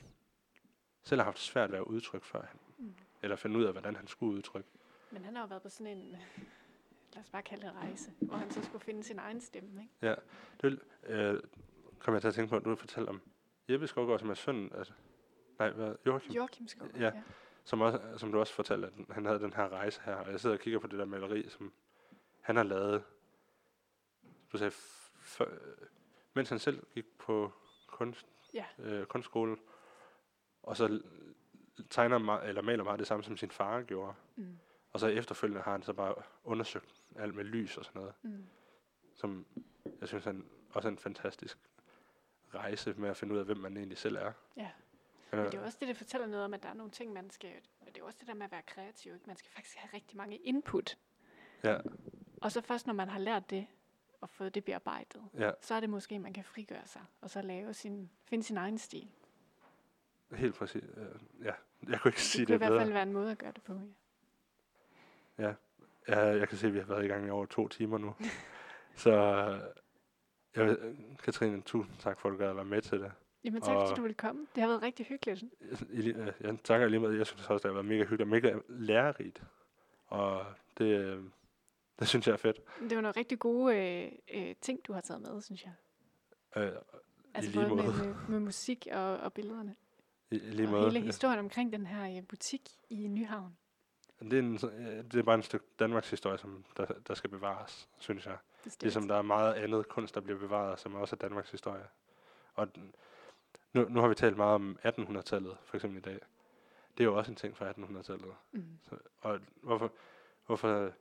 selv 1.03 1.21
har 1.21 1.25
haft 1.25 1.39
svært 1.39 1.71
ved 1.73 1.79
at 1.79 1.85
udtrykke 1.85 2.27
før. 2.27 2.43
Mm. 2.79 2.95
Eller 3.23 3.37
finde 3.37 3.59
ud 3.59 3.65
af, 3.65 3.73
hvordan 3.73 3.97
han 3.97 4.07
skulle 4.07 4.37
udtrykke. 4.37 4.69
Men 5.11 5.25
han 5.25 5.35
har 5.37 5.43
jo 5.43 5.47
været 5.49 5.63
på 5.63 5.69
sådan 5.69 5.99
en, 5.99 6.17
lad 7.15 7.23
os 7.23 7.31
bare 7.31 7.43
kalde 7.43 7.67
det 7.67 7.75
rejse, 7.75 8.13
hvor 8.21 8.37
han 8.37 8.51
så 8.51 8.63
skulle 8.63 8.85
finde 8.85 9.03
sin 9.05 9.19
egen 9.19 9.41
stemme, 9.41 9.83
ikke? 9.83 9.95
Ja, 10.03 10.15
det 10.63 10.81
øh, 11.07 11.43
kom 11.99 12.15
jeg 12.15 12.21
til 12.21 12.29
at 12.29 12.35
tænke 12.35 12.51
på, 12.51 12.57
at 12.57 12.65
du 12.65 12.75
fortælle 12.77 13.09
om 13.09 13.21
Jeppe 13.69 13.87
Skovgaard, 13.87 14.19
som 14.19 14.31
er 14.31 14.35
søn 14.35 14.73
af, 14.75 14.85
nej, 15.59 15.71
hvad, 15.71 15.95
Joachim, 16.07 16.33
Joachim 16.33 16.69
Skov. 16.69 16.89
Ja. 16.99 17.13
som, 17.65 17.81
også, 17.81 18.01
som 18.17 18.33
du 18.33 18.39
også 18.41 18.53
fortalte, 18.55 18.87
at 18.87 19.15
han 19.15 19.25
havde 19.25 19.39
den 19.39 19.53
her 19.53 19.69
rejse 19.69 20.01
her, 20.05 20.15
og 20.15 20.31
jeg 20.31 20.41
sidder 20.41 20.57
og 20.57 20.61
kigger 20.61 20.79
på 20.81 20.87
det 20.87 20.99
der 20.99 21.05
maleri, 21.05 21.49
som 21.49 21.73
han 22.41 22.57
har 22.57 22.63
lavet, 22.63 23.03
du 24.53 24.59
sagde, 24.59 24.71
f- 24.71 25.11
før, 25.19 25.59
mens 26.39 26.49
han 26.49 26.59
selv 26.59 26.83
gik 26.95 27.05
på 27.19 27.53
kunst, 27.87 28.27
Ja. 28.55 28.65
øh, 28.79 29.07
kunstskole, 29.07 29.57
og 30.63 30.77
så 30.77 31.01
tegner 31.91 32.19
meget, 32.19 32.49
eller 32.49 32.63
maler 32.63 32.85
meget 32.85 32.99
det 32.99 33.07
samme, 33.07 33.25
som 33.25 33.37
sin 33.37 33.51
far 33.51 33.83
gjorde. 33.83 34.15
Mm. 34.37 34.59
Og 34.93 35.01
så 35.01 35.07
efterfølgende 35.07 35.63
har 35.63 35.73
han 35.73 35.83
så 35.83 35.93
bare 35.93 36.15
undersøgt 36.45 36.95
alt 37.17 37.35
med 37.35 37.45
lys 37.45 37.77
og 37.77 37.85
sådan 37.85 38.01
noget, 38.01 38.15
Mm. 38.23 38.45
som 39.15 39.47
jeg 40.01 40.09
synes 40.09 40.25
han 40.25 40.45
også 40.71 40.89
er 40.89 40.93
en 40.93 40.99
fantastisk 40.99 41.59
rejse 42.55 42.95
med 42.97 43.09
at 43.11 43.17
finde 43.17 43.35
ud 43.35 43.39
af, 43.39 43.45
hvem 43.45 43.57
man 43.57 43.77
egentlig 43.77 43.99
selv 43.99 44.17
er. 44.17 44.33
Ja. 44.57 44.71
Han 45.31 45.39
Men 45.39 45.47
det 45.53 45.55
er 45.55 45.65
også 45.65 45.77
det, 45.81 45.89
det 45.89 45.97
fortæller 45.97 46.27
noget 46.27 46.45
om, 46.45 46.55
at 46.55 46.63
der 46.63 46.69
er 46.69 46.75
nogle 46.75 46.91
ting, 46.93 47.13
man 47.13 47.31
skal... 47.31 47.51
Det 47.87 47.97
er 47.99 48.05
også 48.05 48.19
det 48.21 48.29
der 48.29 48.35
med 48.35 48.45
at 48.45 48.53
være 48.53 48.63
kreativ, 48.63 49.15
ikke? 49.15 49.27
Man 49.27 49.37
skal 49.37 49.51
faktisk 49.51 49.77
have 49.77 49.91
rigtig 49.95 50.17
mange 50.17 50.37
input. 50.37 50.99
ja, 51.65 51.79
Og 52.43 52.53
så 52.53 52.61
først, 52.61 52.87
når 52.87 52.95
man 52.95 53.09
har 53.09 53.19
lært 53.19 53.51
det, 53.51 53.67
og 54.21 54.29
fået 54.31 54.55
det 54.55 54.65
bearbejdet, 54.65 55.23
ja, 55.39 55.51
så 55.61 55.75
er 55.75 55.81
det 55.81 55.91
måske, 55.91 56.19
man 56.19 56.33
kan 56.33 56.45
frigøre 56.45 56.87
sig, 56.87 57.03
og 57.21 57.31
så 57.31 57.43
lave 57.43 57.75
sin, 57.75 58.11
finde 58.25 58.45
sin 58.45 58.57
egen 58.57 58.79
stil. 58.79 59.09
helt 60.33 60.55
præcis. 60.55 60.85
Ja, 61.43 61.53
jeg 61.89 62.01
kunne 62.01 62.09
ikke 62.09 62.17
Det 62.17 62.19
sige 62.19 62.47
kunne 62.47 62.55
i 62.55 62.59
det 62.59 62.59
hvert 62.61 62.71
bedre. 62.71 62.81
fald 62.81 62.93
være 62.93 63.03
en 63.03 63.13
måde 63.13 63.31
at 63.31 63.39
gøre 63.39 63.53
det 63.53 63.63
på, 63.63 63.81
ja. 65.39 65.55
Ja, 66.09 66.19
jeg 66.21 66.49
kan 66.49 66.59
se, 66.59 66.67
at 66.67 66.75
vi 66.75 66.79
har 66.79 66.87
været 66.87 67.05
i 67.05 67.09
gang 67.09 67.27
i 67.27 67.31
over 67.31 67.47
to 67.47 67.69
timer 67.69 67.99
nu. 67.99 68.15
så 68.97 69.13
jeg 70.57 70.67
vil, 70.67 70.97
Katrine, 71.25 71.63
tusind 71.63 71.95
tak 71.99 72.21
for, 72.21 72.29
at 72.29 72.33
du 72.33 72.39
gad 72.39 72.49
at 72.51 72.57
være 72.57 72.65
med 72.65 72.83
til 72.83 73.01
det. 73.01 73.13
Jamen 73.45 73.63
tak, 73.63 73.75
fordi 73.75 73.91
Og- 73.91 73.97
du 73.97 74.03
ville 74.03 74.15
komme. 74.15 74.47
Det 74.55 74.61
har 74.63 74.69
været 74.69 74.83
rigtig 74.83 75.07
hyggeligt. 75.07 75.43
I, 75.91 75.99
li- 76.01 76.19
øh, 76.19 76.33
jeg 76.41 76.59
takker 76.65 76.89
lige 76.89 77.01
med, 77.01 77.11
jeg 77.13 77.27
synes 77.27 77.41
også, 77.51 77.55
det 77.55 77.65
har 77.65 77.73
været 77.73 77.85
mega 77.87 78.01
hyggeligt 78.03 78.21
og 78.23 78.29
mega 78.29 78.55
lærerigt. 78.69 79.43
Og 80.07 80.47
det, 80.79 80.85
øh, 80.85 81.23
det 81.99 82.09
synes 82.09 82.27
jeg 82.27 82.33
er 82.33 82.37
fedt. 82.37 82.57
Det 82.81 82.97
var 82.97 83.03
nogle 83.03 83.17
rigtig 83.17 83.39
gode 83.39 83.77
øh, 83.77 84.13
øh, 84.35 84.55
ting, 84.61 84.81
du 84.87 84.93
har 84.93 85.01
taget 85.01 85.23
med, 85.23 85.41
synes 85.43 85.65
jeg. 85.65 85.73
Øh, 86.57 86.73
Altså 87.35 87.51
lige 87.51 87.69
både 87.69 87.77
med, 87.83 87.85
måde. 87.85 88.07
med, 88.07 88.15
med 88.29 88.41
musik 88.41 88.89
og, 88.93 89.17
og 89.17 89.33
billederne. 89.33 89.77
I, 90.31 90.39
lige 90.39 90.67
og 90.69 90.71
måde. 90.73 90.91
hele 90.93 91.01
historien 91.07 91.39
omkring 91.39 91.73
den 91.73 91.87
her 91.87 92.17
øh, 92.17 92.27
butik 92.29 92.71
i 92.91 93.07
Nyhavn. 93.09 93.57
Det 94.21 94.33
er, 94.33 94.39
en, 94.39 94.55
øh, 94.55 95.05
det 95.05 95.15
er 95.15 95.23
bare 95.23 95.35
en 95.35 95.43
stykke 95.43 95.67
Danmarks 95.79 96.11
historie, 96.11 96.39
som 96.39 96.65
der, 96.77 96.87
der 97.09 97.15
skal 97.15 97.31
bevares, 97.31 97.89
synes 97.99 98.27
jeg. 98.27 98.37
Bestemt. 98.65 98.83
Ligesom 98.83 99.09
der 99.09 99.15
er 99.17 99.23
meget 99.23 99.55
andet 99.55 99.89
kunst, 99.89 100.15
der 100.15 100.21
bliver 100.21 100.39
bevaret, 100.39 100.81
som 100.81 100.95
også 100.95 101.17
er 101.17 101.19
Danmarks 101.19 101.51
historie. 101.51 101.85
Og 102.55 102.75
den- 102.75 102.95
nu, 103.73 103.87
nu 103.89 104.01
har 104.01 104.09
vi 104.09 104.15
talt 104.15 104.37
meget 104.37 104.55
om 104.55 104.79
1800-tallet, 104.85 105.57
for 105.65 105.77
eksempel 105.77 105.99
i 105.99 106.03
dag. 106.03 106.19
Det 106.99 107.05
er 107.05 107.09
jo 107.09 107.17
også 107.19 107.33
en 107.33 107.37
ting 107.37 107.57
fra 107.57 107.71
1800-tallet. 107.71 108.35
Mm. 108.53 108.65
Så, 108.89 108.97
og 109.21 109.41
hvorfor, 109.63 109.93
hvorfor, 110.47 110.93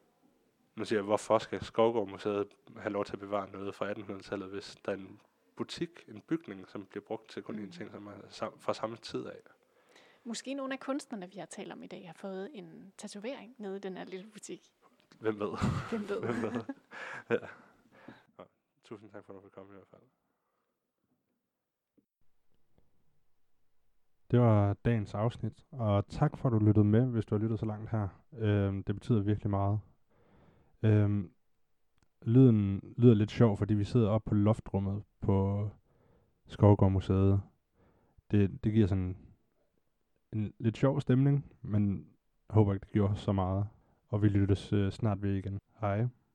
nu 0.78 0.86
siger 0.86 1.00
jeg, 1.00 1.06
hvorfor 1.06 1.38
skal 1.38 1.64
Skovgård 1.64 2.10
Museet 2.10 2.48
have 2.78 2.94
lov 2.94 3.06
til 3.06 3.14
at 3.14 3.20
bevare 3.20 3.50
noget 3.52 3.76
fra 3.76 3.92
1800-tallet, 3.92 4.50
hvis 4.50 4.76
der 4.86 4.92
er 4.92 4.96
en 4.96 5.20
butik, 5.56 5.90
en 6.08 6.22
bygning, 6.22 6.68
som 6.70 6.86
bliver 6.86 7.04
brugt 7.04 7.30
til 7.30 7.44
kun 7.44 7.56
Mm. 7.56 7.64
en 7.64 7.72
ting, 7.72 7.92
som 7.92 8.08
er 8.08 8.12
sam, 8.30 8.60
fra 8.60 8.74
samme 8.74 8.98
tid 8.98 9.26
af. 9.26 9.40
Måske 10.24 10.54
nogle 10.54 10.74
af 10.74 10.80
kunstnerne, 10.80 11.32
vi 11.32 11.38
har 11.38 11.46
talt 11.46 11.72
om 11.72 11.84
i 11.84 11.88
dag, 11.88 12.08
har 12.08 12.14
fået 12.14 12.50
en 12.54 12.94
tatovering 12.98 13.56
nede 13.58 13.78
i 13.78 13.80
den 13.80 13.98
her 13.98 14.06
lille 14.06 14.28
butik. 14.34 14.74
Hvem 15.20 15.40
ved? 15.40 15.50
Hvem 15.90 16.10
ved? 16.10 16.22
Hvem 16.26 16.42
ved? 16.42 16.62
ja. 17.30 17.48
Nå, 18.38 18.44
tusind 18.84 19.10
tak 19.12 19.26
for, 19.26 19.34
at 19.38 19.44
du 19.44 19.50
komme 19.50 19.72
i 19.74 19.76
hvert 19.76 19.88
fald. 19.88 20.02
Det 24.32 24.40
var 24.40 24.74
dagens 24.74 25.14
afsnit, 25.14 25.54
og 25.72 26.08
tak 26.08 26.38
for, 26.38 26.50
at 26.50 26.54
du 26.54 26.60
lyttede 26.60 26.86
med, 26.86 27.06
hvis 27.06 27.26
du 27.26 27.36
har 27.36 27.40
lyttet 27.42 27.60
så 27.60 27.66
langt 27.66 27.90
her. 27.92 28.08
Øhm, 28.34 28.84
det 28.84 28.96
betyder 28.96 29.22
virkelig 29.22 29.50
meget. 29.50 29.80
Øhm, 30.84 31.32
lyden 32.22 32.82
lyder 32.98 33.14
lidt 33.14 33.32
sjov, 33.32 33.58
fordi 33.58 33.74
vi 33.74 33.84
sidder 33.84 34.10
oppe 34.10 34.30
på 34.30 34.36
loftrummet 34.36 35.04
på 35.22 35.70
Skovgård 36.48 36.92
Museet. 36.92 37.42
Det, 38.32 38.64
det 38.64 38.74
giver 38.74 38.88
sådan 38.88 39.18
en 40.34 40.54
lidt 40.60 40.78
sjov 40.78 41.02
stemning, 41.02 41.46
men 41.62 41.98
jeg 42.50 42.54
håber 42.54 42.74
ikke, 42.74 42.84
det 42.84 42.94
gjorde 42.94 43.16
så 43.16 43.32
meget. 43.32 43.68
Og 44.10 44.22
vi 44.22 44.28
lyttes 44.28 44.74
øh, 44.74 44.92
snart 44.92 45.22
ved 45.22 45.36
igen. 45.36 45.60
Hej. 45.82 46.08